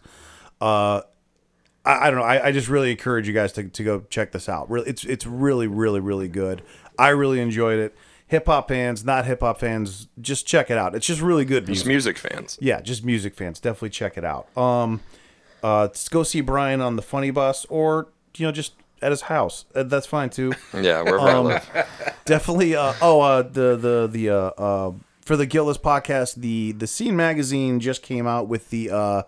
Uh, 0.61 1.01
I, 1.85 2.07
I 2.07 2.09
don't 2.11 2.19
know. 2.19 2.25
I, 2.25 2.47
I 2.47 2.51
just 2.51 2.67
really 2.67 2.91
encourage 2.91 3.27
you 3.27 3.33
guys 3.33 3.51
to, 3.53 3.63
to 3.63 3.83
go 3.83 4.01
check 4.09 4.31
this 4.31 4.47
out. 4.47 4.69
Really, 4.69 4.89
it's 4.89 5.03
it's 5.05 5.25
really 5.25 5.67
really 5.67 5.99
really 5.99 6.27
good. 6.27 6.61
I 6.99 7.09
really 7.09 7.39
enjoyed 7.39 7.79
it. 7.79 7.95
Hip 8.27 8.45
hop 8.47 8.67
fans, 8.67 9.05
not 9.05 9.25
hip 9.25 9.39
hop 9.39 9.59
fans, 9.59 10.07
just 10.19 10.45
check 10.45 10.69
it 10.69 10.77
out. 10.77 10.95
It's 10.95 11.05
just 11.05 11.21
really 11.21 11.45
good 11.45 11.65
Just 11.65 11.85
music. 11.85 12.15
music 12.15 12.17
fans. 12.17 12.57
Yeah, 12.59 12.81
just 12.81 13.05
music 13.05 13.35
fans, 13.35 13.59
definitely 13.61 13.91
check 13.91 14.17
it 14.17 14.25
out. 14.25 14.55
Um, 14.57 14.99
uh, 15.63 15.87
just 15.87 16.11
go 16.11 16.23
see 16.23 16.41
Brian 16.41 16.81
on 16.81 16.97
the 16.97 17.01
Funny 17.01 17.31
Bus, 17.31 17.65
or 17.69 18.09
you 18.35 18.45
know, 18.45 18.51
just 18.51 18.73
at 19.01 19.11
his 19.11 19.21
house. 19.21 19.65
Uh, 19.73 19.83
That's 19.83 20.05
fine 20.07 20.29
too. 20.29 20.51
Yeah, 20.73 21.03
I 21.07 21.39
live. 21.39 21.69
definitely. 22.25 22.75
Uh, 22.75 22.93
oh, 23.01 23.21
uh, 23.21 23.41
the 23.43 23.77
the 23.77 24.07
the 24.11 24.29
uh, 24.29 24.35
uh, 24.57 24.91
for 25.21 25.37
the 25.37 25.45
Guiltless 25.45 25.77
podcast, 25.77 26.35
the 26.35 26.73
the 26.73 26.87
Scene 26.87 27.15
magazine 27.15 27.79
just 27.79 28.01
came 28.01 28.27
out 28.27 28.47
with 28.49 28.69
the 28.71 28.89
uh, 28.91 29.23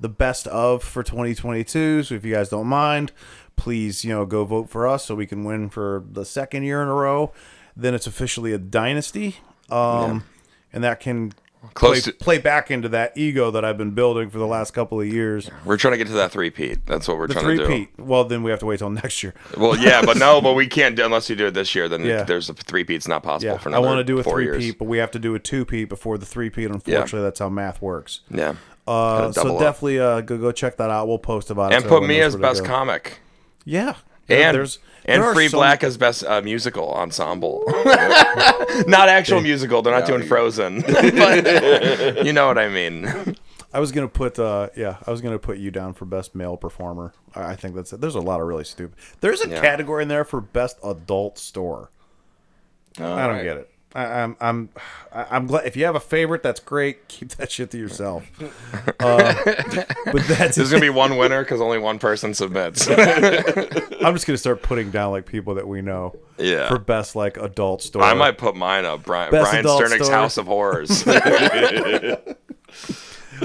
the 0.00 0.08
best 0.10 0.46
of 0.48 0.82
for 0.84 1.02
2022. 1.02 2.02
So 2.02 2.14
if 2.14 2.24
you 2.26 2.34
guys 2.34 2.50
don't 2.50 2.66
mind, 2.66 3.10
please 3.56 4.04
you 4.04 4.12
know 4.14 4.24
go 4.26 4.44
vote 4.44 4.68
for 4.70 4.86
us 4.86 5.04
so 5.04 5.14
we 5.14 5.26
can 5.26 5.44
win 5.44 5.68
for 5.70 6.04
the 6.10 6.24
second 6.24 6.62
year 6.64 6.82
in 6.82 6.88
a 6.88 6.94
row. 6.94 7.32
Then 7.76 7.94
it's 7.94 8.06
officially 8.06 8.52
a 8.52 8.58
dynasty, 8.58 9.36
um, 9.70 10.24
and 10.72 10.84
that 10.84 11.00
can. 11.00 11.32
Play, 11.64 11.70
Close 11.72 12.02
to- 12.02 12.12
play 12.12 12.36
back 12.36 12.70
into 12.70 12.90
that 12.90 13.16
ego 13.16 13.50
that 13.50 13.64
I've 13.64 13.78
been 13.78 13.92
building 13.92 14.28
for 14.28 14.36
the 14.36 14.46
last 14.46 14.72
couple 14.72 15.00
of 15.00 15.06
years. 15.08 15.50
We're 15.64 15.78
trying 15.78 15.92
to 15.92 15.96
get 15.96 16.08
to 16.08 16.12
that 16.12 16.30
three 16.30 16.50
peat. 16.50 16.84
That's 16.84 17.08
what 17.08 17.16
we're 17.16 17.26
The 17.26 17.32
trying 17.32 17.44
three 17.56 17.56
to 17.56 17.66
do. 17.66 17.86
Well, 18.04 18.24
then 18.24 18.42
we 18.42 18.50
have 18.50 18.60
to 18.60 18.66
wait 18.66 18.80
till 18.80 18.90
next 18.90 19.22
year. 19.22 19.32
Well, 19.56 19.74
yeah, 19.74 20.02
but 20.04 20.18
no, 20.18 20.42
but 20.42 20.52
we 20.52 20.66
can't 20.78 20.98
unless 20.98 21.30
you 21.30 21.36
do 21.36 21.46
it 21.46 21.54
this 21.54 21.74
year. 21.74 21.88
Then 21.88 22.04
Yeah. 22.04 22.24
there's 22.24 22.50
a 22.50 22.52
three 22.52 22.84
peat's 22.84 23.08
not 23.08 23.22
possible 23.22 23.54
Yeah, 23.54 23.58
for 23.58 23.74
I 23.74 23.78
want 23.78 23.96
to 23.96 24.04
do 24.04 24.18
a 24.18 24.22
four 24.22 24.34
three 24.34 24.44
years. 24.44 24.58
peat, 24.62 24.78
but 24.78 24.84
we 24.84 24.98
have 24.98 25.10
to 25.12 25.18
do 25.18 25.34
a 25.34 25.38
two 25.38 25.64
peat 25.64 25.88
before 25.88 26.18
the 26.18 26.26
three 26.26 26.50
peat. 26.50 26.66
Unfortunately, 26.70 27.22
that's 27.22 27.38
how 27.38 27.48
math 27.48 27.80
works. 27.80 28.20
Yeah, 28.30 28.56
Uh, 28.86 29.32
so 29.32 29.58
definitely 29.58 30.00
uh, 30.00 30.20
go 30.20 30.36
go 30.36 30.52
check 30.52 30.76
that 30.76 30.90
out. 30.90 31.08
We'll 31.08 31.16
post 31.18 31.48
about 31.50 31.72
it. 31.72 31.76
and 31.76 31.84
so 31.84 31.88
put 31.88 32.06
me 32.06 32.20
as 32.20 32.36
best 32.36 32.62
comic. 32.62 33.20
Yeah, 33.64 33.94
And 34.28 34.54
there's 34.56 34.78
and 35.06 35.22
there 35.22 35.34
Free 35.34 35.48
Black 35.48 35.82
as 35.84 35.96
best 35.96 36.24
uh, 36.24 36.40
musical 36.42 36.90
ensemble. 36.92 37.62
not 38.86 39.08
actual 39.08 39.40
musical. 39.40 39.82
They're 39.82 39.92
not 39.92 40.08
No, 40.08 40.16
doing 40.16 40.28
Frozen, 40.28 40.80
but 40.86 42.24
you 42.24 42.32
know 42.32 42.46
what 42.46 42.58
I 42.58 42.68
mean. 42.68 43.36
I 43.72 43.80
was 43.80 43.90
gonna 43.92 44.08
put 44.08 44.38
uh 44.38 44.68
yeah 44.76 44.98
I 45.06 45.10
was 45.10 45.20
gonna 45.20 45.38
put 45.38 45.58
you 45.58 45.70
down 45.70 45.94
for 45.94 46.04
best 46.04 46.34
male 46.34 46.56
performer. 46.56 47.12
I, 47.34 47.56
think 47.56 47.74
that's 47.74 47.92
it. 47.92 48.00
There's 48.00 48.14
a 48.14 48.20
lot 48.20 48.40
of 48.40 48.46
really 48.46 48.64
stupid. 48.64 48.96
There's 49.20 49.44
a 49.44 49.48
Yeah. 49.48 49.60
category 49.60 50.02
in 50.02 50.08
there 50.08 50.24
for 50.24 50.40
best 50.40 50.78
adult 50.84 51.38
store. 51.38 51.90
I 52.96 53.00
don't 53.02 53.10
Alright. 53.18 53.42
get 53.44 53.56
it. 53.56 53.70
I, 53.94 54.04
I'm 54.22 54.36
I'm 54.40 54.68
I- 55.12 55.26
I'm 55.30 55.46
glad 55.46 55.66
if 55.66 55.76
you 55.76 55.84
have 55.84 55.94
a 55.94 56.00
favorite, 56.00 56.42
that's 56.42 56.58
great. 56.60 57.06
Keep 57.08 57.30
that 57.36 57.50
shit 57.52 57.70
to 57.72 57.78
yourself. 57.78 58.24
Uh, 59.00 59.34
but 60.12 60.22
that's 60.28 60.56
There's 60.56 60.70
gonna 60.70 60.80
be 60.80 60.88
one 60.88 61.16
winner 61.18 61.42
because 61.42 61.60
only 61.60 61.78
one 61.78 61.98
person 61.98 62.32
submits. 62.32 62.88
I'm 62.90 64.14
just 64.14 64.26
gonna 64.26 64.38
start 64.38 64.62
putting 64.62 64.90
down 64.90 65.10
like 65.10 65.26
people 65.26 65.56
that 65.56 65.68
we 65.68 65.82
know. 65.82 66.14
Yeah. 66.38 66.68
For 66.68 66.78
best 66.78 67.14
like 67.16 67.36
adult 67.36 67.82
store. 67.82 68.02
I 68.02 68.14
might 68.14 68.38
put 68.38 68.56
mine 68.56 68.84
up. 68.86 69.02
Brian, 69.04 69.30
Best 69.30 69.50
Brian 69.50 69.64
adult 69.64 69.82
Sternick's 69.82 70.04
story. 70.06 70.10
House 70.10 70.36
of 70.38 70.46
Horrors. 70.46 71.04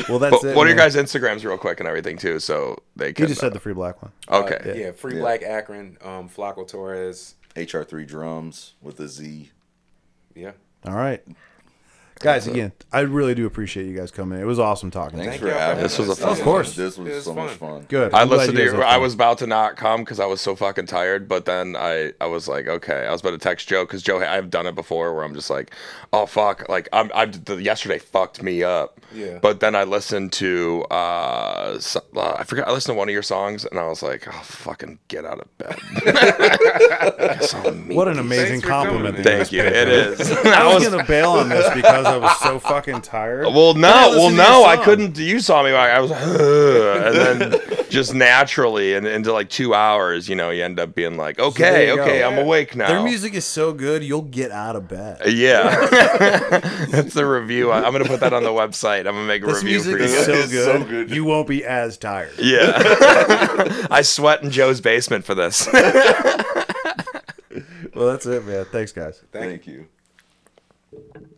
Well, 0.08 0.20
that's 0.20 0.42
But 0.42 0.50
it. 0.52 0.56
what 0.56 0.66
are 0.68 0.70
your 0.70 0.78
guys' 0.78 0.96
Instagrams 0.96 1.44
real 1.44 1.58
quick 1.58 1.80
and 1.80 1.90
everything 1.90 2.18
too, 2.18 2.40
so 2.40 2.78
they 2.96 3.12
can. 3.12 3.24
You 3.24 3.26
can. 3.26 3.28
just 3.30 3.42
said 3.42 3.54
the 3.54 3.60
free 3.60 3.74
black 3.74 4.02
one. 4.02 4.12
okay. 4.30 4.76
Yeah, 4.80 4.92
Free 4.92 5.16
Yeah. 5.16 5.22
Black 5.22 5.42
Akron, 5.44 5.98
um, 6.02 6.30
Flaco 6.30 6.66
Torres. 6.68 7.36
HR3 7.56 8.08
drums 8.08 8.76
with 8.82 9.00
a 9.00 9.08
Z. 9.08 9.50
Yeah. 10.40 10.52
All 10.86 10.96
right. 10.96 11.22
Guys, 12.20 12.48
again, 12.48 12.74
I 12.92 13.00
really 13.02 13.34
do 13.34 13.46
appreciate 13.46 13.86
you 13.88 13.96
guys 13.96 14.12
coming. 14.12 14.42
It 14.42 14.44
was 14.44 14.60
awesome 14.60 14.92
talking. 14.92 15.18
Thanks 15.20 15.32
Thank 15.32 15.42
for 15.42 15.48
you 15.48 15.54
for 15.54 15.58
having 15.60 15.76
having 15.78 15.86
us. 15.86 15.92
us. 15.94 15.98
This 16.00 16.08
was 16.10 16.20
a 16.20 16.22
fun 16.22 16.32
Of 16.34 16.42
course. 16.42 16.76
This 16.76 16.98
was, 16.98 17.14
was 17.14 17.24
so 17.24 17.34
much 17.34 17.52
fun. 17.52 17.70
fun. 17.80 17.86
Good. 17.88 18.14
I 18.14 18.22
I'm 18.22 18.28
glad 18.28 18.38
listened 18.40 18.58
to 18.58 18.66
guys 18.66 18.74
you. 18.74 18.82
I 18.84 18.98
was 18.98 19.14
about 19.14 19.38
to 19.38 19.48
not 19.48 19.78
come 19.78 20.02
because 20.02 20.20
I 20.20 20.26
was 20.26 20.42
so 20.42 20.54
fucking 20.54 20.88
tired. 20.88 21.30
But 21.30 21.46
then 21.46 21.78
I, 21.78 22.12
I 22.20 22.26
was 22.26 22.50
like, 22.50 22.68
okay. 22.68 23.08
I 23.08 23.12
was 23.14 23.22
about 23.22 23.32
to 23.32 23.38
text 23.38 23.70
Joe 23.70 23.86
because 23.86 24.04
Joe, 24.04 24.20
I've 24.20 24.50
done 24.50 24.68
it 24.68 24.76
before 24.76 25.16
where 25.16 25.24
I'm 25.24 25.34
just 25.34 25.50
like, 25.50 25.74
oh 26.12 26.26
fuck, 26.26 26.68
like 26.68 26.90
I'm, 26.92 27.10
I'm 27.16 27.32
the, 27.32 27.56
yesterday 27.56 28.00
fucked 28.00 28.44
me 28.44 28.64
up. 28.64 29.00
Yeah. 29.14 29.40
But 29.42 29.62
then 29.62 29.74
I 29.74 29.86
listened 29.86 30.34
to, 30.34 30.84
uh, 30.92 31.80
so- 31.80 32.04
uh, 32.18 32.36
I 32.38 32.44
forgot. 32.44 32.68
I 32.68 32.74
listened 32.74 32.96
to 32.96 32.98
one 32.98 33.08
of 33.08 33.14
your 33.14 33.24
songs 33.24 33.64
and 33.64 33.80
I 33.80 33.88
was 33.88 34.04
like, 34.04 34.28
oh 34.28 34.42
fucking 34.44 35.00
get 35.08 35.24
out 35.24 35.40
of 35.40 35.58
bed. 35.58 35.80
Guess 36.04 37.54
I'll 37.54 37.74
meet 37.74 37.96
What 37.96 38.10
an 38.10 38.20
amazing 38.20 38.60
Thanks 38.62 38.68
coming, 38.68 38.92
compliment. 38.94 39.24
Thank 39.24 39.52
you. 39.54 39.62
just 39.62 40.32
It 40.32 40.44
paid. 40.44 40.48
I 40.54 40.64
I 40.64 40.74
was, 40.74 40.84
was. 40.84 40.90
gonna 40.90 41.06
bail 41.06 41.32
on 41.32 41.48
this 41.48 41.74
because 41.74 42.09
I 42.14 42.18
was 42.18 42.40
so 42.40 42.60
fucking 42.60 43.02
tired. 43.02 43.48
Well, 43.60 43.74
no, 43.74 43.90
well, 43.90 44.12
listened 44.12 44.38
to 44.38 44.44
your 44.44 44.52
no, 44.52 44.66
I 44.66 44.78
couldn't. 44.78 45.18
You 45.18 45.40
saw 45.40 45.64
me. 45.64 45.72
I 45.72 46.00
was, 46.00 46.12
and 46.12 47.16
then 47.16 47.62
just 47.90 48.14
naturally, 48.14 48.94
and 48.94 49.06
into 49.08 49.34
like 49.34 49.50
two 49.50 49.74
hours, 49.74 50.30
you 50.30 50.36
know, 50.36 50.50
you 50.50 50.64
end 50.64 50.80
up 50.80 50.94
being 50.96 51.18
like, 51.18 51.38
there 51.38 51.46
okay, 51.48 51.86
go. 51.88 52.02
okay, 52.02 52.24
I'm 52.24 52.38
awake 52.38 52.76
now. 52.76 52.88
Their 52.88 53.04
music 53.04 53.34
is 53.34 53.46
so 53.46 53.74
good, 53.74 54.04
you'll 54.04 54.22
get 54.22 54.52
out 54.52 54.76
of 54.76 54.88
bed. 54.88 55.22
Uh, 55.26 55.30
yeah, 55.30 55.88
that's 56.92 57.14
the 57.14 57.26
review. 57.26 57.72
I, 57.72 57.86
am 57.86 57.92
gonna 57.92 58.06
put 58.06 58.20
that 58.22 58.34
on 58.34 58.44
the 58.44 58.50
website. 58.50 59.00
I'm 59.00 59.16
gonna 59.16 59.26
make 59.26 59.44
a 59.44 59.48
This 59.48 59.64
review 59.64 59.70
music 59.84 59.94
for 59.94 59.98
you. 60.00 60.04
is 60.06 60.26
so 60.26 60.34
It's 60.34 60.52
so 60.54 60.78
good, 60.80 61.08
good. 61.08 61.16
you 61.16 61.26
won't 61.26 61.48
be 61.48 61.66
as 61.66 61.98
tired. 61.98 62.34
yeah, 62.38 63.88
I 63.92 64.02
sweat 64.04 64.44
in 64.44 64.52
Joe's 64.52 64.82
basement 64.82 65.26
for 65.26 65.36
this. 65.36 65.68
Well, 68.00 68.08
that's 68.12 68.26
it, 68.26 68.46
man. 68.46 68.66
Thanks, 68.72 68.94
guys. 68.94 69.22
Thank 69.32 69.68
you. 69.68 69.88
Thank 70.92 71.18
you. 71.22 71.30